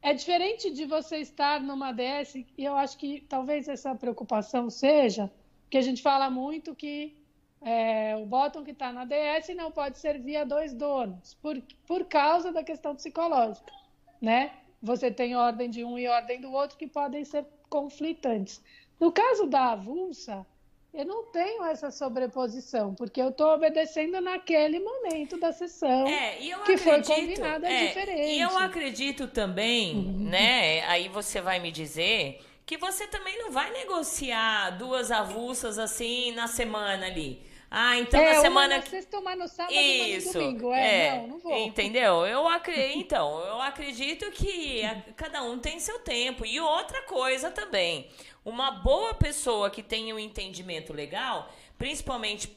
é 0.02 0.14
diferente 0.14 0.72
de 0.72 0.84
você 0.84 1.20
estar 1.20 1.62
numa 1.62 1.94
DS, 1.94 2.36
e 2.36 2.46
eu 2.58 2.76
acho 2.76 2.98
que 2.98 3.22
talvez 3.30 3.70
essa 3.70 3.96
preocupação 3.96 4.70
seja 4.70 5.32
que 5.70 5.78
a 5.78 5.82
gente 5.82 6.02
fala 6.02 6.30
muito 6.30 6.76
que 6.76 7.16
é, 7.62 8.14
o 8.18 8.26
bottom 8.26 8.66
que 8.66 8.72
está 8.72 8.92
na 8.92 9.06
DS 9.06 9.56
não 9.56 9.72
pode 9.72 9.98
servir 9.98 10.36
a 10.36 10.44
dois 10.44 10.74
donos, 10.74 11.34
por, 11.36 11.58
por 11.88 12.04
causa 12.06 12.52
da 12.52 12.62
questão 12.62 12.94
psicológica 12.94 13.77
né? 14.22 14.52
Você 14.82 15.12
tem 15.12 15.36
ordem 15.36 15.70
de 15.70 15.84
um 15.84 15.98
e 15.98 16.08
ordem 16.08 16.40
do 16.40 16.52
outro 16.52 16.78
que 16.78 16.88
podem 16.88 17.24
ser 17.24 17.46
conflitantes. 17.70 18.62
No 19.00 19.12
caso 19.12 19.48
da 19.48 19.72
avulsa, 19.72 20.46
eu 20.94 21.06
não 21.06 21.26
tenho 21.26 21.64
essa 21.66 21.92
sobreposição, 21.92 22.96
porque 22.96 23.22
eu 23.22 23.30
estou 23.30 23.54
obedecendo 23.54 24.20
naquele 24.20 24.80
momento 24.80 25.38
da 25.38 25.52
sessão 25.52 26.08
é, 26.08 26.38
que 26.38 26.52
acredito, 26.52 26.84
foi 26.84 27.04
combinada 27.04 27.70
é, 27.70 27.88
diferente. 27.88 28.32
E 28.32 28.40
eu 28.40 28.58
acredito 28.58 29.28
também, 29.28 29.96
uhum. 29.96 30.30
né? 30.30 30.82
Aí 30.88 31.08
você 31.10 31.40
vai 31.42 31.60
me 31.60 31.72
dizer 31.72 32.40
que 32.66 32.78
você 32.78 33.08
também 33.08 33.38
não 33.38 33.52
vai 33.52 33.72
negociar 33.72 34.72
duas 34.72 35.12
avulsas 35.12 35.78
assim 35.78 36.32
na 36.32 36.48
semana 36.48 37.06
ali. 37.06 37.42
Ah, 37.70 37.98
então 37.98 38.20
é, 38.20 38.34
na 38.34 38.42
semana. 38.42 38.76
Uma 38.76 38.84
na 38.84 38.90
sexta, 38.90 39.20
uma 39.20 39.36
no 39.36 39.48
sábado 39.48 39.74
Isso, 39.74 40.28
no 40.28 40.34
domingo. 40.46 40.74
É, 40.74 41.08
é, 41.08 41.18
não, 41.18 41.28
não 41.28 41.40
vou. 41.40 41.58
Entendeu? 41.58 42.26
Eu 42.26 42.48
acredito, 42.48 42.98
então, 42.98 43.40
eu 43.42 43.62
acredito 43.62 44.32
que 44.32 44.84
a, 44.84 45.02
cada 45.16 45.44
um 45.44 45.60
tem 45.60 45.80
seu 45.80 46.00
tempo. 46.00 46.46
E 46.46 46.60
outra 46.60 47.02
coisa 47.04 47.52
também. 47.52 48.10
Uma 48.46 48.72
boa 48.72 49.14
pessoa 49.14 49.70
que 49.70 49.84
tem 49.84 50.14
um 50.14 50.20
entendimento 50.20 50.94
legal, 50.94 51.52
principalmente 51.78 52.48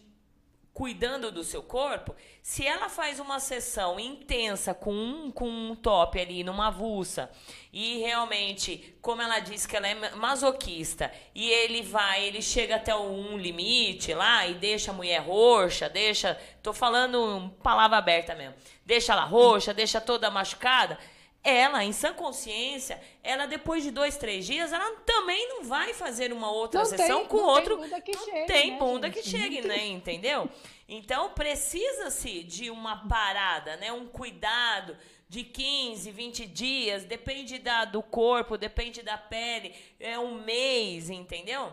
cuidando 0.73 1.31
do 1.33 1.43
seu 1.43 1.63
corpo, 1.63 2.15
se 2.43 2.67
ela 2.67 2.89
faz 2.89 3.19
uma 3.19 3.41
sessão 3.41 3.99
intensa 3.99 4.73
com 4.73 4.93
um, 4.93 5.31
com 5.31 5.49
um 5.49 5.75
top 5.75 6.19
ali 6.19 6.45
numa 6.45 6.69
avulsa 6.69 7.31
e 7.73 7.99
realmente, 7.99 8.97
como 9.03 9.21
ela 9.21 9.41
diz 9.41 9.67
que 9.67 9.77
ela 9.77 9.89
é 9.89 10.15
masoquista, 10.15 11.13
e 11.35 11.51
ele 11.51 11.83
vai, 11.83 12.25
ele 12.25 12.41
chega 12.41 12.77
até 12.77 12.95
um 12.95 13.37
limite 13.37 14.15
lá 14.15 14.47
e 14.47 14.55
deixa 14.55 14.91
a 14.91 14.95
mulher 14.95 15.21
roxa, 15.21 15.89
deixa, 15.89 16.39
tô 16.63 16.73
falando 16.73 17.53
palavra 17.63 17.99
aberta 17.99 18.35
mesmo, 18.35 18.55
deixa 18.85 19.13
ela 19.13 19.25
roxa, 19.25 19.75
deixa 19.75 20.01
toda 20.01 20.31
machucada, 20.31 20.99
ela, 21.43 21.83
em 21.85 21.93
sã 21.93 22.13
consciência, 22.13 23.01
ela 23.23 23.47
depois 23.47 23.83
de 23.83 23.91
dois, 23.91 24.17
três 24.17 24.45
dias, 24.45 24.73
ela 24.73 24.91
também 25.07 25.49
não 25.49 25.65
vai 25.65 25.95
fazer 25.95 26.33
uma 26.33 26.51
outra 26.51 26.81
não 26.81 26.87
sessão 26.87 27.21
tem, 27.21 27.29
com 27.29 27.37
outro. 27.39 27.79
Tem 27.79 27.87
bunda 27.87 28.01
que 28.01 28.13
não 28.13 28.25
chegue, 28.25 28.47
tem 28.47 28.71
né, 28.71 28.79
bunda 28.79 29.07
gente? 29.07 29.23
que 29.23 29.29
chegue, 29.29 29.61
né? 29.67 29.87
Entendeu? 29.87 30.51
Então 30.87 31.31
precisa-se 31.31 32.43
de 32.43 32.71
uma 32.71 33.09
parada, 33.09 33.77
né? 33.77 33.91
Um 33.91 34.07
cuidado 34.07 34.97
de 35.29 35.45
15, 35.45 36.11
20 36.11 36.47
dias, 36.47 37.05
depende 37.05 37.59
da, 37.59 37.85
do 37.85 38.03
corpo, 38.03 38.59
depende 38.59 39.01
da 39.01 39.17
pele, 39.17 39.75
é 39.99 40.19
um 40.19 40.43
mês, 40.43 41.09
entendeu? 41.09 41.73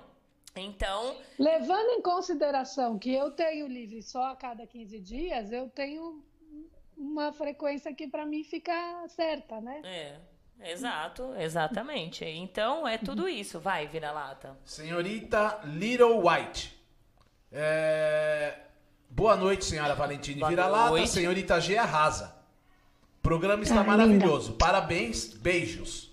Então. 0.56 1.18
Levando 1.38 1.90
em 1.90 2.02
consideração 2.02 2.98
que 2.98 3.14
eu 3.14 3.32
tenho 3.32 3.68
livre 3.68 4.02
só 4.02 4.32
a 4.32 4.36
cada 4.36 4.66
15 4.66 5.00
dias, 5.00 5.52
eu 5.52 5.70
tenho 5.70 6.24
uma 6.98 7.32
frequência 7.32 7.93
que 7.93 8.08
para 8.08 8.26
mim 8.26 8.43
fica 8.43 8.74
certa, 9.08 9.61
né? 9.61 9.82
É. 9.84 10.16
Exato, 10.59 11.35
exatamente. 11.38 12.26
Então 12.26 12.88
é 12.88 12.98
tudo 12.98 13.30
isso. 13.30 13.59
Vai, 13.59 13.88
vira-lata. 13.88 14.58
Senhorita 14.66 15.61
Little 15.66 16.19
White. 16.27 16.76
É... 17.51 18.56
Boa 19.09 19.35
noite, 19.35 19.66
senhora 19.66 19.93
Valentine 19.93 20.43
Vira-lata. 20.48 21.06
Senhorita 21.06 21.61
G 21.61 21.77
arrasa. 21.77 22.35
O 23.19 23.22
programa 23.22 23.64
está 23.64 23.82
ah, 23.82 23.84
maravilhoso. 23.84 24.51
Linda. 24.51 24.66
Parabéns, 24.66 25.34
beijos. 25.34 26.11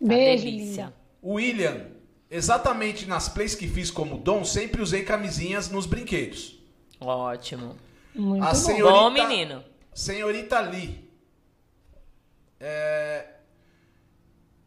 Beijo. 0.00 0.92
William, 1.22 1.86
exatamente 2.30 3.06
nas 3.06 3.28
plays 3.28 3.54
que 3.54 3.68
fiz 3.68 3.90
como 3.90 4.18
dom, 4.18 4.44
sempre 4.44 4.82
usei 4.82 5.04
camisinhas 5.04 5.70
nos 5.70 5.86
brinquedos. 5.86 6.58
Ótimo. 7.00 7.76
Muito 8.14 8.44
a 8.44 8.48
bom. 8.48 8.54
Senhorita... 8.54 8.90
bom, 8.90 9.10
menino. 9.10 9.64
Senhorita 9.96 10.60
Lee. 10.60 11.08
É... 12.60 13.28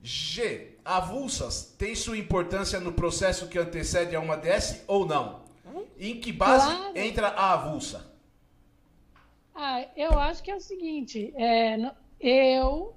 G. 0.01 0.75
Avulsas 0.83 1.75
tem 1.77 1.93
sua 1.93 2.17
importância 2.17 2.79
no 2.79 2.91
processo 2.91 3.47
que 3.47 3.59
antecede 3.59 4.15
a 4.15 4.19
uma 4.19 4.35
DS 4.35 4.83
ou 4.87 5.05
não? 5.05 5.43
Em 5.99 6.19
que 6.19 6.31
base 6.31 6.65
claro. 6.65 6.97
entra 6.97 7.27
a 7.27 7.53
avulsa? 7.53 8.11
Ah, 9.53 9.85
eu 9.95 10.17
acho 10.17 10.41
que 10.41 10.49
é 10.49 10.55
o 10.55 10.59
seguinte, 10.59 11.31
é, 11.35 11.77
eu 12.19 12.95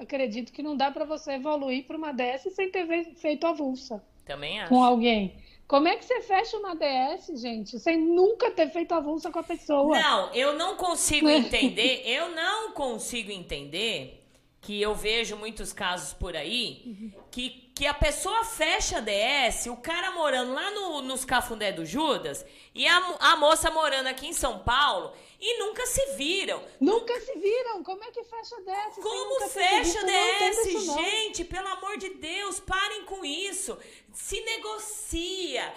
acredito 0.00 0.52
que 0.52 0.62
não 0.62 0.76
dá 0.76 0.90
para 0.90 1.04
você 1.04 1.34
evoluir 1.34 1.86
para 1.86 1.96
uma 1.96 2.12
DS 2.12 2.52
sem 2.54 2.72
ter 2.72 3.14
feito 3.14 3.46
avulsa. 3.46 4.02
Também 4.24 4.58
acho. 4.60 4.70
Com 4.70 4.82
alguém. 4.82 5.36
Como 5.68 5.86
é 5.86 5.96
que 5.96 6.04
você 6.06 6.22
fecha 6.22 6.56
uma 6.56 6.74
DS, 6.74 7.38
gente, 7.38 7.78
sem 7.78 7.98
nunca 7.98 8.50
ter 8.50 8.70
feito 8.70 8.92
avulsa 8.92 9.30
com 9.30 9.38
a 9.38 9.42
pessoa? 9.42 10.00
Não, 10.00 10.32
eu 10.32 10.54
não 10.54 10.76
consigo 10.76 11.28
entender, 11.28 12.02
eu 12.06 12.30
não 12.30 12.72
consigo 12.72 13.30
entender 13.30 14.26
que 14.60 14.80
eu 14.80 14.94
vejo 14.94 15.36
muitos 15.36 15.72
casos 15.72 16.12
por 16.12 16.36
aí 16.36 17.12
que, 17.30 17.70
que 17.74 17.86
a 17.86 17.94
pessoa 17.94 18.44
fecha 18.44 18.98
a 18.98 19.00
DS, 19.00 19.66
o 19.66 19.76
cara 19.76 20.10
morando 20.10 20.52
lá 20.52 20.70
no, 20.70 21.02
nos 21.02 21.24
Cafundé 21.24 21.72
do 21.72 21.86
Judas 21.86 22.44
e 22.74 22.86
a, 22.86 22.96
a 23.20 23.36
moça 23.36 23.70
morando 23.70 24.08
aqui 24.08 24.26
em 24.26 24.32
São 24.32 24.58
Paulo 24.60 25.12
e 25.40 25.58
nunca 25.60 25.86
se 25.86 26.04
viram. 26.16 26.60
Nunca 26.80 27.18
se 27.20 27.32
viram? 27.38 27.84
Como 27.84 28.02
é 28.02 28.10
que 28.10 28.24
fecha 28.24 28.56
a 28.56 28.60
DS? 28.60 28.96
Como 29.00 29.48
fecha 29.48 30.00
a 30.00 30.04
DS? 30.04 30.84
Gente, 30.94 31.44
pelo 31.44 31.68
amor 31.68 31.96
de 31.96 32.08
Deus, 32.10 32.58
parem 32.58 33.04
com 33.04 33.24
isso. 33.24 33.78
Se 34.12 34.40
negocia. 34.40 35.72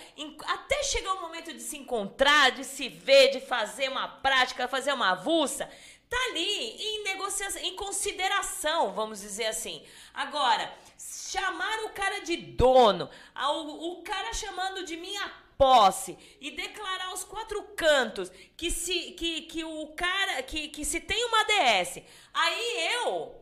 Até 0.48 0.82
chegar 0.82 1.14
o 1.14 1.22
momento 1.22 1.54
de 1.54 1.62
se 1.62 1.78
encontrar, 1.78 2.52
de 2.52 2.64
se 2.64 2.90
ver, 2.90 3.30
de 3.30 3.40
fazer 3.40 3.88
uma 3.90 4.08
prática, 4.08 4.68
fazer 4.68 4.94
uma 4.94 5.12
avulsa 5.12 5.70
tá 6.12 6.18
ali 6.30 6.76
em 6.76 7.04
negociação, 7.06 7.62
em 7.62 7.74
consideração, 7.74 8.92
vamos 8.94 9.22
dizer 9.22 9.46
assim. 9.46 9.82
Agora, 10.14 10.70
chamar 10.98 11.86
o 11.86 11.90
cara 11.90 12.20
de 12.20 12.36
dono, 12.36 13.10
o, 13.34 13.94
o 13.94 14.04
cara 14.04 14.34
chamando 14.34 14.84
de 14.84 14.98
minha 14.98 15.26
posse 15.58 16.18
e 16.42 16.52
declarar 16.52 17.08
aos 17.08 17.24
quatro 17.24 17.64
cantos 17.78 18.30
que 18.58 18.70
se 18.70 19.12
que, 19.12 19.44
que 19.44 19.64
o 19.64 19.88
cara 19.96 20.44
que, 20.44 20.68
que 20.68 20.84
se 20.84 21.00
tem 21.00 21.24
uma 21.26 21.46
DS. 21.46 22.04
Aí 22.34 22.94
eu, 22.96 23.34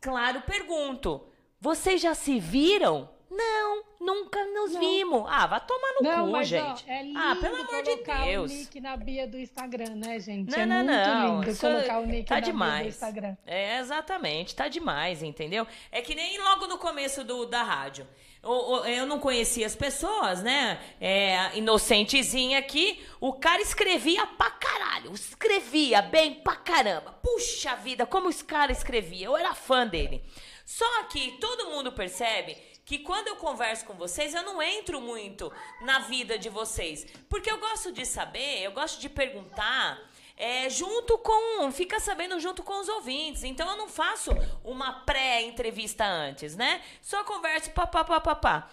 claro, 0.00 0.40
pergunto: 0.42 1.26
vocês 1.60 2.00
já 2.00 2.14
se 2.14 2.38
viram? 2.38 3.10
Não, 3.30 3.84
nunca 4.00 4.42
nos 4.46 4.72
não. 4.72 4.80
vimos. 4.80 5.24
Ah, 5.28 5.46
vai 5.46 5.60
tomar 5.60 5.92
no 6.00 6.08
não, 6.08 6.26
cu, 6.26 6.32
mas, 6.32 6.48
gente. 6.48 6.84
Ó, 6.88 6.90
é 6.90 7.02
lindo 7.02 7.18
ah, 7.18 7.36
pelo 7.40 7.56
amor 7.56 7.82
de 7.82 7.96
Deus. 7.96 8.50
o 8.50 8.54
nick 8.54 8.80
na 8.80 8.96
bio 8.96 9.30
do 9.30 9.38
Instagram, 9.38 9.96
né, 9.96 10.18
gente? 10.18 10.50
Não, 10.50 10.58
é 10.58 10.66
não, 10.66 10.76
muito 10.76 10.90
não. 10.90 11.40
lindo 11.42 11.58
colocar 11.58 11.98
o 12.00 12.06
nick 12.06 12.24
tá 12.24 12.36
na 12.36 12.40
demais. 12.40 12.74
bio 12.74 12.84
do 12.84 12.94
Instagram. 12.94 13.36
É, 13.46 13.78
exatamente, 13.78 14.54
tá 14.54 14.68
demais, 14.68 15.22
entendeu? 15.22 15.66
É 15.92 16.00
que 16.00 16.14
nem 16.14 16.38
logo 16.42 16.66
no 16.66 16.78
começo 16.78 17.22
do, 17.22 17.44
da 17.44 17.62
rádio. 17.62 18.06
Eu, 18.42 18.84
eu 18.86 19.06
não 19.06 19.18
conhecia 19.18 19.66
as 19.66 19.76
pessoas, 19.76 20.42
né? 20.42 20.80
É, 21.00 21.56
inocentezinha 21.58 22.58
aqui. 22.58 23.04
O 23.20 23.34
cara 23.34 23.60
escrevia 23.60 24.26
pra 24.26 24.50
caralho. 24.50 25.12
Escrevia 25.12 26.00
bem 26.00 26.34
pra 26.34 26.56
caramba. 26.56 27.12
Puxa 27.22 27.74
vida, 27.76 28.06
como 28.06 28.28
os 28.28 28.40
caras 28.40 28.78
escreviam. 28.78 29.32
Eu 29.32 29.36
era 29.36 29.54
fã 29.54 29.86
dele. 29.86 30.22
Só 30.64 31.04
que 31.04 31.32
todo 31.40 31.70
mundo 31.70 31.92
percebe 31.92 32.56
que 32.88 32.98
quando 33.00 33.28
eu 33.28 33.36
converso 33.36 33.84
com 33.84 33.92
vocês, 33.92 34.34
eu 34.34 34.42
não 34.42 34.62
entro 34.62 34.98
muito 34.98 35.52
na 35.82 35.98
vida 35.98 36.38
de 36.38 36.48
vocês. 36.48 37.06
Porque 37.28 37.50
eu 37.50 37.58
gosto 37.58 37.92
de 37.92 38.06
saber, 38.06 38.62
eu 38.62 38.72
gosto 38.72 38.98
de 38.98 39.10
perguntar. 39.10 40.00
É, 40.34 40.70
junto 40.70 41.18
com. 41.18 41.70
Fica 41.70 42.00
sabendo 42.00 42.40
junto 42.40 42.62
com 42.62 42.80
os 42.80 42.88
ouvintes. 42.88 43.44
Então 43.44 43.68
eu 43.68 43.76
não 43.76 43.88
faço 43.88 44.30
uma 44.64 45.00
pré-entrevista 45.00 46.06
antes, 46.06 46.56
né? 46.56 46.80
Só 47.02 47.22
converso 47.24 47.72
papapá. 47.72 48.04
Pá, 48.04 48.20
pá, 48.20 48.34
pá. 48.36 48.70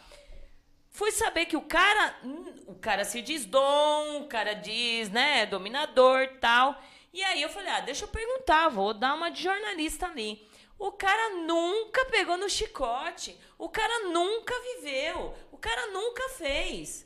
Fui 0.92 1.12
saber 1.12 1.46
que 1.48 1.58
o 1.58 1.62
cara. 1.62 2.16
Hum, 2.24 2.54
o 2.68 2.76
cara 2.76 3.04
se 3.04 3.22
diz 3.22 3.44
dom, 3.44 4.22
o 4.22 4.28
cara 4.28 4.54
diz, 4.54 5.10
né, 5.10 5.46
dominador 5.46 6.30
tal. 6.40 6.82
E 7.12 7.22
aí 7.22 7.42
eu 7.42 7.50
falei, 7.50 7.70
ah, 7.70 7.82
deixa 7.82 8.06
eu 8.06 8.10
perguntar, 8.10 8.70
vou 8.70 8.94
dar 8.94 9.14
uma 9.14 9.30
de 9.30 9.44
jornalista 9.44 10.06
ali. 10.06 10.48
O 10.78 10.92
cara 10.92 11.36
nunca 11.36 12.06
pegou 12.06 12.38
no 12.38 12.50
chicote. 12.50 13.40
O 13.58 13.70
cara 13.70 14.10
nunca 14.10 14.54
viveu. 14.62 15.34
O 15.52 15.58
cara 15.58 15.88
nunca 15.88 16.30
fez. 16.30 17.06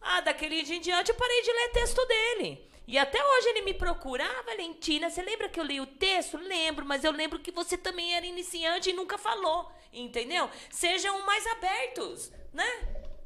Ah, 0.00 0.20
daquele 0.20 0.62
dia 0.62 0.76
em 0.76 0.80
diante 0.80 1.10
eu 1.10 1.16
parei 1.16 1.42
de 1.42 1.52
ler 1.52 1.72
texto 1.72 2.06
dele. 2.06 2.70
E 2.86 2.98
até 2.98 3.22
hoje 3.22 3.48
ele 3.50 3.62
me 3.62 3.74
procura. 3.74 4.24
Ah, 4.24 4.42
Valentina, 4.42 5.10
você 5.10 5.22
lembra 5.22 5.48
que 5.48 5.60
eu 5.60 5.64
li 5.64 5.80
o 5.80 5.86
texto? 5.86 6.38
Lembro, 6.38 6.84
mas 6.84 7.04
eu 7.04 7.12
lembro 7.12 7.38
que 7.38 7.52
você 7.52 7.76
também 7.76 8.14
era 8.14 8.26
iniciante 8.26 8.90
e 8.90 8.94
nunca 8.94 9.16
falou. 9.18 9.70
Entendeu? 9.92 10.48
Sejam 10.70 11.24
mais 11.26 11.46
abertos, 11.46 12.32
né? 12.52 12.66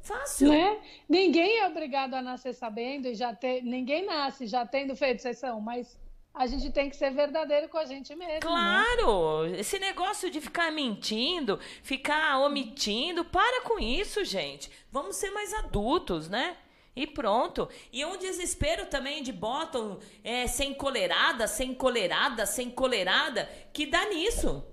Fácil. 0.01 0.49
Né? 0.49 0.79
Ninguém 1.09 1.57
é 1.57 1.67
obrigado 1.67 2.13
a 2.13 2.21
nascer 2.21 2.53
sabendo 2.53 3.07
e 3.07 3.15
já 3.15 3.33
ter. 3.33 3.63
Ninguém 3.63 4.05
nasce 4.05 4.45
já 4.45 4.65
tendo 4.65 4.95
feito 4.95 5.23
sessão, 5.23 5.59
mas 5.59 5.97
a 6.35 6.45
gente 6.47 6.69
tem 6.69 6.89
que 6.89 6.95
ser 6.97 7.11
verdadeiro 7.11 7.69
com 7.69 7.77
a 7.77 7.85
gente 7.85 8.13
mesmo. 8.13 8.33
Né? 8.33 8.39
Claro! 8.39 9.47
Né? 9.47 9.59
Esse 9.59 9.79
negócio 9.79 10.29
de 10.29 10.41
ficar 10.41 10.71
mentindo, 10.71 11.57
ficar 11.81 12.39
omitindo, 12.39 13.23
para 13.23 13.61
com 13.61 13.79
isso, 13.79 14.23
gente. 14.25 14.69
Vamos 14.91 15.15
ser 15.15 15.31
mais 15.31 15.53
adultos, 15.53 16.29
né? 16.29 16.57
E 16.95 17.07
pronto. 17.07 17.67
E 17.91 18.05
um 18.05 18.17
desespero 18.17 18.85
também 18.85 19.23
de 19.23 19.31
botam 19.31 19.99
é, 20.23 20.45
sem 20.47 20.73
colerada, 20.73 21.47
sem 21.47 21.73
colerada, 21.73 22.45
sem 22.45 22.69
colerada, 22.69 23.49
que 23.73 23.85
dá 23.85 24.05
nisso. 24.09 24.63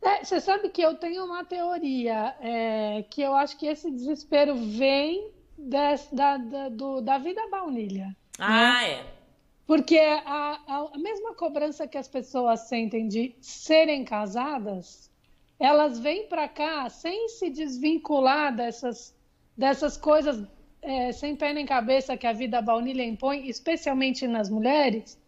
É, 0.00 0.24
você 0.24 0.40
sabe 0.40 0.68
que 0.70 0.80
eu 0.80 0.94
tenho 0.94 1.24
uma 1.24 1.44
teoria 1.44 2.34
é, 2.40 3.04
que 3.10 3.20
eu 3.20 3.34
acho 3.34 3.56
que 3.56 3.66
esse 3.66 3.90
desespero 3.90 4.54
vem 4.54 5.32
des, 5.56 6.08
da, 6.12 6.36
da, 6.36 6.68
do, 6.68 7.00
da 7.00 7.18
vida 7.18 7.42
baunilha. 7.48 8.16
Ah, 8.38 8.82
né? 8.82 8.90
é. 8.92 9.17
Porque 9.68 9.98
a, 9.98 10.62
a, 10.66 10.98
mesma 10.98 11.34
cobrança 11.34 11.86
que 11.86 11.98
as 11.98 12.08
pessoas 12.08 12.60
sentem 12.68 13.06
de 13.06 13.36
serem 13.38 14.02
casadas, 14.02 15.12
elas 15.60 15.98
vêm 15.98 16.26
para 16.26 16.48
cá 16.48 16.88
sem 16.88 17.28
se 17.28 17.50
desvincular 17.50 18.56
dessas, 18.56 19.14
dessas 19.54 19.98
coisas 19.98 20.42
é, 20.80 21.12
sem 21.12 21.36
pé 21.36 21.52
nem 21.52 21.66
cabeça 21.66 22.16
que 22.16 22.26
a 22.26 22.32
vida 22.32 22.62
baunilha 22.62 23.04
impõe, 23.04 23.46
especialmente 23.46 24.26
nas 24.26 24.48
mulheres, 24.48 25.20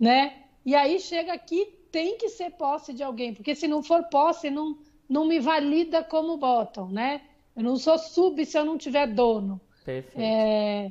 né? 0.00 0.44
E 0.64 0.74
aí 0.74 0.98
chega 0.98 1.34
aqui, 1.34 1.66
tem 1.92 2.16
que 2.16 2.30
ser 2.30 2.52
posse 2.52 2.94
de 2.94 3.02
alguém, 3.02 3.34
porque 3.34 3.54
se 3.54 3.68
não 3.68 3.82
for 3.82 4.02
posse, 4.04 4.48
não, 4.48 4.78
não 5.06 5.26
me 5.26 5.38
valida 5.38 6.02
como 6.02 6.38
botam, 6.38 6.88
né? 6.88 7.20
Eu 7.54 7.62
não 7.62 7.76
sou 7.76 7.98
sub 7.98 8.42
se 8.46 8.58
eu 8.58 8.64
não 8.64 8.78
tiver 8.78 9.08
dono. 9.08 9.60
Perfeito. 9.84 10.18
É, 10.18 10.90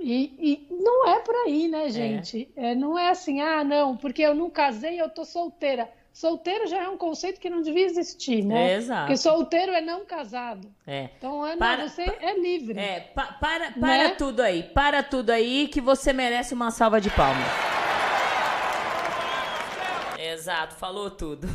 e, 0.00 0.34
e, 0.38 0.66
não 0.82 1.08
é 1.08 1.20
por 1.20 1.34
aí, 1.34 1.68
né, 1.68 1.86
é. 1.86 1.90
gente? 1.90 2.48
É. 2.56 2.70
É, 2.70 2.74
não 2.74 2.98
é 2.98 3.10
assim, 3.10 3.40
ah, 3.40 3.62
não, 3.62 3.96
porque 3.96 4.22
eu 4.22 4.34
não 4.34 4.50
casei, 4.50 5.00
eu 5.00 5.08
tô 5.08 5.24
solteira. 5.24 5.90
Solteiro 6.12 6.66
já 6.66 6.82
é 6.82 6.88
um 6.88 6.96
conceito 6.96 7.40
que 7.40 7.48
não 7.48 7.62
devia 7.62 7.86
existir, 7.86 8.44
né? 8.44 8.72
É, 8.72 8.76
exato. 8.76 9.02
Porque 9.02 9.16
solteiro 9.16 9.72
é 9.72 9.80
não 9.80 10.04
casado. 10.04 10.68
É. 10.86 11.08
Então 11.16 11.46
é, 11.46 11.56
para, 11.56 11.88
você 11.88 12.02
é 12.02 12.38
livre. 12.38 12.78
É, 12.78 13.00
pa, 13.00 13.26
para, 13.40 13.70
para 13.70 14.08
né? 14.08 14.10
tudo 14.10 14.40
aí. 14.40 14.64
Para 14.64 15.02
tudo 15.02 15.30
aí 15.30 15.68
que 15.68 15.80
você 15.80 16.12
merece 16.12 16.52
uma 16.52 16.70
salva 16.70 17.00
de 17.00 17.10
palmas. 17.10 17.46
Exato, 20.18 20.74
falou 20.74 21.10
tudo. 21.10 21.46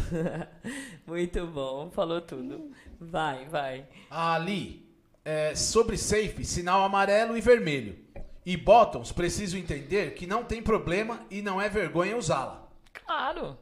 Muito 1.05 1.45
bom, 1.47 1.91
falou 1.91 2.21
tudo. 2.21 2.71
Vai, 2.99 3.45
vai. 3.45 3.85
Ali, 4.09 4.87
é, 5.23 5.53
sobre 5.53 5.97
safe, 5.97 6.45
sinal 6.45 6.83
amarelo 6.83 7.37
e 7.37 7.41
vermelho. 7.41 8.04
E 8.45 8.55
bottoms 8.55 9.11
precisam 9.11 9.59
entender 9.59 10.13
que 10.13 10.27
não 10.27 10.43
tem 10.43 10.61
problema 10.61 11.25
e 11.31 11.41
não 11.41 11.59
é 11.59 11.67
vergonha 11.67 12.15
usá-la. 12.15 12.69
Claro. 12.93 13.57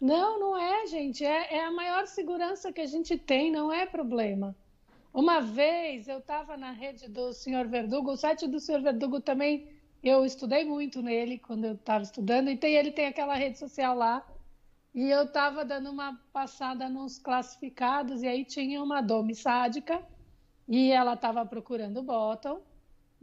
Não, 0.00 0.38
não 0.38 0.58
é, 0.58 0.86
gente. 0.86 1.24
É, 1.24 1.54
é, 1.54 1.64
a 1.64 1.70
maior 1.70 2.06
segurança 2.06 2.70
que 2.70 2.82
a 2.82 2.86
gente 2.86 3.16
tem, 3.16 3.50
não 3.50 3.72
é 3.72 3.86
problema. 3.86 4.54
Uma 5.14 5.40
vez 5.40 6.08
eu 6.08 6.18
estava 6.18 6.56
na 6.56 6.72
rede 6.72 7.08
do 7.08 7.32
Sr. 7.32 7.66
Verdugo, 7.66 8.10
o 8.10 8.16
site 8.16 8.46
do 8.46 8.60
Sr. 8.60 8.82
Verdugo 8.82 9.20
também, 9.20 9.68
eu 10.02 10.26
estudei 10.26 10.64
muito 10.64 11.00
nele 11.00 11.38
quando 11.38 11.64
eu 11.64 11.74
estava 11.74 12.02
estudando, 12.02 12.50
e 12.50 12.56
tem, 12.56 12.74
ele 12.74 12.90
tem 12.90 13.06
aquela 13.06 13.34
rede 13.34 13.58
social 13.58 13.96
lá. 13.96 14.26
E 14.94 15.08
eu 15.08 15.22
estava 15.22 15.64
dando 15.64 15.90
uma 15.90 16.20
passada 16.32 16.88
nos 16.88 17.18
classificados, 17.18 18.22
e 18.22 18.28
aí 18.28 18.44
tinha 18.44 18.82
uma 18.82 19.00
dome 19.00 19.34
sádica, 19.34 20.02
e 20.68 20.90
ela 20.90 21.14
estava 21.14 21.46
procurando 21.46 22.00
o 22.00 22.02
bottom. 22.02 22.60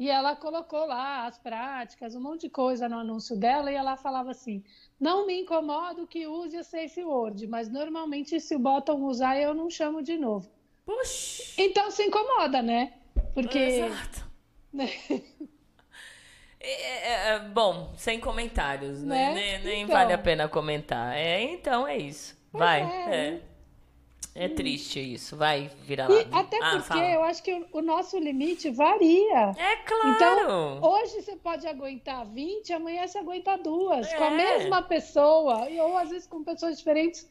E 0.01 0.09
ela 0.09 0.35
colocou 0.35 0.87
lá 0.87 1.27
as 1.27 1.37
práticas, 1.37 2.15
um 2.15 2.19
monte 2.19 2.41
de 2.41 2.49
coisa 2.49 2.89
no 2.89 2.97
anúncio 2.97 3.37
dela, 3.37 3.71
e 3.71 3.75
ela 3.75 3.95
falava 3.95 4.31
assim: 4.31 4.63
não 4.99 5.27
me 5.27 5.41
incomodo 5.41 6.07
que 6.07 6.25
use 6.25 6.57
o 6.57 6.63
Safe 6.63 7.03
Word, 7.03 7.45
mas 7.45 7.69
normalmente 7.69 8.39
se 8.39 8.55
o 8.55 8.59
bottom 8.59 9.03
usar, 9.03 9.39
eu 9.39 9.53
não 9.53 9.69
chamo 9.69 10.01
de 10.01 10.17
novo. 10.17 10.49
Puxa! 10.83 11.53
Então 11.55 11.91
se 11.91 12.01
incomoda, 12.01 12.63
né? 12.63 12.93
Porque. 13.35 13.59
Exato. 13.59 14.31
É, 16.63 16.73
é, 16.73 17.29
é, 17.29 17.39
bom, 17.39 17.91
sem 17.97 18.19
comentários, 18.19 19.01
né? 19.01 19.33
né? 19.33 19.33
Nem, 19.33 19.63
nem 19.63 19.81
então... 19.81 19.95
vale 19.95 20.13
a 20.13 20.17
pena 20.19 20.47
comentar. 20.47 21.17
É, 21.17 21.41
então 21.41 21.87
é 21.87 21.97
isso. 21.97 22.37
Vai. 22.53 22.81
É. 22.83 23.41
é. 24.33 24.45
É 24.45 24.49
triste 24.49 24.99
isso, 24.99 25.35
vai 25.35 25.69
virar 25.83 26.07
lá. 26.07 26.21
Até 26.31 26.57
ah, 26.61 26.71
porque 26.71 26.87
fala. 26.87 27.11
eu 27.11 27.23
acho 27.23 27.43
que 27.43 27.65
o 27.71 27.81
nosso 27.81 28.17
limite 28.17 28.69
varia. 28.69 29.51
É 29.57 29.75
claro. 29.77 30.09
Então, 30.09 30.81
hoje 30.81 31.21
você 31.21 31.35
pode 31.35 31.67
aguentar 31.67 32.25
20, 32.25 32.73
amanhã 32.73 33.05
você 33.05 33.17
aguenta 33.17 33.57
duas. 33.57 34.07
É. 34.07 34.17
Com 34.17 34.23
a 34.23 34.31
mesma 34.31 34.81
pessoa, 34.81 35.67
ou 35.69 35.97
às 35.97 36.09
vezes 36.09 36.27
com 36.27 36.43
pessoas 36.43 36.77
diferentes. 36.77 37.29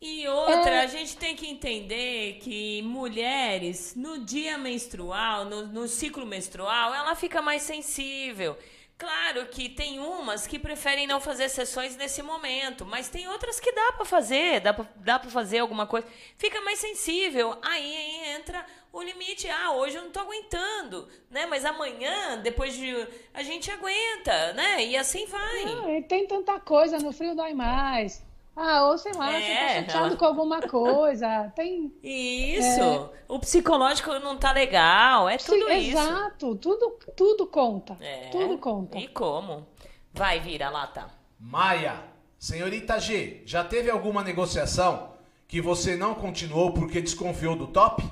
E 0.00 0.26
outra, 0.26 0.70
é... 0.70 0.80
a 0.80 0.86
gente 0.86 1.14
tem 1.18 1.36
que 1.36 1.46
entender 1.46 2.38
que 2.40 2.80
mulheres, 2.82 3.94
no 3.94 4.24
dia 4.24 4.56
menstrual, 4.56 5.44
no, 5.44 5.66
no 5.66 5.86
ciclo 5.86 6.24
menstrual, 6.24 6.94
ela 6.94 7.14
fica 7.14 7.42
mais 7.42 7.60
sensível. 7.60 8.56
Claro 9.00 9.46
que 9.46 9.66
tem 9.66 9.98
umas 9.98 10.46
que 10.46 10.58
preferem 10.58 11.06
não 11.06 11.22
fazer 11.22 11.48
sessões 11.48 11.96
nesse 11.96 12.20
momento, 12.22 12.84
mas 12.84 13.08
tem 13.08 13.26
outras 13.28 13.58
que 13.58 13.72
dá 13.72 13.92
para 13.92 14.04
fazer, 14.04 14.60
dá 14.60 14.74
pra, 14.74 14.86
dá 14.96 15.18
para 15.18 15.30
fazer 15.30 15.60
alguma 15.60 15.86
coisa. 15.86 16.06
Fica 16.36 16.60
mais 16.60 16.78
sensível. 16.78 17.56
Aí, 17.62 18.34
entra 18.36 18.62
o 18.92 19.02
limite. 19.02 19.48
Ah, 19.48 19.72
hoje 19.72 19.96
eu 19.96 20.02
não 20.02 20.10
tô 20.10 20.20
aguentando, 20.20 21.08
né? 21.30 21.46
Mas 21.46 21.64
amanhã, 21.64 22.42
depois 22.42 22.74
de 22.76 22.94
a 23.32 23.42
gente 23.42 23.70
aguenta, 23.70 24.52
né? 24.52 24.84
E 24.84 24.94
assim 24.98 25.24
vai. 25.24 25.64
Não, 25.64 26.02
tem 26.02 26.26
tanta 26.26 26.60
coisa, 26.60 26.98
no 26.98 27.10
frio 27.10 27.34
dói 27.34 27.54
mais. 27.54 28.22
Ah, 28.62 28.88
ou 28.88 28.98
sei 28.98 29.12
lá, 29.14 29.32
é, 29.32 29.40
você 29.40 29.54
tá 29.54 29.68
chateado 29.68 30.06
ela... 30.08 30.16
com 30.18 30.24
alguma 30.26 30.60
coisa. 30.60 31.50
Tem. 31.56 31.90
Isso. 32.02 32.80
É... 32.80 33.08
O 33.26 33.38
psicológico 33.38 34.10
não 34.18 34.36
tá 34.36 34.52
legal. 34.52 35.30
É 35.30 35.38
tudo 35.38 35.66
Sim, 35.66 35.78
isso. 35.78 35.98
Exato. 35.98 36.56
Tudo, 36.56 36.98
tudo 37.16 37.46
conta. 37.46 37.96
É. 38.02 38.28
Tudo 38.28 38.58
conta. 38.58 38.98
E 38.98 39.08
como? 39.08 39.66
Vai, 40.12 40.40
vira 40.40 40.68
lata. 40.68 41.06
Maia, 41.38 42.04
senhorita 42.38 43.00
G, 43.00 43.42
já 43.46 43.64
teve 43.64 43.90
alguma 43.90 44.22
negociação 44.22 45.14
que 45.48 45.58
você 45.58 45.96
não 45.96 46.14
continuou 46.14 46.74
porque 46.74 47.00
desconfiou 47.00 47.56
do 47.56 47.66
top? 47.66 48.04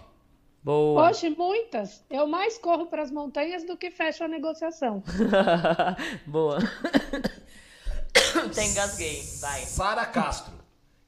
Boa. 0.64 1.10
Hoje, 1.10 1.28
muitas. 1.28 2.02
Eu 2.08 2.26
mais 2.26 2.56
corro 2.56 2.86
para 2.86 3.02
as 3.02 3.10
montanhas 3.10 3.64
do 3.64 3.76
que 3.76 3.90
fecho 3.90 4.24
a 4.24 4.28
negociação. 4.28 5.02
Boa. 6.26 6.58
Tem 8.54 8.70
engasguei. 8.70 9.22
Vai. 9.40 9.64
Sara 9.64 10.06
Castro. 10.06 10.52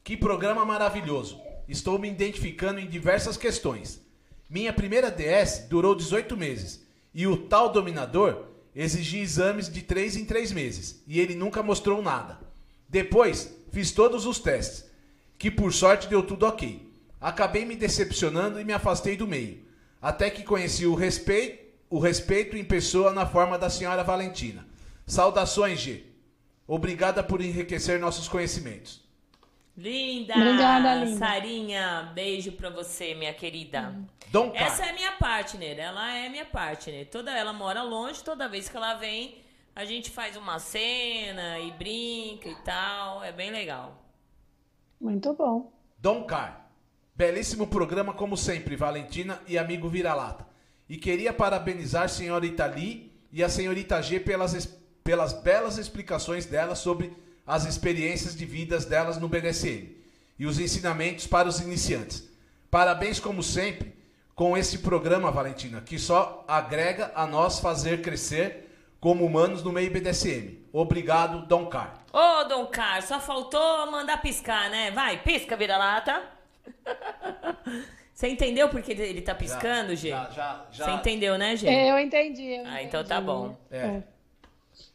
Que 0.02 0.16
programa 0.16 0.64
maravilhoso. 0.64 1.40
Estou 1.68 1.98
me 1.98 2.08
identificando 2.08 2.80
em 2.80 2.88
diversas 2.88 3.36
questões. 3.36 4.00
Minha 4.48 4.72
primeira 4.72 5.10
DS 5.10 5.66
durou 5.68 5.94
18 5.94 6.36
meses 6.36 6.84
e 7.14 7.26
o 7.26 7.36
tal 7.36 7.70
dominador 7.70 8.46
exigia 8.74 9.22
exames 9.22 9.68
de 9.68 9.82
3 9.82 10.16
em 10.16 10.24
3 10.24 10.52
meses 10.52 11.02
e 11.06 11.20
ele 11.20 11.34
nunca 11.34 11.62
mostrou 11.62 12.02
nada. 12.02 12.40
Depois, 12.88 13.54
fiz 13.70 13.92
todos 13.92 14.26
os 14.26 14.40
testes, 14.40 14.84
que 15.38 15.50
por 15.50 15.72
sorte 15.72 16.08
deu 16.08 16.24
tudo 16.24 16.46
ok. 16.46 16.90
Acabei 17.20 17.64
me 17.64 17.76
decepcionando 17.76 18.60
e 18.60 18.64
me 18.64 18.72
afastei 18.72 19.16
do 19.16 19.28
meio, 19.28 19.62
até 20.02 20.28
que 20.30 20.42
conheci 20.42 20.86
o 20.86 20.94
respeito, 20.94 21.70
o 21.88 21.98
respeito 22.00 22.56
em 22.56 22.64
pessoa 22.64 23.12
na 23.12 23.26
forma 23.26 23.56
da 23.56 23.70
senhora 23.70 24.02
Valentina. 24.02 24.66
Saudações, 25.06 25.78
G. 25.78 26.09
Obrigada 26.72 27.20
por 27.24 27.40
enriquecer 27.40 27.98
nossos 27.98 28.28
conhecimentos. 28.28 29.02
Linda! 29.76 30.36
Obrigada, 30.36 30.94
linda. 30.94 31.18
Sarinha, 31.18 32.12
beijo 32.14 32.52
pra 32.52 32.70
você, 32.70 33.12
minha 33.12 33.34
querida. 33.34 33.92
Dom 34.28 34.52
Essa 34.54 34.86
é 34.86 34.92
minha 34.92 35.10
partner, 35.16 35.80
ela 35.80 36.14
é 36.14 36.28
minha 36.28 36.44
partner. 36.44 37.08
Toda 37.10 37.36
ela 37.36 37.52
mora 37.52 37.82
longe, 37.82 38.22
toda 38.22 38.48
vez 38.48 38.68
que 38.68 38.76
ela 38.76 38.94
vem, 38.94 39.38
a 39.74 39.84
gente 39.84 40.12
faz 40.12 40.36
uma 40.36 40.60
cena 40.60 41.58
e 41.58 41.72
brinca 41.72 42.48
e 42.48 42.54
tal. 42.62 43.24
É 43.24 43.32
bem 43.32 43.50
legal. 43.50 44.04
Muito 45.00 45.34
bom. 45.34 45.72
Dom 45.98 46.22
Car. 46.22 46.70
Belíssimo 47.16 47.66
programa, 47.66 48.14
como 48.14 48.36
sempre, 48.36 48.76
Valentina 48.76 49.42
e 49.48 49.58
amigo 49.58 49.88
Vira-Lata. 49.88 50.46
E 50.88 50.96
queria 50.96 51.32
parabenizar 51.32 52.04
a 52.04 52.08
senhora 52.08 52.46
Itali 52.46 53.12
e 53.32 53.42
a 53.42 53.48
senhorita 53.48 54.00
G 54.00 54.20
pelas 54.20 54.54
pelas 55.10 55.32
belas 55.32 55.76
explicações 55.76 56.46
delas 56.46 56.78
sobre 56.78 57.12
as 57.44 57.64
experiências 57.64 58.36
de 58.36 58.46
vidas 58.46 58.84
delas 58.84 59.18
no 59.18 59.26
BDSM 59.28 59.88
e 60.38 60.46
os 60.46 60.60
ensinamentos 60.60 61.26
para 61.26 61.48
os 61.48 61.58
iniciantes. 61.58 62.30
Parabéns, 62.70 63.18
como 63.18 63.42
sempre, 63.42 63.92
com 64.36 64.56
esse 64.56 64.78
programa, 64.78 65.32
Valentina, 65.32 65.80
que 65.80 65.98
só 65.98 66.44
agrega 66.46 67.10
a 67.16 67.26
nós 67.26 67.58
fazer 67.58 68.02
crescer 68.02 68.70
como 69.00 69.26
humanos 69.26 69.64
no 69.64 69.72
meio 69.72 69.90
BDSM. 69.90 70.60
Obrigado, 70.72 71.44
Dom 71.44 71.66
Car. 71.66 72.04
Ô, 72.12 72.44
Dom 72.44 72.66
Car, 72.66 73.02
só 73.02 73.18
faltou 73.18 73.90
mandar 73.90 74.22
piscar, 74.22 74.70
né? 74.70 74.92
Vai, 74.92 75.20
pisca, 75.24 75.56
vira-lata. 75.56 76.22
Você 78.14 78.28
entendeu 78.28 78.68
porque 78.68 78.92
ele 78.92 79.22
tá 79.22 79.34
piscando, 79.34 79.96
Gê? 79.96 80.10
Já, 80.10 80.30
já, 80.30 80.66
já. 80.70 80.84
Você 80.84 80.90
entendeu, 80.92 81.36
né, 81.36 81.56
Gê? 81.56 81.66
É, 81.66 81.90
eu 81.90 81.98
entendi. 81.98 82.52
Eu 82.52 82.64
ah, 82.64 82.74
entendi. 82.74 82.84
então 82.84 83.02
tá 83.02 83.20
bom. 83.20 83.58
É. 83.72 83.78
é. 83.78 84.02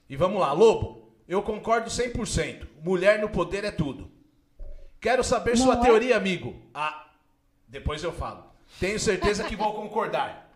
E 0.10 0.16
vamos 0.16 0.40
lá, 0.40 0.52
Lobo, 0.52 1.12
eu 1.28 1.42
concordo 1.42 1.90
100%. 1.90 2.68
Mulher 2.82 3.20
no 3.20 3.30
poder 3.30 3.64
é 3.64 3.72
tudo. 3.72 4.12
Quero 5.02 5.24
saber 5.24 5.58
Não 5.58 5.66
sua 5.66 5.76
é? 5.76 5.82
teoria, 5.82 6.18
amigo. 6.18 6.56
Ah, 6.74 7.08
depois 7.68 8.04
eu 8.04 8.12
falo. 8.12 8.44
Tenho 8.80 9.00
certeza 9.00 9.44
que 9.44 9.56
vou 9.56 9.74
concordar. 9.74 10.52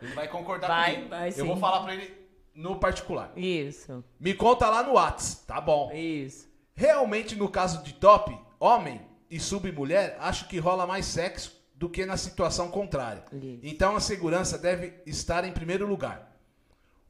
Ele 0.00 0.14
vai 0.14 0.28
concordar 0.28 0.68
vai, 0.68 0.94
comigo. 0.94 1.10
Vai, 1.10 1.34
eu 1.36 1.46
vou 1.46 1.56
falar 1.56 1.80
para 1.80 1.94
ele 1.94 2.14
no 2.54 2.76
particular. 2.76 3.32
Isso. 3.36 4.04
Me 4.18 4.34
conta 4.34 4.68
lá 4.68 4.82
no 4.82 4.94
Whats, 4.94 5.42
tá 5.46 5.60
bom? 5.60 5.92
Isso. 5.92 6.48
Realmente, 6.74 7.36
no 7.36 7.48
caso 7.48 7.82
de 7.82 7.94
top, 7.94 8.36
homem 8.58 9.00
e 9.30 9.38
sub-mulher, 9.38 10.16
acho 10.20 10.48
que 10.48 10.58
rola 10.58 10.86
mais 10.86 11.06
sexo 11.06 11.60
do 11.74 11.88
que 11.88 12.04
na 12.04 12.16
situação 12.16 12.70
contrária. 12.70 13.24
Isso. 13.32 13.60
Então 13.62 13.96
a 13.96 14.00
segurança 14.00 14.58
deve 14.58 15.00
estar 15.06 15.44
em 15.44 15.52
primeiro 15.52 15.86
lugar. 15.86 16.29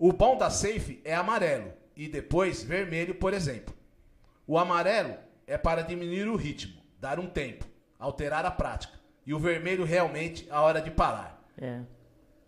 O 0.03 0.15
bom 0.15 0.35
da 0.35 0.49
safe 0.49 0.99
é 1.05 1.15
amarelo 1.15 1.75
e 1.95 2.09
depois 2.09 2.63
vermelho, 2.63 3.15
por 3.17 3.35
exemplo. 3.35 3.75
O 4.47 4.57
amarelo 4.57 5.15
é 5.47 5.59
para 5.59 5.83
diminuir 5.83 6.27
o 6.27 6.37
ritmo, 6.37 6.73
dar 6.99 7.21
um 7.21 7.27
tempo, 7.27 7.67
alterar 7.99 8.47
a 8.47 8.51
prática. 8.51 8.99
E 9.27 9.35
o 9.35 9.39
vermelho 9.39 9.85
realmente 9.85 10.49
a 10.51 10.63
hora 10.63 10.81
de 10.81 10.91
parar. 10.91 11.47
É. 11.61 11.81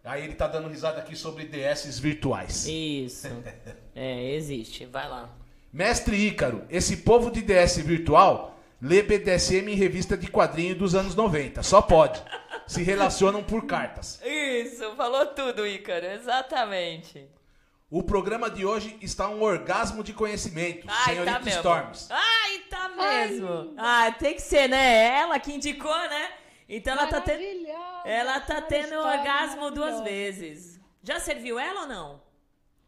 Aí 0.03 0.25
ele 0.25 0.33
tá 0.33 0.47
dando 0.47 0.67
risada 0.67 0.99
aqui 0.99 1.15
sobre 1.15 1.45
DS 1.45 1.99
virtuais. 1.99 2.65
Isso. 2.67 3.29
é, 3.95 4.31
existe. 4.31 4.87
Vai 4.87 5.07
lá. 5.07 5.29
Mestre 5.71 6.17
Ícaro, 6.17 6.65
esse 6.71 6.97
povo 6.97 7.31
de 7.31 7.43
DS 7.43 7.77
virtual 7.83 8.59
lê 8.81 9.03
BDSM 9.03 9.71
em 9.71 9.77
revista 9.77 10.17
de 10.17 10.27
quadrinho 10.27 10.75
dos 10.75 10.95
anos 10.95 11.15
90. 11.15 11.63
Só 11.63 11.83
pode. 11.83 12.23
Se 12.67 12.83
relacionam 12.83 13.45
por 13.45 13.67
cartas. 13.67 14.23
Isso, 14.25 14.97
falou 14.97 15.27
tudo, 15.27 15.67
Ícaro. 15.67 16.07
Exatamente. 16.07 17.29
O 17.93 18.03
programa 18.03 18.49
de 18.49 18.65
hoje 18.65 18.97
está 19.03 19.29
um 19.29 19.43
orgasmo 19.43 20.03
de 20.03 20.15
conhecimento, 20.15 20.87
Ai, 20.89 21.13
senhorita 21.13 21.41
tá 21.41 21.51
Storms. 21.51 22.09
Ai, 22.11 22.59
tá 22.71 22.89
mesmo. 22.89 23.75
Ai. 23.77 24.09
Ah, 24.09 24.13
tem 24.13 24.33
que 24.33 24.41
ser, 24.41 24.67
né? 24.67 25.19
Ela 25.19 25.39
que 25.39 25.53
indicou, 25.53 25.95
né? 26.09 26.31
Então 26.67 26.95
ela 26.95 27.07
tá 27.07 27.21
tendo. 27.21 27.43
Ela 28.07 28.41
tá 28.41 28.63
tendo 28.63 28.95
um 28.95 29.07
orgasmo 29.07 29.71
duas 29.71 30.01
vezes. 30.01 30.81
Já 31.03 31.21
serviu 31.21 31.59
ela 31.59 31.83
ou 31.83 31.87
não? 31.87 32.23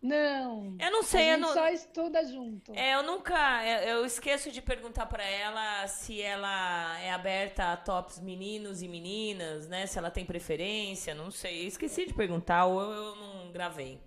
Não. 0.01 0.75
Eu 0.81 0.91
não 0.91 1.03
sei, 1.03 1.29
a 1.29 1.33
eu 1.35 1.39
não. 1.39 1.53
só 1.53 1.69
estuda 1.69 2.25
junto. 2.25 2.73
É, 2.75 2.95
eu 2.95 3.03
nunca. 3.03 3.63
Eu 3.87 4.07
esqueço 4.07 4.51
de 4.51 4.63
perguntar 4.63 5.05
para 5.05 5.23
ela 5.23 5.87
se 5.87 6.23
ela 6.23 6.99
é 7.01 7.13
aberta 7.13 7.75
a 7.75 7.77
tops 7.77 8.21
meninos 8.21 8.81
e 8.81 8.89
meninas, 8.89 9.69
né? 9.69 9.85
Se 9.85 9.99
ela 9.99 10.11
tem 10.11 10.25
preferência, 10.25 11.15
não 11.15 11.31
sei. 11.31 11.65
Eu 11.65 11.69
esqueci 11.69 12.07
de 12.07 12.15
perguntar 12.15 12.65
ou 12.65 12.81
eu 12.81 13.17
não 13.17 13.53
gravei. 13.53 14.01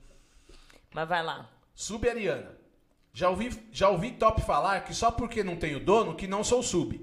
Mas 0.98 1.08
vai 1.08 1.22
lá. 1.22 1.48
Sub-Ariana. 1.76 2.58
Já 3.14 3.30
ouvi, 3.30 3.52
já 3.72 3.88
ouvi 3.88 4.14
Top 4.14 4.42
falar 4.42 4.84
que 4.84 4.96
só 4.96 5.12
porque 5.12 5.44
não 5.44 5.56
tenho 5.56 5.80
dono 5.80 6.16
que 6.16 6.26
não 6.26 6.44
sou 6.44 6.64
sub. 6.64 7.00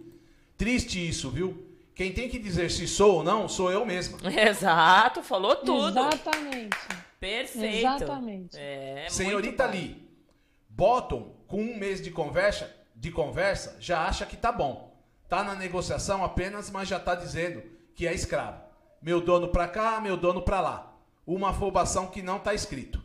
Triste 0.56 1.08
isso, 1.08 1.30
viu? 1.30 1.64
Quem 1.94 2.12
tem 2.12 2.28
que 2.28 2.40
dizer 2.40 2.72
se 2.72 2.88
sou 2.88 3.18
ou 3.18 3.22
não, 3.22 3.48
sou 3.48 3.70
eu 3.70 3.86
mesma. 3.86 4.18
Exato, 4.36 5.22
falou 5.22 5.54
tudo. 5.54 5.96
Exatamente. 6.00 6.76
Perfeito. 7.20 7.76
Exatamente. 7.76 8.56
É, 8.58 9.06
Senhorita 9.08 9.64
Lee, 9.66 10.04
Bottom, 10.68 11.32
com 11.46 11.62
um 11.62 11.78
mês 11.78 12.02
de 12.02 12.10
conversa, 12.10 12.74
de 12.96 13.12
conversa, 13.12 13.76
já 13.78 14.08
acha 14.08 14.26
que 14.26 14.36
tá 14.36 14.50
bom. 14.50 14.92
Tá 15.28 15.44
na 15.44 15.54
negociação 15.54 16.24
apenas, 16.24 16.68
mas 16.68 16.88
já 16.88 16.98
tá 16.98 17.14
dizendo 17.14 17.62
que 17.94 18.08
é 18.08 18.12
escravo. 18.12 18.60
Meu 19.00 19.20
dono 19.20 19.46
pra 19.46 19.68
cá, 19.68 20.00
meu 20.00 20.16
dono 20.16 20.42
pra 20.42 20.60
lá. 20.60 20.96
Uma 21.24 21.50
afobação 21.50 22.08
que 22.08 22.22
não 22.22 22.40
tá 22.40 22.52
escrito. 22.52 23.03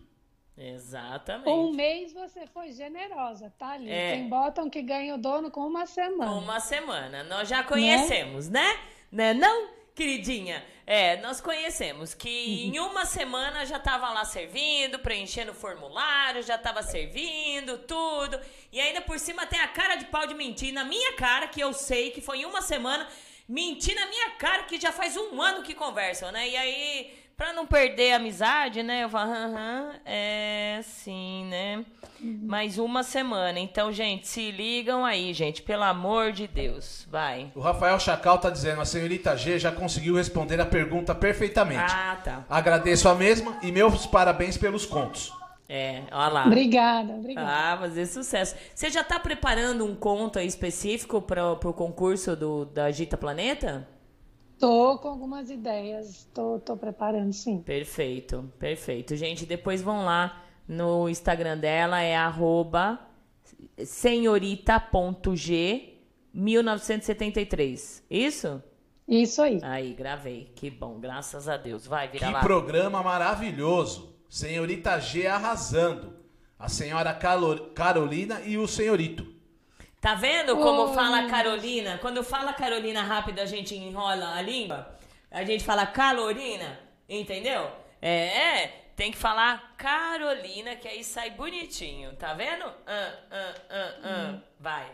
Exatamente. 0.60 1.50
Um 1.50 1.72
mês 1.72 2.12
você 2.12 2.46
foi 2.48 2.74
generosa, 2.74 3.52
tá 3.58 3.70
ali. 3.72 3.90
É. 3.90 4.12
Tem 4.12 4.28
botam 4.28 4.70
que 4.70 4.82
ganha 4.82 5.16
o 5.16 5.18
dono 5.18 5.50
com 5.50 5.62
uma 5.62 5.86
semana. 5.86 6.34
Uma 6.34 6.60
semana. 6.60 7.24
Nós 7.24 7.48
já 7.48 7.64
conhecemos, 7.64 8.50
né? 8.50 8.78
Né, 9.10 9.34
né? 9.34 9.34
não, 9.34 9.70
queridinha? 9.96 10.62
É, 10.86 11.18
nós 11.22 11.40
conhecemos 11.40 12.14
que 12.14 12.28
uhum. 12.28 12.76
em 12.76 12.80
uma 12.80 13.06
semana 13.06 13.66
já 13.66 13.80
tava 13.80 14.10
lá 14.10 14.26
servindo, 14.26 15.00
preenchendo 15.00 15.52
o 15.52 15.56
formulário, 15.56 16.44
já 16.44 16.58
tava 16.58 16.84
servindo, 16.84 17.78
tudo. 17.78 18.38
E 18.72 18.82
ainda 18.82 19.00
por 19.00 19.18
cima 19.18 19.46
tem 19.46 19.62
a 19.62 19.68
cara 19.68 19.96
de 19.96 20.06
pau 20.06 20.28
de 20.28 20.34
mentir 20.34 20.74
na 20.74 20.84
minha 20.84 21.14
cara, 21.14 21.48
que 21.48 21.62
eu 21.62 21.72
sei 21.72 22.12
que 22.12 22.22
foi 22.22 22.40
em 22.40 22.46
uma 22.46 22.62
semana, 22.62 23.08
mentir 23.48 23.96
na 23.96 24.08
minha 24.08 24.32
cara 24.32 24.64
que 24.64 24.78
já 24.80 24.92
faz 24.92 25.16
um 25.16 25.42
ano 25.42 25.64
que 25.64 25.74
conversam, 25.74 26.32
né? 26.32 26.50
E 26.50 26.58
aí 26.58 27.18
Pra 27.40 27.53
não 27.53 27.66
perder 27.66 28.11
a 28.11 28.16
amizade, 28.18 28.84
né? 28.84 29.06
Eu 29.06 29.09
falo, 29.09 29.32
aham, 29.32 29.93
é 30.06 30.82
sim, 30.84 31.45
né? 31.45 31.85
Mais 32.19 32.77
uma 32.77 33.01
semana. 33.01 33.58
Então, 33.58 33.93
gente, 33.93 34.27
se 34.27 34.51
ligam 34.51 35.06
aí, 35.06 35.34
gente. 35.34 35.61
Pelo 35.61 35.84
amor 35.84 36.34
de 36.34 36.48
Deus. 36.48 37.08
Vai. 37.09 37.50
O 37.56 37.61
Rafael 37.61 37.98
Chacal 37.98 38.40
tá 38.40 38.50
dizendo, 38.50 38.82
a 38.82 38.85
senhorita 38.85 39.38
G 39.38 39.58
já 39.58 39.72
conseguiu 39.72 40.18
responder 40.18 40.59
a 40.59 40.66
pergunta 40.66 41.16
perfeitamente. 41.16 41.93
Ah, 41.95 42.19
tá. 42.22 42.43
Agradeço 42.50 43.08
a 43.08 43.16
mesma 43.16 43.58
e 43.61 43.72
meus 43.72 44.06
parabéns 44.06 44.58
pelos 44.58 44.85
contos. 44.85 45.32
É, 45.69 46.01
olha 46.11 46.27
lá. 46.27 46.45
Obrigada, 46.45 47.14
obrigada. 47.14 47.50
Ah, 47.50 47.77
fazer 47.77 48.06
sucesso. 48.06 48.53
Você 48.76 48.90
já 48.90 49.01
tá 49.01 49.18
preparando 49.18 49.85
um 49.85 49.95
conto 49.95 50.40
aí 50.40 50.48
específico 50.48 51.22
para 51.22 51.53
o 51.53 51.74
concurso 51.74 52.35
do, 52.35 52.66
da 52.66 52.92
Gita 52.92 53.16
Planeta? 53.16 53.88
Tô 54.60 54.98
com 54.98 55.08
algumas 55.08 55.50
ideias, 55.50 56.28
tô, 56.34 56.60
tô 56.60 56.76
preparando, 56.76 57.32
sim. 57.32 57.62
Perfeito, 57.62 58.52
perfeito. 58.60 59.16
Gente, 59.16 59.46
depois 59.46 59.82
vão 59.82 60.04
lá 60.04 60.44
no 60.68 61.08
Instagram 61.08 61.58
dela, 61.58 62.02
é 62.02 62.14
arroba 62.16 63.00
senhorita.g 63.84 65.94
1973. 66.34 68.04
Isso? 68.10 68.64
Isso 69.08 69.42
aí. 69.42 69.60
Aí, 69.64 69.94
gravei. 69.94 70.52
Que 70.56 70.70
bom, 70.70 71.00
graças 71.00 71.48
a 71.48 71.56
Deus. 71.58 71.88
Vai, 71.88 72.10
vira 72.10 72.28
Que 72.28 72.34
lá. 72.34 72.42
programa 72.42 73.02
maravilhoso. 73.02 74.14
Senhorita 74.30 75.00
G 75.00 75.26
arrasando. 75.26 76.14
A 76.60 76.70
senhora 76.70 77.14
Carolina 77.74 78.42
e 78.42 78.58
o 78.58 78.68
senhorito. 78.68 79.26
Tá 80.02 80.16
vendo 80.16 80.56
como 80.58 80.84
Oh, 80.84 80.94
fala 80.94 81.28
Carolina? 81.30 81.98
Quando 81.98 82.24
fala 82.24 82.53
Carolina 82.53 83.03
rápido, 83.03 83.40
a 83.40 83.45
gente 83.45 83.76
enrola 83.76 84.36
a 84.36 84.42
língua. 84.42 84.98
A 85.30 85.44
gente 85.44 85.64
fala 85.64 85.86
Carolina, 85.86 86.80
entendeu? 87.08 87.69
É, 88.02 88.64
é, 88.64 88.68
tem 88.95 89.11
que 89.11 89.18
falar 89.18 89.76
Carolina, 89.78 90.76
que 90.78 90.88
aí 90.88 91.03
sai 91.03 91.32
bonitinho, 91.32 92.16
tá 92.16 92.34
vendo? 92.34 92.66
Ah, 92.88 93.14
ah, 93.30 93.53
ah, 93.69 93.94
ah. 94.03 94.40
Vai, 94.60 94.90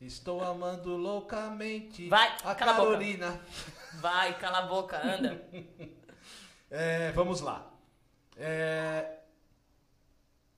Estou 0.00 0.42
amando 0.42 0.96
loucamente 0.96 2.08
Vai, 2.08 2.26
a 2.44 2.54
cala 2.56 2.72
a 2.72 2.74
boca. 2.74 2.88
Carolina. 2.88 3.40
vai, 4.00 4.36
cala 4.38 4.58
a 4.58 4.62
boca, 4.62 5.00
anda. 5.00 5.40
É, 6.74 7.12
vamos 7.12 7.42
lá. 7.42 7.70
É, 8.34 9.18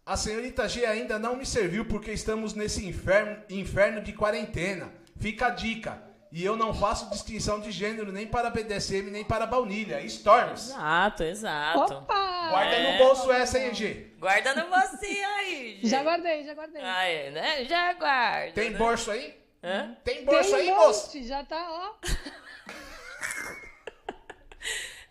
A 0.06 0.16
senhorita 0.16 0.68
G 0.68 0.84
ainda 0.84 1.18
não 1.18 1.36
me 1.36 1.46
serviu 1.46 1.84
porque 1.86 2.12
estamos 2.12 2.52
nesse 2.54 2.86
inferno, 2.86 3.38
inferno 3.48 4.02
de 4.02 4.12
quarentena. 4.12 4.92
Fica 5.18 5.46
a 5.46 5.50
dica. 5.50 6.02
E 6.30 6.44
eu 6.44 6.56
não 6.56 6.74
faço 6.74 7.08
distinção 7.10 7.60
de 7.60 7.70
gênero 7.70 8.10
nem 8.12 8.26
para 8.26 8.50
BDSM 8.50 9.08
nem 9.10 9.24
para 9.24 9.46
baunilha. 9.46 10.00
Storms. 10.02 10.70
Exato, 10.70 11.22
exato. 11.22 11.94
Opa! 11.94 12.48
Guarda 12.50 12.74
É. 12.74 12.92
no 12.92 12.98
bolso 12.98 13.30
essa, 13.32 13.58
hein, 13.58 13.72
G? 13.72 14.08
Guarda 14.18 14.54
no 14.54 14.68
você 14.68 15.06
aí, 15.06 15.76
gente. 15.76 15.88
Já 15.88 16.02
guardei, 16.02 16.44
já 16.44 16.54
guardei. 16.54 16.82
Aí, 16.82 17.30
né? 17.30 17.64
Já 17.64 17.92
guarda. 17.94 18.52
Tem 18.52 18.70
né? 18.70 18.78
bolso 18.78 19.10
aí? 19.12 19.34
Hã? 19.62 19.96
Tem 20.04 20.24
bolso 20.24 20.50
Tem 20.50 20.60
aí, 20.60 20.74
moço? 20.74 21.22
já 21.22 21.44
tá, 21.44 21.66
ó. 21.70 21.94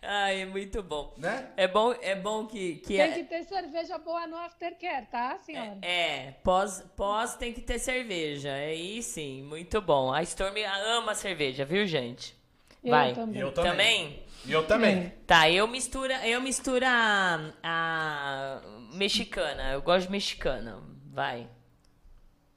Ai, 0.06 0.42
é 0.42 0.46
muito 0.46 0.82
bom. 0.82 1.14
Né? 1.16 1.50
É 1.56 1.66
bom, 1.66 1.94
é 2.00 2.14
bom 2.14 2.46
que, 2.46 2.76
que 2.76 2.88
Tem 2.96 3.00
é- 3.00 3.12
que 3.12 3.24
ter 3.24 3.44
cerveja 3.44 3.98
boa 3.98 4.26
no 4.26 4.36
aftercare, 4.36 5.06
tá, 5.06 5.38
senhora? 5.38 5.78
É, 5.82 6.32
pós, 6.42 6.84
pós 6.96 7.36
tem 7.36 7.52
que 7.52 7.60
ter 7.60 7.78
cerveja. 7.78 8.52
Aí 8.52 9.02
sim, 9.02 9.42
muito 9.42 9.80
bom. 9.80 10.12
A 10.12 10.22
Storm 10.22 10.56
ama 10.86 11.14
cerveja, 11.14 11.64
viu, 11.64 11.86
gente? 11.86 12.36
Eu 12.82 12.90
Vai. 12.90 13.14
também. 13.14 13.40
Eu 13.40 13.52
também. 13.52 13.70
Também? 13.70 14.24
E 14.46 14.52
eu 14.52 14.66
também. 14.66 15.12
Tá, 15.26 15.50
eu 15.50 15.66
mistura, 15.66 16.26
eu 16.28 16.38
misturo 16.40 16.84
a, 16.86 17.50
a 17.62 18.60
mexicana. 18.92 19.72
Eu 19.72 19.80
gosto 19.80 20.06
de 20.06 20.12
mexicana. 20.12 20.82
Vai. 21.10 21.48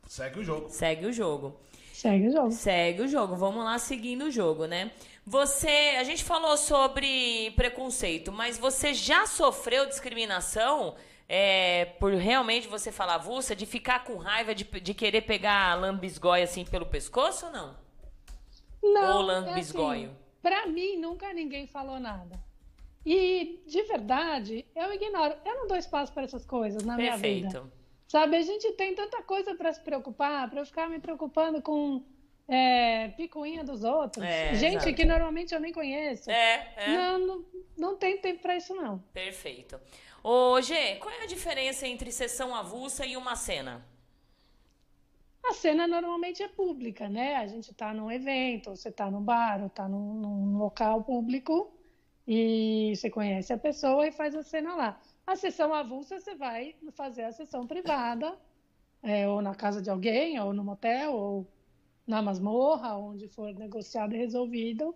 Segue 0.05 0.39
o 0.39 0.43
jogo. 0.43 0.69
Segue 0.69 1.05
o 1.05 1.13
jogo. 1.13 1.59
Segue 1.93 2.27
o 2.27 2.31
jogo. 2.31 2.51
Segue 2.51 3.01
o 3.03 3.07
jogo. 3.07 3.35
Vamos 3.35 3.63
lá 3.63 3.79
seguindo 3.79 4.25
o 4.25 4.31
jogo, 4.31 4.65
né? 4.65 4.91
Você, 5.29 5.97
a 5.99 6.05
gente 6.05 6.23
falou 6.23 6.55
sobre 6.55 7.51
preconceito, 7.51 8.31
mas 8.31 8.57
você 8.57 8.93
já 8.93 9.25
sofreu 9.25 9.85
discriminação 9.85 10.95
é, 11.27 11.83
por 11.99 12.13
realmente 12.13 12.65
você 12.65 12.93
falar 12.93 13.15
avulsa, 13.15 13.53
de 13.53 13.65
ficar 13.65 14.05
com 14.05 14.15
raiva, 14.15 14.55
de, 14.55 14.63
de 14.63 14.93
querer 14.93 15.23
pegar 15.23 15.71
a 15.71 15.75
lambisgoia 15.75 16.45
assim 16.45 16.63
pelo 16.63 16.85
pescoço 16.85 17.47
ou 17.47 17.51
não? 17.51 17.75
Não, 18.81 19.17
Ou 19.17 19.23
é 19.23 19.25
lambisgoio. 19.25 20.11
assim, 20.11 20.17
pra 20.41 20.65
mim, 20.65 20.95
nunca 20.95 21.33
ninguém 21.33 21.67
falou 21.67 21.99
nada. 21.99 22.39
E, 23.05 23.61
de 23.67 23.83
verdade, 23.83 24.65
eu 24.73 24.93
ignoro. 24.93 25.35
Eu 25.43 25.55
não 25.55 25.67
dou 25.67 25.75
espaço 25.75 26.13
para 26.13 26.23
essas 26.23 26.45
coisas 26.45 26.83
na 26.83 26.95
minha 26.95 27.17
vida. 27.17 27.49
Perfeito. 27.49 27.71
Sabe, 28.07 28.37
a 28.37 28.41
gente 28.41 28.71
tem 28.71 28.95
tanta 28.95 29.21
coisa 29.23 29.53
para 29.55 29.73
se 29.73 29.81
preocupar, 29.81 30.49
para 30.49 30.61
eu 30.61 30.65
ficar 30.65 30.89
me 30.89 30.99
preocupando 30.99 31.61
com 31.61 32.01
é, 32.47 33.09
picuinha 33.09 33.63
dos 33.63 33.83
outros. 33.83 34.23
É, 34.25 34.55
gente 34.55 34.77
exato. 34.77 34.95
que 34.95 35.05
normalmente 35.05 35.53
eu 35.53 35.59
nem 35.59 35.73
conheço. 35.73 36.31
É, 36.31 36.73
é. 36.77 36.95
Não, 36.95 37.19
não, 37.19 37.45
não 37.77 37.97
tem 37.97 38.17
tempo 38.17 38.41
para 38.41 38.55
isso, 38.55 38.73
não. 38.73 38.99
Perfeito. 39.13 39.79
Ô, 40.23 40.61
Gê, 40.61 40.95
qual 40.95 41.13
é 41.13 41.23
a 41.23 41.27
diferença 41.27 41.87
entre 41.87 42.11
sessão 42.11 42.55
avulsa 42.55 43.05
e 43.05 43.17
uma 43.17 43.35
cena? 43.35 43.85
A 45.45 45.53
cena 45.53 45.87
normalmente 45.87 46.43
é 46.43 46.47
pública, 46.47 47.07
né? 47.07 47.35
A 47.35 47.47
gente 47.47 47.71
está 47.71 47.93
num 47.93 48.11
evento, 48.11 48.75
você 48.75 48.89
está 48.89 49.09
num 49.09 49.21
bar, 49.21 49.61
ou 49.61 49.67
está 49.67 49.87
num, 49.87 50.13
num 50.15 50.57
local 50.57 51.03
público 51.03 51.71
e 52.27 52.93
você 52.95 53.09
conhece 53.09 53.53
a 53.53 53.57
pessoa 53.57 54.05
e 54.05 54.11
faz 54.11 54.35
a 54.35 54.43
cena 54.43 54.75
lá. 54.75 54.99
A 55.25 55.35
sessão 55.35 55.73
avulsa 55.73 56.19
você 56.19 56.35
vai 56.35 56.75
fazer 56.91 57.23
a 57.23 57.31
sessão 57.31 57.65
privada, 57.65 58.37
é, 59.01 59.27
ou 59.27 59.41
na 59.41 59.55
casa 59.55 59.81
de 59.81 59.89
alguém, 59.89 60.37
ou 60.39 60.53
no 60.53 60.63
motel, 60.63 61.13
ou 61.13 61.47
na 62.07 62.21
masmorra, 62.21 62.97
onde 62.97 63.27
for 63.27 63.53
negociado 63.53 64.15
e 64.15 64.17
resolvido. 64.17 64.95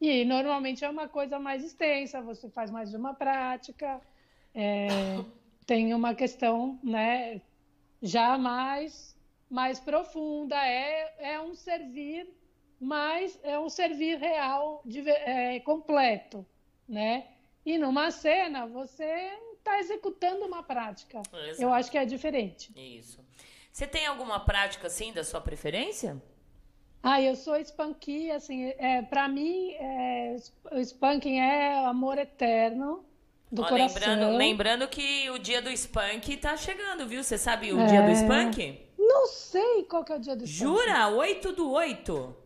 E 0.00 0.24
normalmente 0.24 0.84
é 0.84 0.88
uma 0.88 1.08
coisa 1.08 1.38
mais 1.38 1.62
extensa, 1.62 2.20
você 2.20 2.48
faz 2.50 2.70
mais 2.70 2.90
de 2.90 2.96
uma 2.96 3.14
prática, 3.14 4.00
é, 4.54 4.88
tem 5.66 5.92
uma 5.94 6.14
questão, 6.14 6.78
né, 6.82 7.40
já 8.02 8.36
mais 8.36 9.14
mais 9.48 9.78
profunda, 9.78 10.56
é, 10.56 11.14
é 11.34 11.40
um 11.40 11.54
servir 11.54 12.28
mais, 12.80 13.38
é 13.42 13.58
um 13.58 13.68
servir 13.68 14.18
real, 14.18 14.82
de, 14.84 15.08
é, 15.08 15.60
completo, 15.60 16.44
né? 16.88 17.28
E 17.64 17.78
numa 17.78 18.10
cena, 18.10 18.66
você 18.66 19.04
está 19.56 19.78
executando 19.78 20.44
uma 20.44 20.62
prática. 20.62 21.22
Exato. 21.32 21.62
Eu 21.62 21.72
acho 21.72 21.90
que 21.90 21.98
é 21.98 22.04
diferente. 22.04 22.72
Isso. 22.76 23.24
Você 23.72 23.86
tem 23.86 24.06
alguma 24.06 24.40
prática 24.40 24.86
assim 24.86 25.12
da 25.12 25.24
sua 25.24 25.40
preferência? 25.40 26.20
Ah, 27.08 27.22
eu 27.22 27.36
sou 27.36 27.54
spanky, 27.60 28.32
assim, 28.32 28.72
é, 28.78 29.00
para 29.02 29.28
mim, 29.28 29.70
é, 29.78 30.36
o 30.72 30.78
spanking 30.80 31.38
é 31.38 31.84
amor 31.86 32.18
eterno 32.18 33.04
do 33.52 33.62
Ó, 33.62 33.68
coração. 33.68 34.00
lembrando, 34.00 34.36
lembrando 34.36 34.88
que 34.88 35.30
o 35.30 35.38
dia 35.38 35.62
do 35.62 35.70
Spunk 35.70 36.36
tá 36.38 36.56
chegando, 36.56 37.06
viu? 37.06 37.22
Você 37.22 37.38
sabe 37.38 37.72
o 37.72 37.80
É. 37.80 37.86
dia 37.86 38.02
do 38.02 38.10
Spunk? 38.10 38.80
Não 38.98 39.28
sei 39.28 39.84
qual 39.84 40.02
que 40.04 40.12
é 40.12 40.16
o 40.16 40.18
dia 40.18 40.34
do 40.34 40.44
spanking. 40.44 40.76
Jura? 40.82 41.08
8 41.08 41.52
do 41.52 41.70
8. 41.70 42.36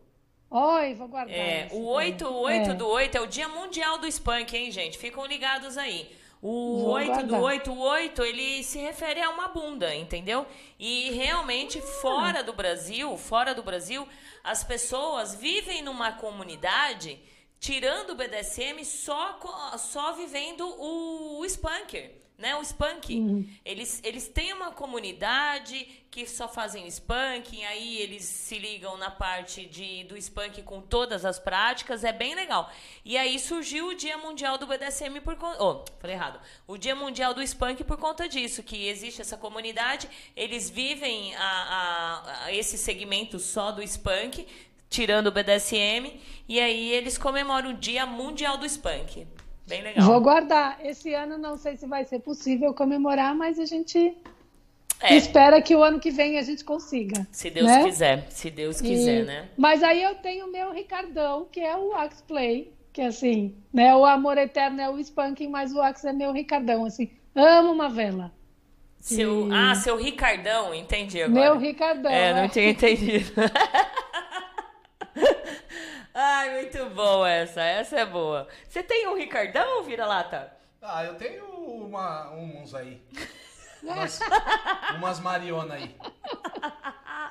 Oi, 0.51 0.93
vou 0.93 1.07
guardar. 1.07 1.33
É, 1.35 1.67
o 1.71 1.85
8, 1.87 2.27
o 2.27 2.41
8 2.41 2.69
É. 2.69 2.73
do 2.75 2.87
8 2.87 3.17
é 3.17 3.21
o 3.21 3.25
dia 3.25 3.47
mundial 3.47 3.97
do 3.97 4.05
Spunk, 4.11 4.55
hein, 4.55 4.69
gente? 4.69 4.95
Ficam 4.97 5.25
ligados 5.25 5.75
aí. 5.75 6.07
O 6.41 6.79
Vou 6.79 6.91
8 6.93 7.07
do 7.07 7.27
guardar. 7.27 7.41
8, 7.41 7.71
o 7.71 7.79
8, 7.79 8.23
ele 8.23 8.63
se 8.63 8.79
refere 8.79 9.21
a 9.21 9.29
uma 9.29 9.49
bunda, 9.49 9.93
entendeu? 9.93 10.45
E 10.79 11.11
realmente, 11.11 11.77
Ah. 11.77 11.81
fora 12.01 12.43
do 12.43 12.51
Brasil, 12.53 13.15
fora 13.17 13.53
do 13.53 13.61
Brasil, 13.61 14.07
as 14.43 14.63
pessoas 14.63 15.35
vivem 15.35 15.83
numa 15.83 16.13
comunidade, 16.13 17.19
tirando 17.59 18.11
o 18.11 18.15
BDSM, 18.15 18.83
só, 18.83 19.39
só 19.77 20.13
vivendo 20.13 20.65
o, 20.67 21.39
o 21.39 21.45
Spunker, 21.45 22.11
né? 22.41 22.55
O 22.55 22.61
Spunk. 22.61 23.13
Uhum. 23.15 23.47
Eles, 23.63 24.01
eles 24.03 24.27
têm 24.27 24.51
uma 24.53 24.71
comunidade 24.71 25.87
que 26.11 26.27
só 26.27 26.45
fazem 26.47 26.83
o 26.83 26.87
Spanking, 26.91 27.63
aí 27.63 27.97
eles 27.99 28.23
se 28.25 28.59
ligam 28.59 28.97
na 28.97 29.09
parte 29.09 29.65
de, 29.65 30.03
do 30.03 30.17
Spunk 30.17 30.61
com 30.63 30.81
todas 30.81 31.23
as 31.23 31.39
práticas, 31.39 32.03
é 32.03 32.11
bem 32.11 32.35
legal. 32.35 32.69
E 33.05 33.17
aí 33.17 33.39
surgiu 33.39 33.87
o 33.87 33.95
Dia 33.95 34.17
Mundial 34.17 34.57
do 34.57 34.67
BDSM 34.67 35.21
por 35.23 35.37
conta. 35.37 35.63
Oh, 35.63 35.85
falei 36.01 36.17
errado. 36.17 36.37
O 36.67 36.77
Dia 36.77 36.95
Mundial 36.95 37.33
do 37.33 37.41
Spunk 37.41 37.85
por 37.85 37.95
conta 37.97 38.27
disso, 38.27 38.61
que 38.61 38.87
existe 38.87 39.21
essa 39.21 39.37
comunidade, 39.37 40.09
eles 40.35 40.69
vivem 40.69 41.33
a, 41.35 41.41
a- 41.45 42.43
a 42.45 42.53
esse 42.53 42.77
segmento 42.77 43.39
só 43.39 43.71
do 43.71 43.81
Spunk, 43.81 44.45
tirando 44.89 45.27
o 45.27 45.31
BDSM, 45.31 46.19
e 46.49 46.59
aí 46.59 46.91
eles 46.91 47.17
comemoram 47.17 47.69
o 47.69 47.73
Dia 47.73 48.05
Mundial 48.05 48.57
do 48.57 48.65
Spunk. 48.65 49.25
Bem 49.71 49.81
legal. 49.81 50.05
Vou 50.05 50.19
guardar. 50.21 50.79
Esse 50.85 51.13
ano 51.13 51.37
não 51.37 51.57
sei 51.57 51.77
se 51.77 51.87
vai 51.87 52.03
ser 52.05 52.19
possível 52.19 52.73
comemorar, 52.73 53.33
mas 53.33 53.57
a 53.57 53.65
gente 53.65 54.15
É, 54.99 55.15
espera 55.15 55.61
que 55.61 55.75
o 55.75 55.81
ano 55.81 55.99
que 55.99 56.11
vem 56.11 56.37
a 56.37 56.41
gente 56.43 56.63
consiga. 56.63 57.25
se 57.31 57.49
Deus 57.49 57.65
né? 57.67 57.83
quiser, 57.85 58.25
se 58.29 58.49
Deus 58.51 58.79
E- 58.79 58.83
quiser, 58.83 59.23
né? 59.25 59.49
Mas 59.57 59.81
aí 59.81 60.03
eu 60.03 60.13
tenho 60.15 60.45
o 60.47 60.51
meu 60.51 60.71
Ricardão, 60.71 61.47
que 61.51 61.59
é 61.59 61.75
o 61.75 61.93
Axe 61.95 62.21
Play, 62.23 62.71
que 62.93 63.01
assim, 63.01 63.55
né? 63.73 63.95
O 63.95 64.05
amor 64.05 64.37
eterno 64.37 64.79
é 64.81 64.89
o 64.89 64.99
Spanking, 64.99 65.47
mas 65.47 65.73
o 65.73 65.81
Axe 65.81 66.07
é 66.07 66.13
meu 66.13 66.31
Ricardão, 66.33 66.85
assim. 66.85 67.09
Amo 67.33 67.71
uma 67.71 67.87
vela. 67.89 68.31
Seu, 68.99 69.47
e... 69.47 69.51
Ah, 69.53 69.73
seu 69.73 69.95
Ricardão, 69.97 70.75
entendi 70.75 71.23
agora. 71.23 71.39
Meu 71.45 71.57
Ricardão. 71.57 72.11
É, 72.11 72.33
não 72.33 72.41
é. 72.43 72.47
tinha 72.49 72.69
entendido. 72.69 73.31
Ai, 76.13 76.55
muito 76.61 76.85
bom 76.89 77.25
essa. 77.25 77.61
Essa 77.61 77.99
é 78.01 78.05
boa. 78.05 78.47
Você 78.67 78.83
tem 78.83 79.07
um 79.07 79.15
Ricardão, 79.15 79.83
vira-lata? 79.83 80.51
Ah, 80.81 81.03
eu 81.05 81.15
tenho 81.15 81.45
uma, 81.45 82.31
uns 82.31 82.73
aí. 82.75 83.01
Umas, 83.83 84.19
umas 84.95 85.19
Mariona 85.19 85.73
aí. 85.73 85.95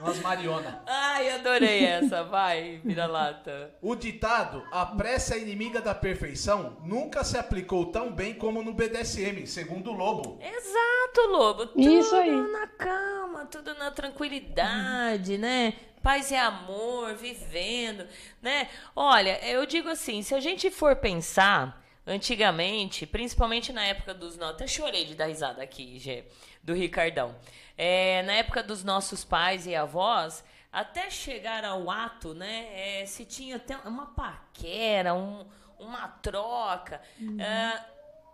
Umas 0.01 0.19
Mariona. 0.19 0.83
Ai, 0.85 1.31
adorei 1.31 1.85
essa. 1.85 2.25
Vai, 2.25 2.81
vira-lata. 2.85 3.73
O 3.81 3.95
ditado, 3.95 4.65
a 4.73 4.85
pressa 4.85 5.37
é 5.37 5.39
inimiga 5.39 5.81
da 5.81 5.95
perfeição, 5.95 6.77
nunca 6.83 7.23
se 7.23 7.39
aplicou 7.39 7.87
tão 7.93 8.11
bem 8.11 8.35
como 8.35 8.65
no 8.65 8.73
BDSM, 8.73 9.47
segundo 9.47 9.93
o 9.93 9.95
Lobo. 9.95 10.41
Exato, 10.43 11.29
Lobo. 11.29 11.67
Tudo 11.67 11.81
Isso 11.89 12.17
aí. 12.17 12.31
na 12.31 12.67
calma, 12.67 13.47
tudo 13.47 13.73
na 13.75 13.93
tranquilidade, 13.93 15.39
né? 15.39 15.75
Paz 16.03 16.31
e 16.31 16.37
amor, 16.37 17.15
vivendo, 17.15 18.07
né? 18.41 18.69
Olha, 18.97 19.39
eu 19.47 19.67
digo 19.67 19.89
assim, 19.89 20.23
se 20.23 20.35
a 20.35 20.41
gente 20.41 20.71
for 20.71 20.97
pensar 20.97 21.81
Antigamente, 22.07 23.07
principalmente 23.07 23.73
na 23.73 23.85
época 23.85 24.13
dos 24.15 24.37
nossos. 24.37 24.57
Até 24.57 24.67
chorei 24.67 25.05
de 25.05 25.15
dar 25.15 25.27
risada 25.27 25.63
aqui, 25.63 25.99
Gê, 25.99 26.25
do 26.63 26.75
Ricardão. 26.75 27.37
É, 27.77 28.23
na 28.23 28.33
época 28.33 28.63
dos 28.63 28.83
nossos 28.83 29.23
pais 29.23 29.67
e 29.67 29.77
avós, 29.77 30.43
até 30.73 31.09
chegar 31.11 31.65
ao 31.65 31.89
ato, 31.91 32.35
né? 32.35 33.01
É, 33.03 33.07
se 33.07 33.25
tinha 33.25 33.57
até 33.57 33.77
uma 33.87 34.07
paquera, 34.07 35.15
um, 35.15 35.47
uma 35.79 36.09
troca. 36.09 37.01
Uhum. 37.21 37.41
É, 37.41 37.85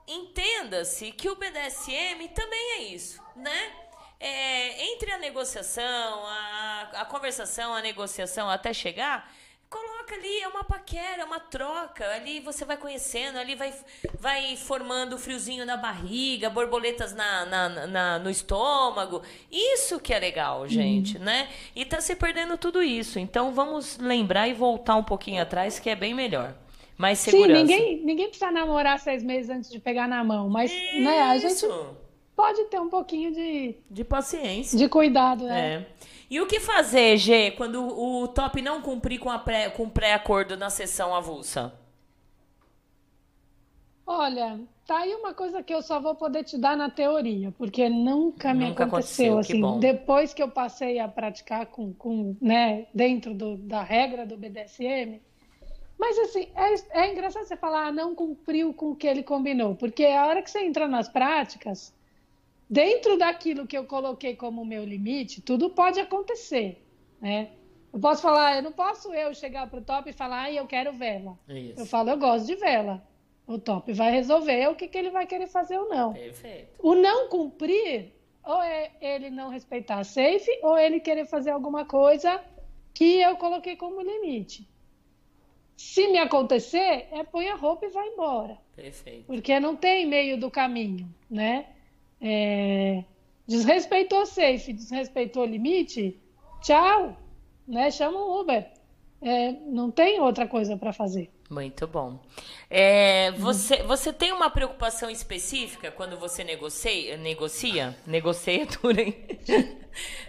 Entenda-se 0.09 1.11
que 1.11 1.29
o 1.29 1.35
BDSM 1.35 2.29
também 2.33 2.71
é 2.77 2.83
isso, 2.85 3.21
né? 3.35 3.73
É, 4.19 4.93
entre 4.93 5.11
a 5.11 5.19
negociação, 5.19 6.27
a, 6.27 6.91
a 6.95 7.05
conversação, 7.05 7.75
a 7.75 7.83
negociação 7.83 8.49
até 8.49 8.73
chegar, 8.73 9.31
Coloca 9.69 10.15
ali, 10.15 10.41
é 10.43 10.47
uma 10.47 10.63
paquera, 10.63 11.23
é 11.23 11.25
uma 11.25 11.41
troca. 11.41 12.09
Ali 12.15 12.39
você 12.39 12.65
vai 12.65 12.77
conhecendo, 12.77 13.37
ali 13.37 13.57
vai, 13.57 13.75
vai 14.19 14.57
formando 14.57 15.19
friozinho 15.19 15.67
na 15.67 15.77
barriga, 15.77 16.49
borboletas 16.49 17.13
na, 17.13 17.45
na, 17.45 17.87
na 17.87 18.19
no 18.21 18.31
estômago. 18.31 19.23
Isso 19.51 19.99
que 19.99 20.15
é 20.15 20.21
legal, 20.21 20.69
gente, 20.69 21.19
uhum. 21.19 21.25
né? 21.25 21.49
E 21.75 21.85
tá 21.85 22.01
se 22.01 22.15
perdendo 22.15 22.57
tudo 22.57 22.81
isso. 22.81 23.19
Então 23.19 23.53
vamos 23.53 23.99
lembrar 23.99 24.47
e 24.47 24.53
voltar 24.55 24.95
um 24.95 25.03
pouquinho 25.03 25.43
atrás, 25.43 25.81
que 25.81 25.91
é 25.91 25.97
bem 25.97 26.15
melhor. 26.15 26.55
Mais 26.97 27.19
segurança. 27.19 27.67
Sim, 27.67 27.67
ninguém, 27.67 28.05
ninguém 28.05 28.29
precisa 28.29 28.53
namorar 28.53 29.01
seis 29.01 29.23
meses 29.23 29.51
antes 29.51 29.69
de 29.69 29.81
pegar 29.81 30.07
na 30.07 30.23
mão, 30.23 30.49
mas 30.49 30.71
né, 30.71 31.23
a 31.23 31.37
gente 31.39 31.67
pode 32.37 32.65
ter 32.67 32.79
um 32.79 32.91
pouquinho 32.91 33.33
de... 33.33 33.75
De 33.91 34.05
paciência. 34.05 34.79
De 34.79 34.89
cuidado, 34.89 35.45
né? 35.45 35.75
É. 35.75 35.87
E 36.29 36.41
o 36.41 36.47
que 36.47 36.61
fazer, 36.61 37.17
G, 37.17 37.53
quando 37.53 37.83
o 37.83 38.29
top 38.29 38.61
não 38.61 38.83
cumprir 38.83 39.19
com, 39.19 39.31
a 39.31 39.39
pré, 39.39 39.71
com 39.71 39.85
o 39.85 39.91
pré-acordo 39.91 40.57
na 40.57 40.69
sessão 40.69 41.15
avulsa? 41.15 41.73
Olha, 44.05 44.61
tá 44.87 44.99
aí 44.99 45.15
uma 45.15 45.35
coisa 45.35 45.63
que 45.63 45.73
eu 45.73 45.83
só 45.83 45.99
vou 45.99 46.15
poder 46.15 46.45
te 46.45 46.59
dar 46.59 46.77
na 46.77 46.91
teoria, 46.91 47.53
porque 47.57 47.89
nunca, 47.89 48.53
nunca 48.53 48.55
me 48.55 48.67
aconteceu, 48.67 49.39
aconteceu 49.39 49.39
assim. 49.39 49.81
Depois 49.81 50.35
que 50.35 50.43
eu 50.43 50.49
passei 50.49 50.99
a 50.99 51.09
praticar 51.09 51.67
com, 51.67 51.93
com 51.93 52.37
né, 52.41 52.87
dentro 52.95 53.33
do, 53.33 53.57
da 53.57 53.83
regra 53.83 54.27
do 54.27 54.37
BDSM. 54.37 55.21
Mas 55.99 56.19
assim, 56.19 56.49
é, 56.55 57.01
é 57.03 57.13
engraçado 57.13 57.47
você 57.47 57.57
falar, 57.57 57.87
ah, 57.87 57.93
não 57.93 58.15
cumpriu 58.15 58.75
com 58.75 58.91
o 58.91 58.97
que 58.97 59.07
ele 59.07 59.23
combinou, 59.23 59.75
porque 59.75 60.05
a 60.05 60.27
hora 60.27 60.43
que 60.43 60.51
você 60.51 60.61
entra 60.61 60.87
nas 60.87 61.09
práticas, 61.09 61.96
dentro 62.69 63.17
daquilo 63.17 63.67
que 63.67 63.77
eu 63.77 63.85
coloquei 63.85 64.35
como 64.35 64.65
meu 64.65 64.85
limite, 64.85 65.41
tudo 65.41 65.71
pode 65.71 66.01
acontecer, 66.01 66.85
né? 67.21 67.51
Eu 67.93 68.01
posso 68.01 68.21
falar, 68.21 68.57
eu 68.57 68.63
não 68.63 68.73
posso 68.73 69.13
eu 69.15 69.33
chegar 69.33 69.71
pro 69.71 69.81
top 69.81 70.11
e 70.11 70.13
falar, 70.13 70.43
ah, 70.43 70.53
eu 70.53 70.67
quero 70.67 70.93
vela. 70.93 71.39
Isso. 71.49 71.81
Eu 71.81 71.87
falo, 71.87 72.11
eu 72.11 72.19
gosto 72.19 72.47
de 72.47 72.55
vela. 72.57 73.03
O 73.47 73.59
top 73.59 73.93
vai 73.93 74.11
resolver 74.11 74.69
o 74.69 74.75
que, 74.75 74.89
que 74.89 74.99
ele 74.99 75.11
vai 75.11 75.27
querer 75.27 75.47
fazer 75.47 75.79
ou 75.79 75.89
não. 75.89 76.13
Perfeito. 76.13 76.75
O 76.79 76.95
não 76.95 77.29
cumprir, 77.29 78.13
ou 78.45 78.61
é 78.61 78.91
ele 79.01 79.31
não 79.31 79.49
respeitar 79.49 80.01
a 80.01 80.05
safe, 80.05 80.51
ou 80.63 80.77
ele 80.77 81.01
querer 81.01 81.27
fazer 81.27 81.51
alguma 81.51 81.85
coisa 81.85 82.43
que 82.93 83.21
eu 83.21 83.37
coloquei 83.37 83.77
como 83.77 84.03
limite. 84.03 84.69
Se 85.77 86.09
me 86.09 86.19
acontecer, 86.19 87.07
é 87.13 87.23
põe 87.23 87.49
a 87.49 87.55
roupa 87.55 87.87
e 87.87 87.91
vai 87.91 88.09
embora. 88.09 88.59
Perfeito. 88.75 89.25
Porque 89.27 89.61
não 89.61 89.77
tem 89.77 90.07
meio 90.07 90.39
do 90.39 90.51
caminho, 90.51 91.09
né? 91.31 91.67
É, 92.21 93.05
desrespeitou 93.47 94.23
o 94.23 94.27
safe, 94.27 94.73
desrespeitou 94.73 95.43
o 95.43 95.47
limite, 95.47 96.21
tchau, 96.63 97.17
né? 97.67 97.91
Chama 97.91 98.19
um 98.19 98.41
Uber. 98.41 98.67
É, 99.23 99.53
não 99.53 99.91
tem 99.91 100.21
outra 100.21 100.47
coisa 100.47 100.77
para 100.77 100.93
fazer. 100.93 101.31
Muito 101.49 101.87
bom. 101.87 102.21
É, 102.69 103.31
você, 103.33 103.83
você 103.83 104.13
tem 104.13 104.33
uma 104.33 104.51
preocupação 104.51 105.09
específica 105.09 105.91
quando 105.91 106.19
você 106.19 106.43
negocia? 106.43 107.17
Negocia? 107.17 107.97
Negocia 108.07 108.67
tudo, 108.67 108.99
hein? 108.99 109.17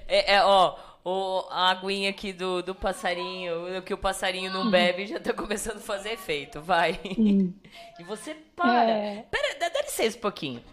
É, 0.09 0.35
é, 0.35 0.43
ó, 0.45 0.77
o, 1.03 1.45
a 1.49 1.71
aguinha 1.71 2.09
aqui 2.09 2.31
do, 2.31 2.61
do 2.61 2.73
passarinho, 2.73 3.81
que 3.81 3.93
o 3.93 3.97
passarinho 3.97 4.51
não 4.51 4.71
bebe, 4.71 5.05
já 5.05 5.19
tá 5.19 5.33
começando 5.33 5.77
a 5.77 5.81
fazer 5.81 6.13
efeito. 6.13 6.61
Vai. 6.61 6.99
Hum. 7.17 7.53
E 7.99 8.03
você 8.03 8.35
para. 8.55 8.89
É... 8.89 9.25
Pera, 9.29 9.57
dá 9.59 9.81
licença 9.81 10.17
um 10.17 10.21
pouquinho. 10.21 10.63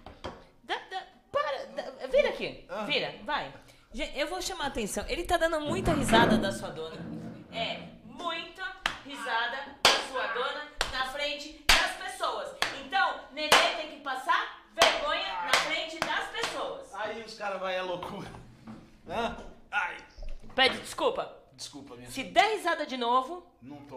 Dá, 0.62 0.76
dá, 0.90 1.02
para, 1.32 1.56
dá, 1.56 1.62
vira 2.10 2.28
aqui. 2.28 2.64
Ah. 2.68 2.84
Vira, 2.84 3.14
vai. 3.24 3.52
Eu 4.14 4.26
vou 4.26 4.42
chamar 4.42 4.64
a 4.64 4.66
atenção. 4.68 5.04
Ele 5.08 5.24
tá 5.24 5.36
dando 5.36 5.60
muita 5.60 5.92
risada 5.92 6.36
da 6.36 6.50
sua 6.50 6.70
dona. 6.70 6.96
É, 7.52 7.88
muita 8.06 8.64
risada 9.04 9.76
da 9.82 9.90
sua 10.10 10.26
dona 10.28 10.68
na 10.92 11.06
frente 11.06 11.64
das 11.66 11.92
pessoas. 11.96 12.50
Então, 12.84 13.20
Nenê 13.32 13.48
tem 13.76 13.90
que 13.90 14.00
passar 14.00 14.64
vergonha 14.74 15.32
na 15.44 15.52
frente 15.52 15.98
das 16.00 16.28
pessoas. 16.28 16.92
Aí 16.94 17.22
os 17.22 17.34
caras 17.34 17.60
vai 17.60 17.78
à 17.78 17.82
loucura. 17.82 18.28
Hã? 19.08 19.36
Ai. 19.70 19.96
Pede 20.54 20.78
desculpa. 20.78 21.44
Desculpa, 21.56 21.94
minha 21.94 22.10
Se 22.10 22.24
der 22.24 22.56
risada 22.56 22.84
de 22.84 22.96
novo, 22.96 23.46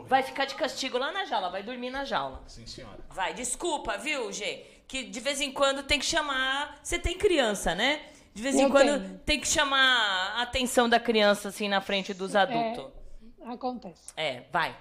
vai 0.05 0.21
ficar 0.21 0.45
de 0.45 0.53
castigo 0.53 0.97
lá 0.97 1.11
na 1.11 1.25
jaula, 1.25 1.49
vai 1.49 1.63
dormir 1.63 1.89
na 1.89 2.03
jaula. 2.03 2.43
Sim, 2.47 2.67
senhora. 2.67 2.99
Vai, 3.09 3.33
desculpa, 3.33 3.97
viu, 3.97 4.31
G? 4.31 4.63
Que 4.87 5.03
de 5.03 5.19
vez 5.19 5.41
em 5.41 5.51
quando 5.51 5.83
tem 5.83 5.99
que 5.99 6.05
chamar. 6.05 6.79
Você 6.81 6.97
tem 6.97 7.17
criança, 7.17 7.75
né? 7.75 8.01
De 8.33 8.41
vez 8.41 8.55
em 8.55 8.69
quando 8.69 9.01
tenho. 9.01 9.19
tem 9.19 9.39
que 9.39 9.47
chamar 9.47 10.37
a 10.37 10.43
atenção 10.43 10.87
da 10.87 10.99
criança 10.99 11.49
assim 11.49 11.67
na 11.67 11.81
frente 11.81 12.13
dos 12.13 12.35
é, 12.35 12.39
adultos. 12.39 12.93
É, 13.41 13.49
acontece. 13.49 14.13
É, 14.15 14.43
vai. 14.51 14.77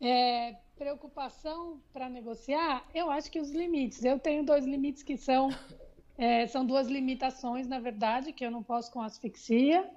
É, 0.00 0.56
preocupação 0.76 1.80
para 1.92 2.08
negociar, 2.08 2.84
eu 2.94 3.10
acho 3.10 3.30
que 3.30 3.40
os 3.40 3.50
limites. 3.50 4.04
Eu 4.04 4.18
tenho 4.18 4.44
dois 4.44 4.64
limites 4.64 5.02
que 5.02 5.16
são 5.16 5.50
é, 6.16 6.46
são 6.46 6.64
duas 6.64 6.88
limitações, 6.88 7.68
na 7.68 7.78
verdade, 7.78 8.32
que 8.32 8.44
eu 8.44 8.50
não 8.50 8.62
posso 8.62 8.90
com 8.90 9.00
asfixia 9.02 9.88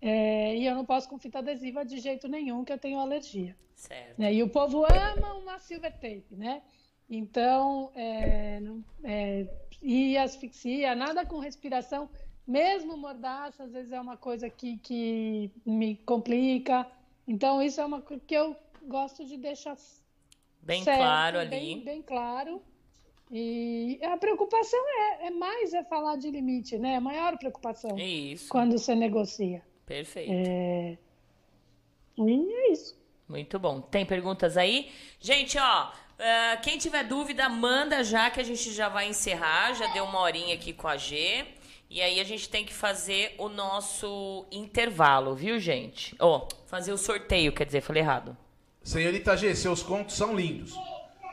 é, 0.00 0.56
e 0.56 0.66
eu 0.66 0.74
não 0.74 0.84
posso 0.84 1.08
com 1.08 1.18
fita 1.18 1.40
adesiva 1.40 1.84
de 1.84 1.98
jeito 1.98 2.28
nenhum, 2.28 2.64
que 2.64 2.72
eu 2.72 2.78
tenho 2.78 2.98
alergia. 2.98 3.56
Certo. 3.74 4.18
Né? 4.18 4.34
E 4.34 4.42
o 4.42 4.48
povo 4.48 4.84
ama 4.84 5.34
uma 5.34 5.58
silver 5.58 5.92
tape, 5.92 6.26
né? 6.32 6.62
Então, 7.10 7.90
é, 7.94 8.60
é, 9.02 9.46
e 9.82 10.18
asfixia, 10.18 10.94
nada 10.94 11.24
com 11.24 11.38
respiração, 11.38 12.08
mesmo 12.46 12.96
mordaça, 12.96 13.64
às 13.64 13.72
vezes 13.72 13.92
é 13.92 14.00
uma 14.00 14.16
coisa 14.16 14.50
que, 14.50 14.78
que 14.78 15.50
me 15.64 15.96
complica. 15.96 16.86
Então, 17.26 17.62
isso 17.62 17.80
é 17.80 17.84
uma 17.84 18.02
coisa 18.02 18.22
que 18.26 18.34
eu 18.34 18.56
gosto 18.86 19.24
de 19.24 19.36
deixar 19.36 19.76
bem 20.62 20.82
certo, 20.82 20.98
claro 20.98 21.38
ali. 21.38 21.50
Bem, 21.50 21.84
bem, 21.84 22.02
claro. 22.02 22.62
E 23.30 23.98
a 24.02 24.16
preocupação 24.16 24.80
é, 24.88 25.26
é, 25.26 25.30
mais 25.30 25.74
é 25.74 25.84
falar 25.84 26.16
de 26.16 26.30
limite, 26.30 26.78
né? 26.78 26.96
A 26.96 27.00
maior 27.00 27.36
preocupação. 27.36 27.98
Isso. 27.98 28.48
Quando 28.48 28.78
você 28.78 28.94
negocia. 28.94 29.62
Perfeito. 29.84 30.32
É... 30.32 30.96
E 32.16 32.52
é 32.52 32.72
isso. 32.72 32.98
Muito 33.28 33.58
bom. 33.58 33.80
Tem 33.80 34.06
perguntas 34.06 34.56
aí? 34.56 34.90
Gente, 35.20 35.58
ó, 35.58 35.92
Uh, 36.18 36.60
quem 36.62 36.78
tiver 36.78 37.04
dúvida, 37.04 37.48
manda 37.48 38.02
já 38.02 38.28
que 38.28 38.40
a 38.40 38.44
gente 38.44 38.72
já 38.72 38.88
vai 38.88 39.08
encerrar. 39.08 39.74
Já 39.74 39.86
deu 39.92 40.04
uma 40.04 40.20
horinha 40.20 40.54
aqui 40.54 40.72
com 40.72 40.88
a 40.88 40.96
G. 40.96 41.46
E 41.90 42.02
aí 42.02 42.20
a 42.20 42.24
gente 42.24 42.48
tem 42.48 42.64
que 42.64 42.74
fazer 42.74 43.34
o 43.38 43.48
nosso 43.48 44.46
intervalo, 44.52 45.34
viu, 45.34 45.58
gente? 45.58 46.14
Ó, 46.18 46.36
oh, 46.36 46.48
fazer 46.66 46.92
o 46.92 46.98
sorteio, 46.98 47.50
quer 47.50 47.64
dizer, 47.64 47.80
falei 47.80 48.02
errado. 48.02 48.36
Senhorita 48.82 49.34
G, 49.36 49.54
seus 49.54 49.82
contos 49.82 50.14
são 50.14 50.34
lindos. 50.34 50.74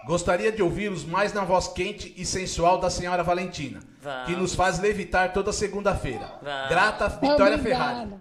Gostaria 0.05 0.51
de 0.51 0.61
ouvi-los 0.61 1.03
mais 1.03 1.33
na 1.33 1.43
voz 1.43 1.67
quente 1.67 2.13
e 2.15 2.25
sensual 2.25 2.77
da 2.77 2.89
senhora 2.89 3.23
Valentina, 3.23 3.81
Vamos. 4.01 4.25
que 4.27 4.35
nos 4.35 4.53
faz 4.53 4.79
levitar 4.79 5.33
toda 5.33 5.51
segunda-feira. 5.51 6.39
Grata 6.69 7.09
Vitória 7.09 7.57
Ferrari. 7.57 8.13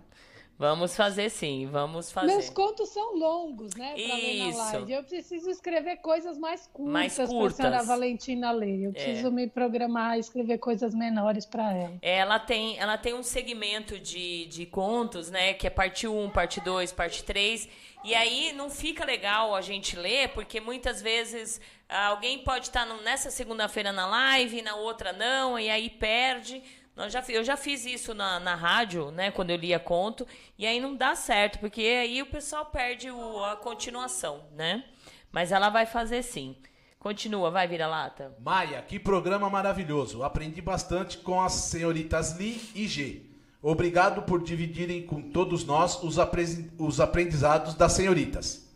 Vamos 0.57 0.94
fazer 0.94 1.31
sim, 1.31 1.66
vamos 1.66 2.12
fazer. 2.12 2.28
Meus 2.28 2.49
contos 2.49 2.89
são 2.91 3.16
longos, 3.16 3.74
né? 3.74 3.94
Pra 3.94 4.02
Isso. 4.02 4.16
Ler 4.16 4.55
na 4.55 4.57
live. 4.57 4.92
Eu 4.92 5.05
preciso 5.05 5.50
escrever 5.50 5.97
coisas 5.97 6.39
mais 6.39 6.66
curtas, 6.68 6.92
mais 6.92 7.16
curtas. 7.16 7.57
para 7.57 7.81
a 7.81 7.83
Valentina 7.83 8.52
ler. 8.52 8.84
Eu 8.84 8.91
é. 8.91 8.92
preciso 8.92 9.26
é. 9.26 9.31
me 9.31 9.49
programar 9.49 10.16
e 10.16 10.20
escrever 10.20 10.58
coisas 10.58 10.94
menores 10.94 11.44
para 11.44 11.73
ela. 11.73 11.99
Ela 12.00 12.39
tem, 12.39 12.78
ela 12.78 12.97
tem 12.97 13.15
um 13.15 13.23
segmento 13.23 13.99
de, 13.99 14.47
de 14.47 14.65
contos, 14.65 15.28
né? 15.28 15.55
Que 15.55 15.66
é 15.66 15.70
parte 15.70 16.07
1, 16.07 16.31
parte 16.31 16.60
2, 16.60 16.92
parte 16.92 17.24
3. 17.24 17.68
E 18.05 18.15
aí 18.15 18.52
não 18.52 18.70
fica 18.70 19.05
legal 19.05 19.55
a 19.55 19.60
gente 19.60 19.97
ler, 19.97 20.28
porque 20.28 20.60
muitas 20.60 21.02
vezes 21.02 21.60
alguém 21.89 22.39
pode 22.39 22.66
estar 22.66 22.86
nessa 23.02 23.31
segunda-feira 23.31 23.92
na 23.92 24.07
live, 24.07 24.62
na 24.62 24.76
outra 24.76 25.12
não, 25.12 25.58
e 25.58 25.68
aí 25.68 25.91
perde. 25.91 26.62
Nós 26.97 27.12
já, 27.12 27.24
eu 27.28 27.42
já 27.42 27.56
fiz 27.56 27.84
isso 27.84 28.14
na, 28.14 28.39
na 28.39 28.55
rádio, 28.55 29.10
né? 29.10 29.31
Quando 29.31 29.50
eu 29.50 29.56
lia 29.56 29.81
conto. 29.81 30.26
E 30.56 30.64
aí 30.64 30.81
não 30.81 30.94
dá 30.94 31.16
certo, 31.16 31.58
porque 31.58 31.82
aí 31.82 32.23
o 32.23 32.26
pessoal 32.26 32.66
perde 32.66 33.10
o, 33.10 33.44
a 33.44 33.56
continuação, 33.56 34.44
né? 34.55 34.84
Mas 35.32 35.50
ela 35.50 35.70
vai 35.70 35.86
fazer 35.86 36.23
sim. 36.23 36.56
Continua, 37.00 37.50
vai, 37.50 37.66
vira-lata. 37.66 38.34
Maia, 38.39 38.81
que 38.81 38.98
programa 38.98 39.50
maravilhoso. 39.50 40.23
Aprendi 40.23 40.62
bastante 40.62 41.18
com 41.18 41.42
as 41.42 41.52
senhoritas 41.52 42.39
Li 42.39 42.60
e 42.74 42.86
G. 42.86 43.23
Obrigado 43.60 44.23
por 44.23 44.42
dividirem 44.42 45.05
com 45.05 45.20
todos 45.20 45.64
nós 45.64 46.00
os, 46.02 46.18
apre 46.18 46.70
os 46.78 47.00
aprendizados 47.00 47.74
das 47.74 47.92
senhoritas. 47.92 48.73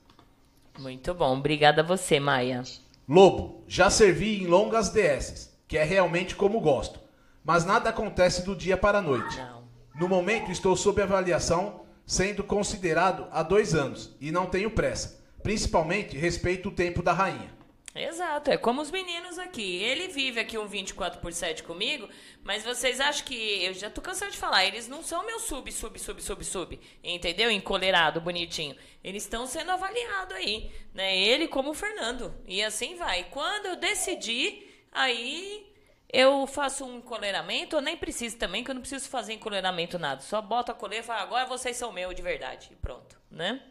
Muito 0.78 1.14
bom. 1.14 1.38
Obrigada 1.38 1.82
a 1.82 1.84
você, 1.84 2.18
Maia. 2.18 2.64
Lobo, 3.08 3.62
já 3.68 3.88
servi 3.88 4.42
em 4.42 4.46
longas 4.46 4.90
DS, 4.90 5.56
que 5.68 5.78
é 5.78 5.84
realmente 5.84 6.34
como 6.34 6.60
gosto 6.60 7.07
mas 7.48 7.64
nada 7.64 7.88
acontece 7.88 8.44
do 8.44 8.54
dia 8.54 8.76
para 8.76 8.98
a 8.98 9.00
noite. 9.00 9.38
Não. 9.38 9.66
No 9.94 10.06
momento, 10.06 10.52
estou 10.52 10.76
sob 10.76 11.00
avaliação, 11.00 11.86
sendo 12.04 12.44
considerado 12.44 13.26
há 13.30 13.42
dois 13.42 13.74
anos, 13.74 14.14
e 14.20 14.30
não 14.30 14.44
tenho 14.44 14.70
pressa. 14.70 15.24
Principalmente, 15.42 16.14
respeito 16.14 16.68
o 16.68 16.72
tempo 16.72 17.02
da 17.02 17.14
rainha. 17.14 17.50
Exato, 17.94 18.50
é 18.50 18.58
como 18.58 18.82
os 18.82 18.90
meninos 18.90 19.38
aqui. 19.38 19.82
Ele 19.82 20.08
vive 20.08 20.38
aqui 20.38 20.58
um 20.58 20.66
24 20.66 21.22
por 21.22 21.32
7 21.32 21.62
comigo, 21.62 22.06
mas 22.44 22.64
vocês 22.64 23.00
acham 23.00 23.24
que. 23.24 23.64
Eu 23.64 23.72
já 23.72 23.88
tô 23.88 24.02
cansado 24.02 24.30
de 24.30 24.36
falar, 24.36 24.66
eles 24.66 24.86
não 24.86 25.02
são 25.02 25.24
meu 25.24 25.40
sub, 25.40 25.72
sub, 25.72 25.98
sub, 25.98 26.22
sub, 26.22 26.44
sub. 26.44 26.78
Entendeu? 27.02 27.50
Encolerado, 27.50 28.20
bonitinho. 28.20 28.76
Eles 29.02 29.22
estão 29.22 29.46
sendo 29.46 29.70
avaliados 29.70 30.36
aí. 30.36 30.70
Né? 30.92 31.16
Ele 31.16 31.48
como 31.48 31.70
o 31.70 31.74
Fernando. 31.74 32.34
E 32.46 32.62
assim 32.62 32.94
vai. 32.96 33.24
Quando 33.30 33.64
eu 33.64 33.76
decidir, 33.76 34.84
aí 34.92 35.67
eu 36.10 36.46
faço 36.46 36.84
um 36.84 36.98
encoleiramento, 36.98 37.76
eu 37.76 37.82
nem 37.82 37.96
preciso 37.96 38.38
também, 38.38 38.64
que 38.64 38.70
eu 38.70 38.74
não 38.74 38.80
preciso 38.80 39.08
fazer 39.08 39.34
encoleiramento 39.34 39.98
nada. 39.98 40.20
Só 40.22 40.40
boto 40.40 40.72
a 40.72 40.74
coleira 40.74 41.04
e 41.04 41.06
falo, 41.06 41.20
agora 41.20 41.46
vocês 41.46 41.76
são 41.76 41.92
meus 41.92 42.14
de 42.14 42.22
verdade. 42.22 42.70
E 42.72 42.76
pronto, 42.76 43.20
né? 43.30 43.62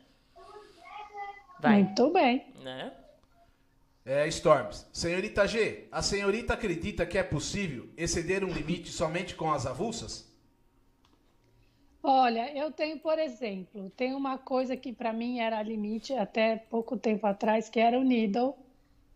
Vai. 1.60 1.84
Muito 1.84 2.10
bem. 2.12 2.54
Né? 2.62 2.94
É, 4.06 4.28
Storms. 4.28 4.88
Senhorita 4.94 5.48
G, 5.48 5.88
a 5.92 6.02
senhorita 6.02 6.54
acredita 6.54 7.06
que 7.06 7.18
é 7.18 7.24
possível 7.24 7.90
exceder 7.98 8.44
um 8.44 8.54
limite 8.54 8.90
somente 8.92 9.36
com 9.36 9.52
as 9.52 9.66
avulsas? 9.66 10.28
Olha, 12.04 12.56
eu 12.56 12.72
tenho, 12.72 13.00
por 13.00 13.18
exemplo, 13.20 13.92
tem 13.98 14.14
uma 14.14 14.38
coisa 14.38 14.78
que 14.78 14.94
para 14.94 15.12
mim 15.12 15.40
era 15.40 15.62
limite 15.62 16.14
até 16.14 16.56
pouco 16.56 16.96
tempo 16.96 17.26
atrás, 17.26 17.68
que 17.68 17.80
era 17.80 18.00
o 18.00 18.04
needle 18.04 18.56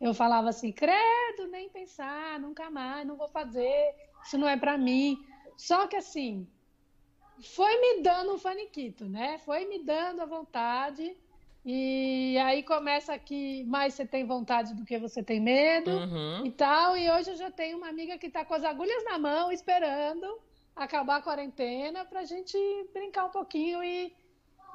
eu 0.01 0.13
falava 0.15 0.49
assim, 0.49 0.71
credo, 0.71 1.47
nem 1.51 1.69
pensar, 1.69 2.39
nunca 2.39 2.71
mais, 2.71 3.05
não 3.05 3.15
vou 3.15 3.27
fazer, 3.27 3.93
isso 4.25 4.37
não 4.37 4.49
é 4.49 4.57
para 4.57 4.75
mim. 4.77 5.23
Só 5.55 5.85
que 5.85 5.95
assim, 5.95 6.47
foi 7.55 7.79
me 7.79 8.01
dando 8.01 8.33
um 8.33 8.37
faniquito, 8.39 9.05
né? 9.05 9.37
Foi 9.45 9.65
me 9.65 9.79
dando 9.83 10.21
a 10.21 10.25
vontade. 10.25 11.15
E 11.63 12.35
aí 12.39 12.63
começa 12.63 13.17
que 13.19 13.63
mais 13.65 13.93
você 13.93 14.03
tem 14.03 14.25
vontade 14.25 14.73
do 14.73 14.83
que 14.83 14.97
você 14.97 15.21
tem 15.21 15.39
medo 15.39 15.91
uhum. 15.91 16.45
e 16.45 16.51
tal. 16.51 16.97
E 16.97 17.09
hoje 17.11 17.29
eu 17.29 17.35
já 17.35 17.51
tenho 17.51 17.77
uma 17.77 17.89
amiga 17.89 18.17
que 18.17 18.25
está 18.25 18.43
com 18.43 18.55
as 18.55 18.63
agulhas 18.63 19.03
na 19.03 19.19
mão, 19.19 19.51
esperando 19.51 20.39
acabar 20.75 21.17
a 21.17 21.21
quarentena 21.21 22.05
para 22.05 22.21
a 22.21 22.25
gente 22.25 22.57
brincar 22.91 23.25
um 23.25 23.29
pouquinho 23.29 23.83
e, 23.83 24.11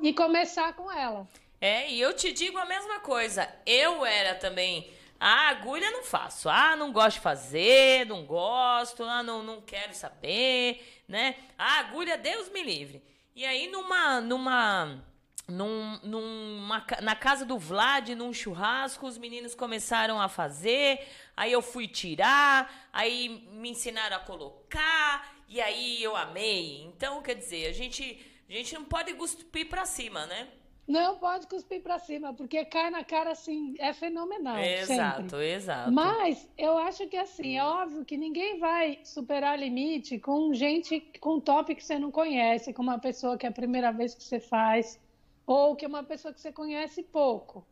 e 0.01 0.13
começar 0.13 0.73
com 0.75 0.91
ela. 0.93 1.27
É, 1.61 1.91
e 1.91 2.01
eu 2.01 2.15
te 2.15 2.33
digo 2.33 2.59
a 2.59 2.67
mesma 2.67 3.01
coisa. 3.01 3.49
Eu 3.65 4.07
era 4.07 4.37
também 4.37 4.89
a 5.19 5.49
agulha 5.49 5.91
não 5.91 6.05
faço. 6.05 6.49
Ah, 6.49 6.77
não 6.77 6.93
gosto 6.93 7.17
de 7.17 7.23
fazer, 7.23 8.07
não 8.07 8.25
gosto, 8.25 9.03
ah, 9.05 9.23
não, 9.23 9.43
não 9.43 9.61
quero 9.61 9.95
saber, 9.95 11.03
né? 11.09 11.37
A 11.59 11.79
agulha, 11.81 12.19
Deus 12.19 12.49
me 12.51 12.63
livre. 12.63 13.03
E 13.35 13.45
aí, 13.45 13.69
numa. 13.69 14.21
numa 14.21 15.03
num, 15.49 16.01
numa, 16.03 16.85
na 17.03 17.15
casa 17.15 17.45
do 17.45 17.57
Vlad, 17.57 18.09
num 18.11 18.33
churrasco, 18.33 19.07
os 19.07 19.17
meninos 19.17 19.55
começaram 19.55 20.21
a 20.21 20.29
fazer, 20.29 21.07
aí 21.37 21.53
eu 21.53 21.63
fui 21.63 21.87
tirar, 21.87 22.89
aí 22.93 23.47
me 23.53 23.71
ensinaram 23.71 24.17
a 24.17 24.21
colocar, 24.21 25.37
e 25.49 25.61
aí 25.61 26.03
eu 26.03 26.17
amei. 26.17 26.83
Então, 26.83 27.23
quer 27.23 27.35
dizer, 27.35 27.69
a 27.69 27.73
gente, 27.73 28.27
a 28.49 28.53
gente 28.53 28.75
não 28.75 28.85
pode 28.85 29.15
cuspir 29.15 29.69
pra 29.69 29.87
cima, 29.87 30.27
né? 30.27 30.49
Não 30.87 31.17
pode 31.19 31.49
cuspir 31.49 31.83
para 31.83 31.99
cima, 31.99 32.33
porque 32.33 32.65
cai 32.65 32.91
na 32.91 33.03
cara 33.03 33.33
assim, 33.33 33.75
é 33.79 33.93
fenomenal. 33.93 34.59
Exato, 34.59 35.23
sempre. 35.23 35.51
exato. 35.51 35.91
Mas 35.91 36.49
eu 36.57 36.79
acho 36.79 37.09
que 37.09 37.17
assim, 37.17 37.59
é 37.59 37.65
óbvio 37.65 38.05
que 38.05 38.17
ninguém 38.17 38.61
vai 38.61 39.01
superar 39.03 39.59
limite 39.59 40.19
com 40.21 40.55
gente 40.55 41.01
com 41.21 41.35
um 41.35 41.41
top 41.41 41.75
que 41.75 41.85
você 41.85 41.99
não 41.99 42.13
conhece, 42.13 42.73
com 42.73 42.83
uma 42.83 43.01
pessoa 43.01 43.37
que 43.37 43.45
é 43.45 43.49
a 43.49 43.53
primeira 43.53 43.91
vez 43.91 44.15
que 44.15 44.23
você 44.23 44.39
faz, 44.39 45.01
ou 45.45 45.75
que 45.75 45.85
é 45.85 45.89
uma 45.89 46.05
pessoa 46.05 46.33
que 46.33 46.41
você 46.41 46.53
conhece 46.53 47.03
pouco. 47.03 47.67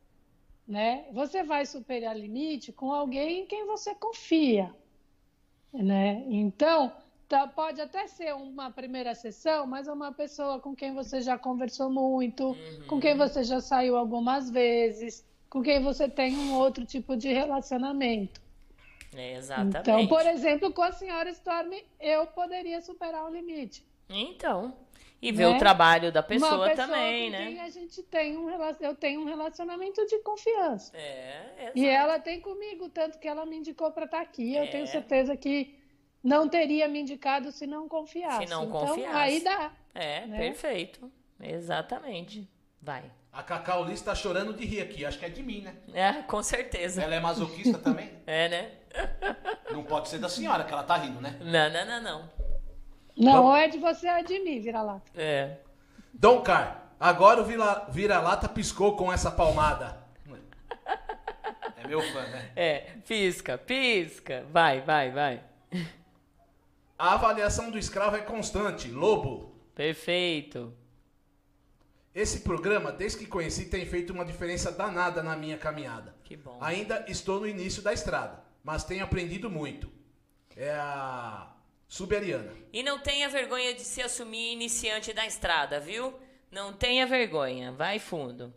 Né? 0.67 1.05
Você 1.13 1.41
vai 1.41 1.65
superar 1.65 2.17
limite 2.17 2.73
com 2.73 2.91
alguém 2.91 3.41
em 3.41 3.45
quem 3.45 3.65
você 3.65 3.95
confia. 3.95 4.73
Né? 5.71 6.25
Então, 6.27 6.91
Tá, 7.27 7.47
pode 7.47 7.81
até 7.81 8.05
ser 8.07 8.35
uma 8.35 8.69
primeira 8.69 9.15
sessão, 9.15 9.65
mas 9.65 9.87
é 9.87 9.91
uma 9.91 10.11
pessoa 10.11 10.59
com 10.59 10.75
quem 10.75 10.93
você 10.93 11.21
já 11.21 11.37
conversou 11.37 11.89
muito, 11.89 12.49
uhum. 12.49 12.87
com 12.87 12.99
quem 12.99 13.17
você 13.17 13.43
já 13.43 13.59
saiu 13.59 13.97
algumas 13.97 14.51
vezes, 14.51 15.25
com 15.49 15.63
quem 15.63 15.81
você 15.81 16.07
tem 16.07 16.37
um 16.37 16.53
outro 16.53 16.85
tipo 16.85 17.17
de 17.17 17.33
relacionamento. 17.33 18.39
É, 19.15 19.37
exatamente. 19.37 19.77
Então, 19.79 20.07
por 20.07 20.23
exemplo, 20.27 20.71
com 20.71 20.83
a 20.83 20.91
senhora 20.91 21.29
Storm, 21.31 21.73
eu 21.99 22.27
poderia 22.27 22.79
superar 22.81 23.25
o 23.25 23.33
limite. 23.33 23.83
Então. 24.07 24.75
E 25.19 25.31
ver 25.31 25.49
né? 25.49 25.55
o 25.55 25.57
trabalho 25.57 26.11
da 26.11 26.21
pessoa, 26.21 26.69
pessoa 26.69 26.75
também, 26.75 27.31
com 27.31 27.37
né? 27.37 27.45
Quem 27.47 27.59
a 27.61 27.69
gente 27.69 28.03
tem 28.03 28.37
um 28.37 28.47
eu 28.79 28.95
tenho 28.95 29.21
um 29.21 29.25
relacionamento 29.25 30.05
de 30.05 30.19
confiança. 30.19 30.95
É, 30.95 31.53
exato. 31.61 31.79
E 31.79 31.87
ela 31.87 32.19
tem 32.19 32.39
comigo, 32.39 32.87
tanto 32.89 33.17
que 33.17 33.27
ela 33.27 33.45
me 33.45 33.57
indicou 33.57 33.91
para 33.91 34.05
estar 34.05 34.17
tá 34.17 34.23
aqui. 34.23 34.55
É. 34.55 34.63
Eu 34.63 34.69
tenho 34.69 34.85
certeza 34.85 35.35
que 35.35 35.73
não 36.25 36.49
teria 36.49 36.87
me 36.87 36.99
indicado 36.99 37.51
se 37.51 37.67
não 37.67 37.87
confiasse. 37.87 38.47
Se 38.47 38.49
não 38.49 38.65
então, 38.65 38.87
confiasse. 38.87 39.15
Aí 39.15 39.43
dá. 39.43 39.71
É, 39.93 40.25
né? 40.25 40.37
perfeito. 40.39 41.11
Exatamente. 41.39 42.49
Vai. 42.81 43.03
A 43.31 43.43
Cacau 43.43 43.85
Liz 43.85 44.01
tá 44.01 44.15
chorando 44.15 44.51
de 44.51 44.65
rir 44.65 44.81
aqui. 44.81 45.05
Acho 45.05 45.19
que 45.19 45.25
é 45.25 45.29
de 45.29 45.43
mim, 45.43 45.61
né? 45.61 45.75
É, 45.93 46.13
com 46.23 46.41
certeza. 46.41 47.03
Ela 47.03 47.13
é 47.13 47.19
masoquista 47.19 47.77
também? 47.77 48.11
é, 48.25 48.49
né? 48.49 48.71
Não 49.71 49.83
pode 49.83 50.09
ser 50.09 50.17
da 50.17 50.27
senhora 50.27 50.63
que 50.63 50.73
ela 50.73 50.83
tá 50.83 50.97
rindo, 50.97 51.21
né? 51.21 51.37
Não, 51.41 51.69
não, 51.69 51.85
não, 51.85 52.01
não. 52.01 52.29
Não, 53.17 53.45
ou 53.45 53.55
é 53.55 53.67
de 53.67 53.77
você 53.77 54.07
ou 54.07 54.15
é 54.15 54.23
de 54.23 54.39
mim, 54.39 54.61
vira-lata. 54.61 55.11
É. 55.15 55.57
Dom 56.13 56.41
Car, 56.41 56.91
agora 56.99 57.41
o 57.41 57.91
vira-lata 57.91 58.47
piscou 58.47 58.95
com 58.95 59.11
essa 59.11 59.29
palmada. 59.29 60.05
É 61.75 61.87
meu 61.87 62.01
fã, 62.01 62.21
né? 62.21 62.51
É, 62.55 62.77
pisca, 63.05 63.57
pisca. 63.57 64.45
Vai, 64.49 64.81
vai, 64.81 65.11
vai. 65.11 65.43
A 66.97 67.13
avaliação 67.13 67.69
do 67.69 67.77
escravo 67.77 68.15
é 68.15 68.21
constante. 68.21 68.89
Lobo. 68.89 69.53
Perfeito. 69.73 70.73
Esse 72.13 72.39
programa, 72.39 72.91
desde 72.93 73.19
que 73.19 73.25
conheci, 73.25 73.65
tem 73.65 73.85
feito 73.85 74.13
uma 74.13 74.23
diferença 74.23 74.71
danada 74.71 75.21
na 75.21 75.35
minha 75.35 75.57
caminhada. 75.57 76.15
Que 76.23 76.37
bom. 76.37 76.57
Ainda 76.61 77.03
estou 77.09 77.41
no 77.41 77.47
início 77.47 77.81
da 77.81 77.91
estrada, 77.91 78.41
mas 78.63 78.85
tenho 78.85 79.03
aprendido 79.03 79.49
muito. 79.49 79.91
É 80.55 80.71
a 80.71 81.53
Suberiana. 81.87 82.51
E 82.73 82.81
não 82.81 82.99
tenha 82.99 83.29
vergonha 83.29 83.73
de 83.73 83.81
se 83.81 84.01
assumir 84.01 84.53
iniciante 84.53 85.13
da 85.13 85.25
estrada, 85.25 85.79
viu? 85.79 86.13
Não 86.49 86.73
tenha 86.73 87.05
vergonha. 87.05 87.71
Vai 87.71 87.99
fundo. 87.99 88.53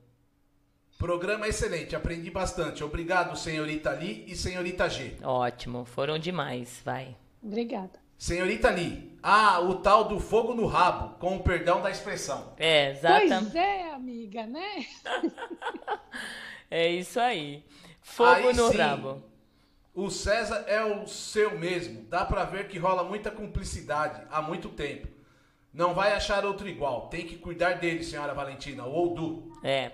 Programa 0.97 1.47
excelente, 1.47 1.95
aprendi 1.95 2.31
bastante. 2.31 2.83
Obrigado, 2.83 3.37
senhorita 3.37 3.93
Li 3.93 4.25
e 4.27 4.35
senhorita 4.35 4.89
G. 4.89 5.17
Ótimo, 5.23 5.85
foram 5.85 6.19
demais. 6.19 6.81
Vai. 6.85 7.17
Obrigada. 7.43 8.01
Senhorita 8.19 8.69
Lee, 8.69 9.17
ah, 9.23 9.61
o 9.61 9.77
tal 9.77 10.05
do 10.05 10.19
fogo 10.19 10.53
no 10.53 10.67
rabo, 10.67 11.17
com 11.19 11.37
o 11.37 11.43
perdão 11.43 11.81
da 11.81 11.89
expressão. 11.89 12.53
É, 12.59 12.91
exatamente. 12.91 13.53
Pois 13.53 13.55
é, 13.55 13.93
amiga, 13.93 14.45
né? 14.45 14.85
é 16.69 16.89
isso 16.89 17.21
aí. 17.21 17.65
Fogo 18.03 18.49
aí, 18.49 18.57
no 18.57 18.73
sim, 18.73 18.77
rabo. 18.77 19.23
O 19.95 20.11
César 20.11 20.65
é 20.67 20.83
o 20.85 21.07
seu 21.07 21.57
mesmo. 21.57 22.03
Dá 22.09 22.25
pra 22.25 22.45
ver 22.45 22.67
que 22.67 22.77
rola 22.77 23.05
muita 23.05 23.31
cumplicidade 23.31 24.21
há 24.31 24.43
muito 24.43 24.69
tempo. 24.69 25.07
Não 25.73 25.95
vai 25.95 26.13
achar 26.13 26.45
outro 26.45 26.69
igual. 26.69 27.09
Tem 27.09 27.25
que 27.25 27.37
cuidar 27.37 27.75
dele, 27.75 28.03
senhora 28.03 28.35
Valentina. 28.35 28.85
Ou 28.85 29.15
do. 29.15 29.61
É. 29.63 29.93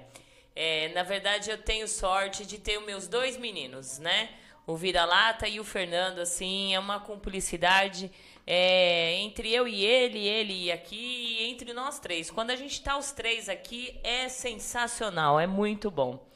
é. 0.56 0.88
Na 0.94 1.02
verdade, 1.02 1.50
eu 1.50 1.58
tenho 1.58 1.86
sorte 1.86 2.46
de 2.46 2.58
ter 2.58 2.78
os 2.78 2.86
meus 2.86 3.06
dois 3.06 3.36
meninos, 3.36 3.98
né? 3.98 4.30
O 4.66 4.76
Vira-Lata 4.76 5.46
e 5.46 5.60
o 5.60 5.64
Fernando, 5.64 6.20
assim, 6.20 6.74
é 6.74 6.78
uma 6.78 6.98
cumplicidade 6.98 8.10
é, 8.46 9.14
entre 9.16 9.52
eu 9.52 9.68
e 9.68 9.84
ele, 9.84 10.26
ele 10.26 10.64
e 10.64 10.72
aqui, 10.72 10.96
e 10.96 11.44
entre 11.50 11.72
nós 11.72 11.98
três. 11.98 12.30
Quando 12.30 12.50
a 12.50 12.56
gente 12.56 12.82
tá 12.82 12.96
os 12.96 13.12
três 13.12 13.48
aqui, 13.48 13.98
é 14.02 14.28
sensacional, 14.28 15.38
é 15.38 15.46
muito 15.46 15.90
bom. 15.90 16.26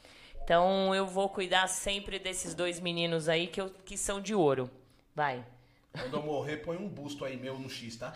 Então 0.43 0.93
eu 0.93 1.05
vou 1.05 1.29
cuidar 1.29 1.67
sempre 1.67 2.19
desses 2.19 2.53
dois 2.53 2.79
meninos 2.79 3.29
aí 3.29 3.47
que, 3.47 3.61
eu, 3.61 3.69
que 3.85 3.97
são 3.97 4.21
de 4.21 4.33
ouro. 4.33 4.69
Vai. 5.15 5.43
Quando 5.91 6.15
eu 6.15 6.23
morrer, 6.23 6.57
põe 6.57 6.77
um 6.77 6.87
busto 6.87 7.25
aí 7.25 7.35
meu 7.35 7.57
no 7.57 7.69
X, 7.69 7.97
tá? 7.97 8.13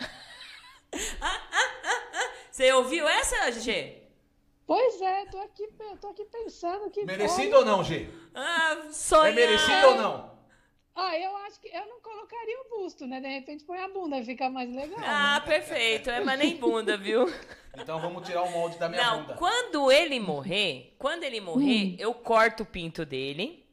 Você 2.50 2.72
ouviu 2.72 3.08
essa, 3.08 3.50
G? 3.52 4.03
Pois 4.66 5.00
é, 5.00 5.26
tô 5.26 5.38
aqui, 5.38 5.68
tô 6.00 6.08
aqui 6.08 6.24
pensando 6.24 6.90
que. 6.90 7.04
Merecido 7.04 7.56
ou 7.56 7.64
não, 7.64 7.84
G? 7.84 8.08
Ah, 8.34 8.86
sonhar. 8.90 9.32
É 9.32 9.34
merecido 9.34 9.86
ou 9.88 9.94
não? 9.96 10.34
Ah, 10.96 11.18
eu 11.18 11.36
acho 11.38 11.60
que 11.60 11.68
eu 11.68 11.86
não 11.86 12.00
colocaria 12.00 12.56
o 12.60 12.80
busto, 12.80 13.06
né? 13.06 13.20
De 13.20 13.26
repente 13.26 13.64
põe 13.64 13.78
a 13.78 13.88
bunda, 13.88 14.22
fica 14.22 14.48
mais 14.48 14.72
legal. 14.72 14.98
Ah, 15.02 15.40
né? 15.40 15.46
perfeito. 15.46 16.08
É, 16.08 16.20
mas 16.20 16.38
nem 16.38 16.56
bunda, 16.56 16.96
viu? 16.96 17.26
Então 17.76 18.00
vamos 18.00 18.24
tirar 18.24 18.42
o 18.42 18.50
molde 18.52 18.78
da 18.78 18.88
minha 18.88 19.02
não, 19.02 19.22
bunda. 19.22 19.34
Quando 19.34 19.90
ele 19.90 20.20
morrer, 20.20 20.94
quando 20.96 21.24
ele 21.24 21.40
morrer, 21.40 21.94
hum. 21.94 21.96
eu 21.98 22.14
corto 22.14 22.62
o 22.62 22.66
pinto 22.66 23.04
dele. 23.04 23.66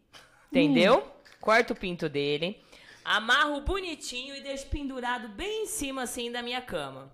Entendeu? 0.51 0.97
Hum. 0.97 1.21
Corto 1.39 1.73
o 1.73 1.75
pinto 1.75 2.09
dele. 2.09 2.59
Amarro 3.05 3.61
bonitinho 3.61 4.35
e 4.35 4.41
deixo 4.41 4.67
pendurado 4.67 5.29
bem 5.29 5.63
em 5.63 5.65
cima 5.67 6.03
assim 6.03 6.31
da 6.31 6.41
minha 6.41 6.61
cama. 6.61 7.13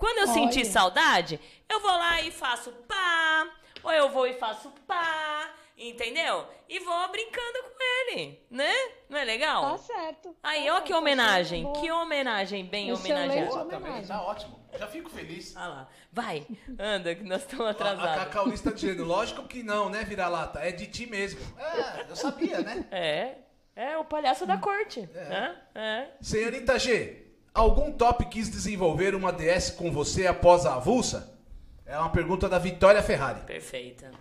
Quando 0.00 0.18
eu 0.18 0.24
Olha. 0.24 0.32
sentir 0.32 0.64
saudade, 0.64 1.38
eu 1.68 1.78
vou 1.78 1.92
lá 1.92 2.20
e 2.22 2.32
faço 2.32 2.72
pá, 2.88 3.46
ou 3.84 3.92
eu 3.92 4.08
vou 4.08 4.26
e 4.26 4.32
faço 4.32 4.70
pá, 4.86 5.50
Entendeu? 5.80 6.46
E 6.68 6.78
vou 6.78 7.08
brincando 7.08 7.58
com 7.62 8.12
ele, 8.12 8.38
né? 8.50 8.70
Não 9.08 9.18
é 9.18 9.24
legal? 9.24 9.62
Tá 9.62 9.78
certo. 9.78 10.36
Aí, 10.42 10.66
tá 10.66 10.76
ó 10.76 10.80
que 10.82 10.92
homenagem. 10.92 11.72
Que 11.72 11.90
homenagem 11.90 12.66
bem 12.66 12.92
homenageada. 12.92 13.64
Também 13.64 14.04
tá 14.04 14.22
ótimo. 14.22 14.60
Já 14.78 14.86
fico 14.86 15.08
feliz. 15.08 15.56
Ah 15.56 15.68
lá. 15.68 15.88
Vai, 16.12 16.46
anda, 16.78 17.14
que 17.14 17.24
nós 17.24 17.40
estamos 17.40 17.66
atrasados. 17.66 18.04
A, 18.04 18.12
a 18.12 18.26
Cacau 18.26 18.48
está 18.50 18.70
dizendo, 18.70 19.04
lógico 19.04 19.44
que 19.44 19.62
não, 19.62 19.88
né, 19.88 20.04
vira-lata? 20.04 20.60
É 20.60 20.70
de 20.70 20.86
ti 20.86 21.06
mesmo. 21.06 21.40
É, 21.58 22.10
eu 22.10 22.14
sabia, 22.14 22.60
né? 22.60 22.86
É, 22.90 23.36
é 23.74 23.96
o 23.96 24.04
palhaço 24.04 24.44
da 24.44 24.58
corte. 24.58 25.08
É. 25.14 25.24
Né? 25.24 25.56
é. 25.74 26.08
Senhorita 26.20 26.78
G, 26.78 27.29
algum 27.54 27.92
top 27.92 28.24
quis 28.26 28.48
desenvolver 28.48 29.14
uma 29.14 29.32
DS 29.32 29.70
com 29.70 29.90
você 29.90 30.26
após 30.26 30.66
a 30.66 30.74
avulsa? 30.74 31.38
É 31.84 31.98
uma 31.98 32.10
pergunta 32.10 32.48
da 32.48 32.58
Vitória 32.58 33.02
Ferrari. 33.02 33.40
Perfeita. 33.40 34.12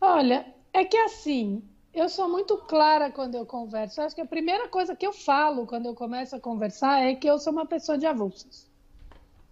Olha, 0.00 0.46
é 0.72 0.84
que 0.84 0.96
assim, 0.96 1.62
eu 1.92 2.08
sou 2.08 2.28
muito 2.28 2.56
clara 2.56 3.10
quando 3.10 3.34
eu 3.34 3.44
converso. 3.44 4.00
Eu 4.00 4.06
acho 4.06 4.14
que 4.14 4.20
a 4.20 4.26
primeira 4.26 4.68
coisa 4.68 4.94
que 4.94 5.06
eu 5.06 5.12
falo 5.12 5.66
quando 5.66 5.86
eu 5.86 5.94
começo 5.94 6.34
a 6.36 6.40
conversar 6.40 7.02
é 7.02 7.14
que 7.14 7.28
eu 7.28 7.38
sou 7.38 7.52
uma 7.52 7.66
pessoa 7.66 7.98
de 7.98 8.06
avulsos, 8.06 8.70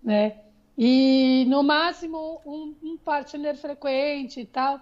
né? 0.02 0.40
E 0.78 1.44
no 1.48 1.62
máximo 1.62 2.40
um, 2.44 2.74
um 2.82 2.96
partner 2.96 3.56
frequente 3.56 4.40
e 4.40 4.46
tal. 4.46 4.80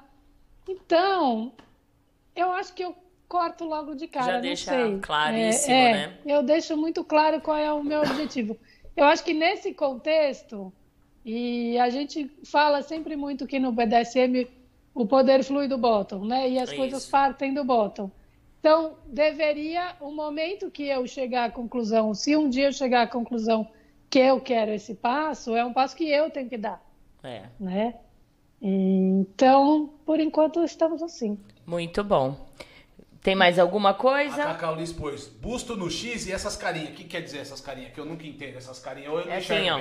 Então, 0.69 1.53
eu 2.35 2.53
acho 2.53 2.75
que 2.75 2.85
eu 2.85 2.95
corto 3.29 3.65
logo 3.65 3.95
de 3.95 4.07
cara. 4.07 4.35
Já 4.35 4.41
deixa 4.41 4.71
sei. 4.71 4.99
claríssimo, 4.99 5.75
é, 5.75 5.91
é, 5.91 5.93
né? 5.93 6.19
Eu 6.27 6.43
deixo 6.43 6.77
muito 6.77 7.03
claro 7.05 7.41
qual 7.41 7.57
é 7.57 7.73
o 7.73 7.83
meu 7.83 8.01
objetivo. 8.03 8.57
Eu 8.97 9.05
acho 9.07 9.25
que 9.25 9.35
nesse 9.35 9.75
contexto, 9.75 10.73
e 11.25 11.79
a 11.79 11.91
gente 11.91 12.31
fala 12.45 12.83
sempre 12.83 13.17
muito 13.17 13.47
que 13.47 13.59
no 13.59 13.73
BDSM 13.73 14.49
o 14.95 15.05
poder 15.07 15.43
flui 15.43 15.67
do 15.67 15.77
bottom, 15.77 16.25
né? 16.25 16.49
E 16.49 16.59
as 16.59 16.71
é 16.71 16.77
coisas 16.77 17.07
partem 17.07 17.53
do 17.53 17.65
bottom. 17.65 18.11
Então, 18.61 18.95
deveria, 19.07 19.97
o 20.01 20.11
momento 20.11 20.71
que 20.71 20.85
eu 20.85 21.07
chegar 21.07 21.45
à 21.45 21.51
conclusão, 21.51 22.15
se 22.15 22.37
um 22.37 22.49
dia 22.49 22.67
eu 22.67 22.73
chegar 22.73 23.03
à 23.03 23.07
conclusão 23.07 23.69
que 24.09 24.19
eu 24.19 24.41
quero 24.41 24.71
esse 24.71 24.95
passo, 24.95 25.55
é 25.57 25.65
um 25.65 25.73
passo 25.73 25.97
que 25.97 26.09
eu 26.09 26.31
tenho 26.31 26.49
que 26.49 26.57
dar. 26.57 26.83
É. 27.23 27.43
Né? 27.61 27.95
Então, 28.63 29.91
por 30.07 30.21
enquanto, 30.21 30.65
estamos 30.65 31.03
assim. 31.03 31.39
Muito 31.67 32.03
bom. 32.03 32.37
Tem 33.25 33.35
mais 33.35 33.59
alguma 33.59 33.95
coisa? 33.95 34.43
A 34.43 34.47
Cacau 34.49 34.75
Liz 34.75 34.93
pôs 34.93 35.27
busto 35.27 35.75
no 35.79 35.91
X 35.91 36.27
e 36.27 36.33
essas 36.33 36.59
carinhas. 36.59 36.91
O 36.91 36.93
que 36.93 37.05
quer 37.05 37.23
dizer 37.23 37.39
essas 37.39 37.59
carinhas? 37.59 37.95
Que 37.95 37.99
eu 37.99 38.05
nunca 38.05 38.27
entendo 38.27 38.59
essas 38.59 38.79
carinhas. 38.79 39.11
Ou 39.11 39.21
eu 39.21 39.25
não 39.25 39.33
é 39.33 39.39
assim, 39.39 39.71
ó. 39.71 39.81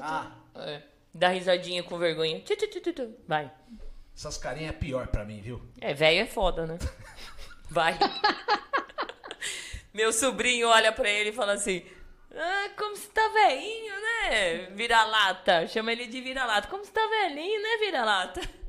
Ah. 0.00 0.32
É. 0.56 0.82
Dá 1.14 1.28
risadinha 1.28 1.84
com 1.84 1.96
vergonha. 1.96 2.42
Vai. 3.28 3.48
Essas 4.12 4.36
carinhas 4.36 4.70
é 4.70 4.76
pior 4.76 5.06
pra 5.06 5.24
mim, 5.24 5.40
viu? 5.40 5.62
É, 5.80 5.94
velho 5.94 6.22
é 6.22 6.26
foda, 6.26 6.66
né? 6.66 6.78
Vai. 7.70 7.96
Meu 9.94 10.12
sobrinho 10.12 10.66
olha 10.66 10.90
pra 10.90 11.08
ele 11.08 11.30
e 11.30 11.32
fala 11.32 11.52
assim: 11.52 11.86
ah, 12.34 12.70
como 12.76 12.96
você 12.96 13.06
tá 13.06 13.28
velhinho, 13.28 13.94
né? 14.02 14.66
Vira-lata. 14.74 15.68
Chama 15.68 15.92
ele 15.92 16.06
de 16.06 16.20
vira-lata. 16.20 16.66
Como 16.66 16.84
você 16.84 16.90
tá 16.90 17.06
velhinho, 17.06 17.62
né, 17.62 17.76
vira-lata? 17.78 18.63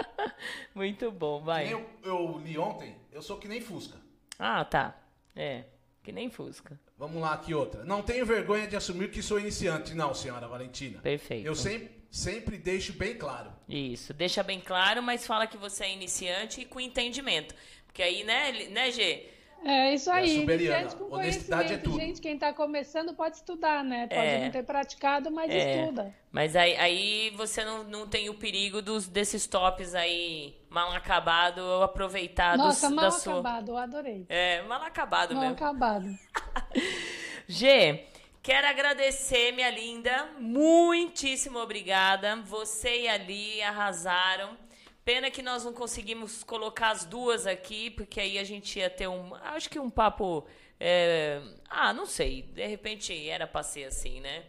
Muito 0.74 1.10
bom, 1.10 1.42
vai. 1.42 1.72
Eu, 1.72 1.88
eu 2.02 2.40
li 2.44 2.58
ontem, 2.58 2.96
eu 3.10 3.22
sou 3.22 3.38
que 3.38 3.48
nem 3.48 3.60
Fusca. 3.60 3.98
Ah, 4.38 4.64
tá. 4.64 4.96
É, 5.34 5.64
que 6.02 6.12
nem 6.12 6.30
Fusca. 6.30 6.78
Vamos 6.98 7.20
lá, 7.20 7.32
aqui 7.32 7.54
outra. 7.54 7.84
Não 7.84 8.02
tenho 8.02 8.24
vergonha 8.24 8.66
de 8.66 8.76
assumir 8.76 9.10
que 9.10 9.22
sou 9.22 9.38
iniciante, 9.38 9.94
não, 9.94 10.14
senhora 10.14 10.46
Valentina. 10.46 11.00
Perfeito. 11.00 11.46
Eu 11.46 11.54
sempre, 11.54 11.90
sempre 12.10 12.58
deixo 12.58 12.92
bem 12.92 13.16
claro. 13.16 13.52
Isso, 13.68 14.12
deixa 14.14 14.42
bem 14.42 14.60
claro, 14.60 15.02
mas 15.02 15.26
fala 15.26 15.46
que 15.46 15.56
você 15.56 15.84
é 15.84 15.92
iniciante 15.92 16.60
e 16.60 16.64
com 16.64 16.80
entendimento. 16.80 17.54
Porque 17.86 18.02
aí, 18.02 18.24
né, 18.24 18.68
né 18.70 18.90
Gê? 18.90 19.28
É 19.64 19.94
isso 19.94 20.10
aí. 20.10 20.44
É 20.68 20.84
com 20.86 21.14
Honestidade 21.14 21.74
é 21.74 21.78
tudo. 21.78 21.96
Gente, 21.96 22.20
quem 22.20 22.34
está 22.34 22.52
começando 22.52 23.14
pode 23.14 23.36
estudar, 23.36 23.84
né? 23.84 24.06
Pode 24.08 24.20
é. 24.20 24.44
não 24.44 24.50
ter 24.50 24.64
praticado, 24.64 25.30
mas 25.30 25.50
é. 25.50 25.80
estuda. 25.80 26.14
Mas 26.30 26.56
aí, 26.56 26.76
aí 26.76 27.30
você 27.36 27.64
não, 27.64 27.84
não 27.84 28.08
tem 28.08 28.28
o 28.28 28.34
perigo 28.34 28.82
dos, 28.82 29.06
desses 29.06 29.46
tops 29.46 29.94
aí 29.94 30.56
mal 30.68 30.92
acabado 30.92 31.58
ou 31.58 31.82
aproveitados 31.82 32.64
Nossa, 32.64 32.90
mal 32.90 33.04
da 33.04 33.10
sua... 33.10 33.34
acabado, 33.34 33.70
eu 33.70 33.76
adorei. 33.76 34.26
É, 34.28 34.62
mal 34.62 34.82
acabado 34.82 35.34
mal 35.34 35.42
mesmo. 35.44 35.60
Mal 35.60 35.70
acabado. 35.70 36.08
G, 37.46 38.06
quero 38.42 38.66
agradecer, 38.66 39.52
minha 39.52 39.70
linda. 39.70 40.30
Muitíssimo 40.40 41.58
obrigada. 41.58 42.36
Você 42.46 43.02
e 43.02 43.08
a 43.08 43.16
Li 43.16 43.62
arrasaram. 43.62 44.56
Pena 45.04 45.30
que 45.30 45.42
nós 45.42 45.64
não 45.64 45.72
conseguimos 45.72 46.44
colocar 46.44 46.90
as 46.90 47.04
duas 47.04 47.46
aqui, 47.46 47.90
porque 47.90 48.20
aí 48.20 48.38
a 48.38 48.44
gente 48.44 48.78
ia 48.78 48.88
ter 48.88 49.08
um. 49.08 49.34
Acho 49.34 49.68
que 49.68 49.78
um 49.78 49.90
papo. 49.90 50.46
É, 50.78 51.42
ah, 51.68 51.92
não 51.92 52.06
sei. 52.06 52.42
De 52.42 52.66
repente 52.66 53.28
era 53.28 53.46
pra 53.46 53.62
ser 53.62 53.84
assim, 53.84 54.20
né? 54.20 54.44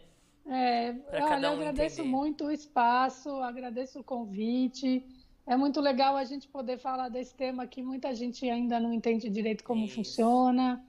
É, 0.46 0.94
olha, 1.10 1.50
um 1.50 1.54
agradeço 1.54 2.02
entender. 2.02 2.08
muito 2.16 2.44
o 2.44 2.50
espaço, 2.52 3.30
agradeço 3.42 4.00
o 4.00 4.04
convite. 4.04 5.04
É 5.46 5.56
muito 5.56 5.80
legal 5.80 6.16
a 6.16 6.24
gente 6.24 6.46
poder 6.48 6.78
falar 6.78 7.08
desse 7.08 7.34
tema 7.34 7.66
que 7.66 7.82
muita 7.82 8.14
gente 8.14 8.48
ainda 8.48 8.78
não 8.78 8.92
entende 8.92 9.28
direito 9.28 9.64
como 9.64 9.84
Isso. 9.84 9.96
funciona. 9.96 10.84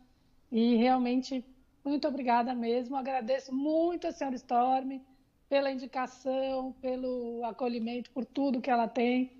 E 0.52 0.76
realmente, 0.76 1.44
muito 1.84 2.08
obrigada 2.08 2.53
mesmo. 2.53 2.95
Agradeço 2.95 3.53
muito 3.53 4.08
a 4.08 4.11
senhora 4.11 4.35
Storm 4.35 5.00
pela 5.50 5.72
indicação, 5.72 6.74
pelo 6.82 7.44
acolhimento, 7.44 8.11
por 8.11 8.26
tudo 8.26 8.61
que 8.61 8.69
ela 8.69 8.88
tem. 8.88 9.32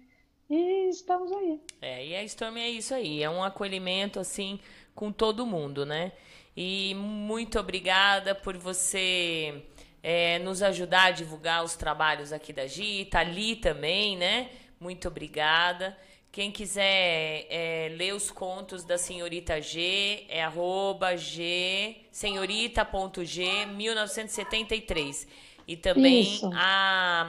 E 0.49 0.90
estamos 0.90 1.32
aí. 1.32 1.59
É, 1.82 2.06
e 2.06 2.15
a 2.15 2.24
Storm 2.24 2.57
é 2.57 2.69
isso 2.69 2.93
aí, 2.93 3.24
é 3.24 3.30
um 3.30 3.43
acolhimento 3.43 4.19
assim 4.19 4.59
com 4.93 5.11
todo 5.11 5.45
mundo, 5.45 5.85
né? 5.85 6.11
E 6.56 6.93
muito 6.95 7.59
obrigada 7.59 8.33
por 8.33 8.57
você 8.57 9.64
é, 10.01 10.40
nos 10.40 10.61
ajudar 10.61 11.06
a 11.06 11.11
divulgar 11.11 11.64
os 11.64 11.75
trabalhos 11.75 12.32
aqui 12.32 12.53
da 12.53 12.67
Gi, 12.67 13.06
tá 13.06 13.19
ali 13.19 13.56
também, 13.56 14.15
né? 14.15 14.49
Muito 14.80 15.07
obrigada. 15.07 15.98
Quem 16.32 16.51
quiser 16.51 17.48
é, 17.49 17.93
ler 17.98 18.14
os 18.14 18.30
contos 18.30 18.83
da 18.83 18.98
senhorita 18.98 19.61
G, 19.61 20.25
é 20.27 20.43
arroba 20.43 21.15
G, 21.15 21.95
senhorita.g 22.11 23.65
1973. 23.67 25.27
E 25.67 25.75
também 25.75 26.22
Isso. 26.22 26.49
a 26.53 27.27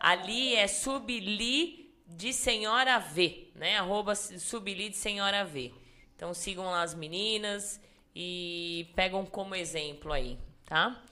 ali 0.00 0.54
é 0.54 0.66
subli 0.66 1.89
de 2.10 2.32
Senhora 2.32 2.98
V, 2.98 3.50
né? 3.54 3.78
Arroba 3.78 4.14
Subli 4.14 4.88
de 4.88 4.96
Senhora 4.96 5.44
V. 5.44 5.72
Então 6.16 6.34
sigam 6.34 6.66
lá 6.66 6.82
as 6.82 6.94
meninas 6.94 7.80
e 8.14 8.88
pegam 8.94 9.24
como 9.24 9.54
exemplo 9.54 10.12
aí, 10.12 10.38
tá? 10.66 11.02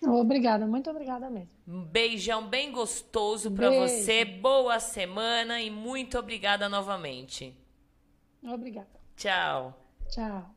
Obrigada, 0.00 0.66
muito 0.66 0.90
obrigada 0.90 1.30
mesmo. 1.30 1.48
Um 1.66 1.84
beijão 1.84 2.46
bem 2.46 2.72
gostoso 2.72 3.50
para 3.50 3.70
você, 3.70 4.24
boa 4.24 4.80
semana 4.80 5.60
e 5.60 5.70
muito 5.70 6.18
obrigada 6.18 6.68
novamente. 6.68 7.56
Obrigada. 8.42 8.88
Tchau. 9.16 9.78
Tchau. 10.10 10.50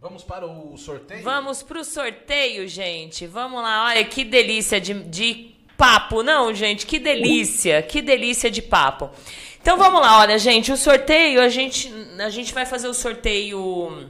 Vamos 0.00 0.24
para 0.24 0.44
o 0.44 0.76
sorteio? 0.76 1.22
Vamos 1.22 1.62
para 1.62 1.78
o 1.78 1.84
sorteio, 1.84 2.66
gente. 2.66 3.24
Vamos 3.24 3.62
lá. 3.62 3.84
Olha 3.86 4.04
que 4.04 4.24
delícia 4.24 4.80
de, 4.80 4.94
de 5.04 5.54
papo. 5.82 6.22
Não, 6.22 6.54
gente, 6.54 6.86
que 6.86 7.00
delícia. 7.00 7.82
Que 7.82 8.00
delícia 8.00 8.48
de 8.48 8.62
papo. 8.62 9.10
Então 9.60 9.76
vamos 9.76 10.00
lá, 10.00 10.20
olha, 10.20 10.38
gente, 10.38 10.70
o 10.70 10.76
sorteio, 10.76 11.40
a 11.40 11.48
gente, 11.48 11.92
a 12.20 12.30
gente 12.30 12.54
vai 12.54 12.64
fazer 12.64 12.86
o 12.86 12.94
sorteio. 12.94 14.08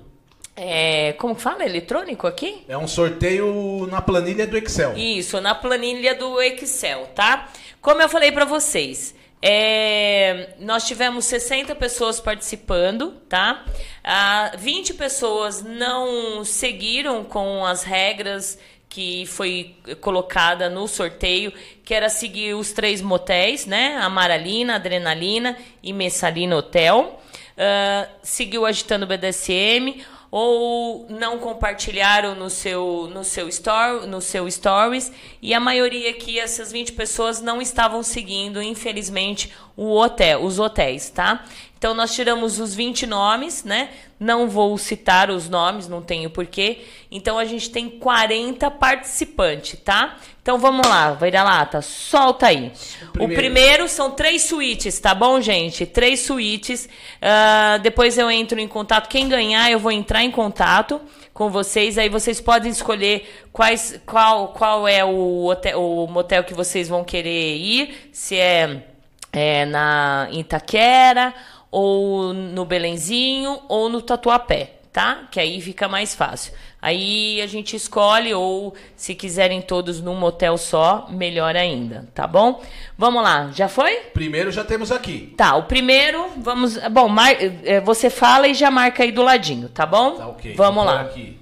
É, 0.54 1.14
como 1.14 1.34
que 1.34 1.40
fala? 1.40 1.64
Eletrônico 1.64 2.26
aqui? 2.26 2.62
É 2.68 2.76
um 2.76 2.86
sorteio 2.86 3.86
na 3.90 4.02
planilha 4.02 4.46
do 4.46 4.56
Excel. 4.58 4.92
Isso, 4.96 5.40
na 5.40 5.54
planilha 5.54 6.14
do 6.14 6.42
Excel, 6.42 7.06
tá? 7.14 7.48
Como 7.80 8.02
eu 8.02 8.08
falei 8.08 8.30
para 8.32 8.44
vocês, 8.44 9.14
é, 9.40 10.50
nós 10.60 10.86
tivemos 10.86 11.24
60 11.24 11.74
pessoas 11.74 12.20
participando, 12.20 13.12
tá? 13.28 13.64
Ah, 14.04 14.52
20 14.58 14.94
pessoas 14.94 15.62
não 15.62 16.44
seguiram 16.44 17.24
com 17.24 17.64
as 17.64 17.82
regras 17.82 18.58
que 18.92 19.24
foi 19.24 19.74
colocada 20.02 20.68
no 20.68 20.86
sorteio, 20.86 21.50
que 21.82 21.94
era 21.94 22.10
seguir 22.10 22.52
os 22.52 22.72
três 22.72 23.00
motéis, 23.00 23.64
né? 23.64 23.96
Amaralina, 23.96 24.74
Adrenalina 24.74 25.56
e 25.82 25.94
Messalina 25.94 26.58
Hotel. 26.58 27.18
Uh, 27.52 28.10
seguiu 28.22 28.66
agitando 28.66 29.06
o 29.06 29.08
BDSM 29.08 30.04
ou 30.30 31.06
não 31.08 31.38
compartilharam 31.38 32.34
no 32.34 32.50
seu 32.50 33.10
no 33.12 33.24
seu 33.24 33.48
story, 33.48 34.06
no 34.06 34.20
seu 34.20 34.50
stories 34.50 35.10
e 35.40 35.54
a 35.54 35.60
maioria 35.60 36.10
aqui 36.10 36.38
essas 36.38 36.70
20 36.70 36.92
pessoas 36.92 37.40
não 37.40 37.62
estavam 37.62 38.02
seguindo, 38.02 38.62
infelizmente, 38.62 39.54
o 39.74 39.96
hotel, 39.96 40.44
os 40.44 40.58
hotéis, 40.58 41.08
tá? 41.08 41.46
Então 41.82 41.94
nós 41.94 42.14
tiramos 42.14 42.60
os 42.60 42.76
20 42.76 43.08
nomes, 43.08 43.64
né? 43.64 43.88
Não 44.20 44.48
vou 44.48 44.78
citar 44.78 45.30
os 45.30 45.48
nomes, 45.48 45.88
não 45.88 46.00
tenho 46.00 46.30
porquê. 46.30 46.82
Então 47.10 47.36
a 47.36 47.44
gente 47.44 47.70
tem 47.70 47.90
40 47.90 48.70
participantes, 48.70 49.80
tá? 49.80 50.16
Então 50.40 50.60
vamos 50.60 50.86
lá, 50.86 51.10
vai 51.14 51.32
dar 51.32 51.42
lata, 51.42 51.82
solta 51.82 52.46
aí. 52.46 52.70
O 53.02 53.10
primeiro. 53.10 53.32
o 53.32 53.34
primeiro. 53.34 53.88
são 53.88 54.12
três 54.12 54.42
suítes, 54.42 55.00
tá 55.00 55.12
bom, 55.12 55.40
gente? 55.40 55.84
Três 55.84 56.20
suítes. 56.20 56.88
Uh, 57.16 57.80
depois 57.80 58.16
eu 58.16 58.30
entro 58.30 58.60
em 58.60 58.68
contato. 58.68 59.08
Quem 59.08 59.28
ganhar, 59.28 59.68
eu 59.68 59.80
vou 59.80 59.90
entrar 59.90 60.22
em 60.22 60.30
contato 60.30 61.00
com 61.34 61.50
vocês. 61.50 61.98
Aí 61.98 62.08
vocês 62.08 62.40
podem 62.40 62.70
escolher 62.70 63.28
quais, 63.52 64.00
qual, 64.06 64.50
qual 64.50 64.86
é 64.86 65.04
o, 65.04 65.46
hotel, 65.46 65.82
o 65.82 66.06
motel 66.06 66.44
que 66.44 66.54
vocês 66.54 66.88
vão 66.88 67.02
querer 67.02 67.56
ir. 67.56 68.08
Se 68.12 68.36
é, 68.36 68.84
é 69.32 69.64
na 69.64 70.28
Itaquera 70.30 71.34
ou 71.72 72.34
no 72.34 72.66
Belenzinho, 72.66 73.60
ou 73.66 73.88
no 73.88 74.02
Tatuapé, 74.02 74.74
tá? 74.92 75.26
Que 75.30 75.40
aí 75.40 75.58
fica 75.62 75.88
mais 75.88 76.14
fácil. 76.14 76.52
Aí 76.82 77.40
a 77.40 77.46
gente 77.46 77.74
escolhe, 77.74 78.34
ou 78.34 78.74
se 78.94 79.14
quiserem 79.14 79.62
todos 79.62 80.00
num 80.00 80.14
motel 80.14 80.58
só, 80.58 81.06
melhor 81.10 81.56
ainda, 81.56 82.08
tá 82.14 82.26
bom? 82.26 82.60
Vamos 82.98 83.22
lá, 83.22 83.50
já 83.54 83.68
foi? 83.68 83.94
Primeiro 84.12 84.52
já 84.52 84.62
temos 84.62 84.92
aqui. 84.92 85.32
Tá, 85.36 85.56
o 85.56 85.62
primeiro, 85.62 86.28
vamos. 86.36 86.76
Bom, 86.90 87.08
mar, 87.08 87.32
é, 87.40 87.80
você 87.80 88.10
fala 88.10 88.48
e 88.48 88.54
já 88.54 88.70
marca 88.70 89.02
aí 89.02 89.10
do 89.10 89.22
ladinho, 89.22 89.68
tá 89.70 89.86
bom? 89.86 90.16
Tá 90.16 90.28
ok. 90.28 90.54
Vamos 90.54 90.84
lá. 90.84 91.00
Aqui. 91.00 91.38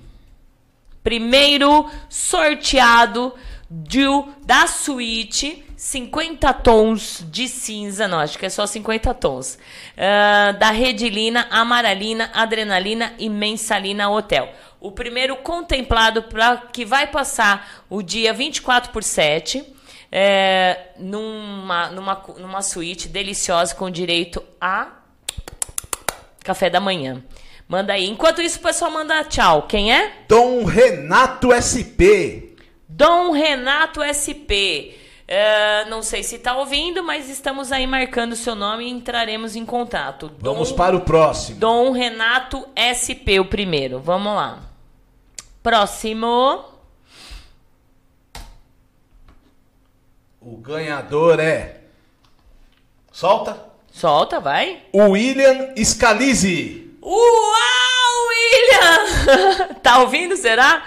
Primeiro 1.03 1.91
sorteado 2.09 3.35
do, 3.69 4.29
da 4.45 4.67
suíte 4.67 5.65
50 5.81 6.53
tons 6.53 7.25
de 7.31 7.49
cinza, 7.49 8.07
não, 8.07 8.19
acho 8.19 8.39
que 8.39 8.45
é 8.45 8.51
só 8.51 8.67
50 8.67 9.15
tons. 9.15 9.55
Uh, 9.97 10.59
da 10.59 10.71
Redilina, 10.71 11.49
Amaralina, 11.51 12.31
Adrenalina 12.35 13.15
e 13.19 13.31
Mensalina 13.31 14.11
Hotel. 14.11 14.53
O 14.79 14.93
primeiro 14.93 15.37
contemplado 15.37 16.25
para 16.25 16.59
que 16.71 16.85
vai 16.85 17.07
passar 17.07 17.83
o 17.89 18.03
dia 18.03 18.35
24 18.35 18.93
por 18.93 19.03
7. 19.03 19.65
É, 20.13 20.89
numa, 20.99 21.89
numa, 21.89 22.25
numa 22.37 22.61
suíte 22.61 23.09
deliciosa 23.09 23.75
com 23.75 23.91
direito 23.91 24.45
a 24.61 24.89
café 26.45 26.69
da 26.69 26.79
manhã. 26.79 27.25
Manda 27.67 27.95
aí. 27.95 28.07
Enquanto 28.07 28.43
isso, 28.43 28.59
o 28.59 28.63
pessoal 28.63 28.91
manda 28.91 29.25
tchau. 29.25 29.63
Quem 29.63 29.95
é? 29.95 30.13
Dom 30.29 30.63
Renato 30.63 31.49
SP. 31.57 32.53
Dom 32.87 33.31
Renato 33.31 34.03
SP. 34.05 35.00
Uh, 35.31 35.89
não 35.89 36.03
sei 36.03 36.25
se 36.25 36.35
está 36.35 36.57
ouvindo, 36.57 37.05
mas 37.05 37.29
estamos 37.29 37.71
aí 37.71 37.87
marcando 37.87 38.35
seu 38.35 38.57
nome 38.57 38.85
e 38.85 38.91
entraremos 38.91 39.55
em 39.55 39.65
contato. 39.65 40.29
Dom, 40.29 40.55
Vamos 40.55 40.73
para 40.73 40.97
o 40.97 41.03
próximo. 41.03 41.61
Dom 41.61 41.93
Renato 41.93 42.67
SP, 42.75 43.39
o 43.39 43.45
primeiro. 43.45 44.01
Vamos 44.01 44.35
lá. 44.35 44.59
Próximo. 45.63 46.65
O 50.41 50.57
ganhador 50.57 51.39
é. 51.39 51.83
Solta. 53.13 53.57
Solta, 53.93 54.41
vai. 54.41 54.83
O 54.93 55.11
William 55.11 55.75
Scalise. 55.77 56.91
Uau, 57.01 58.29
William! 58.29 59.75
tá 59.81 60.01
ouvindo, 60.01 60.37
será? 60.37 60.83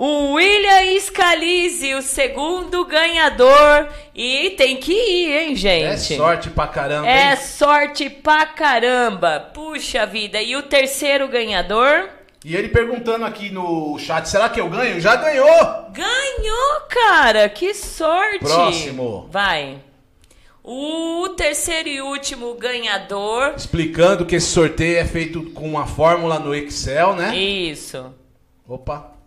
O 0.00 0.34
William 0.34 1.00
Scalise, 1.00 1.92
o 1.96 2.02
segundo 2.02 2.84
ganhador. 2.84 3.88
E 4.14 4.50
tem 4.50 4.76
que 4.76 4.92
ir, 4.92 5.36
hein, 5.36 5.56
gente? 5.56 6.14
É 6.14 6.16
sorte 6.16 6.50
pra 6.50 6.68
caramba. 6.68 7.08
É 7.08 7.30
hein? 7.30 7.36
sorte 7.36 8.08
pra 8.08 8.46
caramba. 8.46 9.50
Puxa 9.52 10.06
vida. 10.06 10.40
E 10.40 10.54
o 10.54 10.62
terceiro 10.62 11.26
ganhador? 11.26 12.10
E 12.44 12.54
ele 12.54 12.68
perguntando 12.68 13.24
aqui 13.24 13.50
no 13.50 13.98
chat, 13.98 14.28
será 14.28 14.48
que 14.48 14.60
eu 14.60 14.68
ganho? 14.68 15.00
Já 15.00 15.16
ganhou! 15.16 15.90
Ganhou, 15.90 16.80
cara! 16.88 17.48
Que 17.48 17.74
sorte! 17.74 18.38
Próximo. 18.38 19.28
Vai. 19.32 19.80
O 20.62 21.30
terceiro 21.30 21.88
e 21.88 22.00
último 22.00 22.54
ganhador. 22.54 23.54
Explicando 23.56 24.24
que 24.24 24.36
esse 24.36 24.46
sorteio 24.46 24.98
é 24.98 25.04
feito 25.04 25.42
com 25.50 25.68
uma 25.68 25.88
fórmula 25.88 26.38
no 26.38 26.54
Excel, 26.54 27.16
né? 27.16 27.34
Isso. 27.34 28.14
Opa. 28.64 29.17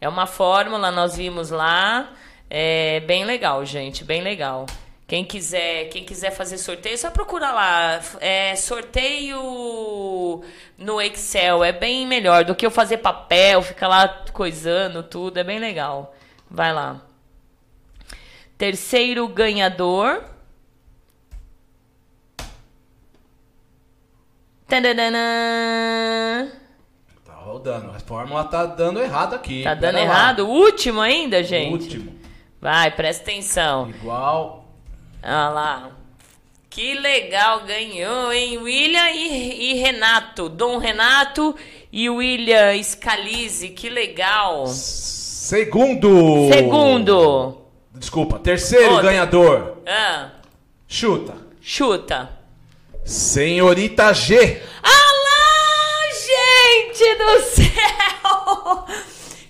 É 0.00 0.08
uma 0.08 0.26
fórmula, 0.26 0.90
nós 0.90 1.16
vimos 1.16 1.50
lá. 1.50 2.12
É 2.48 3.00
bem 3.00 3.24
legal, 3.24 3.64
gente, 3.64 4.02
bem 4.02 4.22
legal. 4.22 4.66
Quem 5.06 5.24
quiser, 5.24 5.88
quem 5.88 6.04
quiser 6.04 6.30
fazer 6.30 6.56
sorteio, 6.56 6.96
só 6.96 7.10
procura 7.10 7.50
lá. 7.50 8.00
É, 8.20 8.56
sorteio 8.56 10.42
no 10.78 11.00
Excel 11.02 11.62
é 11.62 11.72
bem 11.72 12.06
melhor 12.06 12.44
do 12.44 12.54
que 12.54 12.64
eu 12.64 12.70
fazer 12.70 12.98
papel, 12.98 13.60
ficar 13.60 13.88
lá 13.88 14.08
coisando 14.32 15.02
tudo, 15.02 15.38
é 15.38 15.44
bem 15.44 15.58
legal. 15.58 16.14
Vai 16.48 16.72
lá. 16.72 17.02
Terceiro 18.56 19.26
ganhador. 19.28 20.24
Tadadana 24.66 26.59
rodando. 27.60 27.90
A 27.94 28.00
fórmula 28.00 28.44
tá 28.44 28.64
dando 28.64 29.00
errado 29.00 29.34
aqui. 29.34 29.62
Tá 29.62 29.74
dando 29.74 29.98
errado? 29.98 30.46
O 30.46 30.50
último 30.50 31.00
ainda, 31.00 31.44
gente? 31.44 31.72
Último. 31.72 32.18
Vai, 32.60 32.90
presta 32.90 33.22
atenção. 33.22 33.90
Igual. 33.90 34.64
Olha 35.22 35.48
lá. 35.48 35.90
Que 36.70 36.94
legal, 36.94 37.64
ganhou, 37.64 38.32
hein? 38.32 38.58
William 38.58 39.10
e, 39.10 39.72
e 39.72 39.74
Renato. 39.74 40.48
Dom 40.48 40.78
Renato 40.78 41.54
e 41.92 42.08
William 42.08 42.80
Scalise. 42.82 43.70
Que 43.70 43.88
legal. 43.88 44.66
Segundo. 44.68 46.48
Segundo. 46.52 47.60
Desculpa, 47.94 48.38
terceiro 48.38 48.92
Outra. 48.94 49.10
ganhador. 49.10 49.78
Ah. 49.86 50.30
Chuta. 50.86 51.34
Chuta. 51.60 52.30
Senhorita 53.04 54.12
G. 54.14 54.62
Lá, 54.82 55.29
gente 56.70 57.14
do 57.16 57.40
céu! 57.42 58.86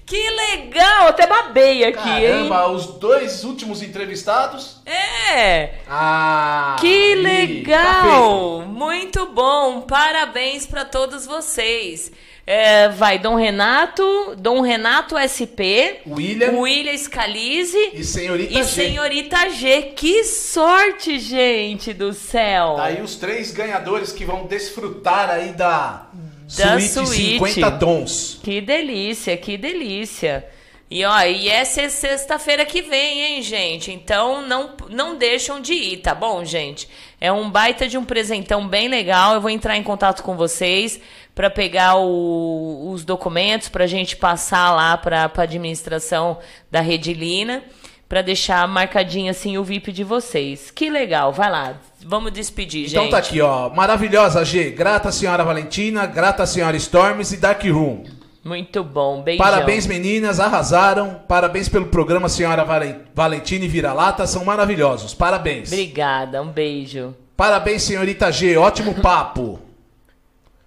Que 0.06 0.28
legal! 0.28 1.08
Até 1.08 1.24
babei 1.24 1.84
aqui, 1.84 1.94
Caramba, 1.94 2.20
hein? 2.20 2.48
Caramba, 2.48 2.68
os 2.72 2.86
dois 2.98 3.44
últimos 3.44 3.80
entrevistados. 3.80 4.80
É! 4.84 5.74
Ah! 5.88 6.76
Que 6.80 7.14
legal! 7.14 8.62
Tá 8.62 8.66
Muito 8.66 9.26
bom! 9.26 9.82
Parabéns 9.82 10.66
para 10.66 10.84
todos 10.84 11.26
vocês. 11.26 12.10
É, 12.52 12.88
vai 12.88 13.16
Dom 13.16 13.36
Renato, 13.36 14.34
Dom 14.36 14.60
Renato 14.60 15.14
SP, 15.22 16.02
William, 16.04 16.58
William 16.58 16.98
Scalise 16.98 17.92
e 17.94 18.02
Senhorita 18.02 18.52
e 18.52 18.56
G. 18.56 18.64
Senhorita 18.64 19.50
G. 19.50 19.82
Que 19.94 20.24
sorte, 20.24 21.20
gente 21.20 21.92
do 21.92 22.12
céu! 22.12 22.74
Tá 22.74 22.86
aí 22.86 23.00
os 23.00 23.14
três 23.14 23.52
ganhadores 23.52 24.10
que 24.10 24.24
vão 24.24 24.46
desfrutar 24.46 25.30
aí 25.30 25.52
da 25.52 26.08
da 26.56 26.80
suíte, 26.80 27.06
suíte 27.06 27.54
50 27.54 27.70
tons. 27.72 28.40
Que 28.42 28.60
delícia, 28.60 29.36
que 29.36 29.56
delícia. 29.56 30.46
E 30.90 31.04
ó, 31.04 31.22
e 31.22 31.48
essa 31.48 31.82
é 31.82 31.88
sexta-feira 31.88 32.64
que 32.64 32.82
vem, 32.82 33.20
hein, 33.20 33.42
gente? 33.42 33.92
Então 33.92 34.42
não, 34.42 34.74
não 34.88 35.16
deixam 35.16 35.60
de 35.60 35.72
ir, 35.72 35.98
tá 35.98 36.14
bom, 36.16 36.44
gente? 36.44 36.88
É 37.20 37.30
um 37.30 37.48
baita 37.48 37.86
de 37.86 37.96
um 37.96 38.04
presentão 38.04 38.66
bem 38.66 38.88
legal. 38.88 39.34
Eu 39.34 39.40
vou 39.40 39.50
entrar 39.50 39.76
em 39.76 39.84
contato 39.84 40.24
com 40.24 40.36
vocês 40.36 41.00
para 41.32 41.48
pegar 41.48 41.94
o, 41.94 42.90
os 42.90 43.04
documentos 43.04 43.68
para 43.68 43.84
a 43.84 43.86
gente 43.86 44.16
passar 44.16 44.74
lá 44.74 44.96
para 44.96 45.30
a 45.32 45.42
administração 45.42 46.38
da 46.70 46.80
Redilina 46.80 47.62
para 48.10 48.22
deixar 48.22 48.66
marcadinho 48.66 49.30
assim 49.30 49.56
o 49.56 49.62
VIP 49.62 49.92
de 49.92 50.02
vocês. 50.02 50.68
Que 50.72 50.90
legal, 50.90 51.32
vai 51.32 51.48
lá. 51.48 51.74
Vamos 52.04 52.32
despedir, 52.32 52.88
então, 52.88 53.04
gente. 53.04 53.08
Então 53.08 53.10
tá 53.10 53.18
aqui, 53.18 53.40
ó. 53.40 53.70
Maravilhosa, 53.70 54.44
G. 54.44 54.70
Grata 54.70 55.12
senhora 55.12 55.44
Valentina, 55.44 56.06
grata 56.06 56.44
senhora 56.44 56.76
Storms 56.76 57.30
e 57.30 57.36
Dark 57.36 57.62
Room. 57.62 58.02
Muito 58.42 58.82
bom, 58.82 59.22
beijão. 59.22 59.46
Parabéns, 59.46 59.86
meninas, 59.86 60.40
arrasaram. 60.40 61.20
Parabéns 61.28 61.68
pelo 61.68 61.86
programa, 61.86 62.28
senhora 62.28 62.66
Valentina 63.14 63.64
e 63.64 63.68
Vira-Lata, 63.68 64.26
são 64.26 64.44
maravilhosos. 64.44 65.14
Parabéns. 65.14 65.70
Obrigada, 65.70 66.42
um 66.42 66.48
beijo. 66.48 67.14
Parabéns, 67.36 67.84
senhorita 67.84 68.32
G, 68.32 68.56
ótimo 68.56 68.92
papo. 69.00 69.60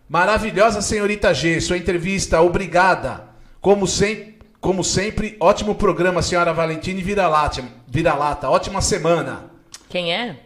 Maravilhosa 0.08 0.82
senhorita 0.82 1.34
G, 1.34 1.60
sua 1.60 1.78
entrevista, 1.78 2.42
obrigada. 2.42 3.34
Como 3.60 3.86
sempre, 3.86 4.33
como 4.64 4.82
sempre 4.82 5.36
ótimo 5.42 5.76
programa, 5.76 6.22
senhora 6.22 6.54
Valentina 6.54 6.98
e 6.98 7.04
Vira-Lata. 7.04 7.66
Vira-Lata, 7.86 8.50
ótima 8.50 8.80
semana. 8.82 9.52
Quem 9.90 10.14
é? 10.14 10.38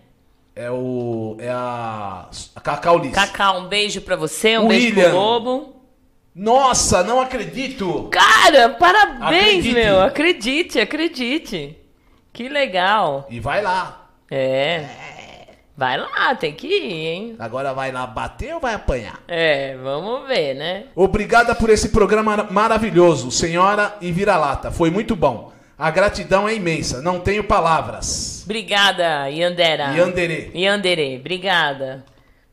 É 0.56 0.72
o. 0.72 1.38
É 1.40 1.50
a. 1.50 2.28
A 2.56 2.60
Cacau 2.60 2.98
Liz. 2.98 3.14
Cacau, 3.14 3.60
um 3.60 3.68
beijo 3.68 4.02
pra 4.02 4.16
você, 4.16 4.58
um 4.58 4.70
William. 4.70 4.96
beijo 4.96 5.10
pro 5.12 5.20
Lobo. 5.20 5.84
Nossa, 6.34 7.04
não 7.04 7.22
acredito! 7.22 8.10
Cara, 8.12 8.70
parabéns, 8.70 9.60
acredite. 9.60 9.74
meu. 9.76 10.02
Acredite, 10.02 10.80
acredite. 10.80 11.78
Que 12.34 12.50
legal. 12.50 13.28
E 13.30 13.40
vai 13.40 13.62
lá. 13.62 14.10
É. 14.32 14.86
Vai 15.78 15.96
lá, 15.96 16.34
tem 16.34 16.54
que 16.54 16.66
ir, 16.66 17.06
hein? 17.06 17.36
Agora 17.38 17.72
vai 17.72 17.92
lá 17.92 18.08
bater 18.08 18.52
ou 18.56 18.60
vai 18.60 18.74
apanhar? 18.74 19.22
É, 19.28 19.78
vamos 19.78 20.28
ver, 20.28 20.56
né? 20.56 20.86
Obrigada 20.96 21.54
por 21.54 21.70
esse 21.70 21.90
programa 21.90 22.48
maravilhoso, 22.50 23.30
senhora 23.30 23.96
e 24.02 24.12
vira-lata. 24.12 24.72
Foi 24.72 24.90
muito 24.90 25.16
bom. 25.16 25.54
A 25.78 25.92
gratidão 25.92 26.50
é 26.50 26.56
imensa, 26.56 27.00
não 27.04 27.20
tenho 27.20 27.44
palavras. 27.44 28.42
Obrigada, 28.46 29.28
Yandera. 29.30 29.96
Yandere. 29.96 30.52
Yandere, 30.56 31.18
obrigada. 31.20 32.04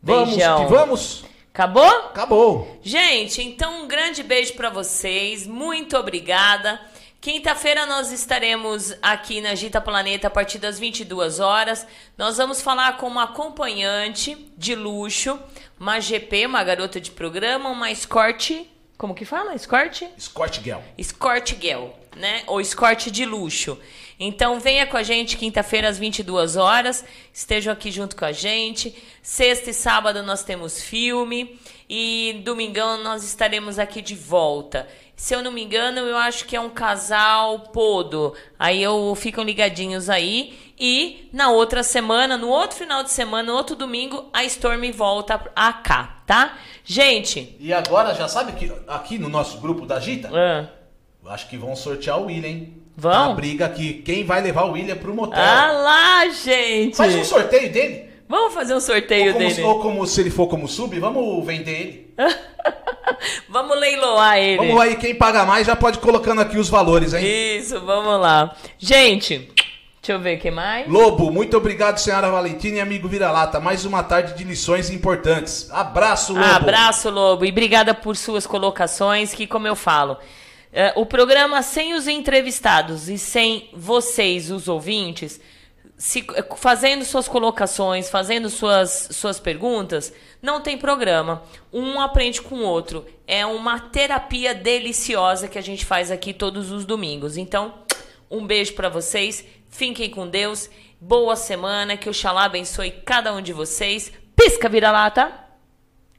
Vamos, 0.02 0.36
Beijão. 0.36 0.66
que 0.66 0.70
vamos? 0.70 1.24
Acabou? 1.54 1.86
Acabou. 1.86 2.78
Gente, 2.82 3.40
então 3.40 3.84
um 3.84 3.88
grande 3.88 4.22
beijo 4.22 4.52
para 4.52 4.68
vocês. 4.68 5.46
Muito 5.46 5.96
obrigada. 5.96 6.78
Quinta-feira 7.24 7.86
nós 7.86 8.12
estaremos 8.12 8.94
aqui 9.00 9.40
na 9.40 9.54
Gita 9.54 9.80
Planeta 9.80 10.26
a 10.26 10.30
partir 10.30 10.58
das 10.58 10.78
22 10.78 11.40
horas. 11.40 11.86
Nós 12.18 12.36
vamos 12.36 12.60
falar 12.60 12.98
com 12.98 13.06
uma 13.06 13.22
acompanhante 13.22 14.36
de 14.58 14.74
luxo, 14.74 15.40
uma 15.80 16.00
GP, 16.00 16.44
uma 16.44 16.62
garota 16.62 17.00
de 17.00 17.10
programa, 17.10 17.70
uma 17.70 17.90
escort. 17.90 18.50
Como 18.98 19.14
que 19.14 19.24
fala? 19.24 19.54
Escort? 19.54 20.02
Escort 20.18 20.62
Girl. 20.62 20.80
Escort 20.98 21.54
Girl, 21.58 21.86
né? 22.14 22.42
Ou 22.46 22.60
escort 22.60 23.06
de 23.06 23.24
luxo. 23.24 23.80
Então 24.20 24.60
venha 24.60 24.86
com 24.86 24.98
a 24.98 25.02
gente 25.02 25.38
quinta-feira 25.38 25.88
às 25.88 25.98
22 25.98 26.56
horas, 26.56 27.06
estejam 27.32 27.72
aqui 27.72 27.90
junto 27.90 28.16
com 28.16 28.26
a 28.26 28.32
gente. 28.32 28.94
Sexta 29.22 29.70
e 29.70 29.74
sábado 29.74 30.22
nós 30.22 30.44
temos 30.44 30.82
filme 30.82 31.58
e 31.96 32.40
domingão 32.44 33.00
nós 33.04 33.22
estaremos 33.22 33.78
aqui 33.78 34.02
de 34.02 34.16
volta. 34.16 34.88
Se 35.14 35.32
eu 35.32 35.44
não 35.44 35.52
me 35.52 35.62
engano, 35.62 36.00
eu 36.00 36.16
acho 36.16 36.44
que 36.44 36.56
é 36.56 36.60
um 36.60 36.68
casal 36.68 37.60
podo. 37.72 38.34
Aí 38.58 38.82
eu 38.82 39.14
ficam 39.14 39.44
ligadinhos 39.44 40.10
aí 40.10 40.58
e 40.76 41.28
na 41.32 41.50
outra 41.50 41.84
semana, 41.84 42.36
no 42.36 42.48
outro 42.48 42.78
final 42.78 43.04
de 43.04 43.12
semana, 43.12 43.52
no 43.52 43.56
outro 43.56 43.76
domingo, 43.76 44.28
a 44.32 44.42
Storm 44.42 44.90
volta 44.90 45.40
a 45.54 45.72
cá, 45.72 46.16
tá? 46.26 46.58
Gente, 46.84 47.56
E 47.60 47.72
agora 47.72 48.12
já 48.12 48.26
sabe 48.26 48.54
que 48.54 48.72
aqui 48.88 49.16
no 49.16 49.28
nosso 49.28 49.58
grupo 49.58 49.86
da 49.86 50.00
Gita, 50.00 50.30
ah, 50.34 50.66
acho 51.32 51.48
que 51.48 51.56
vão 51.56 51.76
sortear 51.76 52.20
o 52.20 52.26
William, 52.26 52.48
hein? 52.48 52.82
Vão? 52.96 53.12
Tá 53.12 53.26
a 53.26 53.34
briga 53.34 53.66
aqui, 53.66 54.02
quem 54.04 54.24
vai 54.24 54.40
levar 54.40 54.64
o 54.64 54.72
William 54.72 54.96
pro 54.96 55.14
motel? 55.14 55.40
ah 55.40 55.70
lá, 55.70 56.28
gente. 56.28 56.96
Faz 56.96 57.14
um 57.14 57.24
sorteio 57.24 57.72
dele. 57.72 58.13
Vamos 58.34 58.52
fazer 58.52 58.74
um 58.74 58.80
sorteio 58.80 59.26
Ou 59.28 59.32
como, 59.34 59.48
dele. 59.48 59.62
ou 59.62 59.78
como 59.78 60.06
se 60.08 60.20
ele 60.20 60.30
for 60.30 60.48
como 60.48 60.66
sub, 60.66 60.98
vamos 60.98 61.46
vender 61.46 61.70
ele. 61.70 62.14
Vamos 63.48 63.78
leiloar 63.78 64.38
ele. 64.38 64.56
Vamos 64.56 64.80
aí, 64.80 64.96
quem 64.96 65.14
paga 65.14 65.44
mais 65.44 65.66
já 65.66 65.76
pode 65.76 65.98
ir 65.98 66.00
colocando 66.00 66.40
aqui 66.40 66.58
os 66.58 66.68
valores, 66.68 67.14
hein? 67.14 67.22
Isso, 67.24 67.80
vamos 67.80 68.20
lá. 68.20 68.56
Gente, 68.76 69.38
deixa 70.02 70.12
eu 70.12 70.18
ver 70.18 70.38
quem 70.38 70.50
mais. 70.50 70.88
Lobo, 70.88 71.30
muito 71.30 71.56
obrigado, 71.56 71.98
senhora 71.98 72.28
Valentina 72.28 72.78
e 72.78 72.80
amigo 72.80 73.06
Vira-Lata. 73.06 73.60
Mais 73.60 73.84
uma 73.84 74.02
tarde 74.02 74.34
de 74.34 74.42
lições 74.42 74.90
importantes. 74.90 75.70
Abraço, 75.70 76.32
Lobo. 76.32 76.44
Abraço, 76.44 77.10
Lobo. 77.10 77.44
E 77.44 77.50
obrigada 77.50 77.94
por 77.94 78.16
suas 78.16 78.46
colocações, 78.46 79.32
que 79.32 79.46
como 79.46 79.68
eu 79.68 79.76
falo, 79.76 80.16
é, 80.72 80.92
o 80.96 81.06
programa 81.06 81.62
sem 81.62 81.94
os 81.94 82.08
entrevistados 82.08 83.08
e 83.08 83.16
sem 83.16 83.70
vocês, 83.72 84.50
os 84.50 84.66
ouvintes, 84.66 85.40
se, 85.96 86.24
fazendo 86.56 87.04
suas 87.04 87.28
colocações, 87.28 88.10
fazendo 88.10 88.50
suas, 88.50 89.08
suas 89.12 89.38
perguntas, 89.38 90.12
não 90.42 90.60
tem 90.60 90.76
programa. 90.76 91.42
Um 91.72 92.00
aprende 92.00 92.42
com 92.42 92.56
o 92.56 92.64
outro. 92.64 93.06
É 93.26 93.46
uma 93.46 93.78
terapia 93.80 94.54
deliciosa 94.54 95.48
que 95.48 95.58
a 95.58 95.62
gente 95.62 95.84
faz 95.84 96.10
aqui 96.10 96.32
todos 96.32 96.70
os 96.70 96.84
domingos. 96.84 97.36
Então, 97.36 97.74
um 98.30 98.46
beijo 98.46 98.74
para 98.74 98.88
vocês. 98.88 99.44
Fiquem 99.68 100.10
com 100.10 100.28
Deus. 100.28 100.68
Boa 101.00 101.36
semana. 101.36 101.96
Que 101.96 102.08
o 102.08 102.14
Xalá 102.14 102.44
abençoe 102.44 102.90
cada 102.90 103.32
um 103.32 103.40
de 103.40 103.52
vocês. 103.52 104.12
Pisca, 104.36 104.68
vira-lata. 104.68 105.32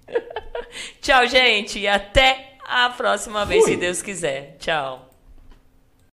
Tchau, 1.02 1.28
gente. 1.28 1.80
E 1.80 1.88
até 1.88 2.58
a 2.68 2.90
próxima 2.90 3.46
vez, 3.46 3.64
Fui. 3.64 3.74
se 3.74 3.78
Deus 3.78 4.02
quiser. 4.02 4.58
Tchau. 4.58 5.05